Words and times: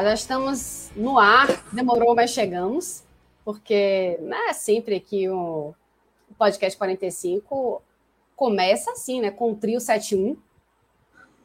Já 0.00 0.14
estamos 0.14 0.90
no 0.96 1.18
ar. 1.18 1.48
Demorou, 1.72 2.14
mas 2.14 2.30
chegamos. 2.30 3.02
Porque 3.44 4.16
não 4.22 4.48
é 4.48 4.52
sempre 4.52 5.00
que 5.00 5.28
o 5.28 5.74
podcast 6.38 6.78
45 6.78 7.82
começa 8.36 8.92
assim, 8.92 9.20
né? 9.20 9.30
Com 9.30 9.52
o 9.52 9.56
trio 9.56 9.80
71. 9.80 10.36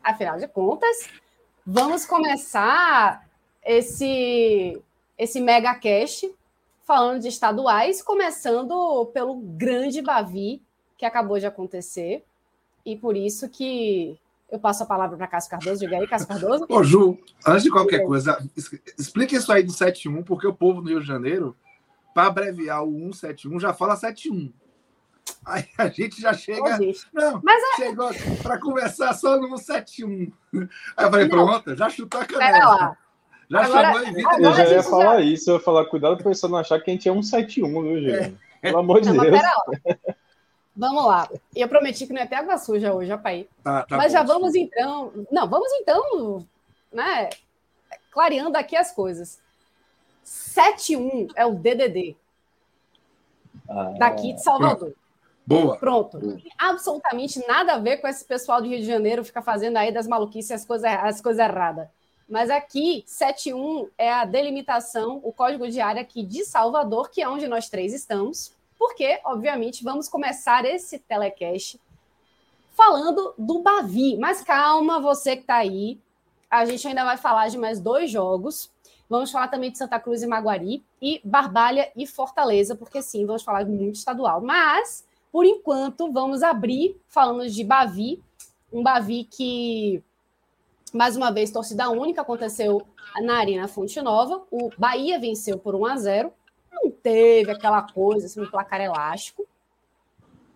Afinal 0.03 0.37
de 0.37 0.47
contas, 0.47 1.09
vamos 1.65 2.05
começar 2.05 3.27
esse, 3.65 4.81
esse 5.17 5.41
mega 5.41 5.75
cast 5.75 6.33
falando 6.85 7.21
de 7.21 7.27
estaduais, 7.27 8.01
começando 8.01 9.05
pelo 9.07 9.35
grande 9.35 10.01
Bavi, 10.01 10.61
que 10.97 11.05
acabou 11.05 11.37
de 11.37 11.45
acontecer. 11.45 12.23
E 12.85 12.95
por 12.95 13.17
isso 13.17 13.49
que 13.49 14.17
eu 14.51 14.59
passo 14.59 14.83
a 14.83 14.85
palavra 14.85 15.17
para 15.17 15.27
Cássio 15.27 15.51
Cardoso. 15.51 15.79
Diga 15.79 15.97
aí, 15.97 16.07
Cássio 16.07 16.27
Cardoso. 16.27 16.65
Ô, 16.69 16.83
Ju, 16.83 17.17
antes 17.45 17.63
de 17.63 17.69
qualquer 17.71 18.05
coisa, 18.05 18.37
explique 18.97 19.35
isso 19.35 19.51
aí 19.51 19.63
do 19.63 19.71
71, 19.71 20.23
porque 20.23 20.47
o 20.47 20.53
povo 20.53 20.81
no 20.81 20.89
Rio 20.89 21.01
de 21.01 21.07
Janeiro, 21.07 21.55
para 22.13 22.27
abreviar 22.27 22.83
o 22.83 22.91
171, 23.13 23.59
já 23.59 23.73
fala 23.73 23.95
71. 23.95 24.51
Aí 25.45 25.65
a 25.77 25.89
gente 25.89 26.21
já 26.21 26.33
chega. 26.33 26.79
não, 27.13 27.41
Mas 27.43 27.61
é... 27.61 27.75
chegou 27.83 28.09
para 28.41 28.57
conversar 28.59 29.13
só 29.13 29.37
no 29.37 29.57
171. 29.57 30.31
Aí 30.95 31.05
eu 31.05 31.11
falei, 31.11 31.27
Não. 31.27 31.29
pronto, 31.29 31.75
já 31.75 31.89
chutou 31.89 32.21
a 32.21 32.25
Pera 32.25 32.39
lá. 32.39 32.49
canela. 32.77 32.97
Já 33.49 33.63
Agora- 33.63 33.93
chamou 33.93 34.07
e 34.07 34.13
Vitor. 34.13 34.33
agora 34.33 34.45
Eu 34.49 34.55
já 34.55 34.63
a 34.63 34.69
ia 34.73 34.83
falar 34.83 35.21
isso, 35.21 35.49
eu 35.49 35.53
ia 35.55 35.59
falar, 35.61 35.85
cuidado 35.85 36.17
para 36.17 36.29
pessoa 36.29 36.49
não 36.51 36.57
achar 36.57 36.79
que 36.81 36.89
a 36.89 36.93
gente 36.93 37.07
é 37.07 37.13
171, 37.13 37.81
viu, 37.83 38.01
gente? 38.01 38.37
Pelo 38.61 38.77
amor 38.79 38.99
de 39.01 39.09
Não, 39.09 39.15
mas 39.15 39.31
Deus. 39.31 39.97
Vamos 40.77 41.05
lá. 41.05 41.27
Eu 41.55 41.67
prometi 41.67 42.05
que 42.05 42.13
não 42.13 42.21
ia 42.21 42.27
ter 42.27 42.35
água 42.35 42.57
suja 42.57 42.93
hoje, 42.93 43.11
Apaí. 43.11 43.49
Tá, 43.63 43.83
tá 43.83 43.97
Mas 43.97 44.11
bom, 44.13 44.19
já 44.19 44.23
vamos 44.23 44.53
desculpa. 44.53 44.75
então. 44.77 45.25
Não, 45.31 45.49
vamos 45.49 45.69
então, 45.73 46.45
né? 46.93 47.29
Clareando 48.11 48.57
aqui 48.57 48.75
as 48.75 48.91
coisas. 48.91 49.41
71 50.23 51.27
é 51.35 51.45
o 51.45 51.53
DDD 51.55 52.15
Ah, 53.67 53.93
daqui 53.97 54.33
de 54.33 54.43
Salvador. 54.43 54.93
Boa. 55.45 55.77
Pronto. 55.77 56.19
Não 56.19 56.35
tem 56.37 56.51
absolutamente 56.57 57.39
nada 57.47 57.73
a 57.73 57.77
ver 57.79 57.97
com 57.97 58.07
esse 58.07 58.23
pessoal 58.25 58.61
do 58.61 58.67
Rio 58.67 58.79
de 58.79 58.85
Janeiro 58.85 59.23
ficar 59.23 59.41
fazendo 59.41 59.77
aí 59.77 59.91
das 59.91 60.05
maluquices 60.05 60.51
as 60.51 60.65
coisas 60.65 60.91
as 60.91 61.21
coisas 61.21 61.43
erradas. 61.43 61.87
Mas 62.29 62.49
aqui, 62.49 63.03
71 63.07 63.87
é 63.97 64.11
a 64.11 64.25
delimitação, 64.25 65.21
o 65.23 65.31
código 65.31 65.65
de 65.69 65.79
área 65.79 66.01
aqui 66.01 66.21
de 66.21 66.43
Salvador, 66.43 67.09
que 67.09 67.21
é 67.21 67.29
onde 67.29 67.47
nós 67.47 67.69
três 67.69 67.93
estamos, 67.93 68.51
porque, 68.77 69.19
obviamente, 69.23 69.83
vamos 69.83 70.07
começar 70.07 70.65
esse 70.65 70.99
telecast 70.99 71.79
falando 72.71 73.33
do 73.37 73.59
Bavi. 73.59 74.17
Mas 74.17 74.41
calma, 74.41 74.99
você 74.99 75.35
que 75.35 75.41
está 75.41 75.55
aí, 75.55 75.99
a 76.49 76.65
gente 76.65 76.87
ainda 76.87 77.03
vai 77.03 77.17
falar 77.17 77.47
de 77.49 77.57
mais 77.57 77.79
dois 77.79 78.09
jogos. 78.09 78.71
Vamos 79.09 79.31
falar 79.31 79.47
também 79.47 79.71
de 79.71 79.77
Santa 79.77 79.99
Cruz 79.99 80.21
e 80.21 80.27
Maguari 80.27 80.83
e 81.01 81.21
Barbalha 81.23 81.91
e 81.95 82.05
Fortaleza, 82.05 82.75
porque 82.75 83.01
sim, 83.01 83.25
vamos 83.25 83.43
falar 83.43 83.65
muito 83.65 83.95
estadual. 83.95 84.41
Mas 84.41 85.07
por 85.31 85.45
enquanto, 85.45 86.11
vamos 86.11 86.41
abrir 86.41 86.99
falando 87.07 87.47
de 87.49 87.63
Bavi, 87.63 88.21
um 88.71 88.81
Bavi 88.81 89.23
que, 89.23 90.03
mais 90.93 91.15
uma 91.15 91.31
vez, 91.31 91.51
torcida 91.51 91.89
única, 91.89 92.21
aconteceu 92.21 92.81
na 93.21 93.37
Arena 93.37 93.67
Fonte 93.67 94.01
Nova. 94.01 94.43
O 94.49 94.69
Bahia 94.77 95.19
venceu 95.19 95.57
por 95.57 95.75
1 95.75 95.85
a 95.85 95.97
0 95.97 96.27
não 96.27 96.36
teve 97.07 97.51
aquela 97.51 97.81
coisa, 97.81 98.25
assim, 98.25 98.41
um 98.41 98.49
placar 98.49 98.81
elástico. 98.81 99.47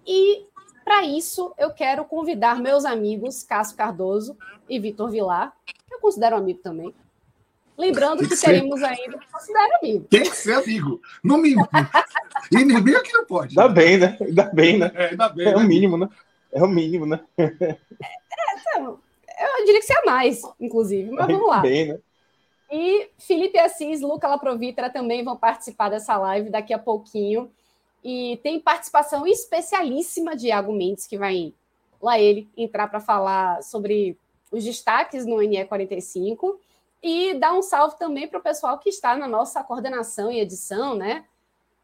E, 0.06 0.46
para 0.84 1.06
isso, 1.06 1.54
eu 1.58 1.72
quero 1.72 2.04
convidar 2.04 2.60
meus 2.60 2.84
amigos 2.84 3.42
Cássio 3.42 3.78
Cardoso 3.78 4.36
e 4.68 4.78
Vitor 4.78 5.10
Vilar, 5.10 5.56
que 5.66 5.94
eu 5.94 6.00
considero 6.00 6.36
amigo 6.36 6.60
também. 6.60 6.94
Lembrando 7.78 8.28
que 8.28 8.36
Sim. 8.36 8.48
teremos 8.48 8.84
ainda, 8.84 9.18
considero 9.32 9.78
amigo. 9.82 10.06
Tem 10.10 10.24
que 10.24 10.36
ser 10.36 10.56
amigo. 10.56 11.02
No 11.24 11.38
mínimo. 11.38 11.66
Inimigo 12.52 12.98
é 12.98 13.02
que 13.02 13.14
não 13.14 13.26
pode. 13.26 13.58
Ainda 13.58 13.74
bem, 13.74 13.98
né? 13.98 14.18
Ainda 14.20 14.44
bem, 14.44 14.78
né? 14.78 14.92
É, 14.94 15.06
ainda 15.12 15.30
bem. 15.30 15.48
É 15.48 15.56
o 15.56 15.60
né? 15.60 15.66
mínimo, 15.66 15.98
né? 15.98 16.10
É 16.52 16.62
o 16.62 16.68
mínimo, 16.68 17.06
né? 17.06 17.22
Eu 17.38 17.48
diria 19.66 19.80
que 19.80 19.86
você 19.86 19.94
é 19.94 20.06
mais, 20.06 20.42
inclusive, 20.60 21.12
mas 21.12 21.28
vamos 21.28 21.48
lá. 21.48 21.62
Ainda 21.62 21.70
bem, 21.70 21.88
né? 21.88 21.98
E 22.72 23.10
Felipe 23.18 23.60
Assis, 23.60 24.00
Luca 24.00 24.30
Laprovitra 24.30 24.90
também 24.90 25.24
vão 25.26 25.36
participar 25.36 25.90
dessa 25.90 26.18
live 26.18 26.50
daqui 26.50 26.74
a 26.74 26.80
pouquinho. 26.80 27.52
E 28.02 28.40
tem 28.42 28.60
participação 28.60 29.28
especialíssima 29.28 30.36
de 30.36 30.48
Iago 30.48 30.72
Mendes, 30.72 31.06
que 31.06 31.18
vai 31.18 31.54
lá 32.02 32.18
ele 32.18 32.50
entrar 32.56 32.88
para 32.88 33.02
falar 33.02 33.62
sobre 33.62 34.18
os 34.50 34.64
destaques 34.64 35.26
no 35.26 35.36
NE45. 35.36 36.58
E 37.04 37.34
dar 37.34 37.54
um 37.54 37.62
salve 37.62 37.98
também 37.98 38.28
para 38.28 38.40
o 38.40 38.44
pessoal 38.44 38.78
que 38.78 38.90
está 38.90 39.18
na 39.18 39.28
nossa 39.28 39.62
coordenação 39.64 40.32
e 40.32 40.40
edição, 40.40 40.96
né? 40.96 41.26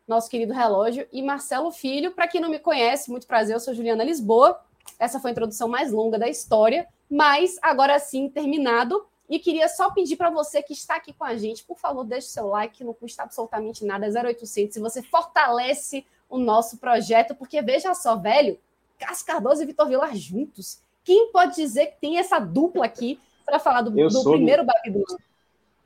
Nosso 0.08 0.30
querido 0.30 0.54
relógio 0.54 1.06
e 1.12 1.22
Marcelo 1.22 1.72
Filho. 1.72 2.12
Para 2.12 2.28
quem 2.28 2.40
não 2.40 2.50
me 2.50 2.60
conhece, 2.60 3.12
muito 3.12 3.28
prazer, 3.28 3.56
eu 3.56 3.60
sou 3.60 3.74
Juliana 3.74 4.04
Lisboa. 4.04 4.60
Essa 4.98 5.20
foi 5.20 5.32
a 5.32 5.34
introdução 5.34 5.68
mais 5.68 5.92
longa 5.92 6.18
da 6.18 6.30
história, 6.30 6.88
mas 7.10 7.58
agora 7.62 8.00
sim, 8.00 8.30
terminado. 8.30 9.06
E 9.30 9.40
queria 9.40 9.68
só 9.68 9.92
pedir 9.92 10.16
para 10.16 10.30
você 10.30 10.64
que 10.64 10.74
está 10.74 10.96
aqui 10.96 11.12
com 11.12 11.24
a 11.26 11.36
gente, 11.36 11.64
por 11.64 11.78
favor, 11.78 12.04
deixe 12.06 12.28
seu 12.28 12.48
like, 12.48 12.84
não 12.84 12.94
custa 12.94 13.24
absolutamente 13.24 13.84
nada, 13.84 14.06
é 14.06 14.10
0800. 14.10 14.74
Se 14.74 14.80
você 14.80 15.02
fortalece 15.02 16.06
o 16.30 16.38
nosso 16.38 16.78
projeto, 16.78 17.36
porque 17.36 17.62
veja 17.62 17.94
só, 17.94 18.16
velho, 18.16 18.58
Cássio 18.98 19.26
Cardoso 19.26 19.64
e 19.64 19.66
Vitor 19.66 19.88
Vilar 19.88 20.16
juntos. 20.16 20.80
Quem 21.04 21.32
pode 21.32 21.56
dizer 21.56 21.88
que 21.88 22.02
tem 22.02 22.18
essa 22.18 22.40
dupla 22.40 22.86
aqui 22.86 23.20
para 23.46 23.60
falar 23.60 23.82
do, 23.82 23.92
do 23.92 24.24
primeiro 24.24 24.66
Babidu? 24.66 25.04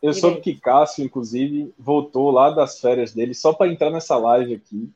Eu 0.01 0.13
soube 0.13 0.41
que 0.41 0.55
Cássio, 0.55 1.05
inclusive, 1.05 1.71
voltou 1.77 2.31
lá 2.31 2.49
das 2.49 2.79
férias 2.79 3.13
dele 3.13 3.35
só 3.35 3.53
para 3.53 3.71
entrar 3.71 3.91
nessa 3.91 4.17
live 4.17 4.55
aqui 4.55 4.89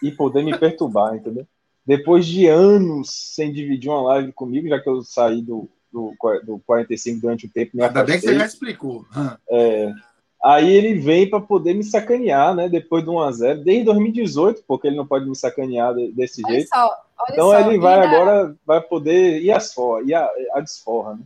e 0.00 0.12
poder 0.12 0.44
me 0.44 0.56
perturbar, 0.56 1.16
entendeu? 1.16 1.46
Depois 1.84 2.26
de 2.26 2.46
anos 2.46 3.10
sem 3.34 3.52
dividir 3.52 3.90
uma 3.90 4.02
live 4.02 4.32
comigo, 4.32 4.68
já 4.68 4.80
que 4.80 4.88
eu 4.88 5.02
saí 5.02 5.42
do, 5.42 5.68
do, 5.96 6.14
do 6.44 6.58
45 6.66 7.20
durante 7.20 7.46
o 7.46 7.50
tempo, 7.50 7.70
me 7.76 7.82
Ainda 7.82 8.04
bem 8.04 8.16
que 8.20 8.26
você 8.26 8.34
já 8.38 8.44
explicou. 8.46 9.06
Hã. 9.16 9.38
É, 9.48 9.92
aí 10.44 10.70
ele 10.70 11.00
vem 11.00 11.28
para 11.28 11.40
poder 11.40 11.74
me 11.74 11.82
sacanear, 11.82 12.54
né? 12.54 12.68
Depois 12.68 13.02
do 13.04 13.12
1x0, 13.12 13.62
desde 13.64 13.84
2018, 13.84 14.62
porque 14.66 14.86
ele 14.86 14.96
não 14.96 15.06
pode 15.06 15.26
me 15.28 15.34
sacanear 15.34 15.94
de- 15.94 16.12
desse 16.12 16.42
Olha 16.44 16.54
jeito. 16.54 16.68
só, 16.68 16.84
olha 17.18 17.32
Então 17.32 17.50
só. 17.50 17.60
ele 17.60 17.78
vai 17.78 17.94
ainda- 18.00 18.16
agora, 18.16 18.56
vai 18.66 18.80
poder 18.80 19.40
ir 19.42 19.50
às 19.52 19.72
for, 19.72 20.06
ir 20.06 20.14
a, 20.14 20.28
a 20.52 20.60
desforra, 20.60 21.14
né? 21.14 21.20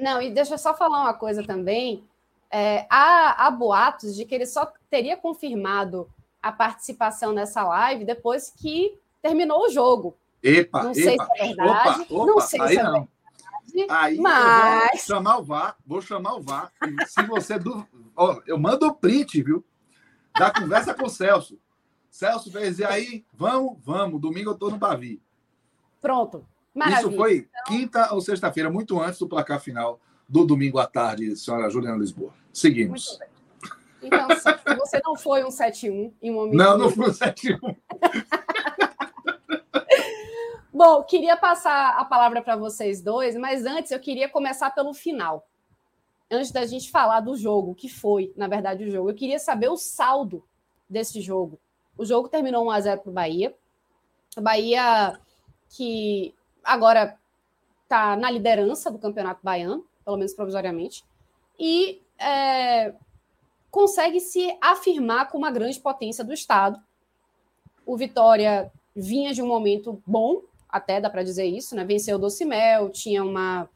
Não, 0.00 0.20
e 0.20 0.30
deixa 0.30 0.54
eu 0.54 0.58
só 0.58 0.74
falar 0.74 1.02
uma 1.02 1.14
coisa 1.14 1.42
também. 1.42 2.02
É, 2.50 2.86
há, 2.88 3.46
há 3.46 3.50
boatos 3.50 4.14
de 4.14 4.24
que 4.24 4.34
ele 4.34 4.46
só 4.46 4.70
teria 4.90 5.16
confirmado 5.16 6.08
a 6.42 6.52
participação 6.52 7.32
nessa 7.32 7.62
live 7.64 8.04
depois 8.04 8.52
que 8.56 8.96
terminou 9.22 9.66
o 9.66 9.70
jogo. 9.70 10.14
Epa, 10.42 10.82
Não 10.84 10.94
sei 10.94 11.14
epa. 11.14 11.24
se 11.34 11.40
é 11.42 11.46
verdade, 11.46 12.00
Opa, 12.02 12.14
opa, 12.14 12.26
não 12.26 12.40
sei 12.40 12.60
se 12.68 12.78
é 12.78 12.82
não. 12.82 13.08
Aí 13.88 14.16
eu 14.16 14.22
vou 14.22 14.30
mas 14.30 15.00
chamar 15.02 15.38
o 15.38 15.44
VAR, 15.44 15.76
vou 15.86 16.00
chamar 16.00 16.34
o 16.34 16.42
VAR. 16.42 16.72
Se 17.06 17.22
você. 17.22 17.58
Du... 17.58 17.86
Ó, 18.14 18.40
eu 18.46 18.58
mando 18.58 18.86
o 18.86 18.94
print, 18.94 19.42
viu? 19.42 19.64
Da 20.38 20.50
conversa 20.50 20.94
com 20.94 21.06
o 21.06 21.10
Celso. 21.10 21.58
Celso 22.10 22.50
fez, 22.50 22.78
e 22.78 22.84
aí, 22.84 23.24
vamos, 23.32 23.76
vamos. 23.82 24.20
Domingo 24.20 24.50
eu 24.50 24.54
tô 24.54 24.70
no 24.70 24.78
Bavi. 24.78 25.20
pronto. 26.00 26.46
Maravilha. 26.74 27.08
Isso 27.08 27.16
foi 27.16 27.48
quinta 27.66 28.12
ou 28.12 28.20
sexta-feira, 28.20 28.70
muito 28.70 29.00
antes 29.00 29.18
do 29.18 29.28
placar 29.28 29.60
final 29.60 29.98
do 30.28 30.44
domingo 30.44 30.78
à 30.78 30.86
tarde, 30.86 31.34
senhora 31.36 31.70
Juliana 31.70 31.96
Lisboa. 31.96 32.32
Seguimos. 32.52 33.18
Então, 34.02 34.28
você 34.78 35.00
não 35.04 35.16
foi 35.16 35.42
um 35.42 35.48
7-1 35.48 36.12
em 36.22 36.30
um 36.30 36.34
momento. 36.34 36.56
Não, 36.56 36.78
não 36.78 36.90
foi 36.90 37.08
o 37.08 37.12
7-1. 37.12 37.76
Bom, 40.76 41.02
queria 41.04 41.38
passar 41.38 41.98
a 41.98 42.04
palavra 42.04 42.42
para 42.42 42.54
vocês 42.54 43.00
dois, 43.00 43.34
mas 43.34 43.64
antes 43.64 43.90
eu 43.90 43.98
queria 43.98 44.28
começar 44.28 44.70
pelo 44.72 44.92
final. 44.92 45.48
Antes 46.30 46.50
da 46.52 46.66
gente 46.66 46.90
falar 46.90 47.20
do 47.20 47.34
jogo, 47.34 47.74
que 47.74 47.88
foi, 47.88 48.30
na 48.36 48.46
verdade, 48.46 48.84
o 48.84 48.90
jogo. 48.90 49.08
Eu 49.08 49.14
queria 49.14 49.38
saber 49.38 49.70
o 49.70 49.78
saldo 49.78 50.44
desse 50.86 51.22
jogo. 51.22 51.58
O 51.96 52.04
jogo 52.04 52.28
terminou 52.28 52.66
1 52.66 52.70
a 52.70 52.80
0 52.82 53.00
para 53.00 53.10
o 53.10 53.14
Bahia. 53.14 53.56
A 54.36 54.40
Bahia 54.42 55.18
que 55.70 56.34
agora 56.62 57.18
está 57.84 58.14
na 58.14 58.30
liderança 58.30 58.90
do 58.90 58.98
Campeonato 58.98 59.40
Baiano, 59.42 59.82
pelo 60.04 60.18
menos 60.18 60.34
provisoriamente, 60.34 61.02
e 61.58 62.02
é, 62.18 62.94
consegue 63.70 64.20
se 64.20 64.54
afirmar 64.60 65.30
como 65.30 65.46
uma 65.46 65.50
grande 65.50 65.80
potência 65.80 66.22
do 66.22 66.34
Estado. 66.34 66.78
O 67.86 67.96
Vitória 67.96 68.70
vinha 68.94 69.32
de 69.32 69.40
um 69.40 69.46
momento 69.46 70.02
bom, 70.06 70.42
até 70.68 71.00
dá 71.00 71.08
para 71.08 71.22
dizer 71.22 71.44
isso, 71.44 71.74
né? 71.74 71.84
Venceu 71.84 72.16
o 72.16 72.18
Docimel, 72.18 72.90
tinha 72.90 73.24
uma, 73.24 73.68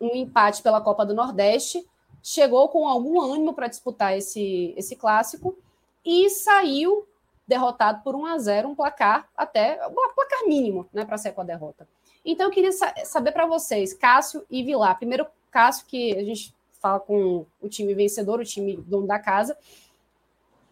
um 0.00 0.14
empate 0.14 0.62
pela 0.62 0.80
Copa 0.80 1.04
do 1.04 1.14
Nordeste, 1.14 1.86
chegou 2.22 2.68
com 2.68 2.88
algum 2.88 3.20
ânimo 3.20 3.54
para 3.54 3.68
disputar 3.68 4.16
esse, 4.16 4.74
esse 4.76 4.96
clássico 4.96 5.56
e 6.04 6.30
saiu 6.30 7.06
derrotado 7.46 8.02
por 8.02 8.14
1 8.14 8.26
a 8.26 8.38
0 8.38 8.68
um 8.68 8.74
placar 8.74 9.28
até 9.36 9.86
um 9.86 10.14
placar 10.14 10.46
mínimo, 10.46 10.86
né, 10.92 11.04
para 11.04 11.18
ser 11.18 11.32
com 11.32 11.42
a 11.42 11.44
derrota. 11.44 11.86
Então 12.24 12.46
eu 12.46 12.52
queria 12.52 12.72
sa 12.72 12.94
saber 13.04 13.32
para 13.32 13.46
vocês, 13.46 13.92
Cássio 13.92 14.44
e 14.50 14.62
Vilar. 14.62 14.96
Primeiro, 14.96 15.26
Cássio, 15.50 15.86
que 15.86 16.16
a 16.16 16.24
gente 16.24 16.54
fala 16.80 16.98
com 16.98 17.44
o 17.60 17.68
time 17.68 17.94
vencedor, 17.94 18.40
o 18.40 18.44
time 18.44 18.76
dono 18.76 19.06
da 19.06 19.18
casa. 19.18 19.56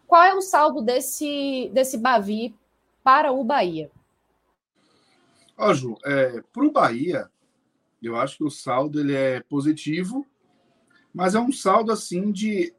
Qual 0.07 0.23
é 0.23 0.33
o 0.33 0.41
saldo 0.41 0.81
desse 0.81 1.69
desse 1.71 1.97
Bavi 1.97 2.55
para 3.03 3.31
o 3.31 3.43
Bahia? 3.43 3.91
Ó, 5.57 5.73
Ju, 5.73 5.97
é, 6.03 6.41
para 6.51 6.65
o 6.65 6.71
Bahia, 6.71 7.29
eu 8.01 8.15
acho 8.15 8.37
que 8.37 8.43
o 8.43 8.49
saldo 8.49 8.99
ele 8.99 9.13
é 9.13 9.39
positivo, 9.41 10.25
mas 11.13 11.35
é 11.35 11.39
um 11.39 11.51
saldo 11.51 11.91
assim 11.91 12.31
de 12.31 12.73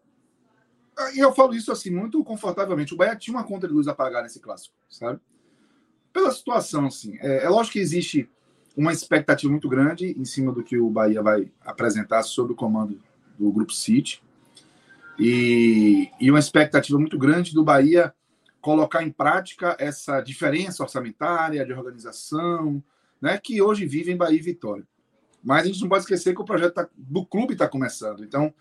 eu 1.16 1.32
falo 1.32 1.54
isso 1.54 1.72
assim 1.72 1.90
muito 1.90 2.22
confortavelmente. 2.22 2.94
O 2.94 2.96
Bahia 2.96 3.16
tinha 3.16 3.36
uma 3.36 3.44
conta 3.44 3.66
de 3.66 3.74
luz 3.74 3.88
a 3.88 3.94
pagar 3.94 4.22
nesse 4.22 4.40
clássico, 4.40 4.74
sabe? 4.88 5.20
Pela 6.12 6.30
situação, 6.30 6.86
assim. 6.86 7.16
É, 7.20 7.44
é 7.44 7.48
lógico 7.48 7.74
que 7.74 7.80
existe 7.80 8.28
uma 8.76 8.92
expectativa 8.92 9.50
muito 9.50 9.68
grande 9.68 10.14
em 10.18 10.24
cima 10.24 10.52
do 10.52 10.62
que 10.62 10.78
o 10.78 10.90
Bahia 10.90 11.22
vai 11.22 11.50
apresentar 11.64 12.22
sob 12.22 12.52
o 12.52 12.56
comando 12.56 13.00
do 13.38 13.50
Grupo 13.50 13.72
City. 13.72 14.22
E, 15.18 16.10
e 16.20 16.30
uma 16.30 16.38
expectativa 16.38 16.98
muito 16.98 17.18
grande 17.18 17.54
do 17.54 17.64
Bahia 17.64 18.14
colocar 18.64 19.02
em 19.02 19.10
prática 19.10 19.76
essa 19.78 20.22
diferença 20.22 20.82
orçamentária, 20.82 21.66
de 21.66 21.72
organização, 21.74 22.82
né, 23.20 23.36
que 23.36 23.60
hoje 23.60 23.84
vive 23.84 24.10
em 24.10 24.16
Bahia 24.16 24.38
e 24.38 24.42
Vitória. 24.42 24.86
Mas 25.42 25.64
a 25.64 25.66
gente 25.66 25.82
não 25.82 25.88
pode 25.90 26.04
esquecer 26.04 26.34
que 26.34 26.40
o 26.40 26.46
projeto 26.46 26.72
tá, 26.72 26.88
do 26.96 27.26
clube 27.26 27.52
está 27.52 27.68
começando. 27.68 28.24
Então, 28.24 28.54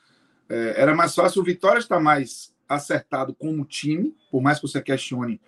é, 0.50 0.74
era 0.76 0.94
mais 0.94 1.16
fácil 1.16 1.42
o 1.42 1.46
Vitória 1.46 1.80
estar 1.80 2.02
mais 2.02 2.54
acertado 2.68 3.34
como 3.34 3.64
time, 3.64 4.14
por 4.30 4.42
mais 4.42 4.60
que 4.60 4.68
você 4.68 4.82
questione 4.82 5.40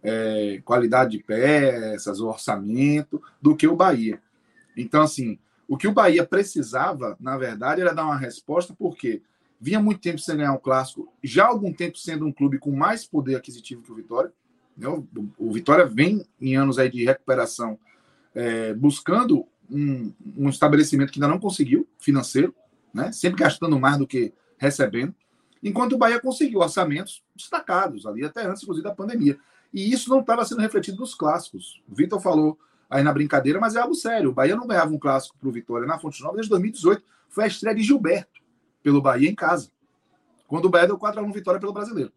é, 0.00 0.62
qualidade 0.64 1.10
de 1.10 1.24
peças, 1.24 2.20
o 2.20 2.28
orçamento, 2.28 3.20
do 3.42 3.56
que 3.56 3.66
o 3.66 3.74
Bahia. 3.74 4.22
Então, 4.76 5.02
assim, 5.02 5.40
o 5.66 5.76
que 5.76 5.88
o 5.88 5.92
Bahia 5.92 6.24
precisava, 6.24 7.16
na 7.18 7.36
verdade, 7.36 7.80
era 7.80 7.92
dar 7.92 8.04
uma 8.04 8.16
resposta, 8.16 8.76
porque 8.78 9.22
vinha 9.64 9.80
muito 9.80 9.98
tempo 10.02 10.18
sem 10.18 10.36
ganhar 10.36 10.52
um 10.52 10.58
clássico, 10.58 11.10
já 11.22 11.44
há 11.44 11.48
algum 11.48 11.72
tempo 11.72 11.96
sendo 11.96 12.26
um 12.26 12.32
clube 12.32 12.58
com 12.58 12.70
mais 12.70 13.06
poder 13.06 13.36
aquisitivo 13.36 13.80
que 13.80 13.90
o 13.90 13.94
Vitória. 13.94 14.30
Né? 14.76 14.86
O, 14.86 15.08
o 15.38 15.50
Vitória 15.50 15.86
vem 15.86 16.22
em 16.38 16.54
anos 16.54 16.78
aí 16.78 16.90
de 16.90 17.02
recuperação, 17.02 17.78
é, 18.34 18.74
buscando 18.74 19.46
um, 19.70 20.12
um 20.36 20.50
estabelecimento 20.50 21.10
que 21.10 21.18
ainda 21.18 21.32
não 21.32 21.40
conseguiu, 21.40 21.88
financeiro, 21.98 22.54
né? 22.92 23.10
sempre 23.10 23.40
gastando 23.40 23.80
mais 23.80 23.96
do 23.96 24.06
que 24.06 24.34
recebendo, 24.58 25.14
enquanto 25.62 25.94
o 25.94 25.98
Bahia 25.98 26.20
conseguiu 26.20 26.60
orçamentos 26.60 27.24
destacados 27.34 28.04
ali, 28.04 28.22
até 28.22 28.44
antes, 28.44 28.62
inclusive, 28.62 28.86
da 28.86 28.94
pandemia. 28.94 29.38
E 29.72 29.90
isso 29.90 30.10
não 30.10 30.20
estava 30.20 30.44
sendo 30.44 30.60
refletido 30.60 30.98
nos 30.98 31.14
clássicos. 31.14 31.82
O 31.90 31.94
Vitor 31.94 32.20
falou 32.20 32.58
aí 32.90 33.02
na 33.02 33.14
brincadeira, 33.14 33.58
mas 33.58 33.76
é 33.76 33.80
algo 33.80 33.94
sério. 33.94 34.28
O 34.28 34.34
Bahia 34.34 34.56
não 34.56 34.66
ganhava 34.66 34.92
um 34.92 34.98
clássico 34.98 35.38
para 35.38 35.48
o 35.48 35.52
Vitória 35.52 35.86
na 35.86 35.98
Fonte 35.98 36.22
Nova 36.22 36.34
desde 36.34 36.50
2018. 36.50 37.02
Foi 37.30 37.44
a 37.44 37.46
estreia 37.46 37.74
de 37.74 37.82
Gilberto 37.82 38.43
pelo 38.84 39.00
Bahia 39.00 39.30
em 39.30 39.34
casa. 39.34 39.70
Quando 40.46 40.66
o 40.66 40.68
Bahia 40.68 40.86
deu 40.86 40.98
4x1 40.98 41.32
vitória 41.32 41.58
pelo 41.58 41.72
brasileiro. 41.72 42.12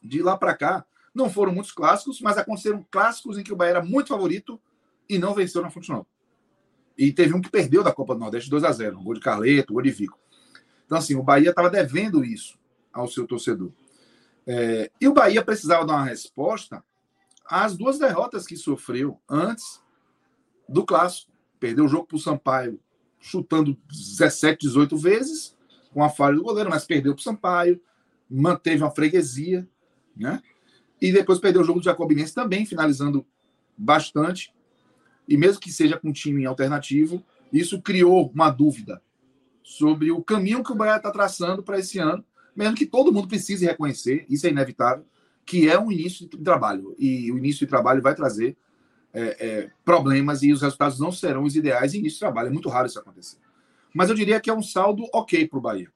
De 0.00 0.22
lá 0.22 0.38
para 0.38 0.56
cá, 0.56 0.86
não 1.12 1.28
foram 1.28 1.52
muitos 1.52 1.72
clássicos, 1.72 2.20
mas 2.20 2.38
aconteceram 2.38 2.86
clássicos 2.90 3.36
em 3.36 3.42
que 3.42 3.52
o 3.52 3.56
Bahia 3.56 3.72
era 3.72 3.84
muito 3.84 4.08
favorito 4.08 4.60
e 5.08 5.18
não 5.18 5.34
venceu 5.34 5.60
na 5.60 5.68
Fonte 5.68 5.90
Nova. 5.90 6.06
E 6.96 7.12
teve 7.12 7.34
um 7.34 7.40
que 7.40 7.50
perdeu 7.50 7.82
da 7.82 7.92
Copa 7.92 8.14
do 8.14 8.20
Nordeste 8.20 8.48
2 8.48 8.62
a 8.62 8.72
0 8.72 8.98
um 8.98 9.04
gol 9.04 9.14
de 9.14 9.20
Carleto, 9.20 9.72
um 9.72 9.74
gol 9.74 9.82
de 9.82 9.90
Vico. 9.90 10.18
Então, 10.86 10.96
assim, 10.96 11.16
o 11.16 11.22
Bahia 11.22 11.50
estava 11.50 11.68
devendo 11.68 12.24
isso 12.24 12.56
ao 12.92 13.08
seu 13.08 13.26
torcedor. 13.26 13.72
É, 14.46 14.90
e 15.00 15.08
o 15.08 15.12
Bahia 15.12 15.44
precisava 15.44 15.84
dar 15.84 15.94
uma 15.94 16.04
resposta 16.04 16.84
às 17.44 17.76
duas 17.76 17.98
derrotas 17.98 18.46
que 18.46 18.56
sofreu 18.56 19.20
antes 19.28 19.82
do 20.68 20.86
clássico. 20.86 21.32
Perdeu 21.58 21.84
o 21.84 21.88
jogo 21.88 22.06
para 22.06 22.16
o 22.16 22.20
Sampaio, 22.20 22.80
chutando 23.18 23.76
17, 23.88 24.66
18 24.66 24.96
vezes, 24.96 25.55
com 25.96 26.04
a 26.04 26.10
falha 26.10 26.36
do 26.36 26.42
goleiro, 26.42 26.68
mas 26.68 26.84
perdeu 26.84 27.14
para 27.14 27.20
o 27.20 27.22
Sampaio, 27.22 27.80
manteve 28.28 28.82
uma 28.82 28.90
freguesia, 28.90 29.66
né? 30.14 30.42
E 31.00 31.10
depois 31.10 31.38
perdeu 31.38 31.62
o 31.62 31.64
jogo 31.64 31.80
do 31.80 31.84
Jacobinense 31.86 32.34
também, 32.34 32.66
finalizando 32.66 33.26
bastante. 33.74 34.52
E 35.26 35.38
mesmo 35.38 35.58
que 35.58 35.72
seja 35.72 35.96
com 35.96 36.10
um 36.10 36.12
time 36.12 36.44
alternativo, 36.44 37.24
isso 37.50 37.80
criou 37.80 38.30
uma 38.34 38.50
dúvida 38.50 39.00
sobre 39.62 40.10
o 40.10 40.22
caminho 40.22 40.62
que 40.62 40.70
o 40.70 40.74
Bahia 40.74 40.98
está 40.98 41.10
traçando 41.10 41.62
para 41.62 41.78
esse 41.78 41.98
ano, 41.98 42.22
mesmo 42.54 42.76
que 42.76 42.84
todo 42.84 43.10
mundo 43.10 43.26
precise 43.26 43.64
reconhecer, 43.64 44.26
isso 44.28 44.46
é 44.46 44.50
inevitável, 44.50 45.06
que 45.46 45.66
é 45.66 45.78
um 45.78 45.90
início 45.90 46.28
de 46.28 46.36
trabalho. 46.36 46.94
E 46.98 47.32
o 47.32 47.38
início 47.38 47.60
de 47.60 47.70
trabalho 47.70 48.02
vai 48.02 48.14
trazer 48.14 48.54
é, 49.14 49.22
é, 49.46 49.70
problemas 49.82 50.42
e 50.42 50.52
os 50.52 50.60
resultados 50.60 51.00
não 51.00 51.10
serão 51.10 51.44
os 51.44 51.56
ideais 51.56 51.94
em 51.94 52.00
início 52.00 52.16
de 52.16 52.20
trabalho. 52.20 52.48
É 52.48 52.52
muito 52.52 52.68
raro 52.68 52.86
isso 52.86 52.98
acontecer. 52.98 53.38
Mas 53.96 54.10
eu 54.10 54.14
diria 54.14 54.38
que 54.38 54.50
é 54.50 54.54
um 54.54 54.62
saldo 54.62 55.08
ok 55.10 55.48
para 55.48 55.58
o 55.58 55.62
Bahia. 55.62 55.90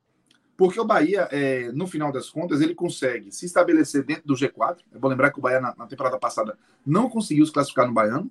Porque 0.56 0.81
o 0.81 0.87
Bahia, 0.87 1.29
é, 1.31 1.70
no 1.73 1.87
final 1.87 2.11
das 2.11 2.31
contas, 2.31 2.62
ele 2.62 2.75
consegue 2.75 3.31
se 3.31 3.44
estabelecer 3.44 4.02
dentro 4.02 4.26
do 4.26 4.32
G4. 4.32 4.79
É 4.91 4.99
bom 4.99 5.08
lembrar 5.08 5.31
que 5.31 5.38
o 5.38 5.43
Bahia, 5.43 5.61
na, 5.61 5.75
na 5.76 5.87
temporada 5.87 6.19
passada, 6.19 6.58
não 6.85 7.11
conseguiu 7.11 7.44
se 7.44 7.52
classificar 7.52 7.87
no 7.87 7.93
Baiano. 7.93 8.31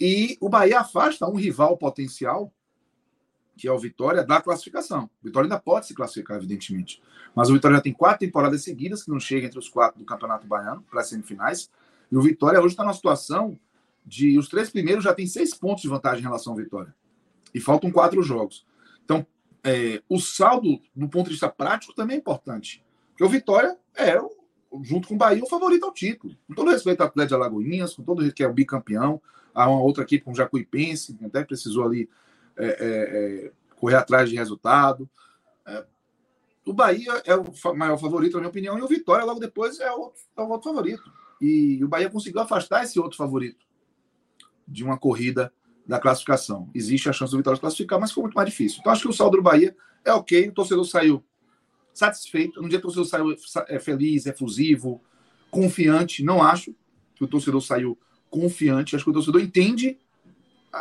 E 0.00 0.36
o 0.40 0.48
Bahia 0.48 0.80
afasta 0.80 1.28
um 1.28 1.36
rival 1.36 1.76
potencial 1.76 2.52
que 3.56 3.68
é 3.68 3.72
o 3.72 3.78
Vitória, 3.78 4.24
da 4.24 4.40
classificação. 4.40 5.08
O 5.22 5.26
Vitória 5.26 5.46
ainda 5.46 5.60
pode 5.60 5.86
se 5.86 5.94
classificar, 5.94 6.38
evidentemente. 6.38 7.00
Mas 7.36 7.50
o 7.50 7.52
Vitória 7.52 7.76
já 7.76 7.82
tem 7.82 7.92
quatro 7.92 8.26
temporadas 8.26 8.64
seguidas 8.64 9.04
que 9.04 9.10
não 9.10 9.20
chega 9.20 9.46
entre 9.46 9.60
os 9.60 9.68
quatro 9.68 10.00
do 10.00 10.04
Campeonato 10.04 10.44
Baiano 10.44 10.82
para 10.90 11.02
as 11.02 11.08
semifinais. 11.08 11.70
E 12.10 12.16
o 12.16 12.20
Vitória 12.20 12.58
hoje 12.58 12.70
está 12.70 12.82
numa 12.82 12.94
situação 12.94 13.56
de 14.04 14.36
os 14.36 14.48
três 14.48 14.70
primeiros 14.70 15.04
já 15.04 15.14
tem 15.14 15.24
seis 15.24 15.54
pontos 15.54 15.82
de 15.82 15.88
vantagem 15.88 16.18
em 16.18 16.24
relação 16.24 16.52
ao 16.52 16.58
Vitória. 16.58 16.92
E 17.54 17.60
faltam 17.60 17.90
quatro 17.90 18.22
jogos. 18.22 18.66
Então, 19.04 19.26
é, 19.62 20.02
o 20.08 20.18
saldo, 20.18 20.80
do 20.94 21.08
ponto 21.08 21.26
de 21.26 21.32
vista 21.32 21.48
prático, 21.48 21.94
também 21.94 22.16
é 22.16 22.18
importante. 22.18 22.84
Porque 23.10 23.24
o 23.24 23.28
Vitória 23.28 23.78
é, 23.96 24.18
junto 24.82 25.08
com 25.08 25.14
o 25.14 25.18
Bahia, 25.18 25.42
o 25.42 25.48
favorito 25.48 25.84
ao 25.84 25.92
título. 25.92 26.36
Com 26.46 26.54
todo 26.54 26.70
respeito 26.70 27.00
ao 27.00 27.06
Atlético 27.06 27.36
de 27.36 27.42
Alagoinhas, 27.42 27.94
com 27.94 28.02
todo 28.02 28.18
respeito 28.18 28.36
que 28.36 28.42
é 28.42 28.48
o 28.48 28.52
bicampeão. 28.52 29.20
Há 29.54 29.68
uma 29.68 29.80
outra 29.80 30.02
equipe 30.02 30.24
com 30.24 30.32
o 30.32 30.34
Jacuipense, 30.34 31.14
que 31.14 31.24
até 31.24 31.44
precisou 31.44 31.84
ali 31.84 32.08
é, 32.56 32.66
é, 32.66 32.76
é, 33.46 33.52
correr 33.76 33.96
atrás 33.96 34.28
de 34.28 34.36
resultado. 34.36 35.08
É, 35.66 35.84
o 36.66 36.72
Bahia 36.72 37.22
é 37.24 37.36
o 37.36 37.44
maior 37.76 37.98
favorito, 37.98 38.34
na 38.34 38.40
minha 38.40 38.50
opinião, 38.50 38.78
e 38.78 38.82
o 38.82 38.88
Vitória, 38.88 39.24
logo 39.24 39.38
depois, 39.38 39.78
é 39.78 39.92
o 39.92 40.12
é 40.36 40.42
o 40.42 40.48
outro 40.48 40.70
favorito. 40.70 41.12
E 41.40 41.82
o 41.84 41.88
Bahia 41.88 42.10
conseguiu 42.10 42.40
afastar 42.40 42.84
esse 42.84 42.98
outro 42.98 43.16
favorito 43.16 43.64
de 44.66 44.82
uma 44.82 44.98
corrida 44.98 45.52
da 45.86 45.98
classificação. 45.98 46.68
Existe 46.74 47.08
a 47.08 47.12
chance 47.12 47.30
do 47.30 47.36
Vitória 47.36 47.60
classificar, 47.60 48.00
mas 48.00 48.12
foi 48.12 48.22
muito 48.22 48.34
mais 48.34 48.48
difícil. 48.48 48.78
Então, 48.80 48.92
acho 48.92 49.02
que 49.02 49.08
o 49.08 49.12
saldo 49.12 49.36
do 49.36 49.42
Bahia 49.42 49.76
é 50.04 50.12
ok, 50.12 50.48
o 50.48 50.52
torcedor 50.52 50.84
saiu 50.84 51.22
satisfeito. 51.92 52.60
No 52.60 52.68
dia 52.68 52.80
que 52.80 52.86
o 52.86 52.92
torcedor 52.92 53.36
saiu 53.36 53.64
é 53.68 53.78
feliz, 53.78 54.26
efusivo, 54.26 55.00
confiante. 55.50 56.24
Não 56.24 56.42
acho 56.42 56.74
que 57.14 57.24
o 57.24 57.28
torcedor 57.28 57.60
saiu 57.60 57.98
confiante. 58.30 58.96
Acho 58.96 59.04
que 59.04 59.10
o 59.10 59.14
torcedor 59.14 59.40
entende 59.40 59.98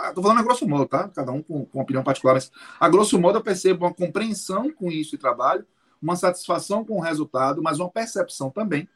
Estou 0.08 0.22
ah, 0.22 0.24
falando 0.24 0.40
a 0.40 0.44
grosso 0.44 0.68
modo, 0.68 0.88
tá? 0.88 1.08
Cada 1.10 1.32
um 1.32 1.44
com, 1.44 1.66
com 1.66 1.80
opinião 1.80 2.04
particular, 2.04 2.34
mas 2.34 2.52
a 2.80 2.90
grosso 2.90 3.20
modo 3.20 3.38
eu 3.38 3.44
percebo 3.44 3.86
uma 3.86 3.94
compreensão 3.94 4.72
com 4.74 4.92
isso 4.92 5.14
e 5.14 5.20
trabalho, 5.20 5.66
uma 6.02 6.16
satisfação 6.16 6.84
com 6.84 6.98
o 6.98 7.00
resultado, 7.00 7.62
mas 7.62 7.80
uma 7.80 7.90
percepção 7.90 8.50
também 8.50 8.90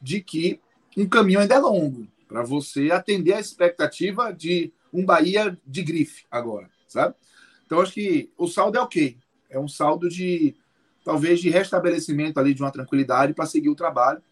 de 0.00 0.22
que 0.22 0.58
um 0.96 1.06
caminho 1.06 1.40
ainda 1.40 1.56
é 1.56 1.58
longo 1.58 2.06
para 2.26 2.42
você 2.42 2.90
atender 2.90 3.34
a 3.34 3.40
expectativa 3.40 4.32
de 4.32 4.72
um 4.92 5.04
Bahia 5.04 5.58
de 5.66 5.82
grife 5.82 6.24
agora, 6.30 6.68
sabe? 6.86 7.14
Então 7.66 7.80
acho 7.80 7.92
que 7.92 8.32
o 8.36 8.46
saldo 8.46 8.78
é 8.78 8.80
ok, 8.80 9.18
é 9.48 9.58
um 9.58 9.68
saldo 9.68 10.08
de 10.08 10.56
talvez 11.04 11.40
de 11.40 11.50
restabelecimento 11.50 12.38
ali 12.38 12.54
de 12.54 12.62
uma 12.62 12.70
tranquilidade 12.70 13.34
para 13.34 13.46
seguir 13.46 13.68
o 13.68 13.74
trabalho. 13.74 14.22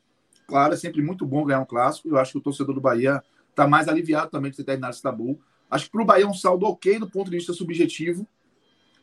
Claro, 0.46 0.74
é 0.74 0.76
sempre 0.76 1.02
muito 1.02 1.26
bom 1.26 1.44
ganhar 1.44 1.60
um 1.60 1.66
clássico. 1.66 2.08
Eu 2.08 2.18
acho 2.18 2.32
que 2.32 2.38
o 2.38 2.40
torcedor 2.40 2.74
do 2.74 2.80
Bahia 2.80 3.22
está 3.50 3.66
mais 3.66 3.88
aliviado 3.88 4.30
também 4.30 4.50
de 4.50 4.56
ter 4.56 4.64
terminado 4.64 4.94
esse 4.94 5.02
tabu. 5.02 5.38
Acho 5.70 5.86
que 5.86 5.90
para 5.92 6.02
o 6.02 6.04
Bahia 6.04 6.24
é 6.24 6.28
um 6.28 6.34
saldo 6.34 6.66
ok 6.66 6.98
do 6.98 7.10
ponto 7.10 7.30
de 7.30 7.36
vista 7.36 7.52
subjetivo. 7.52 8.26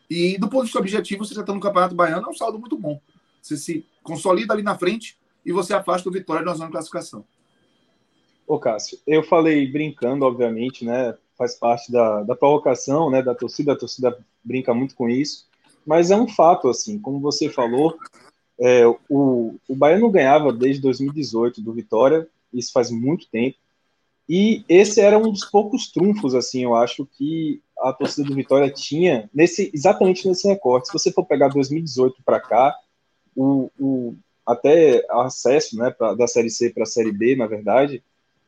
E 0.09 0.37
do 0.37 0.47
ponto 0.47 0.61
de 0.61 0.67
vista 0.67 0.79
objetivo, 0.79 1.25
você 1.25 1.33
já 1.33 1.41
está 1.41 1.53
no 1.53 1.59
Campeonato 1.59 1.95
Baiano, 1.95 2.25
é 2.25 2.29
um 2.29 2.33
saldo 2.33 2.59
muito 2.59 2.77
bom. 2.77 2.99
Você 3.41 3.57
se 3.57 3.85
consolida 4.03 4.53
ali 4.53 4.63
na 4.63 4.77
frente 4.77 5.19
e 5.45 5.51
você 5.51 5.73
afasta 5.73 6.09
o 6.09 6.11
Vitória 6.11 6.45
da 6.45 6.53
zona 6.53 6.67
de 6.67 6.71
classificação. 6.71 7.25
Ô, 8.47 8.59
Cássio, 8.59 8.99
eu 9.05 9.23
falei 9.23 9.67
brincando, 9.71 10.25
obviamente, 10.25 10.85
né? 10.85 11.15
Faz 11.37 11.55
parte 11.55 11.91
da, 11.91 12.23
da 12.23 12.35
provocação, 12.35 13.09
né? 13.09 13.21
Da 13.21 13.35
torcida, 13.35 13.73
a 13.73 13.77
torcida 13.77 14.17
brinca 14.43 14.73
muito 14.73 14.95
com 14.95 15.09
isso. 15.09 15.47
Mas 15.85 16.11
é 16.11 16.15
um 16.15 16.27
fato, 16.27 16.67
assim, 16.69 16.97
como 16.97 17.19
você 17.19 17.49
falou, 17.49 17.97
é, 18.59 18.85
o, 19.09 19.55
o 19.67 19.75
Bahia 19.75 19.99
não 19.99 20.11
ganhava 20.11 20.51
desde 20.51 20.81
2018 20.81 21.61
do 21.61 21.73
Vitória, 21.73 22.27
isso 22.53 22.71
faz 22.71 22.89
muito 22.89 23.27
tempo. 23.29 23.57
E 24.27 24.63
esse 24.67 24.99
era 25.01 25.17
um 25.19 25.31
dos 25.31 25.45
poucos 25.45 25.91
trunfos, 25.91 26.33
assim, 26.33 26.63
eu 26.63 26.73
acho 26.75 27.05
que 27.05 27.61
a 27.79 27.93
torcida 27.93 28.27
do 28.27 28.33
Vitória 28.33 28.71
tinha 28.71 29.29
nesse 29.33 29.69
exatamente 29.73 30.27
nesse 30.27 30.47
recorte. 30.47 30.87
Se 30.87 30.93
você 30.93 31.11
for 31.11 31.25
pegar 31.25 31.49
2018 31.49 32.23
para 32.25 32.39
cá, 32.39 32.75
o, 33.35 33.69
o, 33.79 34.15
até 34.45 35.05
acesso, 35.09 35.77
né, 35.77 35.91
pra, 35.91 36.15
da 36.15 36.25
série 36.25 36.49
C 36.49 36.71
para 36.71 36.83
a 36.83 36.87
série 36.87 37.11
B, 37.11 37.35
na 37.35 37.45
verdade, 37.45 38.01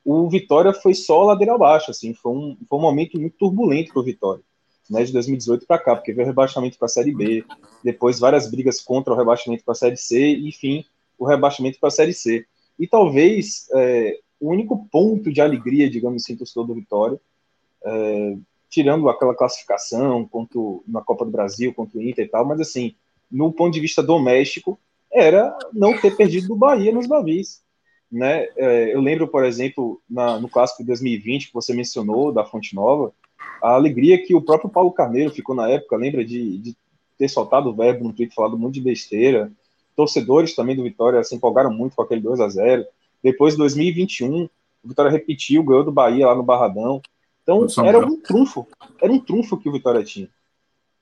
o 0.09 0.29
Vitória 0.29 0.71
foi 0.71 0.93
só 0.93 1.23
ladeira 1.23 1.53
abaixo, 1.53 1.91
assim, 1.91 2.13
foi 2.13 2.31
um, 2.31 2.57
foi 2.69 2.79
um 2.79 2.81
momento 2.81 3.19
muito 3.19 3.35
turbulento 3.37 3.91
para 3.91 3.99
o 3.99 4.05
Vitória, 4.05 4.41
né, 4.89 5.03
de 5.03 5.11
2018 5.11 5.67
para 5.67 5.77
cá, 5.77 5.97
porque 5.97 6.13
veio 6.13 6.25
o 6.25 6.29
rebaixamento 6.29 6.77
para 6.77 6.85
a 6.85 6.89
série 6.89 7.13
B, 7.13 7.43
depois 7.83 8.17
várias 8.17 8.49
brigas 8.49 8.79
contra 8.79 9.13
o 9.13 9.17
rebaixamento 9.17 9.65
para 9.65 9.73
a 9.73 9.75
série 9.75 9.97
C, 9.97 10.31
enfim, 10.37 10.85
o 11.19 11.25
rebaixamento 11.25 11.77
para 11.77 11.89
a 11.89 11.91
série 11.91 12.13
C. 12.13 12.45
E 12.79 12.87
talvez 12.87 13.67
é, 13.73 14.17
o 14.39 14.49
único 14.49 14.87
ponto 14.89 15.29
de 15.29 15.41
alegria, 15.41 15.89
digamos 15.89 16.23
assim, 16.23 16.37
torcedor 16.37 16.67
do 16.67 16.75
Vitória, 16.75 17.19
é, 17.83 18.37
tirando 18.69 19.09
aquela 19.09 19.35
classificação 19.35 20.25
quanto 20.25 20.85
na 20.87 21.01
Copa 21.01 21.25
do 21.25 21.31
Brasil, 21.31 21.73
contra 21.73 21.99
o 21.99 22.01
Inter 22.01 22.23
e 22.23 22.29
tal, 22.29 22.45
mas 22.45 22.61
assim, 22.61 22.95
no 23.29 23.51
ponto 23.51 23.73
de 23.73 23.81
vista 23.81 24.01
doméstico, 24.01 24.79
era 25.11 25.53
não 25.73 25.99
ter 25.99 26.15
perdido 26.15 26.47
do 26.47 26.55
Bahia 26.55 26.93
nos 26.93 27.07
Bavis. 27.07 27.61
Né? 28.11 28.47
É, 28.55 28.95
eu 28.95 29.01
lembro, 29.01 29.27
por 29.27 29.43
exemplo, 29.43 30.01
na, 30.09 30.39
no 30.39 30.49
clássico 30.49 30.81
de 30.81 30.87
2020 30.87 31.47
que 31.47 31.53
você 31.53 31.73
mencionou, 31.73 32.31
da 32.31 32.45
Fonte 32.45 32.73
Nova, 32.73 33.11
a 33.61 33.73
alegria 33.73 34.23
que 34.23 34.35
o 34.35 34.41
próprio 34.41 34.69
Paulo 34.69 34.91
Carneiro 34.91 35.31
ficou 35.31 35.55
na 35.55 35.69
época, 35.69 35.95
lembra 35.95 36.23
de, 36.23 36.57
de 36.57 36.75
ter 37.17 37.27
soltado 37.27 37.69
o 37.69 37.73
verbo 37.73 38.03
no 38.03 38.13
Twitter, 38.13 38.35
falado 38.35 38.55
um 38.55 38.59
monte 38.59 38.75
de 38.75 38.81
besteira. 38.81 39.51
Torcedores 39.95 40.55
também 40.55 40.75
do 40.75 40.83
Vitória 40.83 41.23
se 41.23 41.35
empolgaram 41.35 41.71
muito 41.71 41.95
com 41.95 42.01
aquele 42.01 42.21
2 42.21 42.39
a 42.39 42.47
0 42.47 42.85
Depois, 43.23 43.55
2021, 43.57 44.43
o 44.43 44.49
Vitória 44.87 45.11
repetiu, 45.11 45.63
ganhou 45.63 45.83
do 45.83 45.91
Bahia 45.91 46.27
lá 46.27 46.35
no 46.35 46.43
Barradão. 46.43 47.01
Então, 47.41 47.65
era 47.85 47.99
um 47.99 48.19
trunfo, 48.19 48.67
era 49.01 49.11
um 49.11 49.19
trunfo 49.19 49.57
que 49.57 49.69
o 49.69 49.71
Vitória 49.71 50.03
tinha. 50.03 50.29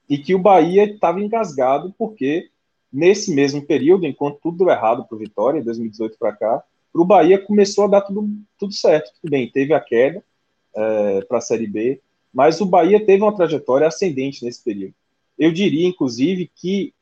E 0.07 0.17
que 0.17 0.33
o 0.33 0.39
Bahia 0.39 0.85
estava 0.85 1.19
engasgado, 1.19 1.93
porque 1.97 2.49
nesse 2.93 3.33
mesmo 3.33 3.61
período, 3.65 4.05
enquanto 4.05 4.39
tudo 4.41 4.59
deu 4.59 4.69
errado 4.69 5.03
para 5.03 5.15
o 5.15 5.19
Vitória, 5.19 5.59
em 5.59 5.63
2018 5.63 6.17
para 6.17 6.31
cá, 6.31 6.63
para 6.95 7.01
o 7.01 7.05
Bahia 7.05 7.37
começou 7.37 7.83
a 7.83 7.87
dar 7.87 8.01
tudo, 8.01 8.25
tudo 8.57 8.73
certo. 8.73 9.11
Tudo 9.19 9.29
bem, 9.29 9.51
teve 9.51 9.73
a 9.73 9.81
queda 9.81 10.23
é, 10.73 11.21
para 11.25 11.39
a 11.39 11.41
Série 11.41 11.67
B, 11.67 11.99
mas 12.33 12.61
o 12.61 12.65
Bahia 12.65 13.05
teve 13.05 13.21
uma 13.21 13.35
trajetória 13.35 13.85
ascendente 13.85 14.45
nesse 14.45 14.63
período. 14.63 14.93
Eu 15.37 15.51
diria, 15.51 15.85
inclusive, 15.85 16.49
que 16.55 16.93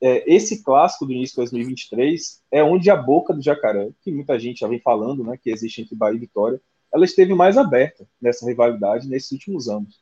é, 0.00 0.24
esse 0.34 0.64
clássico 0.64 1.06
do 1.06 1.12
início 1.12 1.34
de 1.34 1.42
2023 1.42 2.42
é 2.50 2.64
onde 2.64 2.90
a 2.90 2.96
boca 2.96 3.32
do 3.32 3.40
jacaré, 3.40 3.90
que 4.02 4.10
muita 4.10 4.36
gente 4.36 4.60
já 4.60 4.66
vem 4.66 4.80
falando, 4.80 5.22
né, 5.22 5.38
que 5.40 5.48
existe 5.48 5.80
entre 5.80 5.94
Bahia 5.94 6.16
e 6.16 6.20
Vitória, 6.20 6.60
ela 6.92 7.04
esteve 7.04 7.32
mais 7.32 7.56
aberta 7.56 8.08
nessa 8.20 8.44
rivalidade 8.44 9.06
nesses 9.06 9.30
últimos 9.30 9.68
anos. 9.68 10.00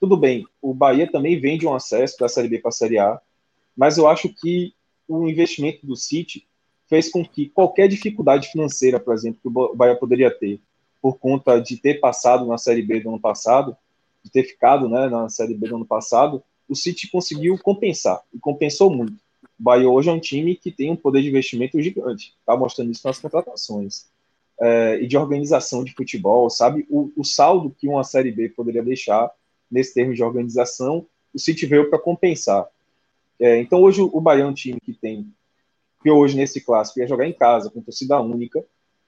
Tudo 0.00 0.16
bem, 0.16 0.44
o 0.60 0.74
Bahia 0.74 1.08
também 1.08 1.38
vende 1.38 1.64
um 1.64 1.74
acesso 1.74 2.18
da 2.18 2.28
Série 2.28 2.48
B 2.48 2.58
para 2.58 2.70
a 2.70 2.72
Série 2.72 2.98
A, 2.98 3.20
mas 3.76 3.98
eu 3.98 4.08
acho 4.08 4.28
que 4.34 4.74
o 5.06 5.28
investimento 5.28 5.86
do 5.86 5.94
City 5.94 6.44
fez 6.94 7.10
com 7.10 7.24
que 7.24 7.48
qualquer 7.48 7.88
dificuldade 7.88 8.48
financeira, 8.48 9.00
por 9.00 9.12
exemplo, 9.12 9.40
que 9.42 9.48
o 9.48 9.74
Bahia 9.74 9.96
poderia 9.96 10.30
ter, 10.30 10.60
por 11.02 11.18
conta 11.18 11.60
de 11.60 11.76
ter 11.76 11.98
passado 11.98 12.46
na 12.46 12.56
Série 12.56 12.82
B 12.82 13.00
do 13.00 13.08
ano 13.08 13.18
passado, 13.18 13.76
de 14.22 14.30
ter 14.30 14.44
ficado 14.44 14.88
né, 14.88 15.08
na 15.08 15.28
Série 15.28 15.54
B 15.54 15.66
do 15.68 15.74
ano 15.74 15.84
passado, 15.84 16.40
o 16.68 16.76
City 16.76 17.10
conseguiu 17.10 17.58
compensar, 17.58 18.22
e 18.32 18.38
compensou 18.38 18.90
muito. 18.90 19.14
O 19.58 19.62
Bahia 19.62 19.88
hoje 19.88 20.08
é 20.08 20.12
um 20.12 20.20
time 20.20 20.54
que 20.54 20.70
tem 20.70 20.92
um 20.92 20.96
poder 20.96 21.20
de 21.20 21.28
investimento 21.28 21.82
gigante, 21.82 22.32
está 22.38 22.56
mostrando 22.56 22.92
isso 22.92 23.04
nas 23.04 23.18
contratações 23.18 24.06
é, 24.60 25.00
e 25.02 25.08
de 25.08 25.16
organização 25.16 25.82
de 25.82 25.92
futebol, 25.92 26.48
sabe? 26.48 26.86
O, 26.88 27.10
o, 27.16 27.24
saldo 27.24 27.74
que 27.76 27.88
uma 27.88 28.04
Série 28.04 28.30
B 28.30 28.48
poderia 28.50 28.84
deixar 28.84 29.30
nesse 29.68 29.92
termo 29.92 30.14
de 30.14 30.22
organização, 30.22 31.04
o 31.34 31.40
City 31.40 31.66
veio 31.66 31.90
para 31.90 31.98
compensar. 31.98 32.66
É, 33.40 33.58
então 33.58 33.82
hoje 33.82 34.00
o 34.00 34.20
Bahia 34.20 34.44
é 34.44 34.46
um 34.46 34.54
time 34.54 34.78
que 34.80 34.92
tem, 34.92 35.26
que 36.04 36.10
hoje 36.10 36.36
nesse 36.36 36.60
clássico 36.60 37.00
ia 37.00 37.08
jogar 37.08 37.26
em 37.26 37.32
casa, 37.32 37.70
com 37.70 37.80
torcida 37.80 38.20
única, 38.20 38.62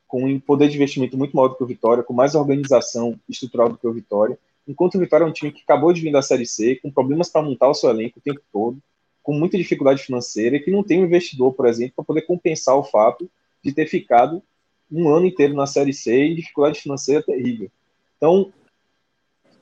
com 0.08 0.24
um 0.24 0.40
poder 0.40 0.70
de 0.70 0.76
investimento 0.76 1.14
muito 1.18 1.36
maior 1.36 1.48
do 1.48 1.56
que 1.56 1.62
o 1.62 1.66
Vitória, 1.66 2.02
com 2.02 2.14
mais 2.14 2.34
organização 2.34 3.20
estrutural 3.28 3.68
do 3.68 3.76
que 3.76 3.86
o 3.86 3.92
Vitória, 3.92 4.38
enquanto 4.66 4.94
o 4.94 4.98
Vitória 4.98 5.24
é 5.24 5.26
um 5.26 5.32
time 5.32 5.52
que 5.52 5.60
acabou 5.62 5.92
de 5.92 6.00
vir 6.00 6.10
da 6.10 6.22
Série 6.22 6.46
C, 6.46 6.76
com 6.76 6.90
problemas 6.90 7.28
para 7.28 7.42
montar 7.42 7.68
o 7.68 7.74
seu 7.74 7.90
elenco 7.90 8.18
o 8.18 8.22
tempo 8.22 8.40
todo, 8.50 8.78
com 9.22 9.34
muita 9.34 9.58
dificuldade 9.58 10.02
financeira 10.02 10.56
e 10.56 10.60
que 10.60 10.70
não 10.70 10.82
tem 10.82 11.02
um 11.02 11.04
investidor, 11.04 11.52
por 11.52 11.66
exemplo, 11.66 11.92
para 11.96 12.04
poder 12.06 12.22
compensar 12.22 12.74
o 12.76 12.84
fato 12.84 13.30
de 13.62 13.72
ter 13.72 13.86
ficado 13.86 14.42
um 14.90 15.10
ano 15.10 15.26
inteiro 15.26 15.52
na 15.52 15.66
Série 15.66 15.92
C 15.92 16.28
e 16.28 16.36
dificuldade 16.36 16.80
financeira 16.80 17.22
terrível. 17.22 17.70
Então, 18.16 18.50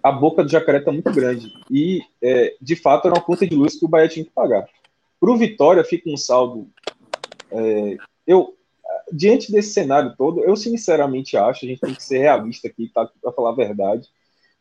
a 0.00 0.12
boca 0.12 0.44
do 0.44 0.50
jacaré 0.50 0.78
está 0.78 0.92
muito 0.92 1.10
grande. 1.10 1.52
E, 1.68 2.00
é, 2.22 2.54
de 2.60 2.76
fato, 2.76 3.08
era 3.08 3.16
uma 3.16 3.24
conta 3.24 3.44
de 3.44 3.56
luz 3.56 3.74
que 3.74 3.84
o 3.84 3.88
Bahia 3.88 4.06
tinha 4.06 4.24
que 4.24 4.30
pagar. 4.30 4.68
Para 5.18 5.32
o 5.32 5.36
Vitória, 5.36 5.82
fica 5.82 6.08
um 6.08 6.16
saldo. 6.16 6.68
É, 7.54 7.96
eu, 8.26 8.56
diante 9.12 9.52
desse 9.52 9.72
cenário 9.72 10.14
todo, 10.16 10.40
eu 10.40 10.56
sinceramente 10.56 11.36
acho, 11.36 11.64
a 11.64 11.68
gente 11.68 11.80
tem 11.80 11.94
que 11.94 12.02
ser 12.02 12.18
realista 12.18 12.68
aqui, 12.68 12.90
tá, 12.92 13.08
para 13.22 13.32
falar 13.32 13.50
a 13.50 13.54
verdade. 13.54 14.08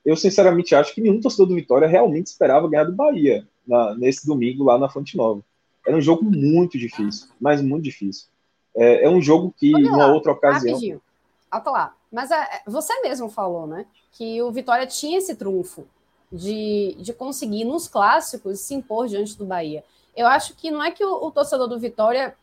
Eu 0.06 0.16
sinceramente 0.16 0.76
acho 0.76 0.94
que 0.94 1.02
nenhum 1.02 1.20
torcedor 1.20 1.48
do 1.48 1.56
Vitória 1.56 1.88
realmente 1.88 2.28
esperava 2.28 2.70
ganhar 2.70 2.84
do 2.84 2.92
Bahia 2.92 3.48
na, 3.68 3.96
nesse 3.96 4.28
domingo 4.28 4.64
lá 4.64 4.78
na 4.78 4.90
Fonte 4.90 5.18
Nova. 5.18 5.42
Era 5.86 5.98
um 5.98 6.02
jogo 6.02 6.24
muito 6.24 6.78
difícil, 6.78 7.30
mas 7.40 7.62
muito 7.62 7.84
difícil. 7.84 8.28
É, 8.76 9.06
é 9.06 9.10
um 9.10 9.22
jogo 9.22 9.54
que, 9.58 9.68
em 9.68 9.84
numa 9.84 10.08
outra 10.08 10.32
ocasião. 10.32 10.74
Rapidinho. 10.74 11.02
Alto 11.50 11.70
lá. 11.72 11.96
Mas 12.12 12.32
é, 12.32 12.62
você 12.68 13.02
mesmo 13.02 13.30
falou, 13.30 13.68
né? 13.68 13.86
Que 14.12 14.42
o 14.42 14.52
Vitória 14.52 14.86
tinha 14.86 15.18
esse 15.18 15.36
trunfo 15.36 15.86
de, 16.32 16.96
de 17.00 17.14
conseguir, 17.14 17.66
nos 17.66 17.88
clássicos, 17.88 18.60
se 18.60 18.74
impor 18.74 19.08
diante 19.08 19.38
do 19.38 19.46
Bahia. 19.46 19.84
Eu 20.16 20.28
acho 20.28 20.56
que 20.56 20.72
não 20.72 20.84
é 20.84 20.92
que 20.92 21.04
o, 21.04 21.26
o 21.26 21.32
torcedor 21.32 21.68
do 21.68 21.80
Vitória 21.80 22.36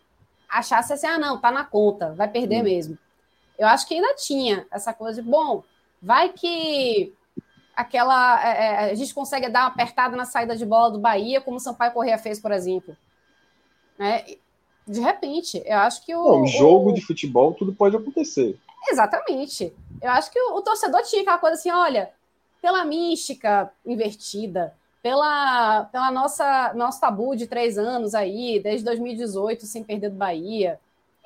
achasse 0.50 0.92
assim, 0.92 1.07
ah, 1.07 1.19
não, 1.19 1.40
tá 1.40 1.50
na 1.50 1.64
conta, 1.64 2.12
vai 2.14 2.28
perder 2.28 2.61
hum. 2.61 2.64
mesmo. 2.64 2.99
Eu 3.59 3.69
acho 3.69 3.87
que 3.87 3.95
ainda 3.95 4.14
tinha 4.14 4.66
essa 4.71 4.92
coisa 4.92 5.23
de, 5.23 5.28
bom, 5.28 5.62
vai 6.00 6.30
que 6.30 7.12
aquela. 7.76 8.42
É, 8.42 8.90
a 8.90 8.95
gente 8.95 9.14
consegue 9.14 9.49
dar 9.49 9.61
uma 9.61 9.69
apertada 9.69 10.16
na 10.16 10.25
saída 10.25 10.57
de 10.57 10.64
bola 10.64 10.90
do 10.90 10.99
Bahia, 10.99 11.40
como 11.40 11.59
o 11.59 11.61
Sampaio 11.61 11.92
Corrêa 11.92 12.19
fez, 12.19 12.40
por 12.40 12.52
exemplo. 12.52 12.97
Né? 13.99 14.25
de 14.90 15.00
repente. 15.00 15.62
Eu 15.64 15.78
acho 15.78 16.04
que 16.04 16.14
o. 16.14 16.38
Não, 16.38 16.47
jogo 16.47 16.90
o... 16.90 16.92
de 16.92 17.00
futebol, 17.00 17.54
tudo 17.54 17.73
pode 17.73 17.97
acontecer. 17.97 18.59
Exatamente. 18.88 19.73
Eu 20.02 20.11
acho 20.11 20.30
que 20.30 20.40
o, 20.40 20.57
o, 20.57 20.62
torcedor 20.62 21.02
tinha 21.02 21.23
aquela 21.23 21.38
coisa 21.38 21.54
assim: 21.54 21.71
olha, 21.71 22.11
pela 22.61 22.85
mística 22.85 23.73
invertida, 23.87 24.75
pela, 25.02 25.85
pela 25.85 26.11
nossa 26.11 26.73
nosso 26.75 27.00
tabu 27.00 27.35
de 27.35 27.47
três 27.47 27.78
anos 27.78 28.14
aí, 28.14 28.61
desde 28.62 28.85
2018, 28.85 29.66
sem 29.66 29.83
perder 29.83 30.11
do 30.11 30.16
Bahia. 30.16 30.78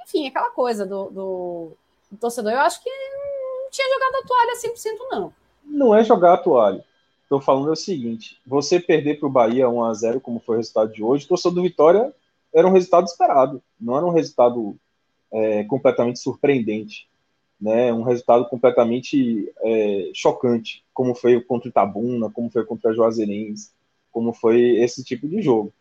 Enfim, 0.02 0.26
aquela 0.26 0.50
coisa 0.50 0.85
do, 0.85 1.11
do, 1.11 1.73
do 2.11 2.19
torcedor. 2.19 2.52
Eu 2.52 2.61
acho 2.61 2.83
que 2.83 2.90
não 2.90 3.71
tinha 3.71 3.88
jogado 3.88 4.14
a 4.16 4.26
toalha 4.26 4.57
100%, 4.57 4.97
não. 5.11 5.33
Não 5.64 5.95
é 5.95 6.04
jogar 6.04 6.35
a 6.35 6.38
toalha. 6.38 6.85
Estou 7.23 7.40
falando 7.40 7.73
o 7.73 7.76
seguinte: 7.76 8.40
você 8.47 8.78
perder 8.78 9.19
para 9.19 9.26
o 9.26 9.33
Bahia 9.33 9.69
1 9.69 9.85
a 9.85 9.95
0 9.95 10.21
como 10.21 10.40
foi 10.40 10.57
o 10.57 10.59
resultado 10.59 10.93
de 10.93 11.02
hoje, 11.02 11.26
torcedor 11.26 11.54
do 11.54 11.62
Vitória 11.62 12.14
era 12.54 12.69
um 12.69 12.73
resultado 12.73 13.07
esperado, 13.07 13.61
não 13.81 13.97
era 13.97 14.07
um 14.07 14.12
resultado 14.12 14.76
é, 15.33 15.64
completamente 15.64 16.21
surpreendente, 16.21 17.09
né? 17.64 17.90
Um 17.94 18.02
resultado 18.02 18.47
completamente 18.47 19.50
é, 19.62 20.11
chocante, 20.12 20.85
como 20.92 21.14
foi 21.14 21.40
contra 21.40 21.66
o 21.66 21.71
Itabuna, 21.71 22.30
como 22.30 22.50
foi 22.50 22.62
contra 22.62 22.90
a 22.90 22.94
Juazeirense, 22.94 23.71
como 24.12 24.35
foi 24.35 24.76
esse 24.76 25.02
tipo 25.02 25.26
de 25.26 25.40
jogo, 25.40 25.73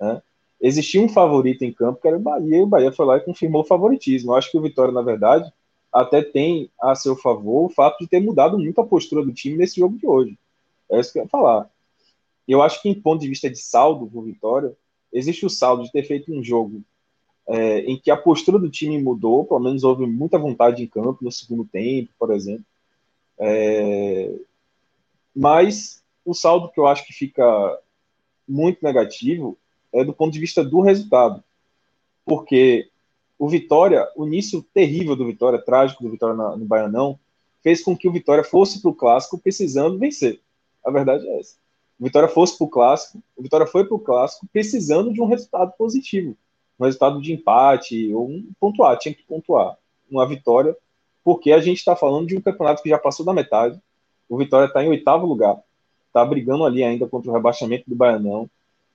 né? 0.00 0.20
Existia 0.60 1.00
um 1.00 1.08
favorito 1.08 1.62
em 1.62 1.72
campo 1.72 2.00
que 2.02 2.08
era 2.08 2.16
o 2.16 2.20
Bahia, 2.20 2.56
e 2.56 2.62
o 2.62 2.66
Bahia 2.66 2.90
foi 2.90 3.06
lá 3.06 3.16
e 3.16 3.20
confirmou 3.20 3.62
o 3.62 3.64
favoritismo. 3.64 4.32
Eu 4.32 4.36
acho 4.36 4.50
que 4.50 4.58
o 4.58 4.60
Vitória, 4.60 4.92
na 4.92 5.02
verdade, 5.02 5.52
até 5.92 6.20
tem 6.20 6.68
a 6.82 6.96
seu 6.96 7.14
favor 7.14 7.66
o 7.66 7.68
fato 7.68 8.00
de 8.00 8.08
ter 8.08 8.20
mudado 8.20 8.58
muito 8.58 8.80
a 8.80 8.84
postura 8.84 9.24
do 9.24 9.32
time 9.32 9.56
nesse 9.56 9.78
jogo 9.78 9.96
de 9.96 10.08
hoje. 10.08 10.36
É 10.90 10.98
isso 10.98 11.12
que 11.12 11.20
eu 11.20 11.22
ia 11.22 11.28
falar. 11.28 11.70
Eu 12.48 12.60
acho 12.60 12.82
que, 12.82 12.88
em 12.88 13.00
ponto 13.00 13.20
de 13.20 13.28
vista 13.28 13.48
de 13.48 13.58
saldo 13.58 14.06
do 14.06 14.22
Vitória, 14.22 14.76
existe 15.12 15.46
o 15.46 15.50
saldo 15.50 15.84
de 15.84 15.92
ter 15.92 16.02
feito 16.02 16.32
um 16.32 16.42
jogo 16.42 16.82
é, 17.48 17.80
em 17.80 17.98
que 17.98 18.10
a 18.10 18.16
postura 18.16 18.58
do 18.58 18.68
time 18.68 19.00
mudou, 19.02 19.44
pelo 19.44 19.60
menos 19.60 19.82
houve 19.82 20.06
muita 20.06 20.38
vontade 20.38 20.82
em 20.82 20.86
campo 20.86 21.18
no 21.22 21.32
segundo 21.32 21.64
tempo, 21.64 22.10
por 22.18 22.30
exemplo. 22.30 22.64
É... 23.38 24.34
Mas 25.34 26.02
o 26.24 26.34
saldo 26.34 26.70
que 26.70 26.78
eu 26.78 26.86
acho 26.86 27.06
que 27.06 27.12
fica 27.12 27.78
muito 28.46 28.84
negativo 28.84 29.56
é 29.92 30.04
do 30.04 30.12
ponto 30.12 30.32
de 30.32 30.40
vista 30.40 30.62
do 30.62 30.80
resultado. 30.80 31.42
Porque 32.24 32.90
o 33.38 33.48
Vitória, 33.48 34.06
o 34.14 34.26
início 34.26 34.62
terrível 34.74 35.16
do 35.16 35.24
Vitória, 35.24 35.58
trágico 35.58 36.02
do 36.02 36.10
Vitória 36.10 36.34
no 36.34 36.66
Baianão, 36.66 37.18
fez 37.62 37.82
com 37.82 37.96
que 37.96 38.08
o 38.08 38.12
Vitória 38.12 38.44
fosse 38.44 38.82
para 38.82 38.90
o 38.90 38.94
clássico 38.94 39.38
precisando 39.38 39.98
vencer. 39.98 40.40
A 40.84 40.90
verdade 40.90 41.26
é 41.26 41.40
essa. 41.40 41.56
O 41.98 42.04
Vitória 42.04 42.28
fosse 42.28 42.58
para 42.58 42.66
o 42.66 42.70
clássico, 42.70 43.22
o 43.36 43.42
Vitória 43.42 43.66
foi 43.66 43.84
para 43.84 43.96
o 43.96 44.00
clássico 44.00 44.46
precisando 44.52 45.12
de 45.12 45.20
um 45.20 45.26
resultado 45.26 45.72
positivo, 45.78 46.36
um 46.78 46.84
resultado 46.84 47.20
de 47.20 47.32
empate 47.32 48.12
ou 48.12 48.28
um 48.28 48.50
pontuar, 48.60 48.98
tinha 48.98 49.14
que 49.14 49.22
pontuar 49.22 49.76
uma 50.10 50.26
vitória, 50.26 50.76
porque 51.24 51.52
a 51.52 51.60
gente 51.60 51.78
está 51.78 51.94
falando 51.94 52.26
de 52.26 52.36
um 52.36 52.40
campeonato 52.40 52.82
que 52.82 52.88
já 52.88 52.98
passou 52.98 53.26
da 53.26 53.34
metade. 53.34 53.78
O 54.28 54.36
Vitória 54.36 54.66
está 54.66 54.82
em 54.82 54.88
oitavo 54.88 55.26
lugar, 55.26 55.58
está 56.06 56.24
brigando 56.24 56.64
ali 56.64 56.82
ainda 56.82 57.06
contra 57.06 57.30
o 57.30 57.34
rebaixamento 57.34 57.88
do 57.88 57.96
Baianão 57.96 58.48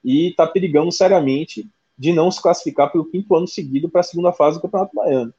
e 0.03 0.29
está 0.29 0.45
perigando 0.47 0.91
seriamente 0.91 1.67
de 1.97 2.11
não 2.11 2.31
se 2.31 2.41
classificar 2.41 2.91
pelo 2.91 3.05
quinto 3.05 3.35
ano 3.35 3.47
seguido 3.47 3.89
para 3.89 4.01
a 4.01 4.03
segunda 4.03 4.31
fase 4.31 4.57
do 4.57 4.61
Campeonato 4.61 4.95
Baiano. 4.95 5.33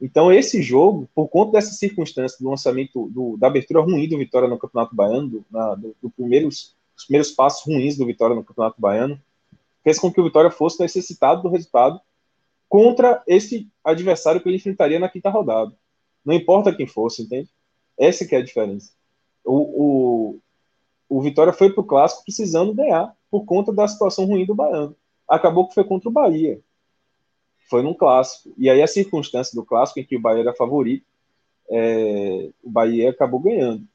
Então, 0.00 0.32
esse 0.32 0.62
jogo, 0.62 1.08
por 1.14 1.28
conta 1.28 1.52
dessa 1.52 1.72
circunstância 1.72 2.38
do 2.40 2.48
lançamento, 2.48 3.08
do, 3.10 3.36
da 3.36 3.48
abertura 3.48 3.80
ruim 3.80 4.08
do 4.08 4.16
Vitória 4.16 4.48
no 4.48 4.58
Campeonato 4.58 4.94
Baiano, 4.94 5.28
do, 5.28 5.44
na, 5.50 5.74
do, 5.74 5.94
do 6.02 6.10
primeiros, 6.10 6.74
dos 6.96 7.04
primeiros 7.04 7.30
passos 7.30 7.66
ruins 7.66 7.96
do 7.96 8.06
Vitória 8.06 8.34
no 8.34 8.42
Campeonato 8.42 8.80
Baiano, 8.80 9.20
fez 9.82 9.98
com 9.98 10.12
que 10.12 10.20
o 10.20 10.24
Vitória 10.24 10.50
fosse 10.50 10.80
necessitado 10.80 11.42
do 11.42 11.48
resultado 11.48 12.00
contra 12.68 13.22
esse 13.26 13.68
adversário 13.82 14.40
que 14.40 14.48
ele 14.48 14.56
enfrentaria 14.56 14.98
na 14.98 15.08
quinta 15.08 15.28
rodada. 15.28 15.74
Não 16.24 16.34
importa 16.34 16.74
quem 16.74 16.86
fosse, 16.86 17.22
entende? 17.22 17.48
Essa 17.98 18.26
que 18.26 18.34
é 18.34 18.38
a 18.38 18.44
diferença. 18.44 18.92
O, 19.44 19.56
o, 19.56 20.40
o 21.08 21.20
Vitória 21.20 21.52
foi 21.52 21.72
para 21.72 21.80
o 21.80 21.86
Clássico 21.86 22.24
precisando 22.24 22.74
ganhar 22.74 23.14
por 23.30 23.44
conta 23.44 23.72
da 23.72 23.88
situação 23.88 24.26
ruim 24.26 24.46
do 24.46 24.54
Baiano. 24.54 24.94
Acabou 25.28 25.66
que 25.66 25.74
foi 25.74 25.84
contra 25.84 26.08
o 26.08 26.12
Bahia. 26.12 26.60
Foi 27.68 27.82
num 27.82 27.94
Clássico. 27.94 28.52
E 28.58 28.68
aí 28.68 28.82
a 28.82 28.86
circunstância 28.86 29.54
do 29.54 29.64
Clássico, 29.64 30.00
em 30.00 30.04
que 30.04 30.16
o 30.16 30.20
Bahia 30.20 30.40
era 30.40 30.54
favorito, 30.54 31.06
é, 31.70 32.50
o 32.62 32.70
Bahia 32.70 33.10
acabou 33.10 33.40
ganhando. 33.40 33.86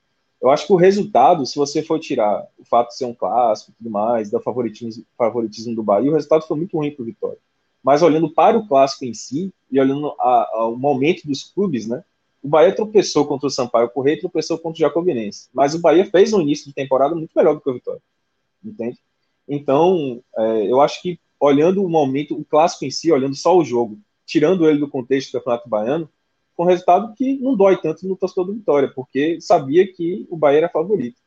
Eu 0.46 0.52
acho 0.52 0.68
que 0.68 0.74
o 0.74 0.75
resultado, 0.75 1.44
se 1.44 1.56
você 1.56 1.82
for 1.82 2.00
tirar 2.00 2.46
o 2.60 2.64
fato 2.64 2.90
de 2.90 2.98
ser 2.98 3.06
um 3.06 3.16
clássico 3.16 3.72
e 3.72 3.74
tudo 3.74 3.90
mais, 3.90 4.30
do 4.30 4.40
favoritismo, 4.40 5.04
favoritismo 5.18 5.74
do 5.74 5.82
Bahia, 5.82 6.12
o 6.12 6.14
resultado 6.14 6.46
foi 6.46 6.56
muito 6.56 6.78
ruim 6.78 6.92
para 6.92 7.02
o 7.02 7.06
Vitória. 7.06 7.40
Mas 7.84 8.04
olhando 8.04 8.30
para 8.30 8.56
o 8.56 8.68
clássico 8.68 9.06
em 9.06 9.14
si, 9.16 9.52
e 9.72 9.80
olhando 9.80 10.14
ao 10.20 10.78
momento 10.78 11.28
dos 11.28 11.46
clubes, 11.46 11.88
né? 11.88 12.04
O 12.44 12.48
Bahia 12.48 12.75
tropeçou 12.75 13.25
contra 13.25 13.48
o 13.48 13.50
Sampaio 13.50 13.90
Correia 13.90 14.20
tropeçou 14.20 14.60
contra 14.60 14.78
o 14.78 14.88
Jacobinense. 14.88 15.50
Mas 15.52 15.74
o 15.74 15.80
Bahia 15.80 16.06
fez 16.06 16.32
um 16.32 16.42
início 16.42 16.68
de 16.68 16.74
temporada 16.74 17.16
muito 17.16 17.32
melhor 17.36 17.56
do 17.56 17.62
que 17.62 17.70
o 17.72 17.74
Vitória. 17.74 18.02
Entende? 18.64 19.00
Então, 19.50 20.22
é, 20.38 20.72
eu 20.72 20.80
acho 20.80 21.02
que 21.02 21.20
olhando 21.40 21.84
o 21.84 21.90
momento, 21.90 22.40
o 22.40 22.46
clássico 22.46 22.86
em 22.86 22.92
si, 22.92 23.12
olhando 23.12 23.34
só 23.34 23.58
o 23.58 23.66
jogo, 23.66 23.98
tirando 24.28 24.70
ele 24.70 24.78
do 24.78 24.88
contexto 24.88 25.32
do 25.32 25.40
Campeonato 25.40 25.68
Baiano, 25.68 26.08
com 26.55 26.63
um 26.63 26.67
resultado 26.67 27.13
que 27.13 27.38
não 27.39 27.55
dói 27.55 27.77
tanto 27.77 28.07
no 28.07 28.15
torcedor 28.15 28.45
do 28.45 28.53
Vitória, 28.53 28.91
porque 28.93 29.39
sabia 29.41 29.91
que 29.91 30.25
o 30.29 30.38
Bahia 30.38 30.59
era 30.59 30.69
favorito. 30.69 31.21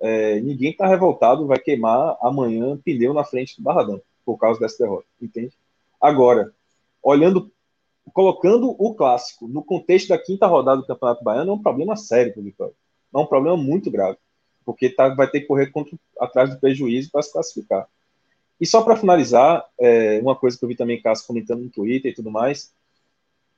É, 0.00 0.40
ninguém 0.40 0.70
está 0.70 0.86
revoltado, 0.86 1.46
vai 1.46 1.58
queimar 1.58 2.16
amanhã 2.22 2.78
pneu 2.78 3.12
na 3.12 3.22
frente 3.22 3.56
do 3.56 3.62
Barradão 3.62 4.00
por 4.24 4.38
causa 4.38 4.58
dessa 4.58 4.82
derrota, 4.82 5.06
entende? 5.20 5.52
Agora, 6.00 6.54
olhando, 7.02 7.50
colocando 8.12 8.74
o 8.78 8.94
clássico 8.94 9.46
no 9.46 9.62
contexto 9.62 10.08
da 10.08 10.18
quinta 10.18 10.46
rodada 10.46 10.80
do 10.80 10.86
Campeonato 10.86 11.22
Baiano, 11.22 11.50
é 11.50 11.54
um 11.54 11.62
problema 11.62 11.96
sério 11.96 12.32
para 12.32 12.40
o 12.40 12.44
Vitória. 12.44 12.74
É 13.14 13.18
um 13.18 13.26
problema 13.26 13.56
muito 13.56 13.90
grave, 13.90 14.16
porque 14.64 14.88
tá, 14.88 15.08
vai 15.10 15.28
ter 15.28 15.40
que 15.40 15.46
correr 15.46 15.66
contra, 15.70 15.98
atrás 16.18 16.48
do 16.48 16.58
prejuízo 16.58 17.10
para 17.10 17.22
se 17.22 17.32
classificar. 17.32 17.86
E 18.58 18.66
só 18.66 18.82
para 18.82 18.96
finalizar, 18.96 19.66
é, 19.78 20.20
uma 20.20 20.36
coisa 20.36 20.56
que 20.56 20.64
eu 20.64 20.68
vi 20.68 20.76
também 20.76 21.00
Cássio 21.00 21.26
comentando 21.26 21.62
no 21.62 21.70
Twitter 21.70 22.12
e 22.12 22.14
tudo 22.14 22.30
mais, 22.30 22.72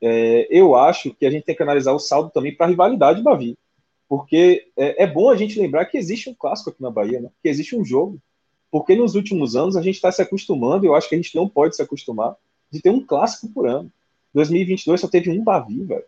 é, 0.02 0.48
eu 0.50 0.74
acho 0.74 1.14
que 1.14 1.24
a 1.24 1.30
gente 1.30 1.44
tem 1.44 1.54
que 1.54 1.62
analisar 1.62 1.92
o 1.92 1.98
saldo 1.98 2.30
também 2.30 2.54
para 2.54 2.66
a 2.66 2.68
rivalidade 2.68 3.22
Bavi. 3.22 3.56
Porque 4.08 4.66
é, 4.76 5.04
é, 5.04 5.06
bom 5.06 5.30
a 5.30 5.36
gente 5.36 5.58
lembrar 5.58 5.86
que 5.86 5.96
existe 5.96 6.28
um 6.28 6.34
clássico 6.34 6.70
aqui 6.70 6.82
na 6.82 6.90
Bahia, 6.90 7.20
né? 7.20 7.30
que 7.42 7.48
existe 7.48 7.74
um 7.76 7.84
jogo 7.84 8.20
porque 8.72 8.96
nos 8.96 9.14
últimos 9.14 9.54
anos 9.54 9.76
a 9.76 9.82
gente 9.82 9.96
está 9.96 10.10
se 10.10 10.22
acostumando, 10.22 10.86
e 10.86 10.88
eu 10.88 10.94
acho 10.94 11.06
que 11.06 11.14
a 11.14 11.18
gente 11.18 11.36
não 11.36 11.46
pode 11.46 11.76
se 11.76 11.82
acostumar, 11.82 12.34
de 12.70 12.80
ter 12.80 12.88
um 12.88 13.04
clássico 13.04 13.52
por 13.52 13.68
ano. 13.68 13.92
2022 14.32 14.98
só 14.98 15.06
teve 15.06 15.28
um 15.30 15.44
Bavi, 15.44 15.84
velho. 15.84 16.04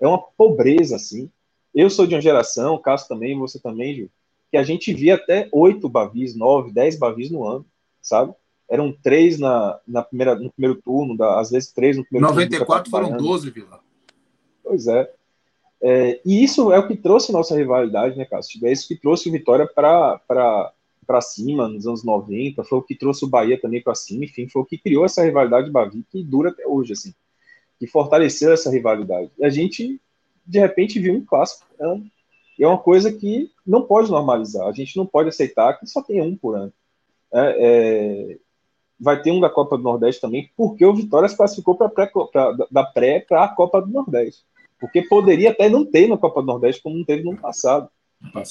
É 0.00 0.06
uma 0.08 0.18
pobreza, 0.18 0.96
assim. 0.96 1.30
Eu 1.72 1.88
sou 1.88 2.08
de 2.08 2.16
uma 2.16 2.20
geração, 2.20 2.74
o 2.74 2.80
Cássio 2.80 3.06
também, 3.06 3.38
você 3.38 3.60
também, 3.60 3.94
Gil, 3.94 4.10
que 4.50 4.56
a 4.56 4.64
gente 4.64 4.92
via 4.92 5.14
até 5.14 5.48
oito 5.52 5.88
Bavis, 5.88 6.34
nove, 6.34 6.72
dez 6.72 6.98
Bavis 6.98 7.30
no 7.30 7.44
ano, 7.44 7.64
sabe? 8.02 8.34
Eram 8.70 8.92
três 8.92 9.38
na, 9.38 9.78
na 9.86 10.02
primeira, 10.02 10.34
no 10.34 10.50
primeiro 10.50 10.80
turno, 10.82 11.16
da, 11.16 11.40
às 11.40 11.50
vezes 11.50 11.72
três 11.72 11.96
no 11.96 12.04
primeiro 12.04 12.28
94 12.28 12.90
turno. 12.90 13.08
94 13.08 13.16
foram 13.16 13.16
12, 13.16 13.50
Vila. 13.50 13.80
Pois 14.62 14.86
é. 14.86 15.10
é. 15.82 16.20
E 16.24 16.44
isso 16.44 16.72
é 16.72 16.78
o 16.78 16.86
que 16.86 16.96
trouxe 16.96 17.32
nossa 17.32 17.56
rivalidade, 17.56 18.16
né, 18.16 18.24
Cássio? 18.24 18.66
É 18.66 18.72
isso 18.72 18.86
que 18.86 18.96
trouxe 18.96 19.28
o 19.28 19.32
Vitória 19.32 19.66
para 19.66 20.20
para 21.08 21.22
cima 21.22 21.66
nos 21.66 21.86
anos 21.86 22.04
90, 22.04 22.62
foi 22.64 22.78
o 22.78 22.82
que 22.82 22.94
trouxe 22.94 23.24
o 23.24 23.28
Bahia 23.28 23.58
também 23.58 23.82
para 23.82 23.94
cima, 23.94 24.26
enfim, 24.26 24.46
foi 24.46 24.60
o 24.60 24.64
que 24.66 24.76
criou 24.76 25.06
essa 25.06 25.24
rivalidade 25.24 25.70
Bavi 25.70 26.04
que 26.12 26.22
dura 26.22 26.50
até 26.50 26.66
hoje, 26.66 26.92
assim, 26.92 27.14
que 27.78 27.86
fortaleceu 27.86 28.52
essa 28.52 28.70
rivalidade. 28.70 29.30
E 29.38 29.42
a 29.42 29.48
gente, 29.48 29.98
de 30.46 30.58
repente, 30.58 31.00
viu 31.00 31.14
um 31.14 31.24
clássico. 31.24 31.64
Né? 31.80 32.02
É 32.60 32.66
uma 32.66 32.76
coisa 32.76 33.10
que 33.10 33.50
não 33.66 33.84
pode 33.84 34.10
normalizar, 34.10 34.66
a 34.66 34.72
gente 34.72 34.98
não 34.98 35.06
pode 35.06 35.30
aceitar 35.30 35.80
que 35.80 35.86
só 35.86 36.02
tenha 36.02 36.22
um 36.22 36.36
por 36.36 36.54
ano. 36.54 36.72
É, 37.32 37.56
é, 37.58 38.38
vai 38.98 39.20
ter 39.22 39.30
um 39.30 39.40
da 39.40 39.48
Copa 39.48 39.76
do 39.76 39.82
Nordeste 39.82 40.20
também, 40.20 40.50
porque 40.56 40.84
o 40.84 40.94
Vitória 40.94 41.28
se 41.28 41.36
classificou 41.36 41.76
pra 41.76 41.88
pré, 41.88 42.10
pra, 42.32 42.52
da 42.70 42.84
pré 42.84 43.20
para 43.20 43.44
a 43.44 43.48
Copa 43.48 43.80
do 43.80 43.88
Nordeste. 43.88 44.44
Porque 44.80 45.02
poderia 45.02 45.50
até 45.50 45.68
não 45.68 45.84
ter 45.84 46.08
na 46.08 46.16
Copa 46.16 46.40
do 46.40 46.46
Nordeste, 46.46 46.82
como 46.82 46.96
não 46.96 47.04
teve 47.04 47.22
no 47.22 47.30
ano 47.30 47.40
passado. 47.40 47.88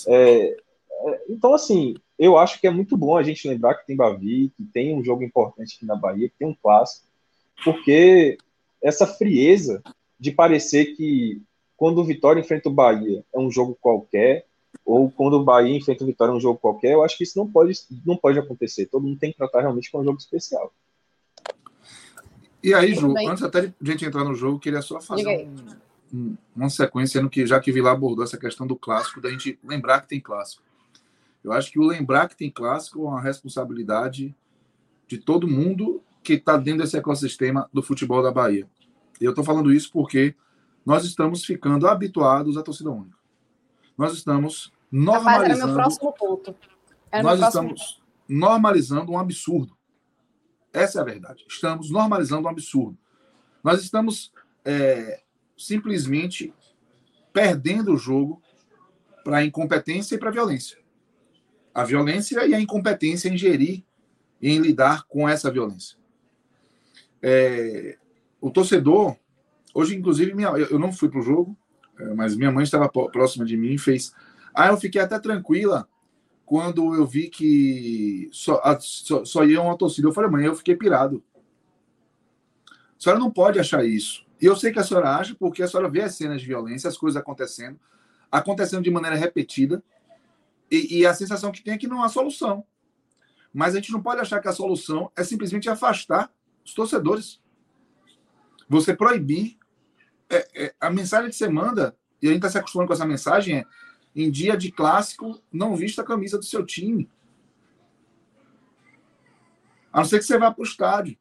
É, 0.07 0.57
é, 0.89 1.23
então, 1.29 1.53
assim, 1.53 1.95
eu 2.17 2.37
acho 2.37 2.59
que 2.59 2.67
é 2.67 2.71
muito 2.71 2.97
bom 2.97 3.15
a 3.15 3.23
gente 3.23 3.47
lembrar 3.47 3.75
que 3.75 3.85
tem 3.85 3.95
Bavi, 3.95 4.51
que 4.55 4.63
tem 4.65 4.95
um 4.95 5.03
jogo 5.03 5.23
importante 5.23 5.75
aqui 5.75 5.85
na 5.85 5.95
Bahia, 5.95 6.29
que 6.29 6.35
tem 6.37 6.47
um 6.47 6.55
clássico, 6.55 7.05
porque 7.63 8.37
essa 8.81 9.05
frieza 9.05 9.81
de 10.19 10.31
parecer 10.31 10.95
que 10.95 11.41
quando 11.75 11.99
o 11.99 12.03
Vitória 12.03 12.39
enfrenta 12.39 12.69
o 12.69 12.73
Bahia 12.73 13.23
é 13.33 13.39
um 13.39 13.51
jogo 13.51 13.77
qualquer, 13.79 14.45
ou 14.85 15.11
quando 15.11 15.33
o 15.33 15.43
Bahia 15.43 15.75
enfrenta 15.75 16.03
o 16.03 16.07
Vitória 16.07 16.31
é 16.31 16.35
um 16.35 16.39
jogo 16.39 16.59
qualquer, 16.59 16.93
eu 16.93 17.03
acho 17.03 17.17
que 17.17 17.23
isso 17.23 17.37
não 17.37 17.49
pode, 17.49 17.73
não 18.05 18.15
pode 18.15 18.39
acontecer. 18.39 18.85
Todo 18.85 19.03
mundo 19.03 19.19
tem 19.19 19.31
que 19.31 19.37
tratar 19.37 19.61
realmente 19.61 19.91
como 19.91 20.01
um 20.01 20.05
jogo 20.05 20.17
especial. 20.17 20.73
E 22.63 22.73
aí, 22.73 22.95
Ju, 22.95 23.13
antes 23.17 23.43
até 23.43 23.61
de 23.61 23.73
a 23.81 23.85
gente 23.91 24.05
entrar 24.05 24.23
no 24.23 24.33
jogo, 24.33 24.59
queria 24.59 24.81
só 24.81 24.99
fazer 24.99 25.27
um, 25.27 26.17
um, 26.17 26.37
uma 26.55 26.69
sequência 26.69 27.21
no 27.21 27.29
que 27.29 27.45
já 27.45 27.59
que 27.59 27.71
Vila 27.71 27.91
abordou 27.91 28.23
essa 28.23 28.37
questão 28.37 28.65
do 28.65 28.75
clássico, 28.75 29.21
da 29.21 29.29
gente 29.29 29.59
lembrar 29.63 30.01
que 30.01 30.09
tem 30.09 30.19
clássico. 30.19 30.63
Eu 31.43 31.53
acho 31.53 31.71
que 31.71 31.79
o 31.79 31.83
lembrar 31.83 32.27
que 32.27 32.35
tem 32.35 32.49
clássico 32.49 32.99
é 32.99 33.09
uma 33.09 33.21
responsabilidade 33.21 34.35
de 35.07 35.17
todo 35.17 35.47
mundo 35.47 36.01
que 36.23 36.33
está 36.33 36.57
dentro 36.57 36.81
desse 36.81 36.97
ecossistema 36.97 37.69
do 37.71 37.81
futebol 37.81 38.21
da 38.21 38.31
Bahia. 38.31 38.67
E 39.21 39.23
eu 39.23 39.31
estou 39.31 39.43
falando 39.43 39.71
isso 39.71 39.89
porque 39.91 40.35
nós 40.85 41.05
estamos 41.05 41.45
ficando 41.45 41.87
habituados 41.87 42.57
à 42.57 42.63
torcida 42.63 42.91
única. 42.91 43.16
Nós 43.97 44.13
estamos 44.13 44.71
normalizando. 44.91 45.25
Rapaz, 45.25 45.59
era 45.59 45.65
meu 45.65 45.75
próximo 45.75 46.13
ponto. 46.13 46.55
Era 47.11 47.23
nós 47.23 47.41
estamos 47.41 47.81
ponto. 47.81 48.03
normalizando 48.27 49.11
um 49.11 49.19
absurdo. 49.19 49.77
Essa 50.71 50.99
é 50.99 51.01
a 51.01 51.05
verdade. 51.05 51.45
Estamos 51.49 51.89
normalizando 51.89 52.47
um 52.47 52.51
absurdo. 52.51 52.97
Nós 53.63 53.81
estamos 53.81 54.31
é, 54.63 55.21
simplesmente 55.57 56.53
perdendo 57.33 57.93
o 57.93 57.97
jogo 57.97 58.41
para 59.23 59.37
a 59.37 59.43
incompetência 59.43 60.15
e 60.15 60.17
para 60.17 60.29
a 60.29 60.33
violência 60.33 60.77
a 61.77 61.83
violência 61.83 62.43
e 62.47 62.55
a 62.55 62.59
incompetência 62.59 63.29
em 63.29 63.37
gerir 63.37 63.83
e 64.41 64.49
em 64.49 64.57
lidar 64.57 65.03
com 65.03 65.29
essa 65.29 65.51
violência. 65.51 65.95
É, 67.21 67.99
o 68.41 68.49
torcedor, 68.49 69.15
hoje, 69.75 69.95
inclusive, 69.95 70.33
minha, 70.33 70.47
eu 70.47 70.79
não 70.79 70.91
fui 70.91 71.07
para 71.07 71.19
o 71.19 71.21
jogo, 71.23 71.55
mas 72.15 72.35
minha 72.35 72.51
mãe 72.51 72.63
estava 72.63 72.89
próxima 72.89 73.45
de 73.45 73.57
mim 73.57 73.73
e 73.73 73.77
fez. 73.77 74.13
Aí 74.53 74.69
eu 74.69 74.77
fiquei 74.77 75.01
até 75.01 75.19
tranquila 75.19 75.87
quando 76.45 76.95
eu 76.95 77.05
vi 77.05 77.29
que 77.29 78.29
só, 78.31 78.61
a, 78.63 78.79
só, 78.79 79.25
só 79.25 79.43
ia 79.43 79.61
uma 79.61 79.77
torcida. 79.77 80.07
Eu 80.07 80.13
falei, 80.13 80.29
mãe, 80.29 80.45
eu 80.45 80.55
fiquei 80.55 80.75
pirado. 80.75 81.23
A 82.65 82.99
senhora 82.99 83.19
não 83.19 83.29
pode 83.29 83.59
achar 83.59 83.85
isso. 83.85 84.25
E 84.41 84.45
eu 84.45 84.55
sei 84.55 84.71
que 84.71 84.79
a 84.79 84.83
senhora 84.83 85.15
acha, 85.15 85.35
porque 85.35 85.61
a 85.61 85.67
senhora 85.67 85.89
vê 85.89 86.01
as 86.01 86.15
cenas 86.15 86.41
de 86.41 86.47
violência, 86.47 86.87
as 86.87 86.97
coisas 86.97 87.19
acontecendo, 87.19 87.79
acontecendo 88.31 88.83
de 88.83 88.91
maneira 88.91 89.15
repetida. 89.15 89.83
E, 90.69 90.99
e, 90.99 91.05
a 91.05 91.13
sensação 91.13 91.51
que 91.51 91.61
tem 91.61 91.73
é 91.73 91.77
que 91.77 91.87
não 91.87 92.03
há 92.03 92.09
solução. 92.09 92.63
Mas 93.53 93.73
a 93.73 93.79
gente 93.79 93.91
não 93.91 94.01
pode 94.01 94.21
achar 94.21 94.41
que 94.41 94.47
a 94.47 94.53
solução 94.53 95.11
é 95.15 95.23
simplesmente 95.23 95.69
afastar 95.69 96.31
os 96.65 96.73
torcedores. 96.73 97.41
Você 98.69 98.95
proibir. 98.95 99.56
É, 100.29 100.47
é, 100.55 100.75
a 100.79 100.89
mensagem 100.89 101.29
que 101.29 101.35
você 101.35 101.47
manda, 101.47 101.95
e 102.21 102.27
a 102.27 102.29
gente 102.29 102.39
está 102.39 102.49
se 102.49 102.57
acostumando 102.57 102.87
com 102.87 102.93
essa 102.93 103.05
mensagem, 103.05 103.59
é 103.59 103.65
em 104.15 104.31
dia 104.31 104.57
de 104.57 104.71
clássico, 104.71 105.41
não 105.51 105.75
vista 105.75 106.01
a 106.01 106.05
camisa 106.05 106.37
do 106.37 106.45
seu 106.45 106.65
time. 106.65 107.09
A 109.93 109.99
não 109.99 110.05
ser 110.05 110.19
que 110.19 110.25
você 110.25 110.37
vá 110.37 110.51
para 110.51 110.61
o 110.61 110.65
estádio. 110.65 111.17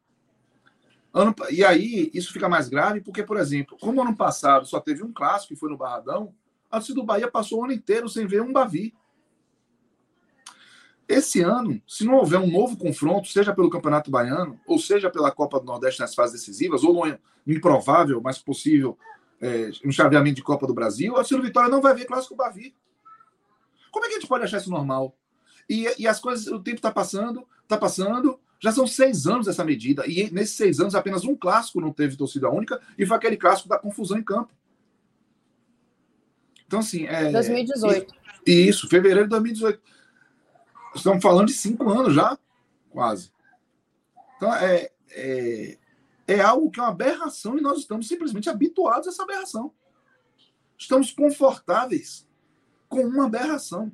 Ano, 1.13 1.33
e 1.49 1.63
aí, 1.63 2.11
isso 2.13 2.33
fica 2.33 2.49
mais 2.49 2.67
grave, 2.67 3.01
porque, 3.01 3.23
por 3.23 3.37
exemplo, 3.37 3.77
como 3.79 4.01
ano 4.01 4.15
passado 4.15 4.65
só 4.65 4.79
teve 4.79 5.03
um 5.03 5.13
clássico, 5.13 5.53
que 5.53 5.59
foi 5.59 5.69
no 5.69 5.77
Barradão, 5.77 6.33
a 6.69 6.77
torcida 6.77 6.99
do 6.99 7.05
Bahia 7.05 7.29
passou 7.29 7.61
o 7.61 7.63
ano 7.63 7.73
inteiro 7.73 8.09
sem 8.09 8.27
ver 8.27 8.41
um 8.41 8.51
Bavi. 8.51 8.93
Esse 11.07 11.41
ano, 11.41 11.81
se 11.87 12.03
não 12.03 12.15
houver 12.15 12.37
um 12.37 12.51
novo 12.51 12.75
confronto, 12.75 13.29
seja 13.29 13.53
pelo 13.53 13.69
Campeonato 13.69 14.11
Baiano, 14.11 14.59
ou 14.67 14.77
seja 14.77 15.09
pela 15.09 15.31
Copa 15.31 15.59
do 15.59 15.65
Nordeste 15.65 16.01
nas 16.01 16.13
fases 16.13 16.41
decisivas, 16.41 16.83
ou 16.83 16.93
no 16.93 17.19
improvável, 17.47 18.19
mas 18.21 18.37
possível, 18.37 18.97
é, 19.39 19.69
um 19.85 19.91
chaveamento 19.91 20.35
de 20.35 20.43
Copa 20.43 20.67
do 20.67 20.73
Brasil, 20.73 21.13
a 21.13 21.17
torcida 21.17 21.41
Vitória 21.41 21.69
não 21.69 21.81
vai 21.81 21.95
ver 21.95 22.05
Clássico 22.05 22.35
Bavi. 22.35 22.75
Como 23.89 24.05
é 24.05 24.09
que 24.09 24.15
a 24.15 24.19
gente 24.19 24.27
pode 24.27 24.43
achar 24.43 24.57
isso 24.57 24.69
normal? 24.69 25.17
E, 25.69 25.87
e 25.97 26.07
as 26.07 26.19
coisas, 26.19 26.47
o 26.47 26.59
tempo 26.59 26.77
está 26.77 26.91
passando, 26.91 27.47
está 27.63 27.77
passando, 27.77 28.37
já 28.59 28.71
são 28.71 28.85
seis 28.85 29.25
anos 29.27 29.47
essa 29.47 29.63
medida, 29.63 30.05
e 30.05 30.29
nesses 30.31 30.57
seis 30.57 30.79
anos 30.79 30.93
apenas 30.93 31.23
um 31.23 31.35
clássico 31.35 31.79
não 31.79 31.93
teve 31.93 32.17
torcida 32.17 32.49
única, 32.49 32.81
e 32.97 33.05
foi 33.05 33.15
aquele 33.15 33.37
clássico 33.37 33.69
da 33.69 33.79
confusão 33.79 34.17
em 34.17 34.23
campo. 34.23 34.51
Então, 36.65 36.79
assim. 36.79 37.05
É, 37.05 37.31
2018. 37.31 38.13
Isso, 38.45 38.89
fevereiro 38.89 39.23
de 39.23 39.29
2018. 39.29 39.81
Estamos 40.97 41.21
falando 41.21 41.47
de 41.47 41.53
cinco 41.53 41.89
anos 41.89 42.13
já, 42.13 42.37
quase. 42.89 43.31
Então, 44.35 44.53
é, 44.53 44.89
é, 45.11 45.77
é 46.27 46.41
algo 46.41 46.69
que 46.71 46.79
é 46.79 46.83
uma 46.83 46.89
aberração 46.89 47.57
e 47.57 47.61
nós 47.61 47.79
estamos 47.79 48.07
simplesmente 48.07 48.49
habituados 48.49 49.07
a 49.07 49.11
essa 49.11 49.23
aberração. 49.23 49.71
Estamos 50.77 51.11
confortáveis 51.11 52.27
com 52.89 53.01
uma 53.01 53.25
aberração. 53.25 53.91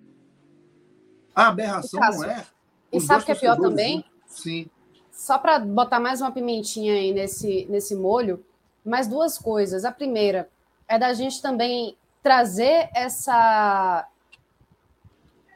A 1.35 1.47
aberração 1.47 1.99
não 1.99 2.23
é. 2.23 2.45
E 2.91 3.01
sabe 3.01 3.23
o 3.23 3.25
que 3.25 3.31
é 3.31 3.35
pior 3.35 3.57
também? 3.57 4.03
Sim. 4.27 4.69
Só 5.11 5.37
para 5.37 5.59
botar 5.59 5.99
mais 5.99 6.21
uma 6.21 6.31
pimentinha 6.31 6.93
aí 6.93 7.13
nesse, 7.13 7.65
nesse 7.69 7.95
molho, 7.95 8.43
mais 8.85 9.07
duas 9.07 9.37
coisas. 9.37 9.85
A 9.85 9.91
primeira 9.91 10.49
é 10.87 10.97
da 10.99 11.13
gente 11.13 11.41
também 11.41 11.97
trazer 12.21 12.89
essa 12.93 14.07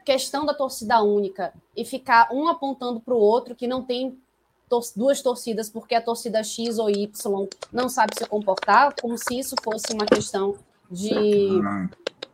questão 0.08 0.46
da 0.46 0.54
torcida 0.54 1.02
única 1.02 1.52
e 1.76 1.84
ficar 1.84 2.30
um 2.32 2.48
apontando 2.48 2.98
para 2.98 3.12
o 3.12 3.18
outro 3.18 3.54
que 3.54 3.66
não 3.66 3.82
tem 3.82 4.18
tor 4.66 4.82
duas 4.96 5.20
torcidas 5.20 5.68
porque 5.68 5.94
a 5.94 6.00
torcida 6.00 6.42
X 6.42 6.78
ou 6.78 6.88
Y 6.88 7.46
não 7.70 7.90
sabe 7.90 8.14
se 8.16 8.24
comportar, 8.24 8.94
como 8.98 9.18
se 9.18 9.38
isso 9.38 9.54
fosse 9.62 9.92
uma 9.92 10.06
questão 10.06 10.56
de 10.90 11.60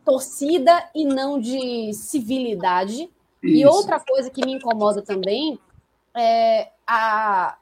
torcida 0.05 0.89
e 0.95 1.03
não 1.03 1.37
de 1.37 1.93
civilidade. 1.93 3.09
Isso. 3.43 3.55
E 3.57 3.65
outra 3.65 3.99
coisa 3.99 4.29
que 4.29 4.45
me 4.45 4.53
incomoda 4.53 5.01
também 5.01 5.59
é 6.15 6.71
a. 6.87 7.57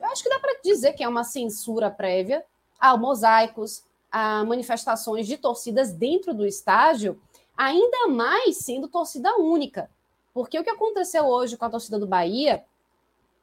Eu 0.00 0.06
acho 0.08 0.24
que 0.24 0.28
dá 0.28 0.40
para 0.40 0.58
dizer 0.64 0.94
que 0.94 1.04
é 1.04 1.08
uma 1.08 1.22
censura 1.22 1.88
prévia 1.88 2.44
a 2.80 2.96
mosaicos, 2.96 3.84
a 4.10 4.44
manifestações 4.44 5.24
de 5.24 5.36
torcidas 5.36 5.92
dentro 5.92 6.34
do 6.34 6.44
estádio, 6.44 7.20
ainda 7.58 8.06
mais 8.06 8.58
sendo 8.58 8.86
torcida 8.86 9.36
única. 9.36 9.90
Porque 10.32 10.56
o 10.56 10.62
que 10.62 10.70
aconteceu 10.70 11.26
hoje 11.26 11.56
com 11.56 11.64
a 11.64 11.70
torcida 11.70 11.98
do 11.98 12.06
Bahia, 12.06 12.62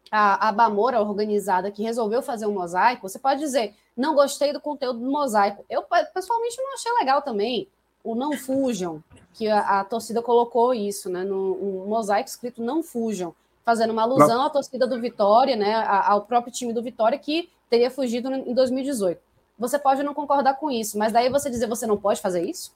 a, 0.09 0.47
a 0.47 0.51
Bamora 0.53 1.01
organizada 1.01 1.69
que 1.69 1.83
resolveu 1.83 2.21
fazer 2.21 2.45
um 2.45 2.53
mosaico, 2.53 3.09
você 3.09 3.19
pode 3.19 3.41
dizer, 3.41 3.75
não 3.97 4.15
gostei 4.15 4.53
do 4.53 4.61
conteúdo 4.61 4.99
do 4.99 5.11
mosaico. 5.11 5.65
Eu 5.69 5.83
pessoalmente 6.13 6.57
não 6.57 6.73
achei 6.73 6.91
legal 6.93 7.21
também. 7.21 7.67
O 8.01 8.15
não 8.15 8.37
fujam, 8.37 9.03
que 9.33 9.49
a, 9.49 9.81
a 9.81 9.83
torcida 9.83 10.21
colocou 10.21 10.73
isso, 10.73 11.09
né? 11.09 11.23
No 11.23 11.53
um 11.55 11.87
mosaico 11.87 12.29
escrito 12.29 12.61
não 12.61 12.81
fujam, 12.83 13.35
fazendo 13.65 13.91
uma 13.91 14.03
alusão 14.03 14.43
à 14.43 14.49
torcida 14.49 14.87
do 14.87 15.01
Vitória, 15.01 15.55
né? 15.55 15.73
Ao 15.73 16.21
próprio 16.21 16.53
time 16.53 16.71
do 16.71 16.83
Vitória 16.83 17.17
que 17.17 17.49
teria 17.69 17.91
fugido 17.91 18.31
em 18.31 18.53
2018. 18.53 19.19
Você 19.57 19.79
pode 19.79 20.03
não 20.03 20.13
concordar 20.13 20.53
com 20.53 20.69
isso, 20.69 20.97
mas 20.97 21.11
daí 21.11 21.29
você 21.29 21.49
dizer 21.49 21.67
você 21.67 21.87
não 21.87 21.97
pode 21.97 22.21
fazer 22.21 22.43
isso? 22.43 22.71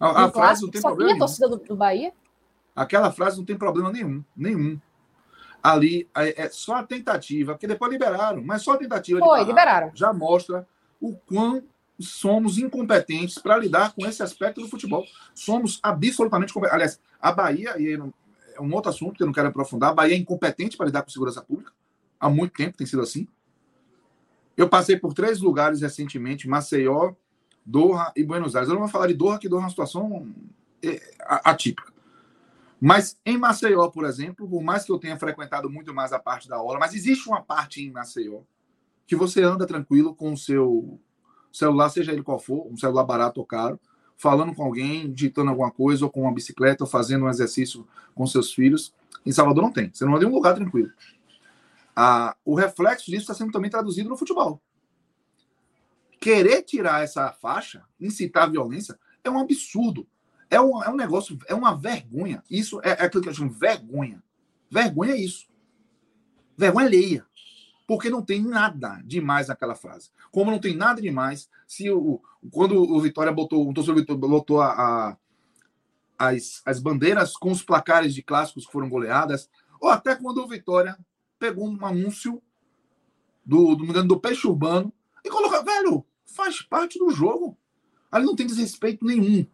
A, 0.00 0.24
a 0.24 0.32
frase 0.32 0.62
não 0.62 0.70
tem 0.70 0.80
problema. 0.80 1.14
a 1.14 1.18
torcida 1.18 1.48
do, 1.48 1.56
do, 1.58 1.76
Bahia? 1.76 2.12
Aquela 2.74 3.12
frase 3.12 3.36
não 3.36 3.44
tem 3.44 3.56
problema 3.56 3.92
nenhum, 3.92 4.24
nenhum. 4.34 4.80
Ali 5.62 6.08
é, 6.16 6.44
é 6.44 6.48
só 6.48 6.76
a 6.76 6.82
tentativa, 6.82 7.52
porque 7.52 7.66
depois 7.66 7.92
liberaram, 7.92 8.42
mas 8.42 8.62
só 8.62 8.72
a 8.72 8.78
tentativa 8.78 9.18
Foi, 9.18 9.44
liberaram. 9.44 9.90
já 9.94 10.10
mostra 10.10 10.66
o 10.98 11.14
quão 11.14 11.62
somos 11.98 12.56
incompetentes 12.56 13.36
para 13.38 13.58
lidar 13.58 13.92
com 13.94 14.06
esse 14.06 14.22
aspecto 14.22 14.62
do 14.62 14.68
futebol. 14.68 15.04
Somos 15.34 15.78
absolutamente 15.82 16.52
competentes. 16.54 16.74
Aliás, 16.74 17.00
a 17.20 17.30
Bahia, 17.30 17.74
e 17.78 17.92
é 18.54 18.60
um 18.60 18.74
outro 18.74 18.90
assunto 18.90 19.16
que 19.16 19.22
eu 19.22 19.26
não 19.26 19.34
quero 19.34 19.48
aprofundar, 19.48 19.90
a 19.90 19.94
Bahia 19.94 20.14
é 20.14 20.18
incompetente 20.18 20.78
para 20.78 20.86
lidar 20.86 21.02
com 21.02 21.10
segurança 21.10 21.42
pública. 21.42 21.72
Há 22.18 22.30
muito 22.30 22.52
tempo 22.54 22.78
tem 22.78 22.86
sido 22.86 23.02
assim. 23.02 23.28
Eu 24.56 24.66
passei 24.66 24.96
por 24.96 25.12
três 25.12 25.40
lugares 25.40 25.82
recentemente, 25.82 26.48
Maceió, 26.48 27.12
Doha 27.64 28.12
e 28.16 28.24
Buenos 28.24 28.56
Aires. 28.56 28.68
Eu 28.68 28.74
não 28.74 28.82
vou 28.82 28.90
falar 28.90 29.06
de 29.06 29.14
Doha, 29.14 29.38
que 29.38 29.48
Doha 29.48 29.60
é 29.60 29.64
uma 29.64 29.70
situação 29.70 30.32
é, 30.82 31.00
atípica. 31.44 31.92
Mas 32.80 33.18
em 33.26 33.36
Maceió, 33.36 33.88
por 33.88 34.04
exemplo, 34.04 34.48
por 34.48 34.62
mais 34.62 34.84
que 34.84 34.92
eu 34.92 34.98
tenha 34.98 35.18
frequentado 35.18 35.68
muito 35.68 35.92
mais 35.92 36.12
a 36.12 36.18
parte 36.18 36.48
da 36.48 36.56
aula, 36.56 36.78
mas 36.78 36.94
existe 36.94 37.28
uma 37.28 37.42
parte 37.42 37.82
em 37.82 37.90
Maceió 37.90 38.40
que 39.06 39.16
você 39.16 39.42
anda 39.42 39.66
tranquilo 39.66 40.14
com 40.14 40.32
o 40.32 40.36
seu 40.36 40.98
celular, 41.52 41.90
seja 41.90 42.12
ele 42.12 42.22
qual 42.22 42.38
for, 42.38 42.66
um 42.70 42.76
celular 42.76 43.02
barato 43.04 43.40
ou 43.40 43.46
caro, 43.46 43.78
falando 44.16 44.54
com 44.54 44.62
alguém, 44.62 45.12
digitando 45.12 45.50
alguma 45.50 45.70
coisa, 45.70 46.04
ou 46.04 46.10
com 46.10 46.22
uma 46.22 46.32
bicicleta, 46.32 46.84
ou 46.84 46.88
fazendo 46.88 47.24
um 47.24 47.28
exercício 47.28 47.86
com 48.14 48.26
seus 48.26 48.54
filhos. 48.54 48.94
Em 49.26 49.32
Salvador 49.32 49.64
não 49.64 49.72
tem. 49.72 49.90
Você 49.92 50.04
não 50.04 50.14
anda 50.14 50.24
em 50.24 50.28
um 50.28 50.32
lugar 50.34 50.54
tranquilo. 50.54 50.90
Ah, 51.96 52.36
o 52.44 52.54
reflexo 52.54 53.10
disso 53.10 53.22
está 53.22 53.34
sendo 53.34 53.50
também 53.50 53.68
traduzido 53.68 54.08
no 54.08 54.16
futebol. 54.16 54.62
Querer 56.20 56.62
tirar 56.62 57.02
essa 57.02 57.32
faixa, 57.32 57.82
incitar 57.98 58.44
a 58.44 58.50
violência, 58.50 58.98
é 59.24 59.30
um 59.30 59.38
absurdo. 59.38 60.06
É 60.50 60.60
um, 60.60 60.82
é 60.82 60.90
um 60.90 60.96
negócio, 60.96 61.38
é 61.46 61.54
uma 61.54 61.74
vergonha. 61.74 62.42
Isso 62.50 62.80
é, 62.84 62.90
é 62.90 63.04
aquilo 63.04 63.22
que 63.22 63.28
eu 63.28 63.34
chamo 63.34 63.50
vergonha. 63.50 64.22
Vergonha 64.70 65.12
é 65.12 65.16
isso. 65.16 65.48
Vergonha 66.56 66.86
alheia. 66.86 67.26
Porque 67.86 68.10
não 68.10 68.22
tem 68.22 68.42
nada 68.42 69.00
demais 69.04 69.48
naquela 69.48 69.74
frase. 69.74 70.10
Como 70.30 70.50
não 70.50 70.58
tem 70.58 70.76
nada 70.76 71.00
demais, 71.00 71.48
se 71.66 71.90
o, 71.90 72.20
quando 72.50 72.76
o 72.76 73.00
Vitória 73.00 73.32
botou, 73.32 73.68
o 73.68 73.72
torcedor 73.72 74.00
Vitória 74.00 74.20
botou 74.20 74.60
a, 74.60 74.68
a, 74.68 75.16
as, 76.18 76.62
as 76.66 76.78
bandeiras 76.78 77.36
com 77.36 77.50
os 77.50 77.62
placares 77.62 78.14
de 78.14 78.22
clássicos 78.22 78.66
que 78.66 78.72
foram 78.72 78.88
goleadas, 78.88 79.48
ou 79.80 79.88
até 79.88 80.14
quando 80.14 80.38
o 80.38 80.48
Vitória 80.48 80.96
pegou 81.38 81.68
um 81.68 81.86
anúncio 81.86 82.42
do, 83.44 83.74
do, 83.74 84.04
do 84.04 84.20
peixe 84.20 84.46
urbano 84.46 84.92
e 85.24 85.30
colocou, 85.30 85.64
velho, 85.64 86.06
faz 86.34 86.62
parte 86.62 86.98
do 86.98 87.10
jogo. 87.10 87.56
Ali 88.10 88.26
não 88.26 88.36
tem 88.36 88.46
desrespeito 88.46 89.04
nenhum. 89.04 89.46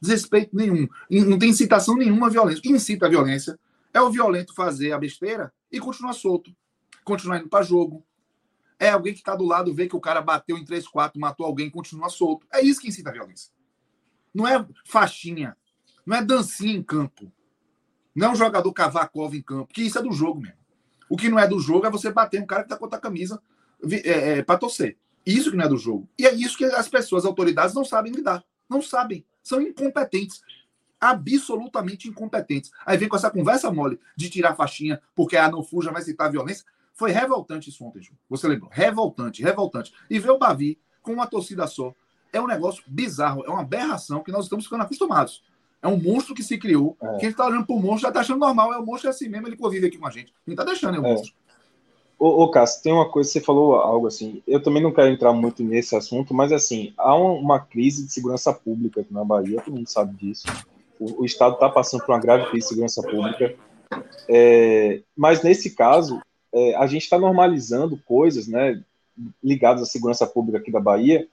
Desrespeito 0.00 0.56
nenhum. 0.56 0.88
Não 1.10 1.38
tem 1.38 1.50
incitação 1.50 1.96
nenhuma 1.96 2.26
à 2.26 2.30
violência. 2.30 2.58
O 2.58 2.62
que 2.62 2.72
incita 2.72 3.06
a 3.06 3.08
violência 3.08 3.58
é 3.92 4.00
o 4.00 4.10
violento 4.10 4.54
fazer 4.54 4.92
a 4.92 4.98
besteira 4.98 5.52
e 5.70 5.78
continuar 5.78 6.12
solto. 6.12 6.54
Continuar 7.04 7.38
indo 7.38 7.48
para 7.48 7.64
jogo. 7.64 8.04
É 8.78 8.90
alguém 8.90 9.12
que 9.12 9.18
está 9.18 9.36
do 9.36 9.44
lado, 9.44 9.74
vê 9.74 9.86
que 9.86 9.96
o 9.96 10.00
cara 10.00 10.22
bateu 10.22 10.56
em 10.56 10.64
3, 10.64 10.88
4, 10.88 11.20
matou 11.20 11.44
alguém 11.44 11.68
continua 11.68 12.08
solto. 12.08 12.46
É 12.50 12.62
isso 12.62 12.80
que 12.80 12.88
incita 12.88 13.10
a 13.10 13.12
violência. 13.12 13.52
Não 14.34 14.48
é 14.48 14.66
faixinha. 14.86 15.56
Não 16.06 16.16
é 16.16 16.24
dancinha 16.24 16.72
em 16.72 16.82
campo. 16.82 17.30
Não 18.14 18.28
é 18.28 18.30
um 18.30 18.36
jogador 18.36 18.72
cavacova 18.72 19.36
em 19.36 19.42
campo. 19.42 19.72
Que 19.72 19.82
isso 19.82 19.98
é 19.98 20.02
do 20.02 20.12
jogo 20.12 20.40
mesmo. 20.40 20.58
O 21.10 21.16
que 21.16 21.28
não 21.28 21.38
é 21.38 21.46
do 21.46 21.58
jogo 21.58 21.86
é 21.86 21.90
você 21.90 22.10
bater 22.10 22.40
um 22.40 22.46
cara 22.46 22.62
que 22.62 22.68
tá 22.68 22.76
com 22.76 22.86
a 22.86 22.98
camisa 22.98 23.42
é, 24.04 24.38
é, 24.38 24.42
para 24.42 24.58
torcer. 24.58 24.96
Isso 25.24 25.50
que 25.50 25.56
não 25.56 25.64
é 25.64 25.68
do 25.68 25.76
jogo. 25.76 26.08
E 26.18 26.26
é 26.26 26.34
isso 26.34 26.56
que 26.56 26.64
as 26.64 26.88
pessoas, 26.88 27.24
as 27.24 27.28
autoridades, 27.28 27.74
não 27.74 27.84
sabem 27.84 28.12
lidar. 28.12 28.44
Não 28.68 28.80
sabem. 28.80 29.24
São 29.42 29.60
incompetentes. 29.60 30.42
Absolutamente 31.00 32.08
incompetentes. 32.08 32.70
Aí 32.84 32.96
vem 32.96 33.08
com 33.08 33.16
essa 33.16 33.30
conversa 33.30 33.70
mole 33.70 33.98
de 34.16 34.28
tirar 34.28 34.50
a 34.50 34.54
faixinha 34.54 35.00
porque 35.14 35.36
a 35.36 35.46
ah, 35.46 35.50
não 35.50 35.62
fuja 35.62 35.90
vai 35.90 36.02
citar 36.02 36.30
violência. 36.30 36.64
Foi 36.94 37.10
revoltante 37.10 37.70
isso 37.70 37.84
ontem, 37.84 38.02
Ju. 38.02 38.12
Você 38.28 38.46
lembrou? 38.46 38.70
Revoltante, 38.72 39.42
revoltante. 39.42 39.92
E 40.08 40.18
ver 40.18 40.30
o 40.30 40.38
Bavi 40.38 40.78
com 41.02 41.12
uma 41.12 41.26
torcida 41.26 41.66
só 41.66 41.94
é 42.32 42.40
um 42.40 42.46
negócio 42.46 42.82
bizarro, 42.86 43.44
é 43.44 43.50
uma 43.50 43.62
aberração 43.62 44.22
que 44.22 44.30
nós 44.30 44.44
estamos 44.44 44.64
ficando 44.64 44.82
acostumados. 44.82 45.42
É 45.82 45.88
um 45.88 45.96
monstro 45.96 46.34
que 46.34 46.42
se 46.42 46.58
criou. 46.58 46.96
É. 47.00 47.18
Quem 47.18 47.30
está 47.30 47.46
olhando 47.46 47.66
para 47.66 47.74
o 47.74 47.80
monstro 47.80 48.02
já 48.02 48.08
está 48.08 48.20
achando 48.20 48.38
normal. 48.38 48.72
É 48.72 48.78
o 48.78 48.84
monstro 48.84 49.08
é 49.08 49.10
assim 49.10 49.28
mesmo, 49.28 49.48
ele 49.48 49.56
convive 49.56 49.86
aqui 49.86 49.98
com 49.98 50.06
a 50.06 50.10
gente. 50.10 50.32
Quem 50.44 50.52
está 50.52 50.62
deixando 50.62 50.96
é 50.96 51.00
o 51.00 51.06
é. 51.06 51.10
monstro. 51.10 51.32
Ô, 52.20 52.42
ô 52.42 52.50
Cássio, 52.50 52.82
tem 52.82 52.92
uma 52.92 53.08
coisa, 53.08 53.30
você 53.30 53.40
falou 53.40 53.76
algo 53.76 54.06
assim, 54.06 54.42
eu 54.46 54.62
também 54.62 54.82
não 54.82 54.92
quero 54.92 55.08
entrar 55.08 55.32
muito 55.32 55.64
nesse 55.64 55.96
assunto, 55.96 56.34
mas 56.34 56.52
assim, 56.52 56.92
há 56.98 57.14
uma 57.16 57.58
crise 57.58 58.04
de 58.04 58.12
segurança 58.12 58.52
pública 58.52 59.02
na 59.10 59.24
Bahia, 59.24 59.62
todo 59.62 59.74
mundo 59.74 59.88
sabe 59.88 60.14
disso. 60.16 60.46
O, 61.00 61.22
o 61.22 61.24
Estado 61.24 61.54
está 61.54 61.66
passando 61.70 62.04
por 62.04 62.12
uma 62.12 62.20
grave 62.20 62.50
crise 62.50 62.66
de 62.66 62.68
segurança 62.68 63.00
pública. 63.00 63.54
É, 64.28 65.00
mas 65.16 65.42
nesse 65.42 65.74
caso, 65.74 66.20
é, 66.52 66.74
a 66.74 66.86
gente 66.86 67.04
está 67.04 67.18
normalizando 67.18 67.98
coisas 68.04 68.46
né, 68.46 68.82
ligadas 69.42 69.82
à 69.82 69.86
segurança 69.86 70.26
pública 70.26 70.58
aqui 70.58 70.70
da 70.70 70.78
Bahia, 70.78 71.26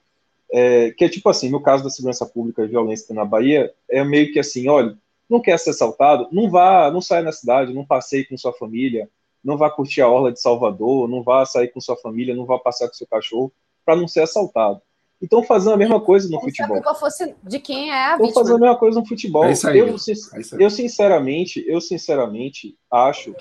é, 0.50 0.90
que 0.92 1.04
é 1.04 1.08
tipo 1.10 1.28
assim, 1.28 1.50
no 1.50 1.60
caso 1.60 1.84
da 1.84 1.90
segurança 1.90 2.24
pública 2.24 2.64
e 2.64 2.66
violência 2.68 3.14
na 3.14 3.26
Bahia, 3.26 3.74
é 3.90 4.02
meio 4.02 4.32
que 4.32 4.38
assim, 4.38 4.68
olha, 4.68 4.96
não 5.28 5.38
quer 5.38 5.58
ser 5.58 5.68
assaltado, 5.68 6.28
não 6.32 6.48
vá, 6.48 6.90
não 6.90 7.02
saia 7.02 7.22
na 7.22 7.32
cidade, 7.32 7.74
não 7.74 7.84
passeie 7.84 8.24
com 8.24 8.38
sua 8.38 8.54
família, 8.54 9.06
não 9.48 9.56
vá 9.56 9.70
curtir 9.70 10.02
a 10.02 10.08
orla 10.08 10.30
de 10.30 10.38
Salvador, 10.38 11.08
não 11.08 11.22
vá 11.22 11.44
sair 11.46 11.68
com 11.68 11.80
sua 11.80 11.96
família, 11.96 12.36
não 12.36 12.44
vá 12.44 12.58
passear 12.58 12.86
com 12.86 12.94
seu 12.94 13.06
cachorro, 13.06 13.50
para 13.82 13.96
não 13.96 14.06
ser 14.06 14.20
assaltado. 14.20 14.82
Então, 15.22 15.42
fazendo 15.42 15.72
a 15.72 15.76
mesma 15.78 15.98
coisa 15.98 16.28
no 16.28 16.38
futebol. 16.38 16.76
Se 16.76 16.80
a 16.80 16.82
culpa 16.82 16.94
fosse 16.94 17.34
de 17.42 17.58
quem 17.58 17.90
é 17.90 17.94
a 17.94 18.10
vítima. 18.10 18.26
Vou 18.26 18.34
fazer 18.34 18.54
a 18.54 18.58
mesma 18.58 18.76
coisa 18.76 19.00
no 19.00 19.06
futebol. 19.06 19.44
É 19.44 19.54
aí, 19.64 19.78
eu, 19.78 19.88
é 19.88 20.64
eu, 20.64 20.70
sinceramente, 20.70 21.64
eu 21.66 21.80
sinceramente 21.80 22.76
acho 22.92 23.34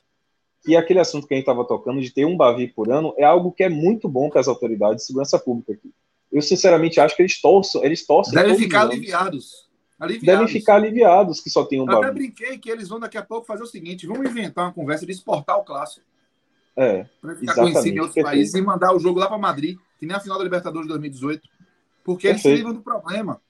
que 0.63 0.77
aquele 0.77 1.01
assunto 1.01 1.27
que 1.27 1.33
a 1.33 1.37
gente 1.37 1.43
estava 1.43 1.65
tocando 1.65 1.99
de 1.99 2.09
ter 2.09 2.25
um 2.25 2.37
Bavi 2.37 2.69
por 2.69 2.89
ano 2.89 3.13
é 3.17 3.25
algo 3.25 3.51
que 3.51 3.63
é 3.63 3.69
muito 3.69 4.07
bom 4.07 4.29
para 4.29 4.39
as 4.39 4.47
autoridades 4.47 5.01
de 5.01 5.07
segurança 5.07 5.37
pública 5.37 5.73
aqui. 5.73 5.91
Eu 6.31 6.41
sinceramente 6.41 7.01
acho 7.01 7.17
que 7.17 7.21
eles 7.21 7.39
torcem, 7.41 7.83
eles 7.83 8.07
torcem. 8.07 8.33
Devem 8.33 8.57
ficar 8.57 8.83
aliviados. 8.83 9.66
Aliviados. 9.99 10.39
Devem 10.39 10.47
ficar 10.47 10.75
aliviados 10.75 11.41
que 11.41 11.49
só 11.49 11.65
tem 11.65 11.81
um 11.81 11.85
Bavi. 11.85 11.97
Eu 11.97 12.03
até 12.03 12.13
brinquei 12.13 12.57
que 12.57 12.69
eles 12.69 12.87
vão 12.89 12.99
daqui 12.99 13.17
a 13.17 13.23
pouco 13.23 13.47
fazer 13.47 13.63
o 13.63 13.67
seguinte: 13.67 14.07
vamos 14.07 14.29
inventar 14.29 14.65
uma 14.65 14.73
conversa 14.73 15.05
de 15.05 15.11
exportar 15.11 15.57
o 15.57 15.63
clássico. 15.63 16.05
É. 16.75 17.05
Para 17.19 17.35
ficar 17.35 17.55
conhecido 17.55 17.97
em 17.97 17.99
outros 17.99 18.23
países 18.23 18.53
e 18.53 18.61
mandar 18.61 18.95
o 18.95 18.99
jogo 18.99 19.19
lá 19.19 19.27
para 19.27 19.37
Madrid, 19.37 19.77
que 19.99 20.05
nem 20.05 20.15
a 20.15 20.19
final 20.19 20.37
da 20.37 20.43
Libertadores 20.43 20.83
de 20.83 20.89
2018. 20.89 21.49
Porque 22.03 22.27
eles 22.27 22.41
se 22.41 22.53
livram 22.53 22.73
do 22.73 22.81
problema. 22.81 23.41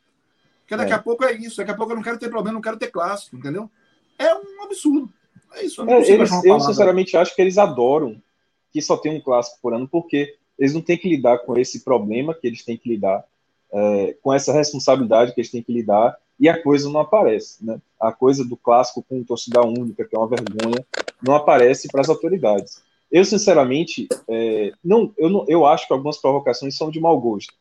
Porque 0.62 0.75
daqui 0.75 0.91
é. 0.91 0.95
a 0.95 0.99
pouco 0.99 1.23
é 1.23 1.33
isso. 1.33 1.57
Daqui 1.57 1.71
a 1.71 1.75
pouco 1.75 1.91
eu 1.91 1.95
não 1.95 2.03
quero 2.03 2.17
ter 2.17 2.29
problema, 2.29 2.55
não 2.55 2.62
quero 2.62 2.77
ter 2.77 2.88
clássico, 2.88 3.38
entendeu? 3.38 3.69
É 4.17 4.33
um 4.33 4.63
absurdo. 4.63 5.12
É 5.53 5.65
isso. 5.65 5.81
Eu, 5.81 5.89
é, 5.89 6.10
eles, 6.10 6.31
eu 6.43 6.60
sinceramente 6.60 7.15
acho 7.15 7.36
que 7.36 7.41
eles 7.41 7.57
adoram 7.57 8.21
que 8.71 8.81
só 8.81 8.97
tem 8.97 9.15
um 9.15 9.21
clássico 9.21 9.60
por 9.62 9.73
ano, 9.73 9.88
porque 9.88 10.36
eles 10.57 10.73
não 10.73 10.81
têm 10.81 10.97
que 10.97 11.10
lidar 11.10 11.39
com 11.39 11.57
esse 11.57 11.83
problema 11.83 12.33
que 12.33 12.47
eles 12.47 12.63
têm 12.63 12.77
que 12.77 12.89
lidar, 12.89 13.23
é, 13.71 14.15
com 14.21 14.33
essa 14.33 14.51
responsabilidade 14.51 15.33
que 15.33 15.41
eles 15.41 15.51
têm 15.51 15.63
que 15.63 15.71
lidar, 15.71 16.17
e 16.39 16.47
a 16.47 16.62
coisa 16.62 16.89
não 16.89 17.00
aparece. 17.00 17.65
Né? 17.65 17.80
A 18.00 18.12
coisa 18.12 18.45
do 18.45 18.56
clássico 18.56 19.04
com 19.08 19.23
torcida 19.23 19.62
única, 19.62 20.06
que 20.06 20.15
é 20.15 20.19
uma 20.19 20.28
vergonha, 20.28 20.86
não 21.21 21.36
aparece 21.36 21.88
para 21.88 22.02
as 22.02 22.10
autoridades. 22.10 22.82
Eu, 23.12 23.23
sinceramente, 23.23 24.08
é, 24.28 24.71
não, 24.84 25.13
eu, 25.17 25.30
não, 25.30 25.45
eu 25.47 25.65
acho 25.65 25.88
que 25.88 25.93
algumas 25.93 26.17
provocações 26.17 26.76
são 26.76 26.91
de 26.91 27.00
mau 27.00 27.19
gosto. 27.19 27.54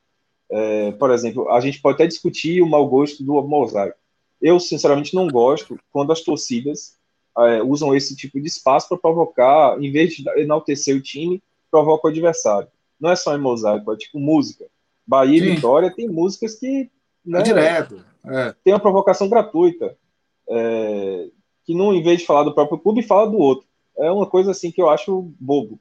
É, 0.51 0.93
por 0.93 1.11
exemplo, 1.11 1.49
a 1.51 1.61
gente 1.61 1.81
pode 1.81 1.97
até 1.97 2.07
discutir 2.07 2.63
o 2.63 2.69
mau 2.69 2.87
gosto 2.89 3.23
do 3.23 3.41
mosaico. 3.43 3.97
Eu, 4.41 4.61
sinceramente, 4.61 5.15
não 5.15 5.29
gosto 5.29 5.79
quando 5.91 6.13
as 6.13 6.21
torcidas 6.21 6.97
é, 7.39 7.63
usam 7.63 7.95
esse 7.95 8.15
tipo 8.17 8.41
de 8.41 8.47
espaço 8.47 8.89
para 8.89 8.99
provocar, 8.99 9.81
em 9.83 9.91
vez 9.91 10.15
de 10.15 10.29
enaltecer 10.39 10.97
o 10.97 11.01
time, 11.01 11.43
provoca 11.71 12.07
o 12.07 12.11
adversário. 12.11 12.69
Não 12.99 13.11
é 13.11 13.17
só 13.17 13.37
em 13.37 13.41
mosaico, 13.41 13.93
é 13.93 13.97
tipo 13.97 14.19
música. 14.19 14.65
Bahia 15.07 15.39
e 15.39 15.55
Vitória 15.55 15.95
tem 15.95 16.09
músicas 16.09 16.57
que. 16.57 16.91
Né, 17.25 17.41
é 17.41 17.43
direto. 17.43 18.05
É. 18.27 18.55
Tem 18.65 18.73
uma 18.73 18.81
provocação 18.81 19.29
gratuita. 19.29 19.97
É, 20.49 21.29
que 21.65 21.75
não, 21.75 21.93
em 21.93 22.03
vez 22.03 22.21
de 22.21 22.27
falar 22.27 22.45
do 22.45 22.55
próprio 22.55 22.79
clube, 22.79 23.03
fala 23.03 23.29
do 23.29 23.39
outro. 23.39 23.67
É 23.99 24.11
uma 24.11 24.27
coisa 24.27 24.53
assim 24.53 24.71
que 24.71 24.81
eu 24.81 24.89
acho 24.89 25.33
bobo. 25.41 25.81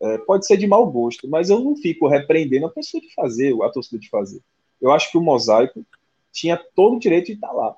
É, 0.00 0.18
pode 0.18 0.46
ser 0.46 0.56
de 0.56 0.66
mau 0.66 0.84
gosto, 0.90 1.28
mas 1.28 1.48
eu 1.48 1.60
não 1.60 1.76
fico 1.76 2.08
repreendendo 2.08 2.66
a 2.66 2.70
pessoa 2.70 3.00
de 3.00 3.12
fazer, 3.14 3.54
a 3.62 3.68
torcida 3.70 3.98
de 3.98 4.08
fazer. 4.10 4.40
Eu 4.80 4.90
acho 4.90 5.10
que 5.10 5.16
o 5.16 5.22
mosaico 5.22 5.86
tinha 6.32 6.60
todo 6.74 6.96
o 6.96 6.98
direito 6.98 7.26
de 7.26 7.34
estar 7.34 7.52
lá. 7.52 7.74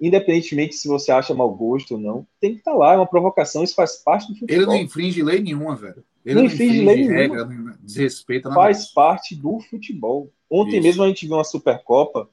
Independentemente 0.00 0.74
se 0.74 0.88
você 0.88 1.12
acha 1.12 1.34
mau 1.34 1.54
gosto 1.54 1.94
ou 1.94 2.00
não, 2.00 2.26
tem 2.40 2.52
que 2.52 2.58
estar 2.58 2.74
lá, 2.74 2.94
é 2.94 2.96
uma 2.96 3.06
provocação, 3.06 3.62
isso 3.62 3.74
faz 3.74 3.96
parte 3.96 4.28
do 4.28 4.38
futebol. 4.38 4.56
Ele 4.56 4.66
não 4.66 4.76
infringe 4.76 5.22
lei 5.22 5.40
nenhuma, 5.40 5.76
velho. 5.76 6.02
Ele 6.24 6.34
não, 6.34 6.42
não 6.42 6.50
infringe, 6.50 6.84
lei 6.84 7.06
regra, 7.06 7.44
nenhuma. 7.44 7.78
desrespeita 7.80 8.48
nada. 8.48 8.60
Faz 8.60 8.92
parte 8.92 9.36
do 9.36 9.60
futebol. 9.60 10.30
Ontem 10.50 10.78
isso. 10.78 10.82
mesmo 10.82 11.02
a 11.04 11.08
gente 11.08 11.26
viu 11.26 11.36
uma 11.36 11.44
Supercopa 11.44 12.28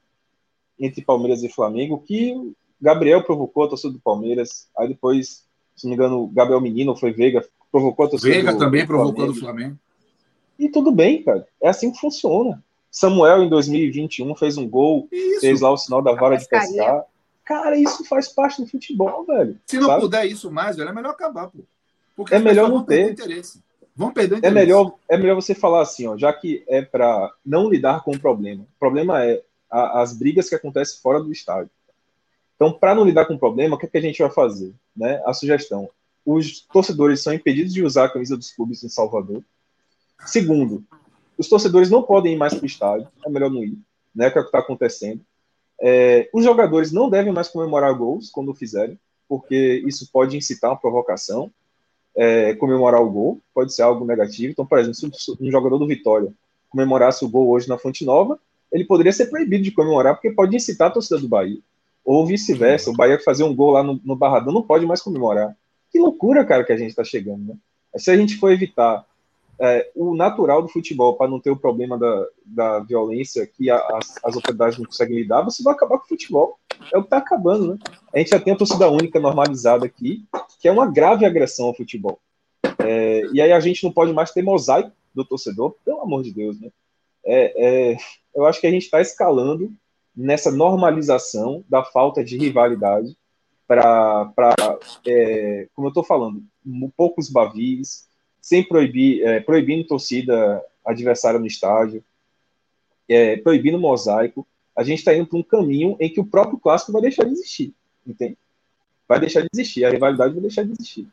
entre 0.80 1.04
Palmeiras 1.04 1.44
e 1.44 1.50
Flamengo 1.50 2.04
que 2.06 2.36
Gabriel 2.80 3.24
provocou 3.24 3.64
a 3.64 3.70
torcida 3.70 3.94
do 3.94 4.00
Palmeiras, 4.00 4.68
aí 4.78 4.88
depois, 4.88 5.46
se 5.76 5.86
não 5.86 5.90
me 5.90 5.96
engano, 5.96 6.28
Gabriel 6.28 6.62
Menino 6.62 6.96
foi 6.96 7.12
Veiga, 7.12 7.44
provocou 7.72 8.06
a 8.06 8.10
torcida 8.10 8.34
Veiga 8.34 8.54
do, 8.54 8.60
também 8.60 8.82
do 8.82 8.88
provocou 8.88 9.16
Flamengo. 9.16 9.34
do 9.34 9.40
Flamengo. 9.40 9.78
E 10.60 10.70
tudo 10.70 10.92
bem, 10.92 11.24
cara. 11.24 11.48
É 11.62 11.70
assim 11.70 11.92
que 11.92 12.00
funciona. 12.00 12.64
Samuel, 12.90 13.44
em 13.44 13.50
2021, 13.50 14.36
fez 14.36 14.58
um 14.58 14.68
gol, 14.68 15.08
isso. 15.12 15.42
fez 15.42 15.62
lá 15.62 15.72
o 15.72 15.78
sinal 15.78 16.02
da 16.02 16.14
vara 16.14 16.36
de 16.36 16.48
pescar. 16.48 17.04
Cara, 17.44 17.78
isso 17.78 18.04
faz 18.06 18.28
parte 18.28 18.62
do 18.62 18.68
futebol, 18.68 19.26
velho. 19.26 19.58
Se 19.66 19.78
não 19.78 19.88
sabe? 19.88 20.02
puder 20.02 20.26
isso 20.26 20.52
mais, 20.52 20.76
velho, 20.76 20.90
é 20.90 20.94
melhor 20.94 21.12
acabar, 21.12 21.48
pô. 21.48 21.60
Porque 22.16 22.34
é 22.34 22.40
melhor 22.40 22.70
não 22.70 22.84
ter. 22.84 23.12
Interesse. 23.12 23.62
Vão 23.96 24.12
perder 24.12 24.38
interesse. 24.38 24.58
É 24.58 24.60
melhor, 24.60 24.94
é 25.10 25.18
melhor 25.18 25.36
você 25.36 25.56
falar 25.56 25.82
assim, 25.82 26.08
ó, 26.08 26.18
já 26.18 26.34
que 26.34 26.64
é 26.68 26.82
para 26.82 27.32
não 27.46 27.70
lidar 27.70 28.04
com 28.04 28.12
o 28.12 28.20
problema. 28.20 28.64
O 28.64 28.80
problema 28.80 29.24
é 29.24 29.42
a, 29.70 30.02
as 30.02 30.18
brigas 30.18 30.50
que 30.50 30.56
acontecem 30.56 31.00
fora 31.02 31.22
do 31.22 31.32
estádio. 31.32 31.72
Então, 32.56 32.72
para 32.72 32.96
não 32.96 33.06
lidar 33.06 33.26
com 33.26 33.36
o 33.36 33.40
problema, 33.40 33.76
o 33.76 33.78
que, 33.80 33.86
é 33.86 33.90
que 33.90 33.98
a 33.98 34.02
gente 34.02 34.22
vai 34.22 34.32
fazer? 34.32 34.74
Né? 34.96 35.22
A 35.26 35.34
sugestão 35.34 35.90
os 36.28 36.60
torcedores 36.60 37.22
são 37.22 37.34
impedidos 37.34 37.74
de 37.74 37.82
usar 37.82 38.04
a 38.04 38.10
camisa 38.10 38.36
dos 38.36 38.52
clubes 38.52 38.84
em 38.84 38.90
Salvador. 38.90 39.42
Segundo, 40.26 40.84
os 41.38 41.48
torcedores 41.48 41.90
não 41.90 42.04
podem 42.04 42.34
ir 42.34 42.38
mais 42.38 42.54
para 42.54 42.64
o 42.64 42.66
estádio, 42.66 43.08
é 43.26 43.30
melhor 43.30 43.50
não 43.50 43.64
ir, 43.64 43.78
né, 44.14 44.30
que 44.30 44.38
é 44.38 44.42
o 44.42 44.44
que 44.44 44.50
está 44.50 44.60
acontecendo. 44.60 45.22
É, 45.82 46.30
os 46.34 46.44
jogadores 46.44 46.92
não 46.92 47.10
devem 47.10 47.32
mais 47.32 47.48
comemorar 47.48 47.94
gols 47.94 48.30
quando 48.30 48.54
fizerem, 48.54 49.00
porque 49.30 49.82
isso 49.88 50.10
pode 50.12 50.36
incitar 50.36 50.72
uma 50.72 50.78
provocação. 50.78 51.50
É, 52.14 52.56
comemorar 52.56 53.02
o 53.02 53.10
gol 53.10 53.40
pode 53.54 53.74
ser 53.74 53.84
algo 53.84 54.04
negativo. 54.04 54.52
Então, 54.52 54.66
por 54.66 54.80
exemplo, 54.80 54.98
se 55.18 55.32
um 55.40 55.52
jogador 55.52 55.78
do 55.78 55.88
Vitória 55.88 56.34
comemorasse 56.70 57.24
o 57.24 57.30
gol 57.30 57.48
hoje 57.48 57.70
na 57.70 57.78
Fonte 57.78 58.04
Nova, 58.04 58.38
ele 58.72 58.86
poderia 58.86 59.12
ser 59.12 59.28
proibido 59.28 59.64
de 59.64 59.72
comemorar, 59.72 60.16
porque 60.16 60.32
pode 60.32 60.56
incitar 60.56 60.88
a 60.90 60.92
torcida 60.92 61.20
do 61.20 61.28
Bahia. 61.28 61.60
Ou 62.04 62.26
vice-versa, 62.26 62.90
o 62.90 62.94
Bahia 62.94 63.20
fazer 63.20 63.44
um 63.44 63.56
gol 63.56 63.72
lá 63.72 63.84
no, 63.84 64.00
no 64.04 64.16
Barradão 64.16 64.54
não 64.54 64.62
pode 64.62 64.86
mais 64.86 65.02
comemorar. 65.02 65.56
Que 65.92 66.00
loucura, 66.00 66.46
cara, 66.46 66.64
que 66.64 66.72
a 66.72 66.78
gente 66.78 66.90
está 66.90 67.04
chegando, 67.04 67.46
né? 67.46 67.56
Se 67.98 68.12
a 68.12 68.18
gente 68.18 68.38
for 68.38 68.52
evitar 68.52 69.06
é, 69.60 69.90
o 69.96 70.16
natural 70.16 70.62
do 70.62 70.68
futebol 70.68 71.16
para 71.16 71.30
não 71.30 71.40
ter 71.40 71.50
o 71.50 71.58
problema 71.58 71.98
da, 71.98 72.26
da 72.46 72.80
violência 72.80 73.48
que 73.48 73.70
a, 73.70 73.78
as, 73.78 74.16
as 74.24 74.36
autoridades 74.36 74.78
não 74.78 74.86
conseguem 74.86 75.18
lidar, 75.18 75.42
você 75.42 75.64
vai 75.64 75.74
acabar 75.74 75.98
com 75.98 76.06
o 76.06 76.08
futebol. 76.08 76.60
É 76.94 76.98
o 76.98 77.02
que 77.02 77.08
está 77.08 77.18
acabando, 77.18 77.74
né? 77.74 77.80
A 78.14 78.20
gente 78.20 78.30
já 78.30 78.40
tem 78.40 78.54
a 78.54 78.58
torcida 78.58 78.90
única 78.90 79.20
normalizada 79.20 79.86
aqui, 79.86 80.26
que 80.60 80.68
é 80.68 80.72
uma 80.72 80.90
grave 80.90 81.26
agressão 81.26 81.68
ao 81.68 81.76
futebol. 81.76 82.20
É, 82.80 83.26
e 83.34 83.42
aí 83.42 83.52
a 83.52 83.60
gente 83.60 83.84
não 83.84 83.92
pode 83.92 84.14
mais 84.14 84.32
ter 84.32 84.44
mosaico 84.44 84.92
do 85.14 85.26
torcedor, 85.26 85.76
pelo 85.84 86.02
amor 86.02 86.24
de 86.24 86.32
Deus, 86.32 86.60
né? 86.60 86.70
É, 87.26 87.92
é 87.94 87.98
eu 88.38 88.46
acho 88.46 88.62
que 88.62 88.68
a 88.68 88.72
gente 88.72 88.84
está 88.84 89.02
escalando 89.02 89.74
nessa 90.16 90.52
normalização 90.52 91.66
da 91.68 91.84
falta 91.84 92.24
de 92.24 92.38
rivalidade 92.38 93.18
para, 93.68 94.32
é, 95.06 95.68
como 95.74 95.88
eu 95.88 95.90
estou 95.90 96.04
falando, 96.04 96.44
poucos 96.96 97.32
bavis, 97.32 98.08
sem 98.40 98.64
proibir, 98.64 99.26
é, 99.26 99.40
proibindo 99.40 99.88
torcida 99.88 100.64
adversária 100.86 101.40
no 101.40 101.48
estádio, 101.48 102.04
é, 103.10 103.38
proibindo 103.38 103.80
mosaico, 103.80 104.48
a 104.76 104.84
gente 104.84 105.00
está 105.00 105.16
indo 105.16 105.26
para 105.26 105.40
um 105.40 105.44
caminho 105.44 105.98
em 106.00 106.08
que 106.08 106.20
o 106.20 106.26
próprio 106.26 106.60
clássico 106.60 106.92
vai 106.92 107.02
deixar 107.02 107.24
de 107.24 107.32
existir, 107.32 107.74
entende? 108.06 108.38
Vai 109.08 109.20
deixar 109.20 109.42
de 109.42 109.50
existir, 109.52 109.84
a 109.84 109.90
rivalidade 109.90 110.34
vai 110.34 110.42
deixar 110.42 110.64
de 110.64 110.74
existir. 110.74 111.08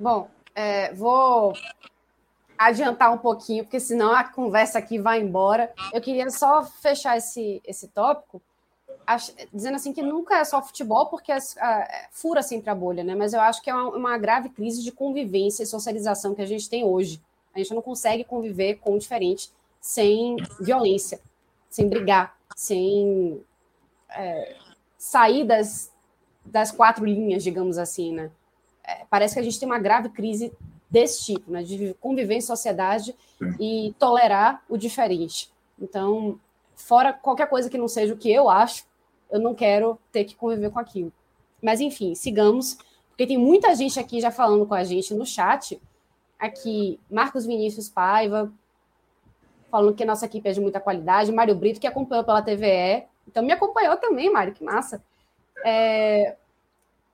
Bom, 0.00 0.30
é, 0.54 0.94
vou 0.94 1.52
adiantar 2.68 3.12
um 3.12 3.18
pouquinho, 3.18 3.64
porque 3.64 3.80
senão 3.80 4.12
a 4.12 4.24
conversa 4.24 4.78
aqui 4.78 4.98
vai 4.98 5.20
embora. 5.20 5.72
Eu 5.92 6.00
queria 6.00 6.30
só 6.30 6.64
fechar 6.64 7.16
esse, 7.16 7.62
esse 7.64 7.88
tópico 7.88 8.40
dizendo 9.52 9.76
assim 9.76 9.92
que 9.92 10.02
nunca 10.02 10.38
é 10.38 10.44
só 10.44 10.62
futebol, 10.62 11.06
porque 11.06 11.30
é, 11.30 11.38
fura 12.10 12.42
sempre 12.42 12.70
a 12.70 12.74
bolha, 12.74 13.04
né? 13.04 13.14
Mas 13.14 13.32
eu 13.34 13.40
acho 13.40 13.62
que 13.62 13.68
é 13.68 13.74
uma, 13.74 13.90
uma, 13.90 14.18
grave 14.18 14.48
crise 14.48 14.82
de 14.82 14.90
convivência 14.90 15.62
e 15.62 15.66
socialização 15.66 16.34
que 16.34 16.42
a 16.42 16.46
gente 16.46 16.68
tem 16.68 16.84
hoje. 16.84 17.20
A 17.54 17.58
gente 17.58 17.74
não 17.74 17.82
consegue 17.82 18.24
conviver 18.24 18.76
com 18.76 18.94
o 18.94 18.98
diferente 18.98 19.50
sem 19.80 20.36
violência, 20.58 21.20
sem 21.68 21.88
brigar, 21.88 22.34
sem 22.56 23.42
é, 24.08 24.56
sair 24.96 25.44
das, 25.44 25.92
das 26.44 26.70
quatro 26.70 27.04
linhas, 27.04 27.42
digamos 27.42 27.76
assim, 27.76 28.12
né? 28.12 28.30
É, 28.82 29.04
parece 29.10 29.34
que 29.34 29.40
a 29.40 29.42
gente 29.42 29.58
tem 29.58 29.68
uma 29.68 29.78
grave 29.78 30.08
crise 30.08 30.52
desse 30.94 31.24
tipo, 31.24 31.50
né? 31.50 31.62
De 31.64 31.92
conviver 32.00 32.36
em 32.36 32.40
sociedade 32.40 33.16
Sim. 33.36 33.54
e 33.58 33.94
tolerar 33.98 34.62
o 34.68 34.78
diferente. 34.78 35.52
Então, 35.76 36.38
fora 36.76 37.12
qualquer 37.12 37.48
coisa 37.48 37.68
que 37.68 37.76
não 37.76 37.88
seja 37.88 38.14
o 38.14 38.16
que 38.16 38.30
eu 38.30 38.48
acho, 38.48 38.86
eu 39.28 39.40
não 39.40 39.54
quero 39.54 39.98
ter 40.12 40.24
que 40.24 40.36
conviver 40.36 40.70
com 40.70 40.78
aquilo. 40.78 41.12
Mas, 41.60 41.80
enfim, 41.80 42.14
sigamos, 42.14 42.78
porque 43.08 43.26
tem 43.26 43.36
muita 43.36 43.74
gente 43.74 43.98
aqui 43.98 44.20
já 44.20 44.30
falando 44.30 44.64
com 44.66 44.74
a 44.74 44.84
gente 44.84 45.12
no 45.14 45.26
chat. 45.26 45.82
Aqui, 46.38 47.00
Marcos 47.10 47.44
Vinícius 47.44 47.88
Paiva, 47.88 48.52
falando 49.70 49.96
que 49.96 50.04
a 50.04 50.06
nossa 50.06 50.26
equipe 50.26 50.48
é 50.48 50.52
de 50.52 50.60
muita 50.60 50.78
qualidade. 50.78 51.32
Mário 51.32 51.56
Brito, 51.56 51.80
que 51.80 51.88
acompanhou 51.88 52.24
pela 52.24 52.40
TVE. 52.40 53.04
Então, 53.26 53.42
me 53.42 53.52
acompanhou 53.52 53.96
também, 53.96 54.32
Mário, 54.32 54.54
que 54.54 54.62
massa. 54.62 55.02
É... 55.64 56.36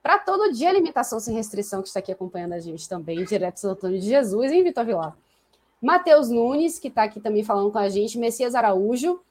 Para 0.01 0.17
todo 0.17 0.51
dia, 0.51 0.69
alimentação 0.69 1.19
sem 1.19 1.35
restrição, 1.35 1.81
que 1.81 1.87
está 1.87 1.99
aqui 1.99 2.11
acompanhando 2.11 2.53
a 2.53 2.59
gente 2.59 2.89
também, 2.89 3.23
direto 3.23 3.61
do 3.61 3.69
Antônio 3.69 3.99
de 3.99 4.07
Jesus, 4.07 4.51
em 4.51 4.63
Vitor 4.63 4.83
Vilar. 4.83 5.15
Matheus 5.81 6.29
Nunes, 6.29 6.79
que 6.79 6.87
está 6.87 7.03
aqui 7.03 7.19
também 7.19 7.43
falando 7.43 7.71
com 7.71 7.77
a 7.77 7.89
gente. 7.89 8.17
Messias 8.17 8.55
Araújo, 8.55 9.21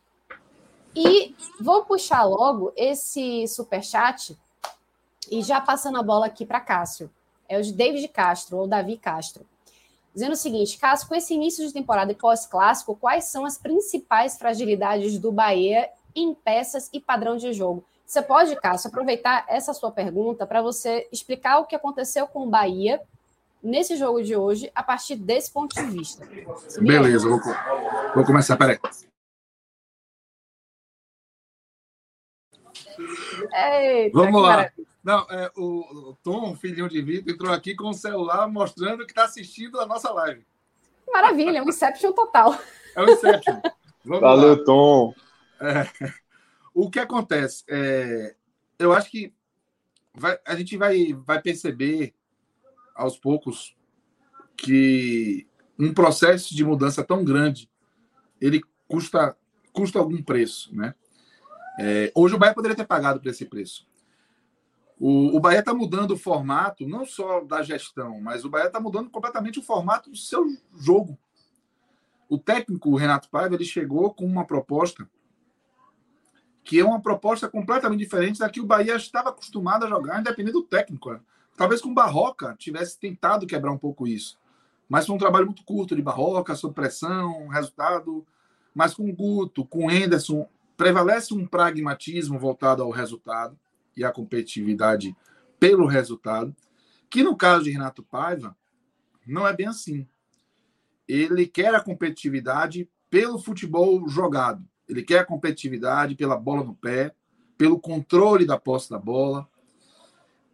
E 0.95 1.37
vou 1.61 1.85
puxar 1.85 2.25
logo 2.25 2.73
esse 2.77 3.47
super 3.47 3.83
chat 3.83 4.37
e 5.31 5.41
já 5.43 5.61
passando 5.61 5.99
a 5.99 6.03
bola 6.03 6.27
aqui 6.27 6.45
para 6.45 6.61
Cássio. 6.61 7.11
É 7.49 7.59
o 7.59 7.63
de 7.63 7.73
David 7.73 8.09
Castro, 8.09 8.59
ou 8.59 8.67
Davi 8.67 8.97
Castro. 8.97 9.47
Dizendo 10.13 10.33
o 10.33 10.37
seguinte, 10.37 10.79
Cássio, 10.79 11.09
com 11.09 11.15
esse 11.15 11.35
início 11.35 11.65
de 11.65 11.73
temporada 11.73 12.11
e 12.11 12.17
pós-clássico, 12.17 12.97
quais 12.97 13.25
são 13.25 13.45
as 13.45 13.57
principais 13.57 14.37
fragilidades 14.37 15.19
do 15.19 15.31
Bahia 15.31 15.89
em 16.15 16.35
peças 16.35 16.91
e 16.93 17.01
padrão 17.01 17.37
de 17.37 17.53
jogo? 17.53 17.85
Você 18.11 18.23
pode, 18.23 18.57
Cássio, 18.57 18.89
aproveitar 18.89 19.45
essa 19.49 19.73
sua 19.73 19.93
pergunta 19.93 20.45
para 20.45 20.61
você 20.61 21.09
explicar 21.13 21.61
o 21.61 21.65
que 21.65 21.77
aconteceu 21.77 22.27
com 22.27 22.43
o 22.43 22.51
Bahia 22.51 23.01
nesse 23.63 23.95
jogo 23.95 24.21
de 24.21 24.35
hoje 24.35 24.69
a 24.75 24.83
partir 24.83 25.15
desse 25.15 25.53
ponto 25.53 25.77
de 25.77 25.83
vista. 25.83 26.29
Beleza, 26.81 27.29
vou, 27.29 27.39
vou 28.13 28.25
começar. 28.25 28.57
Peraí. 28.57 28.81
Eita, 33.55 34.19
Vamos 34.19 34.43
lá. 34.43 34.69
Não, 35.05 35.21
é, 35.31 35.49
o, 35.57 36.17
Tom, 36.21 36.57
filhinho 36.57 36.89
de 36.89 37.01
Vitor, 37.01 37.33
entrou 37.33 37.53
aqui 37.53 37.77
com 37.77 37.91
o 37.91 37.95
celular 37.95 38.49
mostrando 38.49 39.07
que 39.07 39.13
está 39.13 39.23
assistindo 39.23 39.81
a 39.81 39.87
nossa 39.87 40.11
live. 40.11 40.45
Maravilha, 41.13 41.59
é 41.59 41.63
um 41.63 41.69
Inception 41.69 42.11
total. 42.11 42.59
É 42.97 43.03
um 43.03 43.09
Inception. 43.09 43.61
Vamos 44.05 44.21
Valeu, 44.21 44.59
lá. 44.59 44.65
Tom. 44.65 45.15
É, 45.61 46.11
o 46.75 46.91
que 46.91 46.99
acontece? 46.99 47.65
É, 47.69 48.35
eu 48.79 48.93
acho 48.93 49.11
que 49.11 49.35
vai, 50.15 50.39
a 50.47 50.55
gente 50.57 50.77
vai, 50.77 51.13
vai 51.13 51.41
perceber 51.41 52.15
aos 52.95 53.19
poucos 53.19 53.77
que 54.57 55.47
um 55.79 55.93
processo 55.95 56.55
de 56.55 56.65
mudança 56.65 57.03
tão 57.03 57.25
grande 57.25 57.71
ele 58.41 58.61
custa, 58.87 59.37
custa 59.73 59.99
algum 59.99 60.23
preço, 60.23 60.75
né? 60.75 60.95
É, 61.79 62.13
hoje 62.15 62.35
o 62.35 62.39
Bahia 62.39 62.55
poderia 62.55 62.77
ter 62.77 62.87
pagado 62.87 63.21
por 63.21 63.29
esse 63.29 63.47
preço. 63.47 63.89
O, 64.99 65.37
o 65.37 65.41
Bahia 65.41 65.61
está 65.61 65.73
mudando 65.73 66.11
o 66.11 66.19
formato, 66.19 66.87
não 66.87 67.07
só 67.07 67.43
da 67.43 67.63
gestão, 67.63 68.21
mas 68.21 68.45
o 68.45 68.51
Bahia 68.51 68.67
está 68.67 68.79
mudando 68.79 69.09
completamente 69.09 69.59
o 69.59 69.63
formato 69.63 70.11
do 70.11 70.17
seu 70.17 70.45
jogo. 70.77 71.19
O 72.29 72.39
técnico 72.39 72.95
Renato 72.97 73.31
Paiva 73.31 73.55
ele 73.55 73.65
chegou 73.65 74.13
com 74.13 74.27
uma 74.27 74.45
proposta 74.45 75.09
que 76.63 76.79
é 76.79 76.85
uma 76.85 77.01
proposta 77.01 77.49
completamente 77.49 78.01
diferente 78.01 78.39
da 78.39 78.49
que 78.49 78.61
o 78.61 78.67
Bahia 78.67 78.97
estava 78.97 79.31
acostumado 79.31 79.85
a 79.85 79.89
jogar, 79.89 80.21
independente 80.21 80.53
do 80.53 80.63
técnico. 80.63 81.13
Né? 81.13 81.21
Talvez 81.57 81.81
com 81.81 81.93
Barroca 81.93 82.55
tivesse 82.59 82.99
tentado 82.99 83.47
quebrar 83.47 83.73
um 83.73 83.79
pouco 83.79 84.07
isso. 84.07 84.39
Mas 84.89 85.07
foi 85.07 85.15
um 85.15 85.19
trabalho 85.19 85.47
muito 85.47 85.65
curto 85.65 85.95
de 85.95 86.03
Barroca, 86.03 86.55
sob 86.55 86.75
pressão, 86.75 87.49
resultado. 87.49 88.27
Mas 88.75 88.95
com 88.95 89.13
Guto, 89.15 89.65
com 89.65 89.91
Henderson, 89.91 90.49
prevalece 90.77 91.35
um 91.35 91.47
pragmatismo 91.47 92.39
voltado 92.39 92.83
ao 92.83 92.91
resultado 92.91 93.59
e 93.97 94.05
à 94.05 94.11
competitividade 94.11 95.15
pelo 95.59 95.87
resultado, 95.87 96.57
que 97.11 97.23
no 97.23 97.37
caso 97.37 97.65
de 97.65 97.71
Renato 97.71 98.03
Paiva, 98.03 98.57
não 99.27 99.47
é 99.47 99.55
bem 99.55 99.67
assim. 99.67 100.09
Ele 101.07 101.47
quer 101.47 101.75
a 101.75 101.81
competitividade 101.81 102.89
pelo 103.11 103.39
futebol 103.39 104.09
jogado. 104.09 104.67
Ele 104.91 105.03
quer 105.03 105.21
a 105.21 105.25
competitividade 105.25 106.15
pela 106.15 106.37
bola 106.37 106.65
no 106.65 106.75
pé, 106.75 107.15
pelo 107.57 107.79
controle 107.79 108.45
da 108.45 108.59
posse 108.59 108.91
da 108.91 108.99
bola. 108.99 109.49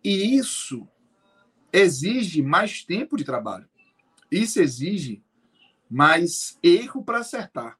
E 0.04 0.36
isso 0.36 0.86
exige 1.72 2.42
mais 2.42 2.84
tempo 2.84 3.16
de 3.16 3.24
trabalho. 3.24 3.68
Isso 4.30 4.60
exige 4.60 5.22
mais 5.88 6.58
erro 6.62 7.02
para 7.02 7.18
acertar 7.18 7.78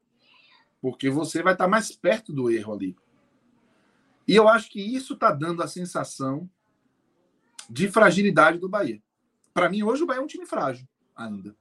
porque 0.87 1.11
você 1.11 1.43
vai 1.43 1.53
estar 1.53 1.67
mais 1.67 1.91
perto 1.91 2.33
do 2.33 2.49
erro 2.49 2.73
ali. 2.73 2.97
E 4.25 4.37
eu 4.37 4.49
acho 4.49 4.71
que 4.71 4.81
isso 4.81 5.15
está 5.15 5.33
dando 5.33 5.61
a 5.61 5.67
sensação 5.67 6.49
de 7.69 7.89
fragilidade 7.89 8.59
do 8.59 8.69
Bahia. 8.69 9.03
Para 9.53 9.69
mim, 9.69 9.83
hoje 9.83 10.05
o 10.05 10.07
Bahia 10.07 10.21
é 10.21 10.23
um 10.23 10.29
time 10.29 10.47
frágil 10.47 10.87
ainda. 11.17 11.57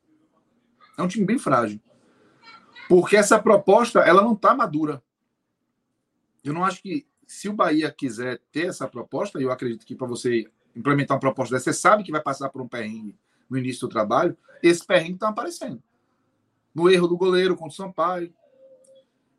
É 0.95 1.01
um 1.01 1.07
time 1.07 1.25
bem 1.25 1.39
frágil. 1.39 1.81
Porque 2.87 3.17
essa 3.17 3.39
proposta, 3.39 3.99
ela 3.99 4.21
não 4.21 4.33
está 4.33 4.53
madura. 4.53 5.01
Eu 6.43 6.53
não 6.53 6.63
acho 6.63 6.81
que 6.81 7.07
se 7.25 7.49
o 7.49 7.53
Bahia 7.53 7.91
quiser 7.91 8.39
ter 8.51 8.67
essa 8.67 8.87
proposta, 8.87 9.41
eu 9.41 9.51
acredito 9.51 9.85
que 9.85 9.95
para 9.95 10.07
você 10.07 10.49
implementar 10.75 11.15
uma 11.15 11.21
proposta 11.21 11.55
dessa, 11.55 11.71
você 11.71 11.79
sabe 11.79 12.03
que 12.03 12.11
vai 12.11 12.21
passar 12.21 12.49
por 12.49 12.61
um 12.61 12.67
perrengue 12.67 13.17
no 13.49 13.57
início 13.57 13.87
do 13.87 13.91
trabalho, 13.91 14.37
esse 14.61 14.85
perrengue 14.85 15.15
está 15.15 15.29
aparecendo. 15.29 15.81
No 16.73 16.89
erro 16.89 17.07
do 17.07 17.17
goleiro 17.17 17.55
contra 17.55 17.71
o 17.71 17.75
Sampaio, 17.75 18.33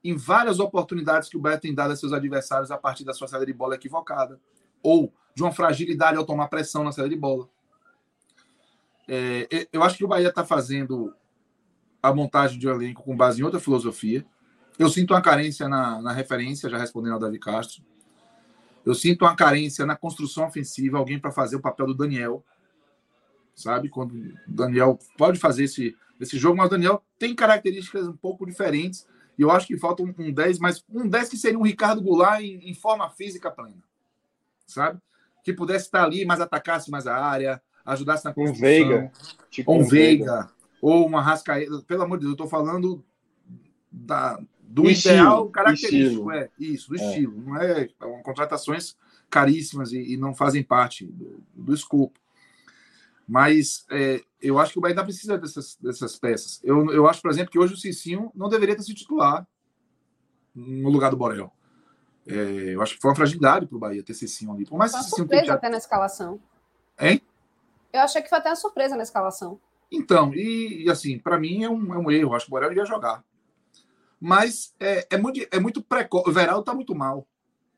em 0.02 0.16
várias 0.16 0.58
oportunidades 0.58 1.28
que 1.28 1.36
o 1.36 1.40
Bahia 1.40 1.58
tem 1.58 1.74
dado 1.74 1.92
a 1.92 1.96
seus 1.96 2.12
adversários 2.12 2.70
a 2.70 2.78
partir 2.78 3.04
da 3.04 3.12
sua 3.12 3.28
saída 3.28 3.46
de 3.46 3.52
bola 3.52 3.74
equivocada, 3.74 4.40
ou 4.82 5.12
de 5.34 5.42
uma 5.42 5.52
fragilidade 5.52 6.16
ao 6.16 6.24
tomar 6.24 6.48
pressão 6.48 6.82
na 6.82 6.92
saída 6.92 7.10
de 7.10 7.16
bola. 7.16 7.48
É, 9.08 9.68
eu 9.72 9.82
acho 9.82 9.96
que 9.98 10.04
o 10.04 10.08
Bahia 10.08 10.28
está 10.28 10.44
fazendo 10.44 11.14
a 12.08 12.14
montagem 12.14 12.58
de 12.58 12.68
um 12.68 12.70
elenco 12.70 13.02
com 13.02 13.16
base 13.16 13.40
em 13.40 13.44
outra 13.44 13.60
filosofia. 13.60 14.24
Eu 14.78 14.88
sinto 14.88 15.14
uma 15.14 15.22
carência 15.22 15.68
na, 15.68 16.00
na 16.00 16.12
referência, 16.12 16.68
já 16.68 16.78
respondendo 16.78 17.14
ao 17.14 17.18
Davi 17.18 17.38
Castro. 17.38 17.82
Eu 18.84 18.94
sinto 18.94 19.24
uma 19.24 19.34
carência 19.34 19.84
na 19.84 19.96
construção 19.96 20.46
ofensiva, 20.46 20.98
alguém 20.98 21.18
para 21.18 21.32
fazer 21.32 21.56
o 21.56 21.60
papel 21.60 21.86
do 21.86 21.94
Daniel. 21.94 22.44
Sabe? 23.54 23.88
Quando 23.88 24.12
o 24.14 24.34
Daniel 24.46 24.98
pode 25.16 25.38
fazer 25.38 25.64
esse, 25.64 25.96
esse 26.20 26.38
jogo, 26.38 26.58
mas 26.58 26.66
o 26.66 26.70
Daniel 26.70 27.02
tem 27.18 27.34
características 27.34 28.06
um 28.06 28.16
pouco 28.16 28.46
diferentes 28.46 29.06
e 29.38 29.42
eu 29.42 29.50
acho 29.50 29.66
que 29.66 29.76
falta 29.76 30.02
um, 30.02 30.14
um 30.18 30.32
10, 30.32 30.58
mas 30.58 30.84
um 30.88 31.08
10 31.08 31.28
que 31.28 31.36
seria 31.36 31.58
um 31.58 31.64
Ricardo 31.64 32.00
Goulart 32.00 32.42
em, 32.42 32.70
em 32.70 32.74
forma 32.74 33.08
física 33.10 33.50
plena. 33.50 33.82
Sabe? 34.66 35.00
Que 35.44 35.52
pudesse 35.52 35.86
estar 35.86 36.04
ali, 36.04 36.24
mas 36.24 36.40
atacasse 36.40 36.90
mais 36.90 37.06
a 37.06 37.16
área, 37.16 37.62
ajudasse 37.84 38.24
na 38.24 38.32
construção. 38.32 38.58
Um 38.58 38.68
Veiga. 38.68 39.12
Tipo 39.50 39.72
um, 39.72 39.80
um 39.80 39.84
Veiga, 39.84 40.24
Veiga. 40.24 40.55
Ou 40.80 41.06
uma 41.06 41.22
Rascaeta. 41.22 41.82
Pelo 41.82 42.02
amor 42.02 42.18
de 42.18 42.22
Deus, 42.22 42.30
eu 42.30 42.34
estou 42.34 42.48
falando 42.48 43.04
da, 43.90 44.36
do, 44.36 44.82
do 44.82 44.90
ideal 44.90 44.92
estilo, 44.92 45.50
característico. 45.50 46.30
É, 46.30 46.50
isso, 46.58 46.88
do 46.90 47.00
é. 47.00 47.06
estilo. 47.06 47.40
Não 47.40 47.56
é, 47.56 47.82
é 47.82 47.88
contratações 48.22 48.96
caríssimas 49.30 49.92
e, 49.92 50.14
e, 50.14 50.16
não 50.16 50.34
fazem 50.34 50.62
parte 50.62 51.04
do, 51.06 51.42
do 51.54 51.74
escopo. 51.74 52.18
Mas 53.26 53.84
é, 53.90 54.22
eu 54.40 54.58
acho 54.58 54.72
que 54.72 54.78
o 54.78 54.82
Bahia 54.82 55.02
precisa 55.02 55.36
dessas, 55.36 55.76
dessas 55.80 56.16
peças. 56.16 56.60
Eu, 56.62 56.92
eu 56.92 57.08
acho, 57.08 57.20
por 57.20 57.30
exemplo, 57.30 57.50
que 57.50 57.58
hoje 57.58 57.74
o 57.74 57.76
Cicinho 57.76 58.30
não 58.34 58.48
deveria 58.48 58.76
ter 58.76 58.82
sido 58.82 58.96
titular 58.96 59.46
no 60.54 60.88
lugar 60.88 61.10
do 61.10 61.16
Borel. 61.16 61.52
É, 62.26 62.74
eu 62.74 62.82
acho 62.82 62.94
que 62.94 63.00
foi 63.00 63.10
uma 63.10 63.16
fragilidade 63.16 63.66
para 63.66 63.76
o 63.76 63.80
Bahia 63.80 64.02
ter 64.02 64.14
Cicinho 64.14 64.52
ali. 64.52 64.64
Por 64.64 64.78
mais 64.78 64.92
foi 64.92 65.00
uma 65.00 65.08
surpresa 65.08 65.54
até 65.54 65.68
na 65.68 65.76
escalação. 65.76 66.40
Hein? 67.00 67.20
Eu 67.92 68.00
achei 68.00 68.22
que 68.22 68.28
foi 68.28 68.38
até 68.38 68.50
uma 68.50 68.56
surpresa 68.56 68.96
na 68.96 69.02
escalação. 69.02 69.60
Então, 69.90 70.34
e, 70.34 70.84
e 70.84 70.90
assim, 70.90 71.18
para 71.18 71.38
mim 71.38 71.62
é 71.62 71.70
um, 71.70 71.94
é 71.94 71.98
um 71.98 72.10
erro. 72.10 72.34
Acho 72.34 72.46
que 72.46 72.50
o 72.50 72.54
Borel 72.54 72.72
ia 72.72 72.84
jogar. 72.84 73.24
Mas 74.20 74.74
é, 74.80 75.06
é 75.10 75.18
muito, 75.18 75.46
é 75.50 75.60
muito 75.60 75.82
precoce. 75.82 76.28
O 76.28 76.32
Veraldo 76.32 76.60
está 76.60 76.74
muito 76.74 76.94
mal, 76.94 77.26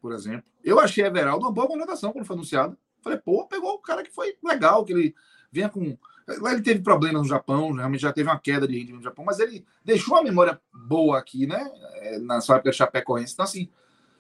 por 0.01 0.13
exemplo. 0.13 0.45
Eu 0.65 0.81
achei 0.81 1.05
a 1.05 1.11
Veraldo 1.11 1.45
uma 1.45 1.53
boa 1.53 1.67
contratação 1.67 2.13
quando 2.13 2.25
foi 2.25 2.37
anunciado. 2.37 2.77
Falei, 3.03 3.19
pô, 3.19 3.47
pegou 3.47 3.75
o 3.75 3.79
cara 3.79 4.03
que 4.03 4.11
foi 4.11 4.37
legal, 4.43 4.85
que 4.85 4.93
ele 4.93 5.15
vinha 5.51 5.69
com. 5.69 5.97
Lá 6.41 6.53
ele 6.53 6.63
teve 6.63 6.81
problemas 6.81 7.23
no 7.23 7.29
Japão, 7.29 7.73
realmente 7.73 8.03
já 8.03 8.13
teve 8.13 8.29
uma 8.29 8.39
queda 8.39 8.69
de 8.69 8.75
rendimento 8.75 8.99
no 8.99 9.05
Japão, 9.05 9.25
mas 9.25 9.39
ele 9.39 9.65
deixou 9.83 10.15
uma 10.15 10.23
memória 10.23 10.61
boa 10.73 11.19
aqui, 11.19 11.47
né? 11.47 11.71
É, 11.97 12.19
na 12.19 12.41
sua 12.41 12.57
época 12.57 12.71
de 12.71 12.77
Chapecoense. 12.77 13.33
Então, 13.33 13.45
assim, 13.45 13.71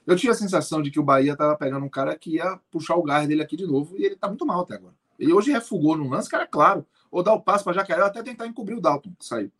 eu 0.06 0.16
tinha 0.16 0.32
a 0.32 0.34
sensação 0.34 0.80
de 0.80 0.90
que 0.90 0.98
o 0.98 1.02
Bahia 1.02 1.32
estava 1.32 1.54
pegando 1.54 1.84
um 1.84 1.88
cara 1.88 2.16
que 2.16 2.36
ia 2.36 2.58
puxar 2.70 2.96
o 2.96 3.02
gás 3.02 3.28
dele 3.28 3.42
aqui 3.42 3.56
de 3.56 3.66
novo, 3.66 3.94
e 3.96 4.04
ele 4.04 4.14
está 4.14 4.26
muito 4.26 4.46
mal 4.46 4.62
até 4.62 4.76
agora. 4.76 4.94
Ele 5.18 5.34
hoje 5.34 5.52
refugou 5.52 5.96
no 5.98 6.08
lance, 6.08 6.30
cara, 6.30 6.46
claro. 6.46 6.86
Ou 7.10 7.22
dá 7.22 7.32
o 7.32 7.40
passo 7.40 7.64
para 7.64 7.72
Jacaré, 7.72 8.02
até 8.02 8.22
tentar 8.22 8.46
encobrir 8.46 8.76
o 8.76 8.80
Dalton, 8.80 9.12
que 9.18 9.24
saiu. 9.24 9.50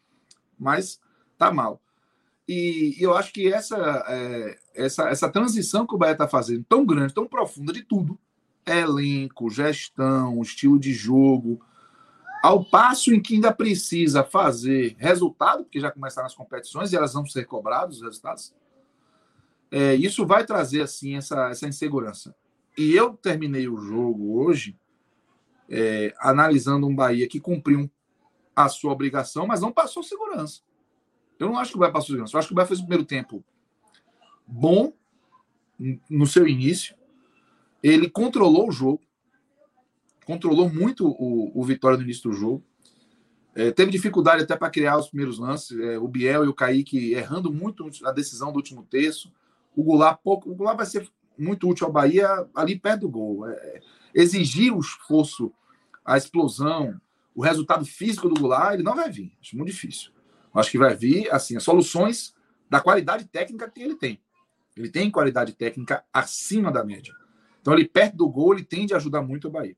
Mas 0.58 1.00
tá 1.36 1.52
mal. 1.52 1.80
E, 2.46 2.96
e 2.98 3.02
eu 3.02 3.14
acho 3.14 3.32
que 3.32 3.52
essa, 3.52 3.76
é, 4.08 4.58
essa, 4.74 5.08
essa 5.10 5.28
transição 5.28 5.86
que 5.86 5.94
o 5.94 5.98
Bahia 5.98 6.12
está 6.12 6.26
fazendo, 6.26 6.64
tão 6.68 6.84
grande, 6.84 7.12
tão 7.12 7.26
profunda 7.26 7.72
de 7.72 7.82
tudo, 7.82 8.18
elenco, 8.66 9.50
gestão, 9.50 10.40
estilo 10.40 10.78
de 10.78 10.92
jogo, 10.92 11.60
ao 12.42 12.64
passo 12.64 13.12
em 13.12 13.20
que 13.20 13.34
ainda 13.34 13.52
precisa 13.52 14.24
fazer 14.24 14.96
resultado, 14.98 15.64
porque 15.64 15.80
já 15.80 15.90
começaram 15.90 16.26
as 16.26 16.34
competições 16.34 16.92
e 16.92 16.96
elas 16.96 17.12
vão 17.12 17.26
ser 17.26 17.44
cobradas, 17.44 17.96
os 17.96 18.02
resultados, 18.02 18.54
é, 19.70 19.94
isso 19.94 20.24
vai 20.24 20.46
trazer 20.46 20.82
assim 20.82 21.16
essa, 21.16 21.50
essa 21.50 21.66
insegurança. 21.66 22.34
E 22.76 22.94
eu 22.94 23.14
terminei 23.14 23.68
o 23.68 23.76
jogo 23.76 24.40
hoje 24.40 24.78
é, 25.68 26.14
analisando 26.18 26.86
um 26.86 26.94
Bahia 26.94 27.28
que 27.28 27.40
cumpriu 27.40 27.90
a 28.54 28.68
sua 28.68 28.92
obrigação, 28.92 29.46
mas 29.46 29.60
não 29.60 29.70
passou 29.70 30.02
segurança. 30.02 30.62
Eu 31.38 31.48
não 31.48 31.58
acho 31.58 31.70
que 31.70 31.76
o 31.76 31.80
Bahia 31.80 31.92
passou 31.92 32.08
segurança. 32.08 32.36
Eu 32.36 32.38
acho 32.38 32.48
que 32.48 32.54
o 32.54 32.56
Bahia 32.56 32.68
fez 32.68 32.80
o 32.80 32.82
primeiro 32.82 33.04
tempo 33.04 33.44
bom 34.46 34.92
no 36.08 36.26
seu 36.26 36.48
início, 36.48 36.96
ele 37.82 38.10
controlou 38.10 38.68
o 38.68 38.72
jogo, 38.72 39.00
controlou 40.24 40.68
muito 40.68 41.06
o, 41.06 41.52
o 41.54 41.64
Vitória 41.64 41.96
no 41.96 42.02
início 42.02 42.30
do 42.30 42.36
jogo. 42.36 42.64
É, 43.54 43.70
teve 43.70 43.90
dificuldade 43.90 44.42
até 44.42 44.56
para 44.56 44.70
criar 44.70 44.98
os 44.98 45.08
primeiros 45.08 45.38
lances. 45.38 45.78
É, 45.78 45.98
o 45.98 46.08
Biel 46.08 46.44
e 46.44 46.48
o 46.48 46.54
Kaique 46.54 47.12
errando 47.12 47.52
muito 47.52 47.88
a 48.04 48.12
decisão 48.12 48.52
do 48.52 48.56
último 48.56 48.82
terço. 48.82 49.32
o 49.76 49.82
Goulart 49.82 50.20
pouco. 50.22 50.50
O 50.50 50.54
Goulart 50.54 50.76
vai 50.76 50.86
ser 50.86 51.08
muito 51.36 51.68
útil 51.68 51.86
ao 51.86 51.92
Bahia 51.92 52.28
ali 52.54 52.78
perto 52.78 53.02
do 53.02 53.08
gol. 53.08 53.48
É, 53.48 53.80
exigir 54.20 54.74
o 54.74 54.80
esforço, 54.80 55.52
a 56.04 56.16
explosão, 56.16 57.00
o 57.34 57.42
resultado 57.42 57.84
físico 57.84 58.28
do 58.28 58.40
Goulart, 58.40 58.74
ele 58.74 58.82
não 58.82 58.96
vai 58.96 59.08
vir. 59.08 59.32
Acho 59.40 59.56
muito 59.56 59.70
difícil. 59.70 60.10
Acho 60.52 60.72
que 60.72 60.78
vai 60.78 60.94
vir 60.96 61.32
assim, 61.32 61.56
as 61.56 61.62
soluções 61.62 62.34
da 62.68 62.80
qualidade 62.80 63.26
técnica 63.26 63.70
que 63.70 63.80
ele 63.80 63.94
tem. 63.94 64.20
Ele 64.76 64.90
tem 64.90 65.08
qualidade 65.08 65.52
técnica 65.52 66.04
acima 66.12 66.72
da 66.72 66.84
média. 66.84 67.14
Então, 67.60 67.72
ali 67.72 67.86
perto 67.86 68.16
do 68.16 68.28
gol, 68.28 68.54
ele 68.54 68.64
tende 68.64 68.92
a 68.92 68.96
ajudar 68.96 69.22
muito 69.22 69.46
o 69.46 69.50
Bahia. 69.50 69.76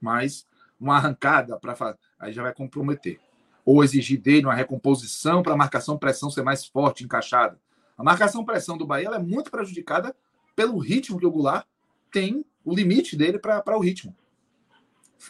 Mas 0.00 0.46
uma 0.78 0.96
arrancada 0.96 1.58
para 1.58 1.96
aí 2.20 2.32
já 2.32 2.42
vai 2.42 2.54
comprometer. 2.54 3.18
Ou 3.64 3.82
exigir 3.82 4.20
dele 4.20 4.46
uma 4.46 4.54
recomposição 4.54 5.42
para 5.42 5.54
a 5.54 5.56
marcação 5.56 5.98
pressão 5.98 6.30
ser 6.30 6.42
mais 6.42 6.64
forte, 6.64 7.02
encaixada. 7.02 7.60
A 7.98 8.04
marcação 8.04 8.44
pressão 8.44 8.78
do 8.78 8.86
Bahia 8.86 9.08
é 9.08 9.18
muito 9.18 9.50
prejudicada 9.50 10.14
pelo 10.54 10.78
ritmo 10.78 11.18
que 11.18 11.26
o 11.26 11.30
Goulart 11.30 11.66
tem, 12.12 12.44
o 12.64 12.74
limite 12.74 13.16
dele 13.16 13.38
para 13.38 13.76
o 13.76 13.80
ritmo. 13.80 14.14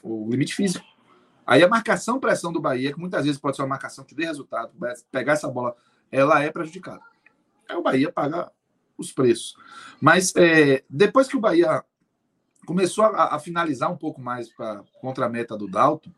O 0.03 0.29
limite 0.31 0.55
físico. 0.55 0.85
Aí 1.47 1.63
a 1.63 1.69
marcação 1.69 2.21
pressão 2.21 2.53
do 2.53 2.61
Bahia, 2.61 2.93
que 2.93 3.01
muitas 3.01 3.25
vezes 3.25 3.41
pode 3.41 3.57
ser 3.57 3.63
uma 3.63 3.69
marcação 3.69 4.05
que 4.05 4.15
dê 4.15 4.25
resultado, 4.25 4.73
pegar 5.11 5.33
essa 5.33 5.49
bola, 5.49 5.77
ela 6.11 6.43
é 6.43 6.51
prejudicada. 6.51 7.03
Aí 7.69 7.77
o 7.77 7.83
Bahia 7.83 8.13
paga 8.13 8.51
os 8.97 9.13
preços. 9.13 9.57
Mas 10.01 10.33
é, 10.37 10.85
depois 10.89 11.27
que 11.27 11.37
o 11.37 11.41
Bahia 11.41 11.85
começou 12.65 13.05
a, 13.05 13.35
a 13.35 13.39
finalizar 13.39 13.91
um 13.91 13.97
pouco 13.97 14.21
mais 14.21 14.49
pra, 14.53 14.83
contra 15.01 15.27
a 15.27 15.29
meta 15.29 15.57
do 15.57 15.67
Dalton, 15.67 16.13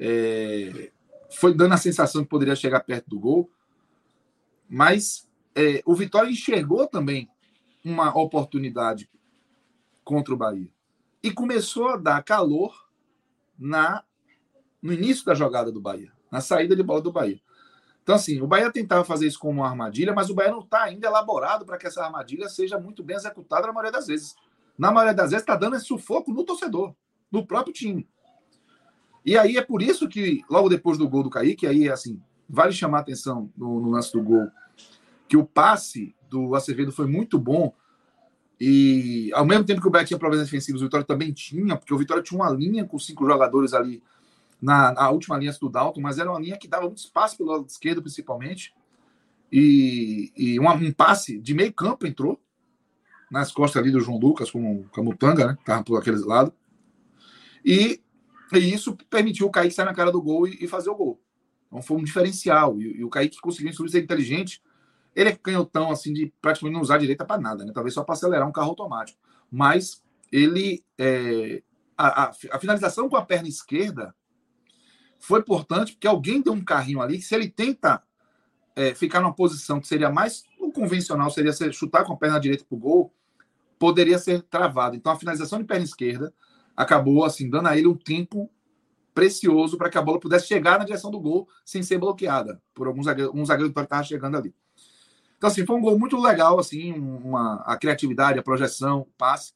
é, 0.00 0.90
foi 1.30 1.54
dando 1.54 1.74
a 1.74 1.78
sensação 1.78 2.22
que 2.22 2.30
poderia 2.30 2.56
chegar 2.56 2.80
perto 2.80 3.08
do 3.08 3.20
gol, 3.20 3.50
mas 4.68 5.28
é, 5.54 5.82
o 5.84 5.94
Vitória 5.94 6.30
enxergou 6.30 6.86
também 6.86 7.28
uma 7.84 8.16
oportunidade 8.18 9.08
contra 10.12 10.34
o 10.34 10.36
Bahia 10.36 10.68
e 11.22 11.30
começou 11.30 11.88
a 11.88 11.96
dar 11.96 12.22
calor 12.22 12.86
na 13.58 14.04
no 14.82 14.92
início 14.92 15.24
da 15.24 15.32
jogada 15.32 15.72
do 15.72 15.80
Bahia, 15.80 16.12
na 16.30 16.40
saída 16.40 16.76
de 16.76 16.82
bola 16.82 17.00
do 17.00 17.10
Bahia. 17.10 17.40
Então, 18.02 18.16
assim, 18.16 18.42
o 18.42 18.46
Bahia 18.46 18.70
tentava 18.70 19.04
fazer 19.04 19.28
isso 19.28 19.38
como 19.38 19.60
uma 19.60 19.68
armadilha, 19.68 20.12
mas 20.12 20.28
o 20.28 20.34
Bahia 20.34 20.50
não 20.50 20.58
está 20.58 20.82
ainda 20.82 21.06
elaborado 21.06 21.64
para 21.64 21.78
que 21.78 21.86
essa 21.86 22.04
armadilha 22.04 22.48
seja 22.48 22.78
muito 22.78 23.02
bem 23.02 23.16
executada 23.16 23.68
na 23.68 23.72
maioria 23.72 23.92
das 23.92 24.08
vezes. 24.08 24.34
Na 24.76 24.90
maioria 24.90 25.14
das 25.14 25.30
vezes, 25.30 25.44
está 25.44 25.54
dando 25.54 25.76
esse 25.76 25.86
sufoco 25.86 26.32
no 26.32 26.44
torcedor, 26.44 26.94
no 27.30 27.46
próprio 27.46 27.72
time. 27.72 28.06
E 29.24 29.38
aí 29.38 29.56
é 29.56 29.62
por 29.62 29.80
isso 29.80 30.08
que, 30.08 30.42
logo 30.50 30.68
depois 30.68 30.98
do 30.98 31.08
gol 31.08 31.22
do 31.22 31.30
Kaique, 31.30 31.66
aí, 31.66 31.88
assim, 31.88 32.20
vale 32.48 32.72
chamar 32.72 32.98
a 32.98 33.00
atenção 33.02 33.50
no, 33.56 33.80
no 33.80 33.90
lance 33.90 34.12
do 34.12 34.22
gol, 34.22 34.50
que 35.28 35.36
o 35.36 35.46
passe 35.46 36.14
do 36.28 36.54
Acevedo 36.56 36.90
foi 36.90 37.06
muito 37.06 37.38
bom. 37.38 37.72
E 38.64 39.28
ao 39.34 39.44
mesmo 39.44 39.64
tempo 39.64 39.80
que 39.80 39.88
o 39.88 39.90
Bahia 39.90 40.06
tinha 40.06 40.16
problemas 40.16 40.46
defensivos, 40.46 40.80
o 40.80 40.84
Vitória 40.84 41.04
também 41.04 41.32
tinha, 41.32 41.76
porque 41.76 41.92
o 41.92 41.98
Vitória 41.98 42.22
tinha 42.22 42.40
uma 42.40 42.48
linha 42.48 42.84
com 42.84 42.96
cinco 42.96 43.26
jogadores 43.26 43.74
ali 43.74 44.00
na, 44.62 44.92
na, 44.92 45.10
última 45.10 45.36
linha 45.36 45.52
do 45.60 45.68
Dalton, 45.68 46.00
mas 46.00 46.16
era 46.16 46.30
uma 46.30 46.38
linha 46.38 46.56
que 46.56 46.68
dava 46.68 46.86
muito 46.86 46.98
espaço 46.98 47.36
pelo 47.36 47.50
lado 47.50 47.66
esquerdo, 47.66 48.00
principalmente. 48.00 48.72
E, 49.50 50.32
e 50.36 50.60
um, 50.60 50.70
um 50.70 50.92
passe 50.92 51.40
de 51.40 51.54
meio 51.54 51.72
campo 51.72 52.06
entrou 52.06 52.40
nas 53.28 53.50
costas 53.50 53.82
ali 53.82 53.90
do 53.90 53.98
João 53.98 54.20
Lucas 54.20 54.48
com 54.48 54.76
o 54.76 54.84
Camutanga, 54.90 55.44
né? 55.44 55.58
Tava 55.64 55.82
por 55.82 55.98
aquele 55.98 56.18
lado. 56.18 56.54
E, 57.64 58.00
e, 58.52 58.58
isso 58.58 58.96
permitiu 59.10 59.48
o 59.48 59.50
Kaique 59.50 59.74
sair 59.74 59.86
na 59.86 59.92
cara 59.92 60.12
do 60.12 60.22
gol 60.22 60.46
e, 60.46 60.58
e 60.60 60.68
fazer 60.68 60.88
o 60.88 60.94
gol. 60.94 61.20
Então 61.66 61.82
foi 61.82 61.96
um 61.96 62.04
diferencial. 62.04 62.80
E, 62.80 63.00
e 63.00 63.04
o 63.04 63.10
Kaique 63.10 63.40
conseguiu 63.40 63.72
ser 63.88 64.04
inteligente. 64.04 64.62
Ele 65.14 65.30
é 65.30 65.36
canhotão, 65.36 65.90
assim, 65.90 66.12
de 66.12 66.32
praticamente 66.40 66.74
não 66.74 66.82
usar 66.82 66.94
a 66.94 66.98
direita 66.98 67.24
para 67.24 67.40
nada, 67.40 67.64
né? 67.64 67.72
Talvez 67.74 67.94
só 67.94 68.02
para 68.02 68.14
acelerar 68.14 68.48
um 68.48 68.52
carro 68.52 68.70
automático. 68.70 69.18
Mas 69.50 70.02
ele. 70.30 70.84
É, 70.98 71.62
a, 71.96 72.24
a, 72.24 72.32
a 72.52 72.58
finalização 72.58 73.08
com 73.08 73.16
a 73.16 73.24
perna 73.24 73.48
esquerda 73.48 74.14
foi 75.18 75.40
importante 75.40 75.92
porque 75.92 76.08
alguém 76.08 76.40
deu 76.40 76.52
um 76.52 76.64
carrinho 76.64 77.00
ali 77.00 77.18
que 77.18 77.24
se 77.24 77.34
ele 77.34 77.48
tenta 77.48 78.02
é, 78.74 78.94
ficar 78.94 79.20
numa 79.20 79.34
posição 79.34 79.80
que 79.80 79.86
seria 79.86 80.10
mais 80.10 80.44
o 80.58 80.72
convencional, 80.72 81.30
seria 81.30 81.52
chutar 81.72 82.04
com 82.04 82.14
a 82.14 82.16
perna 82.16 82.40
direita 82.40 82.64
para 82.64 82.74
o 82.74 82.78
gol, 82.78 83.14
poderia 83.78 84.18
ser 84.18 84.42
travado. 84.42 84.96
Então 84.96 85.12
a 85.12 85.18
finalização 85.18 85.58
de 85.58 85.64
perna 85.64 85.84
esquerda 85.84 86.34
acabou 86.76 87.24
assim 87.24 87.48
dando 87.48 87.68
a 87.68 87.76
ele 87.76 87.86
um 87.86 87.96
tempo 87.96 88.50
precioso 89.14 89.76
para 89.76 89.90
que 89.90 89.98
a 89.98 90.02
bola 90.02 90.18
pudesse 90.18 90.46
chegar 90.46 90.78
na 90.78 90.84
direção 90.84 91.10
do 91.10 91.20
gol 91.20 91.48
sem 91.64 91.82
ser 91.82 91.98
bloqueada 91.98 92.60
por 92.74 92.86
alguns 92.86 93.04
zagueiros, 93.04 93.46
zagueiro 93.46 93.72
que 93.72 93.80
estava 93.80 94.02
chegando 94.02 94.36
ali. 94.36 94.54
Então 95.42 95.50
assim 95.50 95.66
foi 95.66 95.74
um 95.74 95.80
gol 95.80 95.98
muito 95.98 96.16
legal 96.20 96.60
assim, 96.60 96.92
uma 96.92 97.56
a 97.66 97.76
criatividade, 97.76 98.38
a 98.38 98.44
projeção, 98.44 99.00
o 99.00 99.08
passe. 99.18 99.52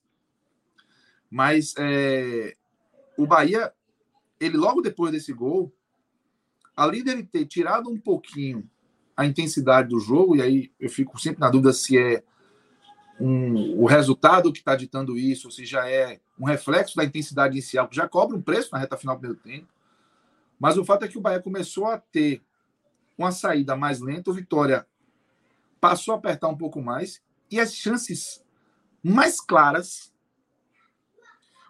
Mas 1.30 1.74
é, 1.78 2.56
o 3.16 3.24
Bahia 3.24 3.72
ele 4.40 4.56
logo 4.56 4.80
depois 4.80 5.12
desse 5.12 5.32
gol, 5.32 5.72
além 6.76 7.04
dele 7.04 7.22
ter 7.22 7.46
tirado 7.46 7.88
um 7.88 8.00
pouquinho 8.00 8.68
a 9.16 9.24
intensidade 9.24 9.90
do 9.90 10.00
jogo, 10.00 10.34
e 10.34 10.42
aí 10.42 10.72
eu 10.80 10.90
fico 10.90 11.20
sempre 11.20 11.38
na 11.38 11.50
dúvida 11.50 11.72
se 11.72 11.96
é 11.96 12.24
um, 13.20 13.80
o 13.80 13.86
resultado 13.86 14.52
que 14.52 14.58
está 14.58 14.74
ditando 14.74 15.16
isso, 15.16 15.52
se 15.52 15.64
já 15.64 15.88
é 15.88 16.18
um 16.36 16.46
reflexo 16.46 16.96
da 16.96 17.04
intensidade 17.04 17.54
inicial, 17.54 17.86
que 17.86 17.94
já 17.94 18.08
cobra 18.08 18.36
um 18.36 18.42
preço 18.42 18.70
na 18.72 18.78
reta 18.78 18.96
final 18.96 19.14
do 19.14 19.20
primeiro 19.20 19.40
tempo. 19.40 19.68
Mas 20.58 20.76
o 20.76 20.84
fato 20.84 21.04
é 21.04 21.08
que 21.08 21.16
o 21.16 21.20
Bahia 21.20 21.40
começou 21.40 21.86
a 21.86 21.96
ter 21.96 22.42
uma 23.16 23.30
saída 23.30 23.76
mais 23.76 24.00
lenta, 24.00 24.32
o 24.32 24.34
Vitória 24.34 24.84
passou 25.88 26.14
a 26.14 26.16
apertar 26.16 26.48
um 26.48 26.56
pouco 26.56 26.82
mais, 26.82 27.22
e 27.48 27.60
as 27.60 27.72
chances 27.72 28.44
mais 29.00 29.40
claras. 29.40 30.12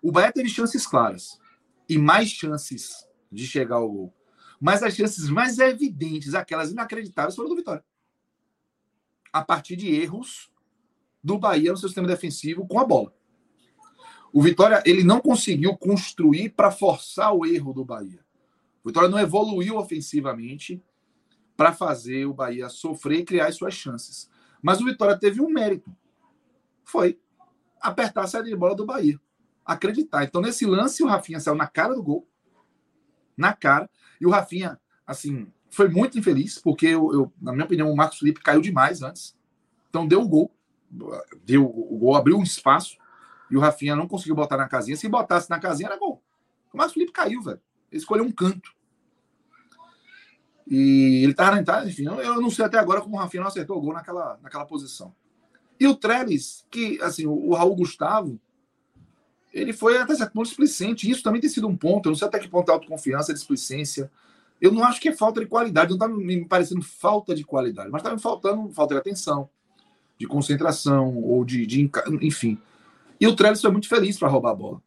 O 0.02 0.10
Bahia 0.10 0.32
teve 0.32 0.48
chances 0.48 0.86
claras 0.86 1.38
e 1.86 1.98
mais 1.98 2.30
chances 2.30 3.06
de 3.30 3.46
chegar 3.46 3.76
ao 3.76 3.92
gol. 3.92 4.14
Mas 4.58 4.82
as 4.82 4.96
chances 4.96 5.28
mais 5.28 5.58
evidentes, 5.58 6.34
aquelas 6.34 6.72
inacreditáveis, 6.72 7.36
foram 7.36 7.50
do 7.50 7.56
Vitória. 7.56 7.84
A 9.30 9.44
partir 9.44 9.76
de 9.76 9.94
erros 9.94 10.50
do 11.22 11.38
Bahia 11.38 11.72
no 11.72 11.76
seu 11.76 11.90
sistema 11.90 12.08
defensivo 12.08 12.66
com 12.66 12.80
a 12.80 12.86
bola. 12.86 13.14
O 14.32 14.40
Vitória 14.40 14.82
ele 14.86 15.04
não 15.04 15.20
conseguiu 15.20 15.76
construir 15.76 16.54
para 16.54 16.70
forçar 16.70 17.34
o 17.34 17.44
erro 17.44 17.74
do 17.74 17.84
Bahia. 17.84 18.24
O 18.82 18.88
Vitória 18.88 19.10
não 19.10 19.18
evoluiu 19.18 19.76
ofensivamente 19.76 20.82
para 21.56 21.72
fazer 21.72 22.26
o 22.26 22.34
Bahia 22.34 22.68
sofrer 22.68 23.20
e 23.20 23.24
criar 23.24 23.46
as 23.46 23.56
suas 23.56 23.74
chances. 23.74 24.30
Mas 24.62 24.80
o 24.80 24.84
Vitória 24.84 25.18
teve 25.18 25.40
um 25.40 25.48
mérito. 25.48 25.94
Foi 26.84 27.18
apertar 27.80 28.24
a 28.24 28.26
saída 28.26 28.48
de 28.48 28.56
bola 28.56 28.74
do 28.74 28.86
Bahia 28.86 29.20
acreditar. 29.66 30.22
Então, 30.22 30.40
nesse 30.40 30.64
lance, 30.64 31.02
o 31.02 31.06
Rafinha 31.06 31.40
saiu 31.40 31.56
na 31.56 31.66
cara 31.66 31.94
do 31.94 32.02
gol. 32.02 32.26
Na 33.36 33.52
cara. 33.52 33.90
E 34.20 34.26
o 34.26 34.30
Rafinha, 34.30 34.80
assim, 35.04 35.50
foi 35.68 35.88
muito 35.88 36.18
infeliz, 36.18 36.58
porque, 36.58 36.86
eu, 36.86 37.12
eu 37.12 37.32
na 37.42 37.52
minha 37.52 37.64
opinião, 37.64 37.90
o 37.90 37.96
Marcos 37.96 38.18
Felipe 38.20 38.40
caiu 38.40 38.60
demais 38.60 39.02
antes. 39.02 39.36
Então, 39.90 40.06
deu 40.06 40.22
o 40.22 40.28
gol. 40.28 40.54
Deu 41.44 41.66
o 41.66 41.98
gol, 41.98 42.14
abriu 42.14 42.38
um 42.38 42.42
espaço. 42.44 42.96
E 43.50 43.56
o 43.56 43.60
Rafinha 43.60 43.96
não 43.96 44.06
conseguiu 44.06 44.36
botar 44.36 44.56
na 44.56 44.68
casinha. 44.68 44.96
Se 44.96 45.08
botasse 45.08 45.50
na 45.50 45.58
casinha, 45.58 45.88
era 45.88 45.98
gol. 45.98 46.22
O 46.72 46.78
Marcos 46.78 46.94
Felipe 46.94 47.12
caiu, 47.12 47.42
velho. 47.42 47.60
Ele 47.90 48.00
escolheu 48.00 48.24
um 48.24 48.32
canto. 48.32 48.74
E 50.66 51.22
ele 51.22 51.30
estava 51.30 51.52
na 51.52 51.60
entrada, 51.60 51.88
enfim, 51.88 52.06
eu 52.06 52.40
não 52.40 52.50
sei 52.50 52.64
até 52.64 52.76
agora 52.76 53.00
como 53.00 53.16
o 53.16 53.18
Rafinha 53.18 53.42
não 53.42 53.48
acertou 53.48 53.78
o 53.78 53.80
gol 53.80 53.92
naquela, 53.92 54.38
naquela 54.42 54.64
posição. 54.64 55.14
E 55.78 55.86
o 55.86 55.94
Trellis, 55.94 56.64
que, 56.70 57.00
assim, 57.02 57.26
o, 57.26 57.54
Raul 57.54 57.76
Gustavo, 57.76 58.40
ele 59.52 59.72
foi 59.72 59.98
até 59.98 60.14
certo 60.14 60.32
ponto 60.32 60.46
displicente. 60.46 61.08
Isso 61.08 61.22
também 61.22 61.40
tem 61.40 61.50
sido 61.50 61.68
um 61.68 61.76
ponto. 61.76 62.06
Eu 62.06 62.10
não 62.10 62.18
sei 62.18 62.26
até 62.26 62.38
que 62.38 62.48
ponto 62.48 62.68
é 62.70 62.74
autoconfiança, 62.74 63.32
displicência. 63.32 64.10
Eu 64.60 64.72
não 64.72 64.82
acho 64.82 65.00
que 65.00 65.10
é 65.10 65.12
falta 65.12 65.40
de 65.40 65.46
qualidade, 65.46 65.90
não 65.90 65.96
está 65.96 66.08
me 66.08 66.44
parecendo 66.46 66.82
falta 66.82 67.34
de 67.34 67.44
qualidade, 67.44 67.90
mas 67.90 68.00
está 68.00 68.12
me 68.12 68.20
faltando 68.20 68.70
falta 68.72 68.94
de 68.94 69.00
atenção, 69.00 69.50
de 70.18 70.26
concentração, 70.26 71.14
ou 71.22 71.44
de, 71.44 71.66
de 71.66 71.90
enfim. 72.22 72.58
E 73.20 73.26
o 73.26 73.36
Trellis 73.36 73.60
foi 73.60 73.70
muito 73.70 73.88
feliz 73.88 74.18
para 74.18 74.28
roubar 74.28 74.52
a 74.52 74.54
bola. 74.54 74.82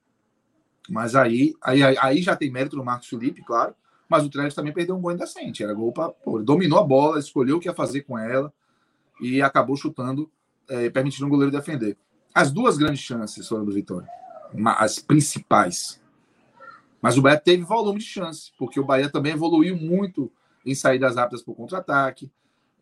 Mas 0.90 1.16
aí, 1.16 1.54
aí, 1.62 1.84
aí 1.84 2.22
já 2.22 2.36
tem 2.36 2.52
mérito 2.52 2.76
do 2.76 2.84
Marcos 2.84 3.08
Felipe, 3.08 3.44
claro. 3.44 3.76
Mas 4.10 4.26
o 4.26 4.30
Trellis 4.30 4.56
também 4.56 4.74
perdeu 4.74 4.98
um 4.98 5.02
gol 5.02 5.12
indecente. 5.12 5.64
Era 5.64 5.74
gol 5.74 5.94
para. 5.94 6.14
Dominou 6.44 6.80
a 6.80 6.84
bola, 6.84 7.20
escolheu 7.20 7.58
o 7.58 7.60
que 7.60 7.70
ia 7.70 7.74
fazer 7.74 8.02
com 8.02 8.18
ela 8.18 8.52
e 9.22 9.42
acabou 9.42 9.76
chutando, 9.76 10.30
é, 10.68 10.90
permitindo 10.90 11.28
o 11.28 11.30
goleiro 11.30 11.52
defender. 11.52 11.96
As 12.34 12.52
duas 12.52 12.78
grandes 12.78 13.02
chances 13.02 13.48
foram 13.48 13.66
do 13.66 13.72
Vitória 13.72 14.08
as 14.78 15.00
principais. 15.00 16.02
Mas 17.02 17.18
o 17.18 17.22
Bahia 17.22 17.40
teve 17.40 17.64
volume 17.64 18.00
de 18.00 18.06
chance, 18.06 18.52
porque 18.58 18.80
o 18.80 18.86
Bahia 18.86 19.10
também 19.10 19.34
evoluiu 19.34 19.76
muito 19.78 20.32
em 20.66 20.76
saídas 20.76 21.16
rápidas 21.16 21.42
por 21.42 21.56
contra-ataque. 21.56 22.32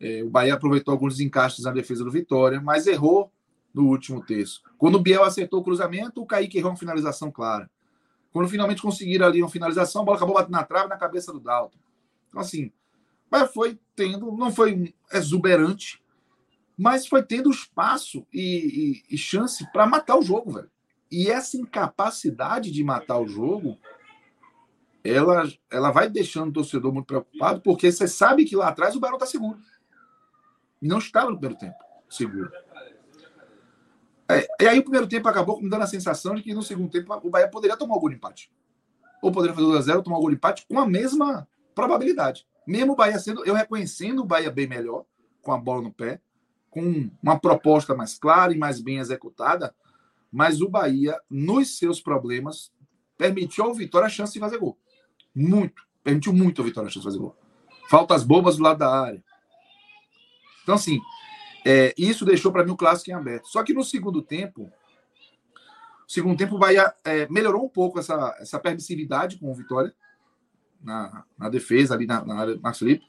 É, 0.00 0.22
o 0.22 0.30
Bahia 0.30 0.54
aproveitou 0.54 0.92
alguns 0.92 1.20
encaixes 1.20 1.64
na 1.64 1.72
defesa 1.72 2.04
do 2.04 2.10
Vitória, 2.10 2.60
mas 2.60 2.86
errou 2.86 3.30
no 3.72 3.86
último 3.86 4.24
terço. 4.24 4.62
Quando 4.76 4.96
o 4.96 5.00
Biel 5.00 5.22
acertou 5.22 5.60
o 5.60 5.64
cruzamento, 5.64 6.20
o 6.20 6.26
Kaique 6.26 6.58
errou 6.58 6.72
uma 6.72 6.76
finalização 6.76 7.30
clara. 7.30 7.70
Quando 8.38 8.50
finalmente 8.50 8.80
conseguiram 8.80 9.26
ali 9.26 9.42
uma 9.42 9.50
finalização, 9.50 10.02
a 10.02 10.04
bola 10.04 10.16
acabou 10.16 10.36
batendo 10.36 10.52
na 10.52 10.62
trave 10.62 10.88
na 10.88 10.96
cabeça 10.96 11.32
do 11.32 11.40
Dalton. 11.40 11.76
Então, 12.28 12.40
assim, 12.40 12.70
mas 13.28 13.52
foi 13.52 13.76
tendo, 13.96 14.30
não 14.30 14.52
foi 14.52 14.94
exuberante, 15.12 16.00
mas 16.76 17.04
foi 17.04 17.20
tendo 17.20 17.50
espaço 17.50 18.24
e, 18.32 19.02
e, 19.10 19.14
e 19.16 19.18
chance 19.18 19.68
para 19.72 19.88
matar 19.88 20.16
o 20.16 20.22
jogo, 20.22 20.52
velho. 20.52 20.70
E 21.10 21.28
essa 21.28 21.56
incapacidade 21.56 22.70
de 22.70 22.84
matar 22.84 23.18
o 23.18 23.26
jogo, 23.26 23.76
ela, 25.02 25.42
ela 25.68 25.90
vai 25.90 26.08
deixando 26.08 26.50
o 26.50 26.52
torcedor 26.52 26.94
muito 26.94 27.06
preocupado, 27.06 27.60
porque 27.60 27.90
você 27.90 28.06
sabe 28.06 28.44
que 28.44 28.54
lá 28.54 28.68
atrás 28.68 28.94
o 28.94 29.00
Barão 29.00 29.16
está 29.16 29.26
seguro. 29.26 29.58
Não 30.80 30.98
estava 30.98 31.28
no 31.28 31.36
primeiro 31.40 31.58
tempo 31.58 31.88
seguro. 32.08 32.52
É, 34.30 34.46
e 34.60 34.68
aí 34.68 34.78
o 34.78 34.82
primeiro 34.82 35.06
tempo 35.06 35.26
acabou 35.28 35.60
me 35.60 35.70
dando 35.70 35.82
a 35.82 35.86
sensação 35.86 36.34
de 36.34 36.42
que 36.42 36.52
no 36.52 36.62
segundo 36.62 36.90
tempo 36.90 37.12
o 37.22 37.30
Bahia 37.30 37.48
poderia 37.48 37.76
tomar 37.76 37.96
o 37.96 38.00
gol 38.00 38.10
de 38.10 38.16
empate. 38.16 38.50
Ou 39.22 39.32
poderia 39.32 39.54
fazer 39.54 39.66
2x0, 39.66 40.02
tomar 40.02 40.18
o 40.18 40.20
gol 40.20 40.30
de 40.30 40.36
empate 40.36 40.66
com 40.68 40.78
a 40.78 40.86
mesma 40.86 41.48
probabilidade. 41.74 42.46
Mesmo 42.66 42.92
o 42.92 42.96
Bahia 42.96 43.18
sendo, 43.18 43.44
eu 43.46 43.54
reconhecendo 43.54 44.20
o 44.20 44.26
Bahia 44.26 44.50
bem 44.50 44.66
melhor, 44.66 45.04
com 45.40 45.52
a 45.52 45.58
bola 45.58 45.80
no 45.80 45.92
pé, 45.92 46.20
com 46.68 47.10
uma 47.22 47.38
proposta 47.38 47.94
mais 47.94 48.18
clara 48.18 48.52
e 48.52 48.58
mais 48.58 48.80
bem 48.80 48.98
executada, 48.98 49.74
mas 50.30 50.60
o 50.60 50.68
Bahia, 50.68 51.18
nos 51.30 51.78
seus 51.78 52.00
problemas, 52.00 52.70
permitiu 53.16 53.64
ao 53.64 53.74
Vitória 53.74 54.06
a 54.06 54.10
chance 54.10 54.34
de 54.34 54.38
fazer 54.38 54.58
gol. 54.58 54.78
Muito. 55.34 55.82
Permitiu 56.04 56.32
muito 56.34 56.60
ao 56.60 56.66
Vitória 56.66 56.88
a 56.88 56.90
chance 56.90 57.00
de 57.00 57.08
fazer 57.08 57.18
gol. 57.18 57.34
Faltas 57.88 58.22
bobas 58.22 58.58
do 58.58 58.62
lado 58.62 58.78
da 58.78 58.94
área. 58.94 59.24
Então, 60.62 60.74
assim, 60.74 61.00
é, 61.64 61.94
isso 61.96 62.24
deixou 62.24 62.52
para 62.52 62.64
mim 62.64 62.70
o 62.70 62.76
clássico 62.76 63.10
em 63.10 63.14
aberto. 63.14 63.48
Só 63.48 63.62
que 63.62 63.72
no 63.72 63.84
segundo 63.84 64.22
tempo, 64.22 64.70
segundo 66.06 66.36
tempo 66.36 66.56
o 66.56 66.58
Bahia 66.58 66.94
é, 67.04 67.28
melhorou 67.28 67.64
um 67.64 67.68
pouco 67.68 67.98
essa, 67.98 68.36
essa 68.38 68.58
permissividade 68.58 69.38
com 69.38 69.50
o 69.50 69.54
Vitória 69.54 69.94
na, 70.80 71.24
na 71.36 71.48
defesa, 71.48 71.94
ali 71.94 72.06
na, 72.06 72.24
na 72.24 72.38
área 72.38 72.58
Max 72.62 72.78
Felipe. 72.78 73.04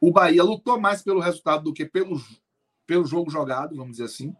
O 0.00 0.12
Bahia 0.12 0.42
lutou 0.42 0.78
mais 0.80 1.02
pelo 1.02 1.20
resultado 1.20 1.64
do 1.64 1.72
que 1.72 1.84
pelo, 1.84 2.20
pelo 2.86 3.04
jogo 3.04 3.30
jogado, 3.30 3.76
vamos 3.76 3.92
dizer 3.92 4.04
assim. 4.04 4.34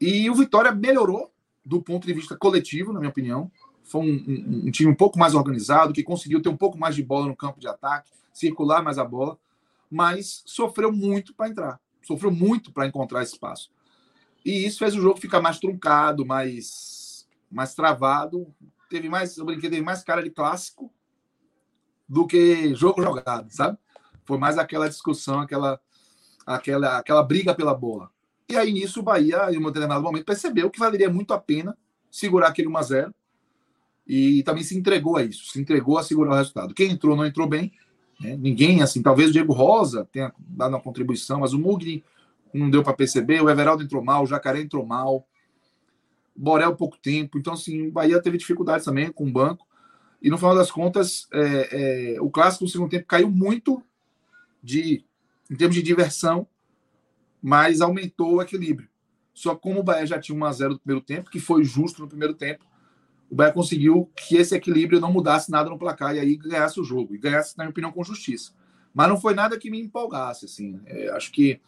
E 0.00 0.28
o 0.28 0.34
Vitória 0.34 0.72
melhorou 0.72 1.32
do 1.64 1.80
ponto 1.80 2.06
de 2.06 2.12
vista 2.12 2.36
coletivo, 2.36 2.92
na 2.92 2.98
minha 2.98 3.10
opinião. 3.10 3.50
Foi 3.84 4.00
um, 4.00 4.04
um, 4.04 4.66
um, 4.66 4.70
time 4.70 4.90
um 4.90 4.94
pouco 4.94 5.18
mais 5.18 5.34
organizado, 5.34 5.92
que 5.92 6.02
conseguiu 6.02 6.40
ter 6.40 6.48
um 6.48 6.56
pouco 6.56 6.78
mais 6.78 6.94
de 6.94 7.02
bola 7.02 7.26
no 7.26 7.36
campo 7.36 7.60
de 7.60 7.68
ataque, 7.68 8.10
circular 8.32 8.82
mais 8.82 8.98
a 8.98 9.04
bola, 9.04 9.38
mas 9.90 10.42
sofreu 10.46 10.90
muito 10.90 11.34
para 11.34 11.48
entrar. 11.48 11.80
Sofreu 12.02 12.30
muito 12.30 12.72
para 12.72 12.86
encontrar 12.86 13.22
espaço. 13.22 13.70
E 14.44 14.66
isso 14.66 14.78
fez 14.78 14.94
o 14.94 15.00
jogo 15.00 15.20
ficar 15.20 15.40
mais 15.40 15.58
truncado, 15.58 16.26
mais, 16.26 17.28
mais 17.50 17.74
travado. 17.74 18.52
Teve 18.90 19.08
mais, 19.08 19.36
eu 19.36 19.44
brinquei, 19.44 19.70
teve 19.70 19.82
mais 19.82 20.02
cara 20.02 20.22
de 20.22 20.30
clássico 20.30 20.92
do 22.08 22.26
que 22.26 22.74
jogo 22.74 23.02
jogado, 23.02 23.50
sabe? 23.50 23.78
Foi 24.24 24.38
mais 24.38 24.58
aquela 24.58 24.88
discussão, 24.88 25.40
aquela, 25.40 25.80
aquela, 26.44 26.98
aquela 26.98 27.22
briga 27.22 27.54
pela 27.54 27.74
bola. 27.74 28.10
E 28.48 28.56
aí, 28.56 28.72
nisso, 28.72 29.00
o 29.00 29.02
Bahia, 29.02 29.50
em 29.50 29.58
um 29.58 29.66
determinado 29.66 30.02
momento, 30.02 30.26
percebeu 30.26 30.70
que 30.70 30.78
valeria 30.78 31.08
muito 31.08 31.32
a 31.32 31.38
pena 31.38 31.76
segurar 32.10 32.48
aquele 32.48 32.68
1 32.68 32.76
a 32.76 32.82
0 32.82 33.14
e 34.06 34.42
também 34.42 34.62
se 34.62 34.76
entregou 34.76 35.16
a 35.16 35.22
isso, 35.22 35.46
se 35.46 35.60
entregou 35.60 35.96
a 35.96 36.02
segurar 36.02 36.32
o 36.32 36.36
resultado. 36.36 36.74
Quem 36.74 36.90
entrou 36.90 37.16
não 37.16 37.24
entrou 37.24 37.48
bem, 37.48 37.72
né? 38.22 38.36
ninguém, 38.36 38.82
assim, 38.82 39.02
talvez 39.02 39.30
o 39.30 39.32
Diego 39.32 39.52
Rosa 39.52 40.08
tenha 40.12 40.32
dado 40.38 40.70
uma 40.70 40.80
contribuição, 40.80 41.40
mas 41.40 41.52
o 41.52 41.58
Mugni 41.58 42.04
não 42.52 42.70
deu 42.70 42.82
para 42.82 42.92
perceber, 42.92 43.42
o 43.42 43.50
Everaldo 43.50 43.82
entrou 43.82 44.02
mal, 44.02 44.22
o 44.22 44.26
Jacaré 44.26 44.60
entrou 44.60 44.84
mal, 44.86 45.26
o 46.36 46.40
Borel 46.40 46.76
pouco 46.76 46.96
tempo, 46.98 47.38
então, 47.38 47.54
assim, 47.54 47.88
o 47.88 47.92
Bahia 47.92 48.20
teve 48.20 48.38
dificuldades 48.38 48.84
também 48.84 49.10
com 49.10 49.26
o 49.26 49.32
banco, 49.32 49.66
e 50.22 50.30
no 50.30 50.38
final 50.38 50.54
das 50.54 50.70
contas, 50.70 51.26
é, 51.32 52.14
é, 52.14 52.20
o 52.20 52.30
clássico 52.30 52.64
no 52.64 52.70
segundo 52.70 52.90
tempo 52.90 53.06
caiu 53.06 53.30
muito 53.30 53.82
de, 54.62 55.04
em 55.50 55.56
termos 55.56 55.74
de 55.74 55.82
diversão, 55.82 56.46
mas 57.42 57.80
aumentou 57.80 58.36
o 58.36 58.42
equilíbrio. 58.42 58.88
Só 59.34 59.56
como 59.56 59.80
o 59.80 59.82
Bahia 59.82 60.06
já 60.06 60.20
tinha 60.20 60.38
1 60.38 60.44
a 60.44 60.52
0 60.52 60.72
no 60.74 60.78
primeiro 60.78 61.04
tempo, 61.04 61.30
que 61.30 61.40
foi 61.40 61.64
justo 61.64 62.00
no 62.00 62.08
primeiro 62.08 62.34
tempo, 62.34 62.64
o 63.32 63.34
Bahia 63.34 63.50
conseguiu 63.50 64.10
que 64.14 64.36
esse 64.36 64.54
equilíbrio 64.54 65.00
não 65.00 65.10
mudasse 65.10 65.50
nada 65.50 65.70
no 65.70 65.78
placar 65.78 66.14
e 66.14 66.18
aí 66.18 66.36
ganhasse 66.36 66.78
o 66.78 66.84
jogo. 66.84 67.14
E 67.14 67.18
ganhasse, 67.18 67.56
na 67.56 67.64
minha 67.64 67.70
opinião, 67.70 67.90
com 67.90 68.04
justiça. 68.04 68.52
Mas 68.92 69.08
não 69.08 69.18
foi 69.18 69.32
nada 69.32 69.58
que 69.58 69.70
me 69.70 69.80
empolgasse, 69.80 70.44
assim. 70.44 70.78
É, 70.84 71.08
acho 71.12 71.32
que. 71.32 71.58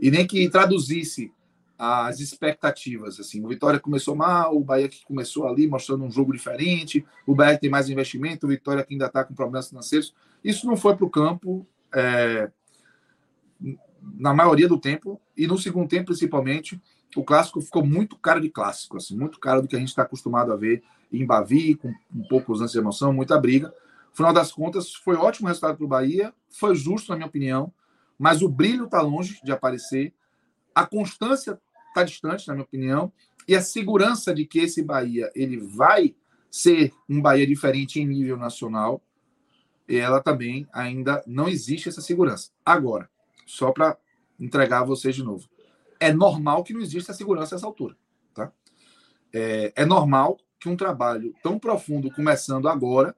E 0.00 0.10
nem 0.10 0.26
que 0.26 0.50
traduzisse 0.50 1.32
as 1.78 2.18
expectativas. 2.18 3.20
Assim, 3.20 3.40
o 3.44 3.46
Vitória 3.46 3.78
começou 3.78 4.16
mal, 4.16 4.56
o 4.56 4.64
Bahia 4.64 4.88
que 4.88 5.04
começou 5.04 5.46
ali 5.46 5.68
mostrando 5.68 6.02
um 6.02 6.10
jogo 6.10 6.32
diferente, 6.32 7.06
o 7.24 7.36
Bahia 7.36 7.56
tem 7.56 7.70
mais 7.70 7.88
investimento, 7.88 8.44
o 8.44 8.48
Vitória 8.48 8.82
que 8.82 8.92
ainda 8.92 9.06
está 9.06 9.22
com 9.22 9.32
problemas 9.32 9.68
financeiros. 9.68 10.12
Isso 10.42 10.66
não 10.66 10.76
foi 10.76 10.96
para 10.96 11.06
o 11.06 11.10
campo. 11.10 11.64
É, 11.94 12.50
na 14.18 14.34
maioria 14.34 14.68
do 14.68 14.76
tempo, 14.76 15.20
e 15.36 15.46
no 15.46 15.56
segundo 15.56 15.88
tempo, 15.88 16.06
principalmente, 16.06 16.82
o 17.14 17.24
clássico 17.24 17.60
ficou 17.60 17.84
muito 17.84 18.16
cara 18.16 18.40
de 18.40 18.48
clássico, 18.48 18.96
assim, 18.96 19.16
muito 19.16 19.38
cara 19.38 19.62
do 19.62 19.68
que 19.68 19.76
a 19.76 19.78
gente 19.78 19.88
está 19.88 20.02
acostumado 20.02 20.52
a 20.52 20.56
ver 20.56 20.82
em 21.12 21.24
Bavi, 21.24 21.74
com 21.76 21.88
um 22.14 22.22
pouco 22.28 22.52
os 22.52 22.70
de 22.70 22.78
emoção, 22.78 23.12
muita 23.12 23.38
briga. 23.38 23.72
Final 24.12 24.32
das 24.32 24.50
contas, 24.50 24.94
foi 24.94 25.14
ótimo 25.14 25.48
resultado 25.48 25.76
para 25.76 25.84
o 25.84 25.88
Bahia, 25.88 26.32
foi 26.48 26.74
justo, 26.74 27.10
na 27.10 27.16
minha 27.16 27.28
opinião, 27.28 27.72
mas 28.18 28.42
o 28.42 28.48
brilho 28.48 28.86
está 28.86 29.00
longe 29.00 29.38
de 29.44 29.52
aparecer, 29.52 30.14
a 30.74 30.86
constância 30.86 31.60
está 31.88 32.02
distante, 32.02 32.48
na 32.48 32.54
minha 32.54 32.64
opinião, 32.64 33.12
e 33.46 33.54
a 33.54 33.62
segurança 33.62 34.34
de 34.34 34.44
que 34.44 34.58
esse 34.60 34.82
Bahia 34.82 35.30
ele 35.34 35.58
vai 35.58 36.14
ser 36.50 36.92
um 37.08 37.20
Bahia 37.20 37.46
diferente 37.46 38.00
em 38.00 38.06
nível 38.06 38.36
nacional, 38.36 39.02
ela 39.88 40.20
também 40.20 40.66
ainda 40.72 41.22
não 41.26 41.48
existe 41.48 41.88
essa 41.88 42.00
segurança. 42.00 42.50
Agora, 42.64 43.08
só 43.46 43.70
para 43.70 43.96
entregar 44.40 44.80
a 44.80 44.84
vocês 44.84 45.14
de 45.14 45.22
novo. 45.22 45.48
É 45.98 46.12
normal 46.12 46.62
que 46.62 46.72
não 46.72 46.80
exista 46.80 47.12
segurança 47.12 47.54
nessa 47.54 47.66
altura. 47.66 47.96
Tá? 48.34 48.52
É, 49.32 49.72
é 49.76 49.84
normal 49.84 50.38
que 50.58 50.68
um 50.68 50.76
trabalho 50.76 51.34
tão 51.42 51.58
profundo 51.58 52.10
começando 52.10 52.68
agora, 52.68 53.14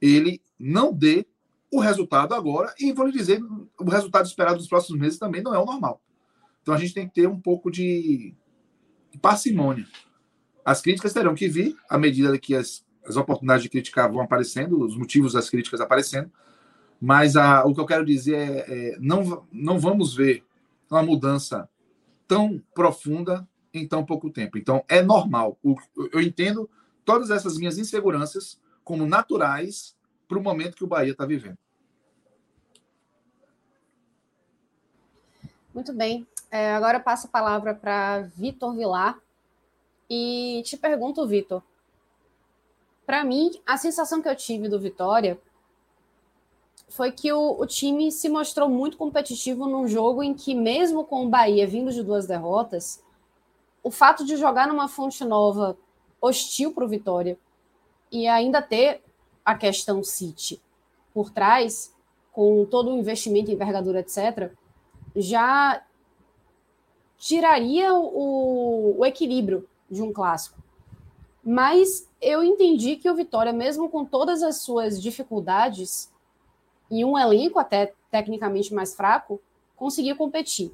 ele 0.00 0.40
não 0.58 0.92
dê 0.92 1.26
o 1.70 1.80
resultado 1.80 2.34
agora, 2.34 2.74
e 2.78 2.92
vou 2.92 3.06
lhe 3.06 3.12
dizer, 3.12 3.42
o 3.78 3.90
resultado 3.90 4.26
esperado 4.26 4.56
nos 4.56 4.68
próximos 4.68 5.00
meses 5.00 5.18
também 5.18 5.42
não 5.42 5.54
é 5.54 5.58
o 5.58 5.64
normal. 5.64 6.00
Então 6.62 6.74
a 6.74 6.78
gente 6.78 6.94
tem 6.94 7.06
que 7.06 7.14
ter 7.14 7.28
um 7.28 7.40
pouco 7.40 7.70
de 7.70 8.34
parcimônia. 9.20 9.86
As 10.64 10.80
críticas 10.80 11.12
terão 11.12 11.34
que 11.34 11.48
vir 11.48 11.76
à 11.88 11.98
medida 11.98 12.38
que 12.38 12.54
as, 12.54 12.84
as 13.04 13.16
oportunidades 13.16 13.62
de 13.62 13.68
criticar 13.68 14.10
vão 14.10 14.20
aparecendo, 14.20 14.82
os 14.84 14.96
motivos 14.96 15.32
das 15.32 15.50
críticas 15.50 15.80
aparecendo, 15.80 16.30
mas 17.00 17.36
a, 17.36 17.64
o 17.64 17.74
que 17.74 17.80
eu 17.80 17.86
quero 17.86 18.04
dizer 18.04 18.36
é, 18.36 18.64
é 18.68 18.96
não, 18.98 19.46
não 19.52 19.78
vamos 19.78 20.14
ver 20.14 20.45
uma 20.90 21.02
mudança 21.02 21.68
tão 22.26 22.62
profunda 22.74 23.46
em 23.72 23.86
tão 23.86 24.04
pouco 24.04 24.30
tempo. 24.30 24.58
Então, 24.58 24.84
é 24.88 25.02
normal. 25.02 25.58
Eu 26.12 26.20
entendo 26.20 26.68
todas 27.04 27.30
essas 27.30 27.56
minhas 27.56 27.78
inseguranças 27.78 28.60
como 28.82 29.06
naturais 29.06 29.96
para 30.26 30.38
o 30.38 30.42
momento 30.42 30.76
que 30.76 30.84
o 30.84 30.88
Bahia 30.88 31.12
está 31.12 31.26
vivendo. 31.26 31.58
Muito 35.74 35.92
bem. 35.92 36.26
É, 36.50 36.72
agora 36.74 36.98
eu 36.98 37.02
passo 37.02 37.26
a 37.26 37.30
palavra 37.30 37.74
para 37.74 38.22
Vitor 38.34 38.74
Vilar. 38.74 39.20
E 40.08 40.62
te 40.64 40.76
pergunto, 40.76 41.26
Vitor. 41.26 41.62
Para 43.04 43.24
mim, 43.24 43.50
a 43.66 43.76
sensação 43.76 44.22
que 44.22 44.28
eu 44.28 44.34
tive 44.34 44.68
do 44.68 44.80
Vitória 44.80 45.38
foi 46.88 47.10
que 47.10 47.32
o, 47.32 47.60
o, 47.60 47.66
time 47.66 48.12
se 48.12 48.28
mostrou 48.28 48.68
muito 48.68 48.96
competitivo 48.96 49.66
num 49.66 49.88
jogo 49.88 50.22
em 50.22 50.32
que, 50.32 50.54
mesmo 50.54 51.04
com 51.04 51.26
o 51.26 51.28
Bahia 51.28 51.66
vindo 51.66 51.92
de 51.92 52.02
duas 52.02 52.26
derrotas, 52.26 53.02
o 53.82 53.90
fato 53.90 54.24
de 54.24 54.36
jogar 54.36 54.68
numa 54.68 54.88
fonte 54.88 55.24
nova 55.24 55.76
hostil 56.20 56.72
para 56.72 56.84
o 56.84 56.88
Vitória 56.88 57.38
e 58.10 58.26
ainda 58.26 58.62
ter 58.62 59.02
a 59.44 59.54
questão 59.54 60.02
City 60.02 60.60
por 61.12 61.30
trás, 61.30 61.94
com 62.32 62.64
todo 62.66 62.90
o 62.90 62.98
investimento, 62.98 63.50
envergadura, 63.50 64.00
etc., 64.00 64.52
já 65.14 65.82
tiraria 67.16 67.94
o, 67.94 68.96
o 68.98 69.06
equilíbrio 69.06 69.68
de 69.90 70.02
um 70.02 70.12
clássico. 70.12 70.60
Mas 71.42 72.08
eu 72.20 72.42
entendi 72.42 72.96
que 72.96 73.08
o 73.08 73.14
Vitória, 73.14 73.52
mesmo 73.52 73.88
com 73.88 74.04
todas 74.04 74.42
as 74.42 74.62
suas 74.62 75.00
dificuldades, 75.00 76.12
e 76.90 77.04
um 77.04 77.18
elenco 77.18 77.58
até 77.58 77.92
tecnicamente 78.10 78.72
mais 78.72 78.94
fraco, 78.94 79.40
conseguia 79.76 80.14
competir. 80.14 80.72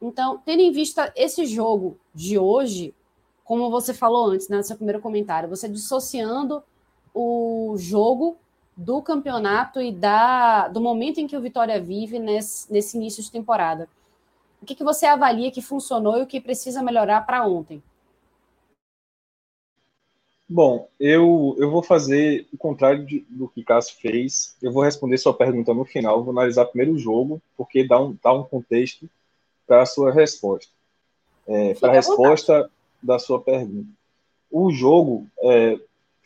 Então, 0.00 0.40
tendo 0.44 0.60
em 0.60 0.70
vista 0.70 1.12
esse 1.16 1.46
jogo 1.46 1.98
de 2.14 2.38
hoje, 2.38 2.94
como 3.44 3.70
você 3.70 3.92
falou 3.92 4.26
antes, 4.26 4.48
né, 4.48 4.58
no 4.58 4.62
seu 4.62 4.76
primeiro 4.76 5.00
comentário, 5.00 5.48
você 5.48 5.68
dissociando 5.68 6.62
o 7.14 7.74
jogo 7.78 8.36
do 8.76 9.02
campeonato 9.02 9.80
e 9.80 9.90
da, 9.90 10.68
do 10.68 10.80
momento 10.80 11.18
em 11.18 11.26
que 11.26 11.36
o 11.36 11.40
Vitória 11.40 11.80
vive 11.80 12.18
nesse, 12.18 12.72
nesse 12.72 12.96
início 12.96 13.22
de 13.22 13.30
temporada. 13.30 13.88
O 14.62 14.66
que, 14.66 14.74
que 14.74 14.84
você 14.84 15.06
avalia 15.06 15.50
que 15.50 15.60
funcionou 15.60 16.18
e 16.18 16.22
o 16.22 16.26
que 16.26 16.40
precisa 16.40 16.82
melhorar 16.82 17.22
para 17.26 17.44
ontem? 17.44 17.82
Bom, 20.48 20.88
eu, 20.98 21.54
eu 21.58 21.70
vou 21.70 21.82
fazer 21.82 22.46
o 22.52 22.56
contrário 22.56 23.04
de, 23.04 23.26
do 23.28 23.48
que 23.48 23.62
Cássio 23.62 23.96
fez. 24.00 24.56
Eu 24.62 24.72
vou 24.72 24.82
responder 24.82 25.18
sua 25.18 25.34
pergunta 25.34 25.74
no 25.74 25.84
final. 25.84 26.24
Vou 26.24 26.32
analisar 26.32 26.64
primeiro 26.64 26.92
o 26.92 26.98
jogo, 26.98 27.42
porque 27.56 27.86
dá 27.86 28.00
um, 28.00 28.16
dá 28.22 28.32
um 28.32 28.44
contexto 28.44 29.08
para 29.66 29.82
a 29.82 29.86
sua 29.86 30.10
resposta. 30.10 30.72
É, 31.46 31.74
para 31.74 31.90
a 31.90 31.94
resposta 31.94 32.70
da 33.02 33.18
sua 33.18 33.40
pergunta. 33.40 33.88
O 34.50 34.70
jogo 34.72 35.26
é, 35.42 35.78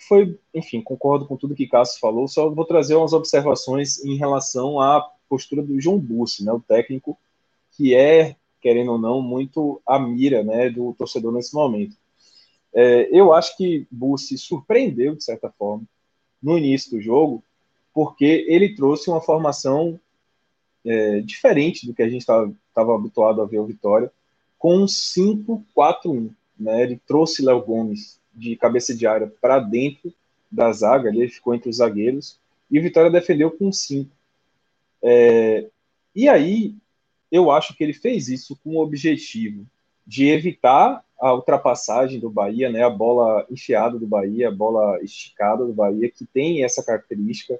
foi, 0.08 0.38
enfim, 0.54 0.80
concordo 0.80 1.26
com 1.26 1.36
tudo 1.36 1.54
que 1.54 1.66
Cássio 1.66 2.00
falou, 2.00 2.26
só 2.28 2.48
vou 2.48 2.64
trazer 2.64 2.94
umas 2.94 3.12
observações 3.12 4.04
em 4.04 4.16
relação 4.16 4.80
à 4.80 5.10
postura 5.28 5.62
do 5.62 5.80
João 5.80 5.98
Bussi, 5.98 6.44
né, 6.44 6.52
o 6.52 6.60
técnico 6.60 7.18
que 7.72 7.94
é, 7.94 8.36
querendo 8.60 8.92
ou 8.92 8.98
não, 8.98 9.22
muito 9.22 9.80
a 9.86 9.98
mira 9.98 10.42
né, 10.44 10.70
do 10.70 10.92
torcedor 10.94 11.32
nesse 11.32 11.54
momento. 11.54 11.96
É, 12.74 13.08
eu 13.12 13.32
acho 13.32 13.56
que 13.56 13.86
Bussi 13.90 14.38
surpreendeu, 14.38 15.14
de 15.14 15.24
certa 15.24 15.50
forma, 15.50 15.84
no 16.42 16.56
início 16.56 16.90
do 16.90 17.00
jogo, 17.00 17.42
porque 17.92 18.46
ele 18.48 18.74
trouxe 18.74 19.10
uma 19.10 19.20
formação 19.20 20.00
é, 20.84 21.20
diferente 21.20 21.86
do 21.86 21.94
que 21.94 22.02
a 22.02 22.08
gente 22.08 22.22
estava 22.22 22.94
habituado 22.94 23.42
a 23.42 23.46
ver 23.46 23.58
o 23.58 23.66
Vitória, 23.66 24.10
com 24.58 24.78
um 24.78 24.86
5-4-1. 24.86 26.30
Né? 26.58 26.82
Ele 26.82 27.00
trouxe 27.06 27.44
Léo 27.44 27.62
Gomes 27.62 28.18
de 28.34 28.56
cabeça 28.56 28.94
de 28.94 29.06
área 29.06 29.32
para 29.40 29.58
dentro 29.58 30.12
da 30.50 30.72
zaga, 30.72 31.10
ele 31.10 31.28
ficou 31.28 31.54
entre 31.54 31.68
os 31.68 31.76
zagueiros, 31.76 32.38
e 32.70 32.78
o 32.78 32.82
Vitória 32.82 33.10
defendeu 33.10 33.50
com 33.50 33.70
5. 33.70 34.10
É, 35.02 35.66
e 36.14 36.28
aí, 36.28 36.74
eu 37.30 37.50
acho 37.50 37.74
que 37.74 37.82
ele 37.82 37.92
fez 37.92 38.28
isso 38.28 38.56
com 38.62 38.76
o 38.76 38.82
objetivo 38.82 39.66
de 40.06 40.28
evitar 40.28 41.04
a 41.20 41.32
ultrapassagem 41.32 42.18
do 42.18 42.28
Bahia, 42.28 42.68
né, 42.68 42.82
a 42.82 42.90
bola 42.90 43.46
enfiada 43.50 43.98
do 43.98 44.06
Bahia, 44.06 44.48
a 44.48 44.52
bola 44.52 45.00
esticada 45.02 45.64
do 45.64 45.72
Bahia, 45.72 46.10
que 46.10 46.26
tem 46.26 46.64
essa 46.64 46.82
característica, 46.82 47.58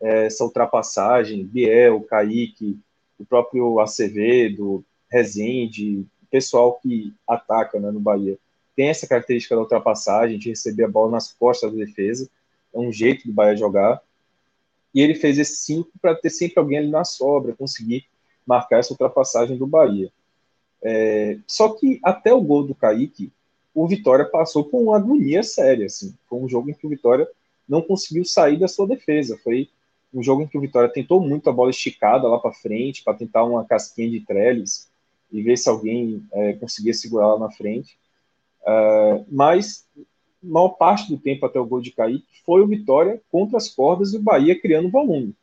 é, 0.00 0.26
essa 0.26 0.42
ultrapassagem, 0.42 1.44
Biel, 1.44 2.00
Kaique, 2.02 2.78
o 3.18 3.24
próprio 3.24 3.78
Acevedo, 3.78 4.84
Rezende, 5.08 6.04
pessoal 6.28 6.80
que 6.82 7.14
ataca 7.28 7.78
né, 7.78 7.90
no 7.92 8.00
Bahia, 8.00 8.36
tem 8.74 8.88
essa 8.88 9.06
característica 9.06 9.54
da 9.54 9.60
ultrapassagem, 9.60 10.36
de 10.36 10.48
receber 10.48 10.84
a 10.84 10.88
bola 10.88 11.12
nas 11.12 11.32
costas 11.32 11.70
da 11.70 11.78
defesa, 11.78 12.28
é 12.74 12.78
um 12.78 12.90
jeito 12.90 13.28
do 13.28 13.32
Bahia 13.32 13.56
jogar, 13.56 14.02
e 14.92 15.00
ele 15.00 15.14
fez 15.14 15.38
esse 15.38 15.56
5 15.58 15.90
para 16.02 16.16
ter 16.16 16.30
sempre 16.30 16.58
alguém 16.58 16.78
ali 16.78 16.90
na 16.90 17.04
sobra, 17.04 17.54
conseguir 17.54 18.04
marcar 18.44 18.78
essa 18.78 18.92
ultrapassagem 18.92 19.56
do 19.56 19.66
Bahia. 19.66 20.12
É, 20.84 21.38
só 21.46 21.70
que 21.70 21.98
até 22.04 22.32
o 22.32 22.42
gol 22.42 22.64
do 22.64 22.74
Kaique, 22.74 23.32
o 23.74 23.88
Vitória 23.88 24.26
passou 24.26 24.64
por 24.64 24.80
uma 24.80 24.96
agonia 24.96 25.42
séria. 25.42 25.86
Assim. 25.86 26.14
Foi 26.28 26.38
um 26.38 26.48
jogo 26.48 26.70
em 26.70 26.74
que 26.74 26.86
o 26.86 26.90
Vitória 26.90 27.26
não 27.68 27.80
conseguiu 27.80 28.24
sair 28.24 28.58
da 28.58 28.68
sua 28.68 28.86
defesa. 28.86 29.38
Foi 29.42 29.68
um 30.12 30.22
jogo 30.22 30.42
em 30.42 30.46
que 30.46 30.58
o 30.58 30.60
Vitória 30.60 30.88
tentou 30.88 31.20
muito 31.20 31.48
a 31.48 31.52
bola 31.52 31.70
esticada 31.70 32.28
lá 32.28 32.38
para 32.38 32.52
frente, 32.52 33.02
para 33.02 33.14
tentar 33.14 33.44
uma 33.44 33.64
casquinha 33.64 34.10
de 34.10 34.20
treles 34.20 34.88
e 35.32 35.42
ver 35.42 35.56
se 35.56 35.68
alguém 35.68 36.22
é, 36.32 36.52
conseguia 36.52 36.94
segurar 36.94 37.34
lá 37.34 37.38
na 37.38 37.50
frente. 37.50 37.98
Uh, 38.62 39.24
mas 39.30 39.84
maior 40.44 40.70
parte 40.70 41.08
do 41.08 41.18
tempo 41.18 41.46
até 41.46 41.58
o 41.58 41.66
gol 41.66 41.80
de 41.80 41.90
Kaique 41.90 42.24
foi 42.44 42.60
o 42.60 42.66
Vitória 42.66 43.20
contra 43.30 43.56
as 43.56 43.68
cordas 43.68 44.12
e 44.12 44.18
o 44.18 44.22
Bahia 44.22 44.58
criando 44.58 44.90
volume. 44.90 45.34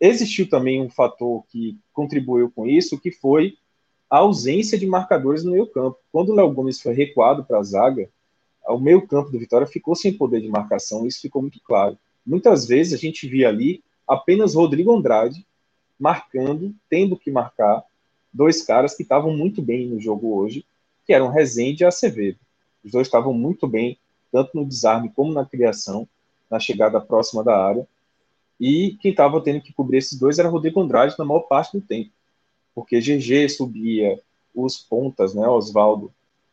Existiu 0.00 0.48
também 0.48 0.82
um 0.82 0.90
fator 0.90 1.44
que 1.48 1.78
contribuiu 1.92 2.50
com 2.50 2.66
isso, 2.66 3.00
que 3.00 3.10
foi 3.10 3.56
a 4.10 4.18
ausência 4.18 4.78
de 4.78 4.86
marcadores 4.86 5.44
no 5.44 5.52
meio-campo. 5.52 5.98
Quando 6.10 6.30
o 6.30 6.34
Léo 6.34 6.50
Gomes 6.52 6.80
foi 6.80 6.94
recuado 6.94 7.44
para 7.44 7.58
a 7.58 7.62
zaga, 7.62 8.08
o 8.66 8.78
meio-campo 8.78 9.30
do 9.30 9.38
Vitória 9.38 9.66
ficou 9.66 9.94
sem 9.94 10.12
poder 10.12 10.40
de 10.40 10.48
marcação, 10.48 11.06
isso 11.06 11.20
ficou 11.20 11.42
muito 11.42 11.60
claro. 11.60 11.98
Muitas 12.24 12.66
vezes 12.66 12.92
a 12.92 12.96
gente 12.96 13.26
via 13.28 13.48
ali 13.48 13.82
apenas 14.06 14.54
Rodrigo 14.54 14.94
Andrade 14.94 15.46
marcando, 15.98 16.74
tendo 16.88 17.16
que 17.16 17.30
marcar 17.30 17.82
dois 18.32 18.62
caras 18.62 18.94
que 18.94 19.02
estavam 19.02 19.36
muito 19.36 19.60
bem 19.60 19.86
no 19.86 20.00
jogo 20.00 20.34
hoje, 20.36 20.64
que 21.06 21.12
eram 21.12 21.28
Rezende 21.28 21.82
e 21.82 21.86
Acevedo. 21.86 22.38
Os 22.84 22.92
dois 22.92 23.06
estavam 23.06 23.32
muito 23.32 23.66
bem, 23.66 23.98
tanto 24.30 24.50
no 24.54 24.64
desarme 24.64 25.10
como 25.10 25.32
na 25.32 25.44
criação, 25.44 26.06
na 26.50 26.60
chegada 26.60 27.00
próxima 27.00 27.42
da 27.42 27.56
área. 27.56 27.86
E 28.60 28.96
quem 29.00 29.10
estava 29.10 29.40
tendo 29.40 29.60
que 29.60 29.72
cobrir 29.72 29.98
esses 29.98 30.18
dois 30.18 30.38
era 30.38 30.48
Rodrigo 30.48 30.80
Andrade 30.80 31.14
na 31.18 31.24
maior 31.24 31.40
parte 31.40 31.72
do 31.72 31.80
tempo 31.80 32.10
porque 32.78 33.00
GG 33.00 33.48
subia, 33.48 34.20
os 34.54 34.78
pontas, 34.78 35.34
né, 35.34 35.48
Oswaldo 35.48 36.12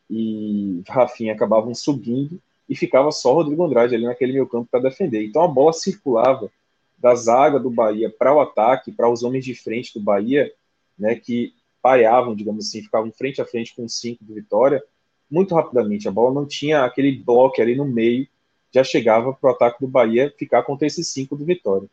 e 0.09 0.81
Rafinha 0.87 1.33
acabavam 1.33 1.75
subindo 1.75 2.41
e 2.67 2.75
ficava 2.75 3.11
só 3.11 3.31
Rodrigo 3.31 3.63
Andrade 3.63 3.93
ali 3.93 4.05
naquele 4.05 4.33
meio 4.33 4.47
campo 4.47 4.67
para 4.71 4.89
defender. 4.89 5.23
Então 5.23 5.43
a 5.43 5.47
bola 5.47 5.71
circulava 5.71 6.51
da 6.97 7.13
zaga 7.13 7.59
do 7.59 7.69
Bahia 7.69 8.09
para 8.09 8.33
o 8.33 8.41
ataque, 8.41 8.91
para 8.91 9.07
os 9.07 9.21
homens 9.21 9.45
de 9.45 9.53
frente 9.53 9.93
do 9.93 9.99
Bahia, 9.99 10.51
né, 10.97 11.13
que 11.13 11.53
pareavam, 11.79 12.33
digamos 12.33 12.67
assim, 12.67 12.81
ficavam 12.81 13.11
frente 13.11 13.39
a 13.39 13.45
frente 13.45 13.75
com 13.75 13.87
cinco 13.87 14.25
do 14.25 14.33
Vitória, 14.33 14.83
muito 15.29 15.53
rapidamente. 15.53 16.07
A 16.07 16.11
bola 16.11 16.33
não 16.33 16.47
tinha 16.47 16.85
aquele 16.85 17.15
bloco 17.15 17.61
ali 17.61 17.75
no 17.75 17.85
meio, 17.85 18.27
já 18.73 18.83
chegava 18.83 19.31
para 19.31 19.47
o 19.47 19.53
ataque 19.53 19.79
do 19.79 19.87
Bahia 19.87 20.33
ficar 20.35 20.63
contra 20.63 20.87
esses 20.87 21.07
cinco 21.07 21.35
do 21.35 21.45
Vitória. 21.45 21.87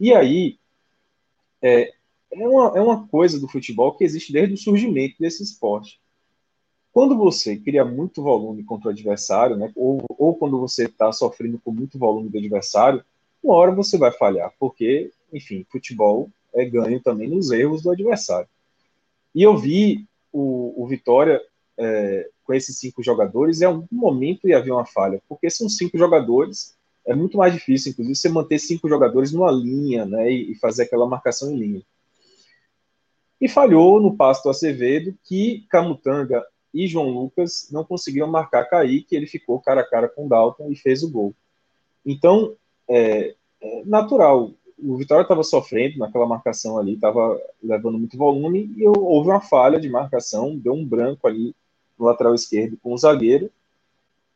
E 0.00 0.12
aí, 0.12 0.58
é, 1.62 1.92
é 2.30 2.48
uma, 2.48 2.78
é 2.78 2.80
uma 2.80 3.06
coisa 3.08 3.40
do 3.40 3.48
futebol 3.48 3.92
que 3.92 4.04
existe 4.04 4.32
desde 4.32 4.54
o 4.54 4.58
surgimento 4.58 5.16
desse 5.18 5.42
esporte. 5.42 6.00
Quando 6.92 7.16
você 7.16 7.56
cria 7.56 7.84
muito 7.84 8.22
volume 8.22 8.64
contra 8.64 8.88
o 8.88 8.90
adversário, 8.90 9.56
né, 9.56 9.72
ou, 9.76 10.04
ou 10.08 10.34
quando 10.34 10.58
você 10.58 10.84
está 10.84 11.12
sofrendo 11.12 11.60
com 11.62 11.70
muito 11.70 11.98
volume 11.98 12.28
do 12.28 12.38
adversário, 12.38 13.04
uma 13.42 13.54
hora 13.54 13.72
você 13.72 13.96
vai 13.96 14.10
falhar, 14.10 14.52
porque, 14.58 15.10
enfim, 15.32 15.64
futebol 15.70 16.28
é 16.52 16.64
ganho 16.64 17.00
também 17.00 17.28
nos 17.28 17.50
erros 17.50 17.82
do 17.82 17.90
adversário. 17.90 18.48
E 19.34 19.42
eu 19.42 19.56
vi 19.56 20.06
o, 20.32 20.82
o 20.82 20.86
Vitória 20.86 21.40
é, 21.76 22.28
com 22.44 22.52
esses 22.52 22.76
cinco 22.78 23.02
jogadores, 23.02 23.60
em 23.60 23.66
algum 23.66 23.86
momento 23.92 24.48
ia 24.48 24.58
haver 24.58 24.72
uma 24.72 24.86
falha, 24.86 25.22
porque 25.28 25.48
são 25.48 25.68
cinco 25.68 25.96
jogadores, 25.96 26.76
é 27.06 27.14
muito 27.14 27.38
mais 27.38 27.54
difícil, 27.54 27.92
inclusive, 27.92 28.16
você 28.16 28.28
manter 28.28 28.58
cinco 28.58 28.88
jogadores 28.88 29.32
numa 29.32 29.52
linha 29.52 30.04
né, 30.04 30.30
e, 30.30 30.52
e 30.52 30.54
fazer 30.56 30.82
aquela 30.82 31.06
marcação 31.06 31.50
em 31.52 31.56
linha 31.56 31.82
e 33.40 33.48
falhou 33.48 34.00
no 34.00 34.16
passo 34.16 34.42
do 34.42 34.50
Acevedo, 34.50 35.14
que 35.24 35.64
Camutanga 35.68 36.44
e 36.72 36.86
João 36.86 37.08
Lucas 37.08 37.68
não 37.70 37.84
conseguiram 37.84 38.26
marcar 38.26 38.68
Kaique, 38.68 39.14
ele 39.14 39.26
ficou 39.26 39.60
cara 39.60 39.80
a 39.80 39.88
cara 39.88 40.08
com 40.08 40.28
Dalton 40.28 40.70
e 40.70 40.76
fez 40.76 41.02
o 41.02 41.10
gol. 41.10 41.34
Então, 42.04 42.54
é, 42.88 43.34
é 43.60 43.82
natural, 43.84 44.50
o 44.78 44.96
Vitória 44.96 45.22
estava 45.22 45.42
sofrendo 45.42 45.98
naquela 45.98 46.26
marcação 46.26 46.78
ali, 46.78 46.94
estava 46.94 47.40
levando 47.62 47.98
muito 47.98 48.16
volume, 48.16 48.72
e 48.76 48.86
houve 48.86 49.28
uma 49.28 49.40
falha 49.40 49.80
de 49.80 49.88
marcação, 49.88 50.56
deu 50.56 50.72
um 50.72 50.84
branco 50.84 51.26
ali 51.26 51.54
no 51.98 52.06
lateral 52.06 52.34
esquerdo 52.34 52.78
com 52.82 52.92
o 52.92 52.98
zagueiro, 52.98 53.50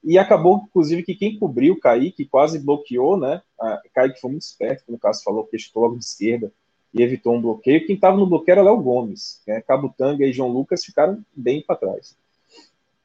e 0.03 0.19
acabou, 0.19 0.65
inclusive, 0.69 1.05
que 1.05 1.15
quem 1.15 1.39
cobriu 1.39 1.75
o 1.75 1.79
Kaique 1.79 2.25
quase 2.25 2.59
bloqueou, 2.59 3.17
né? 3.17 3.41
A 3.61 3.81
Kaique 3.95 4.21
foi 4.21 4.31
muito 4.31 4.43
esperto, 4.43 4.85
como 4.85 4.97
o 4.97 5.01
Cássio 5.01 5.23
falou, 5.23 5.45
que 5.45 5.57
chutou 5.57 5.85
logo 5.85 5.97
de 5.97 6.05
esquerda, 6.05 6.53
e 6.93 7.03
evitou 7.03 7.35
um 7.35 7.41
bloqueio. 7.41 7.87
Quem 7.87 7.95
estava 7.95 8.17
no 8.17 8.27
bloqueio 8.27 8.55
era 8.55 8.63
Léo 8.63 8.81
Gomes. 8.81 9.41
Né? 9.47 9.61
Cabutanga 9.63 10.25
e 10.27 10.33
João 10.33 10.51
Lucas 10.51 10.85
ficaram 10.85 11.25
bem 11.35 11.63
para 11.63 11.77
trás. 11.77 12.17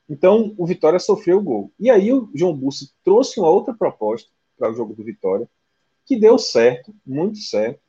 Então, 0.10 0.54
o 0.58 0.66
Vitória 0.66 1.00
sofreu 1.00 1.38
o 1.38 1.44
gol. 1.44 1.72
E 1.80 1.90
aí 1.90 2.12
o 2.12 2.30
João 2.34 2.56
Bussi 2.56 2.92
trouxe 3.04 3.40
uma 3.40 3.50
outra 3.50 3.74
proposta 3.74 4.30
para 4.58 4.72
o 4.72 4.74
jogo 4.74 4.94
do 4.94 5.04
Vitória, 5.04 5.48
que 6.06 6.18
deu 6.18 6.38
certo, 6.40 6.94
muito 7.06 7.38
certo, 7.40 7.80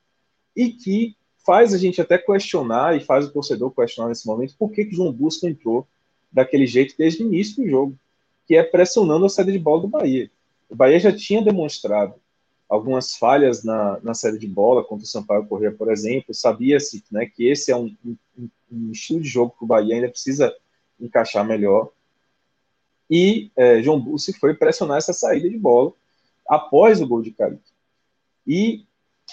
e 0.54 0.70
que 0.70 1.16
faz 1.46 1.72
a 1.72 1.78
gente 1.78 2.00
até 2.00 2.18
questionar, 2.18 2.96
e 2.96 3.00
faz 3.00 3.26
o 3.26 3.32
torcedor 3.32 3.70
questionar 3.70 4.08
nesse 4.08 4.26
momento, 4.26 4.54
por 4.58 4.70
que, 4.70 4.84
que 4.84 4.92
o 4.92 4.96
João 4.96 5.12
Bussi 5.12 5.46
entrou 5.46 5.86
daquele 6.30 6.66
jeito 6.66 6.94
desde 6.98 7.22
o 7.22 7.26
início 7.26 7.62
do 7.62 7.70
jogo, 7.70 7.98
que 8.46 8.56
é 8.56 8.62
pressionando 8.62 9.24
a 9.24 9.28
saída 9.28 9.52
de 9.52 9.58
bola 9.58 9.82
do 9.82 9.88
Bahia. 9.88 10.30
O 10.68 10.76
Bahia 10.76 10.98
já 10.98 11.12
tinha 11.14 11.42
demonstrado 11.42 12.14
algumas 12.68 13.16
falhas 13.16 13.64
na, 13.64 13.98
na 14.02 14.12
série 14.12 14.38
de 14.38 14.46
bola 14.46 14.84
contra 14.84 15.04
o 15.04 15.08
Sampaio 15.08 15.46
Corrêa, 15.46 15.72
por 15.72 15.90
exemplo. 15.90 16.34
Sabia-se 16.34 17.02
né, 17.10 17.26
que 17.26 17.48
esse 17.48 17.72
é 17.72 17.76
um, 17.76 17.96
um, 18.04 18.48
um, 18.70 18.92
estilo 18.92 19.20
de 19.20 19.28
jogo 19.28 19.54
que 19.56 19.64
o 19.64 19.66
Bahia 19.66 19.94
ainda 19.94 20.08
precisa 20.08 20.54
encaixar 21.00 21.46
melhor. 21.46 21.90
E 23.10 23.50
é, 23.56 23.82
João 23.82 23.98
Bussi 23.98 24.34
foi 24.34 24.52
pressionar 24.52 24.98
essa 24.98 25.14
saída 25.14 25.48
de 25.48 25.56
bola 25.56 25.92
após 26.46 27.00
o 27.00 27.06
gol 27.06 27.22
de 27.22 27.30
Kaique. 27.30 27.62
E 28.46 28.84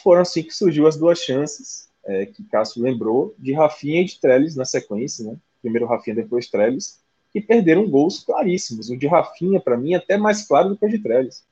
foram 0.01 0.21
assim 0.21 0.43
que 0.43 0.53
surgiu 0.53 0.87
as 0.87 0.95
duas 0.95 1.19
chances, 1.19 1.89
é, 2.05 2.25
que 2.25 2.43
Cássio 2.43 2.81
lembrou, 2.81 3.35
de 3.37 3.51
Rafinha 3.51 4.01
e 4.01 4.05
de 4.05 4.19
Trellis 4.19 4.55
na 4.55 4.63
sequência, 4.63 5.25
né? 5.25 5.35
Primeiro 5.61 5.87
Rafinha, 5.87 6.15
depois 6.15 6.47
Trellis, 6.47 7.01
que 7.33 7.41
perderam 7.41 7.89
gols 7.89 8.23
claríssimos. 8.23 8.89
O 8.89 8.97
de 8.97 9.07
Rafinha, 9.07 9.59
para 9.59 9.75
mim, 9.75 9.93
é 9.93 9.97
até 9.97 10.15
mais 10.15 10.47
claro 10.47 10.69
do 10.69 10.77
que 10.77 10.85
o 10.85 10.89
de 10.89 10.99
Trellis 10.99 11.43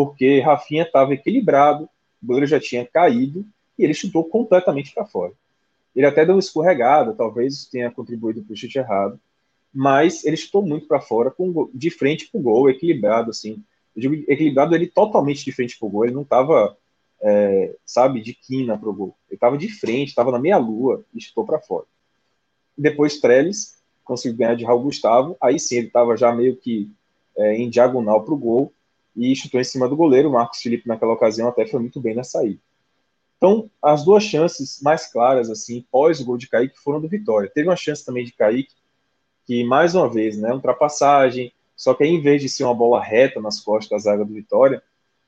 porque 0.00 0.40
Rafinha 0.40 0.84
estava 0.84 1.12
equilibrado, 1.12 1.84
o 2.22 2.26
goleiro 2.26 2.46
já 2.46 2.58
tinha 2.58 2.86
caído 2.86 3.44
e 3.78 3.84
ele 3.84 3.92
chutou 3.92 4.24
completamente 4.24 4.94
para 4.94 5.04
fora. 5.04 5.34
Ele 5.94 6.06
até 6.06 6.24
deu 6.24 6.36
uma 6.36 6.40
escorregada, 6.40 7.12
talvez 7.12 7.66
tenha 7.66 7.90
contribuído 7.90 8.42
para 8.42 8.54
o 8.54 8.56
chute 8.56 8.78
errado, 8.78 9.20
mas 9.74 10.24
ele 10.24 10.38
chutou 10.38 10.62
muito 10.62 10.86
para 10.86 11.02
fora, 11.02 11.30
com, 11.30 11.68
de 11.74 11.90
frente 11.90 12.30
para 12.30 12.40
o 12.40 12.42
gol, 12.42 12.70
equilibrado, 12.70 13.28
assim, 13.28 13.62
Eu 13.94 14.00
digo 14.00 14.14
equilibrado 14.26 14.74
ele 14.74 14.86
totalmente 14.86 15.44
de 15.44 15.52
frente 15.52 15.78
pro 15.78 15.90
gol, 15.90 16.06
ele 16.06 16.14
não 16.14 16.22
estava, 16.22 16.74
é, 17.20 17.76
sabe, 17.84 18.22
de 18.22 18.32
quina 18.32 18.78
pro 18.78 18.94
gol. 18.94 19.14
Ele 19.28 19.36
estava 19.36 19.58
de 19.58 19.68
frente, 19.68 20.08
estava 20.08 20.32
na 20.32 20.38
meia-lua 20.38 21.04
e 21.14 21.20
chutou 21.20 21.44
para 21.44 21.60
fora. 21.60 21.84
Depois 22.74 23.20
Trellis 23.20 23.76
conseguiu 24.02 24.38
ganhar 24.38 24.54
de 24.54 24.64
Raul 24.64 24.82
Gustavo, 24.82 25.36
aí 25.38 25.60
sim 25.60 25.76
ele 25.76 25.88
estava 25.88 26.16
já 26.16 26.32
meio 26.32 26.56
que 26.56 26.90
é, 27.36 27.56
em 27.56 27.68
diagonal 27.68 28.24
pro 28.24 28.34
gol 28.34 28.72
e 29.16 29.34
chutou 29.34 29.60
em 29.60 29.64
cima 29.64 29.88
do 29.88 29.96
goleiro. 29.96 30.28
O 30.28 30.32
Marcos 30.32 30.60
Felipe, 30.60 30.88
naquela 30.88 31.12
ocasião, 31.12 31.48
até 31.48 31.66
foi 31.66 31.80
muito 31.80 32.00
bem 32.00 32.14
na 32.14 32.24
saída. 32.24 32.60
Então, 33.36 33.70
as 33.82 34.04
duas 34.04 34.22
chances 34.22 34.80
mais 34.82 35.10
claras, 35.10 35.48
assim, 35.48 35.84
pós 35.90 36.20
o 36.20 36.24
gol 36.24 36.36
de 36.36 36.48
Kaique, 36.48 36.78
foram 36.78 37.00
do 37.00 37.08
Vitória. 37.08 37.50
Teve 37.52 37.68
uma 37.68 37.76
chance 37.76 38.04
também 38.04 38.24
de 38.24 38.32
Kaique, 38.32 38.74
que, 39.46 39.64
mais 39.64 39.94
uma 39.94 40.08
vez, 40.08 40.36
né, 40.36 40.52
ultrapassagem, 40.52 41.52
só 41.74 41.94
que 41.94 42.04
aí, 42.04 42.10
em 42.10 42.20
vez 42.20 42.42
de 42.42 42.48
ser 42.48 42.64
uma 42.64 42.74
bola 42.74 43.02
reta 43.02 43.40
nas 43.40 43.58
costas 43.58 43.88
da 43.88 44.10
zaga 44.10 44.24
do 44.26 44.34
Vitória, 44.34 44.82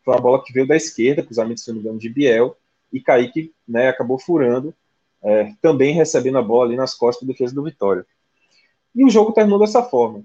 foi 0.05 0.13
uma 0.15 0.21
bola 0.21 0.45
que 0.45 0.53
veio 0.53 0.67
da 0.67 0.77
esquerda, 0.77 1.23
cruzamento, 1.23 1.61
se 1.61 1.69
não 1.69 1.77
me 1.77 1.81
engano, 1.81 1.99
de 1.99 2.11
Biel, 2.11 2.55
e 2.93 3.01
Kaique 3.01 3.55
né, 3.67 3.89
acabou 3.89 4.19
furando, 4.19 4.75
é, 5.23 5.55
também 5.63 5.95
recebendo 5.95 6.37
a 6.37 6.43
bola 6.43 6.67
ali 6.67 6.77
nas 6.77 6.95
costas 6.95 7.27
da 7.27 7.33
defesa 7.33 7.55
do 7.55 7.63
Vitória. 7.63 8.05
E 8.95 9.03
o 9.05 9.09
jogo 9.09 9.33
terminou 9.33 9.59
dessa 9.59 9.83
forma. 9.83 10.23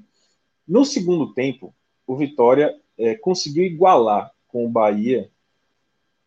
No 0.67 0.83
segundo 0.83 1.33
tempo, 1.33 1.73
o 2.05 2.17
Vitória 2.17 2.75
é, 2.97 3.15
conseguiu 3.15 3.63
igualar 3.63 4.31
com 4.47 4.65
o 4.65 4.69
Bahia 4.69 5.29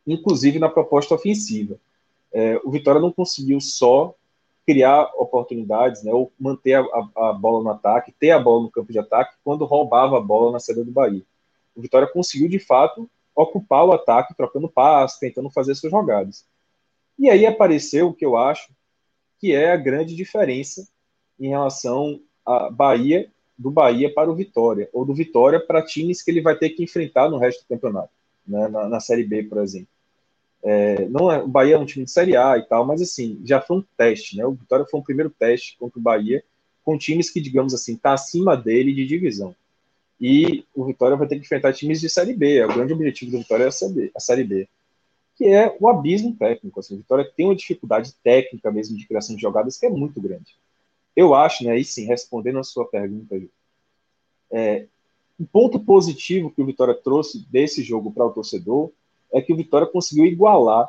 inclusive 0.06 0.58
na 0.58 0.68
proposta 0.68 1.14
ofensiva. 1.14 1.78
É, 2.32 2.60
o 2.64 2.70
Vitória 2.70 3.00
não 3.00 3.12
conseguiu 3.12 3.60
só 3.60 4.14
criar 4.66 5.10
oportunidades, 5.16 6.02
né, 6.02 6.12
ou 6.12 6.32
manter 6.38 6.74
a, 6.74 6.80
a, 6.80 7.30
a, 7.30 7.32
bola 7.32 7.62
no 7.62 7.70
ataque, 7.70 8.12
ter 8.12 8.30
a 8.30 8.38
bola 8.38 8.62
no 8.62 8.70
campo 8.70 8.92
de 8.92 8.98
ataque 8.98 9.36
quando 9.42 9.64
roubava 9.64 10.18
a 10.18 10.20
bola 10.20 10.52
na 10.52 10.60
saída 10.60 10.84
do 10.84 10.92
Bahia. 10.92 11.22
O 11.74 11.80
Vitória 11.80 12.06
conseguiu, 12.06 12.48
de 12.48 12.58
fato, 12.58 13.10
ocupar 13.34 13.84
o 13.84 13.92
ataque, 13.92 14.34
trocando 14.36 14.68
passes, 14.68 15.18
tentando 15.18 15.50
fazer 15.50 15.74
suas 15.74 15.90
jogadas. 15.90 16.46
E 17.18 17.28
aí 17.28 17.46
apareceu 17.46 18.08
o 18.08 18.14
que 18.14 18.24
eu 18.24 18.36
acho 18.36 18.70
que 19.38 19.52
é 19.54 19.72
a 19.72 19.76
grande 19.76 20.14
diferença 20.14 20.86
em 21.38 21.48
relação 21.48 22.20
a 22.44 22.70
Bahia, 22.70 23.30
do 23.60 23.70
Bahia 23.70 24.12
para 24.12 24.30
o 24.30 24.34
Vitória, 24.34 24.88
ou 24.92 25.04
do 25.04 25.14
Vitória 25.14 25.60
para 25.60 25.84
times 25.84 26.22
que 26.22 26.30
ele 26.30 26.40
vai 26.40 26.56
ter 26.56 26.70
que 26.70 26.82
enfrentar 26.82 27.28
no 27.28 27.38
resto 27.38 27.62
do 27.62 27.68
campeonato, 27.68 28.10
né, 28.46 28.68
na, 28.68 28.88
na 28.88 29.00
Série 29.00 29.24
B, 29.24 29.42
por 29.42 29.58
exemplo. 29.58 29.88
É, 30.62 31.06
não 31.08 31.30
é, 31.30 31.42
o 31.42 31.48
Bahia 31.48 31.74
é 31.74 31.78
um 31.78 31.84
time 31.84 32.04
de 32.04 32.10
Série 32.10 32.36
A 32.36 32.56
e 32.58 32.62
tal, 32.62 32.86
mas 32.86 33.00
assim, 33.02 33.40
já 33.44 33.60
foi 33.60 33.78
um 33.78 33.84
teste, 33.96 34.36
né? 34.36 34.44
O 34.44 34.52
Vitória 34.52 34.86
foi 34.90 35.00
um 35.00 35.02
primeiro 35.02 35.30
teste 35.30 35.76
contra 35.78 35.98
o 35.98 36.02
Bahia, 36.02 36.42
com 36.84 36.98
times 36.98 37.30
que, 37.30 37.40
digamos 37.40 37.72
assim, 37.74 37.94
está 37.94 38.12
acima 38.12 38.56
dele 38.56 38.92
de 38.92 39.06
divisão. 39.06 39.54
E 40.20 40.64
o 40.74 40.84
Vitória 40.84 41.16
vai 41.16 41.26
ter 41.26 41.36
que 41.36 41.42
enfrentar 41.42 41.72
times 41.72 42.00
de 42.00 42.10
Série 42.10 42.34
B. 42.34 42.62
O 42.64 42.74
grande 42.74 42.92
objetivo 42.92 43.30
do 43.30 43.38
Vitória 43.38 43.64
é 43.64 43.68
a 43.68 43.72
Série 43.72 43.92
B, 43.92 44.10
a 44.14 44.20
série 44.20 44.44
B 44.44 44.68
que 45.40 45.46
é 45.46 45.74
o 45.80 45.88
abismo 45.88 46.36
técnico. 46.36 46.78
Assim, 46.78 46.92
o 46.92 46.98
Vitória 46.98 47.32
tem 47.34 47.46
uma 47.46 47.56
dificuldade 47.56 48.12
técnica 48.22 48.70
mesmo 48.70 48.94
de 48.94 49.06
criação 49.06 49.34
de 49.34 49.40
jogadas 49.40 49.78
que 49.78 49.86
é 49.86 49.88
muito 49.88 50.20
grande. 50.20 50.54
Eu 51.14 51.34
acho, 51.34 51.64
né, 51.64 51.72
aí 51.72 51.84
sim, 51.84 52.06
respondendo 52.06 52.58
a 52.58 52.64
sua 52.64 52.86
pergunta, 52.86 53.40
é, 54.50 54.86
um 55.38 55.44
ponto 55.44 55.80
positivo 55.80 56.50
que 56.50 56.60
o 56.60 56.66
Vitória 56.66 56.94
trouxe 56.94 57.46
desse 57.50 57.82
jogo 57.82 58.12
para 58.12 58.26
o 58.26 58.32
torcedor 58.32 58.90
é 59.32 59.40
que 59.40 59.52
o 59.52 59.56
Vitória 59.56 59.86
conseguiu 59.86 60.26
igualar 60.26 60.88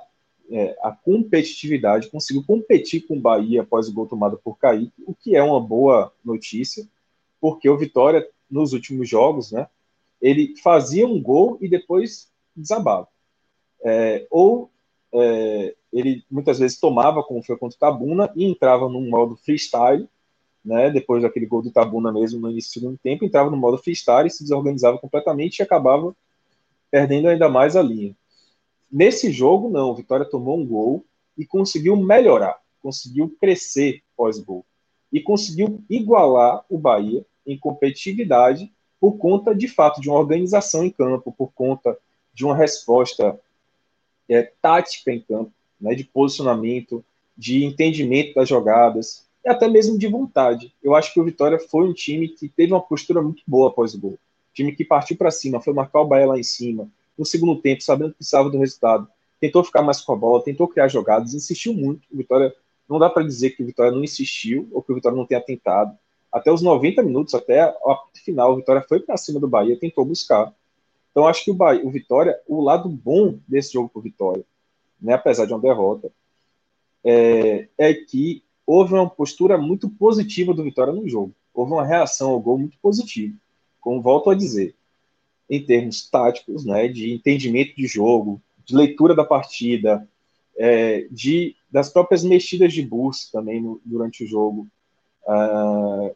é, 0.49 0.77
a 0.81 0.91
competitividade, 0.91 2.09
conseguiu 2.09 2.43
competir 2.43 3.07
com 3.07 3.15
o 3.15 3.21
Bahia 3.21 3.61
após 3.61 3.87
o 3.87 3.93
gol 3.93 4.07
tomado 4.07 4.37
por 4.43 4.57
Kaique, 4.57 4.91
o 5.05 5.13
que 5.15 5.35
é 5.35 5.41
uma 5.41 5.59
boa 5.59 6.11
notícia, 6.23 6.85
porque 7.39 7.69
o 7.69 7.77
Vitória, 7.77 8.27
nos 8.49 8.73
últimos 8.73 9.07
jogos, 9.07 9.51
né, 9.51 9.67
ele 10.21 10.55
fazia 10.57 11.07
um 11.07 11.21
gol 11.21 11.57
e 11.61 11.69
depois 11.69 12.29
desabava. 12.55 13.07
É, 13.83 14.27
ou 14.29 14.69
é, 15.13 15.75
ele 15.91 16.23
muitas 16.29 16.59
vezes 16.59 16.79
tomava, 16.79 17.23
como 17.23 17.43
foi 17.43 17.57
contra 17.57 17.75
o 17.75 17.79
Tabuna, 17.79 18.31
e 18.35 18.45
entrava 18.45 18.87
num 18.87 19.09
modo 19.09 19.35
freestyle, 19.35 20.07
né, 20.63 20.89
depois 20.89 21.23
daquele 21.23 21.45
gol 21.45 21.61
do 21.61 21.71
Tabuna 21.71 22.11
mesmo 22.11 22.39
no 22.39 22.51
início 22.51 22.69
do 22.69 22.73
segundo 22.73 22.99
tempo, 22.99 23.25
entrava 23.25 23.49
no 23.49 23.57
modo 23.57 23.77
freestyle, 23.77 24.29
se 24.29 24.43
desorganizava 24.43 24.97
completamente 24.97 25.59
e 25.59 25.63
acabava 25.63 26.15
perdendo 26.89 27.29
ainda 27.29 27.49
mais 27.49 27.75
a 27.75 27.81
linha. 27.81 28.15
Nesse 28.91 29.31
jogo, 29.31 29.69
não. 29.69 29.91
O 29.91 29.95
Vitória 29.95 30.25
tomou 30.25 30.59
um 30.59 30.65
gol 30.65 31.05
e 31.37 31.45
conseguiu 31.45 31.95
melhorar, 31.95 32.59
conseguiu 32.81 33.33
crescer 33.39 34.03
pós-gol. 34.17 34.65
E 35.11 35.21
conseguiu 35.21 35.81
igualar 35.89 36.65
o 36.69 36.77
Bahia 36.77 37.25
em 37.45 37.57
competitividade 37.57 38.71
por 38.99 39.13
conta, 39.13 39.55
de 39.55 39.67
fato, 39.67 39.99
de 39.99 40.09
uma 40.09 40.19
organização 40.19 40.83
em 40.83 40.91
campo, 40.91 41.31
por 41.31 41.51
conta 41.53 41.97
de 42.33 42.45
uma 42.45 42.55
resposta 42.55 43.39
é, 44.29 44.43
tática 44.61 45.11
em 45.11 45.21
campo, 45.21 45.51
né, 45.81 45.95
de 45.95 46.03
posicionamento, 46.03 47.03
de 47.37 47.65
entendimento 47.65 48.35
das 48.35 48.47
jogadas 48.47 49.25
e 49.43 49.49
até 49.49 49.67
mesmo 49.67 49.97
de 49.97 50.07
vontade. 50.07 50.73
Eu 50.83 50.95
acho 50.95 51.13
que 51.13 51.19
o 51.19 51.23
Vitória 51.23 51.59
foi 51.59 51.87
um 51.87 51.93
time 51.93 52.27
que 52.29 52.47
teve 52.47 52.71
uma 52.71 52.81
postura 52.81 53.21
muito 53.21 53.41
boa 53.47 53.69
após 53.69 53.93
o 53.93 53.99
gol. 53.99 54.19
time 54.53 54.75
que 54.75 54.85
partiu 54.85 55.17
para 55.17 55.31
cima, 55.31 55.59
foi 55.59 55.73
marcar 55.73 56.01
o 56.01 56.05
Bahia 56.05 56.27
lá 56.27 56.39
em 56.39 56.43
cima, 56.43 56.87
no 57.17 57.25
segundo 57.25 57.59
tempo, 57.59 57.81
sabendo 57.81 58.11
que 58.11 58.17
precisava 58.17 58.49
do 58.49 58.59
resultado, 58.59 59.07
tentou 59.39 59.63
ficar 59.63 59.81
mais 59.81 60.01
com 60.01 60.13
a 60.13 60.15
bola, 60.15 60.43
tentou 60.43 60.67
criar 60.67 60.87
jogadas, 60.87 61.33
insistiu 61.33 61.73
muito. 61.73 62.01
O 62.11 62.17
Vitória 62.17 62.53
não 62.87 62.99
dá 62.99 63.09
para 63.09 63.23
dizer 63.23 63.51
que 63.51 63.63
o 63.63 63.65
Vitória 63.65 63.91
não 63.91 64.03
insistiu 64.03 64.67
ou 64.71 64.81
que 64.81 64.91
o 64.91 64.95
Vitória 64.95 65.17
não 65.17 65.25
tenha 65.25 65.41
tentado. 65.41 65.97
Até 66.31 66.51
os 66.51 66.61
90 66.61 67.01
minutos, 67.03 67.33
até 67.33 67.61
a 67.61 67.75
final, 68.23 68.53
o 68.53 68.55
Vitória 68.57 68.83
foi 68.87 68.99
para 68.99 69.17
cima 69.17 69.39
do 69.39 69.47
Bahia, 69.47 69.77
tentou 69.79 70.05
buscar. 70.05 70.53
Então 71.11 71.27
acho 71.27 71.43
que 71.43 71.51
o, 71.51 71.53
Bahia, 71.53 71.85
o 71.85 71.89
Vitória, 71.89 72.39
o 72.47 72.61
lado 72.61 72.87
bom 72.87 73.37
desse 73.47 73.73
jogo 73.73 73.89
para 73.89 73.99
o 73.99 74.03
Vitória, 74.03 74.45
né, 75.01 75.13
apesar 75.13 75.45
de 75.45 75.53
uma 75.53 75.61
derrota, 75.61 76.11
é, 77.03 77.67
é 77.77 77.93
que 77.93 78.43
houve 78.65 78.93
uma 78.93 79.09
postura 79.09 79.57
muito 79.57 79.89
positiva 79.89 80.53
do 80.53 80.63
Vitória 80.63 80.93
no 80.93 81.07
jogo. 81.09 81.33
Houve 81.53 81.73
uma 81.73 81.85
reação 81.85 82.31
ao 82.31 82.39
gol 82.39 82.57
muito 82.57 82.77
positiva. 82.81 83.35
Como 83.79 84.01
volto 84.01 84.29
a 84.29 84.35
dizer, 84.35 84.75
em 85.49 85.61
termos 85.65 86.09
táticos, 86.09 86.65
né, 86.65 86.87
de 86.87 87.11
entendimento 87.11 87.75
de 87.75 87.87
jogo, 87.87 88.41
de 88.63 88.75
leitura 88.75 89.15
da 89.15 89.25
partida, 89.25 90.07
é, 90.55 91.07
de 91.11 91.55
das 91.69 91.89
próprias 91.89 92.23
mexidas 92.23 92.73
de 92.73 92.81
bursa 92.81 93.29
também 93.31 93.61
no, 93.61 93.81
durante 93.85 94.25
o 94.25 94.27
jogo, 94.27 94.67
uh, 95.23 96.13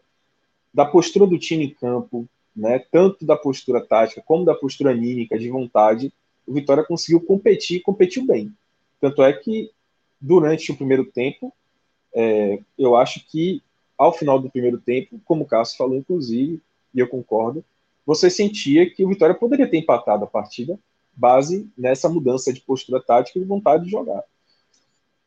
da 0.73 0.85
postura 0.85 1.25
do 1.25 1.39
time 1.39 1.67
em 1.67 1.73
campo, 1.73 2.27
né, 2.53 2.79
tanto 2.91 3.25
da 3.25 3.37
postura 3.37 3.79
tática 3.79 4.21
como 4.25 4.43
da 4.43 4.53
postura 4.53 4.91
anímica, 4.91 5.39
de 5.39 5.49
vontade, 5.49 6.13
o 6.45 6.53
Vitória 6.53 6.83
conseguiu 6.83 7.21
competir, 7.21 7.81
competiu 7.81 8.25
bem. 8.25 8.53
Tanto 9.05 9.21
é 9.21 9.31
que 9.31 9.69
durante 10.19 10.71
o 10.71 10.75
primeiro 10.75 11.05
tempo, 11.05 11.53
é, 12.11 12.59
eu 12.75 12.95
acho 12.95 13.23
que 13.29 13.61
ao 13.95 14.11
final 14.11 14.39
do 14.39 14.49
primeiro 14.49 14.79
tempo, 14.79 15.21
como 15.23 15.43
o 15.43 15.45
Cássio 15.45 15.77
falou, 15.77 15.95
inclusive, 15.95 16.59
e 16.91 16.99
eu 16.99 17.07
concordo, 17.07 17.63
você 18.03 18.31
sentia 18.31 18.89
que 18.89 19.05
o 19.05 19.09
Vitória 19.09 19.35
poderia 19.35 19.69
ter 19.69 19.77
empatado 19.77 20.23
a 20.23 20.27
partida 20.27 20.79
base 21.13 21.69
nessa 21.77 22.09
mudança 22.09 22.51
de 22.51 22.61
postura 22.61 22.99
tática 22.99 23.37
e 23.37 23.43
vontade 23.43 23.85
de 23.85 23.91
jogar. 23.91 24.23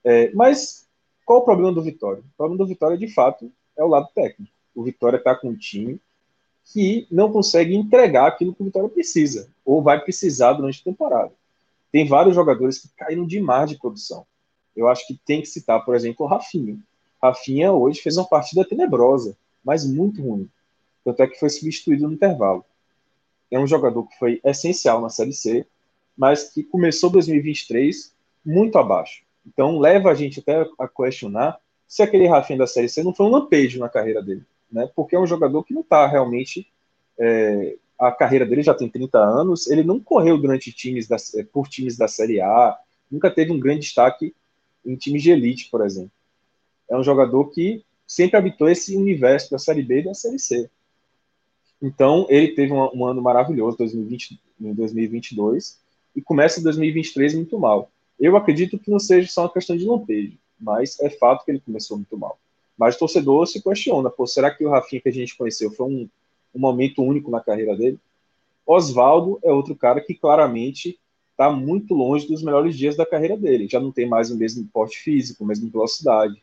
É, 0.02 0.32
mas 0.32 0.84
qual 1.24 1.38
o 1.38 1.44
problema 1.44 1.72
do 1.72 1.80
Vitória? 1.80 2.20
O 2.20 2.36
problema 2.36 2.58
do 2.58 2.66
Vitória, 2.66 2.98
de 2.98 3.06
fato, 3.06 3.48
é 3.76 3.84
o 3.84 3.88
lado 3.88 4.08
técnico. 4.12 4.52
O 4.74 4.82
Vitória 4.82 5.18
está 5.18 5.36
com 5.36 5.50
um 5.50 5.56
time 5.56 6.00
que 6.64 7.06
não 7.12 7.30
consegue 7.30 7.76
entregar 7.76 8.26
aquilo 8.26 8.52
que 8.52 8.60
o 8.60 8.64
Vitória 8.64 8.88
precisa, 8.88 9.48
ou 9.64 9.80
vai 9.80 10.00
precisar 10.00 10.54
durante 10.54 10.80
a 10.80 10.84
temporada. 10.84 11.37
Tem 11.90 12.06
vários 12.06 12.34
jogadores 12.34 12.78
que 12.78 12.88
caíram 12.96 13.26
demais 13.26 13.70
de 13.70 13.78
produção. 13.78 14.26
Eu 14.76 14.88
acho 14.88 15.06
que 15.06 15.18
tem 15.24 15.40
que 15.40 15.48
citar, 15.48 15.84
por 15.84 15.94
exemplo, 15.94 16.24
o 16.24 16.28
Rafinha. 16.28 16.78
Rafinha 17.22 17.72
hoje 17.72 18.00
fez 18.00 18.16
uma 18.16 18.28
partida 18.28 18.64
tenebrosa, 18.64 19.36
mas 19.64 19.86
muito 19.86 20.22
ruim. 20.22 20.48
Tanto 21.04 21.22
é 21.22 21.26
que 21.26 21.38
foi 21.38 21.50
substituído 21.50 22.06
no 22.06 22.14
intervalo. 22.14 22.64
É 23.50 23.58
um 23.58 23.66
jogador 23.66 24.06
que 24.06 24.18
foi 24.18 24.40
essencial 24.44 25.00
na 25.00 25.08
Série 25.08 25.32
C, 25.32 25.66
mas 26.16 26.52
que 26.52 26.62
começou 26.62 27.10
2023 27.10 28.12
muito 28.44 28.78
abaixo. 28.78 29.22
Então 29.46 29.78
leva 29.78 30.10
a 30.10 30.14
gente 30.14 30.40
até 30.40 30.68
a 30.78 30.86
questionar 30.86 31.58
se 31.86 32.02
aquele 32.02 32.26
Rafinha 32.26 32.58
da 32.58 32.66
Série 32.66 32.88
C 32.88 33.02
não 33.02 33.14
foi 33.14 33.26
um 33.26 33.30
lampejo 33.30 33.80
na 33.80 33.88
carreira 33.88 34.22
dele, 34.22 34.44
né? 34.70 34.90
Porque 34.94 35.16
é 35.16 35.18
um 35.18 35.26
jogador 35.26 35.64
que 35.64 35.72
não 35.72 35.80
está 35.80 36.06
realmente 36.06 36.70
é, 37.18 37.76
a 37.98 38.12
carreira 38.12 38.46
dele 38.46 38.62
já 38.62 38.74
tem 38.74 38.88
30 38.88 39.18
anos, 39.18 39.68
ele 39.68 39.82
não 39.82 39.98
correu 39.98 40.38
durante 40.38 40.72
times 40.72 41.08
da, 41.08 41.16
por 41.52 41.68
times 41.68 41.96
da 41.96 42.06
Série 42.06 42.40
A, 42.40 42.78
nunca 43.10 43.30
teve 43.30 43.50
um 43.50 43.58
grande 43.58 43.80
destaque 43.80 44.34
em 44.86 44.94
times 44.94 45.22
de 45.22 45.30
elite, 45.30 45.68
por 45.70 45.84
exemplo. 45.84 46.12
É 46.88 46.96
um 46.96 47.02
jogador 47.02 47.46
que 47.50 47.84
sempre 48.06 48.36
habitou 48.36 48.68
esse 48.68 48.96
universo 48.96 49.50
da 49.50 49.58
Série 49.58 49.82
B 49.82 50.00
e 50.00 50.04
da 50.04 50.14
Série 50.14 50.38
C. 50.38 50.70
Então, 51.82 52.26
ele 52.28 52.48
teve 52.48 52.72
um, 52.72 52.88
um 52.94 53.04
ano 53.04 53.20
maravilhoso 53.20 53.76
2020, 53.78 54.40
em 54.60 54.74
2022 54.74 55.78
e 56.14 56.22
começa 56.22 56.62
2023 56.62 57.34
muito 57.34 57.58
mal. 57.58 57.90
Eu 58.18 58.36
acredito 58.36 58.78
que 58.78 58.90
não 58.90 58.98
seja 58.98 59.28
só 59.28 59.42
uma 59.42 59.52
questão 59.52 59.76
de 59.76 59.84
lampejo, 59.84 60.36
mas 60.58 60.98
é 61.00 61.10
fato 61.10 61.44
que 61.44 61.50
ele 61.50 61.60
começou 61.60 61.96
muito 61.96 62.16
mal. 62.16 62.38
Mas 62.76 62.96
o 62.96 63.00
torcedor 63.00 63.46
se 63.46 63.62
questiona, 63.62 64.10
pô, 64.10 64.26
será 64.26 64.50
que 64.50 64.64
o 64.64 64.70
Rafinha 64.70 65.02
que 65.02 65.08
a 65.08 65.12
gente 65.12 65.36
conheceu 65.36 65.70
foi 65.70 65.86
um, 65.86 66.08
um 66.54 66.58
momento 66.58 67.02
único 67.02 67.30
na 67.30 67.40
carreira 67.40 67.76
dele? 67.76 67.98
Oswaldo 68.66 69.38
é 69.42 69.50
outro 69.50 69.74
cara 69.74 70.00
que 70.00 70.14
claramente 70.14 70.98
está 71.30 71.50
muito 71.50 71.94
longe 71.94 72.26
dos 72.26 72.42
melhores 72.42 72.76
dias 72.76 72.96
da 72.96 73.06
carreira 73.06 73.36
dele. 73.36 73.68
Já 73.68 73.78
não 73.78 73.92
tem 73.92 74.06
mais 74.06 74.30
o 74.30 74.36
mesmo 74.36 74.68
porte 74.72 74.98
físico, 74.98 75.44
a 75.44 75.46
mesma 75.46 75.70
velocidade. 75.70 76.42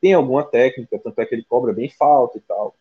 Tem 0.00 0.14
alguma 0.14 0.44
técnica, 0.44 0.98
tanto 0.98 1.20
é 1.20 1.26
que 1.26 1.34
ele 1.34 1.44
cobra 1.44 1.72
bem 1.72 1.90
falta 1.90 2.38
e 2.38 2.40
tal. 2.40 2.74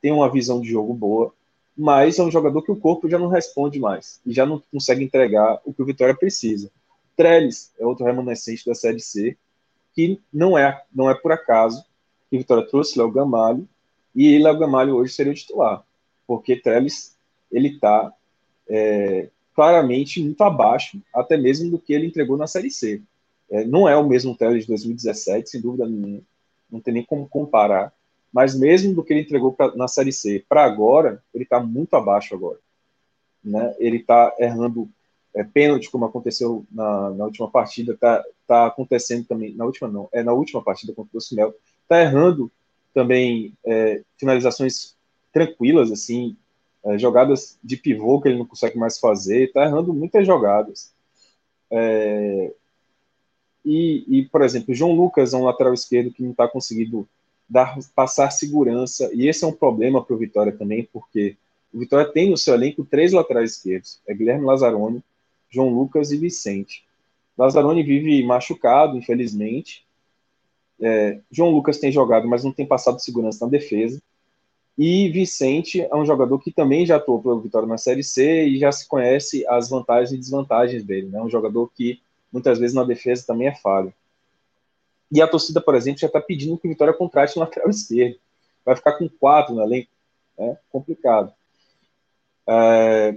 Tem 0.00 0.10
uma 0.10 0.30
visão 0.30 0.60
de 0.60 0.68
jogo 0.68 0.92
boa, 0.92 1.32
mas 1.76 2.18
é 2.18 2.22
um 2.22 2.30
jogador 2.30 2.60
que 2.62 2.72
o 2.72 2.76
corpo 2.76 3.08
já 3.08 3.18
não 3.18 3.28
responde 3.28 3.78
mais 3.78 4.20
e 4.26 4.32
já 4.32 4.44
não 4.44 4.62
consegue 4.72 5.04
entregar 5.04 5.60
o 5.64 5.72
que 5.72 5.80
o 5.80 5.86
Vitória 5.86 6.14
precisa. 6.14 6.70
Trellis 7.16 7.72
é 7.78 7.86
outro 7.86 8.04
remanescente 8.04 8.66
da 8.66 8.74
Série 8.74 9.00
C, 9.00 9.36
que 9.94 10.20
não 10.32 10.58
é, 10.58 10.82
não 10.92 11.08
é 11.08 11.14
por 11.14 11.32
acaso 11.32 11.84
que 12.28 12.36
o 12.36 12.38
Vitória 12.38 12.66
trouxe 12.66 12.98
Léo 12.98 13.10
Gamalho 13.10 13.68
e 14.14 14.38
Léo 14.38 14.58
Gamalho 14.58 14.96
hoje 14.96 15.12
seria 15.12 15.32
o 15.32 15.34
titular, 15.36 15.84
porque 16.32 16.56
Trellis 16.56 17.14
ele 17.50 17.74
está 17.74 18.10
é, 18.66 19.28
claramente 19.54 20.18
muito 20.22 20.42
abaixo, 20.42 20.98
até 21.14 21.36
mesmo 21.36 21.70
do 21.70 21.78
que 21.78 21.92
ele 21.92 22.06
entregou 22.06 22.38
na 22.38 22.46
Série 22.46 22.70
C. 22.70 23.02
É, 23.50 23.66
não 23.66 23.86
é 23.86 23.94
o 23.94 24.08
mesmo 24.08 24.34
Teles 24.34 24.62
de 24.62 24.68
2017, 24.68 25.50
sem 25.50 25.60
dúvida 25.60 25.86
nenhuma, 25.86 26.22
não 26.70 26.80
tem 26.80 26.94
nem 26.94 27.04
como 27.04 27.28
comparar, 27.28 27.92
mas 28.32 28.58
mesmo 28.58 28.94
do 28.94 29.04
que 29.04 29.12
ele 29.12 29.20
entregou 29.20 29.52
pra, 29.52 29.76
na 29.76 29.86
Série 29.86 30.10
C 30.10 30.42
para 30.48 30.64
agora, 30.64 31.22
ele 31.34 31.44
está 31.44 31.60
muito 31.60 31.94
abaixo 31.96 32.34
agora. 32.34 32.58
Né? 33.44 33.76
Ele 33.78 33.98
está 33.98 34.34
errando 34.38 34.88
é, 35.34 35.44
pênalti, 35.44 35.90
como 35.90 36.06
aconteceu 36.06 36.64
na, 36.72 37.10
na 37.10 37.24
última 37.26 37.50
partida, 37.50 37.92
está 37.92 38.24
tá 38.46 38.66
acontecendo 38.68 39.26
também, 39.26 39.54
na 39.54 39.66
última 39.66 39.86
não, 39.86 40.08
é 40.10 40.22
na 40.22 40.32
última 40.32 40.62
partida 40.62 40.94
contra 40.94 41.18
o 41.18 41.20
Sinel, 41.20 41.54
está 41.82 42.00
errando 42.00 42.50
também 42.94 43.52
é, 43.66 44.00
finalizações 44.16 44.96
tranquilas, 45.32 45.90
assim, 45.90 46.36
é, 46.84 46.98
jogadas 46.98 47.58
de 47.62 47.76
pivô 47.76 48.20
que 48.20 48.28
ele 48.28 48.38
não 48.38 48.46
consegue 48.46 48.78
mais 48.78 48.98
fazer, 48.98 49.44
está 49.44 49.64
errando 49.64 49.94
muitas 49.94 50.26
jogadas. 50.26 50.92
É, 51.70 52.52
e, 53.64 54.04
e, 54.08 54.24
por 54.26 54.42
exemplo, 54.42 54.74
João 54.74 54.92
Lucas 54.92 55.32
é 55.32 55.36
um 55.36 55.44
lateral 55.44 55.72
esquerdo 55.72 56.12
que 56.12 56.22
não 56.22 56.32
está 56.32 56.48
conseguindo 56.48 57.08
dar, 57.48 57.78
passar 57.94 58.30
segurança, 58.30 59.10
e 59.14 59.28
esse 59.28 59.44
é 59.44 59.46
um 59.46 59.52
problema 59.52 60.04
para 60.04 60.14
o 60.14 60.18
Vitória 60.18 60.52
também, 60.52 60.88
porque 60.92 61.36
o 61.72 61.78
Vitória 61.78 62.10
tem 62.10 62.30
no 62.30 62.36
seu 62.36 62.54
elenco 62.54 62.84
três 62.84 63.12
laterais 63.12 63.52
esquerdos: 63.52 64.00
é 64.06 64.14
Guilherme 64.14 64.44
Lazzaroni, 64.44 65.02
João 65.48 65.68
Lucas 65.68 66.10
e 66.10 66.16
Vicente. 66.16 66.84
Lazzaroni 67.36 67.82
vive 67.82 68.22
machucado, 68.24 68.96
infelizmente. 68.96 69.84
É, 70.80 71.20
João 71.30 71.50
Lucas 71.50 71.78
tem 71.78 71.92
jogado, 71.92 72.28
mas 72.28 72.44
não 72.44 72.52
tem 72.52 72.66
passado 72.66 73.00
segurança 73.00 73.44
na 73.44 73.50
defesa. 73.50 74.02
E 74.76 75.10
Vicente 75.10 75.82
é 75.82 75.94
um 75.94 76.06
jogador 76.06 76.38
que 76.38 76.50
também 76.50 76.86
já 76.86 76.96
atuou 76.96 77.20
pelo 77.22 77.40
Vitória 77.40 77.68
na 77.68 77.76
Série 77.76 78.02
C 78.02 78.46
e 78.46 78.58
já 78.58 78.72
se 78.72 78.88
conhece 78.88 79.46
as 79.46 79.68
vantagens 79.68 80.12
e 80.12 80.18
desvantagens 80.18 80.82
dele. 80.82 81.08
Né? 81.08 81.20
Um 81.20 81.28
jogador 81.28 81.70
que 81.74 82.00
muitas 82.32 82.58
vezes 82.58 82.74
na 82.74 82.84
defesa 82.84 83.26
também 83.26 83.48
é 83.48 83.54
falho. 83.54 83.92
E 85.10 85.20
a 85.20 85.28
torcida, 85.28 85.60
por 85.60 85.74
exemplo, 85.74 86.00
já 86.00 86.06
está 86.06 86.20
pedindo 86.20 86.56
que 86.56 86.66
o 86.66 86.70
Vitória 86.70 86.94
contrate 86.94 87.38
um 87.38 87.42
lateral 87.42 87.68
esquerdo. 87.68 88.18
Vai 88.64 88.74
ficar 88.74 88.92
com 88.92 89.08
quatro 89.08 89.54
no 89.54 89.62
elenco. 89.62 89.90
É 90.38 90.56
complicado. 90.70 91.32
É... 92.46 93.14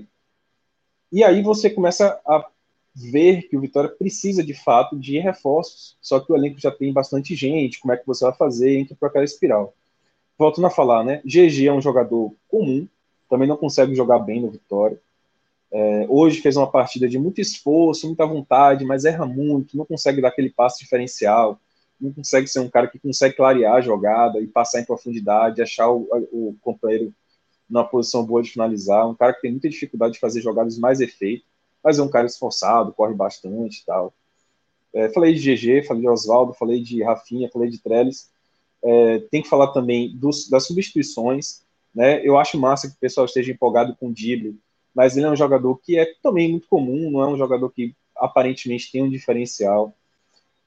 E 1.10 1.24
aí 1.24 1.41
você 1.41 1.70
começa 1.70 2.20
a 2.28 2.45
ver 2.93 3.43
que 3.43 3.56
o 3.56 3.62
Vitória 3.62 3.89
precisa 3.89 4.43
de 4.43 4.53
fato 4.53 4.99
de 4.99 5.20
reforços. 5.20 5.95
Só 6.01 6.20
que 6.20 6.34
o 6.34 6.36
elenco 6.36 6.60
já 6.60 6.70
tem 6.70 6.91
bastante 6.91 7.34
gente. 7.34 7.80
Como 7.80 7.93
é 7.93 7.97
que 7.97 8.06
você 8.06 8.26
vai 8.26 8.36
fazer? 8.36 8.78
Entra 8.78 8.97
por 8.99 9.08
aquela 9.08 9.24
espiral 9.24 9.74
voltando 10.38 10.68
a 10.68 10.70
falar, 10.70 11.04
né? 11.04 11.22
GG 11.26 11.68
é 11.68 11.74
um 11.74 11.82
jogador 11.82 12.34
comum, 12.48 12.88
também 13.30 13.48
não 13.48 13.58
consegue 13.58 13.96
jogar 13.96 14.20
bem 14.20 14.42
no 14.42 14.50
Vitória. 14.50 15.00
É, 15.72 16.06
hoje 16.10 16.42
fez 16.42 16.56
uma 16.56 16.70
partida 16.70 17.08
de 17.08 17.18
muito 17.18 17.42
esforço, 17.42 18.08
muita 18.08 18.26
vontade, 18.26 18.86
mas 18.86 19.04
erra 19.04 19.26
muito, 19.26 19.78
não 19.78 19.86
consegue 19.86 20.22
dar 20.22 20.30
aquele 20.30 20.50
passo 20.50 20.80
diferencial, 20.80 21.60
não 22.00 22.14
consegue 22.14 22.48
ser 22.48 22.60
um 22.60 22.70
cara 22.70 22.88
que 22.88 23.00
consegue 23.00 23.36
clarear 23.36 23.76
a 23.76 23.82
jogada 23.82 24.40
e 24.40 24.48
passar 24.48 24.80
em 24.80 24.86
profundidade, 24.86 25.62
achar 25.62 25.90
o, 25.90 26.08
o 26.32 26.56
companheiro 26.62 27.14
numa 27.70 27.84
posição 27.84 28.24
boa 28.24 28.42
de 28.42 28.52
finalizar. 28.52 29.08
Um 29.08 29.16
cara 29.16 29.34
que 29.34 29.42
tem 29.42 29.52
muita 29.52 29.70
dificuldade 29.70 30.14
de 30.14 30.20
fazer 30.20 30.42
jogadas 30.42 30.78
mais 30.78 31.02
efeito, 31.02 31.46
mas 31.84 32.00
é 32.00 32.04
um 32.04 32.10
cara 32.10 32.26
esforçado, 32.26 32.94
corre 32.94 33.14
bastante 33.14 33.82
e 33.82 33.86
tal. 33.86 34.14
É, 34.94 35.10
falei 35.10 35.34
de 35.34 35.42
GG, 35.42 35.86
falei 35.86 36.04
de 36.04 36.10
Oswaldo, 36.10 36.54
falei 36.54 36.82
de 36.82 37.04
Rafinha, 37.04 37.50
falei 37.52 37.70
de 37.70 37.80
Trellis. 37.80 38.30
É, 38.88 39.20
tem 39.32 39.42
que 39.42 39.50
falar 39.50 39.68
também 39.68 40.16
dos, 40.16 40.48
das 40.48 40.68
substituições. 40.68 41.64
Né? 41.94 42.22
Eu 42.24 42.38
acho 42.38 42.60
massa 42.60 42.88
que 42.88 42.94
o 42.94 43.00
pessoal 43.00 43.26
esteja 43.26 43.52
empolgado 43.52 43.96
com 44.00 44.10
o 44.10 44.14
Dibre, 44.14 44.56
mas 44.94 45.18
ele 45.18 45.26
é 45.26 45.30
um 45.30 45.36
jogador 45.36 45.76
que 45.84 45.98
é 45.98 46.14
também 46.22 46.52
muito 46.52 46.68
comum, 46.68 47.10
não 47.10 47.22
é 47.22 47.28
um 47.28 47.38
jogador 47.38 47.70
que 47.72 47.96
aparentemente 48.16 48.92
tem 48.92 49.04
um 49.04 49.10
diferencial. 49.10 49.94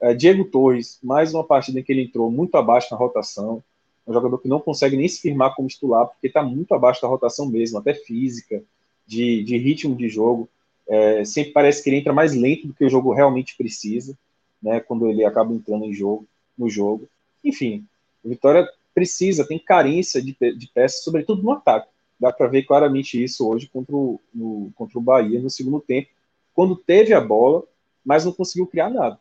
É, 0.01 0.15
Diego 0.15 0.45
Torres, 0.45 0.99
mais 1.03 1.33
uma 1.33 1.45
partida 1.45 1.79
em 1.79 1.83
que 1.83 1.93
ele 1.93 2.03
entrou 2.03 2.31
muito 2.31 2.57
abaixo 2.57 2.89
na 2.91 2.99
rotação, 2.99 3.63
um 4.07 4.13
jogador 4.13 4.39
que 4.39 4.49
não 4.49 4.59
consegue 4.59 4.97
nem 4.97 5.07
se 5.07 5.21
firmar 5.21 5.55
como 5.55 5.69
titular, 5.69 6.07
porque 6.07 6.27
está 6.27 6.43
muito 6.43 6.75
abaixo 6.75 7.03
da 7.03 7.09
rotação 7.09 7.47
mesmo, 7.47 7.79
até 7.79 7.95
física, 7.95 8.63
de, 9.07 9.45
de 9.45 9.57
ritmo 9.59 9.95
de 9.95 10.09
jogo. 10.09 10.49
É, 10.89 11.25
sempre 11.25 11.53
parece 11.53 11.83
que 11.83 11.91
ele 11.91 11.99
entra 11.99 12.13
mais 12.13 12.35
lento 12.35 12.67
do 12.67 12.75
que 12.75 12.85
o 12.85 12.89
jogo 12.89 13.13
realmente 13.13 13.57
precisa, 13.57 14.17
né, 14.63 14.81
quando 14.81 15.09
ele 15.09 15.25
acaba 15.25 15.53
entrando 15.53 15.85
em 15.85 15.93
jogo, 15.93 16.27
no 16.57 16.69
jogo. 16.69 17.07
Enfim, 17.45 17.85
o 18.29 18.31
Vitória 18.31 18.69
precisa, 18.95 19.47
tem 19.47 19.59
carência 19.59 20.21
de, 20.21 20.37
de 20.39 20.69
peças, 20.69 21.03
sobretudo 21.03 21.43
no 21.43 21.53
ataque. 21.53 21.89
Dá 22.21 22.31
para 22.31 22.47
ver 22.47 22.65
claramente 22.65 23.23
isso 23.23 23.49
hoje 23.49 23.69
contra 23.69 23.97
o, 23.97 24.21
no, 24.35 24.71
contra 24.75 24.99
o 24.99 25.03
Bahia 25.03 25.41
no 25.41 25.49
segundo 25.49 25.81
tempo, 25.81 26.11
quando 26.53 26.77
teve 26.77 27.15
a 27.15 27.21
bola, 27.21 27.63
mas 28.05 28.25
não 28.25 28.33
conseguiu 28.33 28.67
criar 28.67 28.91
nada. 28.91 29.19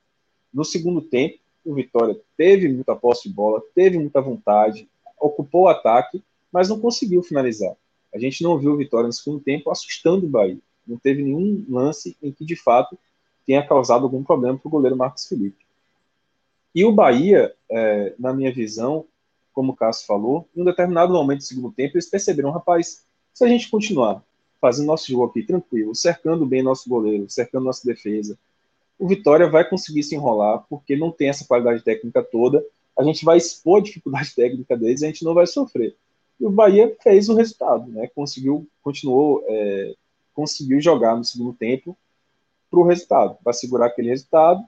No 0.54 0.66
segundo 0.66 1.02
tempo, 1.02 1.38
o 1.64 1.74
Vitória 1.74 2.20
teve 2.36 2.68
muita 2.68 2.96
posse 2.96 3.30
de 3.30 3.34
bola, 3.34 3.62
teve 3.74 3.98
muita 3.98 4.20
vontade, 4.20 4.90
ocupou 5.20 5.64
o 5.64 5.68
ataque, 5.68 6.22
mas 6.52 6.68
não 6.68 6.80
conseguiu 6.80 7.24
finalizar. 7.24 7.76
A 8.14 8.18
gente 8.18 8.44
não 8.44 8.58
viu 8.58 8.74
o 8.74 8.78
Vitória 8.78 9.08
no 9.08 9.14
segundo 9.14 9.42
tempo 9.42 9.70
assustando 9.70 10.26
o 10.26 10.30
Bahia. 10.30 10.60
Não 10.86 10.98
teve 10.98 11.22
nenhum 11.24 11.66
lance 11.70 12.18
em 12.22 12.32
que, 12.32 12.44
de 12.44 12.56
fato, 12.56 12.98
tenha 13.46 13.66
causado 13.66 14.04
algum 14.04 14.24
problema 14.24 14.58
para 14.58 14.68
o 14.68 14.72
goleiro 14.72 14.98
Marcos 14.98 15.28
Felipe. 15.28 15.67
E 16.78 16.86
o 16.86 16.92
Bahia, 16.92 17.56
é, 17.72 18.14
na 18.20 18.32
minha 18.32 18.54
visão, 18.54 19.08
como 19.52 19.72
o 19.72 19.76
Cássio 19.76 20.06
falou, 20.06 20.48
em 20.56 20.62
um 20.62 20.64
determinado 20.64 21.12
momento 21.12 21.40
do 21.40 21.44
segundo 21.44 21.72
tempo, 21.72 21.96
eles 21.96 22.08
perceberam, 22.08 22.52
rapaz, 22.52 23.04
se 23.34 23.44
a 23.44 23.48
gente 23.48 23.68
continuar 23.72 24.24
fazendo 24.62 24.86
nosso 24.86 25.12
jogo 25.12 25.26
aqui 25.26 25.42
tranquilo, 25.42 25.96
cercando 25.96 26.46
bem 26.46 26.62
nosso 26.62 26.88
goleiro, 26.88 27.28
cercando 27.32 27.64
nossa 27.64 27.84
defesa, 27.84 28.38
o 29.00 29.08
Vitória 29.08 29.50
vai 29.50 29.68
conseguir 29.68 30.04
se 30.04 30.14
enrolar, 30.14 30.68
porque 30.70 30.96
não 30.96 31.10
tem 31.10 31.30
essa 31.30 31.48
qualidade 31.48 31.84
técnica 31.84 32.22
toda, 32.22 32.64
a 32.96 33.04
gente 33.04 33.26
vai 33.26 33.40
expor 33.40 33.80
a 33.80 33.84
dificuldade 33.84 34.30
técnica 34.38 34.78
deles, 34.78 35.02
a 35.02 35.08
gente 35.08 35.26
não 35.26 35.34
vai 35.34 35.48
sofrer. 35.48 35.96
E 36.40 36.46
o 36.46 36.52
Bahia 36.52 36.96
fez 37.02 37.28
o 37.28 37.34
resultado, 37.34 37.90
né? 37.92 38.08
Conseguiu, 38.14 38.68
continuou, 38.84 39.44
é, 39.48 39.96
conseguiu 40.32 40.80
jogar 40.80 41.16
no 41.16 41.24
segundo 41.24 41.54
tempo 41.54 41.98
para 42.70 42.80
o 42.80 42.84
resultado, 42.84 43.36
para 43.44 43.52
segurar 43.52 43.88
aquele 43.88 44.10
resultado, 44.10 44.64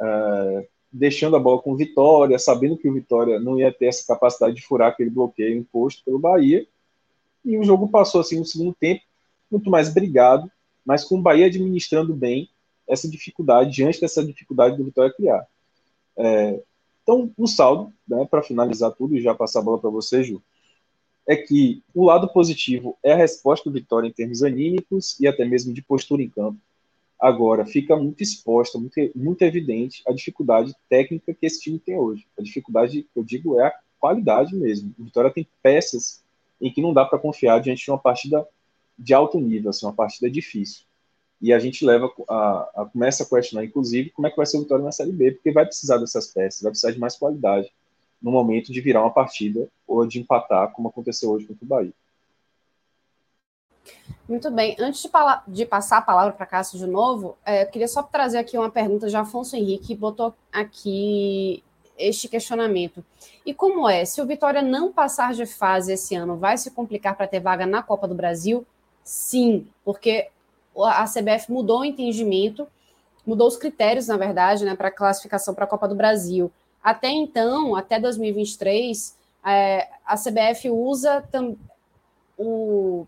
é, 0.00 0.68
deixando 0.92 1.36
a 1.36 1.40
bola 1.40 1.62
com 1.62 1.72
o 1.72 1.76
Vitória, 1.76 2.38
sabendo 2.38 2.76
que 2.76 2.88
o 2.88 2.92
Vitória 2.92 3.40
não 3.40 3.58
ia 3.58 3.72
ter 3.72 3.86
essa 3.86 4.06
capacidade 4.06 4.54
de 4.56 4.62
furar 4.62 4.90
aquele 4.90 5.10
bloqueio 5.10 5.56
imposto 5.56 6.04
pelo 6.04 6.18
Bahia. 6.18 6.66
E 7.44 7.56
o 7.56 7.64
jogo 7.64 7.88
passou 7.88 8.20
assim 8.20 8.38
no 8.38 8.44
segundo 8.44 8.74
tempo, 8.74 9.02
muito 9.50 9.70
mais 9.70 9.92
brigado, 9.92 10.50
mas 10.84 11.04
com 11.04 11.16
o 11.16 11.22
Bahia 11.22 11.46
administrando 11.46 12.14
bem 12.14 12.48
essa 12.86 13.08
dificuldade, 13.08 13.72
diante 13.72 14.00
dessa 14.00 14.24
dificuldade 14.24 14.76
do 14.76 14.84
Vitória 14.84 15.14
criar. 15.14 15.46
É, 16.16 16.60
então, 17.02 17.32
o 17.36 17.46
saldo, 17.46 17.92
né, 18.06 18.26
para 18.30 18.42
finalizar 18.42 18.92
tudo 18.92 19.16
e 19.16 19.22
já 19.22 19.34
passar 19.34 19.60
a 19.60 19.62
bola 19.62 19.78
para 19.78 19.90
você, 19.90 20.22
Ju, 20.22 20.42
é 21.26 21.36
que 21.36 21.82
o 21.94 22.04
lado 22.04 22.28
positivo 22.28 22.98
é 23.02 23.12
a 23.12 23.16
resposta 23.16 23.68
do 23.68 23.74
Vitória 23.74 24.08
em 24.08 24.12
termos 24.12 24.42
anímicos 24.42 25.18
e 25.18 25.26
até 25.26 25.44
mesmo 25.44 25.72
de 25.72 25.82
postura 25.82 26.22
em 26.22 26.28
campo. 26.28 26.58
Agora, 27.22 27.64
fica 27.64 27.94
muito 27.94 28.20
exposta, 28.20 28.76
muito, 28.76 28.96
muito 29.14 29.42
evidente 29.42 30.02
a 30.08 30.12
dificuldade 30.12 30.74
técnica 30.88 31.32
que 31.32 31.46
esse 31.46 31.60
time 31.60 31.78
tem 31.78 31.96
hoje. 31.96 32.26
A 32.36 32.42
dificuldade, 32.42 33.06
eu 33.14 33.22
digo, 33.22 33.60
é 33.60 33.68
a 33.68 33.74
qualidade 34.00 34.56
mesmo. 34.56 34.92
O 34.98 35.04
Vitória 35.04 35.30
tem 35.30 35.46
peças 35.62 36.20
em 36.60 36.68
que 36.68 36.82
não 36.82 36.92
dá 36.92 37.04
para 37.04 37.20
confiar 37.20 37.60
diante 37.60 37.84
de 37.84 37.92
uma 37.92 37.98
partida 37.98 38.44
de 38.98 39.14
alto 39.14 39.38
nível, 39.38 39.70
assim, 39.70 39.86
uma 39.86 39.92
partida 39.92 40.28
difícil. 40.28 40.84
E 41.40 41.52
a 41.52 41.60
gente 41.60 41.84
leva 41.84 42.10
a, 42.28 42.70
a, 42.74 42.86
começa 42.86 43.22
a 43.22 43.26
questionar, 43.28 43.64
inclusive, 43.64 44.10
como 44.10 44.26
é 44.26 44.30
que 44.30 44.36
vai 44.36 44.44
ser 44.46 44.56
o 44.58 44.62
Vitória 44.62 44.84
na 44.84 44.90
Série 44.90 45.12
B, 45.12 45.30
porque 45.30 45.52
vai 45.52 45.64
precisar 45.64 45.98
dessas 45.98 46.26
peças, 46.26 46.60
vai 46.62 46.72
precisar 46.72 46.90
de 46.90 46.98
mais 46.98 47.16
qualidade 47.16 47.70
no 48.20 48.32
momento 48.32 48.72
de 48.72 48.80
virar 48.80 49.00
uma 49.00 49.14
partida 49.14 49.68
ou 49.86 50.04
de 50.04 50.18
empatar, 50.18 50.72
como 50.72 50.88
aconteceu 50.88 51.30
hoje 51.30 51.46
contra 51.46 51.64
o 51.64 51.68
Bahia. 51.68 51.92
Muito 54.28 54.50
bem. 54.50 54.76
Antes 54.78 55.02
de, 55.02 55.10
de 55.48 55.66
passar 55.66 55.98
a 55.98 56.02
palavra 56.02 56.32
para 56.32 56.46
Cássio 56.46 56.78
de 56.78 56.86
novo, 56.86 57.36
é, 57.44 57.64
eu 57.64 57.66
queria 57.66 57.88
só 57.88 58.02
trazer 58.02 58.38
aqui 58.38 58.56
uma 58.56 58.70
pergunta 58.70 59.08
de 59.08 59.16
Afonso 59.16 59.56
Henrique, 59.56 59.88
que 59.88 59.94
botou 59.94 60.34
aqui 60.52 61.62
este 61.98 62.28
questionamento. 62.28 63.04
E 63.44 63.52
como 63.52 63.88
é? 63.88 64.04
Se 64.04 64.20
o 64.20 64.26
Vitória 64.26 64.62
não 64.62 64.92
passar 64.92 65.34
de 65.34 65.46
fase 65.46 65.92
esse 65.92 66.14
ano, 66.14 66.36
vai 66.36 66.56
se 66.56 66.70
complicar 66.70 67.16
para 67.16 67.26
ter 67.26 67.40
vaga 67.40 67.66
na 67.66 67.82
Copa 67.82 68.08
do 68.08 68.14
Brasil? 68.14 68.66
Sim, 69.04 69.66
porque 69.84 70.28
a 70.76 71.04
CBF 71.04 71.50
mudou 71.50 71.80
o 71.80 71.84
entendimento, 71.84 72.66
mudou 73.26 73.46
os 73.46 73.56
critérios, 73.56 74.06
na 74.06 74.16
verdade, 74.16 74.64
né, 74.64 74.74
para 74.74 74.90
classificação 74.90 75.54
para 75.54 75.64
a 75.64 75.68
Copa 75.68 75.88
do 75.88 75.94
Brasil. 75.94 76.50
Até 76.82 77.08
então, 77.08 77.76
até 77.76 78.00
2023, 78.00 79.16
é, 79.44 79.88
a 80.04 80.16
CBF 80.16 80.70
usa 80.70 81.24
o, 82.36 83.06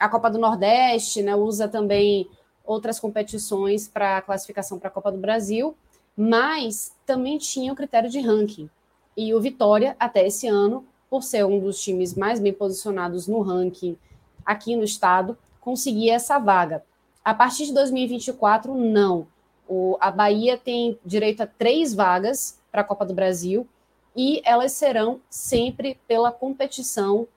a 0.00 0.08
Copa 0.08 0.30
do 0.30 0.38
Nordeste, 0.38 1.22
né, 1.22 1.36
usa 1.36 1.68
também 1.68 2.26
outras 2.64 2.98
competições 2.98 3.86
para 3.86 4.22
classificação 4.22 4.78
para 4.78 4.88
a 4.88 4.90
Copa 4.92 5.12
do 5.12 5.18
Brasil, 5.18 5.76
mas 6.16 6.96
também 7.04 7.36
tinha 7.36 7.72
o 7.72 7.76
critério 7.76 8.08
de 8.08 8.18
ranking. 8.18 8.70
E 9.16 9.34
o 9.34 9.40
Vitória, 9.40 9.94
até 9.98 10.26
esse 10.26 10.48
ano, 10.48 10.86
por 11.10 11.22
ser 11.22 11.44
um 11.44 11.60
dos 11.60 11.82
times 11.82 12.14
mais 12.14 12.40
bem 12.40 12.52
posicionados 12.52 13.26
no 13.26 13.42
ranking 13.42 13.98
aqui 14.44 14.74
no 14.74 14.84
estado, 14.84 15.36
conseguia 15.60 16.14
essa 16.14 16.38
vaga. 16.38 16.82
A 17.22 17.34
partir 17.34 17.66
de 17.66 17.74
2024, 17.74 18.74
não. 18.74 19.26
O, 19.68 19.98
a 20.00 20.10
Bahia 20.10 20.56
tem 20.56 20.98
direito 21.04 21.42
a 21.42 21.46
três 21.46 21.92
vagas 21.92 22.58
para 22.72 22.80
a 22.80 22.84
Copa 22.84 23.04
do 23.04 23.12
Brasil 23.12 23.68
e 24.16 24.40
elas 24.44 24.72
serão 24.72 25.20
sempre 25.28 25.98
pela 26.08 26.32
competição 26.32 27.28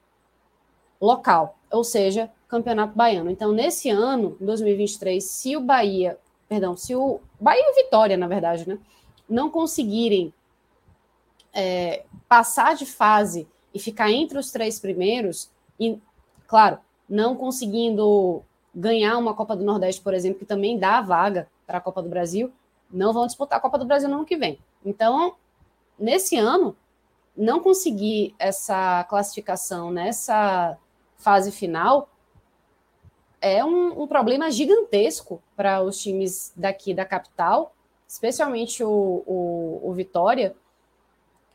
local, 1.02 1.58
ou 1.74 1.84
seja, 1.84 2.32
Campeonato 2.48 2.96
Baiano. 2.96 3.32
Então, 3.32 3.52
nesse 3.52 3.90
ano, 3.90 4.38
2023, 4.40 5.24
se 5.24 5.58
o 5.58 5.60
Bahia, 5.60 6.20
perdão, 6.48 6.78
se 6.78 6.96
o 6.96 7.20
Bahia 7.40 7.64
e 7.64 7.84
Vitória, 7.84 8.16
na 8.16 8.28
verdade, 8.28 8.70
né, 8.70 8.78
não 9.28 9.50
conseguirem 9.50 10.32
é, 11.52 12.06
passar 12.30 12.76
de 12.76 12.86
fase 12.86 13.48
e 13.74 13.80
ficar 13.80 14.12
entre 14.12 14.38
os 14.38 14.52
três 14.52 14.80
primeiros, 14.80 15.50
e, 15.80 16.00
claro, 16.48 16.78
não 17.10 17.36
conseguindo 17.36 18.44
ganhar 18.74 19.18
uma 19.18 19.34
Copa 19.34 19.56
do 19.56 19.64
Nordeste, 19.64 20.02
por 20.02 20.14
exemplo, 20.14 20.40
que 20.40 20.46
também 20.46 20.78
dá 20.78 21.00
a 21.00 21.02
vaga 21.02 21.50
para 21.66 21.80
a 21.80 21.82
Copa 21.82 22.04
do 22.04 22.10
Brasil, 22.10 22.52
não 22.92 23.12
vão 23.12 23.26
disputar 23.26 23.58
a 23.58 23.62
Copa 23.62 23.80
do 23.80 23.86
Brasil 23.86 24.08
no 24.08 24.18
ano 24.18 24.26
que 24.26 24.38
vem. 24.38 24.60
Então, 24.86 25.36
nesse 25.98 26.38
ano, 26.38 26.76
não 27.36 27.60
conseguir 27.60 28.36
essa 28.38 29.04
classificação 29.06 29.90
nessa 29.90 30.78
fase 31.24 31.52
final 31.52 32.10
é 33.42 33.64
um, 33.64 34.04
um 34.04 34.08
problema 34.08 34.52
gigantesco 34.52 35.42
para 35.56 35.82
os 35.82 36.02
times 36.02 36.54
daqui 36.56 36.94
da 36.94 37.06
capital, 37.06 37.76
especialmente 38.08 38.84
o, 38.84 39.24
o, 39.26 39.82
o 39.84 39.94
Vitória, 39.94 40.56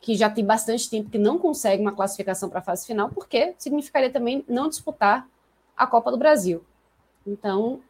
que 0.00 0.14
já 0.14 0.28
tem 0.28 0.44
bastante 0.44 0.88
tempo 0.88 1.10
que 1.10 1.18
não 1.18 1.38
consegue 1.38 1.82
uma 1.82 1.92
classificação 1.92 2.48
para 2.48 2.58
a 2.58 2.62
fase 2.62 2.86
final, 2.86 3.08
porque 3.10 3.54
significaria 3.58 4.10
também 4.10 4.44
não 4.48 4.68
disputar 4.68 5.26
a 5.76 5.86
Copa 5.86 6.10
do 6.10 6.18
Brasil. 6.18 6.62
Então, 7.26 7.80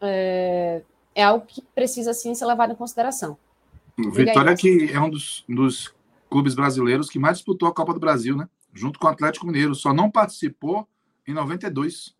é, 0.00 0.82
é 1.14 1.22
algo 1.22 1.44
que 1.46 1.62
precisa 1.74 2.12
sim 2.14 2.34
ser 2.34 2.46
levado 2.46 2.72
em 2.72 2.76
consideração. 2.76 3.36
Vitória 3.96 4.56
que 4.56 4.90
é 4.92 5.00
um 5.00 5.10
dos, 5.10 5.44
dos, 5.48 5.94
clubes 6.30 6.54
brasileiros 6.54 7.10
que 7.10 7.18
mais 7.18 7.36
disputou 7.36 7.68
a 7.68 7.74
Copa 7.74 7.92
do 7.92 8.00
Brasil, 8.00 8.34
né? 8.34 8.48
Junto 8.72 8.98
com 8.98 9.06
o 9.06 9.10
Atlético 9.10 9.46
Mineiro. 9.46 9.74
Só 9.74 9.92
não 9.92 10.10
participou 10.10 10.88
em 11.26 11.34
92. 11.34 12.14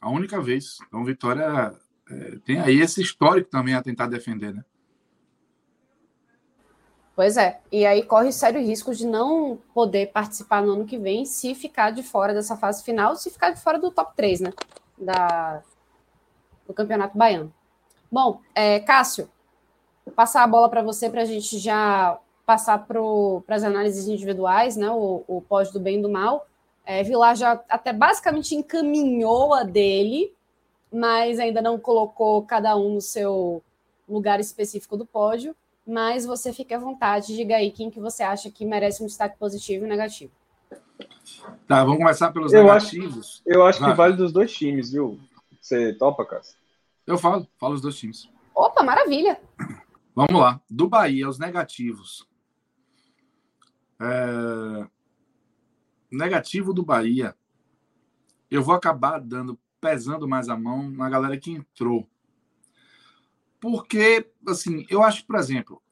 A 0.00 0.10
única 0.10 0.40
vez. 0.40 0.78
Então, 0.86 1.04
Vitória 1.04 1.72
é, 2.10 2.38
tem 2.44 2.60
aí 2.60 2.80
esse 2.80 3.00
histórico 3.00 3.50
também 3.50 3.74
a 3.74 3.82
tentar 3.82 4.06
defender, 4.06 4.52
né? 4.54 4.64
Pois 7.14 7.36
é. 7.36 7.60
E 7.70 7.84
aí 7.84 8.02
corre 8.02 8.32
sério 8.32 8.60
risco 8.60 8.94
de 8.94 9.06
não 9.06 9.58
poder 9.74 10.10
participar 10.12 10.62
no 10.62 10.72
ano 10.72 10.86
que 10.86 10.98
vem 10.98 11.24
se 11.24 11.54
ficar 11.54 11.90
de 11.90 12.02
fora 12.02 12.32
dessa 12.32 12.56
fase 12.56 12.82
final, 12.82 13.14
se 13.16 13.30
ficar 13.30 13.50
de 13.50 13.60
fora 13.60 13.78
do 13.78 13.90
top 13.90 14.16
3, 14.16 14.40
né? 14.40 14.52
Da, 14.98 15.62
do 16.66 16.72
Campeonato 16.72 17.16
Baiano. 17.16 17.52
Bom, 18.10 18.40
é, 18.54 18.80
Cássio, 18.80 19.30
vou 20.04 20.14
passar 20.14 20.42
a 20.42 20.46
bola 20.46 20.68
para 20.68 20.82
você 20.82 21.08
para 21.08 21.22
a 21.22 21.26
gente 21.26 21.58
já 21.58 22.18
passar 22.44 22.78
para 22.78 23.00
as 23.48 23.62
análises 23.62 24.08
individuais, 24.08 24.76
né? 24.76 24.90
O, 24.90 25.22
o 25.28 25.42
pódio 25.42 25.74
do 25.74 25.80
bem 25.80 25.98
e 25.98 26.02
do 26.02 26.10
mal. 26.10 26.46
É, 26.84 27.02
Vilar 27.02 27.36
já 27.36 27.62
até 27.68 27.92
basicamente 27.92 28.54
encaminhou 28.54 29.54
a 29.54 29.62
dele, 29.62 30.34
mas 30.92 31.38
ainda 31.38 31.62
não 31.62 31.78
colocou 31.78 32.42
cada 32.42 32.76
um 32.76 32.94
no 32.94 33.00
seu 33.00 33.62
lugar 34.08 34.40
específico 34.40 34.96
do 34.96 35.06
pódio. 35.06 35.54
Mas 35.86 36.24
você 36.24 36.52
fique 36.52 36.72
à 36.72 36.78
vontade, 36.78 37.34
diga 37.34 37.56
aí 37.56 37.70
quem 37.70 37.90
que 37.90 37.98
você 37.98 38.22
acha 38.22 38.50
que 38.50 38.64
merece 38.64 39.02
um 39.02 39.06
destaque 39.06 39.36
positivo 39.36 39.84
e 39.84 39.88
negativo. 39.88 40.32
Tá, 41.66 41.82
vamos 41.84 41.98
começar 41.98 42.30
pelos 42.30 42.52
eu 42.52 42.62
negativos. 42.62 43.42
Acho, 43.46 43.56
eu 43.58 43.66
acho 43.66 43.80
Vai. 43.80 43.90
que 43.90 43.96
vale 43.96 44.16
dos 44.16 44.32
dois 44.32 44.52
times, 44.52 44.92
viu? 44.92 45.18
Você 45.60 45.92
topa, 45.94 46.24
Cássio? 46.24 46.56
Eu 47.06 47.18
falo, 47.18 47.46
falo 47.58 47.74
os 47.74 47.80
dois 47.80 47.96
times. 47.96 48.28
Opa, 48.54 48.82
maravilha! 48.82 49.40
Vamos 50.14 50.40
lá. 50.40 50.60
Do 50.68 50.88
Bahia, 50.88 51.28
os 51.28 51.38
negativos. 51.38 52.28
É... 54.00 54.86
Negativo 56.12 56.74
do 56.74 56.84
Bahia. 56.84 57.34
Eu 58.50 58.62
vou 58.62 58.74
acabar 58.74 59.18
dando, 59.18 59.58
pesando 59.80 60.28
mais 60.28 60.48
a 60.48 60.56
mão 60.56 60.90
na 60.90 61.08
galera 61.08 61.38
que 61.38 61.50
entrou. 61.50 62.06
Porque, 63.58 64.30
assim, 64.46 64.84
eu 64.90 65.02
acho, 65.02 65.24
por 65.24 65.36
exemplo, 65.36 65.82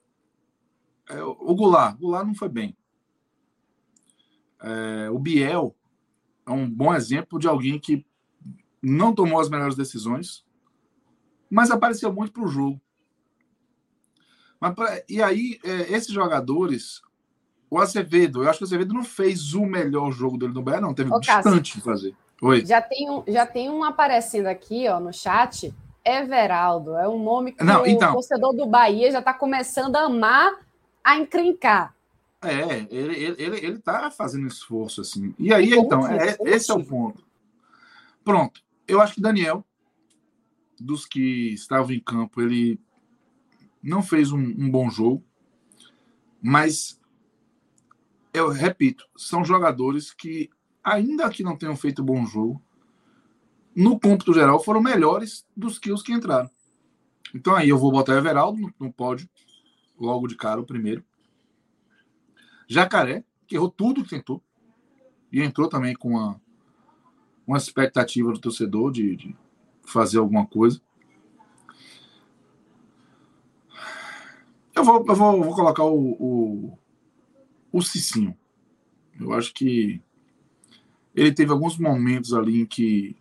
é, 1.08 1.22
o 1.22 1.54
Goulart, 1.54 1.96
Goulart 1.98 2.26
não 2.26 2.34
foi 2.34 2.48
bem. 2.48 2.76
É, 4.60 5.08
o 5.10 5.18
Biel 5.18 5.74
é 6.46 6.50
um 6.50 6.68
bom 6.68 6.94
exemplo 6.94 7.38
de 7.38 7.48
alguém 7.48 7.78
que 7.78 8.04
não 8.82 9.14
tomou 9.14 9.40
as 9.40 9.48
melhores 9.48 9.74
decisões, 9.74 10.44
mas 11.48 11.70
apareceu 11.70 12.12
muito 12.12 12.32
para 12.32 12.44
o 12.44 12.48
jogo. 12.48 12.80
Mas, 14.60 14.74
e 15.08 15.22
aí, 15.22 15.58
é, 15.64 15.92
esses 15.92 16.12
jogadores, 16.12 17.00
o 17.70 17.78
Azevedo, 17.78 18.42
eu 18.42 18.50
acho 18.50 18.58
que 18.58 18.64
o 18.64 18.66
Azevedo 18.66 18.92
não 18.92 19.04
fez 19.04 19.54
o 19.54 19.64
melhor 19.64 20.10
jogo 20.10 20.36
dele 20.36 20.52
no 20.52 20.62
Bahia, 20.62 20.80
não, 20.80 20.92
teve 20.92 21.12
Ô, 21.12 21.20
distante 21.20 21.76
de 21.76 21.84
fazer. 21.84 22.14
Oi. 22.42 22.66
Já 22.66 22.82
tem, 22.82 23.08
um, 23.08 23.22
já 23.28 23.46
tem 23.46 23.70
um 23.70 23.84
aparecendo 23.84 24.46
aqui 24.46 24.88
ó, 24.88 24.98
no 24.98 25.12
chat, 25.12 25.72
Everaldo. 26.04 26.96
É 26.96 27.08
um 27.08 27.22
nome 27.22 27.52
que 27.52 27.62
não, 27.62 27.82
o 27.82 27.86
então, 27.86 28.12
torcedor 28.12 28.54
do 28.54 28.66
Bahia 28.66 29.12
já 29.12 29.20
está 29.20 29.32
começando 29.32 29.94
a 29.94 30.04
amar 30.06 30.52
a 31.04 31.16
encrencar. 31.16 31.94
É, 32.42 32.86
ele, 32.90 33.14
ele, 33.14 33.36
ele, 33.38 33.56
ele 33.58 33.78
tá 33.78 34.10
fazendo 34.10 34.46
esforço, 34.46 35.02
assim. 35.02 35.34
E 35.38 35.52
aí, 35.52 35.72
então, 35.72 36.06
é, 36.08 36.36
esse 36.46 36.70
é 36.70 36.74
o 36.74 36.82
ponto. 36.82 37.22
Pronto. 38.24 38.62
Eu 38.88 39.00
acho 39.00 39.14
que 39.14 39.20
Daniel, 39.20 39.64
dos 40.78 41.04
que 41.04 41.52
estavam 41.52 41.92
em 41.92 42.00
campo, 42.00 42.40
ele 42.40 42.80
não 43.82 44.02
fez 44.02 44.32
um, 44.32 44.38
um 44.38 44.70
bom 44.70 44.90
jogo, 44.90 45.22
mas 46.42 46.99
eu 48.32 48.48
repito, 48.48 49.04
são 49.16 49.44
jogadores 49.44 50.12
que, 50.12 50.50
ainda 50.82 51.28
que 51.30 51.42
não 51.42 51.56
tenham 51.56 51.76
feito 51.76 52.02
bom 52.02 52.24
jogo, 52.24 52.62
no 53.74 53.98
cômputo 53.98 54.32
geral, 54.32 54.62
foram 54.62 54.80
melhores 54.80 55.46
dos 55.56 55.78
que 55.78 55.92
os 55.92 56.02
que 56.02 56.12
entraram. 56.12 56.50
Então 57.34 57.54
aí 57.54 57.68
eu 57.68 57.78
vou 57.78 57.92
botar 57.92 58.16
Everaldo 58.16 58.72
no, 58.78 58.92
pódio, 58.92 59.28
logo 59.98 60.26
de 60.26 60.36
cara, 60.36 60.60
o 60.60 60.66
primeiro. 60.66 61.04
Jacaré, 62.68 63.24
que 63.46 63.54
errou 63.56 63.70
tudo 63.70 64.02
que 64.02 64.10
tentou. 64.10 64.42
E 65.32 65.40
entrou 65.40 65.68
também 65.68 65.94
com 65.94 66.10
uma, 66.10 66.40
uma 67.46 67.56
expectativa 67.56 68.32
do 68.32 68.40
torcedor 68.40 68.90
de, 68.90 69.16
de 69.16 69.36
fazer 69.84 70.18
alguma 70.18 70.46
coisa. 70.46 70.80
Eu 74.74 74.84
vou, 74.84 75.04
eu 75.06 75.14
vou, 75.14 75.42
vou 75.44 75.54
colocar 75.54 75.84
o, 75.84 76.12
o, 76.12 76.78
o 77.72 77.82
Cicinho. 77.82 78.36
Eu 79.18 79.32
acho 79.32 79.52
que 79.52 80.00
ele 81.14 81.32
teve 81.32 81.50
alguns 81.50 81.76
momentos 81.78 82.32
ali 82.32 82.62
em 82.62 82.66
que 82.66 83.16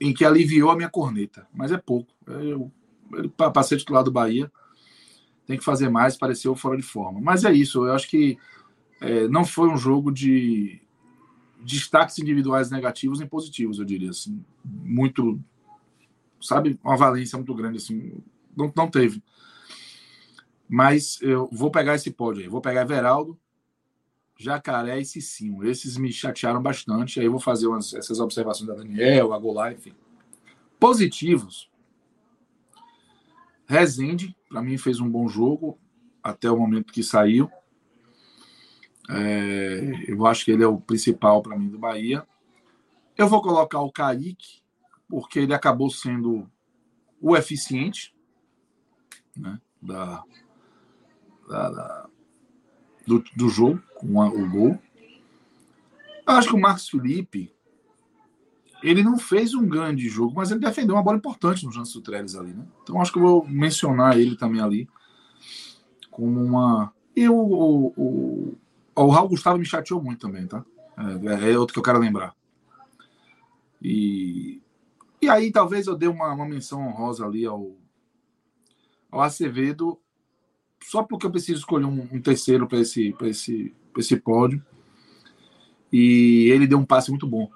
em 0.00 0.12
que 0.12 0.24
aliviou 0.24 0.70
a 0.70 0.76
minha 0.76 0.90
corneta, 0.90 1.46
mas 1.54 1.70
é 1.70 1.78
pouco. 1.78 2.12
Eu, 2.26 2.72
para 3.36 3.62
ser 3.62 3.76
titular 3.76 4.02
do 4.02 4.10
Bahia, 4.10 4.50
tem 5.46 5.56
que 5.56 5.64
fazer 5.64 5.88
mais, 5.88 6.16
pareceu 6.16 6.56
fora 6.56 6.76
de 6.76 6.82
forma. 6.82 7.20
Mas 7.20 7.44
é 7.44 7.52
isso, 7.52 7.86
eu 7.86 7.92
acho 7.92 8.08
que 8.08 8.36
é, 9.00 9.28
não 9.28 9.44
foi 9.44 9.68
um 9.68 9.76
jogo 9.76 10.10
de 10.10 10.80
destaques 11.60 12.18
individuais 12.18 12.70
negativos 12.70 13.20
nem 13.20 13.28
positivos, 13.28 13.78
eu 13.78 13.84
diria 13.84 14.10
assim. 14.10 14.44
Muito, 14.64 15.40
sabe, 16.40 16.78
uma 16.82 16.96
valência 16.96 17.36
muito 17.38 17.54
grande, 17.54 17.76
assim, 17.76 18.12
não, 18.56 18.72
não 18.74 18.90
teve. 18.90 19.22
Mas 20.74 21.20
eu 21.20 21.50
vou 21.52 21.70
pegar 21.70 21.96
esse 21.96 22.10
pódio 22.10 22.42
aí, 22.42 22.48
vou 22.48 22.62
pegar 22.62 22.80
Everaldo, 22.80 23.38
Jacaré 24.38 24.98
e 24.98 25.04
Cicinho. 25.04 25.62
Esses 25.68 25.98
me 25.98 26.10
chatearam 26.10 26.62
bastante, 26.62 27.20
aí 27.20 27.26
eu 27.26 27.30
vou 27.30 27.40
fazer 27.40 27.66
umas, 27.66 27.92
essas 27.92 28.18
observações 28.18 28.66
da 28.66 28.74
Daniel, 28.74 29.34
a 29.34 29.38
Golar, 29.38 29.74
enfim. 29.74 29.92
Positivos. 30.80 31.70
Rezende, 33.66 34.34
para 34.48 34.62
mim, 34.62 34.78
fez 34.78 34.98
um 34.98 35.10
bom 35.10 35.28
jogo 35.28 35.78
até 36.22 36.50
o 36.50 36.56
momento 36.56 36.90
que 36.90 37.02
saiu. 37.02 37.50
É, 39.10 40.06
eu 40.08 40.24
acho 40.24 40.42
que 40.42 40.52
ele 40.52 40.64
é 40.64 40.66
o 40.66 40.80
principal 40.80 41.42
para 41.42 41.58
mim 41.58 41.68
do 41.68 41.78
Bahia. 41.78 42.26
Eu 43.14 43.28
vou 43.28 43.42
colocar 43.42 43.82
o 43.82 43.92
Kaique, 43.92 44.62
porque 45.06 45.40
ele 45.40 45.52
acabou 45.52 45.90
sendo 45.90 46.50
o 47.20 47.36
eficiente 47.36 48.14
né, 49.36 49.60
da, 49.82 50.24
da, 51.48 51.70
da 51.70 52.08
do, 53.06 53.24
do, 53.36 53.48
jogo, 53.48 53.82
com 53.96 54.20
a, 54.22 54.28
o 54.28 54.48
gol. 54.48 54.78
Eu 56.26 56.34
acho 56.34 56.48
que 56.48 56.54
o 56.54 56.60
Marcos 56.60 56.88
Felipe 56.88 57.52
ele 58.82 59.02
não 59.02 59.16
fez 59.16 59.54
um 59.54 59.66
grande 59.66 60.08
jogo, 60.08 60.34
mas 60.34 60.50
ele 60.50 60.60
defendeu 60.60 60.96
uma 60.96 61.02
bola 61.02 61.16
importante 61.16 61.64
no 61.64 61.72
Janssen 61.72 62.02
Trellis 62.02 62.34
ali, 62.34 62.52
né? 62.52 62.66
Então 62.82 63.00
acho 63.00 63.12
que 63.12 63.18
eu 63.18 63.22
vou 63.22 63.46
mencionar 63.46 64.18
ele 64.18 64.36
também 64.36 64.60
ali 64.60 64.88
como 66.10 66.44
uma. 66.44 66.92
E 67.14 67.28
o, 67.28 67.34
o, 67.34 67.86
o, 67.96 68.58
o 68.94 69.08
Raul 69.08 69.28
Gustavo 69.28 69.58
me 69.58 69.64
chateou 69.64 70.02
muito 70.02 70.20
também, 70.20 70.46
tá? 70.46 70.64
É, 70.96 71.52
é 71.52 71.58
outro 71.58 71.72
que 71.72 71.78
eu 71.78 71.82
quero 71.82 71.98
lembrar. 71.98 72.34
E, 73.80 74.60
e 75.20 75.28
aí 75.28 75.50
talvez 75.50 75.86
eu 75.86 75.96
dê 75.96 76.06
uma, 76.06 76.32
uma 76.32 76.46
menção 76.46 76.86
honrosa 76.86 77.24
ali 77.24 77.44
ao, 77.44 77.76
ao 79.10 79.20
Acevedo, 79.20 79.98
só 80.84 81.02
porque 81.02 81.26
eu 81.26 81.30
preciso 81.30 81.60
escolher 81.60 81.86
um, 81.86 82.08
um 82.12 82.20
terceiro 82.20 82.66
para 82.66 82.80
esse, 82.80 83.14
esse, 83.22 83.74
esse 83.96 84.16
pódio. 84.16 84.64
E 85.92 86.48
ele 86.50 86.66
deu 86.66 86.78
um 86.78 86.84
passe 86.84 87.10
muito 87.10 87.26
bom 87.26 87.50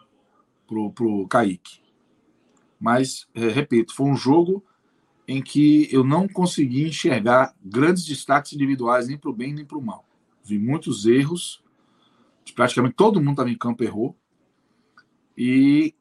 pro, 0.66 0.92
pro 0.92 1.26
Kaique. 1.28 1.80
Mas, 2.78 3.26
é, 3.34 3.48
repito, 3.48 3.94
foi 3.94 4.06
um 4.06 4.16
jogo 4.16 4.62
em 5.26 5.42
que 5.42 5.88
eu 5.90 6.04
não 6.04 6.28
consegui 6.28 6.86
enxergar 6.86 7.54
grandes 7.64 8.04
destaques 8.04 8.52
individuais, 8.52 9.08
nem 9.08 9.18
para 9.18 9.30
o 9.30 9.34
bem 9.34 9.52
nem 9.52 9.64
para 9.64 9.78
o 9.78 9.82
mal. 9.82 10.04
Vi 10.44 10.58
muitos 10.58 11.06
erros, 11.06 11.64
praticamente 12.54 12.94
todo 12.94 13.20
mundo 13.20 13.32
estava 13.32 13.50
em 13.50 13.58
campo 13.58 13.82
errou, 13.82 14.16
e 15.36 15.94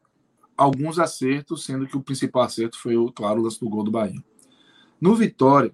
alguns 0.56 1.00
acertos, 1.00 1.66
sendo 1.66 1.88
que 1.88 1.98
o 1.98 2.04
principal 2.04 2.44
acerto 2.44 2.78
foi, 2.78 2.94
claro, 3.14 3.40
o 3.40 3.44
lance 3.44 3.60
do 3.60 3.70
gol 3.70 3.84
do 3.84 3.92
Bahia. 3.92 4.24
No 5.02 5.16
Vitória, 5.16 5.74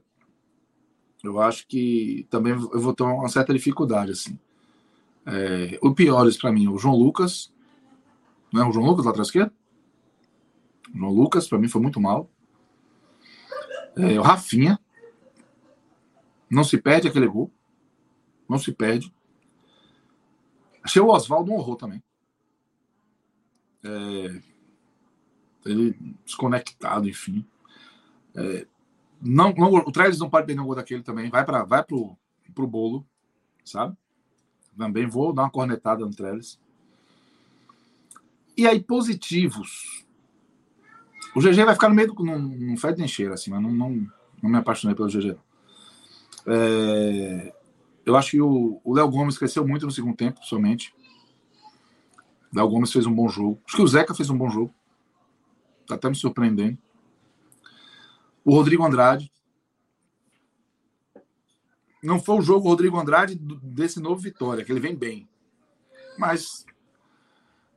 eu 1.23 1.39
acho 1.41 1.67
que 1.67 2.25
também 2.29 2.53
eu 2.53 2.79
vou 2.79 2.93
ter 2.93 3.03
uma 3.03 3.29
certa 3.29 3.53
dificuldade. 3.53 4.11
assim. 4.11 4.39
É, 5.25 5.77
o 5.81 5.93
piores 5.93 6.37
para 6.37 6.51
mim, 6.51 6.67
o 6.67 6.77
João 6.77 6.95
Lucas, 6.95 7.53
não 8.51 8.63
é 8.63 8.67
o 8.67 8.71
João 8.71 8.87
Lucas 8.87 9.05
lá 9.05 9.11
atrás 9.11 9.27
esquerda? 9.27 9.53
O 10.93 10.97
João 10.97 11.11
Lucas, 11.11 11.47
para 11.47 11.59
mim, 11.59 11.67
foi 11.67 11.81
muito 11.81 12.01
mal. 12.01 12.29
É, 13.95 14.19
o 14.19 14.23
Rafinha. 14.23 14.79
Não 16.49 16.63
se 16.63 16.77
perde 16.77 17.07
aquele 17.07 17.27
gol. 17.27 17.49
Não 18.49 18.59
se 18.59 18.71
perde. 18.71 19.13
Achei 20.83 21.01
o 21.01 21.07
Oswaldo 21.07 21.51
um 21.51 21.55
horror 21.55 21.77
também. 21.77 22.03
É, 23.83 24.41
ele 25.65 25.97
desconectado, 26.25 27.07
enfim. 27.07 27.45
É, 28.35 28.67
não, 29.21 29.53
não, 29.53 29.73
o 29.73 29.91
Trellis 29.91 30.19
não 30.19 30.29
pode 30.29 30.47
perder 30.47 30.61
um 30.61 30.65
gol 30.65 30.75
daquele 30.75 31.03
também. 31.03 31.29
Vai 31.29 31.45
para 31.45 31.63
vai 31.63 31.83
pro, 31.83 32.17
pro 32.55 32.67
bolo, 32.67 33.05
sabe? 33.63 33.95
Também 34.77 35.05
vou 35.05 35.31
dar 35.31 35.43
uma 35.43 35.51
cornetada 35.51 36.05
no 36.05 36.11
Trellis. 36.11 36.59
E 38.57 38.67
aí, 38.67 38.81
positivos. 38.81 40.05
O 41.35 41.39
GG 41.39 41.63
vai 41.63 41.73
ficar 41.73 41.89
no 41.89 41.95
meio 41.95 42.13
do. 42.13 42.23
Não, 42.23 42.39
não 42.39 42.77
fede 42.77 42.99
nem 42.99 43.07
cheiro, 43.07 43.33
assim, 43.33 43.51
mas 43.51 43.61
não, 43.61 43.71
não, 43.71 44.07
não 44.41 44.49
me 44.49 44.57
apaixonei 44.57 44.95
pelo 44.95 45.07
GG. 45.07 45.37
É, 46.47 47.53
eu 48.05 48.15
acho 48.15 48.31
que 48.31 48.41
o 48.41 48.81
Léo 48.85 49.09
Gomes 49.09 49.37
cresceu 49.37 49.65
muito 49.65 49.85
no 49.85 49.91
segundo 49.91 50.15
tempo, 50.15 50.43
somente. 50.43 50.93
Léo 52.53 52.67
Gomes 52.67 52.91
fez 52.91 53.05
um 53.05 53.13
bom 53.13 53.29
jogo. 53.29 53.61
Acho 53.65 53.77
que 53.77 53.83
o 53.83 53.87
Zeca 53.87 54.13
fez 54.13 54.29
um 54.29 54.37
bom 54.37 54.49
jogo. 54.49 54.73
Tá 55.87 55.95
até 55.95 56.09
me 56.09 56.15
surpreendendo. 56.15 56.77
O 58.43 58.55
Rodrigo 58.55 58.83
Andrade. 58.83 59.31
Não 62.03 62.19
foi 62.19 62.37
o 62.37 62.41
jogo 62.41 62.67
Rodrigo 62.67 62.97
Andrade 62.97 63.35
desse 63.35 63.99
novo 63.99 64.19
Vitória, 64.19 64.65
que 64.65 64.71
ele 64.71 64.79
vem 64.79 64.95
bem. 64.95 65.29
Mas 66.17 66.65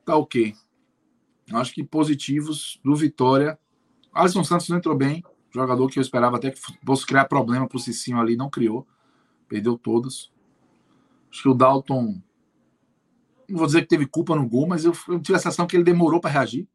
tá 0.03 0.15
ok. 0.15 0.55
Acho 1.53 1.73
que 1.73 1.83
positivos 1.83 2.79
do 2.83 2.95
Vitória. 2.95 3.59
Alisson 4.11 4.43
Santos 4.43 4.67
não 4.69 4.77
entrou 4.77 4.95
bem. 4.95 5.23
Jogador 5.53 5.87
que 5.89 5.99
eu 5.99 6.01
esperava 6.01 6.37
até 6.37 6.51
que 6.51 6.59
fosse 6.85 7.05
criar 7.05 7.25
problema 7.25 7.67
pro 7.67 7.79
Cicinho 7.79 8.19
ali, 8.19 8.35
não 8.35 8.49
criou. 8.49 8.87
Perdeu 9.47 9.77
todas. 9.77 10.31
Acho 11.31 11.43
que 11.43 11.49
o 11.49 11.53
Dalton. 11.53 12.21
Não 13.47 13.57
vou 13.59 13.67
dizer 13.67 13.81
que 13.81 13.87
teve 13.87 14.07
culpa 14.07 14.35
no 14.35 14.49
gol, 14.49 14.67
mas 14.67 14.85
eu, 14.85 14.93
eu 15.07 15.19
tive 15.19 15.35
a 15.35 15.39
sensação 15.39 15.67
que 15.67 15.77
ele 15.77 15.83
demorou 15.83 16.19
para 16.19 16.31
reagir 16.31 16.67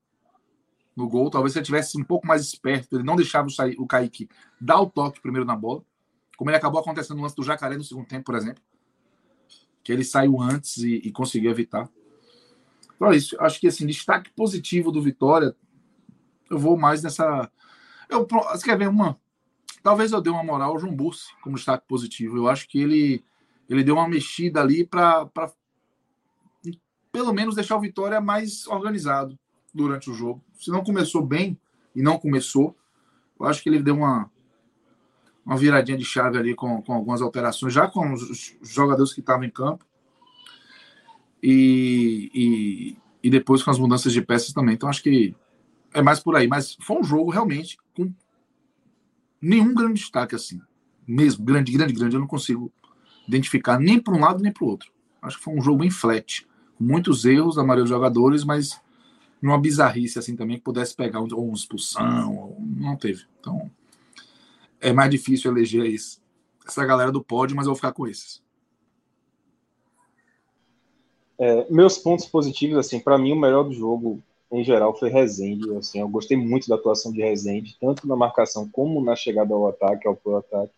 no 1.01 1.09
gol. 1.09 1.31
Talvez 1.31 1.53
se 1.53 1.59
ele 1.59 1.67
tivesse 1.67 1.99
um 1.99 2.05
pouco 2.05 2.27
mais 2.27 2.43
esperto, 2.43 2.97
ele 2.97 3.05
não 3.05 3.17
deixava 3.17 3.49
o, 3.79 3.87
Kaique 3.87 4.29
dar 4.61 4.81
o 4.81 4.89
toque 4.89 5.21
primeiro 5.21 5.47
na 5.47 5.57
bola. 5.57 5.83
Como 6.37 6.51
ele 6.51 6.57
acabou 6.57 6.81
acontecendo 6.81 7.17
no 7.17 7.23
lance 7.23 7.37
do 7.37 7.43
Jacaré 7.43 7.77
no 7.77 7.85
segundo 7.85 8.07
tempo, 8.07 8.25
por 8.25 8.35
exemplo. 8.35 8.63
Que 9.83 9.93
ele 9.93 10.05
saiu 10.05 10.41
antes 10.41 10.79
e, 10.79 10.97
e 10.97 11.11
conseguiu 11.11 11.51
evitar. 11.51 11.89
Então 12.95 13.11
é 13.11 13.17
isso. 13.17 13.37
Acho 13.41 13.59
que 13.59 13.67
assim, 13.67 13.87
destaque 13.87 14.31
positivo 14.31 14.93
do 14.93 15.03
Vitória, 15.03 15.55
eu 16.51 16.59
vou 16.59 16.77
mais 16.77 17.03
nessa. 17.03 17.51
Eu, 18.09 18.27
você 18.27 18.65
quer 18.65 18.79
ver 18.79 18.89
uma? 18.89 19.19
Talvez 19.83 20.13
eu 20.13 20.21
dê 20.21 20.29
uma 20.29 20.45
moral 20.45 20.73
ao 20.73 20.79
João 20.79 20.95
Bursi 20.95 21.29
como 21.43 21.57
destaque 21.57 21.87
positivo. 21.89 22.37
Eu 22.37 22.49
acho 22.49 22.69
que 22.69 22.79
ele, 22.79 23.25
ele 23.69 23.83
deu 23.83 23.95
uma 23.95 24.09
mexida 24.09 24.61
ali 24.61 24.87
para 24.87 25.31
pelo 27.11 27.33
menos 27.33 27.55
deixar 27.55 27.77
o 27.77 27.81
Vitória 27.81 28.21
mais 28.21 28.67
organizado 28.67 29.39
durante 29.75 30.11
o 30.11 30.15
jogo. 30.15 30.43
Se 30.59 30.71
não 30.71 30.83
começou 30.83 31.25
bem 31.25 31.59
e 31.95 32.03
não 32.03 32.19
começou, 32.19 32.77
eu 33.39 33.47
acho 33.47 33.63
que 33.63 33.69
ele 33.69 33.83
deu 33.83 33.97
uma, 33.97 34.31
uma 35.45 35.57
viradinha 35.57 35.97
de 35.97 36.05
chave 36.05 36.39
ali 36.39 36.55
com, 36.55 36.83
com 36.83 36.93
algumas 36.93 37.23
alterações, 37.23 37.73
já 37.73 37.89
com 37.89 38.13
os 38.13 38.57
jogadores 38.63 39.13
que 39.13 39.21
estavam 39.21 39.45
em 39.45 39.51
campo 39.51 39.85
e, 41.43 42.31
e, 42.35 42.97
e 43.23 43.31
depois 43.31 43.63
com 43.63 43.71
as 43.71 43.79
mudanças 43.79 44.13
de 44.13 44.23
peças 44.23 44.53
também. 44.53 44.75
Então 44.75 44.89
acho 44.89 45.03
que 45.03 45.35
é 45.93 46.03
mais 46.03 46.21
por 46.21 46.37
aí. 46.37 46.47
Mas 46.47 46.77
foi 46.81 46.99
um 46.99 47.05
jogo 47.05 47.31
realmente 47.31 47.79
com 47.97 48.13
nenhum 49.41 49.75
grande 49.75 50.01
destaque 50.01 50.35
assim. 50.35 50.61
Mesmo, 51.07 51.45
grande, 51.45 51.73
grande, 51.73 51.93
grande. 51.93 52.17
Eu 52.17 52.21
não 52.21 52.27
consigo 52.27 52.73
identificar 53.27 53.79
nem 53.79 53.99
para 53.99 54.15
um 54.15 54.21
lado 54.21 54.43
nem 54.43 54.53
para 54.53 54.65
o 54.65 54.69
outro. 54.69 54.93
Acho 55.23 55.39
que 55.39 55.45
foi 55.45 55.55
um 55.55 55.63
jogo 55.63 55.79
bem 55.79 55.91
flat. 55.91 56.47
Muitos 56.79 57.25
erros 57.25 57.57
da 57.57 57.63
maioria 57.63 57.83
dos 57.83 57.91
jogadores, 57.91 58.45
mas 58.45 58.81
numa 59.41 59.59
bizarrice 59.59 60.19
assim 60.19 60.37
também 60.37 60.59
que 60.59 60.65
pudesse 60.65 60.95
pegar 60.95 61.21
um, 61.21 61.27
uma 61.27 61.55
expulsão. 61.55 62.57
Não 62.59 62.97
teve. 62.97 63.25
Então 63.39 63.71
é 64.81 64.93
mais 64.93 65.11
difícil 65.11 65.51
eleger 65.51 65.85
isso. 65.85 66.21
Essa 66.67 66.85
galera 66.85 67.13
do 67.13 67.23
pódio, 67.23 67.57
mas 67.57 67.67
eu 67.67 67.71
vou 67.71 67.77
ficar 67.77 67.93
com 67.93 68.07
esses. 68.07 68.43
É, 71.39 71.67
meus 71.71 71.99
pontos 71.99 72.27
positivos, 72.27 72.77
assim, 72.77 73.01
para 73.01 73.17
mim 73.17 73.33
o 73.33 73.41
melhor 73.41 73.65
do 73.65 73.73
jogo 73.73 74.23
em 74.53 74.65
geral 74.65 74.97
foi 74.99 75.11
Rezende. 75.11 75.75
Assim, 75.77 76.01
eu 76.01 76.09
gostei 76.09 76.37
muito 76.37 76.69
da 76.69 76.75
atuação 76.75 77.13
de 77.13 77.21
Rezende, 77.23 77.77
tanto 77.81 78.07
na 78.07 78.17
marcação 78.17 78.69
como 78.69 79.03
na 79.03 79.17
chegada 79.17 79.55
ao 79.55 79.69
ataque, 79.69 80.07
ao 80.07 80.17
pro-ataque. 80.17 80.73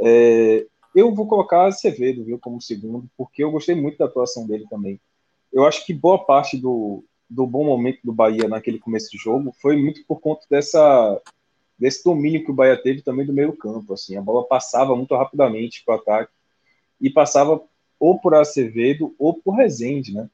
É, 0.00 0.66
eu 0.94 1.14
vou 1.14 1.26
colocar 1.26 1.66
Acevedo, 1.66 2.24
viu, 2.24 2.38
como 2.38 2.60
segundo, 2.60 3.08
porque 3.16 3.42
eu 3.42 3.50
gostei 3.50 3.74
muito 3.74 3.98
da 3.98 4.04
atuação 4.04 4.46
dele 4.46 4.66
também. 4.68 5.00
Eu 5.52 5.64
acho 5.66 5.84
que 5.84 5.92
boa 5.92 6.24
parte 6.24 6.56
do, 6.56 7.04
do 7.32 7.46
bom 7.46 7.64
momento 7.64 8.00
do 8.04 8.12
Bahia 8.12 8.48
naquele 8.48 8.78
começo 8.78 9.10
de 9.10 9.16
jogo 9.16 9.54
foi 9.60 9.76
muito 9.76 10.04
por 10.06 10.20
conta 10.20 10.44
dessa 10.50 11.20
desse 11.78 12.04
domínio 12.04 12.44
que 12.44 12.50
o 12.50 12.54
Bahia 12.54 12.80
teve 12.80 13.02
também 13.02 13.26
do 13.26 13.32
meio 13.32 13.56
campo, 13.56 13.92
assim, 13.92 14.16
a 14.16 14.22
bola 14.22 14.46
passava 14.46 14.94
muito 14.94 15.16
rapidamente 15.16 15.82
para 15.84 15.96
o 15.96 15.98
ataque 15.98 16.32
e 17.00 17.10
passava 17.10 17.60
ou 17.98 18.20
por 18.20 18.34
Acevedo 18.34 19.14
ou 19.18 19.34
por 19.34 19.56
Rezende, 19.56 20.14
né? 20.14 20.28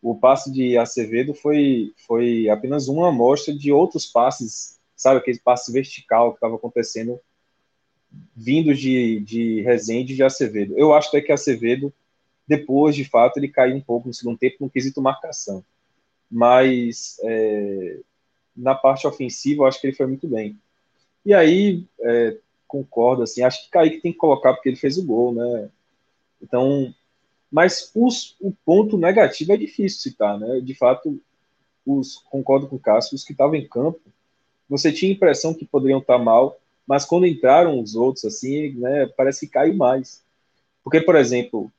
O 0.00 0.14
passe 0.14 0.52
de 0.52 0.76
Acevedo 0.76 1.34
foi, 1.34 1.92
foi 2.06 2.48
apenas 2.48 2.86
uma 2.86 3.08
amostra 3.08 3.52
de 3.52 3.72
outros 3.72 4.06
passes, 4.06 4.78
sabe, 4.94 5.18
aquele 5.18 5.40
passe 5.40 5.72
vertical 5.72 6.30
que 6.30 6.36
estava 6.36 6.54
acontecendo 6.54 7.18
vindos 8.34 8.78
de, 8.78 9.20
de 9.20 9.62
Rezende 9.62 10.12
e 10.12 10.16
de 10.16 10.22
Acevedo. 10.22 10.74
Eu 10.76 10.94
acho 10.94 11.08
até 11.08 11.20
que 11.20 11.32
Acevedo, 11.32 11.92
depois, 12.46 12.94
de 12.94 13.04
fato, 13.04 13.38
ele 13.38 13.48
caiu 13.48 13.74
um 13.74 13.80
pouco 13.80 14.06
no 14.06 14.14
segundo 14.14 14.38
tempo 14.38 14.58
no 14.60 14.70
quesito 14.70 15.02
marcação. 15.02 15.64
Mas 16.30 17.18
é, 17.22 18.00
na 18.56 18.74
parte 18.74 19.06
ofensiva, 19.06 19.62
eu 19.62 19.66
acho 19.66 19.80
que 19.80 19.86
ele 19.86 19.96
foi 19.96 20.06
muito 20.06 20.26
bem. 20.26 20.58
E 21.24 21.34
aí, 21.34 21.84
é, 22.00 22.36
concordo, 22.66 23.22
assim, 23.22 23.42
acho 23.42 23.64
que 23.64 23.70
Kaique 23.70 24.00
tem 24.00 24.12
que 24.12 24.18
colocar 24.18 24.54
porque 24.54 24.68
ele 24.68 24.76
fez 24.76 24.98
o 24.98 25.04
gol, 25.04 25.34
né? 25.34 25.68
Então, 26.42 26.94
mas 27.50 27.90
os, 27.94 28.36
o 28.40 28.52
ponto 28.64 28.98
negativo 28.98 29.52
é 29.52 29.56
difícil 29.56 30.00
citar, 30.00 30.38
né? 30.38 30.60
De 30.60 30.74
fato, 30.74 31.20
os, 31.86 32.16
concordo 32.30 32.66
com 32.66 32.76
o 32.76 32.80
Cássio, 32.80 33.14
os 33.14 33.24
que 33.24 33.32
estavam 33.32 33.54
em 33.54 33.66
campo, 33.66 34.00
você 34.68 34.92
tinha 34.92 35.10
a 35.10 35.14
impressão 35.14 35.54
que 35.54 35.64
poderiam 35.64 36.00
estar 36.00 36.18
mal, 36.18 36.58
mas 36.86 37.04
quando 37.04 37.26
entraram 37.26 37.80
os 37.80 37.94
outros, 37.94 38.24
assim, 38.24 38.70
né, 38.70 39.06
parece 39.16 39.46
que 39.46 39.52
caiu 39.52 39.74
mais. 39.74 40.22
Porque, 40.82 41.00
por 41.00 41.16
exemplo, 41.16 41.70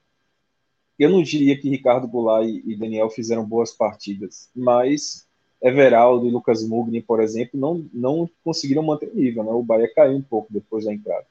Eu 0.97 1.09
não 1.09 1.21
diria 1.21 1.57
que 1.57 1.69
Ricardo 1.69 2.07
Goulart 2.07 2.47
e 2.47 2.75
Daniel 2.75 3.09
fizeram 3.09 3.45
boas 3.45 3.71
partidas, 3.71 4.49
mas 4.55 5.27
Everaldo 5.61 6.27
e 6.27 6.31
Lucas 6.31 6.67
Mugni, 6.67 7.01
por 7.01 7.21
exemplo, 7.21 7.59
não, 7.59 7.85
não 7.93 8.29
conseguiram 8.43 8.83
manter 8.83 9.13
nível. 9.13 9.43
Né? 9.43 9.51
O 9.51 9.63
Bahia 9.63 9.91
caiu 9.93 10.17
um 10.17 10.21
pouco 10.21 10.51
depois 10.51 10.85
da 10.85 10.93
entrada. 10.93 11.25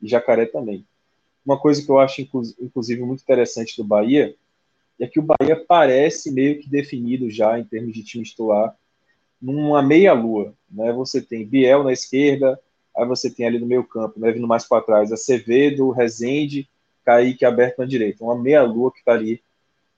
E 0.00 0.08
Jacaré 0.08 0.46
também. 0.46 0.84
Uma 1.44 1.58
coisa 1.58 1.84
que 1.84 1.90
eu 1.90 1.98
acho, 1.98 2.22
inclusive, 2.60 3.02
muito 3.02 3.22
interessante 3.22 3.76
do 3.76 3.84
Bahia 3.84 4.34
é 4.98 5.06
que 5.06 5.18
o 5.18 5.22
Bahia 5.22 5.62
parece 5.66 6.32
meio 6.32 6.60
que 6.60 6.68
definido 6.68 7.28
já 7.30 7.58
em 7.58 7.64
termos 7.64 7.92
de 7.92 8.02
time 8.02 8.24
titular 8.24 8.76
numa 9.40 9.82
meia-lua. 9.82 10.54
Né? 10.70 10.92
Você 10.92 11.20
tem 11.20 11.46
Biel 11.46 11.82
na 11.82 11.92
esquerda, 11.92 12.58
aí 12.96 13.06
você 13.06 13.28
tem 13.28 13.46
ali 13.46 13.58
no 13.58 13.66
meio 13.66 13.84
campo, 13.84 14.18
né, 14.18 14.30
vindo 14.30 14.46
mais 14.46 14.66
para 14.66 14.82
trás, 14.82 15.12
Acevedo, 15.12 15.90
Rezende, 15.90 16.68
Kaique 17.04 17.44
aberto 17.44 17.78
na 17.78 17.84
direita. 17.84 18.24
Uma 18.24 18.36
meia-lua 18.36 18.92
que 18.92 18.98
está 18.98 19.12
ali 19.12 19.42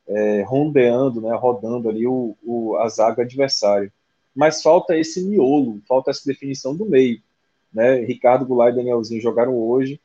é, 0.08 0.42
rondeando, 0.42 1.20
né, 1.20 1.34
rodando 1.34 1.88
ali 1.88 2.06
o, 2.06 2.36
o, 2.44 2.76
a 2.76 2.88
zaga 2.88 3.22
adversária. 3.22 3.92
Mas 4.34 4.62
falta 4.62 4.96
esse 4.96 5.24
miolo, 5.24 5.80
falta 5.88 6.10
essa 6.10 6.22
definição 6.24 6.76
do 6.76 6.84
meio. 6.84 7.20
Né? 7.72 7.96
Ricardo 8.00 8.46
Goulart 8.46 8.72
e 8.72 8.76
Danielzinho 8.76 9.20
jogaram 9.20 9.56
hoje, 9.56 10.00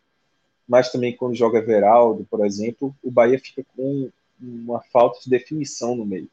mas 0.67 0.91
também 0.91 1.15
quando 1.15 1.35
joga 1.35 1.59
Everaldo, 1.59 2.25
por 2.29 2.45
exemplo, 2.45 2.95
o 3.03 3.11
Bahia 3.11 3.39
fica 3.39 3.63
com 3.75 4.09
uma 4.39 4.81
falta 4.81 5.19
de 5.21 5.29
definição 5.29 5.95
no 5.95 6.05
meio. 6.05 6.29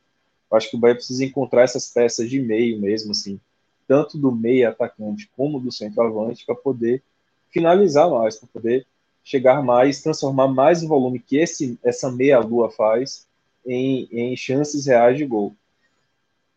Eu 0.50 0.56
acho 0.56 0.70
que 0.70 0.76
o 0.76 0.78
Bahia 0.78 0.94
precisa 0.94 1.24
encontrar 1.24 1.62
essas 1.62 1.92
peças 1.92 2.28
de 2.30 2.40
meio 2.40 2.80
mesmo, 2.80 3.10
assim, 3.10 3.38
tanto 3.86 4.16
do 4.16 4.32
meio 4.32 4.68
atacante 4.68 5.30
como 5.36 5.60
do 5.60 5.72
centroavante, 5.72 6.46
para 6.46 6.54
poder 6.54 7.02
finalizar 7.50 8.08
mais, 8.08 8.36
para 8.36 8.48
poder 8.52 8.86
chegar 9.28 9.62
mais, 9.62 10.00
transformar 10.00 10.48
mais 10.48 10.82
o 10.82 10.88
volume 10.88 11.18
que 11.20 11.36
esse, 11.36 11.78
essa 11.84 12.10
meia-lua 12.10 12.70
faz 12.70 13.26
em, 13.66 14.09
em, 14.10 14.34
chances 14.34 14.86
reais 14.86 15.18
de 15.18 15.26
gol. 15.26 15.55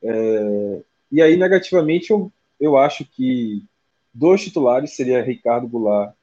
É, 0.02 0.82
e 1.12 1.22
aí, 1.22 1.36
negativamente, 1.36 2.12
eu, 2.12 2.32
eu 2.58 2.78
acho 2.78 3.04
que 3.04 3.62
dois 4.14 4.42
titulares 4.42 4.96
seria 4.96 5.22
Ricardo 5.22 5.68
Goulart, 5.68 6.16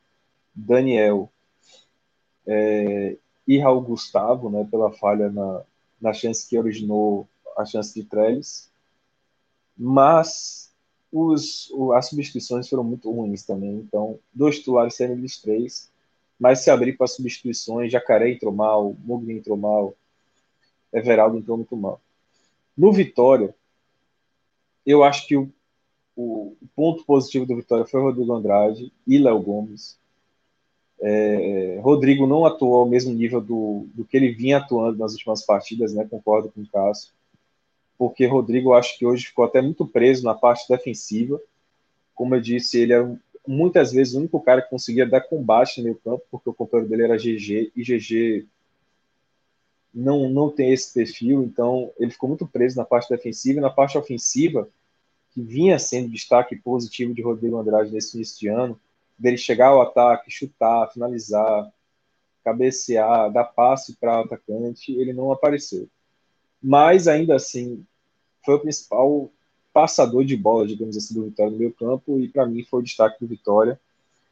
Daniel 0.54 1.30
é, 2.46 3.18
e 3.46 3.58
Raul 3.58 3.82
Gustavo, 3.82 4.48
né, 4.48 4.66
pela 4.70 4.90
falha 4.90 5.30
na, 5.30 5.60
na 6.00 6.14
chance 6.14 6.48
que 6.48 6.58
originou 6.58 7.28
a 7.58 7.66
chance 7.66 7.92
de 7.92 8.08
Trellis. 8.08 8.70
Mas 9.76 10.72
os, 11.12 11.70
as 11.94 12.08
substituições 12.08 12.70
foram 12.70 12.84
muito 12.84 13.12
ruins 13.12 13.42
também. 13.42 13.74
Então, 13.86 14.18
dois 14.32 14.60
titulares 14.60 14.94
seriam 14.94 15.20
dos 15.20 15.36
três. 15.36 15.90
Mas 16.38 16.60
se 16.60 16.70
abrir 16.70 16.96
para 16.96 17.06
substituições, 17.06 17.90
Jacaré 17.90 18.30
entrou 18.30 18.52
mal, 18.52 18.96
Mugni 19.04 19.34
entrou 19.34 19.56
mal, 19.56 19.94
Everaldo 20.92 21.38
entrou 21.38 21.56
muito 21.56 21.76
mal. 21.76 22.00
No 22.76 22.92
Vitória, 22.92 23.54
eu 24.86 25.02
acho 25.02 25.26
que 25.26 25.36
o, 25.36 25.50
o, 26.16 26.56
ponto 26.74 27.04
positivo 27.04 27.44
do 27.44 27.56
Vitória 27.56 27.84
foi 27.84 28.00
Rodrigo 28.00 28.32
Andrade 28.32 28.92
e 29.06 29.18
Léo 29.18 29.40
Gomes. 29.40 29.98
É, 31.00 31.78
Rodrigo 31.82 32.26
não 32.26 32.44
atuou 32.44 32.80
ao 32.80 32.88
mesmo 32.88 33.12
nível 33.12 33.40
do, 33.40 33.86
do 33.94 34.04
que 34.04 34.16
ele 34.16 34.32
vinha 34.32 34.58
atuando 34.58 34.98
nas 34.98 35.12
últimas 35.12 35.44
partidas, 35.44 35.92
né? 35.92 36.06
Concordo 36.08 36.50
com 36.50 36.60
o 36.60 36.66
Cássio. 36.66 37.12
Porque 37.98 38.26
Rodrigo, 38.26 38.72
acho 38.72 38.96
que 38.96 39.04
hoje 39.04 39.26
ficou 39.26 39.44
até 39.44 39.60
muito 39.60 39.86
preso 39.86 40.24
na 40.24 40.34
parte 40.34 40.68
defensiva. 40.68 41.40
Como 42.14 42.34
eu 42.34 42.40
disse, 42.40 42.80
ele 42.80 42.92
era 42.92 43.20
muitas 43.48 43.92
vezes 43.92 44.12
o 44.12 44.18
único 44.18 44.38
cara 44.42 44.60
que 44.60 44.68
conseguia 44.68 45.06
dar 45.06 45.22
combate 45.22 45.78
no 45.78 45.84
meio 45.84 45.96
campo, 45.96 46.22
porque 46.30 46.50
o 46.50 46.52
companheiro 46.52 46.90
dele 46.90 47.04
era 47.04 47.16
GG, 47.16 47.72
e 47.74 47.82
GG 47.82 48.46
não, 49.94 50.28
não 50.28 50.50
tem 50.50 50.70
esse 50.70 50.92
perfil, 50.92 51.42
então 51.42 51.90
ele 51.98 52.10
ficou 52.10 52.28
muito 52.28 52.46
preso 52.46 52.76
na 52.76 52.84
parte 52.84 53.08
defensiva 53.08 53.58
e 53.58 53.62
na 53.62 53.70
parte 53.70 53.96
ofensiva, 53.96 54.68
que 55.30 55.40
vinha 55.40 55.78
sendo 55.78 56.10
destaque 56.10 56.56
positivo 56.56 57.14
de 57.14 57.22
Rodrigo 57.22 57.56
Andrade 57.56 57.90
nesse 57.90 58.18
início 58.18 58.38
de 58.38 58.48
ano, 58.48 58.78
dele 59.18 59.38
chegar 59.38 59.68
ao 59.68 59.80
ataque, 59.80 60.30
chutar, 60.30 60.92
finalizar, 60.92 61.72
cabecear, 62.44 63.32
dar 63.32 63.44
passe 63.44 63.96
para 63.96 64.20
o 64.20 64.24
atacante, 64.24 64.92
ele 64.92 65.14
não 65.14 65.32
apareceu. 65.32 65.88
Mas 66.62 67.08
ainda 67.08 67.34
assim, 67.34 67.82
foi 68.44 68.56
o 68.56 68.60
principal 68.60 69.30
passador 69.78 70.24
de 70.24 70.36
bola, 70.36 70.66
digamos 70.66 70.96
assim, 70.96 71.14
do 71.14 71.26
Vitória 71.26 71.52
no 71.52 71.56
meio 71.56 71.72
campo, 71.72 72.18
e 72.18 72.26
para 72.26 72.44
mim 72.44 72.64
foi 72.64 72.80
o 72.80 72.82
destaque 72.82 73.20
do 73.20 73.28
Vitória. 73.28 73.78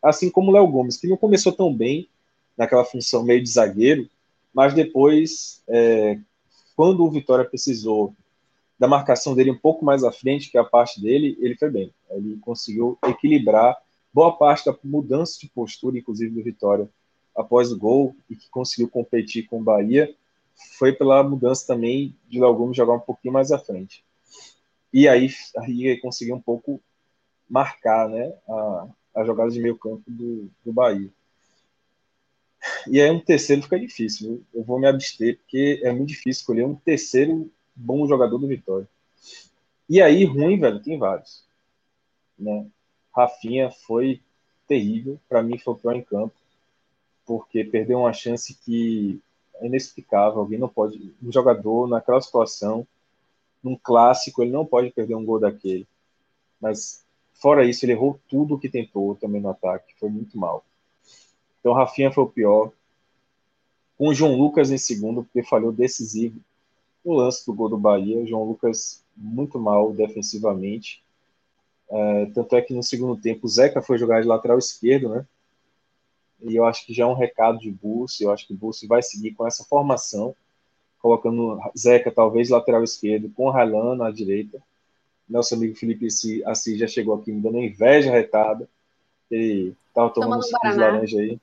Assim 0.02 0.28
como 0.28 0.51
o 0.51 0.52
Léo 0.52 0.66
Gomes, 0.66 0.97
que 0.97 1.06
não 1.06 1.16
começou 1.16 1.52
tão 1.52 1.73
bem 1.73 2.09
naquela 2.59 2.85
função 2.85 3.23
meio 3.23 3.40
de 3.40 3.48
zagueiro, 3.48 4.10
mas 4.52 4.74
depois, 4.74 5.62
é, 5.68 6.18
quando 6.74 7.05
o 7.05 7.10
Vitória 7.12 7.44
precisou 7.44 8.12
da 8.77 8.89
marcação 8.89 9.36
dele 9.36 9.52
um 9.52 9.56
pouco 9.56 9.85
mais 9.85 10.02
à 10.02 10.10
frente, 10.10 10.51
que 10.51 10.59
é 10.59 10.60
a 10.60 10.64
parte 10.64 11.01
dele, 11.01 11.39
ele 11.40 11.55
foi 11.55 11.70
bem. 11.70 11.94
Ele 12.10 12.36
conseguiu 12.40 12.98
equilibrar 13.06 13.77
boa 14.12 14.36
parte 14.36 14.66
da 14.66 14.77
mudança 14.82 15.39
de 15.39 15.48
postura, 15.48 15.97
inclusive 15.97 16.35
do 16.35 16.43
Vitória, 16.43 16.89
após 17.36 17.70
o 17.70 17.78
gol, 17.78 18.16
e 18.28 18.35
que 18.35 18.51
conseguiu 18.51 18.89
competir 18.89 19.47
com 19.47 19.60
o 19.60 19.62
Bahia, 19.62 20.12
foi 20.77 20.93
pela 20.93 21.23
mudança 21.23 21.64
também 21.68 22.16
de 22.28 22.40
Léo 22.40 22.52
Gomes 22.52 22.77
jogar 22.77 22.94
um 22.94 23.01
pouquinho 23.01 23.35
mais 23.35 23.52
à 23.52 23.59
frente. 23.60 24.02
E 24.97 25.06
aí, 25.06 25.28
aí 25.59 26.01
conseguiu 26.01 26.36
um 26.36 26.40
pouco 26.40 26.81
marcar 27.47 28.09
né, 28.09 28.32
a, 28.48 28.89
a 29.16 29.24
jogada 29.24 29.51
de 29.51 29.60
meio 29.60 29.77
campo 29.77 30.02
do, 30.06 30.51
do 30.64 30.73
Bahia. 30.73 31.10
E 32.89 32.98
aí 32.98 33.10
um 33.10 33.20
terceiro 33.20 33.60
fica 33.60 33.78
difícil. 33.78 34.43
Eu 34.55 34.64
vou 34.64 34.81
me 34.81 34.86
abster, 34.86 35.36
porque 35.36 35.82
é 35.85 35.93
muito 35.93 36.09
difícil 36.09 36.31
escolher 36.31 36.64
um 36.64 36.74
terceiro 36.74 37.52
bom 37.74 38.09
jogador 38.09 38.39
do 38.39 38.48
Vitória. 38.48 38.89
E 39.86 40.01
aí, 40.01 40.24
ruim, 40.24 40.59
velho, 40.59 40.82
tem 40.82 40.98
vários. 40.98 41.44
Né? 42.39 42.66
Rafinha 43.14 43.70
foi 43.70 44.23
terrível. 44.66 45.20
Para 45.28 45.43
mim, 45.43 45.59
foi 45.59 45.74
o 45.74 45.77
pior 45.77 45.94
em 45.94 46.02
campo. 46.02 46.35
Porque 47.27 47.62
perdeu 47.64 47.98
uma 47.98 48.14
chance 48.14 48.55
que 48.64 49.20
é 49.56 49.66
inexplicável. 49.66 50.40
Alguém 50.40 50.59
não 50.59 50.70
pode. 50.70 51.14
Um 51.23 51.31
jogador, 51.31 51.86
naquela 51.86 52.23
situação, 52.23 52.86
num 53.66 53.76
clássico, 53.76 54.43
ele 54.43 54.52
não 54.52 54.64
pode 54.64 54.90
perder 54.90 55.16
um 55.16 55.24
gol 55.24 55.40
daquele. 55.40 55.86
Mas, 56.60 57.05
fora 57.34 57.64
isso, 57.64 57.84
ele 57.84 57.93
errou 57.93 58.20
tudo 58.28 58.59
que 58.59 58.68
tentou 58.68 59.16
também 59.16 59.40
no 59.40 59.51
ataque. 59.51 59.94
Foi 59.98 60.09
muito 60.09 60.38
mal. 60.38 60.64
Então, 61.59 61.72
Rafinha 61.72 62.12
foi 62.12 62.24
o 62.24 62.28
pior. 62.28 62.70
Com 63.98 64.09
o 64.09 64.14
João 64.14 64.36
Lucas 64.36 64.70
em 64.70 64.78
segundo, 64.78 65.24
porque 65.24 65.43
falhou 65.43 65.72
decisivo 65.72 66.38
no 67.05 67.14
lance 67.14 67.44
do 67.44 67.52
gol 67.52 67.68
do 67.68 67.78
Bahia. 67.78 68.18
O 68.18 68.26
João 68.26 68.44
Lucas 68.44 69.02
muito 69.16 69.59
mal 69.59 69.93
defensivamente. 69.93 71.02
É, 71.88 72.26
tanto 72.26 72.55
é 72.56 72.62
que 72.62 72.74
no 72.74 72.82
segundo 72.82 73.20
tempo 73.20 73.47
o 73.47 73.48
Zeca 73.48 73.82
foi 73.82 73.98
jogar 73.98 74.20
de 74.20 74.28
lateral 74.28 74.59
esquerdo, 74.59 75.09
né? 75.09 75.26
E 76.43 76.55
eu 76.55 76.64
acho 76.64 76.84
que 76.84 76.93
já 76.93 77.05
é 77.05 77.06
um 77.06 77.14
recado 77.14 77.59
de 77.59 77.70
Bussi. 77.70 78.22
Eu 78.22 78.30
acho 78.30 78.47
que 78.47 78.52
o 78.52 78.56
Bussi 78.56 78.86
vai 78.86 79.02
seguir 79.02 79.32
com 79.32 79.47
essa 79.47 79.64
formação, 79.64 80.36
colocando 81.06 81.60
Zeca 81.78 82.10
talvez 82.10 82.50
lateral 82.50 82.82
esquerdo, 82.82 83.30
com 83.30 83.48
Railan 83.48 83.94
na 83.94 84.10
direita. 84.10 84.60
Nosso 85.28 85.54
amigo 85.54 85.76
Felipe 85.76 86.08
Assis 86.44 86.78
já 86.78 86.88
chegou 86.88 87.14
aqui 87.14 87.30
me 87.30 87.40
dando 87.40 87.58
inveja 87.58 88.10
retada. 88.10 88.68
Ele 89.30 89.76
estava 89.88 90.10
tomando 90.10 90.40
um 90.40 90.42
suco 90.42 90.68
de 90.68 90.76
laranja 90.76 91.20
aí. 91.20 91.38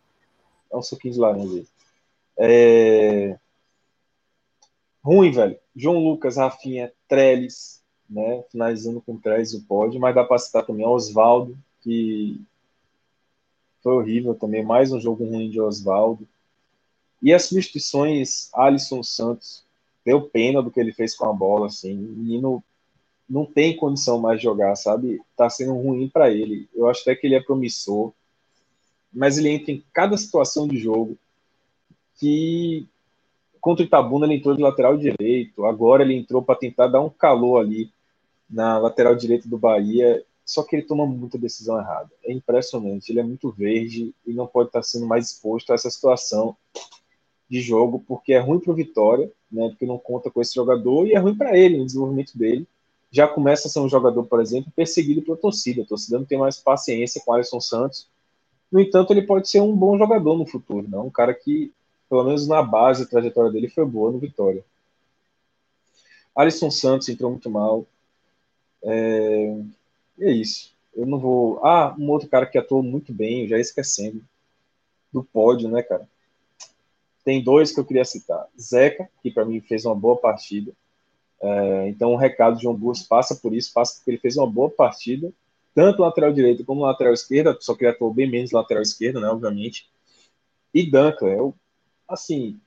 É 0.70 0.76
um 0.76 0.82
suquinho 0.82 1.14
de 1.14 1.20
laranja 1.20 1.54
aí. 1.56 1.66
É... 2.38 3.40
Ruim, 5.02 5.32
velho. 5.32 5.58
João 5.74 6.04
Lucas, 6.04 6.36
Rafinha, 6.36 6.92
Trellis, 7.08 7.82
né? 8.10 8.44
Finalizando 8.52 9.00
com 9.00 9.18
Trellis 9.18 9.54
o 9.54 9.64
pódio, 9.64 10.00
mas 10.00 10.14
dá 10.14 10.26
para 10.26 10.40
citar 10.40 10.66
também 10.66 10.86
Oswaldo, 10.86 11.58
que 11.82 12.40
foi 13.82 13.94
horrível 13.94 14.36
também, 14.36 14.64
mais 14.64 14.92
um 14.92 15.00
jogo 15.00 15.24
ruim 15.24 15.50
de 15.50 15.62
Oswaldo. 15.62 16.28
E 17.24 17.32
as 17.32 17.46
substituições, 17.46 18.50
Alisson 18.54 19.02
Santos, 19.02 19.64
deu 20.06 20.22
pena 20.24 20.62
do 20.62 20.70
que 20.70 20.78
ele 20.78 20.92
fez 20.92 21.16
com 21.16 21.26
a 21.26 21.32
bola, 21.32 21.68
assim, 21.68 21.94
o 21.94 22.12
menino 22.18 22.62
não 23.30 23.46
tem 23.46 23.78
condição 23.78 24.20
mais 24.20 24.40
de 24.40 24.44
jogar, 24.44 24.76
sabe? 24.76 25.22
Tá 25.38 25.50
sendo 25.50 25.74
ruim 25.74 26.10
para 26.10 26.30
ele. 26.30 26.68
Eu 26.76 26.90
acho 26.90 27.02
até 27.02 27.16
que 27.16 27.26
ele 27.26 27.36
é 27.36 27.42
promissor, 27.42 28.12
mas 29.12 29.38
ele 29.38 29.50
entra 29.50 29.72
em 29.72 29.82
cada 29.94 30.18
situação 30.18 30.68
de 30.68 30.78
jogo 30.78 31.18
que 32.20 32.86
contra 33.62 33.84
o 33.84 33.88
Itabuna 33.88 34.26
ele 34.26 34.36
entrou 34.36 34.54
de 34.54 34.62
lateral 34.62 34.98
direito, 34.98 35.64
agora 35.64 36.04
ele 36.04 36.16
entrou 36.16 36.44
para 36.44 36.60
tentar 36.60 36.88
dar 36.88 37.00
um 37.00 37.10
calor 37.10 37.62
ali 37.62 37.90
na 38.50 38.78
lateral 38.78 39.16
direita 39.16 39.48
do 39.48 39.58
Bahia, 39.58 40.22
só 40.46 40.62
que 40.62 40.76
ele 40.76 40.84
toma 40.84 41.06
muita 41.06 41.38
decisão 41.38 41.80
errada. 41.80 42.12
É 42.26 42.34
impressionante, 42.34 43.10
ele 43.10 43.22
é 43.22 43.24
muito 43.24 43.50
verde 43.50 44.14
e 44.28 44.34
não 44.34 44.46
pode 44.46 44.68
estar 44.68 44.84
sendo 44.84 45.08
mais 45.08 45.32
exposto 45.32 45.72
a 45.72 45.76
essa 45.76 45.90
situação 45.90 46.58
de 47.50 47.62
jogo, 47.62 48.04
porque 48.08 48.34
é 48.34 48.40
ruim 48.40 48.60
para 48.60 48.72
o 48.72 48.76
Vitória, 48.76 49.32
né, 49.52 49.70
porque 49.70 49.86
não 49.86 49.98
conta 49.98 50.32
com 50.32 50.42
esse 50.42 50.56
jogador, 50.56 51.08
e 51.08 51.14
é 51.14 51.20
ruim 51.20 51.36
para 51.36 51.58
ele, 51.58 51.78
no 51.78 51.86
desenvolvimento 51.86 52.38
dele. 52.38 52.68
Já 53.12 53.28
começa 53.28 53.68
a 53.68 53.72
ser 53.72 53.80
um 53.80 53.90
jogador, 53.90 54.24
por 54.26 54.42
exemplo, 54.42 54.72
perseguido 54.76 55.22
pela 55.22 55.38
torcida. 55.38 55.84
A 55.84 55.86
torcida 55.86 56.18
não 56.18 56.26
tem 56.26 56.38
mais 56.38 56.58
paciência 56.58 57.22
com 57.24 57.32
o 57.32 57.36
Alisson 57.36 57.62
Santos, 57.62 58.08
no 58.72 58.80
entanto, 58.80 59.14
ele 59.14 59.22
pode 59.22 59.48
ser 59.48 59.62
um 59.62 59.76
bom 59.76 60.00
jogador 60.00 60.36
no 60.36 60.48
futuro, 60.48 60.90
né? 60.90 60.98
um 60.98 61.10
cara 61.12 61.32
que 61.32 61.72
pelo 62.14 62.26
menos 62.26 62.48
na 62.48 62.62
base, 62.62 63.02
a 63.02 63.08
trajetória 63.08 63.52
dele 63.52 63.68
foi 63.68 63.84
boa 63.86 64.12
no 64.12 64.20
Vitória. 64.20 64.64
Alisson 66.36 66.70
Santos 66.70 67.10
entrou 67.10 67.32
muito 67.32 67.50
mal. 67.50 67.88
É, 68.84 69.58
é 70.20 70.32
isso. 70.32 70.76
Eu 70.96 71.08
não 71.08 71.18
vou. 71.18 71.66
Ah, 71.66 71.96
um 71.98 72.12
outro 72.12 72.30
cara 72.30 72.46
que 72.46 72.56
atuou 72.56 72.84
muito 72.84 73.12
bem, 73.12 73.48
já 73.48 73.58
esquecendo. 73.58 74.24
Do 75.12 75.24
pódio, 75.24 75.68
né, 75.70 75.82
cara? 75.82 76.08
Tem 77.24 77.44
dois 77.44 77.72
que 77.72 77.80
eu 77.80 77.86
queria 77.86 78.06
citar. 78.06 78.48
Zeca, 78.60 79.10
que 79.22 79.32
para 79.32 79.46
mim 79.46 79.62
fez 79.62 79.86
uma 79.86 79.96
boa 79.96 80.18
partida. 80.18 80.72
É, 81.42 81.90
então, 81.90 82.14
o 82.14 82.18
recado 82.18 82.56
de 82.56 82.64
João 82.64 82.76
Burros 82.76 83.04
passa 83.04 83.36
por 83.36 83.54
isso, 83.54 83.74
passa 83.74 83.96
porque 83.96 84.12
ele 84.12 84.18
fez 84.18 84.38
uma 84.38 84.48
boa 84.48 84.70
partida, 84.70 85.32
tanto 85.76 86.02
lateral 86.02 86.32
direito 86.32 86.64
como 86.64 86.82
lateral 86.82 87.14
esquerda, 87.14 87.58
só 87.60 87.76
que 87.76 87.84
ele 87.84 87.92
atuou 87.92 88.14
bem 88.14 88.30
menos 88.30 88.52
lateral 88.52 88.82
esquerda, 88.82 89.20
né, 89.20 89.28
obviamente. 89.28 89.90
E 90.74 90.90
Duncan, 90.90 91.28
eu, 91.28 91.54
assim, 92.08 92.60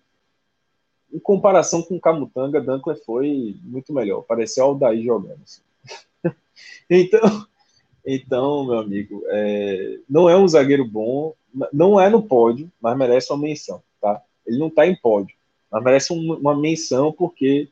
em 1.12 1.18
comparação 1.18 1.82
com 1.82 1.98
Camutanga, 1.98 2.60
Duncan 2.60 2.94
foi 2.96 3.56
muito 3.62 3.92
melhor, 3.92 4.22
pareceu 4.22 4.64
Aldair 4.64 5.02
jogando. 5.02 5.40
Assim. 5.42 5.62
então, 6.90 7.46
então, 8.04 8.66
meu 8.66 8.78
amigo, 8.78 9.22
é, 9.28 10.00
não 10.08 10.28
é 10.28 10.36
um 10.36 10.46
zagueiro 10.46 10.84
bom, 10.84 11.34
não 11.72 11.98
é 12.00 12.10
no 12.10 12.22
pódio, 12.22 12.70
mas 12.80 12.96
merece 12.96 13.32
uma 13.32 13.42
menção, 13.42 13.82
tá? 14.00 14.22
Ele 14.46 14.58
não 14.58 14.68
está 14.68 14.86
em 14.86 14.94
pódio, 14.94 15.36
mas 15.70 15.82
merece 15.82 16.12
um, 16.12 16.34
uma 16.34 16.56
menção 16.56 17.12
porque 17.12 17.68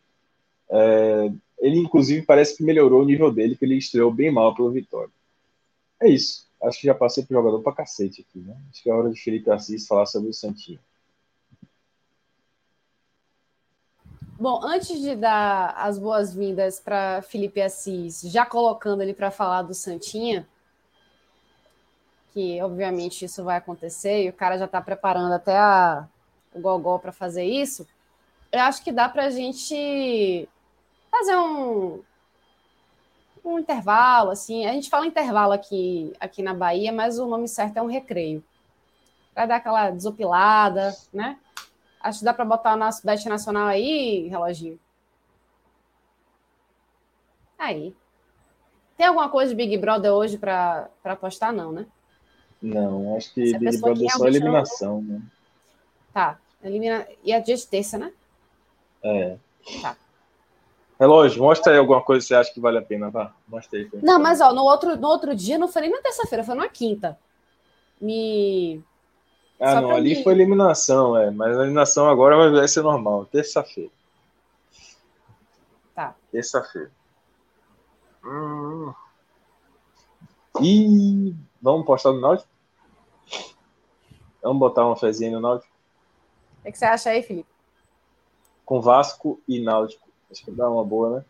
é, 0.70 1.32
ele, 1.58 1.78
inclusive, 1.78 2.26
parece 2.26 2.56
que 2.56 2.62
melhorou 2.62 3.02
o 3.02 3.06
nível 3.06 3.32
dele, 3.32 3.56
que 3.56 3.64
ele 3.64 3.76
estreou 3.76 4.12
bem 4.12 4.30
mal 4.30 4.54
pelo 4.54 4.70
Vitória. 4.70 5.12
É 6.00 6.08
isso. 6.08 6.46
Acho 6.62 6.80
que 6.80 6.86
já 6.86 6.94
passei 6.94 7.24
pro 7.24 7.36
jogador 7.36 7.62
pra 7.62 7.72
cacete 7.72 8.22
aqui, 8.26 8.38
né? 8.38 8.56
Acho 8.70 8.82
que 8.82 8.90
é 8.90 8.94
hora 8.94 9.10
de 9.10 9.20
Felipe 9.20 9.50
Assis 9.50 9.86
falar 9.86 10.06
sobre 10.06 10.30
o 10.30 10.34
Santinho. 10.34 10.80
Bom, 14.38 14.60
antes 14.64 15.00
de 15.00 15.14
dar 15.14 15.74
as 15.76 15.98
boas-vindas 15.98 16.80
para 16.80 17.22
Felipe 17.22 17.62
Assis, 17.62 18.22
já 18.22 18.44
colocando 18.44 19.02
ele 19.02 19.14
para 19.14 19.30
falar 19.30 19.62
do 19.62 19.72
Santinha, 19.72 20.46
que 22.32 22.60
obviamente 22.60 23.24
isso 23.24 23.44
vai 23.44 23.56
acontecer 23.56 24.24
e 24.24 24.28
o 24.28 24.32
cara 24.32 24.58
já 24.58 24.64
está 24.64 24.80
preparando 24.80 25.32
até 25.32 25.56
a, 25.56 26.08
o 26.54 26.60
gogó 26.60 26.98
para 26.98 27.12
fazer 27.12 27.44
isso, 27.44 27.86
eu 28.50 28.60
acho 28.60 28.82
que 28.82 28.92
dá 28.92 29.08
para 29.08 29.24
a 29.24 29.30
gente 29.30 30.48
fazer 31.10 31.36
um, 31.36 32.00
um 33.44 33.58
intervalo, 33.58 34.30
assim. 34.30 34.64
A 34.64 34.72
gente 34.72 34.88
fala 34.88 35.06
intervalo 35.06 35.52
aqui, 35.52 36.12
aqui 36.20 36.42
na 36.42 36.54
Bahia, 36.54 36.92
mas 36.92 37.18
o 37.18 37.26
nome 37.26 37.48
certo 37.48 37.76
é 37.76 37.82
um 37.82 37.90
recreio. 37.90 38.42
Para 39.34 39.46
dar 39.46 39.56
aquela 39.56 39.90
desopilada, 39.90 40.96
né? 41.12 41.36
Acho 42.00 42.20
que 42.20 42.24
dá 42.24 42.32
para 42.32 42.44
botar 42.44 42.74
o 42.74 42.76
nosso 42.76 43.04
bet 43.04 43.28
nacional 43.28 43.66
aí, 43.66 44.28
reloginho. 44.28 44.78
Aí. 47.58 47.94
Tem 48.96 49.06
alguma 49.06 49.28
coisa 49.28 49.50
de 49.50 49.56
Big 49.56 49.76
Brother 49.78 50.12
hoje 50.12 50.38
para 50.38 50.88
apostar, 51.02 51.52
não, 51.52 51.72
né? 51.72 51.86
Não, 52.62 53.16
acho 53.16 53.34
que 53.34 53.58
Big 53.58 53.80
Brother 53.80 54.06
é 54.06 54.10
só 54.10 54.26
eliminação, 54.26 55.02
né? 55.02 55.20
Tá. 56.12 56.38
Elimina... 56.64 57.06
E 57.22 57.32
é 57.32 57.40
dia 57.40 57.56
de 57.56 57.66
terça, 57.66 57.98
né? 57.98 58.12
É. 59.02 59.36
Tá. 59.82 59.96
Relógio, 60.98 61.42
mostra 61.42 61.72
aí 61.72 61.78
alguma 61.78 62.00
coisa 62.00 62.22
que 62.22 62.28
você 62.28 62.34
acha 62.34 62.52
que 62.52 62.60
vale 62.60 62.78
a 62.78 62.82
pena, 62.82 63.10
vá. 63.10 63.34
Mostra 63.48 63.78
aí. 63.78 63.88
Não, 64.02 64.18
mas 64.18 64.40
ó, 64.40 64.52
no 64.52 64.62
outro, 64.62 64.96
no 64.96 65.08
outro 65.08 65.34
dia 65.34 65.58
não 65.58 65.68
foi 65.68 65.82
nem 65.82 65.90
na 65.90 66.00
terça-feira, 66.00 66.44
foi 66.44 66.54
na 66.54 66.68
quinta. 66.68 67.18
Me. 68.00 68.82
Ah, 69.60 69.74
Só 69.74 69.80
não, 69.80 69.90
ali 69.90 70.16
mim. 70.16 70.22
foi 70.22 70.32
eliminação, 70.32 71.16
é. 71.16 71.30
Mas 71.30 71.56
a 71.58 71.62
eliminação 71.62 72.08
agora 72.08 72.50
vai 72.50 72.68
ser 72.68 72.82
normal, 72.82 73.26
terça-feira. 73.26 73.90
Tá. 75.94 76.14
Terça-feira. 76.30 76.90
Hum. 78.24 78.92
E 80.62 81.34
vamos 81.60 81.84
postar 81.84 82.12
no 82.12 82.20
Náutico? 82.20 82.48
Vamos 84.40 84.58
botar 84.58 84.86
uma 84.86 84.96
fezinha 84.96 85.32
no 85.32 85.40
Náutico? 85.40 85.73
O 86.64 86.72
que 86.72 86.78
você 86.78 86.84
acha 86.84 87.10
aí, 87.10 87.22
Felipe? 87.22 87.48
Com 88.64 88.80
Vasco 88.80 89.40
e 89.46 89.60
Náutico. 89.60 90.08
Acho 90.30 90.44
que 90.44 90.50
dá 90.50 90.68
uma 90.70 90.84
boa, 90.84 91.18
né? 91.18 91.24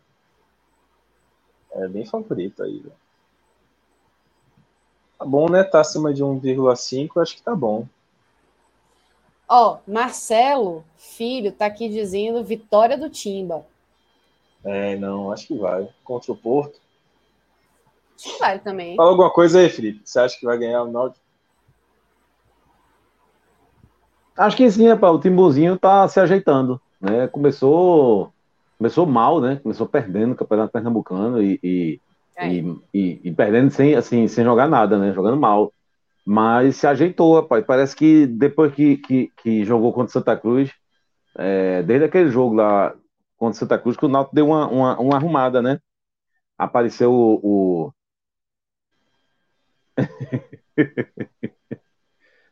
É 1.71 1.87
bem 1.87 2.05
favorito 2.05 2.63
aí, 2.63 2.79
velho. 2.79 2.95
Tá 5.19 5.25
bom, 5.25 5.49
né? 5.49 5.63
Tá 5.63 5.81
acima 5.81 6.13
de 6.13 6.23
1,5, 6.23 7.21
acho 7.21 7.35
que 7.35 7.41
tá 7.41 7.53
bom. 7.53 7.85
Ó, 9.47 9.77
Marcelo, 9.85 10.83
filho, 10.97 11.51
tá 11.51 11.65
aqui 11.65 11.87
dizendo 11.89 12.43
vitória 12.43 12.97
do 12.97 13.09
Timba. 13.09 13.65
É, 14.63 14.95
não, 14.95 15.31
acho 15.31 15.47
que 15.47 15.57
vai. 15.57 15.87
Contra 16.03 16.31
o 16.31 16.37
Porto. 16.37 16.79
Acho 18.15 18.33
que 18.33 18.39
vai 18.39 18.59
também. 18.59 18.95
Fala 18.95 19.09
alguma 19.09 19.31
coisa 19.31 19.59
aí, 19.59 19.69
Felipe. 19.69 20.01
Você 20.03 20.19
acha 20.19 20.39
que 20.39 20.45
vai 20.45 20.57
ganhar 20.57 20.83
o 20.83 20.91
Náutico? 20.91 21.23
Acho 24.37 24.57
que 24.57 24.69
sim, 24.69 24.87
rapaz. 24.87 25.13
O 25.15 25.19
Timbuzinho 25.19 25.77
tá 25.77 26.07
se 26.07 26.19
ajeitando. 26.19 26.81
Né? 26.99 27.27
Começou 27.27 28.33
começou 28.77 29.05
mal, 29.05 29.39
né? 29.39 29.57
Começou 29.57 29.87
perdendo 29.87 30.33
o 30.33 30.35
Campeonato 30.35 30.73
Pernambucano 30.73 31.41
e, 31.41 31.59
e, 31.63 32.01
é. 32.35 32.53
e, 32.53 32.81
e, 32.93 33.21
e, 33.23 33.31
perdendo 33.31 33.71
sem, 33.71 33.95
assim, 33.95 34.27
sem 34.27 34.43
jogar 34.43 34.67
nada, 34.67 34.97
né? 34.97 35.13
Jogando 35.13 35.37
mal. 35.37 35.71
Mas 36.25 36.77
se 36.77 36.87
ajeitou, 36.87 37.35
rapaz. 37.35 37.63
Parece 37.65 37.95
que 37.95 38.25
depois 38.27 38.73
que, 38.73 38.97
que, 38.97 39.31
que 39.37 39.63
jogou 39.63 39.93
contra 39.93 40.11
Santa 40.11 40.35
Cruz, 40.35 40.71
é, 41.37 41.83
desde 41.83 42.05
aquele 42.05 42.29
jogo 42.29 42.55
lá 42.55 42.93
contra 43.37 43.59
Santa 43.59 43.77
Cruz, 43.77 43.95
que 43.95 44.05
o 44.05 44.09
Náutico 44.09 44.35
deu 44.35 44.47
uma, 44.47 44.67
uma, 44.67 44.99
uma 44.99 45.15
arrumada, 45.15 45.61
né? 45.61 45.79
Apareceu 46.57 47.13
o. 47.13 47.39
o... 47.87 47.93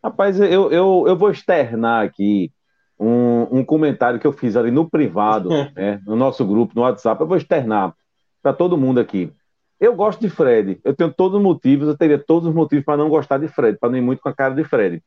Rapaz, 0.03 0.39
eu, 0.39 0.71
eu, 0.71 1.05
eu 1.07 1.15
vou 1.15 1.31
externar 1.31 2.05
aqui 2.05 2.51
um, 2.99 3.59
um 3.59 3.65
comentário 3.65 4.19
que 4.19 4.27
eu 4.27 4.34
fiz 4.34 4.55
ali 4.55 4.69
no 4.69 4.89
privado, 4.89 5.49
né, 5.73 6.01
no 6.05 6.15
nosso 6.15 6.45
grupo, 6.45 6.73
no 6.75 6.81
WhatsApp. 6.81 7.21
Eu 7.21 7.27
vou 7.27 7.38
externar 7.38 7.93
para 8.41 8.53
todo 8.53 8.77
mundo 8.77 8.99
aqui. 8.99 9.31
Eu 9.80 9.95
gosto 9.95 10.19
de 10.19 10.30
Fred. 10.30 10.80
Eu 10.84 10.93
tenho 10.93 11.11
todos 11.11 11.38
os 11.38 11.43
motivos, 11.43 11.88
eu 11.88 11.97
teria 11.97 12.17
todos 12.17 12.47
os 12.47 12.55
motivos 12.55 12.85
para 12.85 12.97
não 12.97 13.09
gostar 13.09 13.38
de 13.38 13.47
Fred, 13.47 13.77
para 13.77 13.89
não 13.89 13.97
ir 13.97 14.01
muito 14.01 14.21
com 14.21 14.30
a 14.30 14.34
cara 14.34 14.53
de 14.53 14.63
Fred. 14.63 15.01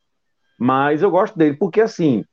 Mas 0.57 1.01
eu 1.01 1.11
gosto 1.11 1.37
dele, 1.37 1.55
porque 1.55 1.81
assim, 1.81 2.25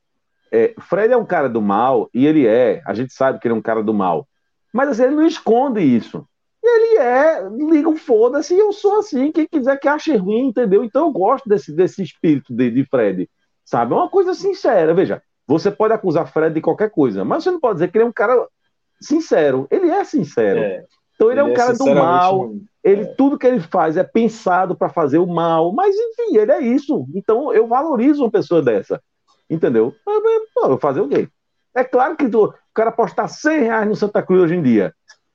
é, 0.51 0.73
Fred 0.79 1.13
é 1.13 1.17
um 1.17 1.25
cara 1.25 1.47
do 1.47 1.61
mal, 1.61 2.09
e 2.13 2.25
ele 2.25 2.47
é, 2.47 2.81
a 2.85 2.93
gente 2.93 3.13
sabe 3.13 3.39
que 3.39 3.47
ele 3.47 3.53
é 3.53 3.57
um 3.57 3.61
cara 3.61 3.83
do 3.83 3.93
mal. 3.93 4.27
Mas 4.73 4.89
assim, 4.89 5.03
ele 5.03 5.15
não 5.15 5.25
esconde 5.25 5.81
isso. 5.81 6.27
Ele 6.67 6.97
é, 6.97 7.47
liga 7.71 7.87
um 7.87 7.95
foda-se, 7.95 8.57
eu 8.57 8.71
sou 8.71 8.99
assim, 8.99 9.31
quem 9.31 9.47
quiser 9.47 9.79
que 9.79 9.87
ache 9.87 10.15
ruim, 10.15 10.47
entendeu? 10.47 10.83
Então 10.83 11.05
eu 11.05 11.11
gosto 11.11 11.47
desse, 11.47 11.71
desse 11.73 12.01
espírito 12.01 12.53
de, 12.53 12.71
de 12.71 12.85
Fred, 12.85 13.29
sabe? 13.63 13.93
É 13.93 13.95
uma 13.95 14.09
coisa 14.09 14.33
sincera, 14.33 14.93
veja. 14.93 15.21
Você 15.47 15.69
pode 15.69 15.93
acusar 15.93 16.31
Fred 16.31 16.55
de 16.55 16.61
qualquer 16.61 16.89
coisa, 16.89 17.23
mas 17.23 17.43
você 17.43 17.51
não 17.51 17.59
pode 17.59 17.75
dizer 17.75 17.91
que 17.91 17.97
ele 17.97 18.05
é 18.05 18.07
um 18.07 18.11
cara 18.11 18.47
sincero. 18.99 19.67
Ele 19.69 19.89
é 19.89 20.03
sincero. 20.03 20.59
É, 20.59 20.85
então 21.13 21.31
ele, 21.31 21.39
é 21.39 21.43
ele, 21.43 21.49
é 21.49 21.53
um 21.53 21.55
cara 21.55 21.73
do 21.73 21.85
mal. 21.93 22.51
Ele 22.83 23.01
é. 23.03 23.13
tudo 23.15 23.37
que 23.37 23.45
ele 23.45 23.59
faz 23.59 23.97
é 23.97 24.03
pensado 24.03 24.75
para 24.75 24.89
fazer 24.89 25.19
o 25.19 25.27
mal. 25.27 25.71
Mas 25.71 25.95
enfim, 25.95 26.37
ele 26.37 26.51
é 26.51 26.61
isso. 26.61 27.05
Então 27.13 27.53
eu 27.53 27.67
valorizo 27.67 28.23
uma 28.23 28.31
pessoa 28.31 28.61
dessa. 28.61 29.01
Entendeu? 29.49 29.93
Eu 30.07 30.69
vou 30.69 30.79
fazer 30.79 31.01
o 31.01 31.07
quê? 31.07 31.29
É 31.75 31.83
claro 31.83 32.15
que 32.15 32.27
tu, 32.27 32.45
o 32.45 32.53
cara 32.73 32.91
postar 32.91 33.27
100 33.27 33.59
reais 33.59 33.87
no 33.87 33.95
Santa 33.95 34.23
Cruz 34.23 34.43
hoje 34.43 34.55
em 34.55 34.63
dia, 34.63 34.93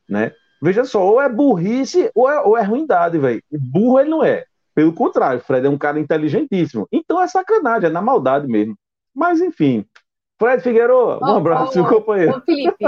né? 0.09 0.33
Veja 0.61 0.85
só, 0.85 1.05
ou 1.05 1.21
é 1.21 1.29
burrice 1.29 2.11
ou 2.15 2.29
é, 2.29 2.41
ou 2.41 2.57
é 2.57 2.63
ruindade, 2.63 3.19
velho. 3.19 3.43
Burro 3.51 4.01
ele 4.01 4.11
não 4.11 4.23
é. 4.23 4.45
Pelo 4.75 4.93
contrário, 4.93 5.41
Fred 5.41 5.67
é 5.67 5.71
um 5.71 5.79
cara 5.79 5.99
inteligentíssimo. 5.99 6.87
Então 6.93 7.21
é 7.21 7.27
sacanagem, 7.27 7.89
é 7.89 7.93
na 7.93 8.03
maldade 8.03 8.47
mesmo. 8.47 8.77
Mas 9.15 9.41
enfim, 9.41 9.85
Fred 10.39 10.63
Figueiredo, 10.63 11.19
um 11.21 11.37
abraço, 11.37 11.81
oh, 11.81 11.89
companheiro. 11.89 12.41
Felipe, 12.43 12.85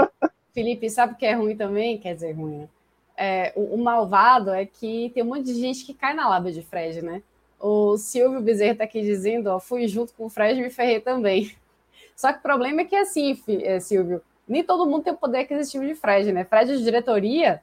Felipe, 0.53 0.89
sabe 0.89 1.13
o 1.13 1.15
que 1.15 1.25
é 1.25 1.33
ruim 1.33 1.55
também? 1.55 1.97
Quer 1.97 2.15
dizer, 2.15 2.31
ruim, 2.33 2.59
né? 2.59 2.69
É, 3.15 3.53
o, 3.55 3.75
o, 3.75 3.77
malvado 3.77 4.49
é 4.49 4.65
que 4.65 5.11
tem 5.13 5.23
um 5.23 5.27
monte 5.27 5.43
de 5.43 5.53
gente 5.53 5.85
que 5.85 5.93
cai 5.93 6.15
na 6.15 6.27
lábia 6.27 6.51
de 6.51 6.63
Fred, 6.63 7.03
né? 7.03 7.21
O 7.59 7.95
Silvio 7.95 8.41
Bezerra 8.41 8.71
está 8.71 8.83
aqui 8.85 9.01
dizendo, 9.01 9.47
ó, 9.47 9.59
fui 9.59 9.87
junto 9.87 10.13
com 10.13 10.25
o 10.25 10.29
Fred 10.29 10.59
e 10.59 10.63
me 10.63 10.69
ferrei 10.69 10.99
também. 10.99 11.55
Só 12.15 12.31
que 12.33 12.39
o 12.39 12.41
problema 12.41 12.81
é 12.81 12.85
que 12.85 12.95
assim, 12.95 13.39
é, 13.61 13.79
Silvio, 13.79 14.21
nem 14.47 14.63
todo 14.63 14.85
mundo 14.85 15.03
tem 15.03 15.13
o 15.13 15.17
poder 15.17 15.39
aquisitivo 15.39 15.85
de 15.85 15.95
Fred, 15.95 16.31
né? 16.31 16.43
Fred 16.43 16.71
é 16.71 16.75
de 16.75 16.83
diretoria 16.83 17.61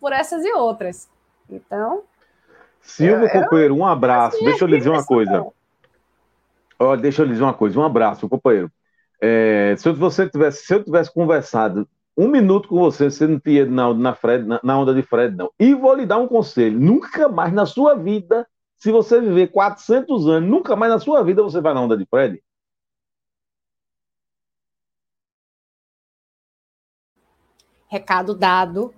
por 0.00 0.12
essas 0.12 0.44
e 0.44 0.52
outras. 0.52 1.08
Então. 1.48 2.02
Silvio, 2.80 3.30
companheiro, 3.30 3.74
um 3.74 3.86
abraço. 3.86 4.36
Assim, 4.36 4.44
Deixa 4.44 4.64
eu 4.64 4.68
lhe 4.68 4.78
dizer 4.78 4.90
uma 4.90 5.04
coisa. 5.04 5.46
Olha, 6.78 7.00
deixa 7.00 7.22
eu 7.22 7.26
lhe 7.26 7.32
dizer 7.32 7.44
uma 7.44 7.54
coisa, 7.54 7.78
um 7.78 7.84
abraço, 7.84 8.28
companheiro. 8.28 8.70
É, 9.20 9.74
se, 9.78 9.90
você 9.92 10.28
tivesse, 10.28 10.66
se 10.66 10.74
eu 10.74 10.84
tivesse 10.84 11.12
conversado 11.12 11.88
um 12.16 12.28
minuto 12.28 12.68
com 12.68 12.76
você, 12.76 13.10
você 13.10 13.26
não 13.26 13.40
tinha 13.40 13.64
na, 13.64 13.92
na, 13.94 14.14
Fred, 14.14 14.46
na, 14.46 14.60
na, 14.62 14.78
onda 14.78 14.94
de 14.94 15.02
Fred, 15.02 15.34
não. 15.34 15.50
E 15.58 15.74
vou 15.74 15.94
lhe 15.94 16.04
dar 16.06 16.18
um 16.18 16.28
conselho: 16.28 16.78
nunca 16.78 17.28
mais 17.28 17.52
na 17.52 17.64
sua 17.64 17.94
vida, 17.94 18.46
se 18.76 18.92
você 18.92 19.20
viver 19.20 19.48
400 19.48 20.28
anos, 20.28 20.50
nunca 20.50 20.76
mais 20.76 20.92
na 20.92 20.98
sua 20.98 21.22
vida 21.22 21.42
você 21.42 21.60
vai 21.60 21.72
na 21.74 21.80
onda 21.80 21.96
de 21.96 22.06
Fred. 22.06 22.42
Recado 27.94 28.34
dado. 28.34 28.92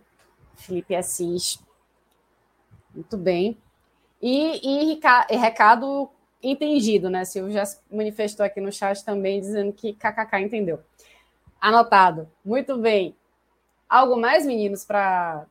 Felipe 0.56 0.94
Assis. 0.94 1.62
Muito 2.94 3.18
bem. 3.18 3.59
E, 4.23 4.94
e, 4.94 5.01
e 5.31 5.36
recado 5.36 6.09
entendido, 6.43 7.10
né? 7.10 7.23
Silvio 7.27 7.52
já 7.52 7.66
se 7.66 7.78
manifestou 7.93 8.47
aqui 8.47 8.59
no 8.59 8.73
chat 8.73 9.05
também 9.05 9.39
dizendo 9.39 9.70
que 9.70 9.93
KKK 9.93 10.40
entendeu. 10.40 10.81
Anotado. 11.60 12.27
Muito 12.43 12.78
bem. 12.78 13.14
Algo 13.86 14.16
mais, 14.18 14.47
meninos, 14.47 14.82
para. 14.82 15.44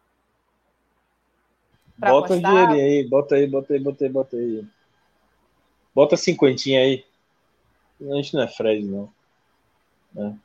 Bota 1.99 2.33
o 2.33 2.39
dinheirinho 2.39 2.83
aí, 2.83 3.07
bota 3.07 3.35
aí, 3.35 3.45
bota 3.45 3.73
aí, 3.73 3.79
bota 3.79 4.03
aí, 4.05 4.09
bota 4.09 4.37
aí. 4.37 4.67
Bota 5.93 6.17
cinquentinha 6.17 6.79
aí. 6.81 7.05
A 8.09 8.15
gente 8.15 8.33
não 8.33 8.41
é 8.41 8.47
Fred, 8.47 8.83
não. 8.83 9.13
Né? 10.15 10.35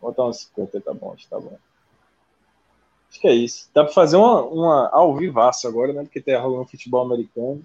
Bota 0.00 0.24
uns 0.24 0.38
50, 0.56 0.80
tá 0.80 0.92
bom, 0.92 1.14
tá 1.30 1.38
bom. 1.38 1.56
Acho 3.16 3.20
que 3.22 3.28
é 3.28 3.34
isso. 3.34 3.70
Dá 3.72 3.82
para 3.82 3.94
fazer 3.94 4.16
uma, 4.18 4.42
uma 4.42 4.88
ao 4.92 5.16
vivaço 5.16 5.66
agora, 5.66 5.90
né? 5.90 6.02
Porque 6.02 6.20
tem 6.20 6.36
rolando 6.36 6.68
futebol 6.68 7.02
americano. 7.02 7.64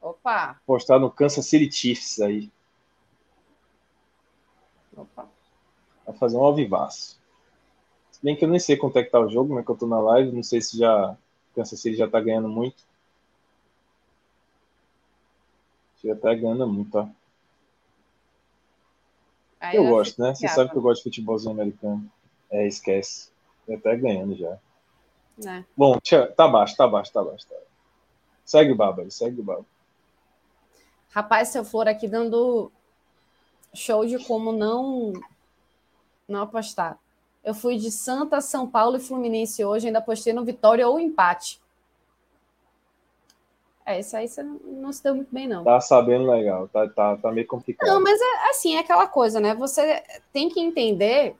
Opa! 0.00 0.60
Postar 0.66 0.98
no 0.98 1.10
Kansas 1.10 1.46
City 1.46 1.74
Chiefs 1.74 2.20
aí. 2.20 2.50
Opa. 4.94 5.26
Vai 6.04 6.14
fazer 6.16 6.36
um 6.36 6.44
ao 6.44 6.54
vivaço. 6.54 7.18
Se 8.10 8.22
bem 8.22 8.36
que 8.36 8.44
eu 8.44 8.48
nem 8.48 8.60
sei 8.60 8.76
quanto 8.76 8.98
é 8.98 9.02
que 9.02 9.10
tá 9.10 9.18
o 9.18 9.30
jogo, 9.30 9.54
né? 9.54 9.62
Que 9.62 9.70
eu 9.70 9.76
tô 9.76 9.86
na 9.86 9.98
live. 9.98 10.32
Não 10.32 10.42
sei 10.42 10.60
se 10.60 10.76
já. 10.76 11.16
Kansas 11.54 11.80
City 11.80 11.96
já 11.96 12.06
tá 12.06 12.20
ganhando 12.20 12.48
muito. 12.48 12.84
Já 16.04 16.14
tá 16.14 16.34
ganhando 16.34 16.66
muito, 16.66 16.94
ó. 16.98 17.08
Aí 19.58 19.76
eu 19.76 19.88
gosto, 19.88 20.20
né? 20.20 20.34
Você 20.34 20.46
sabe 20.46 20.70
que 20.70 20.76
eu 20.76 20.82
gosto 20.82 21.04
de 21.04 21.04
futebolzinho 21.04 21.52
americano. 21.52 22.06
É, 22.50 22.66
esquece. 22.66 23.30
Já 23.66 23.78
tá 23.78 23.94
ganhando 23.94 24.36
já. 24.36 24.58
É. 25.46 25.64
Bom, 25.76 25.98
tá 26.36 26.46
baixo, 26.46 26.76
tá 26.76 26.86
baixo, 26.86 27.12
tá 27.12 27.22
baixo. 27.22 27.46
Tá. 27.46 27.56
Segue 28.44 28.72
o 28.72 28.76
Bárbara, 28.76 29.10
segue 29.10 29.40
o 29.40 29.44
Bárbara. 29.44 29.66
Rapaz, 31.10 31.48
seu 31.48 31.64
Flor 31.64 31.88
aqui 31.88 32.06
dando 32.06 32.70
show 33.72 34.04
de 34.06 34.18
como 34.24 34.52
não 34.52 35.12
não 36.28 36.42
apostar. 36.42 36.98
Eu 37.42 37.54
fui 37.54 37.76
de 37.76 37.90
Santa, 37.90 38.40
São 38.40 38.66
Paulo 38.66 38.96
e 38.96 39.00
Fluminense 39.00 39.64
hoje, 39.64 39.86
ainda 39.86 39.98
apostei 39.98 40.32
no 40.32 40.44
vitória 40.44 40.88
ou 40.88 40.98
empate. 40.98 41.60
É, 43.86 44.00
isso 44.00 44.16
aí 44.16 44.26
você 44.26 44.42
não 44.42 44.90
se 44.92 45.02
deu 45.02 45.14
muito 45.14 45.32
bem, 45.32 45.46
não. 45.46 45.62
Tá 45.62 45.78
sabendo 45.78 46.30
legal, 46.30 46.68
tá, 46.68 46.88
tá, 46.88 47.16
tá 47.18 47.30
meio 47.30 47.46
complicado. 47.46 47.86
Não, 47.86 48.02
mas 48.02 48.18
é 48.18 48.50
assim, 48.50 48.76
é 48.76 48.78
aquela 48.78 49.06
coisa, 49.06 49.40
né? 49.40 49.54
Você 49.54 50.02
tem 50.32 50.48
que 50.48 50.58
entender 50.58 51.36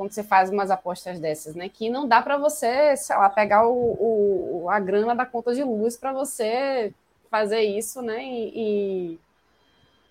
quando 0.00 0.12
você 0.12 0.22
faz 0.22 0.48
umas 0.48 0.70
apostas 0.70 1.20
dessas, 1.20 1.54
né? 1.54 1.68
Que 1.68 1.90
não 1.90 2.08
dá 2.08 2.22
para 2.22 2.38
você, 2.38 2.96
sei 2.96 3.14
lá, 3.14 3.28
pegar 3.28 3.66
o, 3.68 4.62
o, 4.62 4.70
a 4.70 4.80
grana 4.80 5.14
da 5.14 5.26
conta 5.26 5.54
de 5.54 5.62
luz 5.62 5.94
para 5.94 6.10
você 6.10 6.90
fazer 7.30 7.60
isso, 7.60 8.00
né? 8.00 8.24
E, 8.24 8.52
e, 8.54 9.18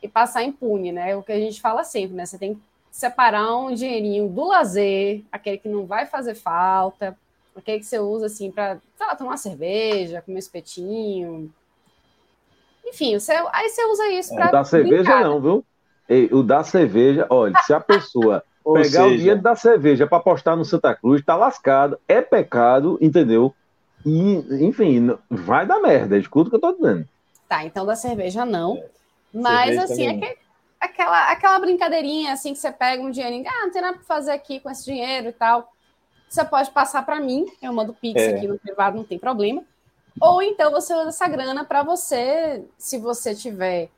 e, 0.03 0.07
passar 0.07 0.44
impune, 0.44 0.91
né? 0.91 1.10
É 1.10 1.16
o 1.16 1.24
que 1.24 1.32
a 1.32 1.40
gente 1.40 1.60
fala 1.60 1.84
sempre, 1.84 2.16
né? 2.16 2.24
Você 2.24 2.38
tem 2.38 2.53
que 2.53 2.61
separar 2.91 3.56
um 3.56 3.74
dinheirinho 3.74 4.30
do 4.30 4.49
lazer, 4.49 5.24
aquele 5.32 5.57
que 5.57 5.68
não 5.68 5.88
vai 5.88 6.06
fazer 6.06 6.36
falta, 6.36 7.18
aquele 7.56 7.80
que 7.80 7.86
você 7.86 7.98
usa 7.98 8.28
assim 8.28 8.52
para 8.52 8.78
tomar 9.18 9.32
uma 9.32 9.38
cerveja, 9.38 10.22
comer 10.22 10.38
espetinho. 10.38 11.52
Enfim, 12.86 13.18
você, 13.20 13.32
aí 13.52 13.70
você 13.70 13.84
usa 13.86 14.07
isso 14.10 14.36
para. 14.36 14.49
É, 14.49 14.52
da 14.52 14.64
cerveja 14.64 15.20
não, 15.22 15.41
viu? 15.41 15.66
Ei, 16.07 16.30
o 16.32 16.44
da 16.44 16.64
cerveja, 16.64 17.26
olha, 17.28 17.57
se 17.66 17.74
a 17.74 17.80
pessoa 17.80 18.44
Ou 18.64 18.73
pegar 18.73 18.90
seja... 18.90 19.06
o 19.06 19.18
dinheiro 19.18 19.41
da 19.41 19.56
cerveja 19.56 20.07
para 20.07 20.18
apostar 20.18 20.56
no 20.56 20.65
Santa 20.65 20.94
Cruz, 20.95 21.23
tá 21.23 21.36
lascado, 21.36 21.99
é 22.07 22.22
pecado, 22.22 22.98
entendeu? 23.02 23.53
E, 24.06 24.65
enfim, 24.65 25.18
vai 25.30 25.65
dar 25.65 25.80
merda, 25.80 26.18
escuta 26.18 26.48
o 26.48 26.49
que 26.49 26.56
eu 26.56 26.61
tô 26.61 26.73
dizendo. 26.73 27.07
Tá, 27.48 27.65
então 27.65 27.86
da 27.86 27.95
cerveja 27.95 28.45
não. 28.45 28.77
É. 28.77 28.86
Mas, 29.34 29.76
cerveja 29.76 29.84
assim, 29.84 30.07
é 30.07 30.18
que, 30.19 30.38
aquela, 30.80 31.31
aquela 31.31 31.60
brincadeirinha, 31.60 32.34
assim, 32.34 32.53
que 32.53 32.60
você 32.60 32.72
pega 32.72 33.03
um 33.03 33.11
dinheirinho, 33.11 33.45
ah, 33.48 33.65
não 33.65 33.72
tem 33.72 33.81
nada 33.81 33.98
para 33.98 34.06
fazer 34.06 34.31
aqui 34.31 34.60
com 34.60 34.69
esse 34.69 34.86
dinheiro 34.86 35.30
e 35.30 35.34
tal. 35.34 35.72
Você 36.27 36.45
pode 36.45 36.69
passar 36.72 37.03
para 37.06 37.19
mim, 37.19 37.45
eu 37.61 37.73
mando 37.73 37.94
pix 37.94 38.22
é. 38.22 38.36
aqui 38.36 38.48
no 38.48 38.60
privado, 38.60 38.98
não 38.98 39.03
tem 39.03 39.18
problema. 39.18 39.64
Ou 40.22 40.41
então 40.41 40.72
você 40.72 40.94
usa 40.94 41.10
essa 41.10 41.27
grana 41.27 41.65
para 41.65 41.81
você, 41.81 42.64
se 42.77 42.98
você 42.98 43.34
tiver 43.34 43.90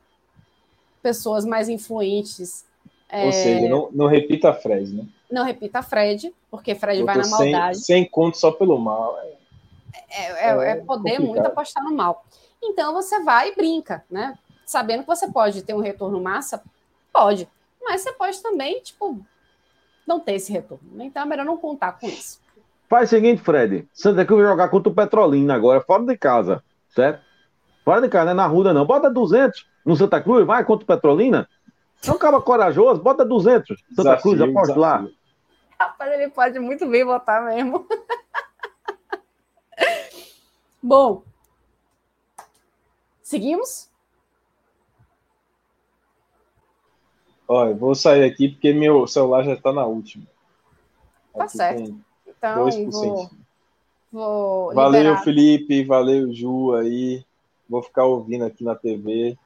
pessoas 1.02 1.44
mais 1.44 1.68
influentes 1.68 2.64
ou 3.12 3.28
é... 3.28 3.32
seja, 3.32 3.68
não, 3.68 3.90
não 3.92 4.06
repita 4.06 4.50
a 4.50 4.54
Fred, 4.54 4.94
né? 4.94 5.04
Não 5.30 5.44
repita 5.44 5.80
a 5.80 5.82
Fred, 5.82 6.34
porque 6.50 6.74
Fred 6.74 7.02
vai 7.02 7.16
na 7.16 7.26
maldade. 7.26 7.78
Sem, 7.78 8.02
sem 8.02 8.04
conto 8.04 8.38
só 8.38 8.50
pelo 8.50 8.78
mal. 8.78 9.18
É, 9.18 9.32
é, 10.10 10.30
é, 10.30 10.48
é, 10.48 10.70
é 10.70 10.74
poder 10.76 11.12
complicado. 11.16 11.26
muito 11.26 11.46
apostar 11.46 11.84
no 11.84 11.94
mal. 11.94 12.24
Então 12.62 12.92
você 12.92 13.22
vai 13.22 13.50
e 13.50 13.54
brinca, 13.54 14.04
né? 14.10 14.38
Sabendo 14.64 15.02
que 15.02 15.08
você 15.08 15.30
pode 15.30 15.62
ter 15.62 15.74
um 15.74 15.80
retorno 15.80 16.20
massa, 16.20 16.62
pode. 17.12 17.48
Mas 17.82 18.00
você 18.00 18.12
pode 18.12 18.40
também, 18.40 18.80
tipo, 18.80 19.18
não 20.06 20.20
ter 20.20 20.34
esse 20.34 20.52
retorno. 20.52 20.84
Então 21.00 21.22
é 21.22 21.26
melhor 21.26 21.44
não 21.44 21.56
contar 21.56 21.92
com 21.92 22.06
isso. 22.06 22.40
Faz 22.88 23.08
o 23.08 23.10
seguinte, 23.10 23.42
Fred. 23.42 23.88
Santa 23.92 24.24
Cruz 24.24 24.42
vai 24.42 24.50
jogar 24.50 24.68
contra 24.68 24.92
o 24.92 24.94
Petrolina 24.94 25.54
agora, 25.54 25.80
fora 25.80 26.04
de 26.04 26.16
casa, 26.16 26.62
certo? 26.90 27.22
Fora 27.84 28.00
de 28.00 28.08
casa, 28.08 28.26
não 28.26 28.32
é 28.32 28.34
na 28.34 28.46
Ruda 28.46 28.72
não. 28.72 28.84
Bota 28.84 29.10
200 29.10 29.66
no 29.84 29.96
Santa 29.96 30.20
Cruz, 30.20 30.46
vai 30.46 30.64
contra 30.64 30.84
o 30.84 30.86
Petrolina. 30.86 31.48
É 32.06 32.10
um 32.10 32.18
cara 32.18 32.40
corajoso, 32.40 33.00
bota 33.00 33.24
200. 33.24 33.68
Santa 33.68 33.84
desafio, 33.96 34.36
Cruz, 34.36 34.40
aposto 34.40 34.78
lá. 34.78 35.06
Rapaz, 35.78 36.12
ele 36.12 36.28
pode 36.30 36.58
muito 36.58 36.86
bem 36.86 37.04
botar 37.04 37.42
mesmo. 37.42 37.86
Bom, 40.82 41.22
seguimos? 43.22 43.88
Olha, 47.46 47.74
vou 47.74 47.94
sair 47.94 48.24
aqui 48.24 48.48
porque 48.48 48.72
meu 48.72 49.06
celular 49.06 49.44
já 49.44 49.52
está 49.52 49.72
na 49.72 49.84
última. 49.84 50.26
Tá 51.32 51.44
aqui 51.44 51.56
certo. 51.56 51.96
Então, 52.26 52.66
2%. 52.66 52.90
vou, 52.90 53.30
vou 54.10 54.74
Valeu, 54.74 55.02
liberar. 55.02 55.22
Felipe. 55.22 55.84
Valeu, 55.84 56.32
Ju 56.32 56.74
aí. 56.74 57.24
Vou 57.68 57.82
ficar 57.82 58.04
ouvindo 58.04 58.44
aqui 58.44 58.64
na 58.64 58.74
TV 58.74 59.38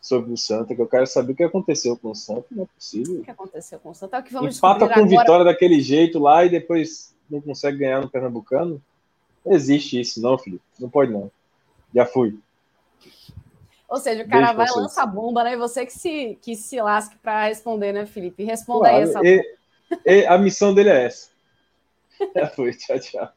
sobre 0.00 0.32
o 0.32 0.36
Santa, 0.36 0.74
que 0.74 0.80
eu 0.80 0.86
quero 0.86 1.06
saber 1.06 1.32
o 1.32 1.36
que 1.36 1.42
aconteceu 1.42 1.96
com 1.96 2.10
o 2.10 2.14
Santa, 2.14 2.46
não 2.50 2.64
é 2.64 2.66
possível. 2.66 3.20
O 3.20 3.24
que 3.24 3.30
aconteceu 3.30 3.78
com 3.78 3.90
o 3.90 3.94
Santa? 3.94 4.16
É 4.16 4.20
o 4.20 4.22
que 4.22 4.32
vamos 4.32 4.56
Empata 4.56 4.86
com 4.86 4.92
agora... 4.92 5.06
vitória 5.06 5.44
daquele 5.44 5.80
jeito 5.80 6.18
lá 6.18 6.44
e 6.44 6.48
depois 6.48 7.14
não 7.28 7.40
consegue 7.40 7.78
ganhar 7.78 8.00
no 8.00 8.08
Pernambucano? 8.08 8.82
Não 9.44 9.52
existe 9.52 10.00
isso, 10.00 10.20
não, 10.20 10.38
Felipe. 10.38 10.62
Não 10.78 10.88
pode, 10.88 11.12
não. 11.12 11.30
Já 11.94 12.06
fui. 12.06 12.38
Ou 13.88 13.98
seja, 13.98 14.22
o 14.22 14.28
cara 14.28 14.52
vai 14.52 14.66
lançar 14.70 15.06
bomba, 15.06 15.42
né? 15.42 15.54
E 15.54 15.56
você 15.56 15.86
que 15.86 15.92
se, 15.92 16.38
que 16.42 16.54
se 16.54 16.80
lasque 16.80 17.16
para 17.18 17.46
responder, 17.46 17.92
né, 17.92 18.04
Felipe? 18.04 18.44
Responda 18.44 18.90
claro, 18.90 18.96
aí 18.96 19.02
essa 19.02 19.20
e, 19.24 19.56
e, 20.04 20.26
A 20.26 20.36
missão 20.36 20.74
dele 20.74 20.90
é 20.90 21.06
essa. 21.06 21.30
Já 22.36 22.48
foi, 22.48 22.74
tchau, 22.74 22.98
tchau. 22.98 23.32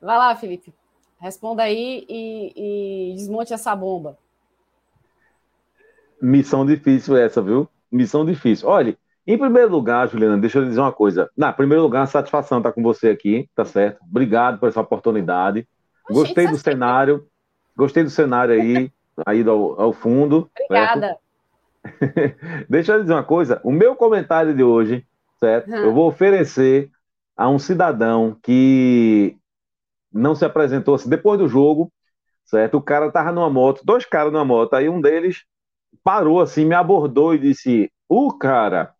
Vai 0.00 0.18
lá, 0.18 0.36
Felipe. 0.36 0.72
Responda 1.20 1.62
aí 1.62 2.04
e, 2.08 3.12
e 3.12 3.14
desmonte 3.14 3.52
essa 3.52 3.74
bomba. 3.74 4.18
Missão 6.20 6.64
difícil 6.64 7.16
essa, 7.16 7.40
viu? 7.42 7.68
Missão 7.90 8.24
difícil. 8.24 8.68
Olha, 8.68 8.96
em 9.26 9.36
primeiro 9.36 9.70
lugar, 9.70 10.08
Juliana, 10.08 10.38
deixa 10.38 10.58
eu 10.58 10.64
dizer 10.64 10.80
uma 10.80 10.92
coisa. 10.92 11.30
Na 11.36 11.52
primeiro 11.52 11.82
lugar, 11.82 12.06
satisfação 12.06 12.58
estar 12.58 12.72
com 12.72 12.82
você 12.82 13.08
aqui, 13.08 13.48
tá 13.54 13.64
certo? 13.64 14.00
Obrigado 14.08 14.58
por 14.58 14.68
essa 14.68 14.80
oportunidade. 14.80 15.66
Gostei 16.08 16.46
do 16.46 16.56
cenário. 16.56 17.26
Gostei 17.76 18.04
do 18.04 18.10
cenário 18.10 18.54
aí, 18.54 18.90
aí 19.26 19.46
ao, 19.46 19.80
ao 19.80 19.92
fundo. 19.92 20.48
Obrigada. 20.54 21.16
deixa 22.68 22.94
eu 22.94 23.02
dizer 23.02 23.14
uma 23.14 23.24
coisa. 23.24 23.60
O 23.64 23.72
meu 23.72 23.96
comentário 23.96 24.54
de 24.54 24.62
hoje, 24.62 25.04
certo? 25.40 25.70
Uhum. 25.70 25.76
Eu 25.76 25.92
vou 25.92 26.08
oferecer 26.08 26.90
a 27.36 27.48
um 27.48 27.58
cidadão 27.58 28.36
que 28.42 29.36
não 30.12 30.34
se 30.34 30.44
apresentou 30.44 30.94
assim, 30.94 31.08
depois 31.08 31.38
do 31.38 31.48
jogo, 31.48 31.92
certo? 32.46 32.76
O 32.78 32.82
cara 32.82 33.12
tava 33.12 33.32
numa 33.32 33.50
moto, 33.50 33.82
dois 33.84 34.04
caras 34.06 34.32
numa 34.32 34.44
moto, 34.44 34.74
aí 34.74 34.88
um 34.88 35.00
deles 35.00 35.44
parou 36.04 36.40
assim, 36.40 36.64
me 36.66 36.74
abordou 36.76 37.34
e 37.34 37.40
disse: 37.40 37.90
"O 38.08 38.32
cara, 38.38 38.94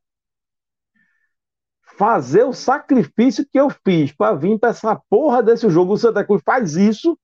fazer 1.96 2.44
o 2.44 2.52
sacrifício 2.52 3.46
que 3.50 3.58
eu 3.58 3.70
fiz 3.70 4.12
para 4.12 4.34
vir 4.36 4.58
para 4.58 4.68
essa 4.70 4.94
porra 5.08 5.42
desse 5.42 5.68
jogo, 5.70 5.94
o 5.94 5.96
Santa 5.96 6.24
Cruz 6.24 6.42
faz 6.44 6.76
isso 6.76 7.18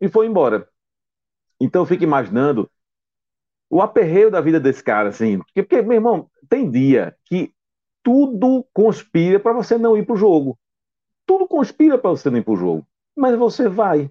e 0.00 0.08
foi 0.08 0.26
embora". 0.26 0.68
Então 1.60 1.82
eu 1.82 1.86
fico 1.86 2.04
imaginando 2.04 2.70
o 3.70 3.80
aperreio 3.80 4.30
da 4.30 4.40
vida 4.40 4.58
desse 4.60 4.82
cara, 4.82 5.08
assim, 5.10 5.38
porque, 5.38 5.62
porque 5.62 5.82
meu 5.82 5.94
irmão, 5.96 6.30
tem 6.48 6.70
dia 6.70 7.16
que 7.26 7.52
tudo 8.02 8.66
conspira 8.74 9.40
para 9.40 9.54
você 9.54 9.78
não 9.78 9.96
ir 9.96 10.06
pro 10.06 10.16
jogo 10.16 10.58
tudo 11.26 11.46
conspira 11.46 11.98
para 11.98 12.10
você 12.10 12.30
não 12.30 12.38
ir 12.38 12.44
para 12.44 12.54
o 12.54 12.56
jogo, 12.56 12.86
mas 13.16 13.36
você 13.38 13.68
vai, 13.68 14.10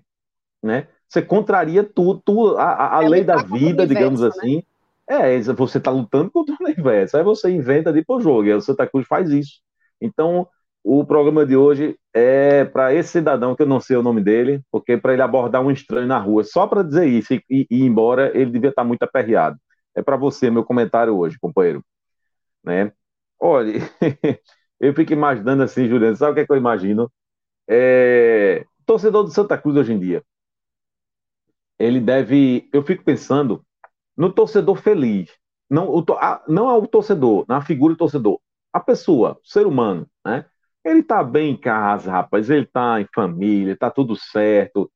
né? 0.62 0.88
Você 1.08 1.22
contraria 1.22 1.84
tudo, 1.84 2.22
tudo 2.24 2.58
a, 2.58 3.00
a 3.00 3.04
é 3.04 3.10
lei 3.10 3.24
da 3.24 3.38
vida, 3.38 3.88
digamos 3.88 4.22
né? 4.22 4.28
assim. 4.28 4.64
É, 5.10 5.42
você 5.42 5.80
está 5.80 5.90
lutando 5.90 6.30
contra 6.30 6.54
o 6.54 6.64
universo. 6.64 7.18
Aí 7.18 7.24
você 7.24 7.50
inventa 7.50 7.92
de 7.92 8.00
ir 8.00 8.06
pro 8.06 8.22
jogo. 8.22 8.46
E 8.46 8.54
o 8.54 8.62
Santa 8.62 8.86
Cruz 8.86 9.08
faz 9.08 9.32
isso. 9.32 9.60
Então, 10.00 10.48
o 10.84 11.04
programa 11.04 11.46
de 11.48 11.58
hoje 11.58 11.98
é 12.14 12.64
para 12.64 12.94
esse 12.94 13.10
cidadão, 13.10 13.56
que 13.56 13.64
eu 13.64 13.68
não 13.68 13.80
sei 13.80 13.98
o 13.98 14.04
nome 14.04 14.22
dele, 14.22 14.62
porque 14.72 14.98
para 14.98 15.14
ele 15.14 15.22
abordar 15.24 15.62
um 15.62 15.72
estranho 15.72 16.08
na 16.08 16.20
rua, 16.20 16.44
só 16.44 16.68
para 16.68 16.84
dizer 16.84 17.08
isso 17.08 17.34
e, 17.34 17.44
e, 17.50 17.68
ir 17.72 17.84
embora, 17.84 18.32
ele 18.38 18.52
devia 18.52 18.70
estar 18.70 18.84
tá 18.84 18.88
muito 18.88 19.04
aperreado. 19.04 19.58
É 19.96 20.04
para 20.04 20.16
você, 20.16 20.50
meu 20.52 20.64
comentário 20.64 21.18
hoje, 21.18 21.40
companheiro. 21.40 21.84
Né? 22.64 22.92
Olha, 23.40 23.74
eu 24.80 24.94
fico 24.94 25.14
imaginando 25.14 25.64
assim, 25.64 25.88
Juliano, 25.88 26.16
sabe 26.16 26.32
o 26.32 26.36
que, 26.36 26.42
é 26.42 26.46
que 26.46 26.52
eu 26.52 26.58
imagino? 26.58 27.12
É... 27.70 28.66
Torcedor 28.86 29.24
do 29.24 29.32
Santa 29.32 29.58
Cruz 29.58 29.78
hoje 29.78 29.94
em 29.94 30.00
dia. 30.00 30.24
Ele 31.78 32.00
deve. 32.00 32.70
Eu 32.74 32.84
fico 32.84 33.04
pensando 33.04 33.64
no 34.18 34.32
torcedor 34.32 34.78
feliz. 34.78 35.32
Não, 35.70 35.90
o, 35.90 36.06
não 36.48 36.70
é 36.70 36.76
o 36.78 36.88
torcedor, 36.88 37.46
na 37.48 37.62
figura 37.62 37.94
do 37.94 37.98
torcedor. 37.98 38.40
A 38.74 38.80
pessoa, 38.80 39.40
o 39.44 39.48
ser 39.48 39.68
humano, 39.68 40.08
né? 40.26 40.46
Ele 40.86 41.04
tá 41.04 41.24
bem 41.24 41.52
em 41.52 41.58
casa, 41.58 42.12
rapaz. 42.12 42.50
Ele 42.50 42.66
tá 42.66 43.02
em 43.02 43.08
família, 43.14 43.78
tá 43.78 43.92
tudo 43.92 44.16
certo. 44.16 44.92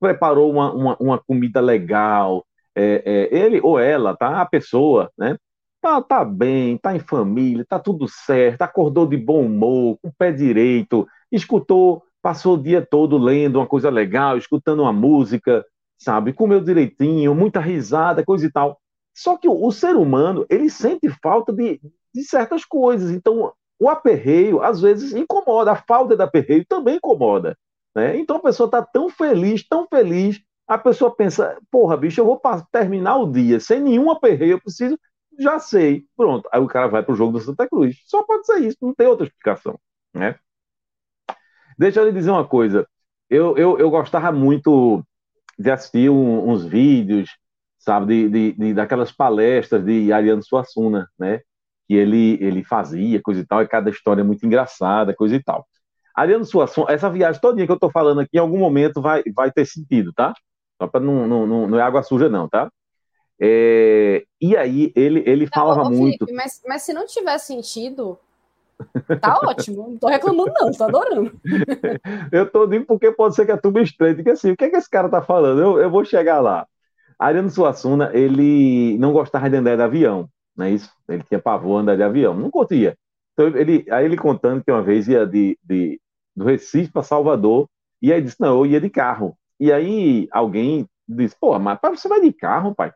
Preparou 0.00 0.50
uma, 0.52 0.72
uma, 0.72 0.96
uma 1.00 1.18
comida 1.18 1.60
legal. 1.60 2.46
É, 2.74 3.30
é, 3.32 3.36
ele 3.36 3.60
ou 3.62 3.78
ela, 3.78 4.16
tá? 4.16 4.40
A 4.42 4.46
pessoa, 4.46 5.10
né? 5.18 5.36
Tá, 5.84 6.00
tá 6.00 6.24
bem, 6.24 6.78
tá 6.78 6.96
em 6.96 6.98
família, 6.98 7.62
tá 7.68 7.78
tudo 7.78 8.08
certo. 8.08 8.62
Acordou 8.62 9.06
de 9.06 9.18
bom 9.18 9.44
humor, 9.44 9.98
com 10.00 10.08
o 10.08 10.14
pé 10.16 10.32
direito. 10.32 11.06
Escutou, 11.30 12.02
passou 12.22 12.54
o 12.54 12.62
dia 12.62 12.80
todo 12.80 13.18
lendo 13.18 13.56
uma 13.56 13.66
coisa 13.66 13.90
legal, 13.90 14.38
escutando 14.38 14.80
uma 14.80 14.94
música, 14.94 15.62
sabe? 15.98 16.32
Comeu 16.32 16.58
direitinho, 16.62 17.34
muita 17.34 17.60
risada, 17.60 18.24
coisa 18.24 18.46
e 18.46 18.50
tal. 18.50 18.80
Só 19.14 19.36
que 19.36 19.46
o, 19.46 19.62
o 19.62 19.70
ser 19.70 19.94
humano, 19.94 20.46
ele 20.48 20.70
sente 20.70 21.06
falta 21.22 21.52
de, 21.52 21.78
de 22.14 22.22
certas 22.22 22.64
coisas. 22.64 23.10
Então, 23.10 23.52
o 23.78 23.86
aperreio, 23.90 24.62
às 24.62 24.80
vezes, 24.80 25.12
incomoda, 25.12 25.72
a 25.72 25.76
falta 25.76 26.16
de 26.16 26.22
aperreio 26.22 26.64
também 26.66 26.96
incomoda. 26.96 27.58
Né? 27.94 28.16
Então 28.16 28.36
a 28.36 28.42
pessoa 28.42 28.68
está 28.68 28.80
tão 28.80 29.10
feliz, 29.10 29.62
tão 29.68 29.86
feliz, 29.86 30.40
a 30.66 30.78
pessoa 30.78 31.14
pensa, 31.14 31.58
porra, 31.70 31.94
bicho, 31.94 32.22
eu 32.22 32.24
vou 32.24 32.40
terminar 32.72 33.18
o 33.18 33.30
dia 33.30 33.60
sem 33.60 33.80
nenhum 33.80 34.10
aperreio, 34.10 34.52
eu 34.52 34.62
preciso, 34.62 34.98
já 35.38 35.58
sei, 35.58 36.04
pronto. 36.16 36.48
Aí 36.52 36.60
o 36.60 36.66
cara 36.66 36.88
vai 36.88 37.02
para 37.02 37.12
o 37.12 37.16
jogo 37.16 37.32
do 37.32 37.40
Santa 37.40 37.68
Cruz. 37.68 37.96
Só 38.06 38.22
pode 38.24 38.46
ser 38.46 38.60
isso, 38.60 38.78
não 38.80 38.94
tem 38.94 39.06
outra 39.06 39.26
explicação. 39.26 39.78
Né? 40.12 40.36
Deixa 41.78 42.00
eu 42.00 42.06
lhe 42.06 42.12
dizer 42.12 42.30
uma 42.30 42.46
coisa. 42.46 42.86
Eu, 43.28 43.56
eu, 43.56 43.78
eu 43.78 43.90
gostava 43.90 44.30
muito 44.32 45.04
de 45.58 45.70
assistir 45.70 46.10
um, 46.10 46.50
uns 46.50 46.64
vídeos, 46.64 47.30
sabe, 47.78 48.28
de, 48.28 48.52
de, 48.52 48.52
de, 48.52 48.74
daquelas 48.74 49.12
palestras 49.12 49.84
de 49.84 50.12
Ariano 50.12 50.42
Suassuna, 50.42 51.08
né? 51.18 51.40
que 51.86 51.94
ele, 51.94 52.38
ele 52.40 52.64
fazia, 52.64 53.20
coisa 53.22 53.40
e 53.40 53.46
tal, 53.46 53.62
e 53.62 53.68
cada 53.68 53.90
história 53.90 54.22
é 54.22 54.24
muito 54.24 54.46
engraçada, 54.46 55.14
coisa 55.14 55.36
e 55.36 55.42
tal. 55.42 55.66
Ariano 56.14 56.44
Suassuna, 56.44 56.92
essa 56.92 57.10
viagem 57.10 57.40
todinha 57.40 57.66
que 57.66 57.72
eu 57.72 57.76
estou 57.76 57.90
falando 57.90 58.20
aqui, 58.20 58.36
em 58.36 58.40
algum 58.40 58.58
momento 58.58 59.02
vai, 59.02 59.22
vai 59.34 59.50
ter 59.50 59.66
sentido, 59.66 60.12
tá? 60.12 60.32
Só 60.80 60.86
para 60.86 61.00
não, 61.00 61.26
não, 61.26 61.46
não, 61.46 61.68
não 61.68 61.78
é 61.78 61.82
água 61.82 62.02
suja, 62.02 62.28
não, 62.28 62.48
tá? 62.48 62.70
É, 63.40 64.24
e 64.40 64.56
aí 64.56 64.92
ele, 64.94 65.22
ele 65.26 65.46
falava 65.46 65.82
ô, 65.82 65.90
muito. 65.90 66.24
Felipe, 66.24 66.32
mas, 66.32 66.62
mas 66.66 66.82
se 66.82 66.92
não 66.92 67.06
tiver 67.06 67.38
sentido, 67.38 68.18
tá 69.20 69.38
ótimo. 69.44 69.88
Não 69.90 69.98
tô 69.98 70.06
reclamando, 70.08 70.52
não, 70.60 70.72
tô 70.72 70.84
adorando. 70.84 71.32
eu 72.32 72.50
tô 72.50 72.66
dizendo 72.66 72.86
porque 72.86 73.10
pode 73.12 73.34
ser 73.34 73.44
que 73.46 73.52
a 73.52 73.58
turma 73.58 73.82
estranhe, 73.82 74.14
porque 74.14 74.30
assim, 74.30 74.52
o 74.52 74.56
que 74.56 74.64
é 74.64 74.70
que 74.70 74.76
esse 74.76 74.88
cara 74.88 75.08
tá 75.08 75.22
falando? 75.22 75.60
Eu, 75.60 75.78
eu 75.78 75.90
vou 75.90 76.04
chegar 76.04 76.40
lá. 76.40 76.66
Ariano 77.18 77.50
Suassuna, 77.50 78.10
ele 78.12 78.98
não 78.98 79.12
gostava 79.12 79.48
de 79.48 79.56
andar 79.56 79.76
de 79.76 79.82
avião 79.82 80.28
não 80.56 80.66
é 80.66 80.70
isso? 80.70 80.90
Ele 81.08 81.22
tinha 81.24 81.40
pavor 81.40 81.80
andar 81.80 81.96
de 81.96 82.02
avião, 82.02 82.34
não 82.34 82.50
curtia. 82.50 82.96
Então, 83.32 83.48
ele, 83.48 83.84
aí 83.90 84.04
ele 84.04 84.16
contando 84.16 84.62
que 84.62 84.70
uma 84.70 84.82
vez 84.82 85.08
ia 85.08 85.26
de, 85.26 85.58
de 85.62 86.00
do 86.34 86.44
Recife 86.44 86.92
para 86.92 87.02
Salvador, 87.02 87.68
e 88.00 88.12
aí 88.12 88.22
disse, 88.22 88.40
não, 88.40 88.58
eu 88.58 88.66
ia 88.66 88.80
de 88.80 88.90
carro. 88.90 89.36
E 89.58 89.72
aí 89.72 90.28
alguém 90.30 90.88
disse, 91.08 91.36
pô, 91.40 91.58
mas 91.58 91.78
você 91.82 92.08
vai 92.08 92.20
de 92.20 92.32
carro, 92.32 92.74
pai? 92.74 92.92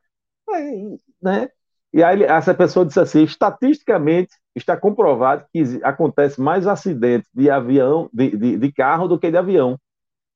Né? 1.22 1.48
E 1.92 2.02
aí 2.02 2.22
essa 2.22 2.54
pessoa 2.54 2.84
disse 2.84 3.00
assim, 3.00 3.22
estatisticamente 3.22 4.30
está 4.54 4.76
comprovado 4.76 5.46
que 5.52 5.62
acontece 5.82 6.40
mais 6.40 6.66
acidentes 6.66 7.28
de 7.34 7.48
avião, 7.48 8.10
de, 8.12 8.36
de, 8.36 8.58
de 8.58 8.72
carro 8.72 9.08
do 9.08 9.18
que 9.18 9.30
de 9.30 9.36
avião. 9.36 9.78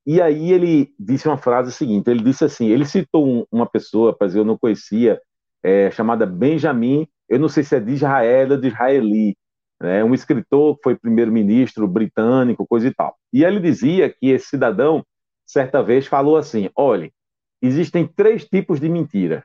E 0.06 0.20
aí 0.20 0.52
ele 0.52 0.92
disse 0.98 1.28
uma 1.28 1.36
frase 1.36 1.70
seguinte, 1.70 2.10
ele 2.10 2.22
disse 2.22 2.44
assim, 2.44 2.68
ele 2.68 2.84
citou 2.84 3.26
um, 3.26 3.46
uma 3.52 3.66
pessoa, 3.66 4.16
mas 4.20 4.34
eu 4.34 4.44
não 4.44 4.58
conhecia, 4.58 5.20
é, 5.62 5.90
chamada 5.90 6.26
Benjamin, 6.26 7.06
eu 7.28 7.38
não 7.38 7.48
sei 7.48 7.62
se 7.62 7.76
é 7.76 7.80
de 7.80 7.92
Israel 7.92 8.50
ou 8.52 8.56
de 8.56 8.68
Israeli, 8.68 9.36
né, 9.80 10.02
um 10.04 10.14
escritor 10.14 10.76
que 10.76 10.82
foi 10.84 10.96
primeiro-ministro 10.96 11.86
britânico, 11.86 12.66
coisa 12.66 12.88
e 12.88 12.94
tal. 12.94 13.16
E 13.32 13.44
ele 13.44 13.60
dizia 13.60 14.08
que 14.08 14.28
esse 14.30 14.46
cidadão, 14.46 15.04
certa 15.46 15.82
vez, 15.82 16.06
falou 16.06 16.36
assim: 16.36 16.70
olhe, 16.76 17.12
existem 17.60 18.06
três 18.06 18.44
tipos 18.44 18.80
de 18.80 18.88
mentira. 18.88 19.44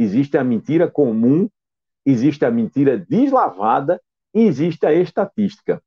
Existe 0.00 0.38
a 0.38 0.42
mentira 0.42 0.90
comum, 0.90 1.46
existe 2.06 2.42
a 2.46 2.50
mentira 2.50 2.96
deslavada 2.96 4.00
e 4.32 4.40
existe 4.40 4.86
a 4.86 4.94
estatística. 4.94 5.82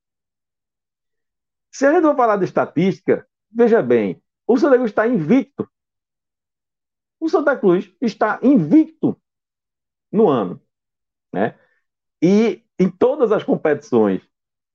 Se 1.71 1.87
a 1.87 1.93
gente 1.93 2.03
for 2.03 2.15
falar 2.15 2.37
de 2.37 2.45
estatística, 2.45 3.27
veja 3.51 3.81
bem, 3.81 4.21
o 4.45 4.55
Santa 4.55 4.75
Cruz 4.75 4.91
está 4.91 5.07
invicto. 5.07 5.67
O 7.19 7.27
Santa 7.27 7.57
Cruz 7.57 7.91
está 7.99 8.39
invicto 8.43 9.19
no 10.11 10.27
ano. 10.27 10.61
Né? 11.33 11.57
E 12.21 12.63
em 12.77 12.91
todas 12.91 13.31
as 13.31 13.43
competições, 13.43 14.21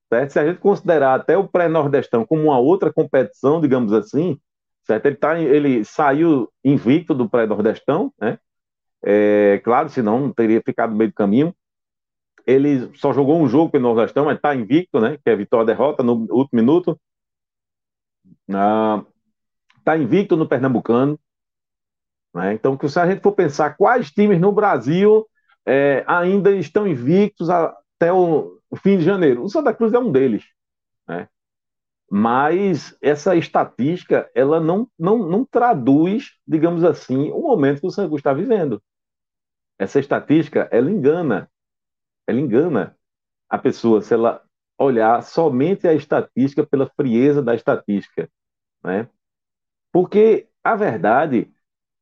certo? 0.09 0.33
se 0.33 0.41
a 0.41 0.49
gente 0.49 0.59
considerar 0.59 1.15
até 1.15 1.39
o 1.39 1.47
pré-nordestão 1.47 2.27
como 2.27 2.43
uma 2.43 2.59
outra 2.59 2.93
competição, 2.93 3.61
digamos 3.61 3.93
assim, 3.93 4.41
certo? 4.83 5.07
Ele, 5.07 5.17
tá, 5.17 5.39
ele 5.39 5.85
saiu 5.85 6.53
invicto 6.65 7.15
do 7.15 7.31
pré-nordestão, 7.31 8.13
né? 8.21 8.41
É, 9.05 9.61
claro, 9.65 9.89
senão 9.89 10.21
não 10.21 10.33
teria 10.33 10.63
ficado 10.63 10.91
no 10.91 10.97
meio 10.97 11.11
do 11.11 11.15
caminho. 11.15 11.55
Ele 12.47 12.91
só 12.97 13.13
jogou 13.13 13.41
um 13.41 13.49
jogo 13.49 13.71
pelo 13.71 13.85
Nordestão, 13.85 14.25
mas 14.25 14.37
está 14.37 14.55
invicto, 14.55 15.01
né? 15.01 15.19
Que 15.23 15.31
é 15.31 15.37
vitória-derrota 15.37 16.03
no 16.03 16.27
último 16.31 16.49
minuto. 16.53 16.99
Está 18.47 19.05
ah, 19.87 19.99
invicto 19.99 20.37
no 20.37 20.49
Pernambucano, 20.49 21.19
né? 22.35 22.55
Então, 22.55 22.79
se 22.89 22.99
a 22.99 23.07
gente 23.07 23.23
for 23.23 23.33
pensar 23.33 23.77
quais 23.77 24.11
times 24.11 24.41
no 24.41 24.53
Brasil 24.53 25.27
é, 25.67 26.05
ainda 26.07 26.51
estão 26.53 26.87
invictos 26.87 27.51
até 27.51 28.13
o, 28.13 28.59
o, 28.71 28.77
fim 28.77 28.99
de 28.99 29.05
janeiro, 29.05 29.43
o 29.43 29.49
Santa 29.49 29.75
Cruz 29.75 29.93
é 29.93 29.99
um 29.99 30.11
deles. 30.11 30.45
Né? 31.07 31.29
Mas 32.11 32.97
essa 33.03 33.37
estatística 33.37 34.31
ela 34.35 34.61
não, 34.61 34.89
não, 34.99 35.19
não 35.19 35.45
traduz, 35.45 36.33
digamos 36.47 36.85
assim, 36.85 37.31
o 37.31 37.43
momento 37.43 37.81
que 37.81 37.87
o 37.87 37.91
Santa 37.91 38.09
Cruz 38.09 38.21
está 38.21 38.33
vivendo. 38.33 38.83
Essa 39.79 40.01
estatística 40.01 40.69
ela 40.73 40.91
engana, 40.91 41.51
ela 42.27 42.41
engana 42.41 42.97
a 43.49 43.59
pessoa 43.59 44.03
se 44.03 44.13
ela 44.15 44.43
olhar 44.79 45.23
somente 45.23 45.87
a 45.89 45.95
estatística 45.95 46.67
pela 46.67 46.91
frieza 46.97 47.43
da 47.43 47.55
estatística, 47.55 48.29
né? 48.83 49.09
Porque 49.93 50.49
a 50.63 50.77
verdade 50.77 51.53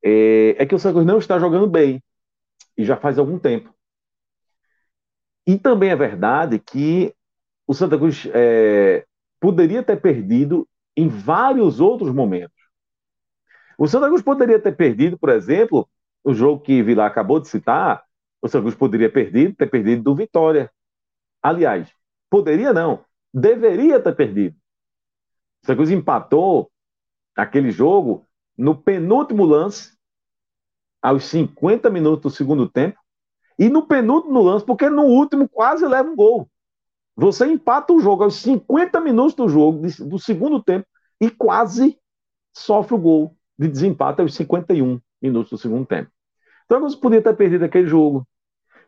é, 0.02 0.62
é 0.62 0.66
que 0.66 0.74
o 0.74 0.78
Santos 0.78 1.04
não 1.04 1.18
está 1.18 1.38
jogando 1.38 1.66
bem, 1.66 2.02
e 2.76 2.84
já 2.84 2.96
faz 2.96 3.18
algum 3.18 3.38
tempo. 3.38 3.74
E 5.46 5.58
também 5.58 5.90
é 5.90 5.96
verdade 5.96 6.58
que 6.58 7.14
o 7.66 7.74
Santa 7.74 7.96
Cruz 7.96 8.26
é, 8.34 9.06
poderia 9.40 9.82
ter 9.82 10.00
perdido 10.00 10.68
em 10.96 11.08
vários 11.08 11.80
outros 11.80 12.12
momentos. 12.12 12.56
O 13.78 13.86
Santa 13.86 14.08
Cruz 14.08 14.22
poderia 14.22 14.60
ter 14.60 14.76
perdido, 14.76 15.18
por 15.18 15.28
exemplo, 15.28 15.88
o 16.26 16.34
jogo 16.34 16.60
que 16.60 16.82
Vilar 16.82 17.06
acabou 17.06 17.38
de 17.38 17.46
citar, 17.46 18.04
o 18.42 18.48
Santa 18.48 18.62
Cruz 18.62 18.74
poderia 18.74 19.08
perdido, 19.08 19.54
ter 19.54 19.70
perdido 19.70 20.02
do 20.02 20.12
Vitória. 20.12 20.68
Aliás, 21.40 21.88
poderia 22.28 22.72
não, 22.72 23.04
deveria 23.32 24.00
ter 24.00 24.12
perdido. 24.12 24.56
O 25.62 25.66
Santa 25.66 25.76
Cruz 25.76 25.90
empatou 25.92 26.68
aquele 27.36 27.70
jogo 27.70 28.26
no 28.58 28.74
penúltimo 28.74 29.44
lance 29.44 29.96
aos 31.00 31.26
50 31.26 31.88
minutos 31.90 32.32
do 32.32 32.36
segundo 32.36 32.68
tempo, 32.68 32.98
e 33.56 33.68
no 33.68 33.86
penúltimo 33.86 34.42
lance, 34.42 34.66
porque 34.66 34.90
no 34.90 35.04
último 35.04 35.48
quase 35.48 35.86
leva 35.86 36.10
um 36.10 36.16
gol. 36.16 36.50
Você 37.14 37.46
empata 37.46 37.92
o 37.92 38.00
jogo 38.00 38.24
aos 38.24 38.34
50 38.42 39.00
minutos 39.00 39.34
do 39.34 39.48
jogo, 39.48 39.86
do 40.00 40.18
segundo 40.18 40.60
tempo, 40.60 40.88
e 41.20 41.30
quase 41.30 41.96
sofre 42.52 42.96
o 42.96 42.98
gol 42.98 43.36
de 43.56 43.68
desempate 43.68 44.20
aos 44.20 44.34
51 44.34 45.00
minutos 45.22 45.50
do 45.50 45.58
segundo 45.58 45.86
tempo. 45.86 46.10
Então, 46.66 46.80
você 46.80 46.96
podia 46.96 47.22
ter 47.22 47.34
perdido 47.34 47.64
aquele 47.64 47.86
jogo. 47.86 48.26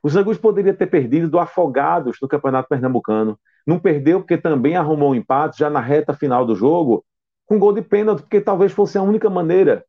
O 0.02 0.10
Santos 0.10 0.38
poderia 0.38 0.74
ter 0.74 0.86
perdido 0.86 1.28
do 1.28 1.38
Afogados 1.38 2.18
no 2.20 2.28
Campeonato 2.28 2.68
Pernambucano. 2.68 3.38
Não 3.66 3.78
perdeu 3.78 4.20
porque 4.20 4.36
também 4.36 4.76
arrumou 4.76 5.10
um 5.10 5.14
empate 5.14 5.58
já 5.58 5.70
na 5.70 5.80
reta 5.80 6.14
final 6.14 6.46
do 6.46 6.54
jogo, 6.54 7.04
com 7.46 7.58
gol 7.58 7.72
de 7.72 7.82
pênalti, 7.82 8.20
porque 8.20 8.40
talvez 8.40 8.72
fosse 8.72 8.96
a 8.98 9.02
única 9.02 9.28
maneira 9.28 9.84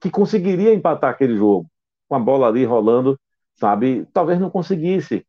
que 0.00 0.10
conseguiria 0.10 0.72
empatar 0.74 1.10
aquele 1.10 1.36
jogo, 1.36 1.66
com 2.08 2.14
a 2.14 2.18
bola 2.18 2.48
ali 2.48 2.64
rolando 2.64 3.18
sabe, 3.54 4.06
talvez 4.12 4.40
não 4.40 4.50
conseguisse. 4.50 5.24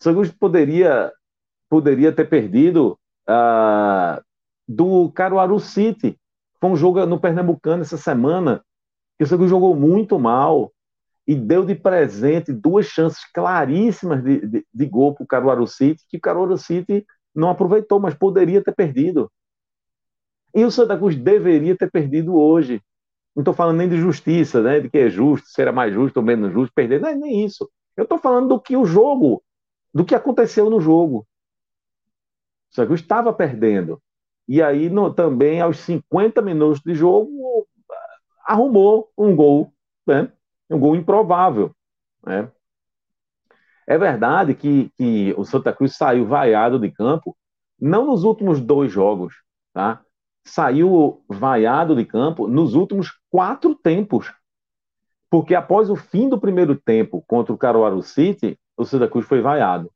O 0.00 0.04
Santa 0.04 0.34
poderia, 0.38 1.12
poderia 1.68 2.10
ter 2.10 2.24
perdido 2.24 2.98
uh, 3.28 4.22
do 4.66 5.10
Caruaru 5.12 5.60
City. 5.60 6.18
Foi 6.58 6.70
um 6.70 6.76
jogo 6.76 7.04
no 7.04 7.20
Pernambucano 7.20 7.82
essa 7.82 7.96
semana, 7.96 8.64
que 9.20 9.24
o 9.24 9.26
Santa 9.26 9.40
Cruz 9.40 9.50
jogou 9.50 9.76
muito 9.76 10.18
mal 10.18 10.72
e 11.26 11.34
deu 11.34 11.62
de 11.62 11.74
presente 11.74 12.54
duas 12.54 12.86
chances 12.86 13.22
claríssimas 13.34 14.24
de, 14.24 14.46
de, 14.46 14.66
de 14.72 14.86
gol 14.86 15.14
para 15.14 15.24
o 15.24 15.26
Caruaru 15.26 15.66
City, 15.66 16.02
que 16.08 16.16
o 16.16 16.20
Caruaru 16.20 16.56
City 16.56 17.04
não 17.34 17.50
aproveitou, 17.50 18.00
mas 18.00 18.14
poderia 18.14 18.64
ter 18.64 18.74
perdido. 18.74 19.30
E 20.54 20.64
o 20.64 20.70
Santa 20.70 20.96
Cruz 20.96 21.16
deveria 21.16 21.76
ter 21.76 21.90
perdido 21.90 22.34
hoje. 22.34 22.80
Não 23.36 23.42
estou 23.42 23.52
falando 23.52 23.76
nem 23.76 23.90
de 23.90 23.98
justiça, 23.98 24.62
né? 24.62 24.80
de 24.80 24.88
que 24.88 24.96
é 24.96 25.10
justo, 25.10 25.46
se 25.48 25.60
era 25.60 25.70
mais 25.70 25.92
justo 25.92 26.16
ou 26.16 26.22
menos 26.22 26.50
justo 26.50 26.72
perder. 26.74 26.98
Não 26.98 27.10
é 27.10 27.14
nem 27.14 27.44
isso. 27.44 27.70
Eu 27.98 28.04
estou 28.04 28.16
falando 28.16 28.48
do 28.48 28.58
que 28.58 28.74
o 28.74 28.86
jogo, 28.86 29.42
do 29.92 30.02
que 30.02 30.14
aconteceu 30.14 30.70
no 30.70 30.80
jogo. 30.80 31.26
O 32.70 32.74
Santa 32.74 32.86
Cruz 32.86 33.02
estava 33.02 33.34
perdendo. 33.34 34.00
E 34.48 34.62
aí, 34.62 34.88
no, 34.88 35.12
também, 35.12 35.60
aos 35.60 35.78
50 35.80 36.40
minutos 36.40 36.80
de 36.80 36.94
jogo, 36.94 37.68
arrumou 38.50 39.12
um 39.16 39.36
gol, 39.36 39.72
né? 40.04 40.32
um 40.68 40.78
gol 40.78 40.96
improvável. 40.96 41.70
Né? 42.26 42.50
É 43.86 43.96
verdade 43.96 44.56
que, 44.56 44.90
que 44.96 45.32
o 45.38 45.44
Santa 45.44 45.72
Cruz 45.72 45.96
saiu 45.96 46.26
vaiado 46.26 46.76
de 46.76 46.90
campo, 46.90 47.36
não 47.80 48.06
nos 48.06 48.24
últimos 48.24 48.60
dois 48.60 48.90
jogos, 48.90 49.34
tá? 49.72 50.02
saiu 50.44 51.22
vaiado 51.28 51.94
de 51.94 52.04
campo 52.04 52.48
nos 52.48 52.74
últimos 52.74 53.12
quatro 53.30 53.72
tempos. 53.72 54.32
Porque 55.30 55.54
após 55.54 55.88
o 55.88 55.94
fim 55.94 56.28
do 56.28 56.40
primeiro 56.40 56.74
tempo 56.74 57.22
contra 57.28 57.52
o 57.52 57.58
Caruaru 57.58 58.02
City, 58.02 58.58
o 58.76 58.84
Santa 58.84 59.08
Cruz 59.08 59.26
foi 59.26 59.40
vaiado. 59.40 59.92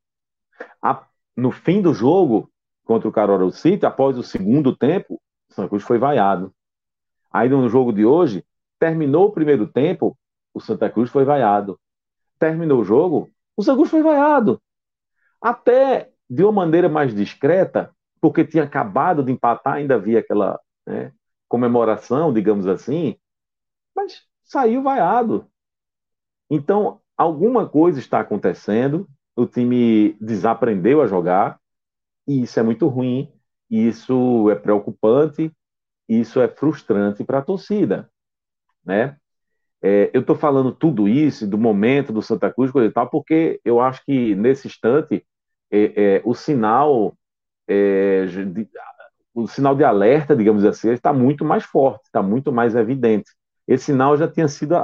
A, 0.81 1.05
no 1.35 1.51
fim 1.51 1.81
do 1.81 1.93
jogo 1.93 2.49
contra 2.85 3.09
o 3.09 3.11
Caruaru 3.11 3.51
City, 3.51 3.85
após 3.85 4.17
o 4.17 4.23
segundo 4.23 4.73
tempo, 4.73 5.15
o 5.49 5.53
Santa 5.53 5.67
Cruz 5.67 5.83
foi 5.83 5.97
vaiado. 5.97 6.53
Aí 7.35 7.49
no 7.49 7.67
jogo 7.67 7.91
de 7.91 8.05
hoje, 8.05 8.45
terminou 8.79 9.25
o 9.25 9.31
primeiro 9.31 9.67
tempo, 9.67 10.17
o 10.53 10.61
Santa 10.61 10.89
Cruz 10.89 11.09
foi 11.09 11.25
vaiado. 11.25 11.77
Terminou 12.39 12.79
o 12.79 12.85
jogo, 12.85 13.29
o 13.57 13.61
Santa 13.61 13.75
Cruz 13.75 13.89
foi 13.89 14.01
vaiado. 14.01 14.61
Até 15.41 16.11
de 16.29 16.43
uma 16.43 16.53
maneira 16.53 16.87
mais 16.87 17.13
discreta, 17.13 17.93
porque 18.21 18.45
tinha 18.45 18.63
acabado 18.63 19.21
de 19.21 19.33
empatar, 19.33 19.73
ainda 19.73 19.95
havia 19.95 20.19
aquela 20.19 20.57
né, 20.87 21.11
comemoração, 21.49 22.31
digamos 22.31 22.67
assim, 22.67 23.17
mas 23.93 24.23
saiu 24.41 24.81
vaiado. 24.81 25.45
Então, 26.49 27.01
alguma 27.17 27.67
coisa 27.67 27.99
está 27.99 28.21
acontecendo, 28.21 29.09
o 29.35 29.45
time 29.45 30.13
desaprendeu 30.21 31.01
a 31.01 31.07
jogar, 31.07 31.59
e 32.25 32.43
isso 32.43 32.57
é 32.57 32.63
muito 32.63 32.87
ruim, 32.87 33.29
isso 33.69 34.49
é 34.49 34.55
preocupante, 34.55 35.51
isso 36.07 36.39
é 36.41 36.47
frustrante 36.47 37.23
para 37.23 37.39
a 37.39 37.41
torcida, 37.41 38.09
né? 38.85 39.17
É, 39.81 40.09
eu 40.13 40.21
estou 40.21 40.35
falando 40.35 40.71
tudo 40.73 41.07
isso 41.07 41.45
do 41.47 41.57
momento 41.57 42.11
do 42.11 42.21
Santa 42.21 42.51
Cruz 42.51 42.71
e 42.75 42.91
tal, 42.91 43.09
porque 43.09 43.61
eu 43.63 43.79
acho 43.79 44.03
que 44.03 44.33
nesse 44.35 44.67
instante 44.67 45.25
é, 45.71 46.15
é, 46.17 46.21
o 46.25 46.33
sinal 46.33 47.15
é, 47.67 48.25
de, 48.25 48.67
o 49.33 49.47
sinal 49.47 49.75
de 49.75 49.83
alerta, 49.83 50.35
digamos 50.35 50.63
assim, 50.63 50.91
está 50.91 51.13
muito 51.13 51.43
mais 51.45 51.65
forte, 51.65 52.05
está 52.05 52.23
muito 52.23 52.51
mais 52.51 52.75
evidente. 52.75 53.31
Esse 53.67 53.85
sinal 53.85 54.17
já 54.17 54.27
tinha 54.27 54.47
sido 54.47 54.75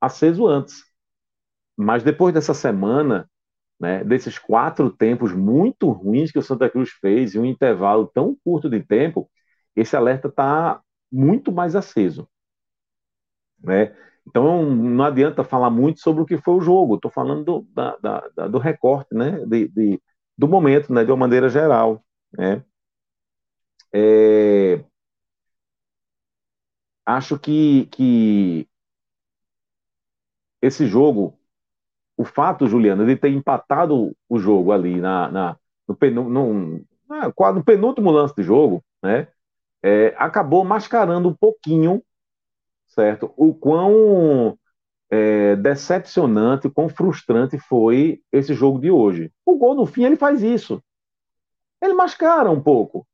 aceso 0.00 0.46
antes. 0.46 0.84
Mas 1.76 2.02
depois 2.02 2.34
dessa 2.34 2.54
semana, 2.54 3.28
né, 3.80 4.04
desses 4.04 4.38
quatro 4.38 4.90
tempos 4.90 5.32
muito 5.32 5.90
ruins 5.90 6.30
que 6.30 6.38
o 6.38 6.42
Santa 6.42 6.68
Cruz 6.70 6.90
fez 7.00 7.34
em 7.34 7.38
um 7.38 7.44
intervalo 7.44 8.10
tão 8.14 8.36
curto 8.44 8.68
de 8.70 8.82
tempo, 8.82 9.30
esse 9.76 9.94
alerta 9.94 10.28
está 10.28 10.80
muito 11.12 11.52
mais 11.52 11.76
aceso. 11.76 12.28
Né? 13.62 13.94
Então 14.26 14.64
não 14.64 15.04
adianta 15.04 15.44
falar 15.44 15.70
muito 15.70 16.00
sobre 16.00 16.22
o 16.22 16.26
que 16.26 16.38
foi 16.38 16.54
o 16.54 16.60
jogo, 16.60 16.96
estou 16.96 17.10
falando 17.10 17.44
do, 17.44 17.62
da, 17.72 17.96
da, 18.34 18.48
do 18.48 18.58
recorte, 18.58 19.14
né, 19.14 19.44
de, 19.46 19.68
de, 19.68 20.02
do 20.36 20.48
momento, 20.48 20.92
né, 20.92 21.04
de 21.04 21.10
uma 21.10 21.16
maneira 21.16 21.48
geral. 21.48 22.04
Né? 22.32 22.62
É... 23.92 24.84
Acho 27.04 27.38
que, 27.38 27.86
que 27.86 28.68
esse 30.60 30.86
jogo, 30.86 31.38
o 32.16 32.24
fato, 32.24 32.66
Juliana, 32.66 33.04
de 33.06 33.16
ter 33.16 33.30
empatado 33.30 34.16
o 34.28 34.38
jogo 34.38 34.72
ali 34.72 35.00
na, 35.00 35.30
na 35.30 35.56
no, 35.88 36.28
no, 36.28 36.84
no 37.54 37.64
penúltimo 37.64 38.10
lance 38.10 38.34
de 38.34 38.42
jogo, 38.42 38.84
né, 39.02 39.28
é, 39.82 40.14
acabou 40.16 40.64
mascarando 40.64 41.28
um 41.28 41.34
pouquinho, 41.34 42.02
certo, 42.86 43.32
o 43.36 43.54
quão 43.54 44.58
é, 45.10 45.56
decepcionante, 45.56 46.70
quão 46.70 46.88
frustrante 46.88 47.58
foi 47.58 48.20
esse 48.32 48.54
jogo 48.54 48.80
de 48.80 48.90
hoje. 48.90 49.32
O 49.44 49.56
gol 49.56 49.74
no 49.74 49.86
fim 49.86 50.04
ele 50.04 50.16
faz 50.16 50.42
isso. 50.42 50.82
Ele 51.80 51.94
mascara 51.94 52.50
um 52.50 52.60
pouco. 52.60 53.06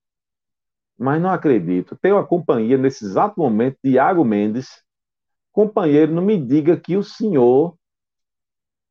Mas 0.98 1.20
não 1.20 1.30
acredito. 1.30 1.97
Tenho 2.01 2.16
a 2.16 2.26
companhia 2.26 2.78
nesse 2.78 3.05
exato 3.05 3.39
momento 3.39 3.76
de 3.82 3.93
Iago 3.93 4.24
Mendes. 4.24 4.82
Companheiro, 5.51 6.12
não 6.12 6.22
me 6.22 6.39
diga 6.39 6.78
que 6.78 6.97
o 6.97 7.02
senhor. 7.02 7.76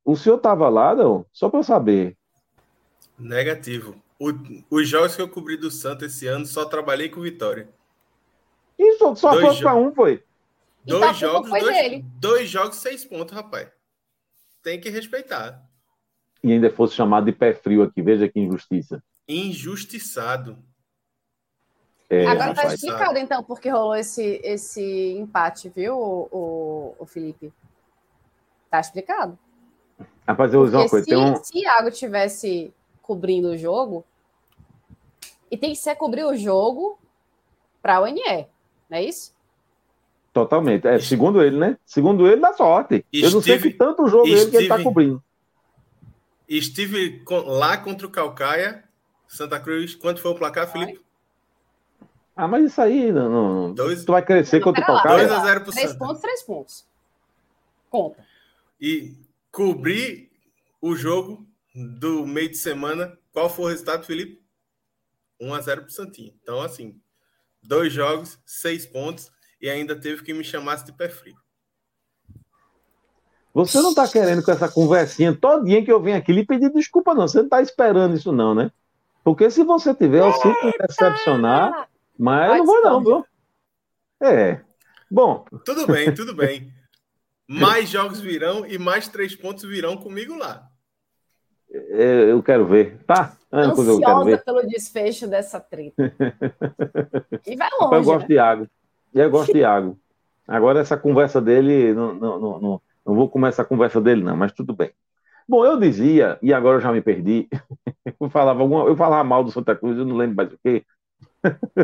O 0.03 0.15
senhor 0.15 0.37
estava 0.37 0.67
lá, 0.67 0.93
não? 0.93 1.25
Só 1.31 1.49
para 1.49 1.59
eu 1.59 1.63
saber. 1.63 2.17
Negativo. 3.17 3.95
O, 4.21 4.31
os 4.69 4.87
jogos 4.87 5.15
que 5.15 5.21
eu 5.23 5.27
cobri 5.27 5.57
do 5.57 5.71
Santos 5.71 6.13
esse 6.13 6.27
ano 6.27 6.45
só 6.45 6.63
trabalhei 6.63 7.09
com 7.09 7.21
Vitória. 7.21 7.67
Isso, 8.77 9.15
só 9.15 9.31
foi 9.31 9.57
para 9.57 9.75
um, 9.75 9.91
foi. 9.95 10.23
Dois 10.85 11.01
tá 11.01 11.13
jogos, 11.13 11.49
dois, 11.49 12.03
dois 12.19 12.47
jogos, 12.47 12.75
seis 12.77 13.03
pontos, 13.03 13.33
rapaz. 13.33 13.67
Tem 14.61 14.79
que 14.79 14.91
respeitar. 14.91 15.67
E 16.43 16.51
ainda 16.51 16.69
fosse 16.69 16.93
chamado 16.93 17.25
de 17.25 17.31
pé 17.31 17.51
frio 17.51 17.81
aqui, 17.81 17.99
veja 18.03 18.29
que 18.29 18.39
injustiça. 18.39 19.03
Injustiçado. 19.27 20.59
É, 22.07 22.27
Agora 22.27 22.53
tá 22.53 22.75
explicado, 22.75 23.17
então, 23.17 23.43
porque 23.43 23.69
rolou 23.69 23.95
esse, 23.95 24.39
esse 24.43 25.13
empate, 25.13 25.67
viu, 25.67 25.95
o, 25.97 26.27
o, 26.31 26.95
o 26.99 27.05
Felipe? 27.07 27.51
Tá 28.69 28.79
explicado. 28.79 29.35
Rapaz, 30.27 30.53
eu 30.53 30.63
vou 30.63 30.79
uma 30.79 30.87
coisa. 30.87 31.05
Se, 31.05 31.15
um... 31.15 31.43
se 31.43 31.57
Iago 31.57 31.89
tivesse 31.89 32.71
cobrindo 33.01 33.49
o 33.49 33.57
jogo, 33.57 34.05
e 35.51 35.57
tem 35.57 35.71
que 35.71 35.75
ser 35.75 35.95
cobrir 35.95 36.23
o 36.23 36.35
jogo 36.35 36.97
para 37.81 37.99
o 37.99 38.05
NE, 38.05 38.47
não 38.89 38.97
é 38.97 39.03
isso? 39.03 39.35
Totalmente. 40.31 40.87
É, 40.87 40.97
segundo 40.97 41.43
ele, 41.43 41.57
né? 41.57 41.77
Segundo 41.85 42.25
ele, 42.25 42.39
dá 42.39 42.53
sorte. 42.53 43.05
Steve, 43.09 43.25
eu 43.25 43.31
não 43.31 43.41
sei 43.41 43.59
que 43.59 43.71
tanto 43.71 44.07
jogo 44.07 44.27
Steve, 44.27 44.41
ele 44.41 44.51
que 44.51 44.57
ele 44.57 44.67
tá 44.69 44.81
cobrindo. 44.81 45.21
Estive 46.47 47.21
lá 47.45 47.77
contra 47.77 48.07
o 48.07 48.09
Calcaia 48.09 48.83
Santa 49.27 49.59
Cruz, 49.59 49.95
quanto 49.95 50.21
foi 50.21 50.31
o 50.31 50.35
placar, 50.35 50.71
Felipe? 50.71 51.01
Ah, 52.35 52.47
mas 52.47 52.65
isso 52.65 52.81
aí, 52.81 53.11
não, 53.11 53.29
não 53.29 53.73
dois... 53.73 54.05
tu 54.05 54.13
vai 54.13 54.21
crescer 54.21 54.59
não, 54.59 54.63
contra 54.65 54.83
o 54.83 54.85
Calcaia. 54.85 55.27
2 55.27 55.31
a 55.31 55.43
0 55.43 55.61
pro 55.61 55.71
3 55.71 55.93
pontos, 55.93 56.21
3 56.21 56.43
pontos. 56.43 56.85
Conta. 57.89 58.25
E 58.79 59.15
cobrir 59.51 60.29
o 60.81 60.95
jogo 60.95 61.45
do 61.73 62.25
meio 62.25 62.49
de 62.49 62.57
semana, 62.57 63.17
qual 63.33 63.49
foi 63.49 63.65
o 63.65 63.67
resultado, 63.69 64.05
Felipe? 64.05 64.40
1 65.41 65.53
a 65.53 65.61
0 65.61 65.81
pro 65.81 65.91
Santinho. 65.91 66.33
Então, 66.41 66.61
assim, 66.61 66.95
dois 67.61 67.91
jogos, 67.91 68.39
seis 68.45 68.85
pontos, 68.85 69.31
e 69.59 69.69
ainda 69.69 69.99
teve 69.99 70.23
que 70.23 70.33
me 70.33 70.43
chamar 70.43 70.83
de 70.83 70.93
pé 70.93 71.09
frio. 71.09 71.35
Você 73.53 73.81
não 73.81 73.89
está 73.89 74.07
querendo 74.07 74.43
com 74.43 74.51
essa 74.51 74.69
conversinha 74.69 75.35
todinha 75.35 75.83
que 75.83 75.91
eu 75.91 76.01
venho 76.01 76.17
aqui 76.17 76.31
lhe 76.31 76.45
pedir 76.45 76.71
desculpa, 76.71 77.13
não. 77.13 77.27
Você 77.27 77.39
não 77.39 77.45
está 77.45 77.61
esperando 77.61 78.15
isso, 78.15 78.31
não, 78.31 78.55
né? 78.55 78.71
Porque 79.23 79.49
se 79.49 79.63
você 79.63 79.93
tiver, 79.93 80.19
eu 80.19 80.31
sinto 80.33 80.65
me 80.65 80.73
decepcionar, 80.87 81.89
mas 82.17 82.51
eu 82.51 82.57
não 82.57 82.65
vou 82.65 82.81
não, 82.81 83.03
viu? 83.03 83.25
É. 84.21 84.61
Bom. 85.09 85.45
Tudo 85.65 85.85
bem, 85.85 86.13
tudo 86.13 86.33
bem. 86.33 86.73
Mais 87.47 87.89
jogos 87.89 88.21
virão 88.21 88.65
e 88.65 88.77
mais 88.77 89.09
três 89.09 89.35
pontos 89.35 89.65
virão 89.65 89.97
comigo 89.97 90.37
lá. 90.37 90.70
É, 91.73 92.31
eu 92.31 92.43
quero 92.43 92.65
ver, 92.65 92.97
tá? 93.05 93.33
Ah, 93.51 93.61
Ansiosa 93.61 93.91
eu 93.91 93.99
quero 93.99 94.23
ver. 94.25 94.43
pelo 94.43 94.67
desfecho 94.67 95.27
dessa 95.27 95.59
treta. 95.59 95.93
e 97.47 97.55
vai 97.55 97.69
longe. 97.79 97.95
Eu 97.95 98.03
gosto 98.03 98.21
né? 98.21 98.27
de 98.27 98.39
água. 98.39 98.67
Eu 99.13 99.31
gosto 99.31 99.53
de 99.53 99.63
água. 99.63 99.95
Agora 100.47 100.79
essa 100.79 100.97
conversa 100.97 101.41
dele, 101.41 101.93
não, 101.93 102.13
não, 102.13 102.39
não, 102.39 102.59
não, 102.59 102.81
não 103.05 103.15
vou 103.15 103.29
começar 103.29 103.61
a 103.61 103.65
conversa 103.65 104.01
dele 104.01 104.23
não, 104.23 104.35
mas 104.35 104.51
tudo 104.51 104.73
bem. 104.73 104.91
Bom, 105.47 105.65
eu 105.65 105.79
dizia, 105.79 106.37
e 106.41 106.53
agora 106.53 106.77
eu 106.77 106.81
já 106.81 106.91
me 106.91 107.01
perdi, 107.01 107.47
eu 108.19 108.29
falava, 108.29 108.61
alguma, 108.61 108.85
eu 108.85 108.95
falava 108.95 109.23
mal 109.23 109.43
do 109.43 109.51
Santa 109.51 109.75
Cruz, 109.75 109.97
eu 109.97 110.05
não 110.05 110.15
lembro 110.15 110.35
mais 110.35 110.51
o 110.51 110.59
quê. 110.63 110.85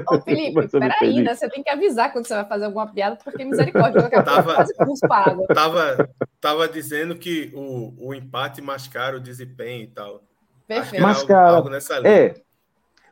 Ô, 0.10 0.20
Felipe, 0.22 0.68
peraí, 0.70 1.22
né? 1.22 1.36
Você 1.36 1.50
tem 1.50 1.64
que 1.64 1.70
avisar 1.70 2.12
quando 2.12 2.28
você 2.28 2.36
vai 2.36 2.48
fazer 2.48 2.66
alguma 2.66 2.88
piada, 2.88 3.18
porque 3.24 3.44
misericórdia, 3.44 4.00
eu 4.00 4.24
tava, 4.24 4.66
tava, 5.08 5.48
tava, 5.48 6.10
estava 6.36 6.68
dizendo 6.68 7.16
que 7.16 7.52
o, 7.56 8.10
o 8.10 8.14
empate 8.14 8.62
mascara 8.62 9.18
o 9.18 9.20
desempenho 9.20 9.84
e 9.84 9.88
tal. 9.88 10.24
Perfeito. 10.68 11.02
Mascara. 11.02 11.58
Algo, 11.58 11.70
algo 11.70 12.08
é. 12.08 12.36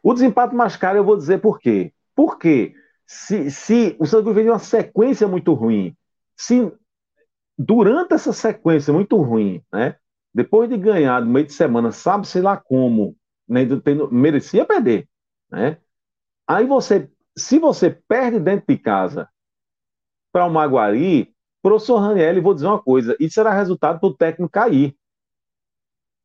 O 0.04 0.14
desempate 0.14 0.54
mascara, 0.54 0.98
eu 0.98 1.04
vou 1.04 1.18
dizer 1.18 1.40
por 1.40 1.60
quê. 1.60 1.92
Porque 2.16 2.76
se, 3.08 3.50
se 3.50 3.96
o 4.00 4.06
Santa 4.06 4.24
Cruz 4.24 4.36
vem 4.36 4.46
de 4.46 4.52
uma 4.52 4.60
sequência 4.60 5.28
muito 5.28 5.54
ruim, 5.54 5.96
se 6.36 6.72
durante 7.58 8.14
essa 8.14 8.34
sequência 8.34 8.94
muito 8.94 9.16
ruim, 9.18 9.64
né, 9.72 9.96
depois 10.34 10.70
de 10.70 10.78
ganhar 10.78 11.22
no 11.22 11.32
meio 11.32 11.46
de 11.46 11.54
semana, 11.54 11.92
sabe 11.92 12.28
sei 12.28 12.42
lá 12.42 12.58
como, 12.58 13.16
né, 13.48 13.62
merecia 14.12 14.66
perder, 14.66 15.08
né? 15.50 15.78
Aí 16.48 16.66
você, 16.66 17.10
se 17.38 17.60
você 17.60 17.90
perde 17.90 18.40
dentro 18.40 18.66
de 18.68 18.78
casa 18.78 19.30
para 20.32 20.46
o 20.46 20.50
Maguari, 20.50 21.34
professor 21.62 21.98
Raniel, 21.98 22.42
vou 22.42 22.54
dizer 22.54 22.68
uma 22.68 22.82
coisa, 22.82 23.16
isso 23.20 23.40
era 23.40 23.54
resultado 23.54 24.00
para 24.00 24.10
o 24.10 24.14
técnico 24.14 24.52
cair. 24.52 24.96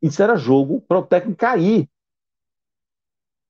Isso 0.03 0.23
era 0.23 0.37
jogo 0.37 0.81
para 0.83 0.99
o 0.99 1.07
técnico 1.07 1.39
cair. 1.39 1.89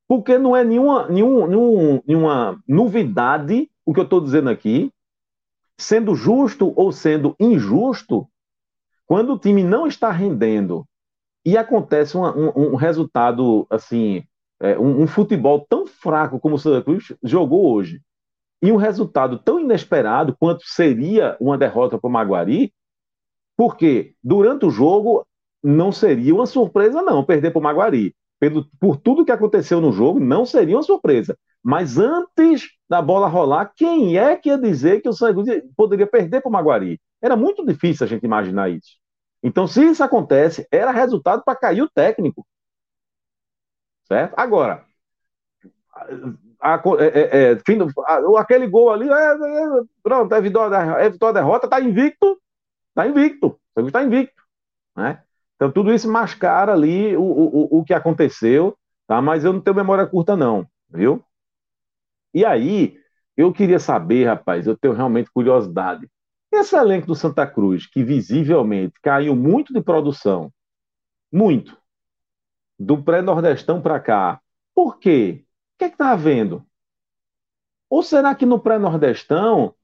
Porque 0.07 0.39
não 0.39 0.57
é 0.57 0.65
nenhuma, 0.65 1.09
nenhum, 1.09 1.47
nenhum, 1.47 2.03
nenhuma 2.07 2.63
novidade 2.67 3.71
o 3.85 3.93
que 3.93 3.99
eu 3.99 4.05
estou 4.05 4.21
dizendo 4.21 4.49
aqui, 4.49 4.93
sendo 5.77 6.15
justo 6.15 6.73
ou 6.77 6.93
sendo 6.93 7.35
injusto, 7.41 8.29
quando 9.05 9.33
o 9.33 9.39
time 9.39 9.65
não 9.65 9.87
está 9.87 10.13
rendendo 10.13 10.87
e 11.45 11.57
acontece 11.57 12.17
uma, 12.17 12.37
um, 12.37 12.73
um, 12.73 12.77
resultado 12.77 13.67
assim, 13.69 14.25
é, 14.61 14.79
um, 14.79 15.03
um, 15.03 15.07
futebol 15.07 15.67
tão 15.69 15.87
fraco 15.87 16.39
como 16.39 16.55
o 16.55 16.59
Santa 16.59 16.85
Cruz 16.85 17.13
jogou 17.23 17.73
hoje, 17.73 18.01
e 18.63 18.71
um 18.71 18.77
resultado 18.77 19.39
tão 19.39 19.59
inesperado 19.59 20.37
quanto 20.39 20.63
seria 20.65 21.37
uma 21.41 21.57
derrota 21.57 21.99
para 21.99 22.09
o 22.09 22.13
Maguari, 22.13 22.73
porque 23.57 24.15
durante 24.23 24.67
o 24.67 24.71
jogo 24.71 25.27
não 25.63 25.91
seria 25.91 26.35
uma 26.35 26.47
surpresa, 26.47 27.03
não, 27.03 27.25
perder 27.25 27.51
para 27.51 27.59
o 27.59 27.63
Maguari. 27.63 28.15
Pelo, 28.39 28.65
por 28.79 28.97
tudo 28.97 29.25
que 29.25 29.33
aconteceu 29.33 29.81
no 29.81 29.93
jogo, 29.93 30.19
não 30.19 30.47
seria 30.47 30.77
uma 30.77 30.83
surpresa. 30.83 31.37
Mas 31.63 31.99
antes 31.99 32.71
da 32.89 33.03
bola 33.03 33.29
rolar, 33.29 33.71
quem 33.77 34.17
é 34.17 34.35
que 34.35 34.49
ia 34.49 34.57
dizer 34.57 35.03
que 35.03 35.09
o 35.09 35.13
Santa 35.13 35.35
Cruz 35.35 35.63
poderia 35.77 36.07
perder 36.07 36.41
para 36.41 36.49
o 36.49 36.53
Maguari? 36.53 36.99
Era 37.23 37.37
muito 37.37 37.65
difícil 37.65 38.05
a 38.05 38.09
gente 38.09 38.25
imaginar 38.25 38.71
isso. 38.71 38.99
Então, 39.43 39.67
se 39.67 39.83
isso 39.85 40.03
acontece, 40.03 40.67
era 40.71 40.91
resultado 40.91 41.43
para 41.45 41.57
cair 41.57 41.83
o 41.83 41.91
técnico. 41.91 42.47
Certo? 44.11 44.35
Agora, 44.37 44.85
a, 46.61 46.83
é, 46.99 47.07
é, 47.07 47.53
é, 47.53 47.59
fim 47.65 47.79
a, 48.07 48.41
aquele 48.41 48.67
gol 48.67 48.91
ali, 48.91 49.09
é, 49.09 49.13
é, 49.13 49.83
pronto, 50.03 50.35
evitou 50.35 50.63
a, 50.63 51.05
evitou 51.05 51.29
a 51.29 51.33
derrota, 51.33 51.67
está 51.67 51.81
invicto, 51.81 52.41
está 52.89 53.07
invicto, 53.07 53.61
está 53.77 54.03
invicto. 54.03 54.43
Né? 54.97 55.23
Então, 55.55 55.71
tudo 55.71 55.93
isso 55.93 56.11
mascara 56.11 56.73
ali 56.73 57.17
o, 57.17 57.23
o, 57.23 57.79
o 57.79 57.85
que 57.85 57.95
aconteceu, 57.95 58.77
tá? 59.07 59.23
mas 59.23 59.45
eu 59.45 59.53
não 59.53 59.61
tenho 59.61 59.77
memória 59.77 60.07
curta, 60.07 60.37
não, 60.37 60.67
viu? 60.89 61.25
E 62.35 62.45
aí, 62.45 62.99
eu 63.37 63.53
queria 63.53 63.79
saber, 63.79 64.25
rapaz, 64.25 64.67
eu 64.67 64.77
tenho 64.77 64.95
realmente 64.95 65.31
curiosidade. 65.31 66.09
Esse 66.53 66.77
elenco 66.77 67.07
do 67.07 67.15
Santa 67.15 67.47
Cruz, 67.47 67.87
que 67.87 68.03
visivelmente 68.03 68.95
caiu 69.01 69.37
muito 69.37 69.73
de 69.73 69.81
produção, 69.81 70.53
muito, 71.33 71.80
do 72.81 73.03
pré-nordestão 73.03 73.83
para 73.83 74.01
cá, 74.01 74.41
por 74.75 74.99
quê? 74.99 75.45
O 75.75 75.79
que 75.79 75.85
é 75.85 75.89
está 75.89 76.13
havendo? 76.13 76.67
Ou 77.91 78.03
será 78.03 78.35
que 78.35 78.47
no 78.47 78.59
pré-nordestão 78.59 79.75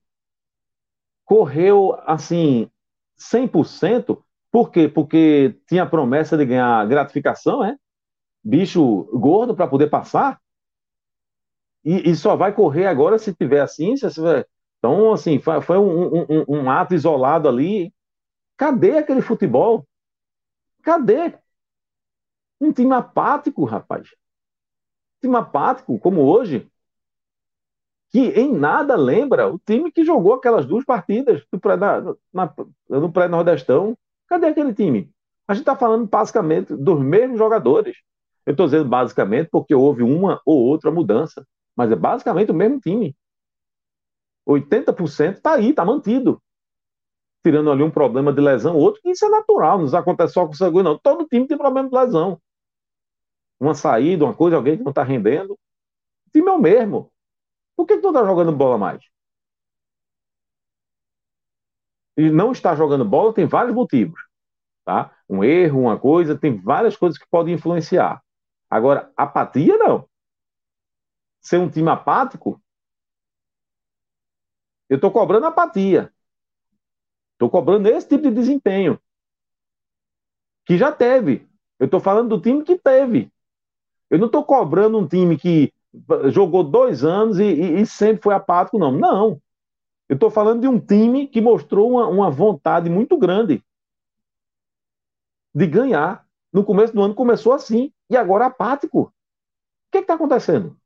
correu 1.24 1.94
assim 2.06 2.70
100%? 3.18 4.23
Por 4.51 4.70
quê? 4.70 4.89
Porque 4.89 5.60
tinha 5.68 5.85
promessa 5.85 6.39
de 6.39 6.47
ganhar 6.47 6.86
gratificação, 6.89 7.62
é? 7.62 7.77
Bicho 8.43 9.05
gordo 9.18 9.55
para 9.55 9.68
poder 9.68 9.90
passar? 9.90 10.40
E, 11.85 12.10
e, 12.10 12.16
só 12.16 12.35
vai 12.35 12.55
correr 12.55 12.86
agora 12.86 13.18
se 13.18 13.35
tiver 13.35 13.60
assim, 13.60 13.97
se, 13.97 14.09
então, 14.78 15.12
assim, 15.12 15.39
foi, 15.39 15.60
foi 15.60 15.78
um, 15.78 16.23
um, 16.23 16.44
um, 16.48 16.70
ato 16.70 16.94
isolado 16.94 17.48
ali. 17.48 17.93
Cadê 18.56 18.98
aquele 18.98 19.20
futebol? 19.20 19.86
Cadê? 20.82 21.39
Um 22.60 22.72
time 22.72 22.94
apático, 22.94 23.64
rapaz. 23.64 24.08
Um 25.18 25.28
time 25.28 25.36
apático, 25.36 25.98
como 25.98 26.22
hoje, 26.22 26.70
que 28.10 28.20
em 28.20 28.52
nada 28.52 28.96
lembra 28.96 29.52
o 29.52 29.58
time 29.58 29.90
que 29.90 30.04
jogou 30.04 30.34
aquelas 30.34 30.64
duas 30.64 30.84
partidas 30.84 31.44
do 31.52 31.58
pré, 31.58 31.76
na, 31.76 32.54
no 32.88 33.12
pré-nordestão. 33.12 33.96
Cadê 34.28 34.46
aquele 34.46 34.74
time? 34.74 35.10
A 35.46 35.54
gente 35.54 35.62
está 35.62 35.76
falando 35.76 36.08
basicamente 36.08 36.74
dos 36.74 37.00
mesmos 37.00 37.38
jogadores. 37.38 37.96
Eu 38.44 38.52
estou 38.52 38.66
dizendo 38.66 38.88
basicamente 38.88 39.48
porque 39.50 39.74
houve 39.74 40.02
uma 40.02 40.40
ou 40.44 40.58
outra 40.58 40.90
mudança, 40.90 41.46
mas 41.76 41.90
é 41.90 41.96
basicamente 41.96 42.50
o 42.50 42.54
mesmo 42.54 42.80
time. 42.80 43.14
80% 44.46 45.34
está 45.34 45.54
aí, 45.54 45.70
está 45.70 45.84
mantido. 45.84 46.40
Tirando 47.44 47.70
ali 47.70 47.82
um 47.82 47.90
problema 47.90 48.32
de 48.32 48.40
lesão, 48.40 48.76
outro, 48.76 49.00
que 49.02 49.10
isso 49.10 49.24
é 49.24 49.28
natural, 49.28 49.78
não 49.78 49.98
acontece 49.98 50.32
só 50.34 50.46
com 50.46 50.52
o 50.52 50.56
Sangue, 50.56 50.82
não. 50.82 50.98
Todo 50.98 51.26
time 51.26 51.46
tem 51.46 51.58
problema 51.58 51.88
de 51.88 51.94
lesão. 51.94 52.40
Uma 53.58 53.74
saída, 53.74 54.24
uma 54.24 54.34
coisa, 54.34 54.56
alguém 54.56 54.76
que 54.76 54.84
não 54.84 54.90
está 54.90 55.02
rendendo. 55.02 55.54
O 55.54 56.30
time 56.32 56.48
é 56.48 56.52
o 56.52 56.58
mesmo. 56.58 57.12
Por 57.76 57.86
que, 57.86 57.96
que 57.96 58.02
não 58.02 58.10
está 58.10 58.24
jogando 58.24 58.52
bola 58.52 58.78
mais? 58.78 59.02
E 62.16 62.30
não 62.30 62.52
está 62.52 62.74
jogando 62.74 63.04
bola 63.04 63.34
tem 63.34 63.46
vários 63.46 63.74
motivos. 63.74 64.20
Tá? 64.84 65.14
Um 65.28 65.42
erro, 65.42 65.80
uma 65.80 65.98
coisa, 65.98 66.38
tem 66.38 66.56
várias 66.56 66.96
coisas 66.96 67.18
que 67.18 67.26
podem 67.28 67.54
influenciar. 67.54 68.22
Agora, 68.70 69.12
apatia 69.16 69.76
não. 69.76 70.08
Ser 71.40 71.58
um 71.58 71.70
time 71.70 71.88
apático 71.90 72.60
eu 74.88 74.96
estou 74.96 75.10
cobrando 75.10 75.46
apatia. 75.46 76.12
Estou 77.32 77.50
cobrando 77.50 77.88
esse 77.88 78.08
tipo 78.08 78.22
de 78.24 78.34
desempenho. 78.34 79.00
Que 80.64 80.78
já 80.78 80.92
teve. 80.92 81.48
Eu 81.78 81.86
estou 81.86 82.00
falando 82.00 82.36
do 82.36 82.40
time 82.40 82.64
que 82.64 82.78
teve. 82.78 83.32
Eu 84.10 84.18
não 84.18 84.26
estou 84.26 84.44
cobrando 84.44 84.98
um 84.98 85.06
time 85.06 85.36
que 85.36 85.72
jogou 86.30 86.62
dois 86.62 87.04
anos 87.04 87.38
e, 87.38 87.44
e, 87.44 87.80
e 87.80 87.86
sempre 87.86 88.22
foi 88.22 88.34
apático, 88.34 88.78
não. 88.78 88.92
Não. 88.92 89.40
Eu 90.08 90.14
estou 90.14 90.30
falando 90.30 90.60
de 90.60 90.68
um 90.68 90.78
time 90.78 91.26
que 91.26 91.40
mostrou 91.40 91.90
uma, 91.90 92.06
uma 92.06 92.30
vontade 92.30 92.88
muito 92.88 93.16
grande 93.18 93.62
de 95.54 95.66
ganhar. 95.66 96.24
No 96.52 96.64
começo 96.64 96.94
do 96.94 97.02
ano 97.02 97.14
começou 97.14 97.52
assim, 97.52 97.92
e 98.08 98.16
agora 98.16 98.46
apático. 98.46 99.00
O 99.02 99.12
que 99.90 99.98
está 99.98 100.14
acontecendo? 100.14 100.76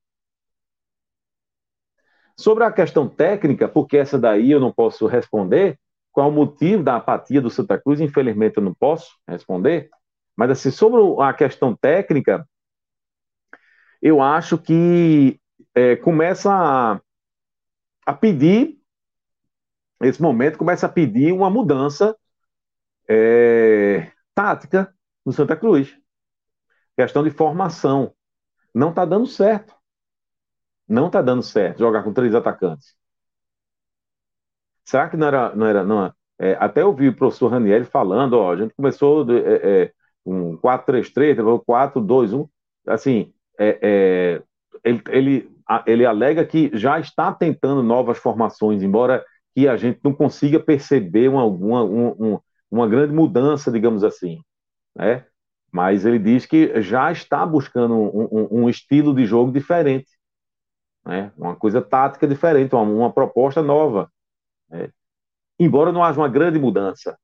Sobre 2.37 2.65
a 2.65 2.73
questão 2.73 3.09
técnica, 3.09 3.69
porque 3.69 3.99
essa 3.99 4.19
daí 4.19 4.51
eu 4.51 4.61
não 4.61 4.73
posso 4.73 5.07
responder, 5.07 5.79
qual 6.13 6.29
o 6.29 6.33
motivo 6.33 6.83
da 6.83 6.97
apatia 6.97 7.41
do 7.41 7.51
Santa 7.51 7.79
Cruz, 7.79 8.01
infelizmente 8.01 8.57
eu 8.57 8.63
não 8.63 8.75
posso 8.75 9.11
responder, 9.29 9.91
mas 10.37 10.51
assim, 10.51 10.71
sobre 10.71 11.01
a 11.23 11.33
questão 11.35 11.77
técnica, 11.77 12.49
eu 14.01 14.23
acho 14.23 14.59
que 14.59 15.41
é, 15.75 15.97
começa 15.97 16.51
a, 16.53 17.01
a, 18.07 18.15
pedir, 18.15 18.79
nesse 20.01 20.21
momento, 20.21 20.59
começa 20.59 20.87
a 20.87 20.89
pedir 20.89 21.33
uma 21.33 21.51
mudança 21.51 22.17
é, 23.09 24.11
tática 24.35 24.95
no 25.25 25.33
Santa 25.33 25.57
Cruz. 25.57 25.97
Questão 26.97 27.23
de 27.23 27.31
formação. 27.31 28.15
Não 28.75 28.91
está 28.91 29.05
dando 29.05 29.27
certo. 29.27 29.75
Não 30.89 31.07
está 31.07 31.23
dando 31.23 31.43
certo 31.43 31.79
jogar 31.79 32.03
com 32.03 32.13
três 32.13 32.35
atacantes. 32.35 32.97
Será 34.85 35.09
que 35.09 35.17
não 35.17 35.27
era. 35.27 35.55
Não 35.55 35.67
era 35.67 35.85
não, 35.85 36.13
é, 36.39 36.57
até 36.59 36.83
eu 36.83 36.95
vi 36.95 37.09
o 37.09 37.17
professor 37.17 37.49
Raniel 37.49 37.85
falando, 37.85 38.35
ó, 38.35 38.53
a 38.53 38.57
gente 38.57 38.75
começou 38.75 39.25
de, 39.25 39.39
é, 39.39 39.83
é, 39.85 39.93
um 40.25 40.57
4-3-3, 40.57 41.37
depois 41.37 41.61
4-2-1. 41.63 42.49
Assim, 42.87 43.33
é, 43.61 43.79
é, 43.83 44.43
ele, 44.83 45.03
ele, 45.11 45.51
ele 45.87 46.07
alega 46.07 46.45
que 46.45 46.71
já 46.75 46.99
está 46.99 47.33
tentando 47.33 47.83
novas 47.83 48.19
formações, 48.19 48.83
embora 48.83 49.25
que 49.55 49.69
a 49.69 49.77
gente 49.77 50.01
não 50.03 50.13
consiga 50.13 50.59
perceber 50.59 51.29
uma, 51.29 51.45
uma, 51.45 51.83
uma, 51.83 52.43
uma 52.71 52.89
grande 52.89 53.13
mudança, 53.13 53.71
digamos 53.71 54.03
assim. 54.03 54.41
Né? 54.97 55.25
Mas 55.71 56.05
ele 56.05 56.19
diz 56.19 56.47
que 56.47 56.81
já 56.83 57.13
está 57.13 57.45
buscando 57.45 57.95
um, 57.95 58.29
um, 58.33 58.63
um 58.63 58.69
estilo 58.69 59.15
de 59.15 59.25
jogo 59.27 59.53
diferente 59.53 60.11
né? 61.05 61.33
uma 61.37 61.57
coisa 61.57 61.81
tática 61.81 62.27
diferente, 62.27 62.75
uma, 62.75 62.83
uma 62.83 63.13
proposta 63.13 63.63
nova. 63.63 64.11
Né? 64.69 64.91
Embora 65.59 65.93
não 65.93 66.03
haja 66.03 66.21
uma 66.21 66.29
grande 66.29 66.59
mudança. 66.59 67.19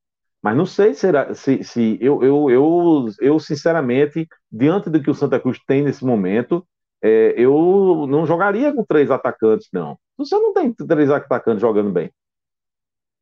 Mas 0.47 0.57
não 0.57 0.65
sei 0.65 0.95
será, 0.95 1.35
se, 1.35 1.65
se 1.65 1.99
eu, 2.01 2.23
eu, 2.23 2.49
eu, 2.49 3.07
eu, 3.19 3.41
sinceramente, 3.41 4.29
diante 4.49 4.89
do 4.89 5.03
que 5.03 5.11
o 5.11 5.15
Santa 5.15 5.41
Cruz 5.41 5.59
tem 5.67 5.83
nesse 5.83 6.05
momento, 6.05 6.65
é, 7.03 7.35
eu 7.37 8.07
não 8.09 8.25
jogaria 8.25 8.73
com 8.73 8.85
três 8.85 9.11
atacantes, 9.11 9.67
não. 9.73 9.99
Você 10.17 10.39
não 10.39 10.55
tem 10.55 10.73
três 10.73 11.11
atacantes 11.11 11.61
jogando 11.61 11.91
bem. 11.91 12.13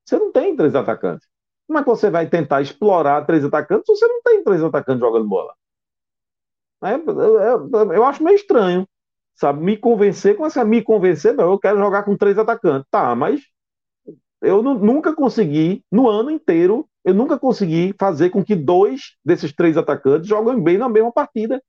Você 0.04 0.18
não 0.18 0.32
tem 0.32 0.54
três 0.54 0.74
atacantes. 0.74 1.26
Como 1.66 1.78
é 1.78 1.82
que 1.82 1.88
você 1.88 2.10
vai 2.10 2.28
tentar 2.28 2.60
explorar 2.60 3.24
três 3.24 3.42
atacantes 3.42 3.86
se 3.86 3.94
você 3.94 4.06
não 4.06 4.20
tem 4.20 4.44
três 4.44 4.62
atacantes 4.62 5.00
jogando 5.00 5.26
bola? 5.26 5.54
É, 6.82 6.92
eu, 6.92 7.92
eu, 7.94 8.04
acho 8.04 8.22
meio 8.22 8.36
estranho, 8.36 8.86
sabe? 9.34 9.64
Me 9.64 9.78
convencer, 9.78 10.36
com 10.36 10.44
essa 10.44 10.62
me 10.62 10.82
convencer, 10.82 11.32
não, 11.32 11.52
eu 11.52 11.58
quero 11.58 11.78
jogar 11.78 12.02
com 12.02 12.18
três 12.18 12.36
atacantes. 12.36 12.86
Tá, 12.90 13.14
mas 13.14 13.40
eu 14.44 14.62
nunca 14.62 15.14
consegui, 15.14 15.84
no 15.90 16.08
ano 16.08 16.30
inteiro, 16.30 16.88
eu 17.04 17.14
nunca 17.14 17.38
consegui 17.38 17.94
fazer 17.98 18.30
com 18.30 18.44
que 18.44 18.54
dois 18.54 19.16
desses 19.24 19.52
três 19.52 19.76
atacantes 19.76 20.28
joguem 20.28 20.62
bem 20.62 20.78
na 20.78 20.88
mesma 20.88 21.12
partida. 21.12 21.62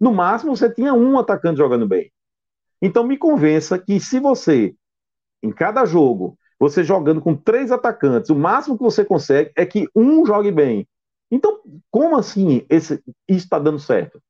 No 0.00 0.12
máximo, 0.12 0.56
você 0.56 0.72
tinha 0.72 0.94
um 0.94 1.18
atacante 1.18 1.58
jogando 1.58 1.86
bem. 1.86 2.12
Então, 2.80 3.04
me 3.04 3.16
convença 3.16 3.78
que 3.78 3.98
se 3.98 4.20
você, 4.20 4.74
em 5.42 5.50
cada 5.50 5.84
jogo, 5.84 6.38
você 6.58 6.84
jogando 6.84 7.20
com 7.20 7.34
três 7.34 7.72
atacantes, 7.72 8.30
o 8.30 8.36
máximo 8.36 8.76
que 8.76 8.82
você 8.82 9.04
consegue 9.04 9.52
é 9.56 9.66
que 9.66 9.88
um 9.94 10.24
jogue 10.24 10.50
bem. 10.50 10.86
Então, 11.30 11.60
como 11.90 12.16
assim 12.16 12.64
esse, 12.70 13.02
isso 13.28 13.44
está 13.44 13.58
dando 13.58 13.78
certo? 13.78 14.22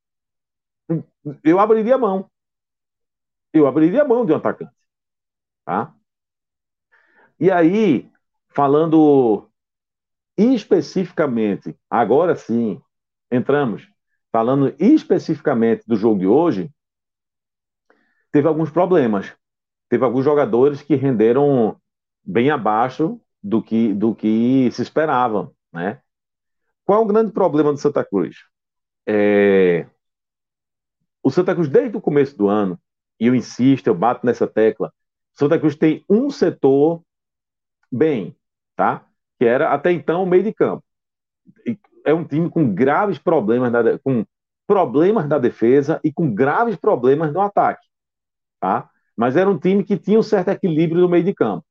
Eu 1.44 1.60
abriria 1.60 1.94
a 1.94 1.98
mão. 1.98 2.30
Eu 3.52 3.66
abriria 3.66 4.02
a 4.02 4.08
mão 4.08 4.24
de 4.24 4.32
um 4.32 4.36
atacante. 4.36 4.72
Tá? 5.64 5.94
E 7.40 7.50
aí, 7.50 8.10
falando 8.48 9.48
especificamente, 10.36 11.76
agora 11.88 12.34
sim, 12.36 12.80
entramos, 13.30 13.88
falando 14.32 14.74
especificamente 14.78 15.84
do 15.86 15.96
jogo 15.96 16.20
de 16.20 16.26
hoje, 16.26 16.70
teve 18.32 18.48
alguns 18.48 18.70
problemas. 18.70 19.32
Teve 19.88 20.04
alguns 20.04 20.24
jogadores 20.24 20.82
que 20.82 20.94
renderam 20.94 21.80
bem 22.22 22.50
abaixo 22.50 23.20
do 23.42 23.62
que, 23.62 23.94
do 23.94 24.14
que 24.14 24.70
se 24.72 24.82
esperava, 24.82 25.50
né? 25.72 26.02
Qual 26.84 27.00
é 27.00 27.02
o 27.04 27.06
grande 27.06 27.32
problema 27.32 27.72
do 27.72 27.78
Santa 27.78 28.04
Cruz? 28.04 28.36
É... 29.06 29.86
O 31.22 31.30
Santa 31.30 31.54
Cruz, 31.54 31.68
desde 31.68 31.96
o 31.96 32.00
começo 32.00 32.36
do 32.36 32.48
ano, 32.48 32.78
e 33.18 33.26
eu 33.26 33.34
insisto, 33.34 33.86
eu 33.86 33.94
bato 33.94 34.24
nessa 34.24 34.46
tecla, 34.46 34.92
Santa 35.34 35.58
Cruz 35.58 35.74
tem 35.74 36.04
um 36.08 36.30
setor 36.30 37.02
bem, 37.90 38.36
tá? 38.76 39.06
Que 39.38 39.44
era 39.44 39.72
até 39.72 39.92
então 39.92 40.22
o 40.22 40.26
meio 40.26 40.42
de 40.42 40.52
campo. 40.52 40.84
É 42.04 42.12
um 42.12 42.24
time 42.24 42.50
com 42.50 42.74
graves 42.74 43.18
problemas 43.18 43.70
na, 43.72 43.98
com 43.98 44.24
problemas 44.66 45.28
da 45.28 45.38
defesa 45.38 46.00
e 46.04 46.12
com 46.12 46.32
graves 46.32 46.76
problemas 46.76 47.32
no 47.32 47.40
ataque, 47.40 47.86
tá? 48.60 48.90
Mas 49.16 49.36
era 49.36 49.50
um 49.50 49.58
time 49.58 49.82
que 49.84 49.98
tinha 49.98 50.18
um 50.18 50.22
certo 50.22 50.48
equilíbrio 50.48 51.00
no 51.00 51.08
meio 51.08 51.24
de 51.24 51.34
campo. 51.34 51.64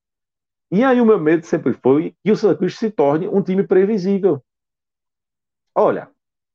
E 0.72 0.84
aí 0.84 1.00
o 1.00 1.06
meu 1.06 1.20
medo 1.20 1.46
sempre 1.46 1.74
foi 1.74 2.16
que 2.24 2.32
o 2.32 2.36
Santa 2.36 2.58
Cruz 2.58 2.78
se 2.78 2.92
torne 2.92 3.28
um 3.28 3.42
time 3.42 3.64
previsível. 3.66 4.44
Olha, 5.74 6.10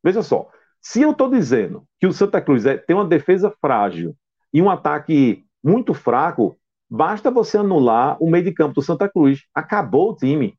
veja 0.05 0.23
só, 0.23 0.51
se 0.81 1.01
eu 1.01 1.13
estou 1.13 1.31
dizendo 1.31 1.87
que 1.99 2.07
o 2.07 2.13
Santa 2.13 2.41
Cruz 2.43 2.67
é, 2.67 2.77
tem 2.77 2.95
uma 2.95 3.07
defesa 3.07 3.55
frágil 3.61 4.17
e 4.53 4.61
um 4.61 4.69
ataque 4.69 5.47
muito 5.63 5.95
fraco, 5.95 6.59
basta 6.93 7.31
você 7.31 7.57
anular 7.57 8.23
o 8.23 8.31
meio 8.31 8.45
de 8.45 8.53
campo 8.53 8.75
do 8.75 8.83
Santa 8.83 9.09
Cruz. 9.09 9.47
Acabou 9.55 10.11
o 10.11 10.15
time. 10.15 10.59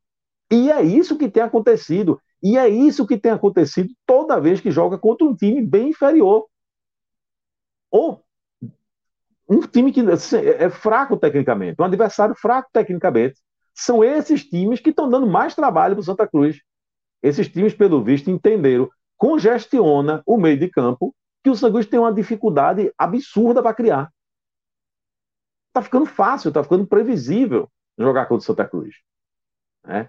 E 0.50 0.68
é 0.68 0.82
isso 0.82 1.16
que 1.16 1.30
tem 1.30 1.44
acontecido. 1.44 2.20
E 2.42 2.58
é 2.58 2.68
isso 2.68 3.06
que 3.06 3.16
tem 3.16 3.30
acontecido 3.30 3.88
toda 4.04 4.40
vez 4.40 4.60
que 4.60 4.72
joga 4.72 4.98
contra 4.98 5.24
um 5.24 5.34
time 5.34 5.62
bem 5.62 5.90
inferior. 5.90 6.46
Ou 7.88 8.20
um 9.48 9.60
time 9.60 9.92
que 9.92 10.00
assim, 10.10 10.38
é 10.38 10.68
fraco 10.68 11.16
tecnicamente, 11.16 11.80
um 11.80 11.84
adversário 11.84 12.34
fraco 12.34 12.68
tecnicamente. 12.72 13.40
São 13.72 14.02
esses 14.02 14.44
times 14.44 14.80
que 14.80 14.90
estão 14.90 15.08
dando 15.08 15.28
mais 15.28 15.54
trabalho 15.54 15.94
para 15.94 16.00
o 16.00 16.04
Santa 16.04 16.26
Cruz. 16.26 16.60
Esses 17.22 17.48
times, 17.48 17.74
pelo 17.74 18.02
visto, 18.02 18.28
entenderam, 18.28 18.90
congestiona 19.16 20.20
o 20.26 20.36
meio 20.36 20.58
de 20.58 20.68
campo, 20.68 21.14
que 21.44 21.50
o 21.50 21.54
Santa 21.54 21.74
Cruz 21.74 21.86
tem 21.86 22.00
uma 22.00 22.12
dificuldade 22.12 22.92
absurda 22.98 23.62
para 23.62 23.74
criar. 23.74 24.10
Está 25.74 25.82
ficando 25.82 26.06
fácil, 26.06 26.48
está 26.48 26.62
ficando 26.62 26.86
previsível 26.86 27.68
jogar 27.98 28.26
contra 28.26 28.42
o 28.42 28.46
Santa 28.46 28.64
Cruz. 28.64 28.94
Né? 29.84 30.08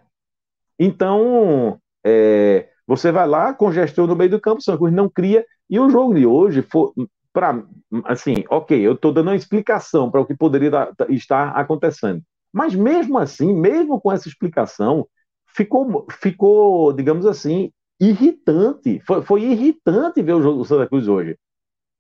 Então, 0.77 1.79
é, 2.05 2.69
você 2.85 3.11
vai 3.11 3.27
lá, 3.27 3.51
congestiona 3.51 4.09
no 4.09 4.15
meio 4.15 4.29
do 4.29 4.39
campo, 4.39 4.59
o 4.59 4.61
Santa 4.61 4.77
Cruz 4.77 4.93
não 4.93 5.09
cria, 5.09 5.43
e 5.67 5.79
o 5.79 5.89
jogo 5.89 6.13
de 6.13 6.23
hoje 6.23 6.61
foi, 6.61 6.91
para 7.33 7.63
assim, 8.03 8.45
ok, 8.47 8.79
eu 8.79 8.93
estou 8.93 9.11
dando 9.11 9.29
uma 9.29 9.35
explicação 9.35 10.11
para 10.11 10.21
o 10.21 10.25
que 10.25 10.35
poderia 10.35 10.93
estar 11.09 11.49
acontecendo. 11.57 12.21
Mas 12.53 12.75
mesmo 12.75 13.17
assim, 13.17 13.51
mesmo 13.51 13.99
com 13.99 14.11
essa 14.11 14.27
explicação, 14.27 15.07
ficou, 15.47 16.05
ficou 16.11 16.93
digamos 16.93 17.25
assim, 17.25 17.71
irritante. 17.99 19.01
Foi, 19.05 19.23
foi 19.23 19.41
irritante 19.41 20.21
ver 20.21 20.33
o 20.33 20.41
jogo 20.41 20.59
do 20.59 20.65
Santa 20.65 20.87
Cruz 20.87 21.07
hoje. 21.07 21.35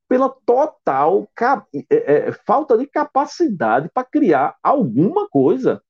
Pela 0.07 0.29
total 0.29 1.27
é, 1.89 2.27
é, 2.27 2.31
falta 2.31 2.77
de 2.77 2.85
capacidade 2.85 3.89
para 3.93 4.03
criar 4.03 4.55
alguma 4.61 5.27
coisa. 5.27 5.81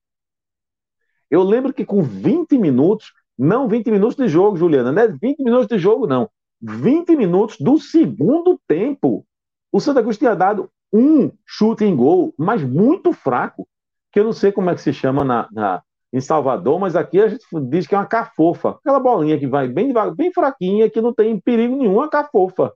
Eu 1.29 1.43
lembro 1.43 1.73
que 1.73 1.85
com 1.85 2.01
20 2.01 2.57
minutos, 2.57 3.13
não 3.37 3.67
20 3.67 3.91
minutos 3.91 4.15
de 4.15 4.27
jogo, 4.27 4.55
Juliana, 4.55 4.91
não 4.91 5.01
é 5.01 5.07
20 5.07 5.43
minutos 5.43 5.67
de 5.67 5.77
jogo, 5.77 6.07
não. 6.07 6.29
20 6.61 7.15
minutos 7.15 7.57
do 7.59 7.77
segundo 7.77 8.59
tempo, 8.67 9.25
o 9.71 9.79
Santa 9.79 10.01
Cruz 10.01 10.17
tinha 10.17 10.33
dado 10.35 10.69
um 10.93 11.29
chute 11.45 11.83
em 11.83 11.95
gol, 11.95 12.33
mas 12.37 12.63
muito 12.63 13.11
fraco, 13.11 13.67
que 14.11 14.19
eu 14.19 14.23
não 14.23 14.31
sei 14.31 14.51
como 14.51 14.69
é 14.69 14.75
que 14.75 14.81
se 14.81 14.93
chama 14.93 15.23
na, 15.25 15.49
na 15.51 15.83
em 16.13 16.21
Salvador, 16.21 16.79
mas 16.79 16.95
aqui 16.95 17.19
a 17.19 17.27
gente 17.27 17.45
diz 17.69 17.85
que 17.85 17.93
é 17.93 17.97
uma 17.97 18.05
cafofa. 18.05 18.69
Aquela 18.69 19.01
bolinha 19.01 19.37
que 19.37 19.47
vai 19.47 19.67
bem 19.67 19.91
bem 20.15 20.31
fraquinha, 20.31 20.89
que 20.89 21.01
não 21.01 21.13
tem 21.13 21.37
perigo 21.37 21.75
nenhum, 21.75 21.95
uma 21.95 22.09
cafofa. 22.09 22.73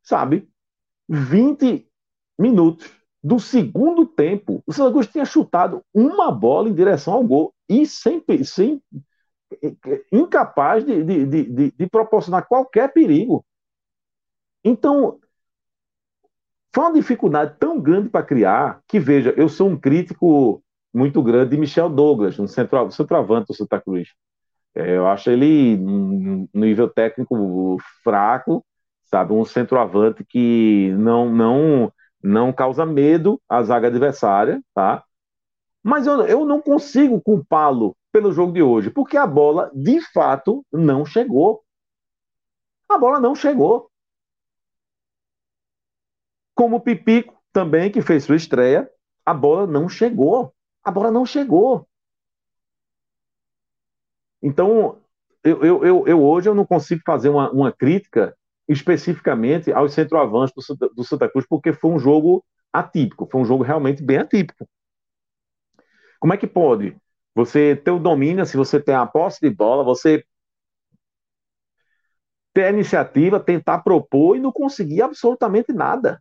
Sabe? 0.00 0.48
20 1.08 1.88
minutos 2.38 2.90
do 3.22 3.40
segundo 3.40 4.06
tempo, 4.06 4.62
o 4.66 4.72
Cruz 4.72 5.06
tinha 5.08 5.24
chutado 5.24 5.82
uma 5.92 6.30
bola 6.30 6.68
em 6.68 6.74
direção 6.74 7.14
ao 7.14 7.24
gol 7.24 7.52
e 7.68 7.84
sem, 7.86 8.22
sem 8.44 8.80
incapaz 10.12 10.84
de, 10.84 11.02
de, 11.02 11.26
de, 11.26 11.72
de 11.72 11.86
proporcionar 11.88 12.46
qualquer 12.46 12.92
perigo. 12.92 13.44
Então, 14.64 15.18
foi 16.74 16.84
uma 16.84 16.92
dificuldade 16.92 17.56
tão 17.58 17.80
grande 17.80 18.08
para 18.08 18.24
criar 18.24 18.80
que, 18.86 19.00
veja, 19.00 19.34
eu 19.36 19.48
sou 19.48 19.68
um 19.68 19.76
crítico 19.76 20.62
muito 20.92 21.22
grande 21.22 21.50
de 21.50 21.56
Michel 21.56 21.88
Douglas, 21.88 22.38
um 22.38 22.46
centro, 22.46 22.90
centroavante 22.90 23.48
do 23.48 23.54
Santa 23.54 23.80
Cruz. 23.80 24.08
É, 24.74 24.96
eu 24.96 25.06
acho 25.06 25.30
ele 25.30 25.76
um 25.76 26.48
nível 26.54 26.88
técnico 26.88 27.78
fraco, 28.02 28.64
sabe, 29.08 29.32
um 29.32 29.44
centroavante 29.44 30.24
que 30.24 30.92
não 30.98 31.30
não 31.30 31.92
não 32.22 32.52
causa 32.52 32.84
medo 32.84 33.40
à 33.48 33.62
zaga 33.62 33.88
adversária, 33.88 34.60
tá? 34.74 35.04
Mas 35.82 36.06
eu, 36.06 36.20
eu 36.26 36.44
não 36.44 36.60
consigo 36.60 37.20
culpá-lo 37.20 37.96
pelo 38.12 38.32
jogo 38.32 38.52
de 38.52 38.62
hoje, 38.62 38.90
porque 38.90 39.16
a 39.16 39.26
bola 39.26 39.70
de 39.74 40.00
fato 40.12 40.64
não 40.72 41.04
chegou. 41.06 41.62
A 42.88 42.98
bola 42.98 43.20
não 43.20 43.34
chegou 43.34 43.88
como 46.58 46.78
o 46.78 46.80
Pipico 46.80 47.40
também, 47.52 47.88
que 47.88 48.02
fez 48.02 48.24
sua 48.24 48.34
estreia, 48.34 48.90
a 49.24 49.32
bola 49.32 49.64
não 49.64 49.88
chegou. 49.88 50.52
A 50.82 50.90
bola 50.90 51.08
não 51.08 51.24
chegou. 51.24 51.86
Então, 54.42 55.00
eu, 55.44 55.64
eu, 55.64 55.84
eu, 55.84 56.08
eu 56.08 56.20
hoje 56.20 56.48
eu 56.48 56.56
não 56.56 56.66
consigo 56.66 57.00
fazer 57.06 57.28
uma, 57.28 57.48
uma 57.52 57.70
crítica 57.70 58.36
especificamente 58.68 59.72
aos 59.72 59.94
centroavantes 59.94 60.54
do, 60.54 60.88
do 60.90 61.04
Santa 61.04 61.28
Cruz, 61.28 61.46
porque 61.48 61.72
foi 61.72 61.90
um 61.90 61.98
jogo 61.98 62.44
atípico, 62.72 63.28
foi 63.30 63.40
um 63.40 63.44
jogo 63.44 63.64
realmente 63.64 64.02
bem 64.02 64.18
atípico. 64.18 64.68
Como 66.20 66.32
é 66.34 66.36
que 66.36 66.46
pode 66.46 66.96
você 67.34 67.76
ter 67.76 67.90
o 67.90 67.98
domínio, 67.98 68.44
se 68.44 68.56
você 68.56 68.80
tem 68.80 68.94
a 68.94 69.06
posse 69.06 69.40
de 69.40 69.50
bola, 69.50 69.84
você 69.84 70.24
ter 72.52 72.64
a 72.64 72.70
iniciativa, 72.70 73.38
tentar 73.38 73.78
propor 73.80 74.36
e 74.36 74.40
não 74.40 74.50
conseguir 74.50 75.02
absolutamente 75.02 75.72
nada. 75.72 76.20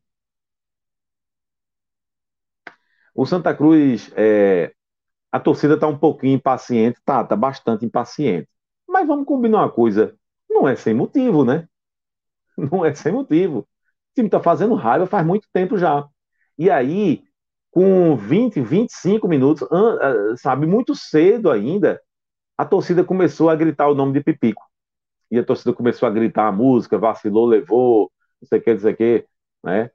O 3.16 3.26
Santa 3.26 3.56
Cruz, 3.56 4.12
é, 4.16 4.72
a 5.32 5.40
torcida 5.40 5.74
está 5.74 5.88
um 5.88 5.98
pouquinho 5.98 6.36
impaciente, 6.36 7.00
tá, 7.04 7.24
tá 7.24 7.36
bastante 7.36 7.84
impaciente. 7.86 8.48
Mas 8.88 9.08
vamos 9.08 9.26
combinar 9.26 9.60
uma 9.60 9.72
coisa, 9.72 10.16
não 10.48 10.68
é 10.68 10.76
sem 10.76 10.94
motivo, 10.94 11.44
né? 11.44 11.68
Não 12.72 12.86
é 12.86 12.94
sem 12.94 13.12
motivo. 13.12 13.60
O 13.60 13.66
time 14.16 14.28
está 14.28 14.40
fazendo 14.42 14.76
raiva 14.76 15.06
faz 15.06 15.26
muito 15.26 15.48
tempo 15.54 15.78
já. 15.78 16.08
E 16.58 16.70
aí, 16.70 17.24
com 17.72 18.16
20, 18.16 18.62
25 18.62 19.28
minutos, 19.28 19.68
sabe, 20.38 20.66
muito 20.66 20.96
cedo 20.96 21.52
ainda, 21.52 22.02
a 22.58 22.66
torcida 22.66 23.04
começou 23.04 23.50
a 23.50 23.56
gritar 23.56 23.88
o 23.88 23.96
nome 23.96 24.14
de 24.14 24.24
Pipico. 24.24 24.64
E 25.32 25.38
a 25.38 25.44
torcida 25.44 25.74
começou 25.74 26.08
a 26.08 26.12
gritar 26.12 26.48
a 26.48 26.52
música, 26.52 26.98
vacilou, 26.98 27.46
levou, 27.46 28.12
não 28.42 28.48
sei 28.48 28.60
o 28.60 28.64
que, 28.64 28.74
não 28.74 28.80
sei 28.80 28.94
o 28.94 28.98
que, 28.98 29.28
né? 29.64 29.92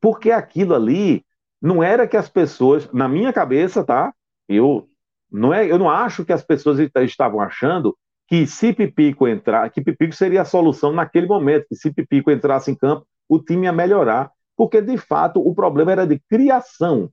Porque 0.00 0.30
aquilo 0.30 0.74
ali 0.74 1.24
não 1.60 1.82
era 1.82 2.06
que 2.06 2.16
as 2.16 2.28
pessoas, 2.28 2.90
na 2.92 3.08
minha 3.08 3.32
cabeça, 3.32 3.82
tá? 3.84 4.14
Eu 4.48 4.88
não 5.30 5.52
é, 5.52 5.70
eu 5.70 5.78
não 5.78 5.90
acho 5.90 6.24
que 6.24 6.32
as 6.32 6.42
pessoas 6.44 6.78
estavam 6.78 7.40
achando 7.40 7.96
que 8.34 8.48
se 8.48 8.72
Pipico 8.72 9.28
entrar, 9.28 9.70
que 9.70 9.80
Pipico 9.80 10.12
seria 10.12 10.42
a 10.42 10.44
solução 10.44 10.92
naquele 10.92 11.28
momento, 11.28 11.68
que 11.68 11.76
se 11.76 11.94
Pipico 11.94 12.32
entrasse 12.32 12.68
em 12.68 12.74
campo, 12.74 13.06
o 13.28 13.38
time 13.38 13.66
ia 13.66 13.72
melhorar, 13.72 14.28
porque 14.56 14.82
de 14.82 14.98
fato 14.98 15.38
o 15.38 15.54
problema 15.54 15.92
era 15.92 16.04
de 16.04 16.18
criação. 16.28 17.08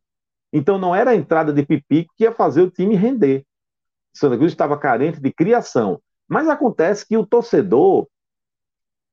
Então 0.51 0.79
não 0.79 0.95
era 0.95 1.11
a 1.11 1.15
entrada 1.15 1.53
de 1.53 1.63
Pipico 1.63 2.11
que 2.17 2.23
ia 2.23 2.31
fazer 2.31 2.63
o 2.63 2.71
time 2.71 2.95
render. 2.95 3.45
Santa 4.11 4.35
Cruz 4.35 4.51
estava 4.51 4.75
carente 4.79 5.21
de 5.21 5.31
criação. 5.31 6.01
Mas 6.27 6.49
acontece 6.49 7.07
que 7.07 7.15
o 7.15 7.23
torcedor 7.23 8.07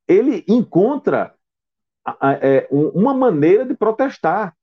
ele 0.09 0.47
encontra 0.48 1.35
é, 2.40 2.66
uma 2.70 3.12
maneira 3.12 3.66
de 3.66 3.76
protestar. 3.76 4.56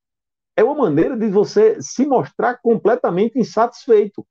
É 0.57 0.63
uma 0.63 0.73
maneira 0.73 1.15
de 1.15 1.29
você 1.29 1.79
se 1.79 2.07
mostrar 2.07 2.59
completamente 2.59 3.37
insatisfeito. 3.37 4.25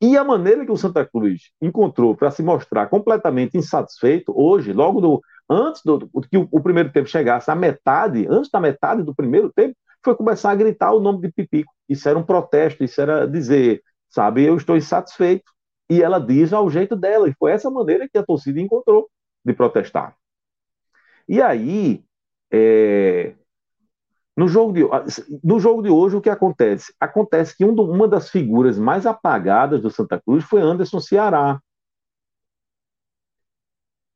E 0.00 0.16
a 0.16 0.24
maneira 0.24 0.64
que 0.64 0.72
o 0.72 0.76
Santa 0.76 1.04
Cruz 1.06 1.50
encontrou 1.60 2.16
para 2.16 2.30
se 2.30 2.42
mostrar 2.42 2.88
completamente 2.88 3.56
insatisfeito 3.56 4.32
hoje, 4.36 4.72
logo 4.72 5.00
do, 5.00 5.22
antes 5.48 5.82
do, 5.84 6.10
que 6.30 6.36
o, 6.36 6.48
o, 6.50 6.62
primeiro 6.62 6.92
tempo 6.92 7.08
chegasse 7.08 7.50
à 7.50 7.54
metade, 7.54 8.26
antes 8.28 8.50
da 8.50 8.60
metade 8.60 9.02
do 9.02 9.14
primeiro 9.14 9.52
tempo, 9.52 9.76
foi 10.04 10.14
começar 10.14 10.50
a 10.50 10.54
gritar 10.54 10.92
o 10.92 11.00
nome 11.00 11.22
de 11.22 11.32
Pipico. 11.32 11.72
Isso 11.88 12.08
era 12.08 12.18
um 12.18 12.22
protesto, 12.22 12.84
isso 12.84 13.00
era 13.00 13.26
dizer, 13.26 13.82
sabe, 14.10 14.44
eu 14.44 14.56
estou 14.56 14.76
insatisfeito. 14.76 15.50
E 15.88 16.02
ela 16.02 16.18
diz 16.18 16.52
ao 16.52 16.68
jeito 16.70 16.96
dela, 16.96 17.28
e 17.28 17.34
foi 17.38 17.52
essa 17.52 17.70
maneira 17.70 18.08
que 18.08 18.18
a 18.18 18.24
torcida 18.24 18.60
encontrou 18.60 19.08
de 19.44 19.52
protestar. 19.52 20.16
E 21.28 21.40
aí, 21.40 22.04
é, 22.50 23.34
no, 24.36 24.48
jogo 24.48 24.72
de, 24.72 24.82
no 25.42 25.60
jogo 25.60 25.82
de 25.82 25.90
hoje, 25.90 26.16
o 26.16 26.20
que 26.20 26.30
acontece? 26.30 26.94
Acontece 26.98 27.56
que 27.56 27.64
um 27.64 27.72
uma 27.74 28.08
das 28.08 28.30
figuras 28.30 28.78
mais 28.78 29.06
apagadas 29.06 29.80
do 29.80 29.90
Santa 29.90 30.20
Cruz 30.20 30.44
foi 30.44 30.60
Anderson 30.60 31.00
Ceará. 31.00 31.60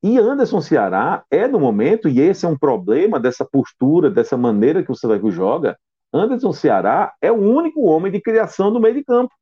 E 0.03 0.19
Anderson 0.19 0.61
Ceará 0.61 1.25
é, 1.31 1.47
no 1.49 1.59
momento, 1.59 2.09
e 2.09 2.21
esse 2.21 2.47
é 2.47 2.49
um 2.49 2.59
problema 2.59 3.19
dessa 3.19 3.45
postura, 3.45 4.11
dessa 4.11 4.37
maneira 4.37 4.83
que 4.83 4.93
o 4.93 4.95
Santa 4.95 5.19
Cruz 5.19 5.35
joga, 5.35 5.79
Anderson 6.13 6.53
Ceará 6.53 7.15
é 7.21 7.31
o 7.31 7.37
único 7.37 7.83
homem 7.83 8.11
de 8.11 8.21
criação 8.21 8.73
do 8.73 8.81
meio 8.81 8.95
de 8.95 9.05
campo. 9.05 9.33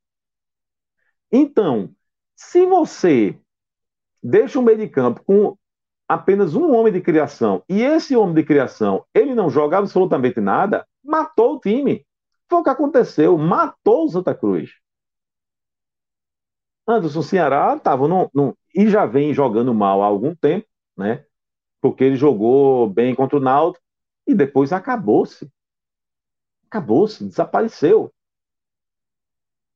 Então, 1.31 1.91
se 2.35 2.67
você 2.67 3.39
deixa 4.23 4.59
o 4.59 4.63
meio 4.63 4.79
de 4.79 4.89
campo 4.89 5.23
com 5.25 5.57
apenas 6.09 6.55
um 6.55 6.75
homem 6.75 6.93
de 6.93 7.01
criação 7.01 7.63
e 7.69 7.83
esse 7.83 8.17
homem 8.17 8.35
de 8.35 8.45
criação 8.45 9.05
ele 9.15 9.35
não 9.35 9.51
joga 9.51 9.79
absolutamente 9.79 10.41
nada, 10.41 10.87
matou 11.05 11.57
o 11.57 11.61
time. 11.61 12.07
Foi 12.49 12.61
o 12.61 12.63
que 12.63 12.71
aconteceu, 12.71 13.37
matou 13.37 14.05
o 14.05 14.09
Santa 14.09 14.35
Cruz. 14.35 14.71
Anderson 16.87 17.23
Ceará 17.23 17.75
estava 17.77 18.07
no, 18.07 18.31
no, 18.33 18.57
e 18.75 18.89
já 18.89 19.05
vem 19.05 19.35
jogando 19.35 19.75
mal 19.75 20.03
há 20.03 20.07
algum 20.07 20.35
tempo, 20.35 20.67
né? 20.97 21.25
Porque 21.81 22.05
ele 22.05 22.17
jogou 22.17 22.89
bem 22.89 23.15
contra 23.15 23.37
o 23.37 23.41
Naldo 23.41 23.79
e 24.27 24.35
depois 24.35 24.73
acabou-se. 24.73 25.51
Acabou-se, 26.69 27.25
desapareceu. 27.25 28.13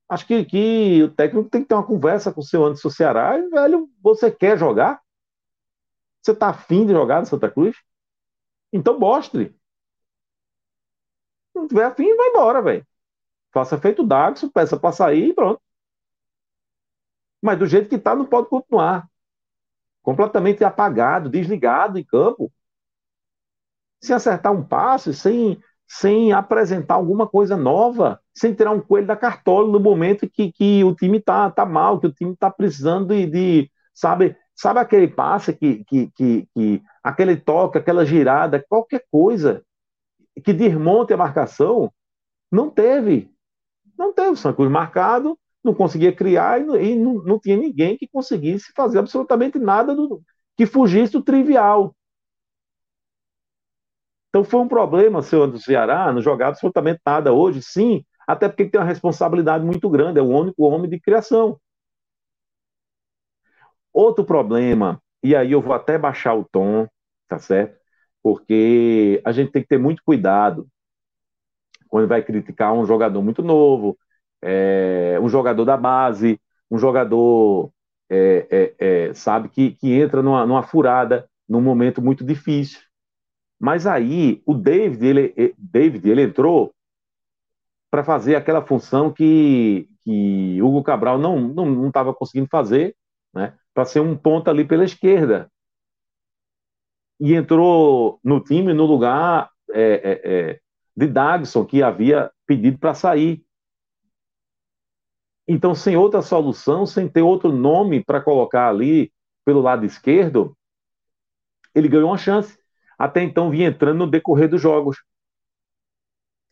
Acho 0.09 0.27
que, 0.27 0.45
que 0.45 1.03
o 1.03 1.11
técnico 1.11 1.49
tem 1.49 1.63
que 1.63 1.69
ter 1.69 1.75
uma 1.75 1.87
conversa 1.87 2.33
com 2.33 2.41
o 2.41 2.45
seu 2.45 2.65
Anderson 2.65 2.91
Ceará 2.91 3.39
e, 3.39 3.49
velho, 3.49 3.89
você 4.03 4.31
quer 4.31 4.59
jogar? 4.59 5.01
Você 6.23 6.33
está 6.33 6.49
afim 6.51 6.87
de 6.87 6.93
jogar 6.93 7.21
no 7.21 7.27
Santa 7.27 7.51
Cruz? 7.51 7.77
Então 8.73 8.99
mostre. 8.99 9.55
Se 11.53 11.59
não 11.59 11.67
tiver 11.69 11.85
afim, 11.85 12.15
vai 12.17 12.29
embora, 12.29 12.63
velho. 12.63 12.87
Faça 13.53 13.79
feito 13.79 14.03
o 14.03 14.51
peça 14.51 14.79
para 14.79 14.93
sair 14.93 15.29
e 15.29 15.35
pronto. 15.35 15.61
Mas 17.43 17.59
do 17.59 17.67
jeito 17.67 17.89
que 17.89 17.97
está, 17.97 18.15
não 18.15 18.27
pode 18.27 18.49
continuar. 18.49 19.09
Completamente 20.03 20.65
apagado, 20.65 21.29
desligado 21.29 21.99
em 21.99 22.05
campo. 22.05 22.53
Sem 24.01 24.15
acertar 24.15 24.53
um 24.53 24.67
passe, 24.67 25.13
sem, 25.13 25.61
sem 25.89 26.33
apresentar 26.33 26.95
alguma 26.95 27.29
coisa 27.29 27.57
nova, 27.57 28.21
sem 28.35 28.55
tirar 28.55 28.73
um 28.73 28.81
coelho 28.81 29.07
da 29.07 29.17
cartola 29.17 29.71
no 29.71 29.81
momento 29.81 30.29
que, 30.29 30.53
que 30.53 30.85
o 30.85 30.95
time 30.95 31.19
está 31.19 31.51
tá 31.51 31.67
mal, 31.67 31.99
que 32.01 32.07
o 32.07 32.13
time 32.13 32.33
está 32.33 32.51
precisando 32.51 33.09
de, 33.09 33.27
de, 33.27 33.73
sabe, 33.93 34.37
sabe 34.61 34.79
aquele 34.79 35.09
passe 35.09 35.55
que, 35.55 35.83
que, 35.85 36.11
que, 36.11 36.49
que, 36.55 36.83
aquele 37.03 37.35
toque, 37.35 37.79
aquela 37.79 38.05
girada, 38.05 38.63
qualquer 38.69 39.03
coisa 39.11 39.65
que 40.45 40.53
desmonte 40.53 41.15
a 41.15 41.17
marcação, 41.17 41.91
não 42.53 42.69
teve. 42.69 43.31
Não 43.99 44.13
teve 44.13 44.29
o 44.29 44.37
Santos 44.37 44.71
marcado, 44.71 45.39
não 45.65 45.73
conseguia 45.75 46.15
criar 46.15 46.61
e, 46.61 46.65
não, 46.65 46.77
e 46.77 46.95
não, 46.95 47.15
não, 47.23 47.39
tinha 47.39 47.57
ninguém 47.57 47.97
que 47.97 48.07
conseguisse 48.07 48.71
fazer 48.77 48.99
absolutamente 48.99 49.59
nada 49.59 49.95
do, 49.95 50.23
que 50.57 50.67
fugisse 50.67 51.15
do 51.15 51.23
trivial. 51.23 51.95
Então 54.29 54.45
foi 54.45 54.61
um 54.61 54.69
problema, 54.69 55.23
senhor 55.23 55.47
do 55.47 55.59
Ceará, 55.59 56.13
não 56.13 56.21
jogar 56.21 56.49
absolutamente 56.49 57.01
nada 57.05 57.33
hoje, 57.33 57.63
sim, 57.63 58.05
até 58.27 58.47
porque 58.47 58.67
tem 58.67 58.79
uma 58.79 58.87
responsabilidade 58.87 59.65
muito 59.65 59.89
grande, 59.89 60.19
é 60.19 60.23
o 60.23 60.29
único 60.29 60.63
homem 60.65 60.89
de 60.89 61.01
criação. 61.01 61.59
Outro 63.93 64.25
problema, 64.25 65.01
e 65.23 65.35
aí 65.35 65.53
eu 65.53 65.61
vou 65.61 65.73
até 65.75 65.99
baixar 65.99 66.35
o 66.35 66.45
tom, 66.45 66.87
tá 67.29 67.39
certo? 67.39 67.79
Porque 68.23 69.21
a 69.25 69.33
gente 69.33 69.51
tem 69.53 69.63
que 69.63 69.69
ter 69.69 69.79
muito 69.79 70.03
cuidado 70.05 70.69
quando 71.89 72.09
vai 72.09 72.23
criticar 72.23 72.73
um 72.73 72.87
jogador 72.87 73.23
muito 73.23 73.43
novo, 73.43 73.99
é, 74.43 75.19
um 75.21 75.29
jogador 75.29 75.65
da 75.65 75.77
base, 75.77 76.41
um 76.71 76.79
jogador, 76.79 77.71
é, 78.09 78.47
é, 78.79 79.09
é, 79.09 79.15
sabe, 79.15 79.49
que, 79.49 79.73
que 79.73 79.93
entra 79.93 80.23
numa, 80.23 80.47
numa 80.47 80.63
furada, 80.63 81.29
num 81.49 81.61
momento 81.61 82.01
muito 82.01 82.25
difícil. 82.25 82.81
Mas 83.59 83.87
aí 83.87 84.43
o 84.47 84.55
David, 84.55 85.07
ele, 85.07 85.55
David, 85.59 86.09
ele 86.09 86.23
entrou 86.23 86.73
para 87.91 88.05
fazer 88.05 88.37
aquela 88.37 88.65
função 88.65 89.13
que, 89.13 89.89
que 90.03 90.63
Hugo 90.63 90.83
Cabral 90.83 91.19
não 91.19 91.49
estava 91.89 92.07
não, 92.07 92.13
não 92.13 92.15
conseguindo 92.15 92.49
fazer, 92.49 92.97
né? 93.35 93.55
Para 93.75 93.85
ser 93.85 94.01
um 94.01 94.17
ponta 94.17 94.51
ali 94.51 94.65
pela 94.65 94.85
esquerda. 94.85 95.51
E 97.19 97.35
entrou 97.35 98.19
no 98.25 98.43
time 98.43 98.73
no 98.73 98.87
lugar 98.87 99.51
é, 99.73 99.83
é, 99.83 100.51
é 100.51 100.61
de 100.97 101.07
Dagson, 101.07 101.65
que 101.65 101.83
havia 101.83 102.31
pedido 102.47 102.79
para 102.79 102.95
sair. 102.95 103.45
Então, 105.47 105.75
sem 105.75 105.97
outra 105.97 106.23
solução, 106.23 106.87
sem 106.87 107.09
ter 107.09 107.23
outro 107.23 107.51
nome 107.53 108.05
para 108.05 108.21
colocar 108.21 108.69
ali 108.69 109.13
pelo 109.45 109.61
lado 109.61 109.85
esquerdo, 109.85 110.57
ele 111.75 111.89
ganhou 111.89 112.11
uma 112.11 112.19
chance. 112.19 112.59
Até 112.99 113.23
então 113.23 113.51
vinha 113.51 113.69
entrando 113.69 113.99
no 113.99 114.11
decorrer 114.11 114.49
dos 114.49 114.61
jogos. 114.61 115.03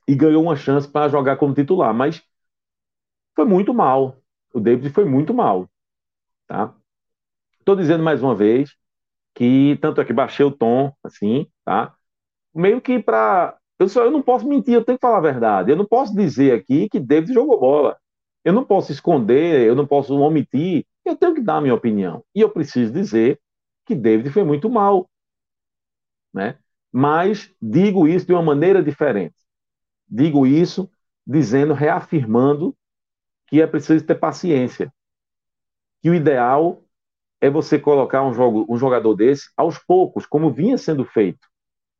E 0.06 0.14
ganhou 0.14 0.42
uma 0.42 0.56
chance 0.56 0.90
para 0.90 1.08
jogar 1.08 1.36
como 1.36 1.54
titular, 1.54 1.92
mas 1.92 2.22
foi 3.34 3.44
muito 3.44 3.74
mal. 3.74 4.16
O 4.52 4.60
David 4.60 4.90
foi 4.90 5.04
muito 5.04 5.34
mal. 5.34 5.68
Tá? 6.46 6.74
Estou 7.68 7.76
dizendo 7.76 8.02
mais 8.02 8.22
uma 8.22 8.34
vez 8.34 8.74
que 9.34 9.76
tanto 9.82 10.00
é 10.00 10.04
que 10.06 10.12
baixei 10.14 10.42
o 10.42 10.50
tom, 10.50 10.90
assim, 11.04 11.46
tá? 11.66 11.94
Meio 12.54 12.80
que 12.80 12.98
para 12.98 13.58
eu 13.78 13.90
só 13.90 14.04
eu 14.04 14.10
não 14.10 14.22
posso 14.22 14.48
mentir, 14.48 14.72
eu 14.72 14.82
tenho 14.82 14.96
que 14.96 15.06
falar 15.06 15.18
a 15.18 15.20
verdade. 15.20 15.70
Eu 15.70 15.76
não 15.76 15.84
posso 15.84 16.16
dizer 16.16 16.54
aqui 16.54 16.88
que 16.88 16.98
David 16.98 17.34
jogou 17.34 17.60
bola. 17.60 17.98
Eu 18.42 18.54
não 18.54 18.64
posso 18.64 18.90
esconder, 18.90 19.66
eu 19.66 19.74
não 19.74 19.86
posso 19.86 20.16
omitir, 20.18 20.86
eu 21.04 21.14
tenho 21.14 21.34
que 21.34 21.42
dar 21.42 21.56
a 21.56 21.60
minha 21.60 21.74
opinião. 21.74 22.24
E 22.34 22.40
eu 22.40 22.48
preciso 22.48 22.90
dizer 22.90 23.38
que 23.84 23.94
David 23.94 24.30
foi 24.30 24.44
muito 24.44 24.70
mal. 24.70 25.06
Né? 26.32 26.58
Mas 26.90 27.54
digo 27.60 28.08
isso 28.08 28.24
de 28.24 28.32
uma 28.32 28.42
maneira 28.42 28.82
diferente. 28.82 29.36
Digo 30.08 30.46
isso 30.46 30.90
dizendo, 31.26 31.74
reafirmando 31.74 32.74
que 33.46 33.60
é 33.60 33.66
preciso 33.66 34.06
ter 34.06 34.14
paciência. 34.14 34.90
Que 36.00 36.08
o 36.08 36.14
ideal 36.14 36.82
é 37.40 37.48
você 37.48 37.78
colocar 37.78 38.22
um, 38.22 38.32
jogo, 38.32 38.66
um 38.68 38.76
jogador 38.76 39.14
desse 39.14 39.50
aos 39.56 39.78
poucos, 39.78 40.26
como 40.26 40.52
vinha 40.52 40.76
sendo 40.76 41.04
feito. 41.04 41.46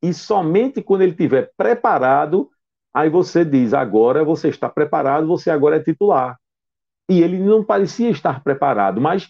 E 0.01 0.13
somente 0.13 0.81
quando 0.81 1.01
ele 1.01 1.11
estiver 1.11 1.51
preparado 1.57 2.49
Aí 2.93 3.09
você 3.09 3.45
diz, 3.45 3.73
agora 3.73 4.23
você 4.23 4.49
está 4.49 4.67
preparado, 4.67 5.27
você 5.27 5.49
agora 5.49 5.77
é 5.77 5.83
titular. 5.83 6.39
E 7.09 7.21
ele 7.21 7.39
não 7.39 7.63
parecia 7.63 8.09
estar 8.09 8.43
preparado, 8.43 8.99
mas 8.99 9.29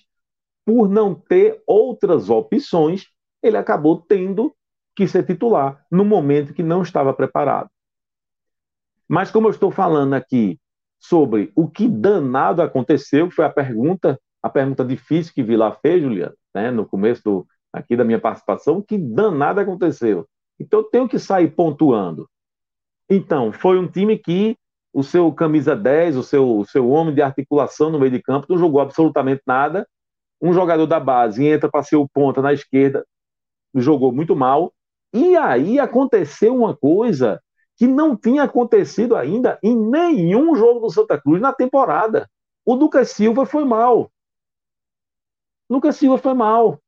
por 0.66 0.90
não 0.90 1.14
ter 1.14 1.62
outras 1.66 2.30
opções, 2.30 3.08
ele 3.42 3.58
acabou 3.58 4.02
tendo 4.02 4.54
que 4.96 5.08
ser 5.08 5.26
titular 5.26 5.86
no 5.92 6.06
momento 6.06 6.54
que 6.54 6.64
não 6.64 6.82
estava 6.82 7.14
preparado. 7.14 7.70
Mas 9.08 9.32
como 9.32 9.48
eu 9.48 9.52
estou 9.52 9.72
falando 9.72 10.14
aqui 10.14 10.60
sobre 11.00 11.52
o 11.56 11.68
que 11.70 11.88
danado 11.88 12.62
aconteceu, 12.62 13.28
que 13.30 13.36
foi 13.36 13.46
a 13.46 13.50
pergunta, 13.50 14.20
a 14.42 14.50
pergunta 14.50 14.86
difícil 14.86 15.34
que 15.34 15.44
Vila 15.44 15.78
fez, 15.82 16.02
Juliana, 16.02 16.36
né, 16.54 16.72
no 16.72 16.86
começo 16.86 17.24
do, 17.24 17.48
aqui 17.74 17.96
da 17.96 18.04
minha 18.04 18.20
participação, 18.20 18.82
que 18.82 18.98
danado 18.98 19.60
aconteceu. 19.60 20.28
Então 20.60 20.80
eu 20.80 20.86
tenho 20.86 21.08
que 21.08 21.20
sair 21.20 21.50
pontuando. 21.50 22.30
Então, 23.10 23.52
foi 23.52 23.80
um 23.80 23.88
time 23.88 24.18
que 24.18 24.58
o 24.94 25.04
seu 25.04 25.32
camisa 25.32 25.76
10, 25.76 26.18
o 26.18 26.24
seu, 26.24 26.60
o 26.60 26.66
seu 26.66 26.90
homem 26.90 27.14
de 27.14 27.22
articulação 27.22 27.90
no 27.90 28.00
meio 28.00 28.12
de 28.12 28.22
campo, 28.22 28.48
não 28.50 28.58
jogou 28.58 28.82
absolutamente 28.82 29.42
nada 29.46 29.88
um 30.42 30.54
jogador 30.54 30.86
da 30.86 31.00
base 31.00 31.46
entra 31.46 31.70
para 31.70 31.84
ser 31.84 31.98
o 31.98 32.08
ponta 32.08 32.42
na 32.42 32.54
esquerda, 32.54 33.06
jogou 33.76 34.12
muito 34.12 34.36
mal. 34.36 34.74
E 35.14 35.36
aí 35.36 35.80
aconteceu 35.80 36.56
uma 36.56 36.76
coisa 36.76 37.42
que 37.76 37.88
não 37.88 38.16
tinha 38.16 38.44
acontecido 38.44 39.16
ainda 39.16 39.58
em 39.64 39.76
nenhum 39.76 40.56
jogo 40.56 40.80
do 40.80 40.90
Santa 40.90 41.20
Cruz 41.20 41.42
na 41.42 41.54
temporada. 41.54 42.30
O 42.66 42.74
Lucas 42.74 43.12
Silva 43.12 43.46
foi 43.46 43.66
mal. 43.66 44.12
Lucas 45.70 45.96
Silva 45.96 46.18
foi 46.18 46.34
mal. 46.34 46.82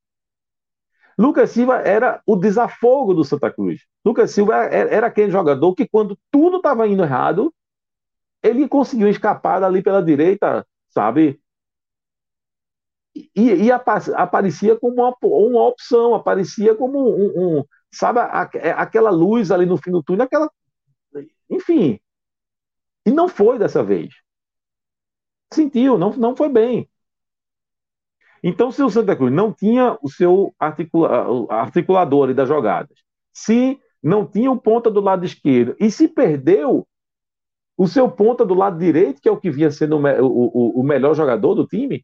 Lucas 1.18 1.52
Silva 1.52 1.78
era 1.78 2.22
o 2.26 2.36
desafogo 2.36 3.14
do 3.14 3.24
Santa 3.24 3.52
Cruz. 3.52 3.86
Lucas 4.04 4.32
Silva 4.32 4.56
era 4.66 5.08
aquele 5.08 5.32
jogador 5.32 5.76
que, 5.76 5.88
quando 5.88 6.18
tudo 6.32 6.58
estava 6.58 6.88
indo 6.88 7.04
errado, 7.04 7.54
ele 8.42 8.68
conseguiu 8.68 9.08
escapar 9.08 9.64
ali 9.64 9.84
pela 9.84 10.02
direita, 10.04 10.66
sabe? 10.90 11.40
E, 13.36 13.66
e 13.66 13.72
aparecia 13.72 14.80
como 14.80 14.96
uma, 14.96 15.16
uma, 15.22 15.68
opção, 15.68 16.16
aparecia 16.16 16.74
como 16.74 17.14
um, 17.14 17.60
um 17.60 17.66
sabe, 17.92 18.20
é, 18.58 18.72
aquela 18.72 19.12
luz 19.12 19.52
ali 19.52 19.66
no 19.66 19.78
fim 19.78 19.92
do 19.92 20.02
túnel, 20.02 20.26
aquela. 20.26 20.50
Enfim. 21.50 22.00
E 23.06 23.12
não 23.12 23.28
foi 23.28 23.60
dessa 23.60 23.84
vez. 23.84 24.14
Sentiu, 25.54 25.98
não, 25.98 26.12
não 26.12 26.36
foi 26.36 26.50
bem. 26.50 26.90
Então, 28.44 28.72
se 28.72 28.82
o 28.82 28.90
Santa 28.90 29.16
Cruz 29.16 29.32
não 29.32 29.54
tinha 29.54 29.98
o 30.02 30.10
seu 30.10 30.54
articula, 30.60 31.48
articulador 31.54 32.34
das 32.34 32.48
jogadas, 32.48 32.98
se 33.32 33.80
não 34.02 34.26
tinha 34.26 34.52
o 34.52 34.60
ponta 34.60 34.90
do 34.90 35.00
lado 35.00 35.26
esquerdo 35.26 35.76
e 35.80 35.92
se 35.92 36.08
perdeu 36.08 36.88
o 37.78 37.88
seu 37.88 38.10
ponta 38.10 38.44
do 38.46 38.54
lado 38.54 38.80
direito, 38.80 39.22
que 39.22 39.30
é 39.30 39.32
o 39.32 39.40
que 39.40 39.52
vinha 39.52 39.70
sendo 39.70 39.98
o, 39.98 40.26
o, 40.26 40.80
o 40.82 40.84
melhor 40.84 41.14
jogador 41.14 41.54
do 41.54 41.68
time, 41.68 42.04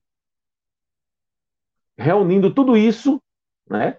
reunindo 1.97 2.53
tudo 2.53 2.77
isso, 2.77 3.21
né, 3.67 3.97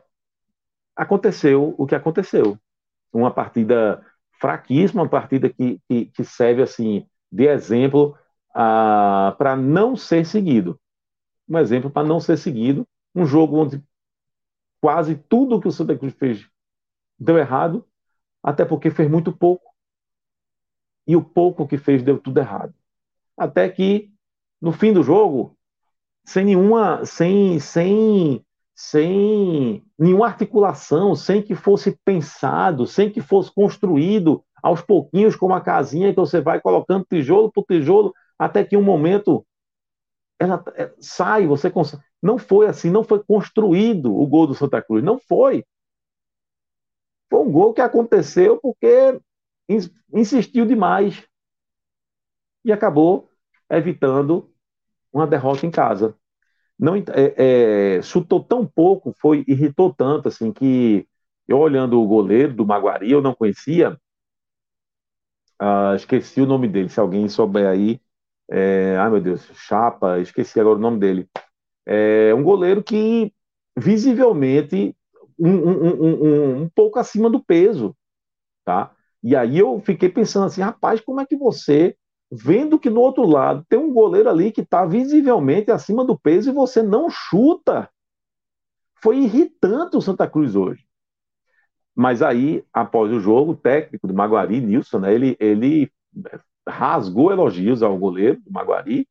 aconteceu 0.95 1.75
o 1.77 1.87
que 1.87 1.95
aconteceu. 1.95 2.57
Uma 3.13 3.33
partida 3.33 4.05
fraquíssima, 4.41 5.03
uma 5.03 5.09
partida 5.09 5.51
que, 5.51 5.81
que, 5.89 6.07
que 6.07 6.25
serve 6.25 6.63
assim 6.63 7.07
de 7.31 7.47
exemplo 7.47 8.17
ah, 8.55 9.35
para 9.37 9.57
não 9.57 9.97
ser 9.97 10.25
seguido 10.25 10.79
um 11.49 11.59
exemplo 11.59 11.91
para 11.91 12.07
não 12.07 12.21
ser 12.21 12.37
seguido. 12.37 12.87
Um 13.15 13.25
jogo 13.25 13.57
onde 13.57 13.83
quase 14.81 15.17
tudo 15.17 15.61
que 15.61 15.69
o 15.69 15.73
Santa 15.73 15.97
Cruz 15.97 16.15
fez 16.15 16.49
deu 17.19 17.37
errado, 17.37 17.85
até 18.43 18.65
porque 18.65 18.91
fez 18.91 19.11
muito 19.11 19.33
pouco. 19.33 19.73
E 21.07 21.17
o 21.17 21.23
pouco 21.23 21.67
que 21.67 21.79
fez 21.79 22.03
deu 22.03 22.19
tudo 22.19 22.39
errado. 22.39 22.75
Até 23.37 23.69
que, 23.69 24.13
no 24.61 24.73
fim 24.73 24.93
do 24.93 25.03
jogo, 25.03 25.57
sem 26.25 26.45
nenhuma, 26.45 27.05
sem, 27.07 27.59
sem, 27.59 28.45
sem 28.75 29.83
nenhuma 29.99 30.27
articulação, 30.27 31.15
sem 31.15 31.43
que 31.43 31.55
fosse 31.55 31.99
pensado, 32.05 32.87
sem 32.87 33.11
que 33.11 33.23
fosse 33.23 33.53
construído 33.53 34.45
aos 34.63 34.83
pouquinhos, 34.83 35.35
como 35.35 35.55
a 35.55 35.61
casinha 35.61 36.11
que 36.11 36.21
você 36.21 36.41
vai 36.41 36.61
colocando 36.61 37.07
tijolo 37.09 37.51
por 37.51 37.65
tijolo, 37.65 38.13
até 38.39 38.63
que 38.63 38.77
um 38.77 38.83
momento 38.83 39.47
ela 40.39 40.63
é, 40.75 40.93
sai, 41.01 41.47
você 41.47 41.71
consegue. 41.71 42.03
Não 42.23 42.39
foi 42.39 42.67
assim, 42.67 42.91
não 42.91 43.05
foi 43.05 43.23
construído 43.23 44.15
o 44.15 44.27
gol 44.27 44.47
do 44.47 44.55
Santa 44.55 44.83
Cruz, 44.83 45.03
não 45.05 45.19
foi. 45.19 45.65
Foi 47.31 47.41
um 47.41 47.51
gol 47.51 47.75
que 47.75 47.81
aconteceu 47.81 48.59
porque 48.61 49.21
insistiu 50.13 50.65
demais 50.67 51.23
e 52.65 52.73
acabou 52.73 53.31
evitando 53.71 54.53
uma 55.13 55.27
derrota 55.27 55.67
em 55.67 55.71
casa. 55.71 56.17
Não 56.79 56.95
é, 56.97 57.97
é, 57.99 58.03
chutou 58.03 58.43
tão 58.43 58.67
pouco, 58.67 59.13
foi 59.21 59.45
irritou 59.49 59.93
tanto 59.93 60.29
assim 60.29 60.53
que 60.53 61.07
eu 61.47 61.59
olhando 61.59 62.01
o 62.01 62.07
goleiro 62.07 62.55
do 62.55 62.67
Maguari, 62.67 63.11
eu 63.11 63.23
não 63.23 63.35
conhecia, 63.35 63.99
ah, 65.59 65.95
esqueci 65.97 66.41
o 66.41 66.47
nome 66.47 66.69
dele. 66.69 66.89
Se 66.89 67.01
alguém 67.01 67.29
souber 67.29 67.67
aí, 67.67 68.01
é, 68.51 68.97
ai 68.97 69.11
meu 69.11 69.21
Deus, 69.21 69.43
Chapa, 69.55 70.19
esqueci 70.21 70.59
agora 70.59 70.77
o 70.77 70.81
nome 70.81 70.99
dele. 70.99 71.29
É 71.87 72.35
um 72.35 72.43
goleiro 72.43 72.83
que 72.83 73.33
visivelmente 73.77 74.95
um, 75.39 75.51
um, 75.51 76.03
um, 76.03 76.63
um, 76.63 76.69
pouco 76.69 76.99
acima 76.99 77.31
do 77.31 77.43
peso, 77.43 77.97
tá? 78.65 78.91
E 79.23 79.37
aí 79.37 79.59
eu 79.59 79.81
fiquei 79.81 80.09
pensando 80.09 80.47
assim, 80.47 80.61
rapaz, 80.63 81.01
como 81.01 81.21
é 81.21 81.27
que 81.27 81.37
você, 81.37 81.97
vendo 82.31 82.79
que 82.79 82.91
no 82.91 83.01
outro 83.01 83.25
lado 83.27 83.65
tem 83.69 83.79
um 83.79 83.93
goleiro 83.93 84.29
ali 84.29 84.51
que 84.51 84.63
está 84.63 84.85
visivelmente 84.85 85.71
acima 85.71 86.05
do 86.05 86.19
peso 86.19 86.51
e 86.51 86.55
você 86.55 86.83
não 86.83 87.09
chuta? 87.11 87.89
Foi 89.01 89.19
irritante 89.19 89.97
o 89.97 90.01
Santa 90.01 90.29
Cruz 90.29 90.57
hoje. 90.57 90.85
Mas 91.95 92.23
aí, 92.23 92.65
após 92.73 93.13
o 93.13 93.21
jogo, 93.21 93.53
o 93.53 93.57
técnico 93.57 94.07
do 94.07 94.15
Maguari, 94.15 94.61
Nilson, 94.61 95.01
né, 95.01 95.15
ele, 95.15 95.37
ele 95.41 95.91
rasgou 96.69 97.33
elogios 97.33 97.83
ao 97.83 97.97
goleiro 97.97 98.41
do 98.45 98.53
Maguari 98.53 99.07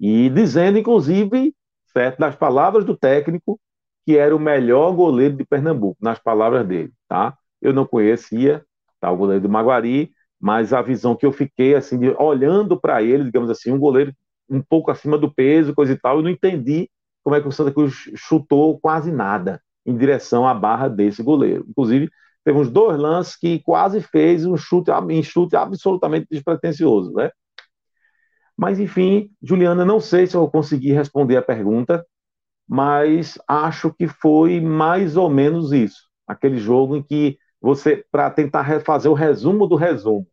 e 0.00 0.28
dizendo, 0.30 0.78
inclusive, 0.78 1.54
certo, 1.92 2.18
nas 2.18 2.34
palavras 2.34 2.84
do 2.84 2.96
técnico, 2.96 3.60
que 4.04 4.16
era 4.16 4.34
o 4.34 4.40
melhor 4.40 4.92
goleiro 4.92 5.36
de 5.36 5.44
Pernambuco, 5.44 5.96
nas 6.00 6.18
palavras 6.18 6.66
dele, 6.66 6.92
tá? 7.08 7.36
Eu 7.60 7.72
não 7.72 7.86
conhecia 7.86 8.64
tá, 9.00 9.10
o 9.10 9.16
goleiro 9.16 9.42
do 9.42 9.48
Maguari, 9.48 10.12
mas 10.40 10.72
a 10.72 10.82
visão 10.82 11.14
que 11.14 11.24
eu 11.24 11.32
fiquei, 11.32 11.74
assim, 11.74 11.98
de, 11.98 12.10
olhando 12.18 12.80
para 12.80 13.02
ele, 13.02 13.24
digamos 13.24 13.48
assim, 13.48 13.70
um 13.70 13.78
goleiro 13.78 14.12
um 14.50 14.60
pouco 14.60 14.90
acima 14.90 15.16
do 15.16 15.32
peso, 15.32 15.74
coisa 15.74 15.92
e 15.92 15.98
tal, 15.98 16.16
eu 16.16 16.22
não 16.22 16.30
entendi 16.30 16.90
como 17.22 17.36
é 17.36 17.40
que 17.40 17.48
o 17.48 17.52
Santa 17.52 17.72
Cruz 17.72 18.10
chutou 18.16 18.78
quase 18.80 19.12
nada 19.12 19.62
em 19.86 19.96
direção 19.96 20.46
à 20.46 20.52
barra 20.52 20.88
desse 20.88 21.22
goleiro. 21.22 21.64
Inclusive, 21.68 22.10
teve 22.44 22.58
uns 22.58 22.70
dois 22.70 22.98
lances 22.98 23.36
que 23.36 23.60
quase 23.60 24.00
fez 24.00 24.44
um 24.44 24.56
chute, 24.56 24.90
um 24.90 25.22
chute 25.22 25.56
absolutamente 25.56 26.26
despretensioso, 26.30 27.12
né? 27.12 27.30
Mas, 28.56 28.78
enfim, 28.78 29.30
Juliana, 29.42 29.84
não 29.84 30.00
sei 30.00 30.26
se 30.26 30.36
eu 30.36 30.48
consegui 30.48 30.92
responder 30.92 31.36
a 31.36 31.42
pergunta, 31.42 32.04
mas 32.68 33.38
acho 33.48 33.92
que 33.92 34.06
foi 34.06 34.60
mais 34.60 35.16
ou 35.16 35.28
menos 35.28 35.72
isso. 35.72 36.08
Aquele 36.26 36.58
jogo 36.58 36.96
em 36.96 37.02
que 37.02 37.38
você, 37.60 38.04
para 38.10 38.30
tentar 38.30 38.80
fazer 38.80 39.08
o 39.08 39.14
resumo 39.14 39.66
do 39.66 39.76
resumo, 39.76 40.26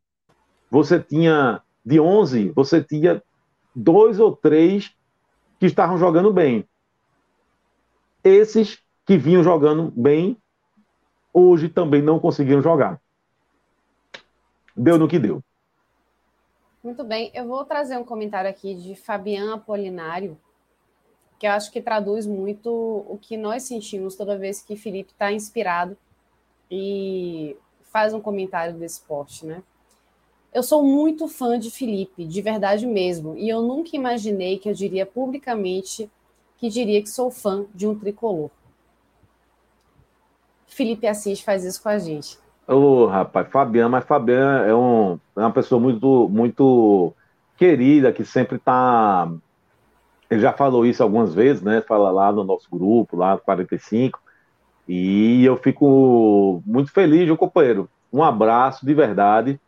você 0.69 0.99
tinha, 0.99 1.61
de 1.85 1.99
11, 1.99 2.51
você 2.55 2.83
tinha 2.83 3.21
dois 3.75 4.19
ou 4.19 4.35
três 4.35 4.91
que 5.59 5.65
estavam 5.65 5.97
jogando 5.97 6.31
bem. 6.31 6.65
Esses 8.23 8.79
que 9.05 9.17
vinham 9.17 9.43
jogando 9.43 9.91
bem 9.91 10.37
hoje 11.33 11.69
também 11.69 12.01
não 12.01 12.19
conseguiram 12.19 12.61
jogar. 12.61 12.99
Deu 14.75 14.97
no 14.97 15.07
que 15.07 15.19
deu. 15.19 15.43
Muito 16.83 17.03
bem, 17.03 17.29
eu 17.33 17.45
vou 17.45 17.65
trazer 17.65 17.97
um 17.97 18.05
comentário 18.05 18.49
aqui 18.49 18.73
de 18.73 18.95
Fabian 18.95 19.53
Apolinário, 19.53 20.37
que 21.37 21.45
eu 21.45 21.51
acho 21.51 21.71
que 21.71 21.81
traduz 21.81 22.25
muito 22.25 22.69
o 22.69 23.17
que 23.21 23.35
nós 23.35 23.63
sentimos 23.63 24.15
toda 24.15 24.37
vez 24.37 24.61
que 24.61 24.77
Felipe 24.77 25.11
está 25.11 25.31
inspirado 25.31 25.97
e 26.71 27.57
faz 27.83 28.13
um 28.13 28.21
comentário 28.21 28.73
desse 28.75 28.99
esporte, 28.99 29.45
né? 29.45 29.61
Eu 30.53 30.63
sou 30.63 30.81
muito 30.81 31.27
fã 31.27 31.59
de 31.59 31.69
Felipe, 31.69 32.25
de 32.25 32.41
verdade 32.41 32.87
mesmo, 32.87 33.37
e 33.37 33.47
eu 33.47 33.61
nunca 33.61 33.95
imaginei 33.95 34.57
que 34.57 34.69
eu 34.69 34.73
diria 34.73 35.05
publicamente 35.05 36.09
que 36.57 36.69
diria 36.69 37.01
que 37.01 37.09
sou 37.09 37.29
fã 37.29 37.65
de 37.73 37.87
um 37.87 37.97
tricolor. 37.97 38.49
Felipe 40.79 41.07
Assis 41.07 41.41
faz 41.41 41.65
isso 41.65 41.83
com 41.83 41.89
a 41.89 41.97
gente. 41.97 42.37
Ô, 42.65 42.73
oh, 42.73 43.05
rapaz, 43.07 43.49
Fabiano, 43.51 43.89
mas 43.89 44.05
Fabiano 44.05 44.65
é, 44.65 44.73
um, 44.73 45.19
é 45.35 45.41
uma 45.41 45.51
pessoa 45.51 45.77
muito, 45.77 46.29
muito 46.29 47.13
querida, 47.57 48.13
que 48.13 48.23
sempre 48.23 48.55
está. 48.55 49.29
Ele 50.29 50.39
já 50.39 50.53
falou 50.53 50.85
isso 50.85 51.03
algumas 51.03 51.33
vezes, 51.33 51.61
né? 51.61 51.81
Fala 51.81 52.09
lá 52.11 52.31
no 52.31 52.45
nosso 52.45 52.69
grupo, 52.71 53.17
lá 53.17 53.33
no 53.33 53.39
45. 53.39 54.21
E 54.87 55.43
eu 55.43 55.57
fico 55.57 56.63
muito 56.65 56.93
feliz, 56.93 57.25
meu 57.25 57.35
companheiro. 57.35 57.89
Um 58.13 58.23
abraço 58.23 58.85
de 58.85 58.93
verdade. 58.93 59.59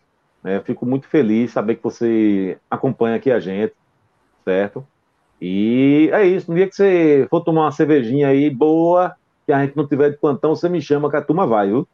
Né? 0.41 0.61
Fico 0.61 0.85
muito 0.85 1.09
feliz 1.09 1.51
saber 1.51 1.75
que 1.75 1.83
você 1.83 2.57
acompanha 2.69 3.17
aqui 3.17 3.29
a 3.29 3.39
gente, 3.41 3.73
certo? 4.45 4.87
E 5.41 6.09
é 6.13 6.25
isso. 6.25 6.49
No 6.49 6.55
dia 6.55 6.69
que 6.69 6.75
você 6.75 7.27
for 7.29 7.41
tomar 7.41 7.63
uma 7.63 7.71
cervejinha 7.73 8.29
aí 8.29 8.49
boa, 8.49 9.13
que 9.45 9.51
a 9.51 9.63
gente 9.63 9.75
não 9.75 9.87
tiver 9.87 10.11
de 10.11 10.17
plantão, 10.17 10.55
você 10.55 10.69
me 10.69 10.81
chama 10.81 11.09
que 11.09 11.17
a 11.17 11.21
turma 11.21 11.45
vai, 11.45 11.67
viu? 11.67 11.87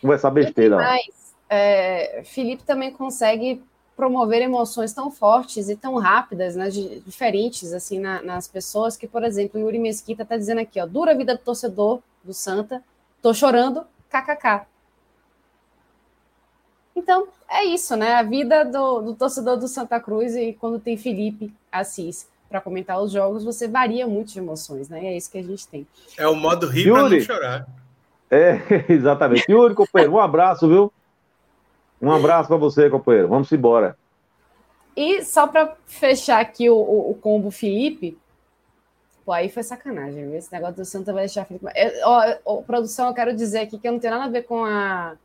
Conversar 0.00 0.30
besteira. 0.30 0.76
Mas, 0.76 1.34
é, 1.48 2.22
Felipe 2.24 2.62
também 2.62 2.92
consegue 2.92 3.62
promover 3.96 4.40
emoções 4.42 4.92
tão 4.92 5.10
fortes 5.10 5.68
e 5.68 5.74
tão 5.74 5.96
rápidas, 5.96 6.54
né, 6.54 6.70
diferentes 6.70 7.72
assim 7.72 7.98
na, 7.98 8.22
nas 8.22 8.46
pessoas 8.46 8.96
que, 8.96 9.08
por 9.08 9.24
exemplo, 9.24 9.60
o 9.60 9.64
Yuri 9.64 9.80
Mesquita 9.80 10.22
está 10.22 10.36
dizendo 10.36 10.60
aqui, 10.60 10.80
ó, 10.80 10.86
dura 10.86 11.16
vida 11.16 11.34
do 11.34 11.42
torcedor 11.42 12.00
do 12.22 12.32
Santa, 12.32 12.80
tô 13.20 13.34
chorando, 13.34 13.84
kkk. 14.08 14.66
Então, 16.94 17.26
é 17.48 17.64
isso, 17.64 17.96
né? 17.96 18.14
A 18.14 18.22
vida 18.22 18.64
do, 18.64 19.00
do 19.00 19.14
torcedor 19.14 19.56
do 19.56 19.68
Santa 19.68 20.00
Cruz 20.00 20.34
e 20.36 20.52
quando 20.52 20.80
tem 20.80 20.96
Felipe 20.96 21.52
Assis 21.70 22.28
para 22.48 22.60
comentar 22.60 23.00
os 23.00 23.12
jogos, 23.12 23.44
você 23.44 23.68
varia 23.68 24.06
muito 24.06 24.32
de 24.32 24.38
emoções, 24.38 24.88
né? 24.88 25.04
É 25.04 25.16
isso 25.16 25.30
que 25.30 25.38
a 25.38 25.42
gente 25.42 25.68
tem. 25.68 25.86
É 26.16 26.26
o 26.26 26.34
modo 26.34 26.66
rir 26.66 26.90
para 26.90 27.08
não 27.08 27.20
chorar. 27.20 27.66
É, 28.30 28.60
exatamente. 28.88 29.50
Yuri, 29.50 29.74
companheiro, 29.74 30.14
um 30.14 30.18
abraço, 30.18 30.68
viu? 30.68 30.92
Um 32.00 32.10
abraço 32.10 32.48
para 32.48 32.56
você, 32.56 32.88
companheiro. 32.88 33.28
Vamos 33.28 33.50
embora. 33.52 33.96
E 34.96 35.22
só 35.24 35.46
para 35.46 35.76
fechar 35.86 36.40
aqui 36.40 36.68
o, 36.68 36.76
o, 36.76 37.10
o, 37.10 37.14
combo 37.14 37.50
Felipe, 37.50 38.18
pô, 39.24 39.32
aí 39.32 39.48
foi 39.48 39.62
sacanagem, 39.62 40.24
viu? 40.24 40.34
Esse 40.34 40.52
negócio 40.52 40.76
do 40.76 40.84
Santa 40.84 41.12
vai 41.12 41.24
deixar 41.24 41.44
Felipe. 41.44 41.66
Eu, 41.74 41.92
ó, 42.04 42.36
ó, 42.44 42.56
produção, 42.62 43.08
eu 43.08 43.14
quero 43.14 43.34
dizer 43.34 43.60
aqui 43.60 43.78
que 43.78 43.86
eu 43.86 43.92
não 43.92 44.00
tenho 44.00 44.14
nada 44.14 44.26
a 44.26 44.30
ver 44.32 44.42
com 44.42 44.64
a, 44.64 45.16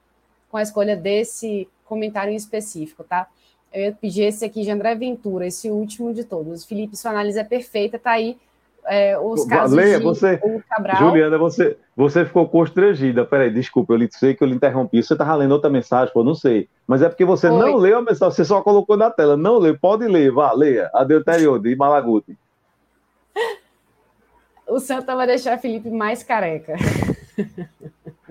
com 0.49 0.57
a 0.57 0.61
escolha 0.61 0.95
desse 0.95 1.67
comentário 1.85 2.31
em 2.31 2.35
específico, 2.35 3.03
tá? 3.03 3.27
Eu 3.73 3.81
ia 3.85 3.91
pedir 3.91 4.23
esse 4.23 4.45
aqui 4.45 4.61
de 4.61 4.69
André 4.69 4.93
Ventura, 4.95 5.47
esse 5.47 5.69
último 5.69 6.13
de 6.13 6.23
todos. 6.23 6.63
Felipe, 6.63 6.95
sua 6.95 7.11
análise 7.11 7.39
é 7.39 7.43
perfeita, 7.43 7.97
tá 7.97 8.11
aí 8.11 8.37
é, 8.85 9.17
os 9.17 9.45
casos 9.45 9.75
Leia, 9.75 9.97
de 9.97 10.03
você, 10.03 10.39
Cabral. 10.69 10.97
Juliana, 10.97 11.37
você, 11.37 11.77
você 11.95 12.25
ficou 12.25 12.47
constrangida. 12.47 13.25
Peraí, 13.25 13.51
desculpa, 13.51 13.93
eu 13.93 14.07
sei 14.11 14.33
que 14.33 14.43
eu 14.43 14.47
lhe 14.47 14.55
interrompi. 14.55 15.01
Você 15.01 15.13
estava 15.13 15.35
lendo 15.35 15.53
outra 15.53 15.69
mensagem, 15.69 16.13
pô, 16.13 16.23
não 16.23 16.35
sei. 16.35 16.67
Mas 16.85 17.01
é 17.01 17.09
porque 17.09 17.25
você 17.25 17.47
Oi. 17.47 17.57
não 17.57 17.75
leu 17.77 17.97
a 17.97 18.01
mensagem, 18.01 18.35
você 18.35 18.45
só 18.45 18.61
colocou 18.61 18.97
na 18.97 19.09
tela. 19.09 19.37
Não 19.37 19.57
leu, 19.57 19.77
pode 19.79 20.05
ler, 20.07 20.31
vá, 20.31 20.51
leia. 20.53 20.89
A 20.93 21.03
de 21.03 21.75
Malaguti. 21.75 22.37
O 24.67 24.79
Santa 24.79 25.15
vai 25.15 25.27
deixar 25.27 25.57
Felipe 25.57 25.89
mais 25.89 26.23
careca. 26.23 26.75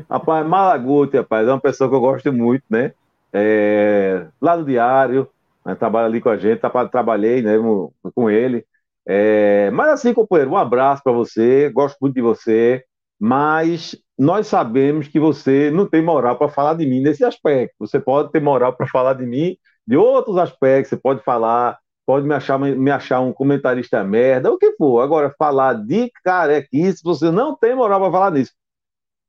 Rapaz, 0.09 0.47
Malaguti, 0.47 1.17
rapaz, 1.17 1.49
é 1.49 1.51
uma 1.51 1.61
pessoa 1.61 1.89
que 1.89 1.97
eu 1.97 2.01
gosto 2.01 2.33
muito, 2.33 2.65
né? 2.69 2.93
É, 3.33 4.29
lá 4.41 4.57
no 4.57 4.65
Diário, 4.65 5.29
né, 5.65 5.75
trabalha 5.75 6.07
ali 6.07 6.21
com 6.21 6.29
a 6.29 6.37
gente, 6.37 6.61
tá, 6.61 6.89
trabalhei 6.89 7.43
né, 7.43 7.55
com 8.15 8.31
ele. 8.31 8.65
É, 9.07 9.71
mas 9.73 9.89
assim, 9.91 10.15
companheiro, 10.15 10.53
um 10.53 10.57
abraço 10.57 11.03
para 11.03 11.13
você, 11.13 11.71
gosto 11.71 11.97
muito 12.01 12.15
de 12.15 12.21
você, 12.23 12.85
mas 13.19 13.97
nós 14.19 14.47
sabemos 14.47 15.09
que 15.09 15.19
você 15.19 15.71
não 15.71 15.87
tem 15.89 16.03
moral 16.03 16.37
para 16.39 16.49
falar 16.49 16.75
de 16.75 16.87
mim 16.87 17.01
nesse 17.01 17.25
aspecto. 17.25 17.75
Você 17.81 17.99
pode 18.01 18.31
ter 18.31 18.41
moral 18.41 18.77
para 18.77 18.87
falar 18.87 19.15
de 19.15 19.27
mim 19.27 19.57
de 19.87 19.97
outros 19.97 20.37
aspectos, 20.39 20.91
você 20.91 20.97
pode 20.97 21.23
falar, 21.25 21.79
pode 22.07 22.27
me 22.27 22.35
achar, 22.35 22.59
me 22.59 22.91
achar 22.91 23.21
um 23.21 23.33
comentarista 23.33 24.05
merda, 24.05 24.51
o 24.53 24.59
que 24.59 24.73
for. 24.77 25.01
Agora, 25.01 25.35
falar 25.39 25.75
de 25.75 26.11
carequice, 26.25 27.03
você 27.03 27.31
não 27.31 27.57
tem 27.57 27.75
moral 27.75 28.01
para 28.01 28.13
falar 28.13 28.31
nisso. 28.33 28.53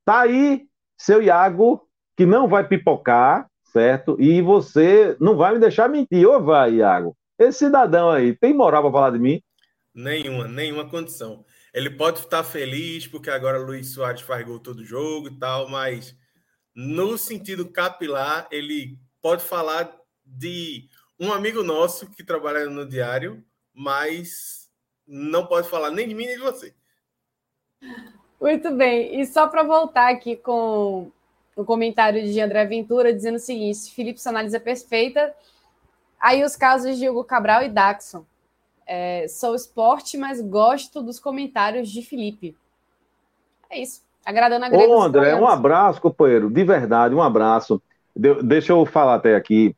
Tá 0.06 0.22
aí, 0.22 0.64
seu 0.98 1.22
Iago, 1.22 1.88
que 2.18 2.26
não 2.26 2.48
vai 2.48 2.68
pipocar, 2.68 3.48
certo? 3.74 4.16
E 4.20 4.42
você 4.42 5.18
não 5.20 5.36
vai 5.36 5.54
me 5.54 5.60
deixar 5.60 5.90
mentir, 5.90 6.26
ou 6.28 6.42
vai, 6.42 6.76
Iago? 6.76 7.18
Esse 7.38 7.60
cidadão 7.60 8.12
aí 8.12 8.38
tem 8.38 8.54
moral 8.54 8.84
para 8.84 8.92
falar 8.92 9.10
de 9.10 9.20
mim? 9.20 9.42
Nenhuma, 9.94 10.48
nenhuma 10.48 10.88
condição. 10.88 11.44
Ele 11.74 11.90
pode 11.90 12.20
estar 12.20 12.44
feliz 12.44 13.08
porque 13.08 13.32
agora 13.32 13.58
Luiz 13.58 13.94
Soares 13.94 14.22
faz 14.22 14.46
gol 14.46 14.60
todo 14.60 14.86
jogo 14.86 15.28
e 15.28 15.40
tal, 15.40 15.68
mas 15.68 16.16
no 16.76 17.18
sentido 17.18 17.70
capilar, 17.70 18.48
ele 18.52 18.98
pode 19.22 19.44
falar 19.44 19.92
de 20.24 20.88
um 21.20 21.34
amigo 21.34 21.64
nosso 21.64 22.10
que 22.12 22.24
trabalha 22.24 22.70
no 22.70 22.88
diário, 22.88 23.44
mas 23.74 24.70
não 25.08 25.48
pode 25.48 25.68
falar 25.68 25.90
nem 25.90 26.08
de 26.08 26.14
mim 26.14 26.28
nem 26.28 26.38
de 26.38 26.44
você. 26.44 26.76
Muito 28.40 28.72
bem. 28.72 29.20
E 29.20 29.26
só 29.26 29.48
para 29.48 29.64
voltar 29.64 30.12
aqui 30.12 30.36
com 30.36 31.12
o 31.56 31.64
comentário 31.64 32.24
de 32.24 32.40
André 32.40 32.66
Ventura, 32.66 33.14
dizendo 33.14 33.36
o 33.36 33.40
seguinte: 33.40 33.94
Felipe, 33.94 34.22
sua 34.22 34.32
análise 34.32 34.56
é 34.56 34.60
perfeita. 34.60 35.34
Aí 36.20 36.44
os 36.44 36.56
casos 36.56 36.98
de 36.98 37.10
Hugo 37.10 37.24
Cabral 37.24 37.64
e 37.64 37.70
Daxon. 37.70 38.26
É, 38.86 39.28
sou 39.28 39.56
esporte, 39.56 40.18
mas 40.18 40.42
gosto 40.42 41.02
dos 41.02 41.20
comentários 41.20 41.90
de 41.90 42.02
Felipe. 42.02 42.56
É 43.70 43.82
isso. 43.82 44.02
Agradando 44.26 44.66
a 44.66 44.70
grande. 44.70 44.86
Ô, 44.86 45.02
André, 45.02 45.36
um 45.36 45.48
abraço, 45.48 46.02
companheiro. 46.02 46.50
De 46.50 46.64
verdade, 46.64 47.14
um 47.14 47.22
abraço. 47.22 47.82
De, 48.16 48.42
deixa 48.44 48.72
eu 48.72 48.86
falar 48.86 49.16
até 49.16 49.36
aqui 49.36 49.76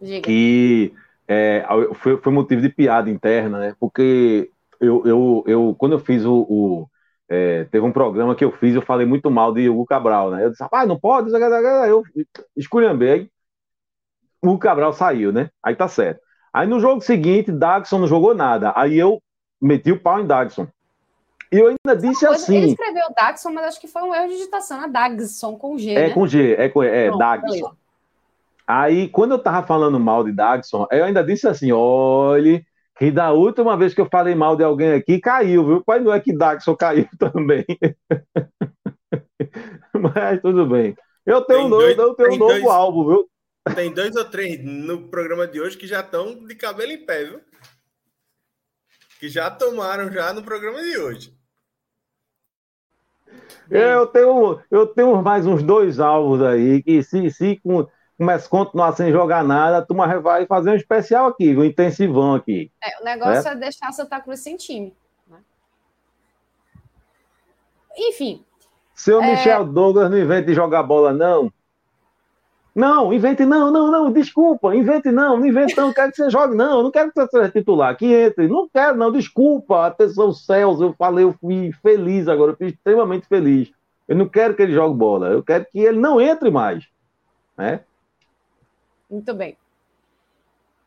Diga. 0.00 0.22
que 0.22 0.92
é, 1.26 1.64
foi, 1.94 2.16
foi, 2.16 2.32
motivo 2.32 2.62
de 2.62 2.68
piada 2.68 3.10
interna, 3.10 3.58
né? 3.58 3.76
Porque 3.78 4.50
eu, 4.80 5.06
eu, 5.06 5.44
eu 5.46 5.76
quando 5.78 5.92
eu 5.92 6.00
fiz 6.00 6.24
o. 6.24 6.46
o 6.48 6.88
é, 7.28 7.64
teve 7.64 7.84
um 7.84 7.92
programa 7.92 8.34
que 8.34 8.44
eu 8.44 8.50
fiz, 8.52 8.74
eu 8.74 8.82
falei 8.82 9.06
muito 9.06 9.30
mal 9.30 9.52
de 9.52 9.68
Hugo 9.68 9.84
Cabral, 9.84 10.30
né? 10.30 10.44
Eu 10.44 10.50
disse, 10.50 10.62
rapaz, 10.62 10.88
não 10.88 10.98
pode, 10.98 11.30
eu 11.30 12.02
esculhambei. 12.56 13.30
O 14.42 14.58
Cabral 14.58 14.92
saiu, 14.92 15.32
né? 15.32 15.50
Aí 15.62 15.76
tá 15.76 15.88
certo. 15.88 16.20
Aí 16.52 16.66
no 16.66 16.80
jogo 16.80 17.00
seguinte, 17.00 17.52
Dagson 17.52 17.98
não 17.98 18.06
jogou 18.06 18.34
nada. 18.34 18.72
Aí 18.74 18.98
eu 18.98 19.20
meti 19.60 19.92
o 19.92 20.00
pau 20.00 20.20
em 20.20 20.26
Dagson. 20.26 20.66
E 21.52 21.58
eu 21.58 21.68
ainda 21.68 22.00
disse 22.00 22.26
assim. 22.26 22.56
Ele 22.56 22.66
escreveu 22.68 23.04
Dagson, 23.16 23.50
mas 23.50 23.66
acho 23.66 23.80
que 23.80 23.88
foi 23.88 24.02
um 24.02 24.14
erro 24.14 24.28
de 24.28 24.34
digitação. 24.34 24.82
É 24.84 24.88
Dagson 24.88 25.56
com 25.56 25.76
G. 25.76 25.90
É 25.92 26.08
né? 26.08 26.14
com 26.14 26.26
G, 26.26 26.54
é, 26.54 26.68
com, 26.68 26.82
é 26.82 27.08
Pronto, 27.08 27.18
Dagson. 27.18 27.72
Aí, 28.66 29.08
quando 29.08 29.32
eu 29.32 29.38
tava 29.38 29.66
falando 29.66 29.98
mal 29.98 30.22
de 30.24 30.32
Dagson, 30.32 30.86
eu 30.90 31.04
ainda 31.04 31.24
disse 31.24 31.48
assim: 31.48 31.72
olhe, 31.72 32.64
que 32.98 33.12
da 33.12 33.30
última 33.30 33.76
vez 33.76 33.94
que 33.94 34.00
eu 34.00 34.08
falei 34.10 34.34
mal 34.34 34.56
de 34.56 34.64
alguém 34.64 34.92
aqui, 34.92 35.20
caiu, 35.20 35.64
viu? 35.64 35.84
Mas 35.86 36.02
não 36.02 36.12
é 36.12 36.18
que 36.18 36.36
Dagson 36.36 36.74
caiu 36.74 37.08
também. 37.18 37.64
mas 39.94 40.40
tudo 40.42 40.66
bem. 40.66 40.96
Eu 41.24 41.42
tenho, 41.42 41.68
dois, 41.68 41.96
eu 41.96 42.14
tenho 42.14 42.32
um 42.32 42.38
novo 42.38 42.52
dois, 42.52 42.64
alvo, 42.64 43.08
viu? 43.08 43.30
Tem 43.74 43.92
dois 43.92 44.16
ou 44.16 44.24
três 44.24 44.64
no 44.64 45.08
programa 45.08 45.46
de 45.46 45.60
hoje 45.60 45.76
que 45.76 45.86
já 45.86 46.00
estão 46.00 46.44
de 46.44 46.54
cabelo 46.56 46.90
em 46.90 47.06
pé, 47.06 47.24
viu? 47.24 47.40
Que 49.20 49.28
já 49.28 49.50
tomaram 49.50 50.10
já 50.10 50.32
no 50.32 50.42
programa 50.42 50.82
de 50.82 50.98
hoje. 50.98 51.38
Eu 53.70 54.06
tenho, 54.06 54.60
eu 54.70 54.86
tenho 54.86 55.22
mais 55.22 55.46
uns 55.46 55.62
dois 55.62 56.00
alvos 56.00 56.42
aí 56.42 56.82
que 56.82 57.02
se, 57.02 57.30
se 57.30 57.60
começa 58.18 58.46
a 58.46 58.50
continuar 58.50 58.92
sem 58.96 59.12
jogar 59.12 59.44
nada, 59.44 59.78
a 59.78 59.82
turma 59.82 60.18
vai 60.18 60.44
fazer 60.44 60.70
um 60.70 60.74
especial 60.74 61.28
aqui, 61.28 61.56
um 61.56 61.64
intensivão 61.64 62.34
aqui. 62.34 62.70
É, 62.82 63.00
o 63.00 63.04
negócio 63.04 63.48
é, 63.48 63.52
é 63.52 63.54
deixar 63.54 63.92
Santa 63.92 64.20
Cruz 64.20 64.40
sem 64.40 64.56
time. 64.56 64.92
Né? 65.30 65.38
Enfim. 67.96 68.44
Seu 68.92 69.22
é... 69.22 69.30
Michel 69.30 69.64
Douglas 69.64 70.10
não 70.10 70.18
inventa 70.18 70.48
de 70.48 70.54
jogar 70.54 70.82
bola, 70.82 71.12
não. 71.12 71.52
Não, 72.74 73.12
invente 73.12 73.44
não, 73.44 73.72
não, 73.72 73.90
não, 73.90 74.12
desculpa, 74.12 74.74
invente 74.74 75.10
não, 75.10 75.36
não 75.36 75.46
invente 75.46 75.76
não, 75.76 75.92
quero 75.92 76.12
que 76.12 76.16
você 76.18 76.30
jogue 76.30 76.54
não, 76.54 76.80
não 76.80 76.92
quero 76.92 77.10
que 77.10 77.20
você 77.20 77.26
seja 77.26 77.50
titular, 77.50 77.96
que 77.96 78.06
entre, 78.06 78.46
não 78.46 78.68
quero 78.68 78.96
não, 78.96 79.10
desculpa, 79.10 79.86
atenção 79.86 80.32
céus, 80.32 80.80
eu 80.80 80.94
falei, 80.96 81.24
eu 81.24 81.34
fui 81.40 81.72
feliz 81.82 82.28
agora, 82.28 82.52
eu 82.52 82.56
fui 82.56 82.68
extremamente 82.68 83.26
feliz, 83.26 83.72
eu 84.06 84.14
não 84.14 84.28
quero 84.28 84.54
que 84.54 84.62
ele 84.62 84.74
jogue 84.74 84.96
bola, 84.96 85.26
eu 85.30 85.42
quero 85.42 85.66
que 85.72 85.80
ele 85.80 85.98
não 85.98 86.20
entre 86.20 86.52
mais, 86.52 86.86
né? 87.56 87.80
Muito 89.10 89.34
bem. 89.34 89.56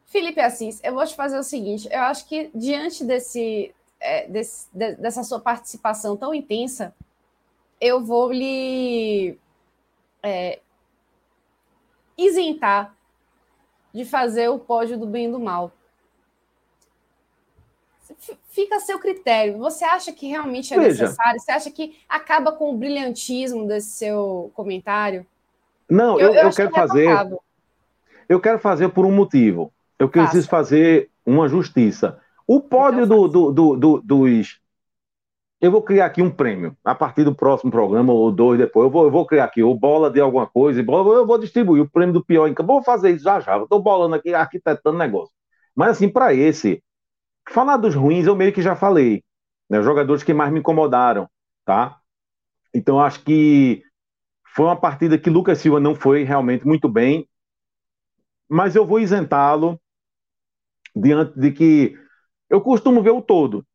Felipe 0.05 0.39
Assis, 0.41 0.79
eu 0.83 0.93
vou 0.93 1.05
te 1.05 1.15
fazer 1.15 1.39
o 1.39 1.43
seguinte, 1.43 1.87
eu 1.89 2.01
acho 2.01 2.27
que 2.27 2.51
diante 2.53 3.03
desse, 3.03 3.73
é, 3.99 4.27
desse 4.27 4.67
dessa 4.73 5.23
sua 5.23 5.39
participação 5.39 6.17
tão 6.17 6.33
intensa, 6.33 6.93
eu 7.79 8.03
vou 8.03 8.31
lhe... 8.31 9.37
É, 10.23 10.59
isentar 12.17 12.95
de 13.93 14.05
fazer 14.05 14.49
o 14.49 14.59
pódio 14.59 14.97
do 14.97 15.07
bem 15.07 15.27
e 15.27 15.31
do 15.31 15.39
mal. 15.39 15.71
Fica 18.49 18.75
a 18.75 18.79
seu 18.79 18.99
critério. 18.99 19.57
Você 19.57 19.83
acha 19.85 20.11
que 20.11 20.27
realmente 20.27 20.73
é 20.73 20.77
Veja. 20.77 21.03
necessário? 21.03 21.39
Você 21.39 21.51
acha 21.51 21.71
que 21.71 21.97
acaba 22.07 22.51
com 22.51 22.71
o 22.71 22.77
brilhantismo 22.77 23.67
desse 23.67 23.91
seu 23.91 24.51
comentário? 24.53 25.25
Não, 25.89 26.19
eu, 26.19 26.27
eu, 26.27 26.33
eu, 26.35 26.43
eu 26.43 26.51
quero 26.51 26.71
fazer. 26.71 27.07
Eu 28.31 28.39
quero 28.39 28.59
fazer 28.59 28.87
por 28.89 29.05
um 29.05 29.11
motivo. 29.11 29.73
Eu 29.99 30.07
preciso 30.07 30.47
fazer 30.47 31.09
uma 31.25 31.49
justiça. 31.49 32.17
O 32.47 32.61
pódio 32.61 33.03
então, 33.03 33.27
do, 33.27 33.51
do, 33.51 33.75
do, 33.75 34.01
dos 34.01 34.61
eu 35.59 35.69
vou 35.69 35.81
criar 35.81 36.05
aqui 36.05 36.21
um 36.21 36.31
prêmio. 36.31 36.75
A 36.81 36.95
partir 36.95 37.25
do 37.25 37.35
próximo 37.35 37.69
programa, 37.69 38.13
ou 38.13 38.31
dois 38.31 38.57
depois, 38.57 38.85
eu 38.85 38.89
vou, 38.89 39.03
eu 39.03 39.11
vou 39.11 39.25
criar 39.27 39.43
aqui 39.43 39.61
o 39.61 39.75
bola 39.75 40.09
de 40.09 40.21
alguma 40.21 40.47
coisa, 40.47 40.79
eu 40.79 41.27
vou 41.27 41.37
distribuir 41.37 41.83
o 41.83 41.89
prêmio 41.89 42.13
do 42.13 42.23
pior 42.23 42.47
em 42.47 42.53
campo. 42.53 42.71
Vou 42.71 42.81
fazer 42.81 43.11
isso 43.11 43.25
já 43.25 43.41
já. 43.41 43.57
Estou 43.57 43.81
bolando 43.81 44.15
aqui, 44.15 44.33
arquitetando 44.33 44.97
negócio. 44.97 45.35
Mas 45.75 45.89
assim, 45.89 46.07
para 46.07 46.33
esse, 46.33 46.81
falar 47.49 47.75
dos 47.75 47.93
ruins, 47.93 48.27
eu 48.27 48.35
meio 48.35 48.53
que 48.53 48.61
já 48.61 48.77
falei. 48.77 49.23
Né? 49.69 49.77
Os 49.77 49.85
jogadores 49.85 50.23
que 50.23 50.33
mais 50.33 50.53
me 50.53 50.59
incomodaram, 50.59 51.29
tá? 51.65 51.97
Então, 52.73 52.97
acho 52.97 53.21
que 53.23 53.83
foi 54.55 54.65
uma 54.65 54.79
partida 54.79 55.17
que 55.17 55.29
Lucas 55.29 55.59
Silva 55.59 55.81
não 55.81 55.95
foi 55.95 56.23
realmente 56.23 56.65
muito 56.65 56.87
bem, 56.87 57.27
mas 58.51 58.75
eu 58.75 58.85
vou 58.85 58.99
isentá-lo 58.99 59.79
diante 60.93 61.39
de 61.39 61.51
que 61.51 61.97
eu 62.49 62.59
costumo 62.59 63.01
ver 63.01 63.11
o 63.11 63.21
todo. 63.21 63.65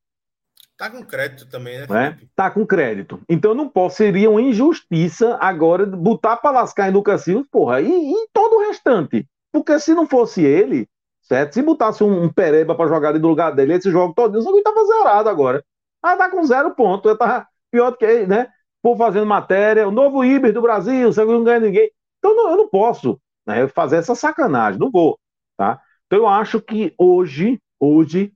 Tá 0.77 0.91
com 0.91 1.03
crédito 1.03 1.49
também, 1.49 1.79
né? 1.79 1.87
É? 1.91 2.27
Tá 2.37 2.51
com 2.51 2.67
crédito. 2.67 3.19
Então 3.27 3.55
não 3.55 3.71
posso, 3.71 3.97
seria 3.97 4.29
uma 4.29 4.43
injustiça 4.43 5.39
agora 5.41 5.87
botar 5.87 6.37
para 6.37 6.51
lascar 6.51 6.91
em 6.91 6.93
Lucas 6.93 7.23
Silva, 7.23 7.47
porra, 7.51 7.81
e, 7.81 7.89
e 7.89 8.29
todo 8.35 8.57
o 8.57 8.69
restante. 8.69 9.27
Porque 9.51 9.81
se 9.81 9.95
não 9.95 10.07
fosse 10.07 10.45
ele, 10.45 10.87
certo? 11.23 11.55
Se 11.55 11.63
botasse 11.63 12.05
um, 12.05 12.25
um 12.25 12.31
Pereba 12.31 12.75
para 12.75 12.87
jogar 12.87 13.09
ali 13.09 13.19
no 13.19 13.29
lugar 13.29 13.55
dele, 13.55 13.73
esse 13.73 13.91
jogo 13.91 14.13
todo, 14.13 14.39
o 14.39 14.45
Cruz 14.45 14.63
tava 14.63 14.85
zerado 14.85 15.31
agora. 15.31 15.65
Ah, 16.03 16.17
tá 16.19 16.31
com 16.31 16.45
zero 16.45 16.75
ponto. 16.75 17.09
Eu 17.09 17.17
tava 17.17 17.49
pior 17.71 17.93
do 17.93 17.97
que 17.97 18.05
ele, 18.05 18.27
né? 18.27 18.49
Por 18.83 18.99
fazendo 18.99 19.25
matéria, 19.25 19.89
o 19.89 19.91
novo 19.91 20.23
Iber 20.23 20.53
do 20.53 20.61
Brasil, 20.61 21.11
Cruz 21.11 21.27
não 21.27 21.45
ganha 21.45 21.61
ninguém. 21.61 21.91
Então 22.19 22.37
não, 22.37 22.51
eu 22.51 22.59
não 22.59 22.69
posso 22.69 23.19
né, 23.47 23.69
fazer 23.69 23.97
essa 23.97 24.15
sacanagem, 24.15 24.81
não 24.81 24.91
vou, 24.91 25.19
tá? 25.57 25.81
Então 26.07 26.21
eu 26.21 26.29
acho 26.29 26.61
que 26.61 26.95
hoje, 26.99 27.61
hoje, 27.81 28.33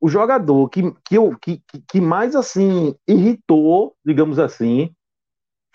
o 0.00 0.08
jogador 0.08 0.68
que, 0.68 0.82
que, 1.04 1.16
que, 1.40 1.62
que 1.88 2.00
mais 2.00 2.36
assim 2.36 2.94
irritou, 3.08 3.94
digamos 4.04 4.38
assim, 4.38 4.94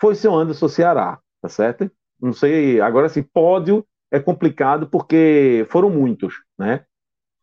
foi 0.00 0.14
seu 0.14 0.34
Anderson 0.34 0.68
Ceará, 0.68 1.18
tá 1.40 1.48
certo? 1.48 1.90
Não 2.20 2.32
sei, 2.32 2.80
agora 2.80 3.06
assim, 3.06 3.22
pódio 3.22 3.84
é 4.10 4.20
complicado 4.20 4.88
porque 4.88 5.66
foram 5.70 5.90
muitos, 5.90 6.34
né? 6.58 6.84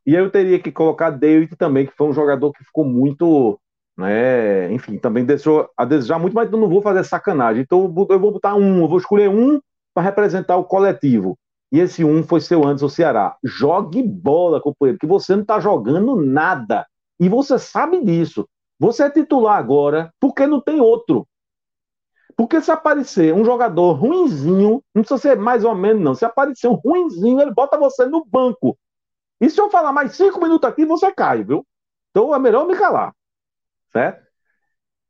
E 0.06 0.14
eu 0.16 0.32
teria 0.32 0.60
que 0.60 0.72
colocar 0.72 1.12
David 1.12 1.56
também, 1.56 1.86
que 1.86 1.96
foi 1.96 2.08
um 2.08 2.14
jogador 2.14 2.52
que 2.54 2.64
ficou 2.64 2.86
muito, 2.86 3.60
né? 3.98 4.72
Enfim, 4.74 4.98
também 4.98 5.26
deixou 5.26 5.70
a 5.78 5.86
desejar 5.86 6.20
muito, 6.20 6.34
mas 6.34 6.52
eu 6.52 6.58
não 6.58 6.70
vou 6.70 6.82
fazer 6.82 7.04
sacanagem. 7.04 7.62
Então 7.64 7.84
eu 7.84 8.20
vou 8.20 8.32
botar 8.32 8.56
um, 8.56 8.82
eu 8.82 8.88
vou 8.88 8.98
escolher 8.98 9.30
um 9.30 9.60
para 9.94 10.04
representar 10.04 10.58
o 10.58 10.64
coletivo. 10.64 11.38
E 11.72 11.80
esse 11.80 12.04
um 12.04 12.24
foi 12.24 12.42
seu 12.42 12.64
Anderson 12.64 12.90
Ceará. 12.90 13.38
Jogue 13.44 14.02
bola, 14.02 14.62
companheiro, 14.62 15.00
que 15.00 15.06
você 15.06 15.36
não 15.36 15.44
está 15.44 15.60
jogando 15.60 16.16
nada. 16.16 16.86
E 17.20 17.30
você 17.30 17.60
sabe 17.60 18.04
disso. 18.04 18.48
Você 18.80 19.04
é 19.04 19.10
titular 19.10 19.58
agora 19.58 20.12
porque 20.20 20.48
não 20.48 20.62
tem 20.62 20.80
outro. 20.80 21.28
Porque 22.36 22.62
se 22.62 22.72
aparecer 22.72 23.34
um 23.34 23.44
jogador 23.44 23.92
ruinzinho, 23.92 24.82
não 24.96 25.04
precisa 25.04 25.20
ser 25.20 25.38
mais 25.38 25.66
ou 25.66 25.76
menos, 25.76 26.02
não. 26.02 26.16
Se 26.16 26.24
aparecer 26.24 26.68
um 26.70 26.74
ruinzinho, 26.74 27.42
ele 27.42 27.52
bota 27.52 27.78
você 27.78 28.06
no 28.06 28.24
banco. 28.26 28.78
E 29.42 29.50
se 29.50 29.60
eu 29.60 29.70
falar 29.70 29.92
mais 29.92 30.16
cinco 30.16 30.42
minutos 30.42 30.70
aqui, 30.70 30.86
você 30.86 31.12
cai, 31.12 31.44
viu? 31.44 31.66
Então 32.12 32.34
é 32.34 32.40
melhor 32.40 32.66
me 32.66 32.78
calar. 32.78 33.14
Certo? 33.92 34.26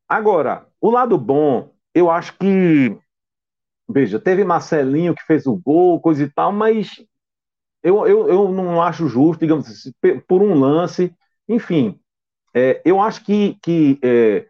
Agora, 0.08 0.68
o 0.82 0.90
lado 0.90 1.18
bom, 1.18 1.72
eu 1.94 2.10
acho 2.10 2.36
que 2.38 2.98
Veja, 3.92 4.20
teve 4.20 4.44
Marcelinho 4.44 5.16
que 5.16 5.24
fez 5.24 5.48
o 5.48 5.56
gol, 5.56 6.00
coisa 6.00 6.24
e 6.24 6.30
tal, 6.30 6.52
mas 6.52 7.04
eu, 7.82 8.06
eu, 8.08 8.28
eu 8.28 8.52
não 8.52 8.82
acho 8.82 9.08
justo, 9.08 9.40
digamos 9.40 9.68
assim, 9.68 9.92
por 10.28 10.44
um 10.44 10.54
lance. 10.54 11.12
Enfim, 11.48 12.00
é, 12.54 12.82
eu 12.86 13.02
acho 13.02 13.24
que, 13.26 13.58
que 13.64 14.00
é, 14.04 14.48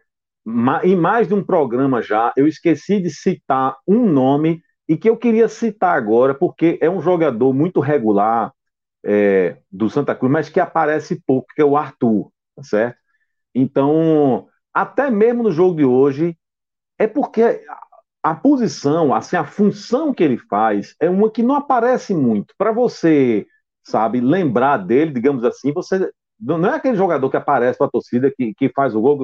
em 0.84 0.94
mais 0.94 1.26
de 1.26 1.34
um 1.34 1.42
programa 1.42 2.02
já, 2.02 2.32
eu 2.36 2.46
esqueci 2.46 3.00
de 3.00 3.08
citar 3.10 3.76
um 3.86 4.06
nome 4.10 4.62
e 4.86 4.96
que 4.96 5.08
eu 5.08 5.16
queria 5.16 5.48
citar 5.48 5.96
agora, 5.96 6.34
porque 6.34 6.78
é 6.82 6.90
um 6.90 7.00
jogador 7.00 7.54
muito 7.54 7.80
regular 7.80 8.52
é, 9.04 9.56
do 9.70 9.88
Santa 9.88 10.14
Cruz, 10.14 10.30
mas 10.30 10.48
que 10.50 10.60
aparece 10.60 11.22
pouco, 11.26 11.48
que 11.54 11.62
é 11.62 11.64
o 11.64 11.76
Arthur, 11.76 12.30
tá 12.54 12.62
certo? 12.62 12.98
Então, 13.54 14.48
até 14.74 15.10
mesmo 15.10 15.42
no 15.42 15.52
jogo 15.52 15.76
de 15.76 15.84
hoje, 15.84 16.36
é 16.98 17.06
porque 17.06 17.64
a 18.22 18.34
posição, 18.34 19.14
assim, 19.14 19.36
a 19.36 19.44
função 19.44 20.12
que 20.12 20.22
ele 20.22 20.36
faz 20.36 20.94
é 21.00 21.08
uma 21.08 21.30
que 21.30 21.42
não 21.42 21.54
aparece 21.54 22.14
muito. 22.14 22.54
Para 22.58 22.72
você, 22.72 23.46
sabe, 23.82 24.20
lembrar 24.20 24.78
dele, 24.78 25.12
digamos 25.12 25.44
assim, 25.44 25.72
você 25.72 26.10
não 26.38 26.70
é 26.70 26.76
aquele 26.76 26.96
jogador 26.96 27.30
que 27.30 27.36
aparece 27.36 27.78
para 27.78 27.86
a 27.86 27.90
torcida 27.90 28.32
que, 28.34 28.54
que 28.54 28.68
faz 28.70 28.94
o 28.94 29.00
gol, 29.00 29.18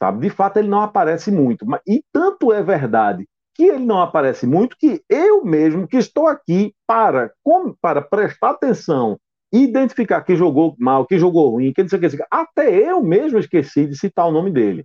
sabe? 0.00 0.20
De 0.20 0.30
fato, 0.30 0.58
ele 0.58 0.68
não 0.68 0.80
aparece 0.80 1.30
muito. 1.30 1.66
Mas, 1.66 1.80
e 1.86 2.02
tanto 2.12 2.52
é 2.52 2.62
verdade 2.62 3.28
que 3.54 3.64
ele 3.64 3.84
não 3.84 4.00
aparece 4.00 4.46
muito 4.46 4.76
que 4.78 5.02
eu 5.08 5.44
mesmo 5.44 5.86
que 5.86 5.96
estou 5.96 6.26
aqui 6.26 6.74
para, 6.86 7.32
como, 7.42 7.76
para 7.80 8.00
prestar 8.00 8.50
atenção 8.50 9.18
e 9.52 9.64
identificar 9.64 10.22
que 10.22 10.36
jogou 10.36 10.76
mal, 10.78 11.04
que 11.04 11.18
jogou 11.18 11.50
ruim, 11.50 11.72
que 11.72 11.82
não 11.82 11.88
sei 11.88 11.98
o 11.98 12.00
que, 12.00 12.24
até 12.30 12.70
eu 12.70 13.02
mesmo 13.02 13.38
esqueci 13.38 13.86
de 13.86 13.98
citar 13.98 14.26
o 14.28 14.30
nome 14.30 14.52
dele. 14.52 14.84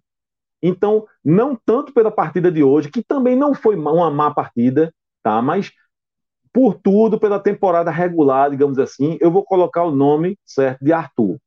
Então, 0.68 1.06
não 1.24 1.56
tanto 1.56 1.94
pela 1.94 2.10
partida 2.10 2.52
de 2.52 2.64
hoje, 2.64 2.90
que 2.90 3.04
também 3.04 3.36
não 3.36 3.54
foi 3.54 3.76
uma 3.76 4.10
má 4.10 4.34
partida, 4.34 4.92
tá? 5.22 5.40
Mas 5.40 5.72
por 6.52 6.74
tudo, 6.74 7.20
pela 7.20 7.40
temporada 7.40 7.92
regular, 7.92 8.50
digamos 8.50 8.80
assim, 8.80 9.16
eu 9.22 9.30
vou 9.30 9.44
colocar 9.44 9.84
o 9.84 9.92
nome 9.92 10.40
certo 10.44 10.84
de 10.84 10.92
Arthur. 10.92 11.38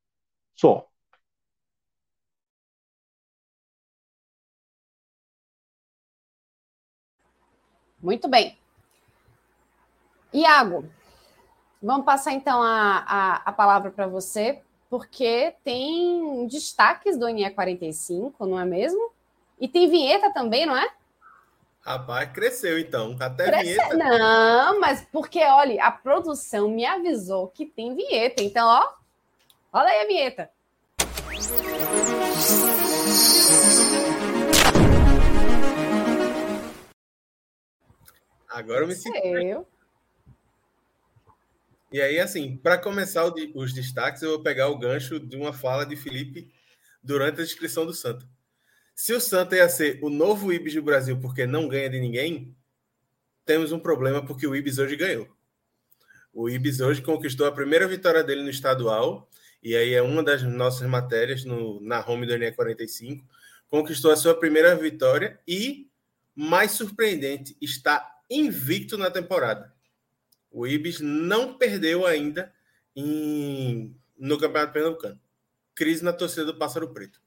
Só. 0.55 0.87
Muito 8.01 8.29
bem. 8.29 8.57
Iago, 10.33 10.85
vamos 11.83 12.05
passar 12.05 12.33
então 12.35 12.63
a, 12.63 12.99
a, 12.99 13.35
a 13.47 13.53
palavra 13.53 13.91
para 13.91 14.07
você 14.07 14.63
porque 14.89 15.55
tem 15.63 16.47
destaques 16.47 17.19
do 17.19 17.27
NE45, 17.27 18.33
não 18.41 18.59
é 18.59 18.65
mesmo? 18.65 19.13
E 19.61 19.69
tem 19.69 19.89
vinheta 19.89 20.33
também, 20.33 20.65
não 20.65 20.77
é? 20.77 20.91
Rapaz, 21.81 22.31
cresceu 22.33 22.79
então, 22.79 23.17
até 23.19 23.47
Cresce... 23.47 23.75
vinheta. 23.75 23.97
Não, 23.97 24.81
mas 24.81 25.07
porque, 25.11 25.43
olha, 25.43 25.83
a 25.83 25.91
produção 25.91 26.69
me 26.69 26.85
avisou 26.85 27.49
que 27.49 27.65
tem 27.65 27.95
vinheta. 27.95 28.43
Então, 28.43 28.67
ó, 28.67 28.93
olha 29.73 29.89
aí 29.89 30.03
a 30.03 30.07
vinheta. 30.07 30.51
Agora 38.51 38.81
eu 38.81 38.89
me 38.89 38.95
sinto. 38.95 39.67
E 41.91 42.03
aí, 42.03 42.21
assim, 42.21 42.57
para 42.57 42.77
começar 42.77 43.25
os 43.55 43.73
destaques, 43.73 44.21
eu 44.21 44.31
vou 44.31 44.43
pegar 44.43 44.69
o 44.69 44.79
gancho 44.79 45.19
de 45.19 45.37
uma 45.37 45.55
fala 45.55 45.87
de 45.87 45.97
Felipe 45.97 46.53
durante 47.03 47.41
a 47.41 47.45
descrição 47.45 47.87
do 47.87 47.95
Santa. 47.95 48.29
Se 48.95 49.15
o 49.15 49.21
Santa 49.21 49.57
ia 49.57 49.69
ser 49.71 49.99
o 50.03 50.11
novo 50.11 50.53
Ibis 50.53 50.75
do 50.75 50.83
Brasil 50.83 51.19
porque 51.19 51.47
não 51.47 51.67
ganha 51.67 51.89
de 51.89 51.99
ninguém, 51.99 52.55
temos 53.47 53.73
um 53.73 53.79
problema 53.79 54.23
porque 54.23 54.47
o 54.47 54.55
Ibis 54.55 54.79
hoje 54.79 54.97
ganhou. 54.97 55.27
O 56.35 56.51
Ibis 56.51 56.81
hoje 56.81 57.01
conquistou 57.01 57.47
a 57.47 57.53
primeira 57.53 57.89
vitória 57.89 58.23
dele 58.23 58.43
no 58.43 58.51
estadual, 58.51 59.27
e 59.63 59.75
aí 59.75 59.95
é 59.95 60.03
uma 60.03 60.23
das 60.23 60.43
nossas 60.43 60.87
matérias 60.87 61.43
no, 61.43 61.81
na 61.81 62.07
home 62.07 62.27
do 62.27 62.35
NE45. 62.35 63.25
Conquistou 63.71 64.11
a 64.11 64.17
sua 64.17 64.35
primeira 64.35 64.77
vitória 64.77 65.41
e, 65.49 65.89
mais 66.37 66.73
surpreendente, 66.73 67.57
está 67.63 68.21
invicto 68.29 68.99
na 68.99 69.11
temporada. 69.11 69.73
O 70.51 70.67
Ibis 70.67 71.01
não 71.01 71.55
perdeu 71.55 72.07
ainda 72.07 72.53
em, 72.97 73.95
no 74.19 74.39
Campeonato 74.39 74.73
Pernambucano. 74.73 75.21
Crise 75.75 76.05
na 76.05 76.13
torcida 76.13 76.45
do 76.45 76.59
Pássaro 76.59 76.89
Preto. 76.89 77.21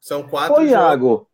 São 0.00 0.22
quatro. 0.22 0.56
Oi, 0.56 0.68
Iago. 0.68 1.28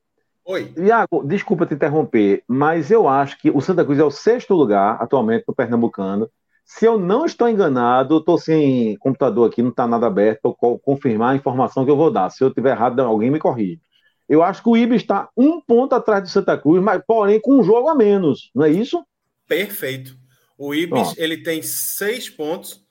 Oi. 0.45 0.73
Iago, 0.77 1.25
desculpa 1.25 1.67
te 1.67 1.75
interromper, 1.75 2.45
mas 2.47 2.91
eu 2.91 3.09
acho 3.09 3.39
que 3.39 3.51
o 3.51 3.61
Santa 3.61 3.85
Cruz 3.85 3.99
é 3.99 4.05
o 4.05 4.11
sexto 4.11 4.55
lugar 4.55 4.97
atualmente 5.01 5.45
no 5.47 5.55
Pernambucano. 5.55 6.31
Se 6.65 6.85
eu 6.85 6.99
não 6.99 7.25
estou 7.25 7.49
enganado, 7.49 8.19
estou 8.19 8.39
sem 8.39 8.97
computador 8.99 9.49
aqui, 9.49 9.63
não 9.63 9.71
está 9.71 9.87
nada 9.87 10.07
aberto 10.07 10.57
para 10.61 10.79
confirmar 10.79 11.33
a 11.33 11.37
informação 11.37 11.85
que 11.85 11.91
eu 11.91 11.97
vou 11.97 12.11
dar. 12.11 12.31
Se 12.31 12.43
eu 12.43 12.53
tiver 12.53 12.71
errado, 12.71 13.01
alguém 13.01 13.31
me 13.31 13.39
corrige. 13.39 13.81
Eu 14.29 14.43
acho 14.43 14.63
que 14.63 14.69
o 14.69 14.77
Ibis 14.77 15.03
está 15.03 15.29
um 15.37 15.61
ponto 15.61 15.95
atrás 15.95 16.23
do 16.23 16.29
Santa 16.29 16.59
Cruz, 16.59 16.83
mas 16.83 17.01
porém 17.07 17.41
com 17.41 17.59
um 17.59 17.63
jogo 17.63 17.89
a 17.89 17.95
menos, 17.95 18.51
não 18.55 18.65
é 18.65 18.71
isso? 18.71 19.05
Perfeito. 19.47 20.19
O 20.59 20.75
Ibis 20.75 21.15
ele 21.17 21.43
tem 21.43 21.63
seis 21.63 22.31
pontos, 22.31 22.83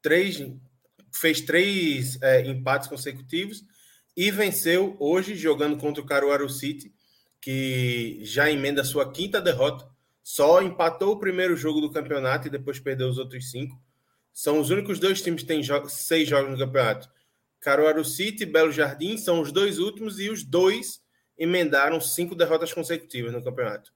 três, 0.00 0.42
fez 1.12 1.40
três 1.40 2.20
é, 2.22 2.46
empates 2.46 2.88
consecutivos 2.88 3.64
e 4.16 4.30
venceu 4.30 4.96
hoje 4.98 5.34
jogando 5.34 5.76
contra 5.76 6.02
o 6.02 6.06
Caruaru 6.06 6.48
City, 6.48 6.92
que 7.40 8.20
já 8.22 8.50
emenda 8.50 8.84
sua 8.84 9.10
quinta 9.10 9.40
derrota. 9.40 9.90
Só 10.22 10.62
empatou 10.62 11.12
o 11.12 11.18
primeiro 11.18 11.56
jogo 11.56 11.80
do 11.80 11.90
campeonato 11.90 12.46
e 12.46 12.50
depois 12.50 12.78
perdeu 12.78 13.08
os 13.08 13.18
outros 13.18 13.50
cinco. 13.50 13.80
São 14.32 14.58
os 14.60 14.70
únicos 14.70 14.98
dois 14.98 15.20
times 15.20 15.42
que 15.42 15.48
têm 15.48 15.62
jo 15.62 15.88
seis 15.88 16.28
jogos 16.28 16.52
no 16.52 16.58
campeonato. 16.58 17.10
Caruaru 17.60 18.04
City 18.04 18.44
e 18.44 18.46
Belo 18.46 18.72
Jardim 18.72 19.16
são 19.16 19.40
os 19.40 19.52
dois 19.52 19.78
últimos 19.78 20.18
e 20.18 20.30
os 20.30 20.42
dois 20.42 21.02
emendaram 21.36 22.00
cinco 22.00 22.34
derrotas 22.34 22.72
consecutivas 22.72 23.32
no 23.32 23.42
campeonato. 23.42 23.92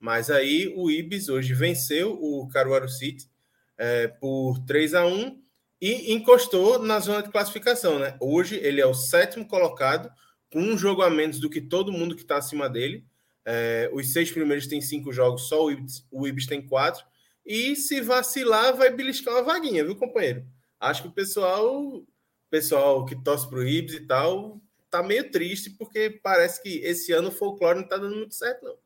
Mas 0.00 0.30
aí 0.30 0.72
o 0.74 0.90
Ibis 0.90 1.28
hoje 1.28 1.52
venceu 1.52 2.18
o 2.20 2.48
Caruaru 2.48 2.88
City 2.88 3.28
é, 3.76 4.08
por 4.08 4.58
3 4.60 4.94
a 4.94 5.06
1 5.06 5.38
e 5.78 6.12
encostou 6.12 6.78
na 6.78 6.98
zona 6.98 7.22
de 7.22 7.30
classificação. 7.30 7.98
Né? 7.98 8.16
Hoje 8.18 8.56
ele 8.56 8.80
é 8.80 8.86
o 8.86 8.94
sétimo 8.94 9.46
colocado, 9.46 10.10
com 10.50 10.58
um 10.58 10.76
jogo 10.76 11.02
a 11.02 11.10
menos 11.10 11.38
do 11.38 11.50
que 11.50 11.60
todo 11.60 11.92
mundo 11.92 12.16
que 12.16 12.22
está 12.22 12.38
acima 12.38 12.68
dele. 12.68 13.04
É, 13.44 13.90
os 13.92 14.12
seis 14.12 14.32
primeiros 14.32 14.66
têm 14.66 14.80
cinco 14.80 15.12
jogos, 15.12 15.48
só 15.48 15.64
o 15.64 15.70
Ibis, 15.70 16.06
o 16.10 16.26
Ibis 16.26 16.46
tem 16.46 16.66
quatro. 16.66 17.04
E 17.44 17.76
se 17.76 18.00
vacilar, 18.00 18.76
vai 18.76 18.90
beliscar 18.90 19.34
uma 19.34 19.42
vaguinha, 19.42 19.84
viu, 19.84 19.96
companheiro? 19.96 20.46
Acho 20.78 21.02
que 21.02 21.08
o 21.08 21.12
pessoal, 21.12 22.02
pessoal 22.50 23.04
que 23.04 23.14
torce 23.22 23.48
para 23.48 23.58
o 23.58 23.66
Ibis 23.66 23.94
e 23.94 24.06
tal, 24.06 24.60
tá 24.90 25.02
meio 25.02 25.30
triste, 25.30 25.70
porque 25.70 26.10
parece 26.22 26.62
que 26.62 26.78
esse 26.78 27.12
ano 27.12 27.28
o 27.28 27.32
folclore 27.32 27.78
não 27.78 27.84
está 27.84 27.96
dando 27.96 28.16
muito 28.16 28.34
certo, 28.34 28.64
não. 28.64 28.76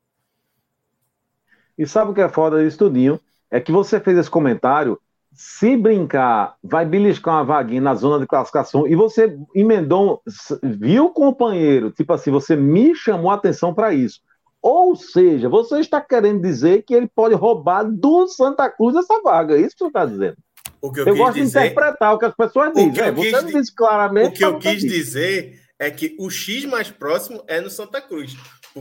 E 1.78 1.86
sabe 1.86 2.10
o 2.10 2.14
que 2.14 2.20
é 2.20 2.28
foda 2.28 2.62
disso 2.62 2.78
tudinho? 2.78 3.20
É 3.50 3.60
que 3.60 3.72
você 3.72 4.00
fez 4.00 4.18
esse 4.18 4.30
comentário 4.30 4.98
se 5.32 5.76
brincar, 5.76 6.54
vai 6.62 6.86
beliscar 6.86 7.34
uma 7.34 7.44
vaguinha 7.44 7.80
na 7.80 7.94
zona 7.94 8.20
de 8.20 8.26
classificação 8.26 8.86
e 8.86 8.94
você 8.94 9.36
emendou, 9.54 10.22
viu, 10.62 11.10
companheiro? 11.10 11.90
Tipo 11.90 12.12
assim, 12.12 12.30
você 12.30 12.54
me 12.54 12.94
chamou 12.94 13.30
a 13.30 13.34
atenção 13.34 13.74
para 13.74 13.92
isso. 13.92 14.20
Ou 14.62 14.94
seja, 14.96 15.48
você 15.48 15.80
está 15.80 16.00
querendo 16.00 16.40
dizer 16.40 16.82
que 16.82 16.94
ele 16.94 17.06
pode 17.06 17.34
roubar 17.34 17.82
do 17.82 18.26
Santa 18.28 18.70
Cruz 18.70 18.96
essa 18.96 19.20
vaga. 19.22 19.56
É 19.56 19.60
isso 19.60 19.76
que 19.76 19.80
você 19.80 19.88
está 19.88 20.06
dizendo. 20.06 20.36
O 20.80 20.92
que 20.92 21.00
eu, 21.00 21.06
Eu, 21.06 21.16
gosto 21.16 21.34
dizer, 21.34 21.60
de 21.60 21.66
interpretar 21.66 22.14
o 22.14 22.18
que 22.18 22.24
as 22.24 22.34
pessoas 22.34 22.70
O 22.70 22.72
que 22.72 22.90
dizem. 22.90 23.04
eu 23.04 23.08
É, 23.08 23.12
você 23.12 23.30
não 23.30 23.46
disse 23.46 23.74
claramente. 23.74 24.28
o 24.28 24.32
que 24.32 24.44
eu 24.44 24.58
quis 24.58 24.82
dizer 24.82 25.60
é 25.78 25.90
que 25.90 26.16
o 26.18 26.30
X 26.30 26.64
mais 26.64 26.90
próximo 26.90 27.42
é 27.46 27.60
no 27.60 27.68
Santa 27.68 28.00
Cruz, 28.00 28.36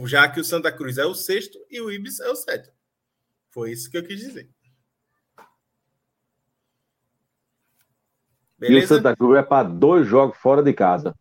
já 0.06 0.28
que 0.30 0.40
o 0.40 0.44
Santa 0.44 0.72
Cruz 0.72 0.98
é 0.98 1.06
o 1.06 1.16
sexto 1.16 1.58
e 1.70 1.82
o 1.82 1.92
Ibis 1.92 2.20
é 2.20 2.30
o 2.30 2.36
sétimo. 2.36 2.73
Foi 3.54 3.72
isso 3.72 3.90
que 3.90 3.98
eu 3.98 4.04
quis 4.04 4.20
dizer. 4.20 4.50
E 8.60 8.66
o 8.66 8.70
Beleza? 8.70 8.96
Santa 8.96 9.16
Cruz 9.16 9.38
é 9.38 9.44
para 9.44 9.68
dois 9.68 10.08
jogos 10.08 10.38
fora 10.38 10.64
de 10.64 10.74
casa. 10.74 11.16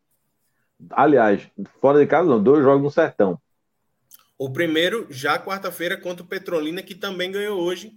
Aliás, 0.90 1.46
fora 1.78 1.98
de 1.98 2.06
casa 2.06 2.28
não, 2.28 2.42
dois 2.42 2.62
jogos 2.62 2.82
no 2.82 2.90
sertão. 2.90 3.38
O 4.38 4.50
primeiro, 4.50 5.06
já 5.10 5.38
quarta-feira, 5.38 6.00
contra 6.00 6.24
o 6.24 6.28
Petrolina, 6.28 6.82
que 6.82 6.94
também 6.94 7.30
ganhou 7.30 7.60
hoje. 7.60 7.92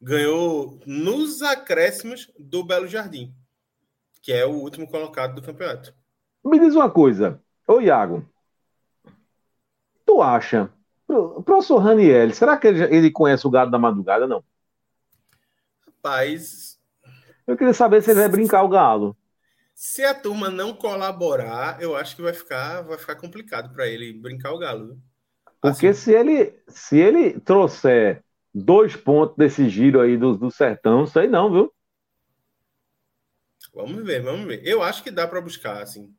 Ganhou 0.00 0.80
nos 0.86 1.42
acréscimos 1.42 2.32
do 2.38 2.64
Belo 2.64 2.88
Jardim, 2.88 3.34
que 4.22 4.32
é 4.32 4.46
o 4.46 4.52
último 4.52 4.88
colocado 4.88 5.34
do 5.34 5.42
campeonato. 5.42 5.94
Me 6.44 6.58
diz 6.58 6.74
uma 6.74 6.90
coisa, 6.90 7.40
ô 7.66 7.80
Iago. 7.80 8.26
Tu 10.04 10.22
acha, 10.22 10.72
pro, 11.14 11.42
professor 11.42 11.78
Raniel, 11.78 12.32
será 12.34 12.56
que 12.58 12.66
ele, 12.68 13.10
conhece 13.10 13.46
o 13.46 13.50
gado 13.50 13.70
da 13.70 13.78
madrugada? 13.78 14.26
Não. 14.26 14.44
Rapaz, 15.86 16.78
Eu 17.46 17.56
queria 17.56 17.72
saber 17.74 18.02
se 18.02 18.10
ele 18.10 18.20
vai 18.20 18.28
brincar 18.28 18.62
o 18.62 18.68
galo. 18.68 19.16
se 19.74 20.02
a 20.04 20.14
turma 20.14 20.50
não 20.50 20.74
colaborar, 20.74 21.80
eu 21.80 21.96
acho 21.96 22.16
que 22.16 22.22
vai 22.22 22.32
ficar, 22.32 22.82
vai 22.82 22.98
ficar 22.98 23.16
complicado 23.16 23.72
para 23.72 23.86
ele 23.86 24.12
brincar 24.12 24.52
o 24.52 24.58
galo. 24.58 25.00
Porque 25.60 25.88
Assim, 25.88 25.92
se 25.92 26.12
ele 26.12 26.62
se 26.68 26.98
ele 26.98 27.40
trouxer 27.40 28.22
dois 28.54 28.94
pontos 28.96 29.36
desse 29.36 29.68
giro 29.68 30.00
aí 30.00 30.16
do, 30.16 30.36
do 30.36 30.50
sertão, 30.50 31.06
sei 31.06 31.26
não, 31.26 31.50
viu? 31.52 31.72
Vamos 33.74 34.04
ver, 34.04 34.22
vamos 34.22 34.46
ver. 34.46 34.66
Eu 34.66 34.82
acho 34.82 35.02
que 35.02 35.10
dá 35.10 35.26
para 35.26 35.40
buscar, 35.40 35.82
assim. 35.82 36.14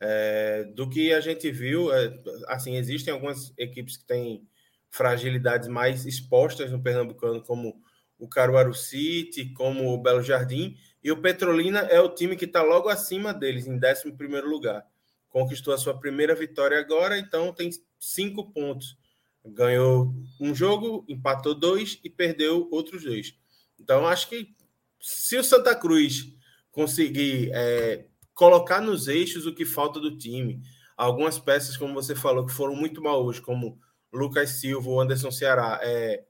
É, 0.00 0.64
do 0.74 0.88
que 0.88 1.12
a 1.12 1.20
gente 1.20 1.50
viu, 1.50 1.92
é, 1.92 2.16
assim, 2.46 2.76
existem 2.76 3.12
algumas 3.12 3.52
equipes 3.58 3.96
que 3.96 4.04
têm 4.04 4.46
fragilidades 4.90 5.68
mais 5.68 6.06
expostas 6.06 6.70
no 6.70 6.82
Pernambucano, 6.82 7.42
como 7.42 7.82
o 8.18 8.28
Caruaru 8.28 8.74
City, 8.74 9.52
como 9.52 9.92
o 9.92 9.98
Belo 10.02 10.22
Jardim, 10.22 10.76
e 11.02 11.12
o 11.12 11.20
Petrolina 11.20 11.80
é 11.80 12.00
o 12.00 12.08
time 12.08 12.36
que 12.36 12.44
está 12.44 12.62
logo 12.62 12.88
acima 12.88 13.32
deles, 13.32 13.66
em 13.66 13.78
11 13.78 14.12
primeiro 14.16 14.48
lugar. 14.48 14.84
Conquistou 15.28 15.72
a 15.72 15.78
sua 15.78 15.98
primeira 15.98 16.34
vitória 16.34 16.78
agora, 16.78 17.18
então 17.18 17.52
tem 17.52 17.70
cinco 17.98 18.50
pontos. 18.50 18.96
Ganhou 19.44 20.12
um 20.40 20.54
jogo, 20.54 21.04
empatou 21.08 21.54
dois 21.54 22.00
e 22.02 22.10
perdeu 22.10 22.68
outros 22.72 23.04
dois. 23.04 23.34
Então, 23.78 24.06
acho 24.06 24.28
que 24.28 24.54
se 25.00 25.36
o 25.36 25.44
Santa 25.44 25.74
Cruz 25.74 26.34
conseguir 26.72 27.50
é, 27.54 28.06
colocar 28.38 28.80
nos 28.80 29.08
eixos 29.08 29.46
o 29.46 29.52
que 29.52 29.64
falta 29.64 29.98
do 29.98 30.16
time. 30.16 30.62
Algumas 30.96 31.40
peças, 31.40 31.76
como 31.76 31.92
você 31.92 32.14
falou, 32.14 32.46
que 32.46 32.52
foram 32.52 32.76
muito 32.76 33.02
mal 33.02 33.24
hoje, 33.24 33.42
como 33.42 33.80
Lucas 34.12 34.50
Silva 34.60 35.02
Anderson 35.02 35.32
Ceará, 35.32 35.80
é, 35.82 36.22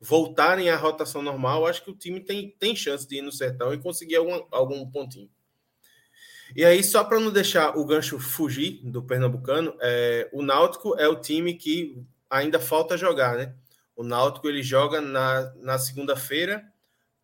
voltarem 0.00 0.70
à 0.70 0.76
rotação 0.78 1.20
normal, 1.20 1.66
acho 1.66 1.84
que 1.84 1.90
o 1.90 1.94
time 1.94 2.18
tem, 2.18 2.56
tem 2.58 2.74
chance 2.74 3.06
de 3.06 3.18
ir 3.18 3.20
no 3.20 3.30
sertão 3.30 3.74
e 3.74 3.78
conseguir 3.78 4.16
algum, 4.16 4.42
algum 4.50 4.90
pontinho. 4.90 5.30
E 6.56 6.64
aí, 6.64 6.82
só 6.82 7.04
para 7.04 7.20
não 7.20 7.30
deixar 7.30 7.76
o 7.76 7.84
gancho 7.84 8.18
fugir 8.18 8.80
do 8.82 9.02
Pernambucano, 9.02 9.76
é, 9.82 10.30
o 10.32 10.40
Náutico 10.40 10.98
é 10.98 11.06
o 11.08 11.20
time 11.20 11.52
que 11.52 12.02
ainda 12.30 12.58
falta 12.58 12.96
jogar, 12.96 13.36
né? 13.36 13.54
O 13.94 14.02
Náutico 14.02 14.48
ele 14.48 14.62
joga 14.62 15.02
na, 15.02 15.52
na 15.56 15.78
segunda-feira 15.78 16.64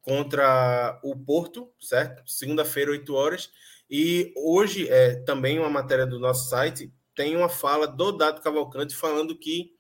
contra 0.02 1.00
o 1.02 1.16
Porto, 1.16 1.72
certo? 1.80 2.22
Segunda-feira, 2.30 2.90
8 2.90 3.14
horas. 3.14 3.50
E 3.90 4.32
hoje, 4.36 4.88
é, 4.88 5.16
também 5.24 5.58
uma 5.58 5.70
matéria 5.70 6.06
do 6.06 6.18
nosso 6.18 6.48
site, 6.48 6.92
tem 7.14 7.36
uma 7.36 7.48
fala 7.48 7.86
do 7.86 8.12
Dado 8.12 8.40
Cavalcante 8.40 8.94
falando 8.94 9.36
que 9.36 9.72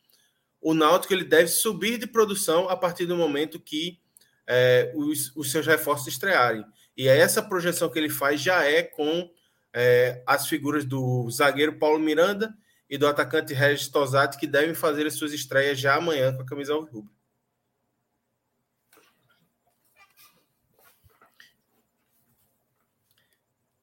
o 0.60 0.74
Náutico 0.74 1.12
ele 1.12 1.24
deve 1.24 1.48
subir 1.48 1.98
de 1.98 2.06
produção 2.06 2.68
a 2.68 2.76
partir 2.76 3.06
do 3.06 3.16
momento 3.16 3.60
que 3.60 4.00
é, 4.46 4.92
os, 4.94 5.34
os 5.36 5.50
seus 5.50 5.66
reforços 5.66 6.08
estrearem. 6.08 6.64
E 6.96 7.08
essa 7.08 7.42
projeção 7.42 7.90
que 7.90 7.98
ele 7.98 8.08
faz 8.08 8.40
já 8.40 8.64
é 8.64 8.82
com 8.82 9.30
é, 9.72 10.22
as 10.26 10.48
figuras 10.48 10.84
do 10.84 11.28
zagueiro 11.30 11.78
Paulo 11.78 11.98
Miranda 11.98 12.56
e 12.88 12.96
do 12.96 13.06
atacante 13.06 13.52
Regis 13.52 13.88
Tosati, 13.88 14.38
que 14.38 14.46
devem 14.46 14.74
fazer 14.74 15.06
as 15.06 15.14
suas 15.14 15.32
estreias 15.32 15.78
já 15.78 15.96
amanhã 15.96 16.34
com 16.34 16.42
a 16.42 16.46
camisa 16.46 16.74
rubro. 16.74 17.10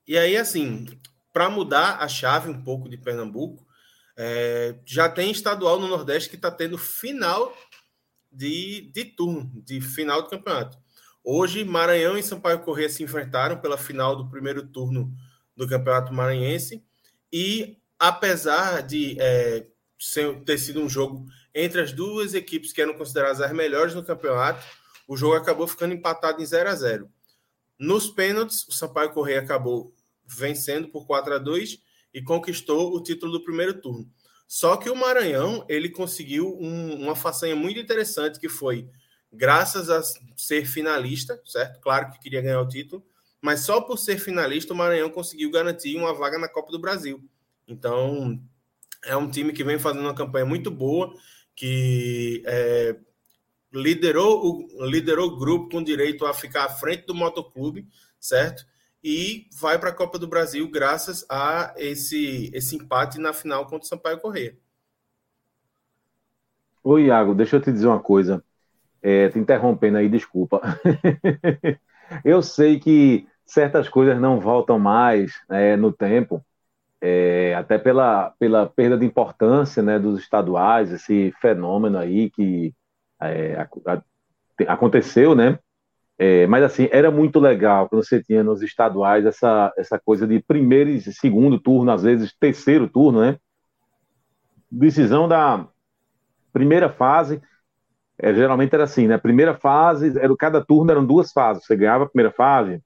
E 0.08 0.18
aí, 0.18 0.36
assim, 0.38 0.86
para 1.32 1.50
mudar 1.50 1.98
a 2.00 2.08
chave 2.08 2.50
um 2.50 2.64
pouco 2.64 2.90
de 2.90 2.98
Pernambuco, 2.98 3.66
é, 4.16 4.76
já 4.86 5.10
tem 5.10 5.32
estadual 5.32 5.80
no 5.80 5.88
Nordeste 5.88 6.30
que 6.30 6.36
está 6.36 6.52
tendo 6.52 6.78
final 6.78 7.56
de, 8.32 8.92
de 8.94 9.06
turno, 9.06 9.52
de 9.64 9.82
final 9.82 10.22
do 10.22 10.30
campeonato. 10.30 10.78
Hoje, 11.24 11.64
Maranhão 11.64 12.18
e 12.18 12.24
Sampaio 12.24 12.60
Corrêa 12.60 12.90
se 12.90 13.02
enfrentaram 13.02 13.58
pela 13.58 13.78
final 13.78 14.16
do 14.16 14.30
primeiro 14.30 14.68
turno 14.68 15.12
do 15.56 15.68
Campeonato 15.68 16.14
Maranhense. 16.14 16.84
E 17.32 17.78
apesar 17.98 18.82
de 18.82 19.16
é, 19.20 19.66
ter 20.46 20.58
sido 20.58 20.82
um 20.82 20.90
jogo 20.90 21.26
entre 21.56 21.80
as 21.80 21.94
duas 21.94 22.34
equipes 22.34 22.74
que 22.74 22.82
eram 22.82 22.94
consideradas 22.96 23.40
as 23.40 23.54
melhores 23.54 23.96
no 23.96 24.04
campeonato, 24.04 24.66
o 25.08 25.16
jogo 25.16 25.36
acabou 25.36 25.68
ficando 25.68 25.94
empatado 25.94 26.42
em 26.42 26.46
0 26.46 26.70
a 26.70 26.76
0 26.76 27.10
Nos 27.80 28.08
pênaltis, 28.08 28.68
o 28.68 28.72
Sampaio 28.72 29.12
Correia 29.12 29.40
acabou 29.40 29.93
vencendo 30.26 30.90
por 30.90 31.06
4 31.06 31.36
a 31.36 31.38
2 31.38 31.80
e 32.14 32.22
conquistou 32.22 32.96
o 32.96 33.02
título 33.02 33.32
do 33.32 33.44
primeiro 33.44 33.80
turno. 33.82 34.10
Só 34.48 34.78
que 34.78 34.90
o 34.90 34.96
Maranhão 34.96 35.66
ele 35.68 35.90
conseguiu 35.90 36.58
um, 36.60 37.02
uma 37.02 37.16
façanha 37.16 37.56
muito 37.56 37.80
interessante 37.80 38.40
que 38.40 38.50
foi 38.50 38.88
graças 39.32 39.90
a 39.90 40.02
ser 40.38 40.66
finalista, 40.66 41.42
certo? 41.44 41.80
Claro 41.80 42.12
que 42.12 42.20
queria 42.20 42.42
ganhar 42.42 42.62
o 42.62 42.68
título, 42.68 43.04
mas 43.42 43.62
só 43.62 43.82
por 43.82 43.98
ser 43.98 44.20
finalista 44.20 44.74
o 44.74 44.78
Maranhão 44.78 45.10
conseguiu 45.10 45.50
garantir 45.50 45.98
uma 45.98 46.14
vaga 46.14 46.38
na 46.38 46.48
Copa 46.48 46.72
do 46.72 46.80
Brasil. 46.80 47.24
Então 47.68 48.40
é 49.04 49.18
um 49.18 49.30
time 49.30 49.52
que 49.52 49.64
vem 49.64 49.80
fazendo 49.80 50.04
uma 50.04 50.14
campanha 50.14 50.46
muito 50.46 50.70
boa, 50.70 51.14
que 51.56 52.44
é, 52.46 52.96
liderou, 53.74 54.68
o, 54.80 54.86
liderou 54.86 55.30
o 55.30 55.38
grupo 55.38 55.70
com 55.70 55.84
direito 55.84 56.26
a 56.26 56.34
ficar 56.34 56.66
à 56.66 56.70
frente 56.70 57.06
do 57.06 57.16
motoclube, 57.16 57.88
certo? 58.20 58.66
E 59.04 59.48
vai 59.60 59.78
para 59.78 59.90
a 59.90 59.94
Copa 59.94 60.18
do 60.18 60.28
Brasil 60.28 60.70
graças 60.72 61.26
a 61.30 61.74
esse, 61.76 62.50
esse 62.54 62.76
empate 62.78 63.20
na 63.20 63.34
final 63.34 63.66
contra 63.66 63.86
o 63.86 63.88
Sampaio 63.88 64.20
Corrêa. 64.20 64.56
Ô, 66.82 66.98
Iago, 66.98 67.36
deixa 67.36 67.58
eu 67.58 67.62
te 67.62 67.72
dizer 67.72 67.88
uma 67.88 68.00
coisa. 68.00 68.44
É, 69.02 69.28
te 69.28 69.38
interrompendo 69.38 69.98
aí, 69.98 70.08
desculpa. 70.08 70.62
eu 72.24 72.42
sei 72.42 72.80
que 72.80 73.28
certas 73.46 73.90
coisas 73.90 74.20
não 74.20 74.40
voltam 74.40 74.80
mais 74.80 75.34
é, 75.50 75.76
no 75.76 75.92
tempo, 75.92 76.44
é, 77.02 77.54
até 77.56 77.78
pela, 77.78 78.34
pela 78.40 78.66
perda 78.66 78.98
de 78.98 79.06
importância 79.06 79.84
né, 79.84 80.00
dos 80.00 80.22
estaduais, 80.22 80.92
esse 80.92 81.34
fenômeno 81.42 81.98
aí 81.98 82.30
que 82.30 82.74
é, 83.22 83.56
a, 83.56 83.68
a, 83.94 84.74
aconteceu, 84.74 85.36
né? 85.36 85.60
É, 86.18 86.46
mas 86.46 86.64
assim, 86.64 86.88
era 86.92 87.10
muito 87.10 87.40
legal 87.40 87.90
quando 87.90 88.04
você 88.04 88.22
tinha 88.22 88.44
nos 88.44 88.62
estaduais 88.62 89.26
essa, 89.26 89.74
essa 89.78 90.00
coisa 90.00 90.28
de 90.28 90.40
primeiro 90.40 90.90
e 90.90 91.02
segundo 91.02 91.60
turno, 91.60 91.92
às 91.92 92.04
vezes 92.04 92.36
terceiro 92.40 92.88
turno, 92.88 93.22
né? 93.22 93.38
Decisão 94.72 95.28
da 95.28 95.68
primeira 96.52 96.90
fase, 96.90 97.42
é, 98.18 98.34
geralmente 98.34 98.74
era 98.74 98.84
assim, 98.84 99.08
né? 99.08 99.18
Primeira 99.18 99.56
fase, 99.56 100.18
era, 100.20 100.36
cada 100.38 100.64
turno 100.64 100.92
eram 100.92 101.06
duas 101.06 101.32
fases. 101.32 101.66
Você 101.66 101.76
ganhava 101.76 102.04
a 102.04 102.10
primeira 102.10 102.32
fase, 102.32 102.82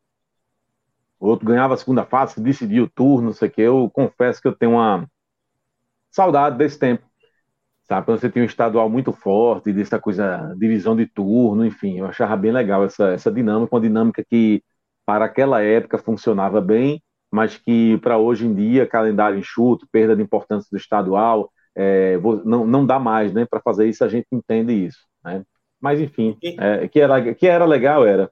o 1.20 1.28
outro 1.28 1.48
ganhava 1.48 1.74
a 1.74 1.78
segunda 1.78 2.06
fase, 2.06 2.42
decidia 2.42 2.84
o 2.84 2.90
turno, 2.90 3.28
não 3.28 3.34
sei 3.34 3.48
o 3.50 3.52
que. 3.52 3.62
Eu 3.62 3.90
confesso 3.92 4.42
que 4.42 4.48
eu 4.48 4.56
tenho 4.56 4.74
uma 4.74 5.08
saudade 6.12 6.58
desse 6.58 6.78
tempo. 6.78 7.07
Sabe, 7.88 8.06
quando 8.06 8.20
você 8.20 8.30
tinha 8.30 8.44
um 8.44 8.48
estadual 8.48 8.90
muito 8.90 9.14
forte, 9.14 9.72
dessa 9.72 9.98
coisa, 10.00 10.54
divisão 10.58 10.96
de 10.96 11.06
turno, 11.06 11.66
enfim, 11.66 12.00
eu 12.00 12.06
achava 12.06 12.36
bem 12.36 12.52
legal 12.52 12.84
essa, 12.84 13.12
essa 13.12 13.32
dinâmica, 13.32 13.74
uma 13.76 13.82
dinâmica 13.82 14.24
que 14.30 14.62
para 15.06 15.26
aquela 15.26 15.62
época 15.64 15.98
funcionava 15.98 16.60
bem, 16.60 17.02
mas 17.32 17.58
que 17.58 17.98
para 18.00 18.18
hoje 18.18 18.46
em 18.46 18.54
dia, 18.54 18.86
calendário 18.86 19.40
enxuto, 19.40 19.88
perda 19.92 20.16
de 20.16 20.22
importância 20.22 20.68
do 20.70 20.78
estadual, 20.78 21.50
é, 21.76 22.18
não, 22.44 22.68
não 22.68 22.86
dá 22.86 23.00
mais, 23.00 23.34
né? 23.34 23.46
Para 23.50 23.62
fazer 23.62 23.88
isso, 23.88 24.04
a 24.04 24.10
gente 24.10 24.28
entende 24.34 24.74
isso, 24.74 25.00
né? 25.24 25.44
Mas 25.80 26.02
enfim, 26.02 26.38
é, 26.44 26.88
que, 26.90 27.00
era, 27.00 27.34
que 27.36 27.48
era 27.48 27.66
legal, 27.66 28.06
era. 28.06 28.30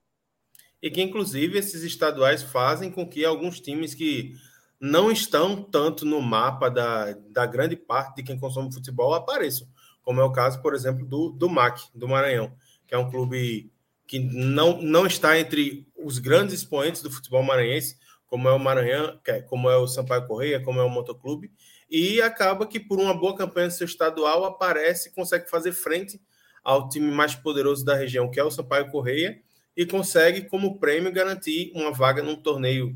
e 0.81 0.89
que, 0.89 1.01
inclusive, 1.01 1.57
esses 1.57 1.83
estaduais 1.83 2.43
fazem 2.43 2.91
com 2.91 3.07
que 3.07 3.23
alguns 3.25 3.59
times 3.59 3.93
que 3.93 4.33
não 4.79 5.11
estão 5.11 5.61
tanto 5.63 6.05
no 6.05 6.21
mapa 6.21 6.69
da, 6.69 7.13
da 7.29 7.45
grande 7.45 7.75
parte 7.75 8.17
de 8.17 8.23
quem 8.23 8.39
consome 8.39 8.73
futebol 8.73 9.13
apareçam, 9.13 9.67
como 10.03 10.21
é 10.21 10.23
o 10.23 10.31
caso, 10.31 10.61
por 10.61 10.73
exemplo, 10.73 11.05
do, 11.05 11.31
do 11.31 11.49
MAC, 11.49 11.89
do 11.93 12.07
Maranhão, 12.07 12.55
que 12.87 12.93
é 12.93 12.97
um 12.97 13.09
clube 13.09 13.71
que 14.07 14.19
não, 14.19 14.81
não 14.81 15.05
está 15.05 15.39
entre 15.39 15.87
os 15.95 16.19
grandes 16.19 16.53
expoentes 16.53 17.01
do 17.01 17.09
futebol 17.09 17.41
maranhense, 17.41 17.97
como 18.27 18.47
é 18.47 18.51
o 18.51 18.59
Maranhão, 18.59 19.19
é, 19.27 19.41
como 19.41 19.69
é 19.69 19.77
o 19.77 19.87
Sampaio 19.87 20.27
Correia, 20.27 20.61
como 20.61 20.79
é 20.79 20.83
o 20.83 20.89
Motoclube, 20.89 21.51
e 21.89 22.21
acaba 22.21 22.67
que 22.67 22.79
por 22.79 22.99
uma 22.99 23.13
boa 23.13 23.35
campanha 23.35 23.67
no 23.67 23.71
seu 23.71 23.85
estadual 23.85 24.43
aparece 24.45 25.09
e 25.09 25.11
consegue 25.11 25.49
fazer 25.49 25.71
frente 25.71 26.19
ao 26.63 26.89
time 26.89 27.11
mais 27.11 27.35
poderoso 27.35 27.85
da 27.85 27.95
região, 27.95 28.29
que 28.29 28.39
é 28.39 28.43
o 28.43 28.51
Sampaio 28.51 28.89
Correia, 28.89 29.39
e 29.77 29.85
consegue 29.85 30.43
como 30.43 30.79
prêmio 30.79 31.11
garantir 31.11 31.71
uma 31.75 31.91
vaga 31.91 32.23
num 32.23 32.35
torneio 32.35 32.95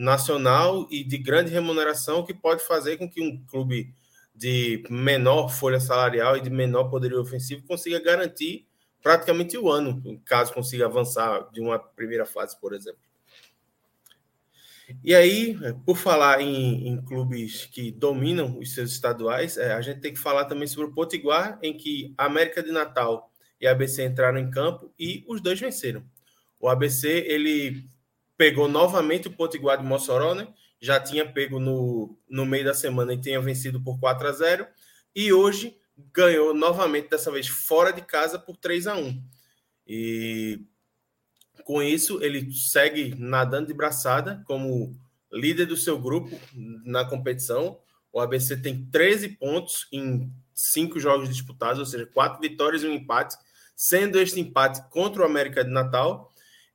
nacional 0.00 0.88
e 0.90 1.04
de 1.04 1.18
grande 1.18 1.50
remuneração 1.50 2.24
que 2.24 2.32
pode 2.32 2.66
fazer 2.66 2.96
com 2.96 3.08
que 3.08 3.20
um 3.20 3.44
clube 3.44 3.94
de 4.34 4.82
menor 4.88 5.48
folha 5.50 5.78
salarial 5.78 6.38
e 6.38 6.40
de 6.40 6.48
menor 6.48 6.84
poderio 6.84 7.20
ofensivo 7.20 7.66
consiga 7.66 8.00
garantir 8.00 8.66
praticamente 9.02 9.58
o 9.58 9.70
ano, 9.70 10.02
caso 10.24 10.54
consiga 10.54 10.86
avançar 10.86 11.50
de 11.52 11.60
uma 11.60 11.78
primeira 11.78 12.24
fase, 12.24 12.58
por 12.58 12.72
exemplo. 12.72 13.00
E 15.04 15.14
aí, 15.14 15.56
por 15.84 15.96
falar 15.96 16.40
em, 16.40 16.88
em, 16.88 17.04
clubes 17.04 17.66
que 17.66 17.92
dominam 17.92 18.58
os 18.58 18.74
seus 18.74 18.92
estaduais, 18.92 19.58
é, 19.58 19.72
a 19.72 19.82
gente 19.82 20.00
tem 20.00 20.12
que 20.12 20.18
falar 20.18 20.46
também 20.46 20.66
sobre 20.66 20.90
o 20.90 20.94
Potiguar, 20.94 21.58
em 21.62 21.76
que 21.76 22.12
a 22.16 22.24
América 22.24 22.62
de 22.62 22.72
Natal 22.72 23.30
e 23.60 23.66
a 23.66 23.72
ABC 23.72 24.02
entraram 24.04 24.38
em 24.38 24.50
campo 24.50 24.92
e 24.98 25.24
os 25.28 25.40
dois 25.40 25.60
venceram. 25.60 26.02
O 26.58 26.68
ABC 26.68 27.08
ele 27.26 27.86
pegou 28.40 28.66
novamente 28.66 29.28
o 29.28 29.30
Potiguar 29.30 29.76
de 29.76 29.84
Mossoró, 29.84 30.34
né? 30.34 30.48
já 30.80 30.98
tinha 30.98 31.30
pego 31.30 31.60
no, 31.60 32.16
no 32.26 32.46
meio 32.46 32.64
da 32.64 32.72
semana 32.72 33.12
e 33.12 33.20
tinha 33.20 33.38
vencido 33.38 33.82
por 33.82 34.00
4 34.00 34.26
a 34.26 34.32
0 34.32 34.66
e 35.14 35.30
hoje 35.30 35.76
ganhou 36.10 36.54
novamente, 36.54 37.10
dessa 37.10 37.30
vez 37.30 37.48
fora 37.48 37.92
de 37.92 38.00
casa, 38.00 38.38
por 38.38 38.56
3 38.56 38.86
a 38.86 38.96
1 38.96 39.22
E 39.86 40.60
com 41.64 41.82
isso, 41.82 42.22
ele 42.22 42.50
segue 42.54 43.14
nadando 43.18 43.66
de 43.66 43.74
braçada 43.74 44.42
como 44.46 44.96
líder 45.30 45.66
do 45.66 45.76
seu 45.76 45.98
grupo 45.98 46.40
na 46.86 47.04
competição. 47.04 47.78
O 48.10 48.20
ABC 48.20 48.56
tem 48.56 48.86
13 48.86 49.28
pontos 49.36 49.86
em 49.92 50.32
cinco 50.54 50.98
jogos 50.98 51.28
disputados, 51.28 51.78
ou 51.78 51.84
seja, 51.84 52.06
quatro 52.06 52.40
vitórias 52.40 52.82
e 52.82 52.86
um 52.86 52.94
empate, 52.94 53.36
sendo 53.76 54.18
este 54.18 54.40
empate 54.40 54.82
contra 54.88 55.20
o 55.20 55.26
América 55.26 55.62
de 55.62 55.70
Natal. 55.70 56.29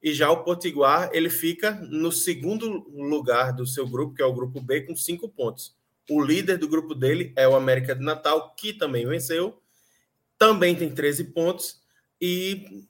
E 0.05 0.13
já 0.13 0.29
o 0.29 0.43
Potiguar, 0.43 1.09
ele 1.13 1.31
fica 1.31 1.71
no 1.71 2.11
segundo 2.11 2.87
lugar 2.91 3.51
do 3.51 3.65
seu 3.65 3.87
grupo, 3.87 4.13
que 4.13 4.21
é 4.21 4.25
o 4.25 4.35
grupo 4.35 4.61
B, 4.61 4.81
com 4.81 4.95
cinco 4.95 5.27
pontos. 5.27 5.75
O 6.07 6.23
líder 6.23 6.59
do 6.59 6.67
grupo 6.67 6.93
dele 6.93 7.33
é 7.35 7.47
o 7.47 7.55
América 7.55 7.95
de 7.95 8.03
Natal, 8.03 8.53
que 8.53 8.71
também 8.71 9.07
venceu, 9.07 9.59
também 10.37 10.75
tem 10.75 10.93
13 10.93 11.23
pontos, 11.23 11.81
e 12.21 12.87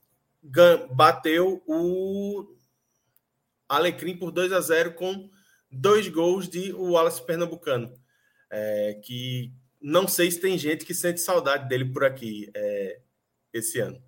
bateu 0.91 1.63
o 1.65 2.53
Alecrim 3.69 4.17
por 4.17 4.29
2 4.29 4.51
a 4.51 4.59
0 4.59 4.95
com 4.95 5.29
dois 5.71 6.09
gols 6.09 6.49
de 6.49 6.73
Wallace 6.73 7.25
Pernambucano. 7.25 7.97
É, 8.51 8.99
que 9.01 9.53
não 9.81 10.05
sei 10.05 10.29
se 10.29 10.41
tem 10.41 10.57
gente 10.57 10.85
que 10.85 10.93
sente 10.93 11.21
saudade 11.21 11.69
dele 11.69 11.85
por 11.85 12.03
aqui 12.03 12.51
é, 12.53 12.99
esse 13.53 13.79
ano. 13.79 14.03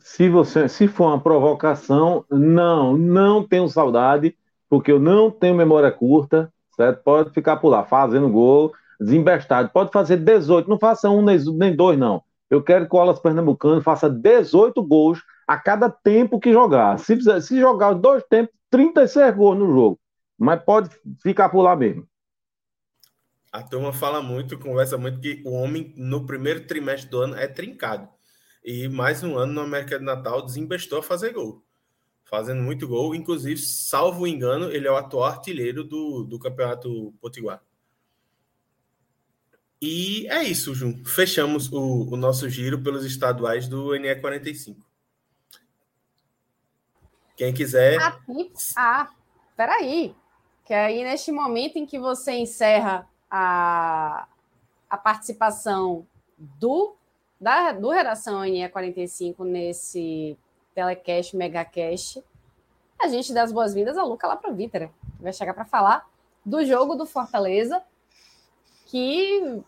Se 0.00 0.28
você, 0.28 0.68
se 0.68 0.88
for 0.88 1.06
uma 1.06 1.20
provocação, 1.20 2.24
não, 2.30 2.96
não 2.96 3.46
tenho 3.46 3.68
saudade, 3.68 4.36
porque 4.68 4.90
eu 4.90 4.98
não 4.98 5.30
tenho 5.30 5.54
memória 5.54 5.90
curta, 5.90 6.52
certo? 6.74 7.02
Pode 7.02 7.30
ficar 7.30 7.58
por 7.58 7.68
lá, 7.68 7.84
fazendo 7.84 8.28
gol, 8.28 8.72
desembestado. 8.98 9.70
Pode 9.70 9.90
fazer 9.92 10.16
18, 10.16 10.68
não 10.68 10.78
faça 10.78 11.08
um 11.10 11.22
nem 11.22 11.74
dois, 11.74 11.98
não. 11.98 12.22
Eu 12.48 12.62
quero 12.62 12.88
que 12.88 12.96
o 12.96 12.98
Alas 12.98 13.20
Pernambucano 13.20 13.80
faça 13.80 14.10
18 14.10 14.82
gols 14.82 15.22
a 15.46 15.56
cada 15.56 15.88
tempo 15.88 16.40
que 16.40 16.52
jogar. 16.52 16.98
Se, 16.98 17.16
se 17.40 17.60
jogar 17.60 17.94
dois 17.94 18.24
tempos, 18.24 18.54
36 18.70 19.36
gols 19.36 19.58
no 19.58 19.66
jogo. 19.72 20.00
Mas 20.38 20.62
pode 20.62 20.90
ficar 21.22 21.48
por 21.48 21.62
lá 21.62 21.76
mesmo. 21.76 22.08
A 23.52 23.62
turma 23.62 23.92
fala 23.92 24.22
muito, 24.22 24.58
conversa 24.58 24.96
muito 24.96 25.20
que 25.20 25.42
o 25.44 25.52
homem 25.52 25.92
no 25.96 26.24
primeiro 26.24 26.66
trimestre 26.66 27.10
do 27.10 27.20
ano 27.20 27.36
é 27.36 27.48
trincado. 27.48 28.08
E 28.62 28.88
mais 28.88 29.22
um 29.22 29.38
ano 29.38 29.52
no 29.52 29.60
América 29.62 29.98
do 29.98 30.04
Natal 30.04 30.42
desembestou 30.42 30.98
a 30.98 31.02
fazer 31.02 31.32
gol. 31.32 31.62
Fazendo 32.24 32.62
muito 32.62 32.86
gol, 32.86 33.14
inclusive, 33.14 33.60
salvo 33.60 34.26
engano, 34.26 34.70
ele 34.70 34.86
é 34.86 34.90
o 34.90 34.96
atual 34.96 35.24
artilheiro 35.24 35.82
do, 35.82 36.22
do 36.22 36.38
Campeonato 36.38 37.12
Potiguar. 37.20 37.62
E 39.82 40.28
é 40.28 40.42
isso, 40.44 40.74
Ju. 40.74 41.02
Fechamos 41.06 41.72
o, 41.72 42.06
o 42.10 42.16
nosso 42.16 42.48
giro 42.50 42.82
pelos 42.82 43.04
estaduais 43.04 43.66
do 43.66 43.88
NE45. 43.88 44.76
Quem 47.34 47.54
quiser. 47.54 47.98
Aqui, 47.98 48.52
ah, 48.76 49.10
peraí. 49.56 50.14
Que 50.66 50.74
aí, 50.74 51.02
neste 51.02 51.32
momento 51.32 51.78
em 51.78 51.86
que 51.86 51.98
você 51.98 52.32
encerra 52.32 53.08
a, 53.30 54.28
a 54.88 54.98
participação 54.98 56.06
do, 56.38 56.96
da, 57.40 57.72
do 57.72 57.90
Redação 57.90 58.42
NE45 58.42 59.44
nesse 59.44 60.36
telecast, 60.74 61.34
megacast, 61.36 62.22
a 63.00 63.08
gente 63.08 63.32
dá 63.32 63.42
as 63.42 63.52
boas-vindas 63.52 63.96
ao 63.96 64.06
Luca 64.06 64.26
Laprovítera, 64.26 64.90
que 65.16 65.22
vai 65.22 65.32
chegar 65.32 65.54
para 65.54 65.64
falar 65.64 66.06
do 66.44 66.64
jogo 66.64 66.94
do 66.94 67.06
Fortaleza 67.06 67.82
que, 68.86 69.62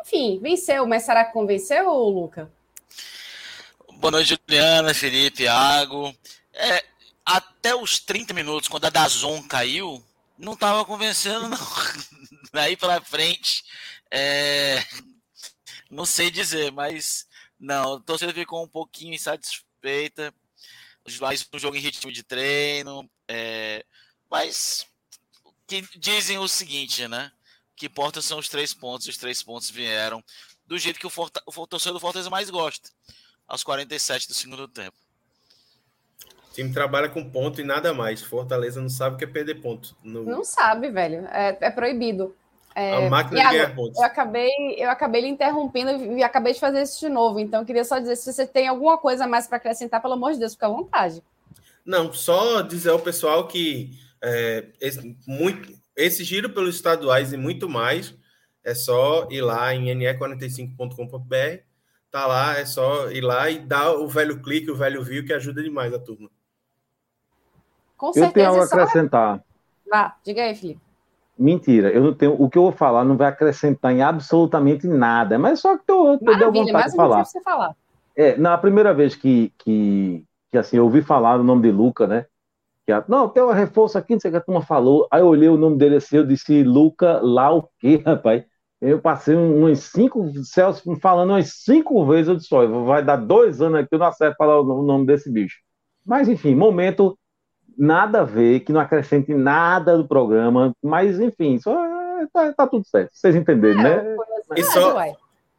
enfim, 0.00 0.38
venceu, 0.40 0.86
mas 0.86 1.04
será 1.04 1.24
que 1.24 1.32
convenceu, 1.32 1.90
Luca? 1.90 2.52
Boa 3.94 4.10
noite, 4.10 4.38
Juliana, 4.48 4.92
Felipe, 4.92 5.44
Iago. 5.44 6.14
É, 6.52 6.84
até 7.24 7.74
os 7.74 7.98
30 8.00 8.34
minutos, 8.34 8.68
quando 8.68 8.84
a 8.84 8.90
Dazon 8.90 9.42
caiu, 9.42 10.02
não 10.36 10.52
estava 10.52 10.84
convencendo, 10.84 11.48
não. 11.48 11.58
Daí 12.52 12.76
para 12.76 13.00
frente, 13.00 13.64
é... 14.10 14.82
não 15.90 16.04
sei 16.04 16.30
dizer, 16.30 16.72
mas 16.72 17.26
não, 17.58 17.94
a 17.94 18.00
torcida 18.00 18.32
ficou 18.32 18.62
um 18.64 18.68
pouquinho 18.68 19.14
insatisfeita. 19.14 20.32
Mais 21.20 21.46
um 21.52 21.58
jogo 21.58 21.76
em 21.76 21.80
ritmo 21.80 22.10
de 22.10 22.24
treino, 22.24 23.08
é... 23.28 23.84
mas 24.28 24.84
que 25.66 25.82
dizem 25.96 26.38
o 26.38 26.48
seguinte, 26.48 27.06
né? 27.06 27.30
que 27.76 27.86
importa 27.86 28.22
são 28.22 28.38
os 28.38 28.48
três 28.48 28.72
pontos, 28.72 29.06
os 29.06 29.18
três 29.18 29.42
pontos 29.42 29.70
vieram 29.70 30.24
do 30.66 30.78
jeito 30.78 30.98
que 30.98 31.06
o, 31.06 31.10
Forta, 31.10 31.40
o 31.46 31.66
torcedor 31.66 31.94
do 31.94 32.00
Fortaleza 32.00 32.30
mais 32.30 32.50
gosta, 32.50 32.90
aos 33.46 33.62
47 33.62 34.26
do 34.26 34.34
segundo 34.34 34.66
tempo. 34.66 34.96
O 36.50 36.54
time 36.54 36.72
trabalha 36.72 37.08
com 37.08 37.28
ponto 37.30 37.60
e 37.60 37.64
nada 37.64 37.92
mais. 37.92 38.22
Fortaleza 38.22 38.80
não 38.80 38.88
sabe 38.88 39.14
o 39.14 39.18
que 39.18 39.24
é 39.24 39.28
perder 39.28 39.60
ponto. 39.60 39.94
No... 40.02 40.24
Não 40.24 40.42
sabe, 40.42 40.90
velho. 40.90 41.26
É, 41.26 41.56
é 41.60 41.70
proibido. 41.70 42.34
É... 42.76 43.06
A 43.06 43.08
máquina 43.08 43.40
de 43.40 43.48
ganhar 43.48 43.74
pontos. 43.74 43.98
Eu 43.98 44.04
acabei, 44.04 44.50
eu 44.76 44.90
acabei 44.90 45.22
lhe 45.22 45.28
interrompendo 45.28 46.14
e 46.14 46.22
acabei 46.22 46.52
de 46.52 46.60
fazer 46.60 46.82
isso 46.82 47.00
de 47.00 47.08
novo. 47.08 47.40
Então, 47.40 47.60
eu 47.60 47.66
queria 47.66 47.84
só 47.84 47.98
dizer: 47.98 48.16
se 48.16 48.30
você 48.30 48.46
tem 48.46 48.68
alguma 48.68 48.98
coisa 48.98 49.26
mais 49.26 49.46
para 49.46 49.56
acrescentar, 49.56 50.02
pelo 50.02 50.12
amor 50.12 50.34
de 50.34 50.40
Deus, 50.40 50.52
fica 50.52 50.66
à 50.66 50.70
vontade. 50.70 51.22
Não, 51.86 52.12
só 52.12 52.60
dizer 52.60 52.90
ao 52.90 52.98
pessoal 52.98 53.48
que 53.48 53.98
é, 54.22 54.66
esse, 54.78 55.16
muito, 55.26 55.72
esse 55.96 56.22
giro 56.22 56.50
pelos 56.50 56.74
estaduais 56.74 57.32
e 57.32 57.38
muito 57.38 57.66
mais 57.66 58.14
é 58.62 58.74
só 58.74 59.26
ir 59.30 59.40
lá 59.40 59.74
em 59.74 59.86
ne45.com.br. 59.96 61.62
Tá 62.10 62.26
lá, 62.26 62.58
é 62.58 62.66
só 62.66 63.10
ir 63.10 63.22
lá 63.22 63.48
e 63.48 63.58
dar 63.58 63.92
o 63.92 64.06
velho 64.06 64.42
clique, 64.42 64.70
o 64.70 64.76
velho 64.76 65.02
view, 65.02 65.24
que 65.24 65.32
ajuda 65.32 65.62
demais 65.62 65.94
a 65.94 65.98
turma. 65.98 66.28
Com 67.96 68.12
certeza. 68.12 68.28
Eu 68.28 68.32
tenho 68.34 68.48
algo 68.48 68.60
a 68.60 68.64
acrescentar. 68.64 69.44
Vá, 69.88 70.16
diga 70.22 70.42
aí, 70.42 70.54
Felipe. 70.54 70.85
Mentira, 71.38 71.90
eu 71.90 72.02
não 72.02 72.14
tenho. 72.14 72.34
O 72.40 72.48
que 72.48 72.56
eu 72.56 72.62
vou 72.62 72.72
falar 72.72 73.04
não 73.04 73.16
vai 73.16 73.28
acrescentar 73.28 73.92
em 73.92 74.02
absolutamente 74.02 74.86
nada, 74.86 75.38
mas 75.38 75.60
só 75.60 75.76
que 75.76 75.84
eu, 75.88 76.18
eu 76.20 76.38
deu 76.38 76.52
vontade 76.52 76.90
de 76.90 76.96
falar. 76.96 77.24
Você 77.24 77.42
falar. 77.42 77.74
É, 78.16 78.36
na 78.38 78.56
primeira 78.56 78.94
vez 78.94 79.14
que, 79.14 79.52
que, 79.58 80.24
que 80.50 80.56
assim, 80.56 80.78
eu 80.78 80.84
ouvi 80.84 81.02
falar 81.02 81.38
o 81.38 81.44
nome 81.44 81.62
de 81.62 81.70
Luca, 81.70 82.06
né? 82.06 82.24
Que 82.86 82.92
a, 82.92 83.04
não, 83.06 83.28
tem 83.28 83.42
um 83.42 83.52
reforço 83.52 83.98
aqui, 83.98 84.14
não 84.14 84.20
sei 84.20 84.30
o 84.30 84.32
que 84.32 84.38
a 84.38 84.40
turma 84.40 84.62
falou. 84.62 85.06
Aí 85.10 85.20
eu 85.20 85.26
olhei 85.26 85.48
o 85.48 85.58
nome 85.58 85.76
dele 85.76 85.96
assim, 85.96 86.16
eu 86.16 86.26
disse, 86.26 86.62
Luca, 86.62 87.20
lá 87.20 87.52
o 87.52 87.68
quê, 87.78 88.00
rapaz? 88.04 88.44
Eu 88.80 88.98
passei 89.00 89.34
umas 89.34 89.80
cinco, 89.80 90.30
Celso 90.44 90.82
falando 90.96 91.30
umas 91.30 91.50
cinco 91.64 92.06
vezes, 92.06 92.28
eu 92.28 92.36
disse, 92.36 92.54
olha, 92.54 92.68
vai 92.68 93.04
dar 93.04 93.16
dois 93.16 93.60
anos 93.60 93.80
aqui, 93.80 93.88
eu 93.92 93.98
não 93.98 94.06
acerto 94.06 94.36
falar 94.36 94.60
o 94.60 94.82
nome 94.82 95.06
desse 95.06 95.30
bicho. 95.30 95.56
Mas, 96.04 96.28
enfim, 96.28 96.54
momento 96.54 97.18
nada 97.76 98.20
a 98.20 98.24
ver, 98.24 98.60
que 98.60 98.72
não 98.72 98.80
acrescente 98.80 99.34
nada 99.34 99.96
do 99.96 100.06
programa, 100.06 100.74
mas, 100.82 101.20
enfim, 101.20 101.58
só, 101.58 101.76
tá, 102.32 102.52
tá 102.52 102.66
tudo 102.66 102.86
certo, 102.86 103.10
vocês 103.12 103.34
entenderam, 103.34 103.80
é, 103.80 104.02
né? 104.02 104.16
E 104.56 104.64
só, 104.64 104.96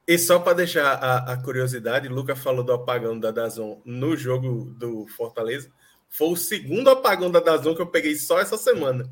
e 0.08 0.18
só 0.18 0.40
para 0.40 0.54
deixar 0.54 0.94
a, 0.94 1.34
a 1.34 1.38
curiosidade, 1.44 2.08
Luca 2.08 2.36
falou 2.36 2.64
do 2.64 2.74
apagão 2.74 3.20
da 3.20 3.32
Dazon 3.32 3.82
no 3.86 4.16
jogo 4.16 4.66
do 4.78 5.06
Fortaleza, 5.08 5.70
foi 6.10 6.30
o 6.30 6.36
segundo 6.38 6.90
apagão 6.90 7.30
da 7.30 7.40
Dazon 7.40 7.76
que 7.76 7.82
eu 7.82 7.88
peguei 7.88 8.16
só 8.16 8.40
essa 8.40 8.58
semana. 8.58 9.06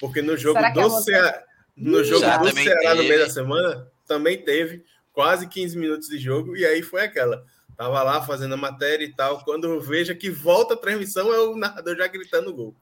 Porque 0.00 0.20
no 0.20 0.36
jogo 0.36 0.58
Será 0.58 0.70
é 0.70 0.72
do, 0.72 0.80
você- 0.82 1.12
Cea... 1.12 1.44
no 1.76 2.02
jogo 2.02 2.20
Já 2.20 2.38
do 2.38 2.48
também 2.48 2.64
Ceará 2.64 2.94
no 2.94 3.02
meio 3.02 3.12
teve. 3.12 3.24
da 3.24 3.30
semana, 3.30 3.86
também 4.06 4.42
teve 4.42 4.82
quase 5.12 5.46
15 5.46 5.78
minutos 5.78 6.08
de 6.08 6.18
jogo, 6.18 6.56
e 6.56 6.64
aí 6.64 6.82
foi 6.82 7.02
aquela. 7.02 7.44
Tava 7.80 8.02
lá 8.02 8.20
fazendo 8.20 8.52
a 8.52 8.58
matéria 8.58 9.06
e 9.06 9.10
tal. 9.10 9.42
Quando 9.42 9.64
eu 9.64 9.80
vejo 9.80 10.14
que 10.14 10.28
volta 10.28 10.74
a 10.74 10.76
transmissão, 10.76 11.32
é 11.32 11.40
o 11.40 11.56
narrador 11.56 11.96
já 11.96 12.06
gritando 12.08 12.52
gol. 12.52 12.74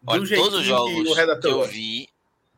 Do 0.00 0.12
Olha, 0.12 0.34
todos 0.34 0.54
os 0.54 0.60
que 0.62 0.68
jogos 0.68 0.98
o 0.98 1.04
que 1.04 1.12
redator 1.12 1.50
eu 1.50 1.64
vi, 1.68 2.08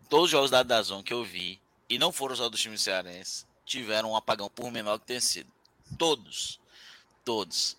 todos 0.09 0.27
os 0.27 0.31
jogos 0.31 0.49
da 0.49 0.63
Dazon 0.63 1.03
que 1.03 1.13
eu 1.13 1.25
vi, 1.25 1.61
e 1.91 1.99
não 1.99 2.13
foram 2.13 2.37
só 2.37 2.49
do 2.49 2.57
time 2.57 2.79
cearense, 2.79 3.45
tiveram 3.67 4.13
um 4.13 4.17
apagão 4.17 4.49
por 4.49 4.71
menor 4.71 5.01
que 5.01 5.07
tenha 5.07 5.21
sido. 5.21 5.51
Todos. 5.99 6.61
Todos. 7.25 7.77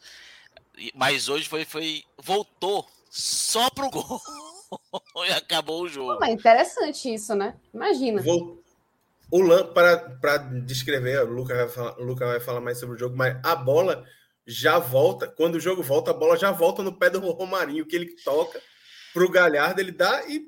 E- 0.77 0.91
Mas 0.93 1.29
hoje 1.29 1.47
foi, 1.47 1.63
foi. 1.63 2.03
Voltou 2.21 2.85
só 3.09 3.69
pro 3.69 3.89
gol. 3.89 4.21
e 5.29 5.31
acabou 5.31 5.79
o 5.79 5.87
Pô, 5.87 5.89
jogo. 5.93 6.17
mas 6.19 6.33
interessante 6.33 7.13
isso, 7.13 7.33
né? 7.35 7.55
Imagina. 7.73 8.21
Vou... 8.21 8.58
O 9.31 9.41
Lan, 9.41 9.71
para 9.73 10.37
descrever, 10.65 11.23
o 11.23 11.31
Luca 11.31 11.55
vai, 11.55 11.69
falar, 11.69 11.99
o 11.99 12.03
Luca 12.03 12.25
vai 12.25 12.39
falar 12.39 12.61
mais 12.61 12.79
sobre 12.79 12.95
o 12.95 12.99
jogo, 12.99 13.15
mas 13.15 13.37
a 13.43 13.55
bola 13.55 14.03
já 14.47 14.79
volta. 14.79 15.27
Quando 15.27 15.55
o 15.55 15.59
jogo 15.59 15.83
volta, 15.83 16.11
a 16.11 16.13
bola 16.13 16.35
já 16.37 16.51
volta 16.51 16.81
no 16.81 16.97
pé 16.97 17.09
do 17.09 17.19
Romarinho, 17.19 17.85
que 17.85 17.95
ele 17.95 18.15
toca 18.23 18.61
pro 19.13 19.29
Galhardo, 19.29 19.79
ele 19.81 19.91
dá 19.91 20.23
e 20.27 20.41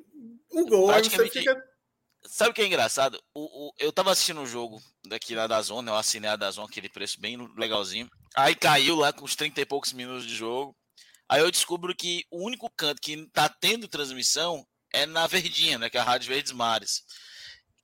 o 0.51 0.65
gol. 0.65 0.87
Praticamente- 0.87 1.39
fica. 1.39 1.63
Sabe 2.23 2.51
o 2.51 2.53
que 2.53 2.61
é 2.61 2.67
engraçado? 2.67 3.19
O, 3.33 3.69
o- 3.69 3.73
eu 3.79 3.91
tava 3.91 4.11
assistindo 4.11 4.41
o 4.41 4.45
jogo 4.47 4.79
daqui 5.07 5.33
lá 5.35 5.47
da 5.47 5.59
Zona, 5.61 5.91
eu 5.91 5.95
assinei 5.95 6.29
a 6.29 6.35
da 6.35 6.51
Zona, 6.51 6.67
aquele 6.67 6.87
preço 6.89 7.19
bem 7.19 7.35
legalzinho. 7.57 8.07
Aí 8.35 8.53
caiu 8.55 8.95
lá 8.95 9.11
com 9.11 9.25
uns 9.25 9.35
30 9.35 9.59
e 9.61 9.65
poucos 9.65 9.91
minutos 9.91 10.25
de 10.25 10.35
jogo. 10.35 10.75
Aí 11.27 11.41
eu 11.41 11.49
descubro 11.49 11.95
que 11.95 12.23
o 12.29 12.45
único 12.45 12.69
canto 12.69 13.01
que 13.01 13.25
tá 13.31 13.49
tendo 13.49 13.87
transmissão 13.87 14.63
é 14.93 15.05
na 15.05 15.25
Verdinha, 15.25 15.79
né? 15.79 15.89
Que 15.89 15.97
é 15.97 15.99
a 16.01 16.03
Rádio 16.03 16.27
Verdes 16.29 16.51
Mares. 16.51 17.01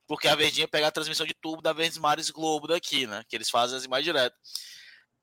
Porque 0.08 0.26
a 0.26 0.34
Verdinha 0.34 0.66
pega 0.66 0.88
a 0.88 0.90
transmissão 0.90 1.26
de 1.26 1.34
tubo 1.34 1.60
da 1.62 1.72
Verdes 1.74 1.98
Mares 1.98 2.30
Globo 2.30 2.66
daqui, 2.66 3.06
né? 3.06 3.22
Que 3.28 3.36
eles 3.36 3.50
fazem 3.50 3.76
as 3.76 3.84
imagens 3.84 4.06
direto. 4.06 4.34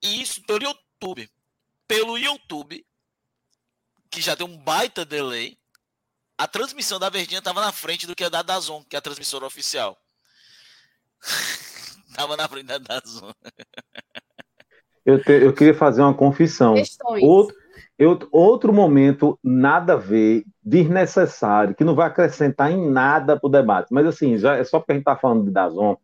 E 0.01 0.21
isso 0.21 0.41
pelo 0.45 0.63
YouTube. 0.63 1.29
Pelo 1.87 2.17
YouTube, 2.17 2.85
que 4.11 4.21
já 4.21 4.35
tem 4.35 4.45
um 4.45 4.57
baita 4.57 5.03
delay, 5.03 5.57
a 6.37 6.47
transmissão 6.47 6.99
da 6.99 7.09
Verdinha 7.09 7.41
tava 7.41 7.61
na 7.61 7.71
frente 7.71 8.05
do 8.05 8.15
que 8.15 8.23
a 8.23 8.29
da 8.29 8.43
Dazon, 8.43 8.83
que 8.87 8.95
é 8.95 8.99
a 8.99 9.01
transmissora 9.01 9.45
oficial. 9.45 9.99
tava 12.15 12.37
na 12.37 12.47
frente 12.47 12.67
da 12.67 12.77
Dazon. 12.77 13.31
Eu, 15.03 15.21
te- 15.23 15.43
eu 15.43 15.53
queria 15.53 15.73
fazer 15.73 16.01
uma 16.01 16.13
confissão. 16.13 16.75
Questões. 16.75 17.23
Outro, 17.23 17.55
eu- 17.97 18.19
outro 18.31 18.73
momento 18.73 19.39
nada 19.43 19.93
a 19.93 19.97
ver, 19.97 20.43
desnecessário, 20.63 21.75
que 21.75 21.83
não 21.83 21.95
vai 21.95 22.07
acrescentar 22.07 22.71
em 22.71 22.89
nada 22.91 23.39
para 23.39 23.47
o 23.47 23.51
debate. 23.51 23.93
Mas 23.93 24.05
assim, 24.07 24.37
já 24.37 24.55
é 24.57 24.63
só 24.63 24.79
porque 24.79 24.91
a 24.93 24.95
gente 24.95 25.01
está 25.03 25.15
falando 25.15 25.45
de 25.45 25.51
Dazon. 25.51 25.95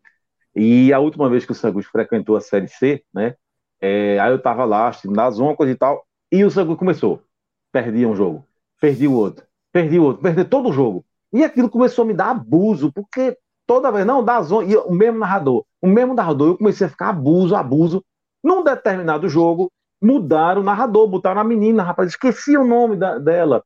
E 0.55 0.91
a 0.93 0.99
última 0.99 1.29
vez 1.29 1.45
que 1.45 1.51
o 1.51 1.55
Sangus 1.55 1.85
frequentou 1.85 2.35
a 2.35 2.41
Série 2.41 2.67
C, 2.67 3.03
né? 3.13 3.35
é, 3.79 4.19
aí 4.19 4.31
eu 4.31 4.37
estava 4.37 4.65
lá 4.65 4.89
assistindo 4.89 5.13
Dazon, 5.15 5.55
coisa 5.55 5.71
e 5.71 5.75
tal, 5.75 6.05
e 6.31 6.43
o 6.43 6.51
Sangus 6.51 6.77
começou. 6.77 7.23
Perdi 7.71 8.05
um 8.05 8.15
jogo, 8.15 8.45
perdi 8.79 9.07
o 9.07 9.13
outro, 9.13 9.45
perdi 9.71 9.97
o 9.99 10.03
outro, 10.03 10.21
perdi 10.21 10.43
todo 10.43 10.69
o 10.69 10.73
jogo. 10.73 11.05
E 11.33 11.43
aquilo 11.43 11.69
começou 11.69 12.03
a 12.03 12.07
me 12.07 12.13
dar 12.13 12.31
abuso, 12.31 12.91
porque 12.91 13.37
toda 13.65 13.91
vez, 13.91 14.05
não, 14.05 14.23
Dazon, 14.23 14.63
e 14.63 14.75
o 14.75 14.91
mesmo 14.91 15.19
narrador, 15.19 15.65
o 15.81 15.87
mesmo 15.87 16.13
narrador, 16.13 16.49
eu 16.49 16.57
comecei 16.57 16.85
a 16.87 16.89
ficar 16.89 17.09
abuso, 17.09 17.55
abuso. 17.55 18.03
Num 18.43 18.63
determinado 18.63 19.29
jogo, 19.29 19.71
mudaram 20.01 20.61
o 20.61 20.63
narrador, 20.63 21.07
botaram 21.07 21.41
a 21.41 21.43
menina, 21.43 21.83
rapaz, 21.83 22.09
esqueci 22.09 22.57
o 22.57 22.65
nome 22.65 22.95
da- 22.95 23.17
dela. 23.17 23.63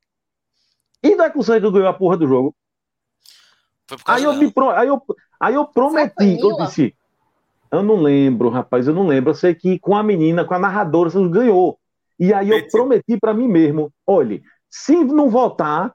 E 1.01 1.15
daí 1.15 1.31
que 1.31 1.37
o 1.37 1.43
Santos 1.43 1.71
ganhou 1.71 1.87
a 1.87 1.93
porra 1.93 2.17
do 2.17 2.27
jogo. 2.27 2.55
Foi 3.87 3.97
por 3.97 4.03
causa 4.03 4.19
Aí 4.19 4.25
eu, 4.25 4.33
me 4.39 4.51
pro- 4.51 4.69
aí 4.71 4.87
eu, 4.87 5.01
aí 5.39 5.53
eu 5.53 5.65
prometi, 5.65 6.39
eu 6.39 6.57
disse, 6.57 6.95
eu 7.71 7.83
não 7.83 7.95
lembro, 8.01 8.49
rapaz, 8.49 8.87
eu 8.87 8.93
não 8.93 9.07
lembro. 9.07 9.31
Eu 9.31 9.35
sei 9.35 9.53
que 9.53 9.77
com 9.79 9.95
a 9.95 10.03
menina, 10.03 10.43
com 10.43 10.53
a 10.53 10.59
narradora, 10.59 11.09
você 11.09 11.29
ganhou. 11.29 11.77
E 12.19 12.33
aí 12.33 12.49
eu 12.49 12.57
prometi 12.71 13.19
pra 13.19 13.33
mim 13.33 13.47
mesmo, 13.47 13.91
olha, 14.07 14.41
se 14.69 15.03
não 15.03 15.29
voltar, 15.29 15.93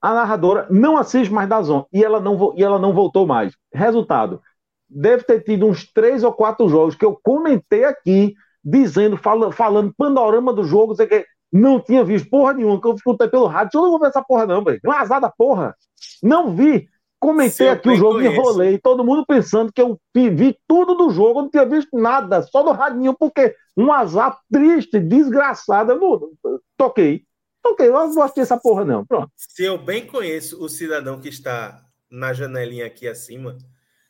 a 0.00 0.14
narradora 0.14 0.66
não 0.70 0.96
assiste 0.96 1.32
mais 1.32 1.48
da 1.48 1.60
Zon. 1.62 1.86
E 1.92 2.02
ela 2.04 2.20
não, 2.20 2.54
e 2.56 2.62
ela 2.62 2.78
não 2.78 2.92
voltou 2.92 3.26
mais. 3.26 3.54
Resultado, 3.72 4.40
deve 4.88 5.22
ter 5.24 5.40
tido 5.42 5.66
uns 5.66 5.90
três 5.92 6.24
ou 6.24 6.32
quatro 6.32 6.68
jogos 6.68 6.94
que 6.94 7.04
eu 7.04 7.18
comentei 7.22 7.84
aqui, 7.84 8.34
dizendo, 8.64 9.16
fala- 9.16 9.52
falando 9.52 9.94
panorama 9.96 10.52
do 10.52 10.64
jogo, 10.64 10.94
sei 10.94 11.06
que 11.06 11.24
não 11.52 11.80
tinha 11.80 12.04
visto 12.04 12.28
porra 12.28 12.52
nenhuma, 12.52 12.80
que 12.80 12.86
eu 12.86 12.94
escutei 12.94 13.28
pelo 13.28 13.46
rádio. 13.46 13.78
Eu 13.78 13.82
não 13.82 13.90
vou 13.90 14.00
ver 14.00 14.08
essa 14.08 14.22
porra, 14.22 14.46
não, 14.46 14.62
velho. 14.62 14.80
Um 14.84 14.92
azar 14.92 15.20
da 15.20 15.30
porra. 15.30 15.74
Não 16.22 16.54
vi. 16.54 16.88
Comentei 17.20 17.68
aqui 17.68 17.88
o 17.88 17.96
jogo 17.96 18.20
e 18.20 18.24
conheço. 18.26 18.40
enrolei. 18.40 18.78
Todo 18.78 19.04
mundo 19.04 19.24
pensando 19.26 19.72
que 19.72 19.82
eu 19.82 19.98
vi, 20.14 20.56
tudo 20.68 20.94
do 20.94 21.10
jogo, 21.10 21.40
eu 21.40 21.42
não 21.44 21.50
tinha 21.50 21.66
visto 21.66 21.98
nada, 21.98 22.42
só 22.42 22.62
no 22.62 22.70
radinho, 22.70 23.12
porque 23.18 23.56
um 23.76 23.92
azar 23.92 24.38
triste, 24.52 25.00
desgraçado. 25.00 25.92
Eu 25.92 25.98
não, 25.98 26.60
toquei. 26.76 27.24
Toquei, 27.60 27.88
eu 27.88 27.92
não 27.92 28.12
vou 28.12 28.22
assistir 28.22 28.40
essa 28.42 28.56
porra, 28.56 28.84
não. 28.84 29.04
Pronto. 29.04 29.30
Se 29.34 29.64
eu 29.64 29.76
bem 29.76 30.06
conheço 30.06 30.62
o 30.62 30.68
cidadão 30.68 31.18
que 31.20 31.28
está 31.28 31.82
na 32.10 32.32
janelinha 32.32 32.86
aqui 32.86 33.08
acima, 33.08 33.58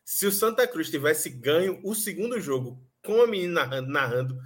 se 0.05 0.27
o 0.27 0.33
Santa 0.33 0.67
Cruz 0.67 0.91
tivesse 0.91 1.31
ganho 1.31 1.81
o 1.83 1.95
segundo 1.95 2.39
jogo 2.39 2.79
com 3.09 3.23
a 3.23 3.27
menina 3.27 3.65
narrando, 3.65 3.91
narrando, 3.91 4.39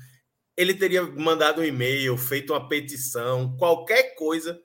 ele 0.57 0.73
teria 0.73 1.02
mandado 1.02 1.60
um 1.60 1.65
e-mail, 1.65 2.16
feito 2.16 2.52
uma 2.52 2.68
petição, 2.68 3.57
qualquer 3.57 4.15
coisa 4.15 4.62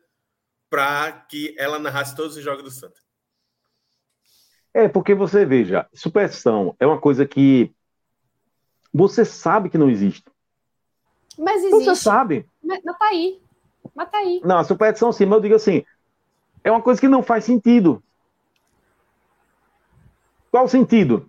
para 0.69 1.11
que 1.11 1.55
ela 1.57 1.79
narrasse 1.79 2.15
todos 2.15 2.37
os 2.37 2.43
jogos 2.43 2.63
do 2.63 2.69
Santa. 2.69 3.01
É, 4.71 4.87
porque 4.87 5.15
você 5.15 5.43
veja, 5.43 5.87
superstição 5.95 6.75
é 6.79 6.85
uma 6.85 7.01
coisa 7.01 7.25
que 7.25 7.73
você 8.93 9.25
sabe 9.25 9.67
que 9.71 9.77
não 9.79 9.89
existe. 9.89 10.29
Mas 11.35 11.63
Você 11.63 11.89
existe. 11.89 12.03
sabe. 12.03 12.47
Mas, 12.63 12.79
mas 12.85 12.97
tá 12.99 13.05
aí. 13.07 13.41
Mas 13.95 14.11
tá 14.11 14.17
aí. 14.19 14.41
Não, 14.43 14.59
a 14.59 14.63
superstição 14.63 15.11
sim, 15.11 15.25
mas 15.25 15.37
eu 15.37 15.41
digo 15.41 15.55
assim, 15.55 15.83
é 16.63 16.69
uma 16.69 16.81
coisa 16.81 17.01
que 17.01 17.07
não 17.07 17.23
faz 17.23 17.45
sentido. 17.45 18.03
Qual 20.51 20.65
o 20.65 20.69
sentido? 20.69 21.27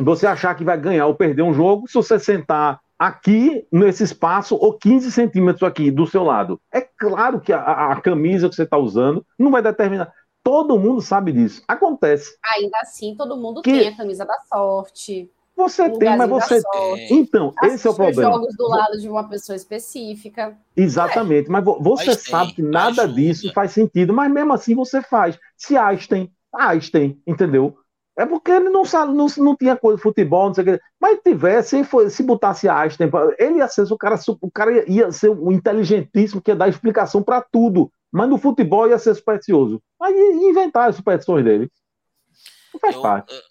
Você 0.00 0.26
achar 0.26 0.54
que 0.54 0.64
vai 0.64 0.78
ganhar 0.78 1.06
ou 1.06 1.14
perder 1.14 1.42
um 1.42 1.52
jogo 1.54 1.86
se 1.88 1.94
você 1.94 2.18
sentar 2.18 2.80
aqui 2.98 3.66
nesse 3.70 4.02
espaço 4.04 4.56
ou 4.56 4.72
15 4.72 5.10
centímetros 5.12 5.62
aqui 5.62 5.90
do 5.90 6.06
seu 6.06 6.22
lado. 6.24 6.60
É 6.72 6.80
claro 6.80 7.40
que 7.40 7.52
a, 7.52 7.60
a- 7.60 7.92
a 7.92 8.00
camisa 8.00 8.48
que 8.48 8.54
você 8.54 8.62
está 8.64 8.76
usando 8.78 9.24
não 9.38 9.50
vai 9.50 9.62
determinar. 9.62 10.12
Todo 10.42 10.78
mundo 10.78 11.00
sabe 11.00 11.32
disso. 11.32 11.62
Acontece. 11.68 12.36
Ainda 12.56 12.78
assim, 12.80 13.14
todo 13.14 13.36
mundo 13.36 13.60
Que- 13.62 13.70
tem 13.70 13.88
a 13.88 13.96
camisa 13.96 14.24
da 14.24 14.38
sorte. 14.52 15.30
Você 15.56 15.90
tem, 15.90 16.16
mas 16.16 16.28
você. 16.30 16.60
sorte. 16.60 17.12
Então, 17.14 17.52
esse 17.64 17.86
é 17.86 17.90
o 17.90 17.94
problema. 17.94 18.32
jogos 18.32 18.56
do 18.56 18.68
lado 18.68 18.98
de 19.00 19.08
uma 19.08 19.28
pessoa 19.28 19.56
específica. 19.56 20.56
Exatamente, 20.76 21.50
mas 21.50 21.64
vo- 21.64 21.80
você 21.82 22.06
Mas 22.06 22.22
tem, 22.22 22.30
sabe 22.32 22.52
que 22.52 22.62
nada 22.62 23.02
ajuda. 23.02 23.20
disso 23.20 23.52
faz 23.52 23.72
sentido, 23.72 24.12
mas 24.14 24.30
mesmo 24.30 24.52
assim 24.52 24.74
você 24.74 25.02
faz. 25.02 25.36
Se 25.56 25.76
Einstein, 25.76 26.32
Einstein, 26.54 27.20
entendeu? 27.26 27.76
É 28.18 28.26
porque 28.26 28.50
ele 28.50 28.68
não 28.68 28.84
sabe, 28.84 29.14
não, 29.14 29.26
não 29.36 29.56
tinha 29.56 29.76
coisa 29.76 29.96
de 29.96 30.02
futebol, 30.02 30.48
não 30.48 30.54
sei 30.54 30.64
o 30.64 30.66
que. 30.66 30.80
Mas 31.00 31.20
tivesse, 31.24 31.84
se, 31.84 32.10
se 32.10 32.22
botasse 32.24 32.68
Einstein, 32.68 33.08
ele 33.38 33.58
ia 33.58 33.68
ser 33.68 33.82
o 33.92 33.96
cara, 33.96 34.18
o 34.40 34.50
cara 34.50 34.90
ia- 34.90 35.12
ser 35.12 35.28
o 35.28 35.52
inteligentíssimo 35.52 36.42
que 36.42 36.50
ia 36.50 36.56
dar 36.56 36.68
explicação 36.68 37.22
para 37.22 37.40
tudo. 37.40 37.92
Mas 38.10 38.28
no 38.28 38.36
futebol 38.36 38.88
ia 38.88 38.98
ser 38.98 39.14
supersticioso. 39.14 39.80
Aí 40.02 40.12
ia 40.12 40.50
inventar 40.50 40.88
as 40.88 40.96
superstições 40.96 41.44
dele. 41.44 41.70
Não 42.74 42.80
faz 42.80 42.96
Eu, 42.96 43.02
parte. 43.02 43.32
eu- 43.32 43.42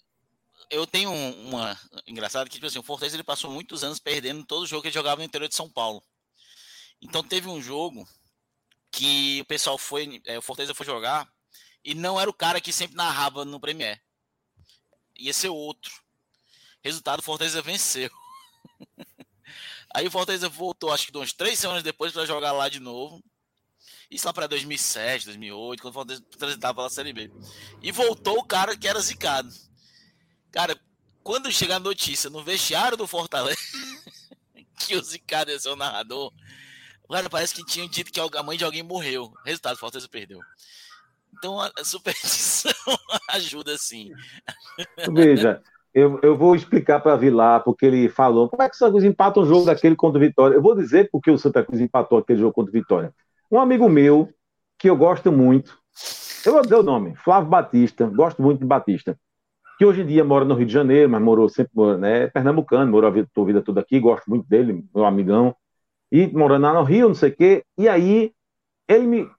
eu 0.80 0.86
tenho 0.86 1.10
um- 1.10 1.48
uma 1.48 1.74
engraçada 2.06 2.44
que 2.44 2.56
tipo 2.56 2.66
assim, 2.66 2.78
o 2.78 2.82
Fortaleza 2.82 3.16
ele 3.16 3.24
passou 3.24 3.50
muitos 3.50 3.82
anos 3.82 3.98
perdendo 3.98 4.44
todo 4.44 4.66
jogo 4.66 4.82
que 4.82 4.88
ele 4.88 4.94
jogava 4.94 5.20
no 5.20 5.24
interior 5.24 5.48
de 5.48 5.54
São 5.54 5.70
Paulo. 5.70 6.02
Então 7.00 7.22
teve 7.22 7.48
um 7.48 7.62
jogo 7.62 8.06
que 8.90 9.40
o 9.40 9.44
pessoal 9.46 9.78
foi, 9.78 10.20
é, 10.26 10.36
o 10.38 10.42
Fortaleza 10.42 10.74
foi 10.74 10.84
jogar 10.84 11.26
e 11.82 11.94
não 11.94 12.20
era 12.20 12.28
o 12.28 12.34
cara 12.34 12.60
que 12.60 12.70
sempre 12.70 12.96
narrava 12.96 13.46
no 13.46 13.58
Premier. 13.58 13.98
Ia 15.18 15.32
ser 15.32 15.48
outro. 15.48 15.92
Resultado, 16.82 17.22
Fortaleza 17.22 17.60
venceu. 17.60 18.10
Aí 19.94 20.06
o 20.06 20.10
Fortaleza 20.10 20.48
voltou, 20.48 20.92
acho 20.92 21.10
que 21.10 21.18
uns 21.18 21.32
três 21.32 21.58
semanas 21.58 21.82
depois 21.82 22.12
para 22.12 22.26
jogar 22.26 22.52
lá 22.52 22.68
de 22.68 22.78
novo. 22.78 23.22
Isso 24.10 24.26
lá 24.26 24.32
para 24.32 24.46
2007, 24.46 25.26
2008, 25.26 25.82
quando 25.82 25.90
o 25.90 25.94
Fortaleza 25.94 26.54
estava 26.54 26.82
na 26.82 26.90
Série 26.90 27.12
B. 27.12 27.30
E 27.82 27.92
voltou 27.92 28.38
o 28.38 28.44
cara 28.44 28.76
que 28.76 28.88
era 28.88 29.00
zicado. 29.00 29.52
Cara, 30.50 30.78
quando 31.22 31.52
chega 31.52 31.76
a 31.76 31.80
notícia 31.80 32.30
no 32.30 32.42
vestiário 32.42 32.96
do 32.96 33.06
Fortaleza 33.06 33.58
que 34.80 34.96
o 34.96 35.02
zicado 35.02 35.50
ia 35.50 35.58
ser 35.58 35.68
o 35.68 35.76
narrador, 35.76 36.32
cara, 37.10 37.28
parece 37.28 37.54
que 37.54 37.64
tinham 37.66 37.88
dito 37.88 38.10
que 38.10 38.20
a 38.20 38.42
mãe 38.42 38.56
de 38.56 38.64
alguém 38.64 38.82
morreu. 38.82 39.32
Resultado, 39.44 39.76
o 39.76 39.78
Fortaleza 39.78 40.08
perdeu. 40.08 40.40
Então 41.38 41.60
a 41.60 41.84
superstição 41.84 42.72
ajuda 43.30 43.76
sim. 43.78 44.10
Veja, 45.12 45.62
eu, 45.94 46.18
eu 46.22 46.36
vou 46.36 46.54
explicar 46.54 47.00
para 47.00 47.16
Vilar, 47.16 47.62
porque 47.62 47.86
ele 47.86 48.08
falou 48.08 48.48
como 48.48 48.62
é 48.62 48.68
que 48.68 48.74
o 48.74 48.78
Santa 48.78 48.92
Cruz 48.92 49.04
empata 49.04 49.40
um 49.40 49.46
jogo 49.46 49.64
daquele 49.64 49.96
contra 49.96 50.18
o 50.18 50.20
Vitória. 50.20 50.56
Eu 50.56 50.62
vou 50.62 50.74
dizer 50.74 51.08
porque 51.10 51.30
o 51.30 51.38
Santa 51.38 51.64
Cruz 51.64 51.80
empatou 51.80 52.18
aquele 52.18 52.40
jogo 52.40 52.52
contra 52.52 52.70
o 52.70 52.72
Vitória. 52.72 53.14
Um 53.50 53.58
amigo 53.58 53.88
meu, 53.88 54.28
que 54.78 54.90
eu 54.90 54.96
gosto 54.96 55.32
muito, 55.32 55.78
eu 56.44 56.52
vou 56.52 56.62
dizer 56.62 56.76
o 56.76 56.82
nome, 56.82 57.14
Flávio 57.16 57.48
Batista, 57.48 58.06
gosto 58.06 58.42
muito 58.42 58.60
de 58.60 58.66
Batista, 58.66 59.18
que 59.78 59.84
hoje 59.84 60.02
em 60.02 60.06
dia 60.06 60.24
mora 60.24 60.44
no 60.44 60.54
Rio 60.54 60.66
de 60.66 60.72
Janeiro, 60.72 61.08
mas 61.08 61.22
morou 61.22 61.48
sempre, 61.48 61.96
né, 61.98 62.26
pernambucano, 62.28 62.90
morou 62.90 63.08
a 63.08 63.12
vida, 63.12 63.28
a 63.34 63.44
vida 63.44 63.62
toda 63.62 63.80
aqui, 63.80 63.98
gosto 63.98 64.28
muito 64.28 64.46
dele, 64.48 64.84
meu 64.94 65.04
amigão, 65.04 65.54
e 66.10 66.26
morando 66.26 66.62
lá 66.62 66.74
no 66.74 66.82
Rio, 66.82 67.08
não 67.08 67.14
sei 67.14 67.30
o 67.30 67.36
quê, 67.36 67.64
e 67.76 67.88
aí 67.88 68.32
ele 68.88 69.06
me, 69.06 69.30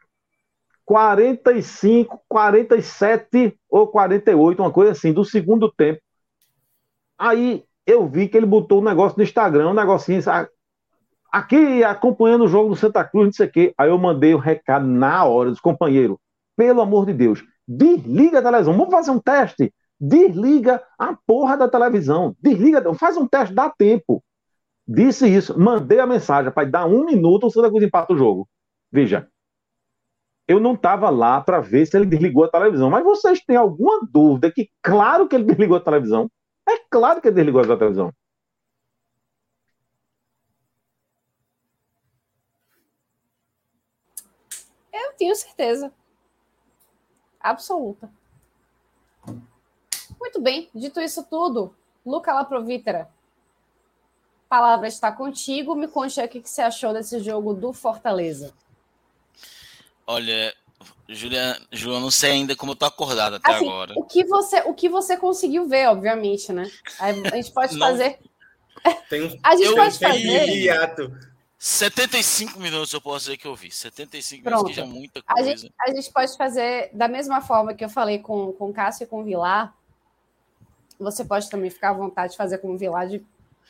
45, 0.90 2.20
47 2.28 3.56
ou 3.70 3.88
48, 3.90 4.60
uma 4.60 4.72
coisa 4.72 4.94
assim, 4.94 5.14
do 5.14 5.24
segundo 5.24 5.72
tempo. 5.72 6.02
Aí 7.16 7.64
eu 7.86 8.08
vi 8.08 8.28
que 8.28 8.36
ele 8.36 8.48
botou 8.48 8.82
um 8.82 8.84
negócio 8.84 9.16
no 9.16 9.24
Instagram, 9.24 9.70
um 9.70 9.74
negocinho, 9.76 10.20
aqui 11.32 11.84
acompanhando 11.84 12.46
o 12.46 12.48
jogo 12.48 12.70
do 12.70 12.76
Santa 12.76 13.04
Cruz, 13.04 13.26
não 13.28 13.34
sei 13.34 13.46
o 13.46 13.52
quê. 13.52 13.74
Aí 13.78 13.88
eu 13.88 14.00
mandei 14.00 14.34
o 14.34 14.40
recado 14.40 14.88
na 14.88 15.24
hora 15.26 15.52
dos 15.52 15.60
companheiros. 15.60 16.18
Pelo 16.58 16.82
amor 16.82 17.06
de 17.06 17.14
Deus, 17.14 17.44
desliga 17.68 18.40
a 18.40 18.42
televisão, 18.42 18.74
vamos 18.76 18.90
fazer 18.90 19.12
um 19.12 19.20
teste. 19.20 19.72
Desliga 20.02 20.82
a 20.98 21.16
porra 21.28 21.56
da 21.56 21.70
televisão. 21.70 22.36
Desliga, 22.42 22.82
faz 22.96 23.16
um 23.16 23.28
teste, 23.28 23.54
dá 23.54 23.70
tempo. 23.70 24.24
Disse 24.88 25.28
isso, 25.28 25.60
mandei 25.60 26.00
a 26.00 26.08
mensagem, 26.08 26.52
para 26.52 26.68
dar 26.68 26.88
um 26.88 27.06
minuto, 27.06 27.46
o 27.46 27.52
Santa 27.52 27.70
Cruz 27.70 27.84
empata 27.84 28.12
o 28.12 28.18
jogo. 28.18 28.50
Veja, 28.92 29.28
eu 30.50 30.60
não 30.60 30.74
estava 30.74 31.12
lá 31.12 31.40
para 31.40 31.62
ver 31.62 31.86
se 31.86 31.96
ele 31.96 32.08
desligou 32.08 32.44
a 32.44 32.50
televisão. 32.50 32.90
Mas 32.90 33.04
vocês 33.04 33.40
têm 33.46 33.56
alguma 33.56 34.00
dúvida 34.12 34.52
que, 34.52 34.68
claro 34.82 35.28
que 35.28 35.36
ele 35.36 35.44
desligou 35.44 35.78
a 35.78 35.80
televisão? 35.80 36.28
É 36.68 36.80
claro 36.90 37.22
que 37.22 37.28
ele 37.28 37.36
desligou 37.36 37.62
a 37.62 37.78
televisão. 37.78 38.12
Eu 44.92 45.14
tenho 45.20 45.36
certeza. 45.36 45.94
Absoluta. 47.40 48.12
Muito 50.20 50.42
bem, 50.42 50.68
dito 50.74 51.00
isso 51.00 51.24
tudo, 51.30 51.76
Luca 52.04 52.34
Laprovítera, 52.34 53.08
palavra 54.50 54.88
está 54.88 55.12
contigo. 55.12 55.76
Me 55.76 55.88
conte 55.88 56.20
aí 56.20 56.26
o 56.26 56.30
que 56.30 56.42
você 56.44 56.64
achou 56.64 56.92
desse 56.92 57.20
jogo 57.20 57.54
do 57.54 57.72
Fortaleza. 57.72 58.52
Olha, 60.12 60.52
Julia, 61.08 61.56
João, 61.72 62.00
não 62.00 62.10
sei 62.10 62.32
ainda 62.32 62.56
como 62.56 62.72
eu 62.72 62.76
tô 62.76 62.86
acordado 62.86 63.36
até 63.36 63.54
assim, 63.54 63.68
agora. 63.70 63.94
O 63.96 64.04
que, 64.04 64.26
você, 64.26 64.60
o 64.62 64.74
que 64.74 64.90
você 64.90 65.16
conseguiu 65.16 65.68
ver, 65.68 65.88
obviamente, 65.88 66.52
né? 66.52 66.68
A 67.00 67.14
gente 67.14 67.52
pode 67.52 67.78
fazer. 67.80 68.18
Tem 69.08 69.22
um, 69.22 69.38
a 69.44 69.56
gente 69.56 69.76
pode 69.76 70.00
fazer. 70.00 70.50
Hiato. 70.50 71.16
75 71.60 72.60
minutos 72.60 72.92
eu 72.92 73.00
posso 73.00 73.26
dizer 73.26 73.38
que 73.38 73.46
eu 73.46 73.56
vi. 73.56 73.70
75 73.70 74.44
Pronto. 74.44 74.64
minutos, 74.64 74.76
que 74.76 74.82
já 74.82 74.88
é 74.88 74.90
muita 74.90 75.22
coisa. 75.22 75.52
A 75.52 75.56
gente, 75.56 75.74
a 75.80 75.94
gente 75.94 76.12
pode 76.12 76.36
fazer 76.36 76.90
da 76.92 77.08
mesma 77.08 77.40
forma 77.40 77.76
que 77.76 77.86
eu 77.86 77.90
falei 77.90 78.18
com, 78.18 78.52
com 78.54 78.74
Cássio 78.74 79.04
e 79.04 79.08
com 79.08 79.22
o 79.22 79.24
Vilar. 79.24 79.76
Você 81.00 81.24
pode 81.24 81.48
também 81.52 81.70
ficar 81.70 81.92
à 81.92 81.94
vontade 81.94 82.32
de 82.32 82.38
fazer 82.38 82.58
com 82.58 82.74
o 82.74 82.78
Vilar, 82.80 83.08
de 83.08 83.24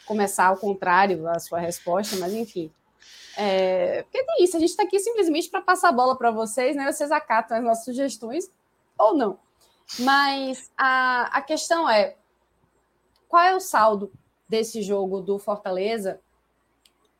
começar 0.06 0.46
ao 0.46 0.56
contrário 0.56 1.28
a 1.28 1.38
sua 1.38 1.60
resposta, 1.60 2.16
mas 2.16 2.34
enfim. 2.34 2.72
É, 3.38 4.04
porque 4.04 4.24
tem 4.24 4.44
isso, 4.44 4.58
a 4.58 4.60
gente 4.60 4.70
está 4.70 4.84
aqui 4.84 5.00
simplesmente 5.00 5.50
para 5.50 5.62
passar 5.62 5.90
a 5.90 5.94
bola 5.94 6.18
para 6.18 6.32
vocês, 6.32 6.76
né? 6.76 6.92
Vocês 6.92 7.12
acatam 7.12 7.58
as 7.58 7.64
nossas 7.64 7.86
sugestões 7.86 8.52
ou 8.98 9.16
não. 9.16 9.40
Mas 10.00 10.72
a, 10.78 11.38
a 11.38 11.42
questão 11.42 11.90
é: 11.90 12.16
qual 13.28 13.44
é 13.44 13.56
o 13.56 13.60
saldo 13.60 14.12
desse 14.48 14.82
jogo 14.82 15.22
do 15.22 15.40
Fortaleza 15.40 16.20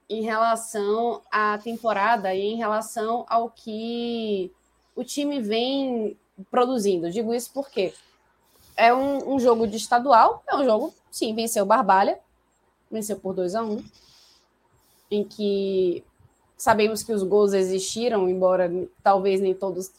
em 0.10 0.22
relação 0.22 1.22
à 1.32 1.58
temporada 1.58 2.34
e 2.34 2.42
em 2.42 2.56
relação 2.58 3.26
ao 3.30 3.50
que 3.50 4.52
o 4.96 5.04
time 5.04 5.42
vem 5.42 6.18
produzindo? 6.52 7.10
Digo 7.10 7.34
isso 7.34 7.52
porque 7.54 7.94
é 8.76 8.94
um, 8.94 9.36
um 9.36 9.40
jogo 9.40 9.68
de 9.68 9.78
estadual, 9.78 10.44
é 10.48 10.56
um 10.56 10.64
jogo, 10.64 10.94
sim, 11.12 11.36
venceu 11.36 11.64
o 11.64 11.68
Barbalha, 11.68 12.20
venceu 12.90 13.20
por 13.20 13.34
2 13.34 13.56
a 13.56 13.64
1 13.64 13.72
um, 13.72 13.84
em 15.10 15.24
que 15.24 16.04
sabemos 16.58 17.04
que 17.04 17.14
os 17.14 17.24
gols 17.24 17.54
existiram, 17.54 18.30
embora 18.30 18.72
talvez 19.02 19.40
nem 19.40 19.54
todos 19.54 19.92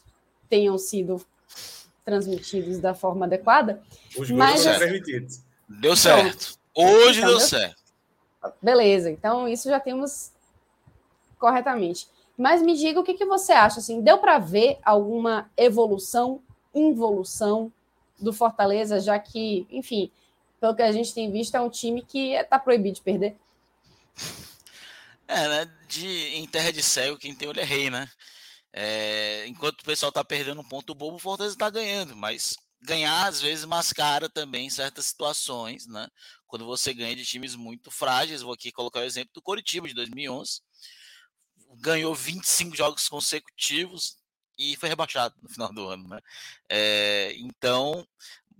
tenham 0.49 0.77
sido 0.77 1.23
transmitidos 2.05 2.79
da 2.79 2.93
forma 2.93 3.25
adequada. 3.25 3.81
Os 4.17 4.29
gols 4.29 4.31
mas, 4.31 4.63
transmitidos. 4.63 5.41
Deu 5.67 5.95
certo. 5.95 6.59
Hoje 6.73 7.19
então, 7.19 7.29
deu, 7.29 7.39
deu 7.39 7.47
certo. 7.47 7.81
Beleza, 8.61 9.09
então 9.09 9.47
isso 9.47 9.69
já 9.69 9.79
temos 9.79 10.31
corretamente. 11.37 12.07
Mas 12.37 12.61
me 12.61 12.75
diga 12.75 12.99
o 12.99 13.03
que, 13.03 13.13
que 13.13 13.25
você 13.25 13.51
acha, 13.51 13.79
assim, 13.79 14.01
deu 14.01 14.17
para 14.17 14.39
ver 14.39 14.79
alguma 14.83 15.49
evolução, 15.57 16.41
involução 16.73 17.71
do 18.19 18.31
Fortaleza, 18.31 18.99
já 18.99 19.19
que, 19.19 19.67
enfim, 19.69 20.11
pelo 20.59 20.75
que 20.75 20.81
a 20.81 20.91
gente 20.91 21.13
tem 21.13 21.31
visto, 21.31 21.55
é 21.55 21.61
um 21.61 21.69
time 21.69 22.01
que 22.01 22.33
está 22.33 22.57
proibido 22.57 22.95
de 22.95 23.01
perder. 23.01 23.35
É, 25.31 25.47
né? 25.47 25.65
De, 25.87 26.07
em 26.35 26.45
terra 26.45 26.71
de 26.73 26.83
cego, 26.83 27.17
quem 27.17 27.33
tem 27.33 27.47
olho 27.47 27.61
é 27.61 27.63
rei, 27.63 27.89
né? 27.89 28.09
É, 28.73 29.45
enquanto 29.47 29.81
o 29.81 29.85
pessoal 29.85 30.11
tá 30.11 30.23
perdendo 30.25 30.59
um 30.59 30.67
ponto 30.67 30.93
bobo, 30.93 31.15
o 31.15 31.19
Fortaleza 31.19 31.57
tá 31.57 31.69
ganhando, 31.69 32.15
mas 32.17 32.57
ganhar 32.81 33.27
às 33.27 33.39
vezes 33.41 33.63
mascara 33.63 34.29
também 34.29 34.69
certas 34.69 35.05
situações, 35.05 35.87
né? 35.87 36.09
Quando 36.47 36.65
você 36.65 36.93
ganha 36.93 37.15
de 37.15 37.25
times 37.25 37.55
muito 37.55 37.89
frágeis, 37.89 38.41
vou 38.41 38.53
aqui 38.53 38.73
colocar 38.73 38.99
o 38.99 39.03
exemplo 39.03 39.31
do 39.33 39.41
Coritiba 39.41 39.87
de 39.87 39.93
2011, 39.93 40.61
ganhou 41.79 42.13
25 42.13 42.75
jogos 42.75 43.07
consecutivos 43.07 44.17
e 44.57 44.75
foi 44.75 44.89
rebaixado 44.89 45.33
no 45.41 45.49
final 45.49 45.73
do 45.73 45.87
ano, 45.87 46.09
né? 46.09 46.19
É, 46.69 47.33
então, 47.37 48.05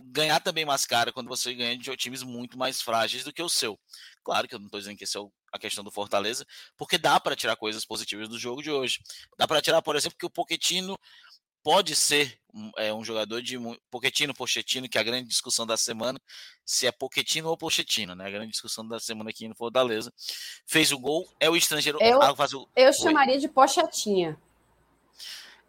ganhar 0.06 0.40
também 0.40 0.66
mascara 0.66 1.12
quando 1.12 1.28
você 1.28 1.54
ganha 1.54 1.78
de 1.78 1.96
times 1.98 2.24
muito 2.24 2.58
mais 2.58 2.82
frágeis 2.82 3.24
do 3.24 3.34
que 3.34 3.42
o 3.42 3.50
seu. 3.50 3.80
Claro 4.24 4.48
que 4.48 4.56
eu 4.56 4.60
não 4.60 4.68
estou 4.68 4.80
dizendo 4.80 4.98
que 4.98 5.04
esse 5.04 5.18
é 5.18 5.22
a 5.52 5.60
questão 5.60 5.84
do 5.84 5.92
Fortaleza, 5.92 6.46
porque 6.78 6.98
dá 6.98 7.20
para 7.20 7.36
tirar 7.36 7.56
coisas 7.56 7.86
positivas 7.86 8.30
do 8.30 8.40
jogo 8.40 8.62
de 8.62 8.72
hoje. 8.72 9.00
Dá 9.38 9.48
para 9.48 9.62
tirar, 9.62 9.82
por 9.82 9.96
exemplo, 9.96 10.18
que 10.18 10.26
o 10.26 10.30
Poquetino 10.30 10.98
pode 11.64 11.96
ser 11.96 12.40
um, 12.54 12.72
é, 12.78 12.94
um 12.94 13.04
jogador 13.04 13.42
de 13.42 13.58
Poquetino, 13.90 14.34
Pochettino, 14.34 14.90
que 14.90 14.98
é 14.98 15.02
a 15.02 15.04
grande 15.04 15.28
discussão 15.28 15.66
da 15.66 15.78
semana, 15.78 16.20
se 16.66 16.88
é 16.88 16.92
Poquetino 16.92 17.50
ou 17.50 17.58
Pochettino, 17.58 18.16
né? 18.16 18.26
A 18.26 18.32
grande 18.32 18.52
discussão 18.52 18.88
da 18.88 19.00
semana 19.00 19.30
aqui 19.30 19.48
no 19.48 19.56
Fortaleza. 19.56 20.12
Fez 20.66 20.92
o 20.92 21.00
gol, 21.00 21.30
é 21.40 21.50
o 21.50 21.56
estrangeiro. 21.56 22.00
Eu, 22.02 22.22
ah, 22.22 22.34
o... 22.34 22.70
eu 22.76 22.94
chamaria 22.94 23.40
de 23.40 23.48
Pochetinha. 23.48 24.38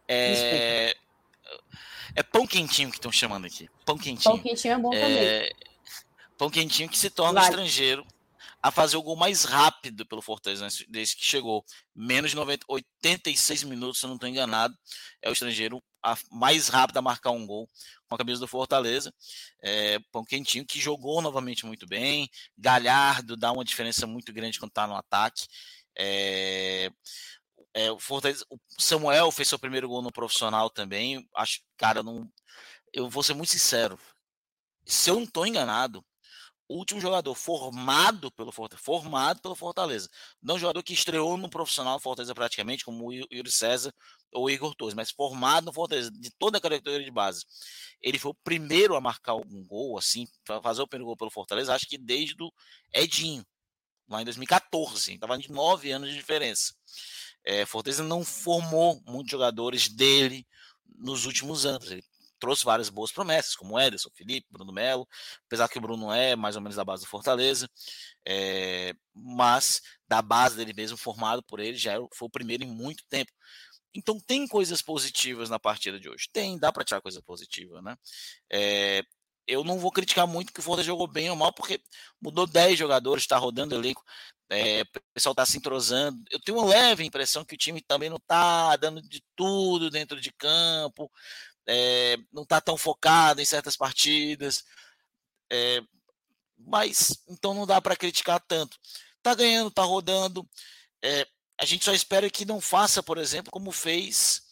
É... 0.08 0.96
é 2.14 2.22
pão 2.22 2.46
quentinho 2.46 2.90
que 2.90 2.96
estão 2.96 3.12
chamando 3.12 3.46
aqui. 3.46 3.68
Pão 3.84 3.96
quentinho. 3.96 4.34
Pão 4.34 4.38
quentinho 4.38 4.74
é 4.74 4.78
bom 4.78 4.94
é... 4.94 5.00
também. 5.00 5.52
Pão 6.38 6.50
quentinho 6.50 6.88
que 6.88 6.98
se 6.98 7.10
torna 7.10 7.40
vale. 7.40 7.50
estrangeiro 7.50 8.06
a 8.62 8.70
fazer 8.70 8.96
o 8.96 9.02
gol 9.02 9.16
mais 9.16 9.44
rápido 9.44 10.06
pelo 10.06 10.22
Fortaleza 10.22 10.68
desde 10.88 11.16
que 11.16 11.24
chegou. 11.24 11.64
Menos 11.94 12.30
de 12.30 12.36
90, 12.36 12.64
86 12.68 13.64
minutos, 13.64 13.98
se 13.98 14.06
eu 14.06 14.08
não 14.08 14.14
estou 14.14 14.28
enganado. 14.28 14.76
É 15.20 15.28
o 15.28 15.32
estrangeiro 15.32 15.82
mais 16.30 16.68
rápido 16.68 16.96
a 16.98 17.02
marcar 17.02 17.30
um 17.30 17.46
gol 17.46 17.68
com 18.08 18.14
a 18.14 18.18
camisa 18.18 18.40
do 18.40 18.46
Fortaleza. 18.46 19.12
É, 19.60 19.98
Pão 20.12 20.24
Quentinho, 20.24 20.64
que 20.64 20.80
jogou 20.80 21.20
novamente 21.20 21.66
muito 21.66 21.86
bem. 21.86 22.30
Galhardo 22.56 23.36
dá 23.36 23.50
uma 23.50 23.64
diferença 23.64 24.06
muito 24.06 24.32
grande 24.32 24.60
quando 24.60 24.70
está 24.70 24.86
no 24.86 24.96
ataque. 24.96 25.46
É, 25.98 26.90
é, 27.74 27.90
o, 27.90 27.98
Fortaleza, 27.98 28.44
o 28.50 28.58
Samuel 28.78 29.30
fez 29.30 29.48
seu 29.48 29.58
primeiro 29.58 29.88
gol 29.88 30.02
no 30.02 30.12
profissional 30.12 30.70
também. 30.70 31.28
Acho, 31.34 31.60
cara, 31.76 32.02
não, 32.02 32.28
eu 32.92 33.08
vou 33.08 33.22
ser 33.22 33.34
muito 33.34 33.52
sincero. 33.52 33.98
Se 34.84 35.10
eu 35.10 35.16
não 35.16 35.24
estou 35.24 35.46
enganado, 35.46 36.04
último 36.72 37.00
jogador 37.00 37.34
formado 37.34 38.30
pelo 38.32 38.52
Fortaleza, 38.52 38.84
formado 38.84 39.40
pelo 39.40 39.54
Fortaleza. 39.54 40.08
Não 40.42 40.58
jogador 40.58 40.82
que 40.82 40.92
estreou 40.92 41.36
no 41.36 41.48
profissional 41.48 42.00
Fortaleza 42.00 42.34
praticamente, 42.34 42.84
como 42.84 43.08
o 43.08 43.12
Yuri 43.12 43.50
César 43.50 43.92
ou 44.32 44.44
o 44.44 44.50
Igor 44.50 44.74
Torres, 44.74 44.94
mas 44.94 45.10
formado 45.10 45.66
no 45.66 45.72
Fortaleza, 45.72 46.10
de 46.10 46.30
toda 46.38 46.58
a 46.58 46.60
categoria 46.60 47.04
de 47.04 47.10
base. 47.10 47.44
Ele 48.00 48.18
foi 48.18 48.30
o 48.32 48.36
primeiro 48.42 48.96
a 48.96 49.00
marcar 49.00 49.32
algum 49.32 49.64
gol, 49.66 49.98
assim, 49.98 50.26
fazer 50.62 50.82
o 50.82 50.88
primeiro 50.88 51.06
gol 51.06 51.16
pelo 51.16 51.30
Fortaleza, 51.30 51.74
acho 51.74 51.86
que 51.86 51.98
desde 51.98 52.42
o 52.42 52.52
Edinho, 52.92 53.44
lá 54.08 54.20
em 54.20 54.24
2014. 54.24 55.14
Estava 55.14 55.38
de 55.38 55.50
nove 55.50 55.90
anos 55.90 56.10
de 56.10 56.16
diferença. 56.16 56.74
É, 57.44 57.66
Fortaleza 57.66 58.02
não 58.02 58.24
formou 58.24 59.02
muitos 59.06 59.30
jogadores 59.30 59.88
dele 59.88 60.46
nos 60.98 61.26
últimos 61.26 61.66
anos. 61.66 61.90
Ele 61.90 62.04
trouxe 62.42 62.64
várias 62.64 62.88
boas 62.88 63.12
promessas, 63.12 63.54
como 63.54 63.78
Ederson, 63.78 64.10
Felipe, 64.14 64.48
Bruno 64.50 64.72
Melo, 64.72 65.06
apesar 65.46 65.68
que 65.68 65.78
o 65.78 65.80
Bruno 65.80 66.12
é 66.12 66.34
mais 66.34 66.56
ou 66.56 66.62
menos 66.62 66.74
da 66.74 66.84
base 66.84 67.04
do 67.04 67.08
Fortaleza, 67.08 67.70
é, 68.26 68.94
mas 69.14 69.80
da 70.08 70.20
base 70.20 70.56
dele 70.56 70.72
mesmo, 70.72 70.96
formado 70.96 71.40
por 71.44 71.60
ele, 71.60 71.76
já 71.76 71.92
foi 72.12 72.26
o 72.26 72.30
primeiro 72.30 72.64
em 72.64 72.66
muito 72.66 73.04
tempo. 73.08 73.30
Então 73.94 74.18
tem 74.18 74.48
coisas 74.48 74.82
positivas 74.82 75.50
na 75.50 75.58
partida 75.58 76.00
de 76.00 76.08
hoje. 76.08 76.28
Tem, 76.32 76.58
dá 76.58 76.72
para 76.72 76.84
tirar 76.84 77.00
coisa 77.00 77.22
positiva, 77.22 77.80
né? 77.80 77.96
É, 78.50 79.04
eu 79.46 79.62
não 79.62 79.78
vou 79.78 79.92
criticar 79.92 80.26
muito 80.26 80.52
que 80.52 80.60
o 80.60 80.62
Fortaleza 80.62 80.86
jogou 80.86 81.06
bem 81.06 81.30
ou 81.30 81.36
mal, 81.36 81.52
porque 81.52 81.80
mudou 82.20 82.46
10 82.46 82.78
jogadores, 82.78 83.22
está 83.22 83.36
rodando 83.36 83.74
elenco. 83.74 84.02
É, 84.52 84.82
o 84.82 84.86
pessoal 85.14 85.32
está 85.32 85.46
se 85.46 85.56
entrosando. 85.56 86.22
Eu 86.30 86.40
tenho 86.40 86.58
uma 86.58 86.66
leve 86.66 87.04
impressão 87.04 87.44
que 87.44 87.54
o 87.54 87.58
time 87.58 87.80
também 87.80 88.10
não 88.10 88.18
está 88.18 88.76
dando 88.76 89.00
de 89.02 89.22
tudo 89.34 89.90
dentro 89.90 90.20
de 90.20 90.32
campo, 90.32 91.10
é, 91.66 92.16
não 92.32 92.42
está 92.42 92.60
tão 92.60 92.76
focado 92.76 93.40
em 93.40 93.44
certas 93.44 93.76
partidas. 93.76 94.64
É, 95.50 95.82
mas 96.58 97.22
então 97.28 97.54
não 97.54 97.66
dá 97.66 97.80
para 97.80 97.96
criticar 97.96 98.40
tanto. 98.40 98.78
Tá 99.22 99.34
ganhando, 99.34 99.70
tá 99.70 99.82
rodando. 99.82 100.48
A 101.58 101.64
gente 101.64 101.84
só 101.84 101.92
espera 101.92 102.28
que 102.30 102.44
não 102.44 102.60
faça, 102.60 103.02
por 103.02 103.18
exemplo, 103.18 103.50
como 103.52 103.72
fez 103.72 104.42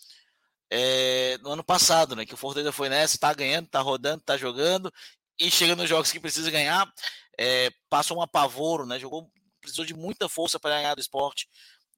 no 1.43 1.53
ano 1.53 1.65
passado, 1.65 2.15
né? 2.17 2.25
Que 2.25 2.35
o 2.35 2.37
Fortaleza 2.37 2.73
foi 2.73 2.89
nessa, 2.89 3.19
tá 3.19 3.33
ganhando, 3.35 3.69
tá 3.69 3.81
rodando, 3.81 4.23
tá 4.23 4.37
jogando 4.37 4.93
e 5.41 5.51
chega 5.51 5.75
nos 5.75 5.89
jogos 5.89 6.13
que 6.13 6.21
precisa 6.21 6.51
ganhar, 6.51 6.93
é, 7.39 7.71
passa 7.89 8.13
um 8.13 8.21
apavoro, 8.21 8.85
né? 8.85 8.99
Jogou, 8.99 9.33
precisou 9.71 9.85
de 9.85 9.95
muita 9.95 10.29
força 10.29 10.59
para 10.59 10.77
ganhar 10.77 10.95
do 10.95 11.01
esporte 11.01 11.49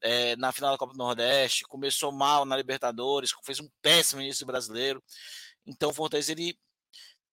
é, 0.03 0.35
na 0.37 0.53
final 0.53 0.73
da 0.73 0.79
Copa 0.79 0.93
do 0.93 0.99
Nordeste, 0.99 1.65
começou 1.65 2.11
mal 2.11 2.45
na 2.45 2.57
Libertadores, 2.57 3.33
fez 3.45 3.61
um 3.61 3.69
péssimo 3.81 4.21
início 4.21 4.45
brasileiro. 4.45 5.03
Então 5.65 5.91
o 5.91 5.95
Fortaleza 5.95 6.33
ele 6.33 6.59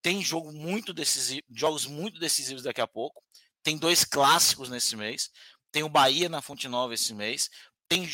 tem 0.00 0.22
jogo 0.22 0.52
muito 0.52 0.94
decisivo, 0.94 1.42
jogos 1.50 1.84
muito 1.84 2.18
decisivos 2.20 2.62
daqui 2.62 2.80
a 2.80 2.86
pouco. 2.86 3.22
Tem 3.62 3.76
dois 3.76 4.04
clássicos 4.04 4.70
nesse 4.70 4.96
mês. 4.96 5.30
Tem 5.72 5.82
o 5.82 5.88
Bahia 5.88 6.28
na 6.28 6.40
Fonte 6.40 6.68
Nova 6.68 6.94
esse 6.94 7.12
mês. 7.12 7.50
Tem 7.88 8.08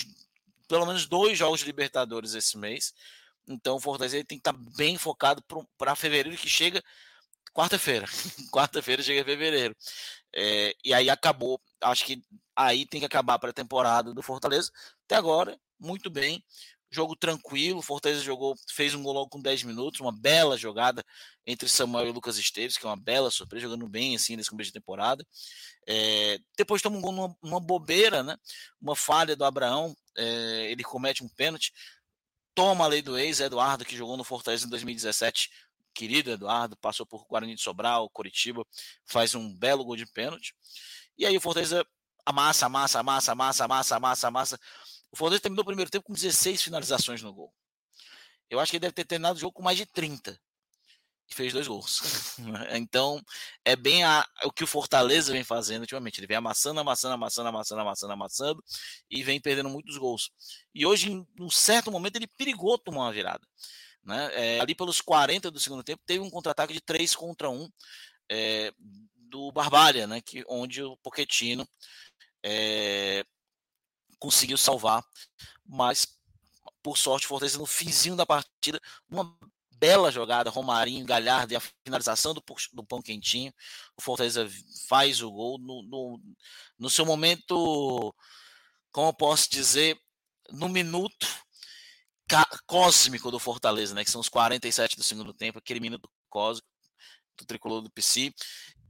pelo 0.66 0.86
menos 0.86 1.06
dois 1.06 1.38
jogos 1.38 1.60
de 1.60 1.66
Libertadores 1.66 2.34
esse 2.34 2.56
mês. 2.56 2.92
Então 3.46 3.76
o 3.76 3.80
Fortaleza 3.80 4.16
tem 4.24 4.38
que 4.38 4.48
estar 4.48 4.54
tá 4.54 4.70
bem 4.76 4.98
focado 4.98 5.44
para 5.78 5.94
fevereiro 5.94 6.36
que 6.36 6.48
chega 6.48 6.82
quarta-feira. 7.52 8.06
quarta-feira 8.50 9.02
chega 9.02 9.24
fevereiro. 9.24 9.76
É, 10.34 10.74
e 10.84 10.92
aí 10.92 11.08
acabou. 11.08 11.60
Acho 11.90 12.04
que 12.04 12.22
aí 12.54 12.86
tem 12.86 13.00
que 13.00 13.06
acabar 13.06 13.38
a 13.42 13.52
temporada 13.52 14.12
do 14.12 14.22
Fortaleza. 14.22 14.70
Até 15.04 15.16
agora, 15.16 15.58
muito 15.78 16.10
bem. 16.10 16.44
Jogo 16.90 17.16
tranquilo. 17.16 17.82
Fortaleza 17.82 18.22
jogou, 18.22 18.56
fez 18.68 18.94
um 18.94 19.02
gol 19.02 19.12
logo 19.12 19.28
com 19.28 19.40
10 19.40 19.64
minutos. 19.64 20.00
Uma 20.00 20.12
bela 20.12 20.56
jogada 20.56 21.04
entre 21.46 21.68
Samuel 21.68 22.08
e 22.08 22.12
Lucas 22.12 22.38
Esteves, 22.38 22.76
que 22.76 22.86
é 22.86 22.88
uma 22.88 22.96
bela 22.96 23.30
surpresa, 23.30 23.64
jogando 23.64 23.88
bem 23.88 24.16
assim 24.16 24.36
nesse 24.36 24.50
começo 24.50 24.68
de 24.68 24.78
temporada. 24.80 25.24
É, 25.86 26.38
depois 26.56 26.82
toma 26.82 26.96
um 26.96 27.00
gol 27.00 27.12
numa, 27.12 27.36
numa, 27.42 27.60
bobeira, 27.60 28.22
né? 28.22 28.36
Uma 28.80 28.96
falha 28.96 29.36
do 29.36 29.44
Abraão. 29.44 29.94
É, 30.16 30.70
ele 30.70 30.82
comete 30.82 31.22
um 31.22 31.28
pênalti. 31.28 31.72
Toma 32.54 32.84
a 32.84 32.88
lei 32.88 33.02
do 33.02 33.18
ex, 33.18 33.40
Eduardo, 33.40 33.84
que 33.84 33.96
jogou 33.96 34.16
no 34.16 34.24
Fortaleza 34.24 34.66
em 34.66 34.70
2017 34.70 35.50
querido 35.96 36.30
Eduardo, 36.30 36.76
passou 36.76 37.06
por 37.06 37.26
Guarani 37.26 37.54
de 37.54 37.62
Sobral, 37.62 38.10
Curitiba, 38.10 38.62
faz 39.06 39.34
um 39.34 39.56
belo 39.56 39.82
gol 39.82 39.96
de 39.96 40.04
pênalti. 40.04 40.54
E 41.18 41.24
aí 41.26 41.36
o 41.36 41.40
Fortaleza 41.40 41.86
amassa, 42.24 42.66
amassa, 42.66 43.00
amassa, 43.00 43.32
amassa, 43.32 43.64
amassa, 43.64 43.96
amassa, 43.96 44.28
amassa. 44.28 44.60
O 45.10 45.16
Fortaleza 45.16 45.42
terminou 45.42 45.62
o 45.62 45.66
primeiro 45.66 45.90
tempo 45.90 46.04
com 46.04 46.12
16 46.12 46.62
finalizações 46.62 47.22
no 47.22 47.32
gol. 47.32 47.52
Eu 48.50 48.60
acho 48.60 48.70
que 48.70 48.76
ele 48.76 48.82
deve 48.82 48.94
ter 48.94 49.04
terminado 49.04 49.36
o 49.36 49.40
jogo 49.40 49.52
com 49.52 49.62
mais 49.62 49.76
de 49.76 49.86
30 49.86 50.38
e 51.28 51.34
fez 51.34 51.52
dois 51.52 51.66
gols. 51.66 52.36
então, 52.72 53.20
é 53.64 53.74
bem 53.74 54.04
a, 54.04 54.24
o 54.44 54.52
que 54.52 54.64
o 54.64 54.66
Fortaleza 54.66 55.32
vem 55.32 55.42
fazendo 55.42 55.82
ultimamente. 55.82 56.20
Ele 56.20 56.26
vem 56.26 56.36
amassando, 56.36 56.80
amassando, 56.80 57.14
amassando, 57.14 57.48
amassando, 57.48 57.80
amassando, 57.80 58.12
amassando 58.12 58.64
e 59.10 59.22
vem 59.22 59.40
perdendo 59.40 59.68
muitos 59.68 59.96
gols. 59.96 60.30
E 60.74 60.86
hoje, 60.86 61.10
em 61.10 61.26
um 61.40 61.50
certo 61.50 61.90
momento, 61.90 62.16
ele 62.16 62.28
perigou 62.28 62.78
tomar 62.78 63.04
uma 63.04 63.12
virada. 63.12 63.46
Né? 64.04 64.30
É, 64.34 64.60
ali 64.60 64.74
pelos 64.74 65.00
40 65.00 65.50
do 65.50 65.58
segundo 65.58 65.82
tempo, 65.82 66.02
teve 66.06 66.20
um 66.20 66.30
contra-ataque 66.30 66.72
de 66.72 66.80
3 66.80 67.16
contra 67.16 67.50
1 67.50 67.68
é, 68.30 68.72
do 69.36 69.52
Barbalha, 69.52 70.06
né? 70.06 70.22
que, 70.22 70.42
onde 70.48 70.82
o 70.82 70.96
Poquetino 70.96 71.68
é, 72.42 73.22
conseguiu 74.18 74.56
salvar, 74.56 75.04
mas 75.62 76.06
por 76.82 76.96
sorte, 76.96 77.26
Fortaleza 77.26 77.58
no 77.58 77.66
finzinho 77.66 78.16
da 78.16 78.24
partida, 78.24 78.80
uma 79.10 79.36
bela 79.72 80.10
jogada, 80.10 80.48
Romarinho, 80.48 81.04
Galhardo 81.04 81.52
e 81.52 81.56
a 81.56 81.60
finalização 81.84 82.32
do, 82.32 82.42
do 82.72 82.84
pão 82.84 83.02
quentinho. 83.02 83.52
O 83.96 84.00
Fortaleza 84.00 84.48
faz 84.88 85.20
o 85.20 85.30
gol 85.30 85.58
no, 85.58 85.82
no, 85.82 86.20
no 86.78 86.88
seu 86.88 87.04
momento, 87.04 88.14
como 88.90 89.08
eu 89.08 89.12
posso 89.12 89.50
dizer, 89.50 90.00
no 90.50 90.68
minuto 90.68 91.26
cósmico 92.66 93.30
do 93.30 93.38
Fortaleza, 93.38 93.94
né? 93.94 94.02
Que 94.02 94.10
são 94.10 94.20
os 94.20 94.28
47 94.28 94.96
do 94.96 95.02
segundo 95.02 95.34
tempo, 95.34 95.58
aquele 95.58 95.80
minuto 95.80 96.08
cósmico 96.30 96.66
do 97.36 97.44
tricolor 97.44 97.82
do 97.82 97.90
PC. 97.90 98.32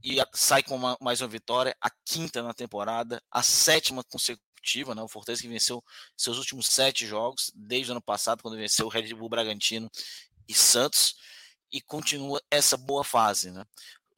E 0.09 0.15
sai 0.33 0.63
com 0.63 0.73
uma, 0.73 0.97
mais 1.01 1.19
uma 1.19 1.27
vitória, 1.27 1.75
a 1.81 1.89
quinta 2.05 2.41
na 2.41 2.53
temporada, 2.53 3.21
a 3.29 3.43
sétima 3.43 4.05
consecutiva, 4.05 4.95
né? 4.95 5.01
O 5.01 5.07
Fortaleza 5.09 5.41
que 5.41 5.49
venceu 5.49 5.83
seus 6.15 6.37
últimos 6.37 6.67
sete 6.67 7.05
jogos, 7.05 7.51
desde 7.53 7.91
o 7.91 7.93
ano 7.93 8.01
passado, 8.01 8.41
quando 8.41 8.55
venceu 8.55 8.85
o 8.85 8.89
Red 8.89 9.13
Bull 9.13 9.27
Bragantino 9.27 9.91
e 10.47 10.53
Santos, 10.53 11.15
e 11.69 11.81
continua 11.81 12.41
essa 12.49 12.77
boa 12.77 13.03
fase, 13.03 13.51
né? 13.51 13.65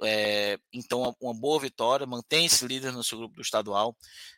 É, 0.04 0.60
então, 0.72 1.16
uma 1.20 1.34
boa 1.34 1.60
vitória, 1.60 2.06
mantém-se 2.06 2.68
líder 2.68 2.92
no 2.92 3.04
seu 3.04 3.18
grupo 3.18 3.34
do 3.34 3.42
estadual, 3.42 3.98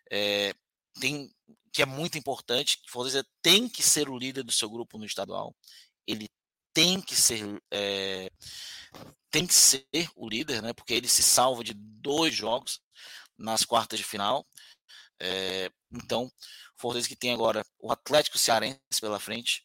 é, 0.09 0.53
tem 1.01 1.29
que 1.73 1.81
é 1.81 1.85
muito 1.85 2.17
importante. 2.17 2.79
O 2.87 2.91
Fortaleza 2.91 3.25
tem 3.41 3.67
que 3.67 3.83
ser 3.83 4.07
o 4.09 4.17
líder 4.17 4.43
do 4.43 4.53
seu 4.53 4.69
grupo 4.69 4.97
no 4.97 5.05
estadual. 5.05 5.53
Ele 6.07 6.29
tem 6.73 7.01
que 7.01 7.15
ser 7.15 7.61
é, 7.71 8.29
tem 9.29 9.47
que 9.47 9.53
ser 9.53 9.85
o 10.15 10.27
líder, 10.27 10.61
né? 10.61 10.73
Porque 10.73 10.93
ele 10.93 11.07
se 11.07 11.23
salva 11.23 11.63
de 11.63 11.73
dois 11.73 12.33
jogos 12.33 12.81
nas 13.37 13.63
quartas 13.63 13.99
de 13.99 14.05
final. 14.05 14.45
É, 15.19 15.71
então, 15.91 16.31
Fortaleza 16.77 17.07
que 17.07 17.15
tem 17.15 17.31
agora 17.33 17.63
o 17.79 17.91
Atlético 17.91 18.37
Cearense 18.37 18.79
pela 18.99 19.19
frente 19.19 19.63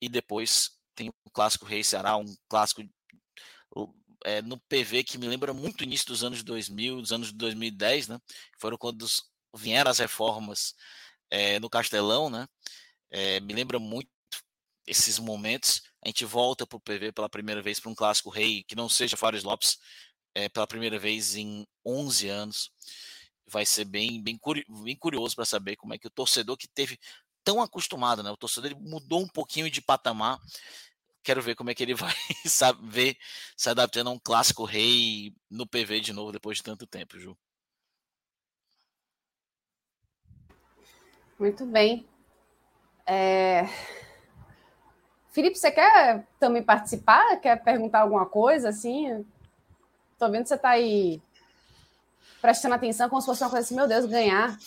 e 0.00 0.08
depois 0.08 0.70
tem 0.94 1.08
o 1.24 1.30
clássico 1.30 1.64
Rei 1.64 1.82
Ceará, 1.82 2.16
um 2.16 2.36
clássico 2.48 2.82
é, 4.24 4.42
no 4.42 4.58
PV 4.58 5.04
que 5.04 5.18
me 5.18 5.28
lembra 5.28 5.52
muito 5.54 5.80
o 5.80 5.84
início 5.84 6.06
dos 6.06 6.22
anos 6.24 6.42
2000, 6.42 7.00
dos 7.00 7.12
anos 7.12 7.28
de 7.28 7.34
2010, 7.34 8.08
né? 8.08 8.18
Foram 8.58 8.76
quando 8.76 9.06
vieram 9.56 9.90
as 9.90 9.98
reformas 9.98 10.74
é, 11.30 11.58
no 11.60 11.70
Castelão, 11.70 12.28
né? 12.30 12.46
É, 13.10 13.40
me 13.40 13.54
lembra 13.54 13.78
muito 13.78 14.10
esses 14.86 15.18
momentos. 15.18 15.82
A 16.04 16.08
gente 16.08 16.24
volta 16.24 16.66
para 16.66 16.76
o 16.76 16.80
PV 16.80 17.12
pela 17.12 17.28
primeira 17.28 17.60
vez 17.60 17.80
para 17.80 17.90
um 17.90 17.94
clássico 17.94 18.30
rei 18.30 18.62
que 18.62 18.76
não 18.76 18.88
seja 18.88 19.16
Fares 19.16 19.42
Lopes, 19.42 19.78
é, 20.34 20.48
pela 20.48 20.66
primeira 20.66 20.98
vez 20.98 21.34
em 21.34 21.66
11 21.84 22.28
anos. 22.28 22.70
Vai 23.46 23.66
ser 23.66 23.84
bem, 23.84 24.22
bem, 24.22 24.38
bem 24.84 24.96
curioso 24.96 25.34
para 25.34 25.44
saber 25.44 25.76
como 25.76 25.94
é 25.94 25.98
que 25.98 26.06
o 26.06 26.10
torcedor 26.10 26.56
que 26.56 26.68
teve 26.68 26.98
tão 27.42 27.60
acostumado, 27.62 28.22
né? 28.22 28.30
O 28.30 28.36
torcedor 28.36 28.70
ele 28.70 28.80
mudou 28.80 29.22
um 29.22 29.28
pouquinho 29.28 29.70
de 29.70 29.80
patamar. 29.80 30.38
Quero 31.22 31.42
ver 31.42 31.54
como 31.54 31.70
é 31.70 31.74
que 31.74 31.82
ele 31.82 31.94
vai 31.94 32.14
saber 32.46 33.16
se 33.56 33.70
adaptando 33.70 34.08
a 34.08 34.12
um 34.12 34.18
clássico 34.18 34.64
rei 34.64 35.34
no 35.50 35.66
PV 35.66 36.00
de 36.00 36.12
novo 36.12 36.30
depois 36.30 36.58
de 36.58 36.62
tanto 36.62 36.86
tempo, 36.86 37.18
Ju. 37.18 37.36
Muito 41.38 41.64
bem. 41.66 42.06
É... 43.06 43.62
Felipe, 45.38 45.56
você 45.56 45.70
quer 45.70 46.24
também 46.40 46.64
participar? 46.64 47.36
Quer 47.36 47.62
perguntar 47.62 48.00
alguma 48.00 48.26
coisa 48.26 48.70
assim? 48.70 49.24
Tô 50.18 50.28
vendo 50.28 50.42
que 50.42 50.48
você 50.48 50.56
está 50.56 50.70
aí 50.70 51.22
prestando 52.42 52.74
atenção 52.74 53.08
como 53.08 53.20
se 53.20 53.26
fosse 53.28 53.44
uma 53.44 53.50
coisa 53.50 53.64
assim, 53.64 53.76
meu 53.76 53.86
Deus, 53.86 54.04
ganhar. 54.06 54.58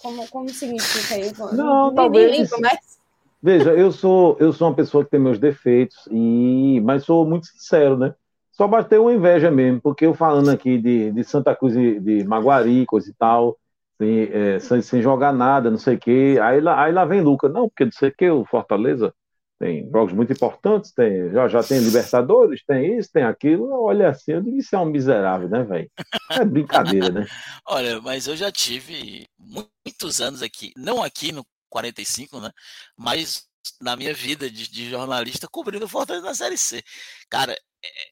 Como, 0.00 0.26
como 0.30 0.48
significa 0.48 1.18
isso? 1.18 1.54
Não, 1.54 1.88
nem, 1.88 1.96
talvez. 1.96 2.30
Nem 2.30 2.40
lembro, 2.40 2.60
mas... 2.62 2.98
Veja, 3.42 3.72
eu 3.72 3.92
sou, 3.92 4.38
eu 4.40 4.54
sou 4.54 4.68
uma 4.68 4.74
pessoa 4.74 5.04
que 5.04 5.10
tem 5.10 5.20
meus 5.20 5.38
defeitos, 5.38 6.08
e 6.10 6.80
mas 6.82 7.04
sou 7.04 7.26
muito 7.26 7.48
sincero, 7.48 7.98
né? 7.98 8.14
Só 8.52 8.66
bater 8.66 8.98
uma 8.98 9.12
inveja 9.12 9.50
mesmo, 9.50 9.82
porque 9.82 10.06
eu 10.06 10.14
falando 10.14 10.48
aqui 10.48 10.78
de, 10.78 11.12
de 11.12 11.24
Santa 11.24 11.54
Cruz 11.54 11.74
de, 11.74 12.00
de 12.00 12.24
Maguari, 12.24 12.86
coisa 12.86 13.10
e 13.10 13.12
tal, 13.12 13.58
sem, 13.98 14.30
é, 14.32 14.58
sem, 14.60 14.80
sem, 14.80 15.02
jogar 15.02 15.34
nada, 15.34 15.70
não 15.70 15.76
sei 15.76 15.96
o 15.96 16.00
quê. 16.00 16.38
Aí 16.40 16.58
lá, 16.62 16.82
aí 16.82 16.90
lá 16.90 17.04
vem 17.04 17.20
Lucas, 17.20 17.52
não, 17.52 17.68
porque 17.68 17.84
não 17.84 17.92
sei 17.92 18.08
o 18.08 18.14
quê, 18.16 18.30
o 18.30 18.46
Fortaleza 18.46 19.12
tem 19.58 19.88
jogos 19.90 20.12
muito 20.12 20.32
importantes, 20.32 20.92
tem, 20.92 21.30
já, 21.30 21.48
já 21.48 21.62
tem 21.62 21.78
Libertadores, 21.78 22.64
tem 22.66 22.98
isso, 22.98 23.10
tem 23.12 23.22
aquilo. 23.22 23.70
Olha 23.72 24.10
assim, 24.10 24.32
eu 24.32 24.42
digo 24.42 24.56
isso 24.56 24.74
é 24.74 24.78
um 24.78 24.86
miserável, 24.86 25.48
né, 25.48 25.62
velho? 25.62 25.90
É 26.30 26.44
brincadeira, 26.44 27.10
né? 27.10 27.26
Olha, 27.66 28.00
mas 28.00 28.26
eu 28.26 28.36
já 28.36 28.50
tive 28.50 29.26
muitos 29.38 30.20
anos 30.20 30.42
aqui, 30.42 30.72
não 30.76 31.02
aqui 31.02 31.32
no 31.32 31.46
45, 31.70 32.40
né? 32.40 32.50
Mas 32.96 33.48
na 33.80 33.96
minha 33.96 34.12
vida 34.12 34.50
de, 34.50 34.68
de 34.68 34.90
jornalista 34.90 35.48
cobrindo 35.48 35.88
Fortaleza 35.88 36.26
na 36.26 36.34
Série 36.34 36.58
C. 36.58 36.82
Cara, 37.28 37.56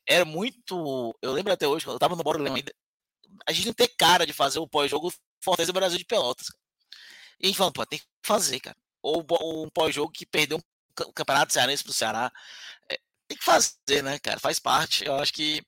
é, 0.07 0.21
é 0.21 0.25
muito. 0.25 1.17
Eu 1.21 1.33
lembro 1.33 1.53
até 1.53 1.67
hoje, 1.67 1.85
quando 1.85 1.95
eu 1.95 2.01
tava 2.01 2.17
no 2.17 2.23
Bora 2.23 2.39
ainda, 2.39 2.73
a 3.47 3.53
gente 3.53 3.67
não 3.67 3.75
tem 3.75 3.89
cara 3.99 4.27
de 4.27 4.33
fazer 4.33 4.59
o 4.59 4.69
pós-jogo 4.69 5.13
Fortaleza 5.43 5.73
Brasil 5.73 5.99
de 5.99 6.05
Pelotas. 6.05 6.49
E 7.41 7.47
a 7.47 7.49
gente 7.49 7.57
falou, 7.57 7.73
pô, 7.73 7.85
tem 7.85 7.99
que 7.99 8.07
fazer, 8.25 8.61
cara. 8.61 8.77
Ou 9.03 9.25
um 9.65 9.69
pós-jogo 9.71 10.13
que 10.13 10.25
perdeu 10.25 10.59
um 10.59 10.63
campeonato 11.15 11.53
cearense 11.53 11.83
pro 11.83 11.93
Ceará. 11.93 12.33
É, 12.91 12.99
tem 13.29 13.39
que 13.39 13.45
fazer, 13.45 14.03
né, 14.03 14.19
cara? 14.19 14.41
Faz 14.41 14.59
parte. 14.59 15.05
Eu 15.05 15.15
acho 15.17 15.33
que 15.33 15.65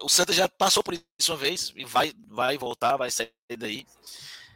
o 0.00 0.08
Santa 0.08 0.32
já 0.32 0.48
passou 0.48 0.82
por 0.82 0.94
isso 0.94 1.32
uma 1.32 1.38
vez 1.38 1.72
e 1.76 1.84
vai, 1.84 2.12
vai 2.28 2.58
voltar, 2.58 2.96
vai 2.96 3.10
sair 3.10 3.32
daí. 3.58 3.86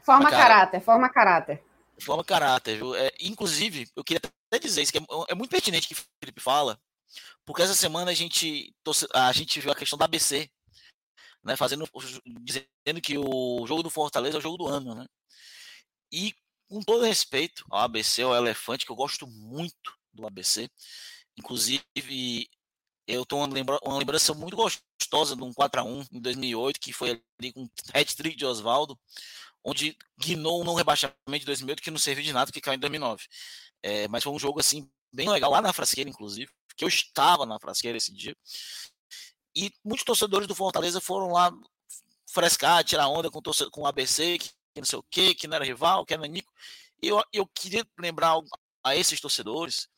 Forma 0.04 0.30
cara, 0.30 0.42
caráter, 0.42 0.80
forma 0.80 1.08
caráter. 1.10 1.62
Forma 2.00 2.24
caráter, 2.24 2.76
viu? 2.76 2.94
É, 2.94 3.12
inclusive, 3.20 3.88
eu 3.94 4.04
queria 4.04 4.20
até 4.50 4.58
dizer 4.58 4.82
isso, 4.82 4.92
que 4.92 4.98
é, 4.98 5.02
é 5.28 5.34
muito 5.34 5.50
pertinente 5.50 5.88
que 5.88 5.94
o 5.94 6.04
Felipe 6.22 6.40
fala, 6.40 6.80
porque 7.44 7.62
essa 7.62 7.74
semana 7.74 8.10
a 8.10 8.14
gente, 8.14 8.74
a 9.14 9.32
gente 9.32 9.60
viu 9.60 9.72
a 9.72 9.76
questão 9.76 9.98
da 9.98 10.04
ABC, 10.04 10.50
né, 11.42 11.56
fazendo, 11.56 11.88
dizendo 12.42 13.00
que 13.02 13.16
o 13.18 13.66
jogo 13.66 13.82
do 13.82 13.90
Fortaleza 13.90 14.36
é 14.36 14.38
o 14.38 14.42
jogo 14.42 14.56
do 14.56 14.66
ano, 14.66 14.94
né? 14.94 15.06
E 16.12 16.34
com 16.68 16.80
todo 16.82 17.04
respeito 17.04 17.64
ao 17.70 17.80
ABC, 17.80 18.22
ao 18.22 18.34
Elefante, 18.34 18.84
que 18.84 18.92
eu 18.92 18.96
gosto 18.96 19.26
muito 19.26 19.92
do 20.12 20.26
ABC, 20.26 20.68
inclusive 21.36 22.48
eu 23.06 23.24
tô 23.24 23.38
uma, 23.38 23.46
lembra 23.46 23.78
uma 23.82 23.98
lembrança 23.98 24.34
muito 24.34 24.56
gostosa 24.56 25.34
de 25.34 25.42
um 25.42 25.52
4x1 25.52 26.06
em 26.12 26.20
2008, 26.20 26.78
que 26.78 26.92
foi 26.92 27.22
ali 27.40 27.52
com 27.52 27.66
hat-trick 27.94 28.36
de 28.36 28.44
Oswaldo, 28.44 28.98
onde 29.64 29.96
guinou 30.18 30.62
um 30.62 30.74
rebaixamento 30.74 31.40
de 31.40 31.46
2008 31.46 31.82
que 31.82 31.90
não 31.90 31.98
serviu 31.98 32.24
de 32.24 32.32
nada, 32.32 32.46
porque 32.46 32.60
caiu 32.60 32.76
em 32.76 32.80
2009. 32.80 33.24
É, 33.82 34.06
mas 34.08 34.22
foi 34.22 34.32
um 34.32 34.38
jogo 34.38 34.60
assim 34.60 34.90
bem 35.12 35.28
legal, 35.28 35.50
lá 35.50 35.62
na 35.62 35.72
Frasqueira, 35.72 36.10
inclusive, 36.10 36.50
que 36.76 36.84
eu 36.84 36.88
estava 36.88 37.46
na 37.46 37.58
Frasqueira 37.58 37.96
esse 37.96 38.12
dia. 38.12 38.36
E 39.56 39.72
muitos 39.82 40.04
torcedores 40.04 40.46
do 40.46 40.54
Fortaleza 40.54 41.00
foram 41.00 41.32
lá 41.32 41.50
frescar, 42.30 42.84
tirar 42.84 43.08
onda 43.08 43.30
com, 43.30 43.40
com 43.70 43.80
o 43.82 43.86
ABC, 43.86 44.38
que, 44.38 44.50
que 44.74 44.80
não 44.80 44.86
sei 44.86 44.98
o 44.98 45.04
quê, 45.10 45.34
que 45.34 45.46
não 45.46 45.56
era 45.56 45.64
rival, 45.64 46.04
que 46.04 46.14
era 46.14 46.26
Nico. 46.26 46.52
Eu, 47.00 47.22
eu 47.32 47.46
queria 47.46 47.86
lembrar 47.98 48.40
a 48.82 48.96
esses 48.96 49.20
torcedores 49.20 49.88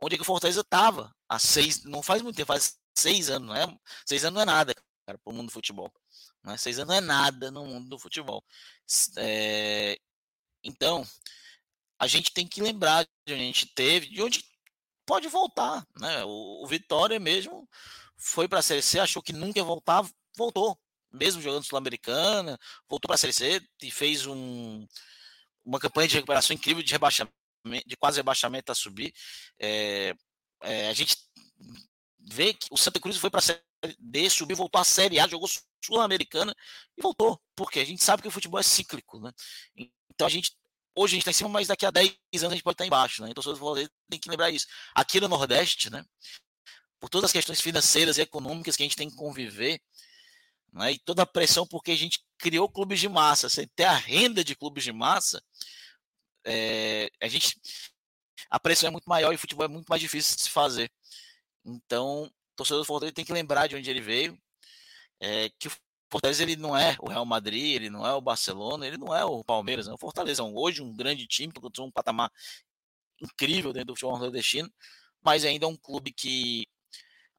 onde 0.00 0.14
é 0.14 0.18
que 0.18 0.22
o 0.22 0.26
Fortaleza 0.26 0.60
estava 0.60 1.14
há 1.28 1.38
seis, 1.38 1.84
não 1.84 2.02
faz 2.02 2.22
muito 2.22 2.36
tempo, 2.36 2.48
faz 2.48 2.78
seis 2.94 3.30
anos, 3.30 3.48
não 3.48 3.56
é? 3.56 3.78
Seis 4.04 4.24
anos 4.24 4.34
não 4.34 4.42
é 4.42 4.44
nada, 4.44 4.74
cara, 5.06 5.18
para 5.18 5.32
o 5.32 5.34
mundo 5.34 5.46
do 5.46 5.52
futebol. 5.52 5.92
Né? 6.42 6.56
Seis 6.56 6.78
anos 6.78 6.88
não 6.88 6.96
é 6.96 7.00
nada 7.00 7.50
no 7.50 7.64
mundo 7.64 7.88
do 7.88 7.98
futebol. 7.98 8.44
É, 9.16 9.96
então, 10.62 11.06
a 11.98 12.06
gente 12.06 12.32
tem 12.32 12.46
que 12.46 12.60
lembrar 12.60 13.04
de 13.26 13.32
onde 13.32 13.42
a 13.42 13.46
gente 13.46 13.66
teve, 13.74 14.08
de 14.08 14.22
onde 14.22 14.44
pode 15.06 15.28
voltar. 15.28 15.86
Né? 15.98 16.24
O, 16.24 16.64
o 16.64 16.66
Vitória 16.66 17.20
mesmo 17.20 17.68
foi 18.16 18.48
para 18.48 18.58
a 18.58 18.62
Série 18.62 18.82
C, 18.82 18.98
achou 18.98 19.22
que 19.22 19.32
nunca 19.32 19.58
ia 19.58 19.64
voltar, 19.64 20.04
voltou. 20.36 20.78
Mesmo 21.12 21.42
jogando 21.42 21.64
Sul-Americana, 21.64 22.58
voltou 22.88 23.08
para 23.08 23.14
a 23.14 23.18
Série 23.18 23.32
C 23.32 23.62
e 23.82 23.90
fez 23.90 24.26
um, 24.26 24.86
uma 25.64 25.78
campanha 25.78 26.08
de 26.08 26.14
recuperação 26.16 26.54
incrível 26.54 26.82
de 26.82 26.92
rebaixamento, 26.92 27.34
de 27.64 27.96
quase 27.96 28.18
rebaixamento 28.18 28.72
a 28.72 28.74
subir. 28.74 29.12
É, 29.58 30.14
é, 30.62 30.88
a 30.88 30.92
gente 30.92 31.16
vê 32.18 32.54
que 32.54 32.66
o 32.70 32.76
Santa 32.76 33.00
Cruz 33.00 33.16
foi 33.16 33.30
para 33.30 33.40
a 33.40 33.42
Série 33.42 33.62
D, 33.98 34.30
subiu, 34.30 34.56
voltou 34.56 34.80
à 34.80 34.84
Série 34.84 35.18
A, 35.20 35.28
jogou 35.28 35.48
Sul-Americana 35.84 36.54
e 36.96 37.02
voltou. 37.02 37.40
Porque 37.54 37.80
a 37.80 37.84
gente 37.84 38.02
sabe 38.02 38.22
que 38.22 38.28
o 38.28 38.32
futebol 38.32 38.58
é 38.58 38.62
cíclico. 38.62 39.20
Né? 39.20 39.32
Então 40.10 40.26
a 40.26 40.30
gente 40.30 40.52
hoje 40.94 41.14
a 41.14 41.16
gente 41.16 41.22
está 41.22 41.30
em 41.30 41.34
cima, 41.34 41.48
mas 41.48 41.68
daqui 41.68 41.86
a 41.86 41.90
10 41.90 42.12
anos 42.34 42.44
a 42.44 42.50
gente 42.50 42.62
pode 42.62 42.74
estar 42.74 42.84
embaixo, 42.84 43.22
né? 43.22 43.30
Então, 43.30 43.42
você 43.42 43.88
tem 44.10 44.20
que 44.20 44.28
lembrar 44.28 44.50
isso. 44.50 44.66
Aqui 44.94 45.18
no 45.20 45.26
Nordeste, 45.26 45.88
né? 45.88 46.04
por 47.02 47.08
todas 47.08 47.30
as 47.30 47.32
questões 47.32 47.60
financeiras 47.60 48.16
e 48.16 48.20
econômicas 48.20 48.76
que 48.76 48.82
a 48.84 48.86
gente 48.86 48.94
tem 48.94 49.10
que 49.10 49.16
conviver, 49.16 49.82
né, 50.72 50.92
e 50.92 50.98
toda 50.98 51.22
a 51.22 51.26
pressão 51.26 51.66
porque 51.66 51.90
a 51.92 51.96
gente 51.96 52.24
criou 52.38 52.68
clubes 52.68 53.00
de 53.00 53.08
massa, 53.08 53.48
sem 53.48 53.66
ter 53.68 53.84
a 53.84 53.94
renda 53.94 54.44
de 54.44 54.54
clubes 54.56 54.84
de 54.84 54.92
massa, 54.92 55.42
é, 56.44 57.10
a 57.20 57.28
gente 57.28 57.60
a 58.50 58.60
pressão 58.60 58.88
é 58.88 58.90
muito 58.90 59.08
maior 59.08 59.32
e 59.32 59.36
o 59.36 59.38
futebol 59.38 59.64
é 59.64 59.68
muito 59.68 59.88
mais 59.88 60.00
difícil 60.00 60.36
de 60.36 60.42
se 60.42 60.50
fazer. 60.50 60.90
Então, 61.64 62.24
o 62.24 62.30
torcedor 62.56 62.82
do 62.82 62.86
Fortaleza 62.86 63.14
tem 63.14 63.24
que 63.24 63.32
lembrar 63.32 63.66
de 63.66 63.76
onde 63.76 63.88
ele 63.88 64.00
veio, 64.00 64.38
é, 65.20 65.48
que 65.58 65.68
o 65.68 65.72
Fortaleza 66.10 66.42
ele 66.42 66.56
não 66.56 66.76
é 66.76 66.96
o 67.00 67.08
Real 67.08 67.24
Madrid, 67.24 67.76
ele 67.76 67.90
não 67.90 68.06
é 68.06 68.12
o 68.12 68.20
Barcelona, 68.20 68.86
ele 68.86 68.98
não 68.98 69.14
é 69.14 69.24
o 69.24 69.44
Palmeiras, 69.44 69.86
né? 69.86 69.94
o 69.94 69.98
Fortaleza 69.98 70.42
é 70.42 70.44
hoje 70.44 70.82
um 70.82 70.94
grande 70.94 71.26
time, 71.26 71.52
um 71.78 71.90
patamar 71.90 72.30
incrível 73.20 73.72
dentro 73.72 73.88
do 73.88 73.94
futebol 73.94 74.18
nordestino, 74.18 74.70
mas 75.22 75.44
ainda 75.44 75.66
é 75.66 75.68
um 75.68 75.76
clube 75.76 76.12
que 76.12 76.66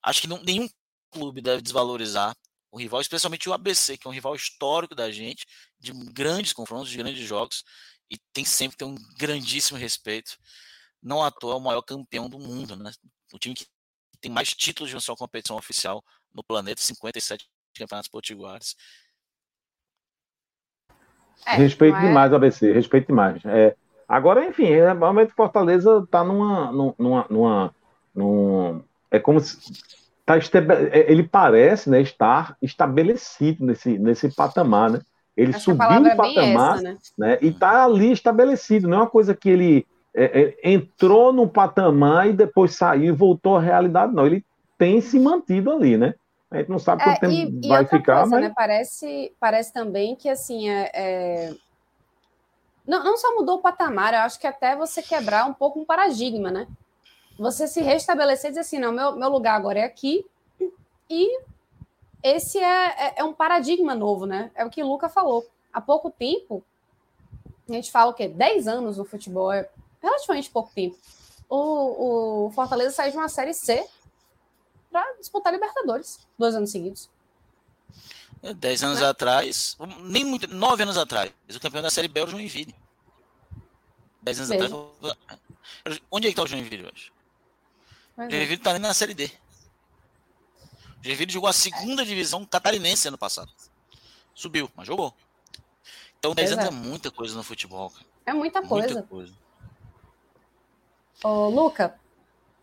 Acho 0.03 0.21
que 0.21 0.27
não, 0.27 0.43
nenhum 0.43 0.67
clube 1.09 1.41
deve 1.41 1.61
desvalorizar 1.61 2.35
o 2.73 2.77
rival, 2.79 3.01
especialmente 3.01 3.47
o 3.47 3.53
ABC, 3.53 3.97
que 3.97 4.07
é 4.07 4.09
um 4.09 4.13
rival 4.13 4.33
histórico 4.33 4.95
da 4.95 5.11
gente, 5.11 5.45
de 5.79 5.93
grandes 6.11 6.53
confrontos, 6.53 6.89
de 6.89 6.97
grandes 6.97 7.23
jogos, 7.23 7.63
e 8.09 8.17
tem 8.33 8.43
sempre 8.43 8.71
que 8.71 8.77
ter 8.79 8.85
um 8.85 8.95
grandíssimo 9.15 9.77
respeito. 9.77 10.35
Não 10.99 11.23
à 11.23 11.29
toa 11.29 11.53
é 11.53 11.57
o 11.57 11.59
maior 11.59 11.83
campeão 11.83 12.27
do 12.27 12.39
mundo, 12.39 12.75
né? 12.75 12.91
O 13.31 13.37
time 13.37 13.53
que 13.53 13.67
tem 14.19 14.31
mais 14.31 14.49
títulos 14.49 14.89
de 14.89 14.95
uma 14.95 15.01
só 15.01 15.15
competição 15.15 15.55
oficial 15.55 16.03
no 16.33 16.43
planeta, 16.43 16.81
57 16.81 17.47
campeonatos 17.77 18.09
potiguares. 18.09 18.75
É, 21.45 21.53
respeito 21.53 21.95
é... 21.95 22.07
demais 22.07 22.31
o 22.31 22.35
ABC, 22.35 22.71
respeito 22.71 23.05
demais. 23.05 23.39
É, 23.45 23.75
agora, 24.07 24.47
enfim, 24.47 24.65
realmente 24.65 25.31
Fortaleza 25.33 26.01
está 26.03 26.23
numa, 26.23 26.71
numa, 26.71 27.27
numa, 27.29 27.75
numa, 28.15 28.85
é 29.11 29.19
como 29.19 29.39
se 29.39 29.59
tá, 30.25 30.37
é, 30.37 31.11
ele 31.11 31.23
parece 31.23 31.89
né, 31.89 32.01
estar 32.01 32.55
estabelecido 32.61 33.65
nesse, 33.65 33.97
nesse 33.97 34.33
patamar, 34.33 34.91
né? 34.91 35.01
Ele 35.35 35.55
Acho 35.55 35.65
subiu 35.65 36.01
o 36.01 36.07
é 36.07 36.15
patamar 36.15 36.75
essa, 36.75 36.83
né? 36.83 36.97
né? 37.17 37.37
e 37.41 37.47
está 37.47 37.83
ali 37.83 38.11
estabelecido. 38.11 38.87
Não 38.87 38.97
é 38.97 39.01
uma 39.01 39.09
coisa 39.09 39.33
que 39.33 39.49
ele 39.49 39.87
é, 40.15 40.41
é, 40.41 40.71
entrou 40.71 41.33
no 41.33 41.47
patamar 41.47 42.29
e 42.29 42.33
depois 42.33 42.75
saiu 42.75 43.05
e 43.05 43.11
voltou 43.11 43.57
à 43.57 43.61
realidade, 43.61 44.13
não. 44.13 44.27
Ele 44.27 44.45
tem 44.77 45.01
se 45.01 45.19
mantido 45.19 45.71
ali, 45.71 45.97
né? 45.97 46.13
A 46.51 46.57
gente 46.57 46.69
não 46.69 46.77
sabe 46.77 47.03
quanto 47.03 47.19
tempo 47.19 47.33
e, 47.33 47.67
vai 47.67 47.83
e 47.83 47.87
ficar, 47.87 48.19
coisa, 48.19 48.35
mas... 48.35 48.41
Né? 48.43 48.53
Parece, 48.55 49.33
parece 49.39 49.73
também 49.73 50.15
que, 50.15 50.29
assim, 50.29 50.69
é, 50.69 51.51
Não, 52.85 53.03
não 53.03 53.17
só 53.17 53.33
mudou 53.33 53.55
o 53.55 53.61
patamar, 53.61 54.13
eu 54.13 54.19
acho 54.19 54.39
que 54.39 54.45
até 54.45 54.75
você 54.75 55.01
quebrar 55.01 55.45
um 55.47 55.53
pouco 55.53 55.79
um 55.79 55.85
paradigma, 55.85 56.51
né? 56.51 56.67
Você 57.43 57.67
se 57.67 57.81
restabelecer 57.81 58.47
e 58.47 58.51
dizer 58.51 58.61
assim, 58.61 58.79
não, 58.79 58.91
meu, 58.91 59.15
meu 59.15 59.29
lugar 59.29 59.55
agora 59.55 59.79
é 59.79 59.83
aqui, 59.83 60.25
e 61.09 61.41
esse 62.23 62.57
é, 62.57 62.85
é, 62.87 63.13
é, 63.17 63.23
um 63.23 63.33
paradigma 63.33 63.93
novo, 63.93 64.25
né? 64.25 64.49
É 64.55 64.65
o 64.65 64.69
que 64.69 64.81
o 64.81 64.87
Luca 64.87 65.09
falou. 65.09 65.45
Há 65.71 65.81
pouco 65.81 66.09
tempo, 66.09 66.63
a 67.69 67.73
gente 67.73 67.91
fala 67.91 68.11
o 68.11 68.13
quê? 68.13 68.27
10 68.27 68.67
anos 68.67 68.97
no 68.97 69.05
futebol, 69.05 69.51
é 69.51 69.69
relativamente 70.01 70.49
pouco 70.49 70.71
tempo. 70.73 70.97
O, 71.49 72.47
o 72.47 72.51
Fortaleza 72.51 72.95
saiu 72.95 73.11
de 73.11 73.17
uma 73.17 73.29
Série 73.29 73.53
C 73.53 73.85
para 74.89 75.05
disputar 75.19 75.51
Libertadores, 75.51 76.25
dois 76.39 76.55
anos 76.55 76.71
seguidos. 76.71 77.09
Dez 78.57 78.83
anos 78.83 78.99
né? 78.99 79.07
atrás, 79.07 79.77
nem 80.01 80.25
muito, 80.25 80.47
nove 80.47 80.83
anos 80.83 80.97
atrás, 80.97 81.31
o 81.49 81.59
campeão 81.59 81.81
da 81.81 81.89
Série 81.89 82.07
B 82.07 82.19
era 82.19 82.27
o 82.27 82.31
Joinville. 82.31 82.75
Dez 84.21 84.39
anos 84.39 84.51
atrás. 84.51 84.71
Onde 86.11 86.27
é 86.27 86.29
que 86.29 86.33
está 86.33 86.43
o 86.43 86.47
Joinville 86.47 86.89
hoje? 86.91 87.12
Mas 88.15 88.31
Joinville 88.31 88.61
é. 88.61 88.63
tá 88.63 88.69
ali 88.71 88.79
na 88.79 88.93
Série 88.93 89.13
D. 89.13 89.31
Joinville 91.01 91.31
jogou 91.31 91.49
a 91.49 91.53
segunda 91.53 92.05
divisão 92.05 92.45
catarinense 92.45 93.07
ano 93.07 93.17
passado. 93.17 93.51
Subiu, 94.33 94.69
mas 94.75 94.87
jogou. 94.87 95.13
Então 96.17 96.33
10 96.33 96.53
anos 96.53 96.65
é. 96.65 96.67
é 96.67 96.71
muita 96.71 97.11
coisa 97.11 97.35
no 97.35 97.43
futebol. 97.43 97.89
Cara. 97.89 98.05
É 98.25 98.33
muita 98.33 98.61
coisa. 98.61 98.93
Muita 98.93 99.07
coisa. 99.07 99.33
Ô, 101.23 101.49
Luca, 101.49 101.99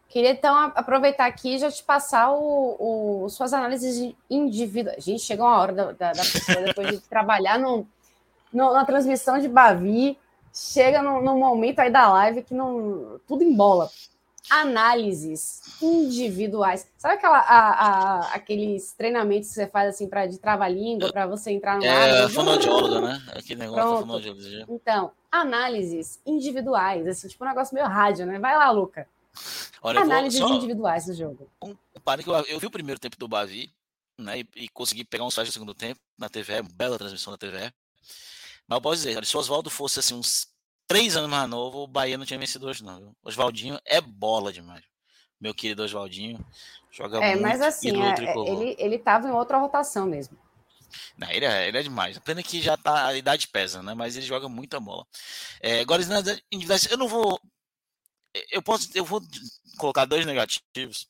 queria 0.09 0.31
então 0.31 0.55
aproveitar 0.75 1.27
aqui 1.27 1.55
e 1.55 1.59
já 1.59 1.71
te 1.71 1.83
passar 1.83 2.33
o, 2.33 3.25
o 3.25 3.29
suas 3.29 3.53
análises 3.53 4.15
individuais. 4.29 5.05
Gente, 5.05 5.23
chegou 5.23 5.47
uma 5.47 5.59
hora 5.59 5.73
da, 5.73 5.93
da, 5.93 6.13
da 6.13 6.23
pessoa, 6.23 6.63
depois 6.63 6.91
de 6.91 7.01
trabalhar 7.01 7.59
no, 7.59 7.87
no, 8.53 8.73
na 8.73 8.85
transmissão 8.85 9.39
de 9.39 9.49
Bavi, 9.49 10.19
chega 10.53 11.03
no, 11.03 11.23
no 11.23 11.37
momento 11.37 11.81
aí 11.81 11.91
da 11.91 12.11
live 12.13 12.43
que 12.43 12.55
não, 12.55 13.21
tudo 13.27 13.45
embola 13.45 13.91
análises 14.49 15.61
individuais. 15.83 16.87
Sabe 16.97 17.15
aquela, 17.15 17.39
a, 17.39 17.71
a, 17.71 18.35
aqueles 18.35 18.93
treinamentos 18.93 19.49
que 19.49 19.55
você 19.55 19.67
faz 19.67 19.91
assim 19.91 20.09
para 20.09 20.27
de 20.27 20.39
trava-língua, 20.39 21.13
para 21.13 21.27
você 21.27 21.51
entrar 21.51 21.79
no 21.79 21.85
É, 21.85 22.29
fonoaudióloga, 22.29 23.01
né? 23.01 23.23
Aquele 23.35 23.61
negócio 23.61 23.91
da 23.91 24.01
fonoaudióloga. 24.01 24.67
Então, 24.69 25.13
análises 25.31 26.21
individuais, 26.25 27.07
assim, 27.07 27.29
tipo 27.29 27.45
um 27.45 27.49
negócio 27.49 27.75
meio 27.75 27.87
rádio, 27.87 28.27
né? 28.27 28.39
Vai 28.39 28.57
lá, 28.57 28.71
Luca. 28.71 29.07
Olha, 29.83 30.01
análises 30.01 30.41
individuais 30.41 31.07
do 31.07 31.15
jogo. 31.15 31.49
Um, 31.63 31.75
que 31.75 32.29
eu, 32.29 32.35
eu, 32.47 32.59
vi 32.59 32.67
o 32.67 32.71
primeiro 32.71 33.01
tempo 33.01 33.17
do 33.17 33.29
Bavi, 33.29 33.71
né? 34.19 34.41
E, 34.41 34.49
e 34.57 34.69
consegui 34.69 35.05
pegar 35.05 35.25
um 35.25 35.31
site 35.31 35.49
do 35.49 35.53
segundo 35.53 35.75
tempo 35.75 36.01
na 36.19 36.29
TV, 36.29 36.63
bela 36.75 36.99
transmissão 36.99 37.33
da 37.33 37.39
TV. 37.39 37.73
Mas 38.67 38.77
eu 38.77 38.81
posso 38.81 38.97
dizer, 39.03 39.25
se 39.25 39.37
o 39.37 39.41
Oswaldo 39.41 39.71
fosse 39.71 39.99
assim, 40.01 40.15
uns 40.15 40.49
três 40.91 41.17
anos 41.17 41.31
mais 41.31 41.49
novo, 41.49 41.85
o 41.85 41.87
Bahia 41.87 42.19
não 42.19 42.27
tinha 42.27 42.39
vencido 42.39 42.67
hoje, 42.67 42.83
não. 42.83 42.99
Viu? 42.99 43.17
Oswaldinho 43.23 43.79
é 43.85 44.01
bola 44.01 44.53
demais. 44.53 44.83
Meu 45.41 45.55
querido 45.55 45.85
Oswaldinho 45.85 46.45
joga 46.91 47.19
é, 47.19 47.31
muito. 47.31 47.43
Mas 47.43 47.63
assim, 47.63 47.91
é, 48.03 48.51
ele, 48.51 48.75
ele 48.77 48.99
tava 48.99 49.29
em 49.29 49.31
outra 49.31 49.57
rotação 49.57 50.05
mesmo. 50.05 50.37
Não, 51.17 51.31
ele, 51.31 51.45
é, 51.45 51.69
ele 51.69 51.79
é 51.79 51.83
demais. 51.83 52.19
Pena 52.19 52.43
que 52.43 52.61
já 52.61 52.77
tá, 52.77 53.07
a 53.07 53.15
idade 53.15 53.47
pesa, 53.47 53.81
né? 53.81 53.95
Mas 53.95 54.17
ele 54.17 54.27
joga 54.27 54.49
muita 54.49 54.81
bola. 54.81 55.07
É, 55.61 55.79
agora, 55.79 56.03
eu 56.03 56.99
não 56.99 57.07
vou. 57.07 57.41
Eu 58.51 58.61
posso. 58.61 58.91
Eu 58.93 59.05
vou 59.05 59.23
colocar 59.79 60.05
dois 60.07 60.27
negativos. 60.27 61.09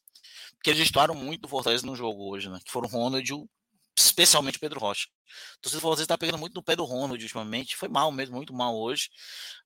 Porque 0.57 0.68
eles 0.68 0.83
estouraram 0.83 1.15
muito 1.15 1.47
o 1.47 1.49
Fortaleza 1.49 1.86
no 1.86 1.97
jogo 1.97 2.31
hoje, 2.31 2.50
né? 2.50 2.60
Que 2.62 2.70
foram 2.70 2.86
o 2.86 2.92
Ronald 2.92 3.26
e 3.26 3.33
o 3.33 3.49
especialmente 4.07 4.59
Pedro 4.59 4.81
Rocha. 4.81 5.07
O 5.59 5.61
torcedor 5.62 5.81
Fortaleza 5.81 6.03
está 6.03 6.19
pegando 6.19 6.39
muito 6.39 6.55
no 6.55 6.62
pé 6.62 6.75
do 6.75 6.85
Ronald 6.85 7.23
ultimamente. 7.23 7.77
Foi 7.77 7.89
mal 7.89 8.11
mesmo, 8.11 8.37
muito 8.37 8.53
mal 8.53 8.77
hoje. 8.77 9.09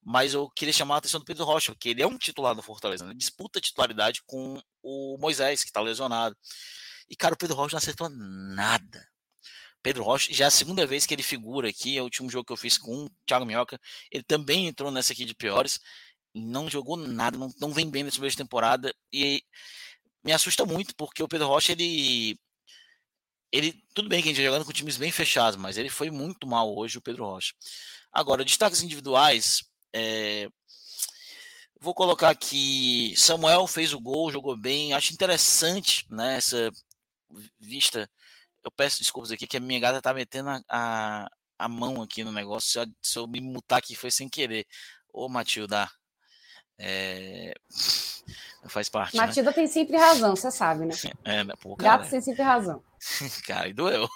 Mas 0.02 0.34
eu 0.34 0.50
queria 0.50 0.72
chamar 0.72 0.96
a 0.96 0.98
atenção 0.98 1.20
do 1.20 1.26
Pedro 1.26 1.44
Rocha, 1.44 1.72
porque 1.72 1.90
ele 1.90 2.02
é 2.02 2.06
um 2.06 2.18
titular 2.18 2.54
do 2.54 2.62
Fortaleza. 2.62 3.04
Né? 3.04 3.14
Disputa 3.14 3.60
titularidade 3.60 4.22
com 4.26 4.60
o 4.82 5.16
Moisés, 5.18 5.62
que 5.62 5.70
está 5.70 5.80
lesionado. 5.80 6.36
E, 7.08 7.16
cara, 7.16 7.34
o 7.34 7.38
Pedro 7.38 7.56
Rocha 7.56 7.74
não 7.74 7.78
acertou 7.78 8.08
nada. 8.08 9.06
Pedro 9.82 10.02
Rocha, 10.02 10.32
já 10.32 10.46
é 10.46 10.48
a 10.48 10.50
segunda 10.50 10.86
vez 10.86 11.06
que 11.06 11.14
ele 11.14 11.22
figura 11.22 11.68
aqui. 11.68 11.96
É 11.98 12.00
o 12.00 12.04
último 12.04 12.30
jogo 12.30 12.46
que 12.46 12.52
eu 12.52 12.56
fiz 12.56 12.78
com 12.78 13.04
o 13.04 13.10
Thiago 13.26 13.44
Minhoca. 13.44 13.78
Ele 14.10 14.24
também 14.24 14.66
entrou 14.66 14.90
nessa 14.90 15.12
aqui 15.12 15.24
de 15.24 15.34
piores. 15.34 15.80
Não 16.34 16.68
jogou 16.70 16.96
nada, 16.96 17.38
não, 17.38 17.52
não 17.60 17.72
vem 17.72 17.88
bem 17.90 18.02
nessa 18.02 18.16
primeira 18.16 18.36
temporada. 18.36 18.94
E 19.12 19.42
me 20.24 20.32
assusta 20.32 20.64
muito, 20.64 20.94
porque 20.96 21.22
o 21.22 21.28
Pedro 21.28 21.48
Rocha, 21.48 21.72
ele 21.72 22.38
ele, 23.54 23.80
tudo 23.94 24.08
bem 24.08 24.20
que 24.20 24.28
a 24.28 24.32
gente 24.32 24.38
tá 24.38 24.46
jogando 24.46 24.64
com 24.64 24.72
times 24.72 24.96
bem 24.96 25.12
fechados, 25.12 25.56
mas 25.56 25.78
ele 25.78 25.88
foi 25.88 26.10
muito 26.10 26.44
mal 26.44 26.76
hoje, 26.76 26.98
o 26.98 27.00
Pedro 27.00 27.24
Rocha. 27.24 27.54
Agora, 28.12 28.44
destaques 28.44 28.82
individuais, 28.82 29.62
é, 29.94 30.48
vou 31.80 31.94
colocar 31.94 32.30
aqui, 32.30 33.14
Samuel 33.16 33.68
fez 33.68 33.92
o 33.92 34.00
gol, 34.00 34.32
jogou 34.32 34.56
bem, 34.56 34.92
acho 34.92 35.12
interessante, 35.12 36.04
né, 36.10 36.36
essa 36.36 36.68
vista, 37.60 38.10
eu 38.64 38.72
peço 38.72 38.98
desculpas 38.98 39.30
aqui, 39.30 39.46
que 39.46 39.56
a 39.56 39.60
minha 39.60 39.78
gata 39.78 40.02
tá 40.02 40.12
metendo 40.12 40.50
a, 40.50 40.60
a, 40.68 41.28
a 41.56 41.68
mão 41.68 42.02
aqui 42.02 42.24
no 42.24 42.32
negócio, 42.32 42.72
se 42.72 42.78
eu, 42.80 42.86
se 43.00 43.18
eu 43.20 43.28
me 43.28 43.40
mutar 43.40 43.78
aqui 43.78 43.94
foi 43.94 44.10
sem 44.10 44.28
querer. 44.28 44.66
Ô, 45.12 45.28
Matilda, 45.28 45.88
é... 46.76 47.54
Faz 48.66 48.88
parte. 48.88 49.16
Né? 49.16 49.26
Matilda 49.26 49.50
né? 49.50 49.54
tem 49.54 49.66
sempre 49.66 49.96
razão, 49.96 50.34
você 50.34 50.50
sabe, 50.50 50.86
né? 50.86 50.94
É, 51.24 51.44
né? 51.44 51.54
Pô, 51.60 51.76
Gato 51.76 52.08
tem 52.08 52.20
sempre 52.20 52.42
razão. 52.42 52.82
cara, 53.46 53.68
e 53.68 53.72
doeu. 53.72 54.08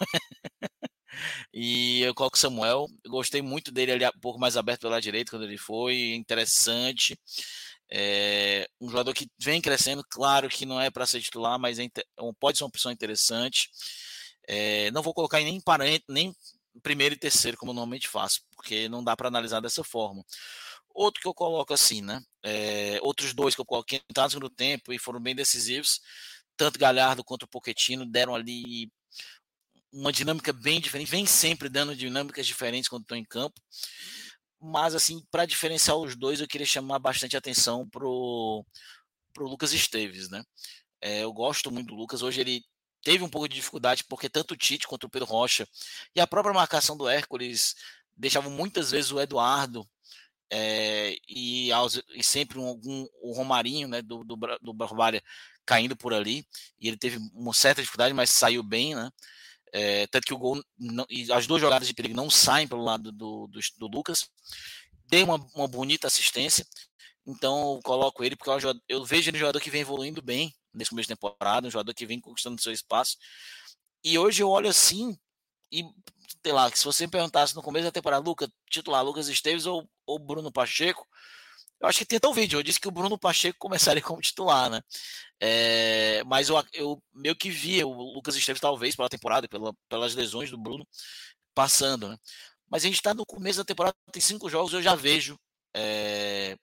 e 1.52 2.02
eu 2.02 2.14
coloco 2.14 2.36
o 2.36 2.40
Samuel. 2.40 2.86
Eu 3.04 3.10
gostei 3.10 3.42
muito 3.42 3.70
dele 3.72 3.92
ali 3.92 4.06
um 4.06 4.20
pouco 4.20 4.38
mais 4.38 4.56
aberto 4.56 4.82
pela 4.82 5.00
direita 5.00 5.30
quando 5.30 5.44
ele 5.44 5.58
foi. 5.58 6.14
Interessante. 6.14 7.18
É 7.90 8.68
um 8.80 8.88
jogador 8.88 9.14
que 9.14 9.28
vem 9.40 9.60
crescendo, 9.62 10.04
claro 10.10 10.48
que 10.48 10.66
não 10.66 10.80
é 10.80 10.90
para 10.90 11.06
ser 11.06 11.22
titular, 11.22 11.58
mas 11.58 11.78
é, 11.78 11.88
pode 12.38 12.58
ser 12.58 12.64
uma 12.64 12.68
opção 12.68 12.92
interessante. 12.92 13.70
É, 14.46 14.90
não 14.90 15.02
vou 15.02 15.14
colocar 15.14 15.40
em 15.40 15.44
nem 15.44 15.60
parente, 15.60 16.04
nem 16.08 16.34
primeiro 16.82 17.14
e 17.14 17.18
terceiro, 17.18 17.56
como 17.56 17.72
normalmente 17.72 18.08
faço, 18.08 18.42
porque 18.54 18.88
não 18.88 19.02
dá 19.02 19.16
para 19.16 19.28
analisar 19.28 19.60
dessa 19.60 19.82
forma. 19.82 20.24
Outro 20.94 21.20
que 21.22 21.28
eu 21.28 21.34
coloco 21.34 21.72
assim, 21.72 22.02
né? 22.02 22.20
É, 22.42 22.98
outros 23.02 23.32
dois 23.32 23.54
que 23.54 23.60
eu 23.60 23.64
coloquei 23.66 24.00
entraram 24.10 24.40
no 24.40 24.50
tempo 24.50 24.92
e 24.92 24.98
foram 24.98 25.20
bem 25.20 25.34
decisivos, 25.34 26.00
tanto 26.58 26.78
Galhardo 26.78 27.24
quanto 27.24 27.44
o 27.44 27.48
Poquetino 27.48 28.04
deram 28.04 28.34
ali 28.34 28.92
uma 29.92 30.12
dinâmica 30.12 30.52
bem 30.52 30.80
diferente, 30.80 31.10
vem 31.10 31.24
sempre 31.24 31.68
dando 31.68 31.96
dinâmicas 31.96 32.46
diferentes 32.46 32.88
quando 32.88 33.02
estão 33.02 33.16
em 33.16 33.24
campo. 33.24 33.58
Mas, 34.60 34.94
assim, 34.94 35.24
para 35.30 35.46
diferenciar 35.46 35.96
os 35.96 36.16
dois, 36.16 36.40
eu 36.40 36.48
queria 36.48 36.66
chamar 36.66 36.98
bastante 36.98 37.36
atenção 37.36 37.88
pro, 37.88 38.66
pro 39.32 39.48
Lucas 39.48 39.72
Esteves, 39.72 40.28
né? 40.28 40.42
É, 41.00 41.22
eu 41.22 41.32
gosto 41.32 41.70
muito 41.70 41.88
do 41.88 41.94
Lucas. 41.94 42.22
Hoje 42.22 42.40
ele 42.40 42.64
teve 43.02 43.22
um 43.22 43.28
pouco 43.28 43.48
de 43.48 43.54
dificuldade, 43.54 44.04
porque 44.04 44.28
tanto 44.28 44.54
o 44.54 44.56
Tite 44.56 44.88
quanto 44.88 45.04
o 45.04 45.08
Pedro 45.08 45.28
Rocha 45.28 45.66
e 46.14 46.20
a 46.20 46.26
própria 46.26 46.52
marcação 46.52 46.96
do 46.96 47.08
Hércules 47.08 47.76
deixavam 48.16 48.50
muitas 48.50 48.90
vezes 48.90 49.12
o 49.12 49.20
Eduardo 49.20 49.88
é, 50.50 51.16
e, 51.28 51.70
aos, 51.72 52.02
e, 52.14 52.22
sempre 52.22 52.58
um, 52.58 52.70
um, 52.84 53.08
o 53.22 53.32
Romarinho 53.32 53.86
né, 53.86 54.02
do, 54.02 54.24
do, 54.24 54.36
do 54.60 54.74
Barbalha 54.74 55.22
caindo 55.68 55.94
por 55.94 56.14
ali, 56.14 56.46
e 56.80 56.88
ele 56.88 56.96
teve 56.96 57.18
uma 57.34 57.52
certa 57.52 57.82
dificuldade, 57.82 58.14
mas 58.14 58.30
saiu 58.30 58.62
bem, 58.62 58.94
né? 58.94 59.10
É, 59.70 60.06
tanto 60.06 60.26
que 60.26 60.32
o 60.32 60.38
gol 60.38 60.64
não, 60.78 61.04
e 61.10 61.30
as 61.30 61.46
duas 61.46 61.60
jogadas 61.60 61.86
de 61.86 61.92
perigo 61.92 62.16
não 62.16 62.30
saem 62.30 62.66
pelo 62.66 62.82
lado 62.82 63.12
do, 63.12 63.46
do, 63.48 63.60
do 63.76 63.86
Lucas. 63.86 64.26
Deu 65.10 65.26
uma, 65.26 65.36
uma, 65.54 65.68
bonita 65.68 66.06
assistência, 66.06 66.66
então 67.26 67.74
eu 67.74 67.82
coloco 67.82 68.24
ele 68.24 68.34
porque 68.34 68.48
eu, 68.48 68.74
eu 68.88 69.04
vejo 69.04 69.28
ele 69.28 69.36
um 69.36 69.40
jogador 69.40 69.60
que 69.60 69.68
vem 69.68 69.82
evoluindo 69.82 70.22
bem 70.22 70.54
nesse 70.72 70.88
começo 70.88 71.06
de 71.06 71.14
temporada, 71.14 71.68
um 71.68 71.70
jogador 71.70 71.92
que 71.92 72.06
vem 72.06 72.18
conquistando 72.18 72.62
seu 72.62 72.72
espaço. 72.72 73.18
E 74.02 74.18
hoje 74.18 74.42
eu 74.42 74.48
olho 74.48 74.70
assim 74.70 75.14
e 75.70 75.84
sei 76.42 76.52
lá, 76.52 76.70
se 76.70 76.84
você 76.84 77.04
me 77.04 77.10
perguntasse 77.10 77.54
no 77.54 77.62
começo 77.62 77.84
da 77.84 77.92
temporada, 77.92 78.24
Lucas, 78.24 78.48
titular 78.70 79.04
Lucas 79.04 79.28
Esteves 79.28 79.66
ou, 79.66 79.86
ou 80.06 80.18
Bruno 80.18 80.50
Pacheco, 80.50 81.06
eu 81.80 81.88
acho 81.88 81.98
que 81.98 82.06
tem 82.06 82.16
até 82.16 82.28
um 82.28 82.32
vídeo. 82.32 82.58
Eu 82.58 82.62
disse 82.62 82.80
que 82.80 82.88
o 82.88 82.90
Bruno 82.90 83.18
Pacheco 83.18 83.58
começaria 83.58 84.02
como 84.02 84.20
titular, 84.20 84.70
né? 84.70 84.82
É, 85.40 86.22
mas 86.24 86.48
eu, 86.48 86.56
eu 86.72 87.02
meio 87.14 87.36
que 87.36 87.50
via 87.50 87.86
o 87.86 87.92
Lucas 88.14 88.36
Esteves, 88.36 88.60
talvez, 88.60 88.96
pela 88.96 89.08
temporada, 89.08 89.48
pela, 89.48 89.72
pelas 89.88 90.14
lesões 90.14 90.50
do 90.50 90.58
Bruno, 90.58 90.86
passando, 91.54 92.08
né? 92.08 92.18
Mas 92.70 92.84
a 92.84 92.86
gente 92.86 92.96
está 92.96 93.14
no 93.14 93.24
começo 93.24 93.58
da 93.58 93.64
temporada, 93.64 93.96
tem 94.12 94.20
cinco 94.20 94.48
jogos, 94.50 94.72
eu 94.74 94.82
já 94.82 94.94
vejo 94.94 95.38
é, 95.74 96.56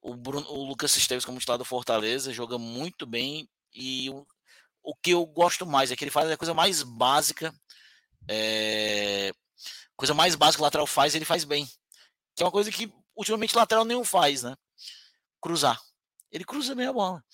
o, 0.00 0.14
Bruno, 0.16 0.46
o 0.50 0.64
Lucas 0.64 0.96
Esteves 0.96 1.24
como 1.24 1.38
titular 1.38 1.58
do 1.58 1.64
Fortaleza, 1.64 2.32
joga 2.32 2.58
muito 2.58 3.06
bem. 3.06 3.48
E 3.74 4.08
o, 4.10 4.26
o 4.82 4.94
que 4.96 5.10
eu 5.10 5.26
gosto 5.26 5.66
mais 5.66 5.90
é 5.90 5.96
que 5.96 6.04
ele 6.04 6.10
faz 6.10 6.30
a 6.30 6.36
coisa 6.36 6.54
mais 6.54 6.82
básica 6.82 7.52
é, 8.28 9.32
coisa 9.96 10.14
mais 10.14 10.34
básica 10.34 10.58
que 10.58 10.62
o 10.62 10.64
lateral 10.64 10.86
faz, 10.86 11.14
ele 11.14 11.24
faz 11.24 11.44
bem. 11.44 11.66
Que 12.34 12.42
é 12.42 12.46
uma 12.46 12.52
coisa 12.52 12.70
que 12.70 12.92
ultimamente 13.16 13.56
lateral 13.56 13.84
nenhum 13.84 14.04
faz, 14.04 14.42
né? 14.42 14.56
Cruzar. 15.40 15.80
Ele 16.30 16.44
cruza 16.44 16.74
bem 16.74 16.86
a 16.86 16.92
bola. 16.92 17.24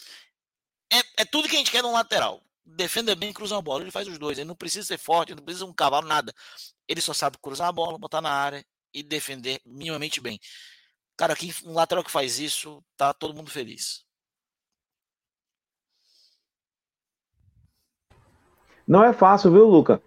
É, 0.93 1.23
é 1.23 1.25
tudo 1.25 1.49
que 1.49 1.57
a 1.57 1.59
gente 1.59 1.71
quer 1.71 1.83
no 1.83 1.93
lateral. 1.93 2.43
Defenda 2.65 3.15
bem 3.15 3.31
e 3.31 3.35
cruza 3.35 3.57
a 3.57 3.63
bola. 3.63 3.83
Ele 3.83 3.91
faz 3.91 4.09
os 4.09 4.19
dois. 4.19 4.39
Ele 4.39 4.49
não 4.49 4.57
precisa 4.57 4.87
ser 4.87 4.99
forte, 4.99 5.35
não 5.35 5.43
precisa 5.43 5.67
um 5.67 5.73
cavalo, 5.73 6.07
nada. 6.07 6.33
Ele 6.89 7.01
só 7.01 7.13
sabe 7.13 7.39
cruzar 7.39 7.69
a 7.69 7.73
bola, 7.73 7.99
botar 7.99 8.21
na 8.21 8.31
área 8.31 8.65
e 8.93 9.03
defender 9.03 9.61
minimamente 9.65 10.21
bem. 10.21 10.41
Cara, 11.17 11.33
aqui 11.33 11.53
um 11.65 11.75
lateral 11.75 12.05
que 12.05 12.11
faz 12.11 12.39
isso, 12.39 12.83
tá 12.97 13.13
todo 13.13 13.35
mundo 13.35 13.51
feliz. 13.51 14.05
Não 18.87 19.03
é 19.03 19.13
fácil, 19.13 19.51
viu, 19.51 19.67
Luca? 19.67 20.01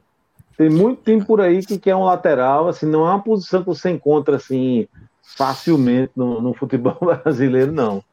Tem 0.58 0.70
muito 0.70 1.02
tempo 1.02 1.26
por 1.26 1.42
aí 1.42 1.66
que 1.66 1.80
quer 1.80 1.96
um 1.96 2.04
lateral, 2.04 2.68
assim, 2.68 2.86
não 2.86 3.06
é 3.06 3.12
uma 3.12 3.24
posição 3.24 3.62
que 3.62 3.68
você 3.68 3.90
encontra 3.90 4.38
assim 4.38 4.88
facilmente 5.36 6.12
no, 6.16 6.42
no 6.42 6.54
futebol 6.54 6.98
brasileiro, 7.00 7.72
não. 7.72 8.04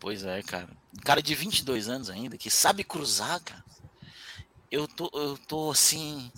Pois 0.00 0.24
é, 0.24 0.42
cara. 0.42 0.68
Cara 1.04 1.22
de 1.22 1.34
22 1.34 1.88
anos 1.88 2.10
ainda, 2.10 2.36
que 2.36 2.50
sabe 2.50 2.84
cruzar, 2.84 3.40
cara. 3.42 3.64
Eu 4.70 4.88
tô, 4.88 5.10
eu 5.12 5.38
tô 5.46 5.70
assim. 5.70 6.30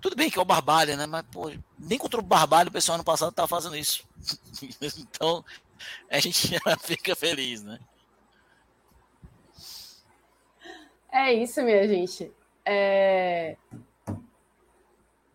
Tudo 0.00 0.16
bem 0.16 0.30
que 0.30 0.38
é 0.38 0.42
o 0.42 0.44
Barbalha, 0.44 0.96
né? 0.96 1.06
Mas, 1.06 1.24
pô, 1.30 1.50
nem 1.78 1.98
contra 1.98 2.20
o 2.20 2.22
Barbalha 2.22 2.68
o 2.68 2.72
pessoal 2.72 2.96
ano 2.96 3.04
passado 3.04 3.32
tava 3.32 3.48
fazendo 3.48 3.76
isso. 3.76 4.04
então, 4.98 5.44
a 6.10 6.18
gente 6.20 6.48
já 6.58 6.76
fica 6.76 7.14
feliz, 7.16 7.62
né? 7.62 7.78
É 11.10 11.32
isso, 11.32 11.62
minha 11.62 11.86
gente. 11.88 12.30
É... 12.64 13.56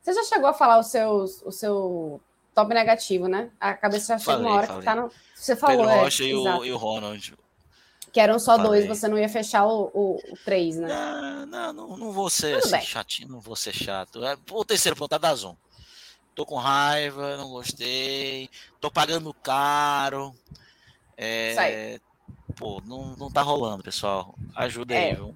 Você 0.01 0.13
já 0.13 0.23
chegou 0.23 0.49
a 0.49 0.53
falar 0.53 0.77
o 0.77 0.83
seu, 0.83 1.23
o 1.45 1.51
seu 1.51 2.21
top 2.53 2.73
negativo, 2.73 3.27
né? 3.27 3.49
A 3.59 3.73
cabeça 3.73 4.13
já 4.13 4.19
chega 4.19 4.31
falei, 4.31 4.45
uma 4.45 4.55
hora 4.55 4.67
falei. 4.67 4.79
que 4.81 4.85
tá 4.85 4.95
no. 4.95 5.11
Você 5.35 5.55
falou, 5.55 5.77
Pedro 5.77 5.91
é. 5.91 6.01
Rocha 6.01 6.23
e 6.23 6.35
o, 6.35 6.65
e 6.65 6.71
o 6.71 6.77
Ronald. 6.77 7.33
Que 8.11 8.19
eram 8.19 8.37
só 8.37 8.57
falei. 8.57 8.67
dois, 8.67 8.85
você 8.85 9.07
não 9.07 9.17
ia 9.17 9.27
fechar 9.27 9.65
o, 9.65 9.89
o, 9.93 10.15
o 10.15 10.37
três, 10.45 10.77
né? 10.77 10.87
Não, 10.87 11.45
não, 11.45 11.73
não, 11.73 11.97
não 11.97 12.11
vou 12.11 12.29
ser 12.29 12.57
assim, 12.57 12.81
chatinho, 12.81 13.29
não 13.29 13.39
vou 13.39 13.55
ser 13.55 13.73
chato. 13.73 14.23
É, 14.23 14.37
o 14.51 14.63
terceiro 14.63 14.95
ponto 14.95 15.15
é 15.15 15.19
da 15.19 15.33
Zon. 15.33 15.57
Tô 16.35 16.45
com 16.45 16.55
raiva, 16.55 17.37
não 17.37 17.49
gostei. 17.49 18.49
Tô 18.79 18.89
pagando 18.89 19.33
caro. 19.33 20.33
É, 21.17 21.99
pô, 22.55 22.81
não, 22.85 23.15
não 23.15 23.31
tá 23.31 23.41
rolando, 23.41 23.83
pessoal. 23.83 24.35
Ajuda 24.55 24.93
é. 24.93 25.09
aí, 25.09 25.15
viu? 25.15 25.35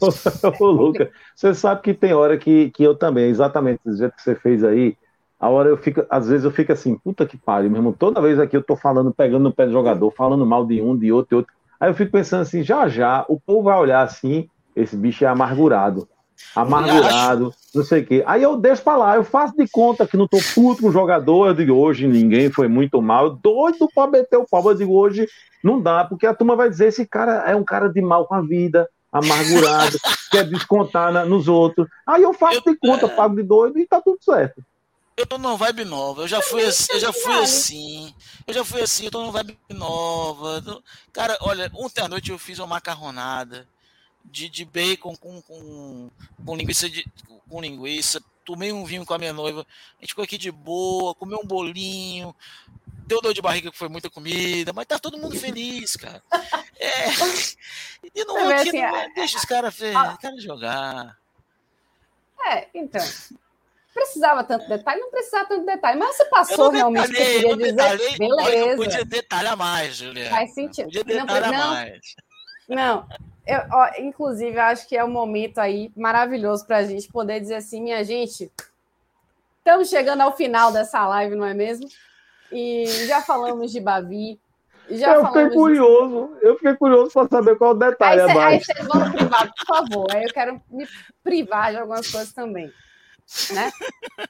Ô, 0.60 0.66
Luca, 0.66 1.10
você 1.34 1.54
sabe 1.54 1.82
que 1.82 1.94
tem 1.94 2.14
hora 2.14 2.38
que, 2.38 2.70
que 2.70 2.82
eu 2.82 2.94
também, 2.94 3.28
exatamente 3.28 3.80
do 3.84 3.96
jeito 3.96 4.16
que 4.16 4.22
você 4.22 4.34
fez 4.34 4.64
aí, 4.64 4.96
a 5.42 5.48
hora 5.48 5.68
eu 5.68 5.76
fico, 5.76 6.06
às 6.08 6.28
vezes 6.28 6.44
eu 6.44 6.52
fico 6.52 6.72
assim, 6.72 6.96
puta 6.96 7.26
que 7.26 7.36
pariu, 7.36 7.68
meu 7.68 7.80
irmão, 7.80 7.92
toda 7.92 8.20
vez 8.20 8.38
aqui 8.38 8.56
eu 8.56 8.62
tô 8.62 8.76
falando, 8.76 9.12
pegando 9.12 9.42
no 9.42 9.52
pé 9.52 9.66
do 9.66 9.72
jogador, 9.72 10.08
falando 10.12 10.46
mal 10.46 10.64
de 10.64 10.80
um, 10.80 10.96
de 10.96 11.10
outro, 11.10 11.30
de 11.30 11.34
outro. 11.34 11.52
Aí 11.80 11.90
eu 11.90 11.94
fico 11.94 12.12
pensando 12.12 12.42
assim, 12.42 12.62
já 12.62 12.86
já, 12.86 13.24
o 13.28 13.40
povo 13.40 13.64
vai 13.64 13.76
olhar 13.76 14.02
assim, 14.02 14.48
esse 14.76 14.96
bicho 14.96 15.24
é 15.24 15.26
amargurado. 15.26 16.08
Amargurado, 16.54 17.52
não 17.74 17.82
sei 17.82 18.02
o 18.02 18.06
quê. 18.06 18.22
Aí 18.24 18.40
eu 18.40 18.56
deixo 18.56 18.84
pra 18.84 18.96
lá, 18.96 19.16
eu 19.16 19.24
faço 19.24 19.56
de 19.56 19.66
conta 19.66 20.06
que 20.06 20.16
não 20.16 20.28
tô 20.28 20.38
puto 20.54 20.82
com 20.82 20.88
o 20.90 20.92
jogador, 20.92 21.48
eu 21.48 21.54
digo, 21.54 21.72
hoje 21.72 22.06
ninguém 22.06 22.48
foi 22.48 22.68
muito 22.68 23.02
mal, 23.02 23.24
eu 23.24 23.30
doido 23.30 23.88
pra 23.92 24.06
meter 24.06 24.36
o 24.36 24.46
pau, 24.48 24.64
eu 24.70 24.76
digo, 24.76 24.96
hoje 24.96 25.26
não 25.60 25.80
dá, 25.80 26.04
porque 26.04 26.24
a 26.24 26.34
turma 26.34 26.54
vai 26.54 26.70
dizer, 26.70 26.86
esse 26.86 27.04
cara 27.04 27.50
é 27.50 27.56
um 27.56 27.64
cara 27.64 27.88
de 27.88 28.00
mal 28.00 28.28
com 28.28 28.36
a 28.36 28.40
vida, 28.40 28.88
amargurado, 29.10 29.98
quer 30.30 30.44
descontar 30.44 31.12
na, 31.12 31.24
nos 31.24 31.48
outros. 31.48 31.88
Aí 32.06 32.22
eu 32.22 32.32
faço 32.32 32.62
eu, 32.64 32.72
de 32.72 32.78
conta, 32.78 33.06
é... 33.06 33.08
pago 33.08 33.34
de 33.34 33.42
doido 33.42 33.76
e 33.80 33.88
tá 33.88 34.00
tudo 34.00 34.18
certo. 34.22 34.62
Eu 35.16 35.26
tô 35.26 35.36
numa 35.36 35.56
vibe 35.56 35.84
nova, 35.84 36.22
eu 36.22 36.28
já 36.28 36.40
fui 36.40 36.64
assim, 36.64 36.92
eu 36.92 37.00
já 37.00 37.12
fui 37.12 37.34
assim, 37.34 38.14
eu 38.46 38.54
já 38.54 38.64
fui 38.64 38.80
assim, 38.80 39.04
eu 39.04 39.10
tô 39.10 39.20
numa 39.20 39.32
vibe 39.32 39.58
nova. 39.68 40.82
Cara, 41.12 41.36
olha, 41.42 41.70
ontem 41.74 42.00
à 42.00 42.08
noite 42.08 42.30
eu 42.30 42.38
fiz 42.38 42.58
uma 42.58 42.66
macarronada, 42.66 43.68
de, 44.24 44.48
de 44.48 44.64
bacon 44.64 45.14
com, 45.16 45.42
com, 45.42 46.10
com 46.44 46.56
linguiça 46.56 46.88
de, 46.88 47.04
com 47.48 47.60
linguiça. 47.60 48.22
Tomei 48.44 48.72
um 48.72 48.84
vinho 48.84 49.04
com 49.04 49.14
a 49.14 49.18
minha 49.18 49.32
noiva. 49.32 49.66
A 49.98 50.00
gente 50.00 50.10
ficou 50.10 50.24
aqui 50.24 50.38
de 50.38 50.50
boa, 50.50 51.14
comeu 51.14 51.38
um 51.38 51.46
bolinho. 51.46 52.34
Deu 53.06 53.20
dor 53.20 53.34
de 53.34 53.42
barriga 53.42 53.70
que 53.70 53.78
foi 53.78 53.88
muita 53.88 54.08
comida, 54.08 54.72
mas 54.72 54.86
tá 54.86 54.98
todo 54.98 55.18
mundo 55.18 55.38
feliz, 55.38 55.96
cara. 55.96 56.22
É. 56.78 57.06
E 58.14 58.24
não, 58.24 58.36
aqui, 58.36 58.68
assim, 58.68 58.82
não, 58.82 58.96
é, 58.96 59.08
deixa 59.14 59.38
os 59.38 59.44
caras 59.44 59.74
cara 60.20 60.40
jogar. 60.40 61.16
É, 62.46 62.68
então. 62.74 63.00
Precisava 63.92 64.42
tanto 64.42 64.66
detalhe, 64.68 65.00
não 65.00 65.10
precisava 65.10 65.48
tanto 65.48 65.66
detalhe, 65.66 65.98
mas 65.98 66.16
você 66.16 66.24
passou 66.26 66.70
realmente 66.70 67.10
o 67.10 67.14
que 67.14 67.20
eu 67.20 67.26
queria 67.26 67.56
dizer. 67.56 67.72
Detalhei, 67.72 68.18
Beleza. 68.18 68.76
Podia 68.76 69.04
detalhar 69.04 69.56
mais, 69.56 69.96
Juliana. 69.96 70.30
Faz 70.30 70.54
sentido. 70.54 70.86
Podia 70.86 71.04
detalhar 71.04 71.52
não, 71.52 71.70
mais. 71.70 72.00
Não, 72.68 73.06
eu, 73.46 73.60
ó, 73.70 73.90
inclusive, 73.98 74.58
acho 74.58 74.88
que 74.88 74.96
é 74.96 75.04
um 75.04 75.10
momento 75.10 75.58
aí 75.58 75.92
maravilhoso 75.94 76.66
para 76.66 76.78
a 76.78 76.84
gente 76.84 77.08
poder 77.08 77.40
dizer 77.40 77.56
assim, 77.56 77.82
minha 77.82 78.02
gente, 78.02 78.50
estamos 79.58 79.88
chegando 79.88 80.22
ao 80.22 80.34
final 80.36 80.72
dessa 80.72 81.06
live, 81.08 81.34
não 81.34 81.44
é 81.44 81.52
mesmo? 81.52 81.86
E 82.50 82.86
já 83.06 83.20
falamos 83.20 83.72
de 83.72 83.80
Bavi, 83.80 84.40
já 84.90 85.14
eu 85.14 85.26
fiquei 85.26 85.50
curioso, 85.50 86.36
de... 86.38 86.46
eu 86.46 86.54
fiquei 86.56 86.74
curioso 86.74 87.10
para 87.12 87.28
saber 87.28 87.56
qual 87.56 87.70
o 87.70 87.74
detalhe 87.74 88.20
aí 88.20 88.30
abaixo. 88.30 88.48
Aí 88.48 88.64
vocês 88.64 88.86
vão 88.86 89.04
no 89.04 89.12
privado, 89.12 89.52
por 89.56 89.66
favor. 89.66 90.06
Aí 90.12 90.24
eu 90.24 90.32
quero 90.32 90.62
me 90.70 90.86
privar 91.22 91.72
de 91.72 91.78
algumas 91.78 92.10
coisas 92.10 92.32
também. 92.32 92.72
Né? 93.52 93.72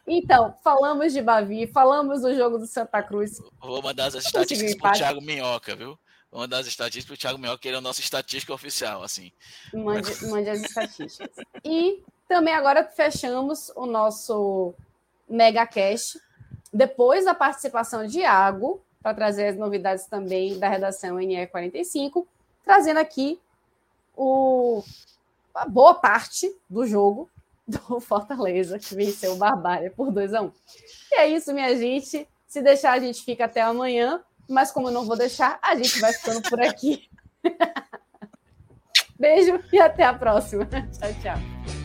Então, 0.06 0.56
falamos 0.62 1.12
de 1.12 1.20
Bavi, 1.20 1.66
falamos 1.66 2.22
do 2.22 2.34
jogo 2.34 2.58
do 2.58 2.66
Santa 2.66 3.02
Cruz. 3.02 3.40
Vou 3.60 3.82
mandar 3.82 4.06
as 4.06 4.14
estatísticas 4.14 4.74
para 4.76 4.90
o 4.90 4.94
Thiago 4.94 5.20
Minhoca, 5.20 5.74
viu? 5.74 5.98
Vou 6.30 6.40
mandar 6.40 6.58
as 6.58 6.66
estatísticas 6.66 7.06
para 7.06 7.14
o 7.14 7.18
Thiago 7.18 7.38
Minhoca, 7.38 7.58
que 7.58 7.68
ele 7.68 7.76
é 7.76 7.78
o 7.78 7.82
nosso 7.82 8.00
estatístico 8.00 8.52
oficial, 8.52 9.02
assim. 9.02 9.32
Mande, 9.72 10.26
mande 10.26 10.50
as 10.50 10.60
estatísticas. 10.60 11.30
E 11.64 12.02
também 12.28 12.54
agora 12.54 12.84
fechamos 12.84 13.70
o 13.74 13.86
nosso 13.86 14.74
Mega 15.28 15.66
Cash. 15.66 16.18
Depois 16.72 17.24
da 17.24 17.34
participação 17.34 18.06
de 18.06 18.20
Iago, 18.20 18.82
para 19.02 19.14
trazer 19.14 19.48
as 19.48 19.56
novidades 19.56 20.06
também 20.06 20.58
da 20.58 20.68
redação 20.68 21.16
NE45, 21.16 22.24
trazendo 22.64 22.98
aqui 22.98 23.38
o, 24.16 24.82
a 25.54 25.66
boa 25.66 25.94
parte 25.94 26.54
do 26.70 26.86
jogo 26.86 27.28
do 27.66 28.00
Fortaleza, 28.00 28.78
que 28.78 28.94
venceu 28.94 29.32
o 29.32 29.36
Barbária 29.36 29.90
por 29.90 30.10
2 30.10 30.34
a 30.34 30.42
1 30.42 30.44
um. 30.44 30.52
E 31.10 31.20
é 31.20 31.28
isso, 31.28 31.52
minha 31.52 31.76
gente. 31.76 32.26
Se 32.46 32.62
deixar, 32.62 32.92
a 32.92 33.00
gente 33.00 33.24
fica 33.24 33.44
até 33.44 33.60
amanhã. 33.60 34.22
Mas 34.48 34.70
como 34.70 34.88
eu 34.88 34.92
não 34.92 35.04
vou 35.04 35.16
deixar, 35.16 35.58
a 35.62 35.74
gente 35.74 36.00
vai 36.00 36.12
ficando 36.12 36.42
por 36.42 36.60
aqui. 36.60 37.08
Beijo 39.18 39.62
e 39.72 39.80
até 39.80 40.04
a 40.04 40.12
próxima. 40.12 40.66
Tchau, 40.66 41.14
tchau. 41.22 41.81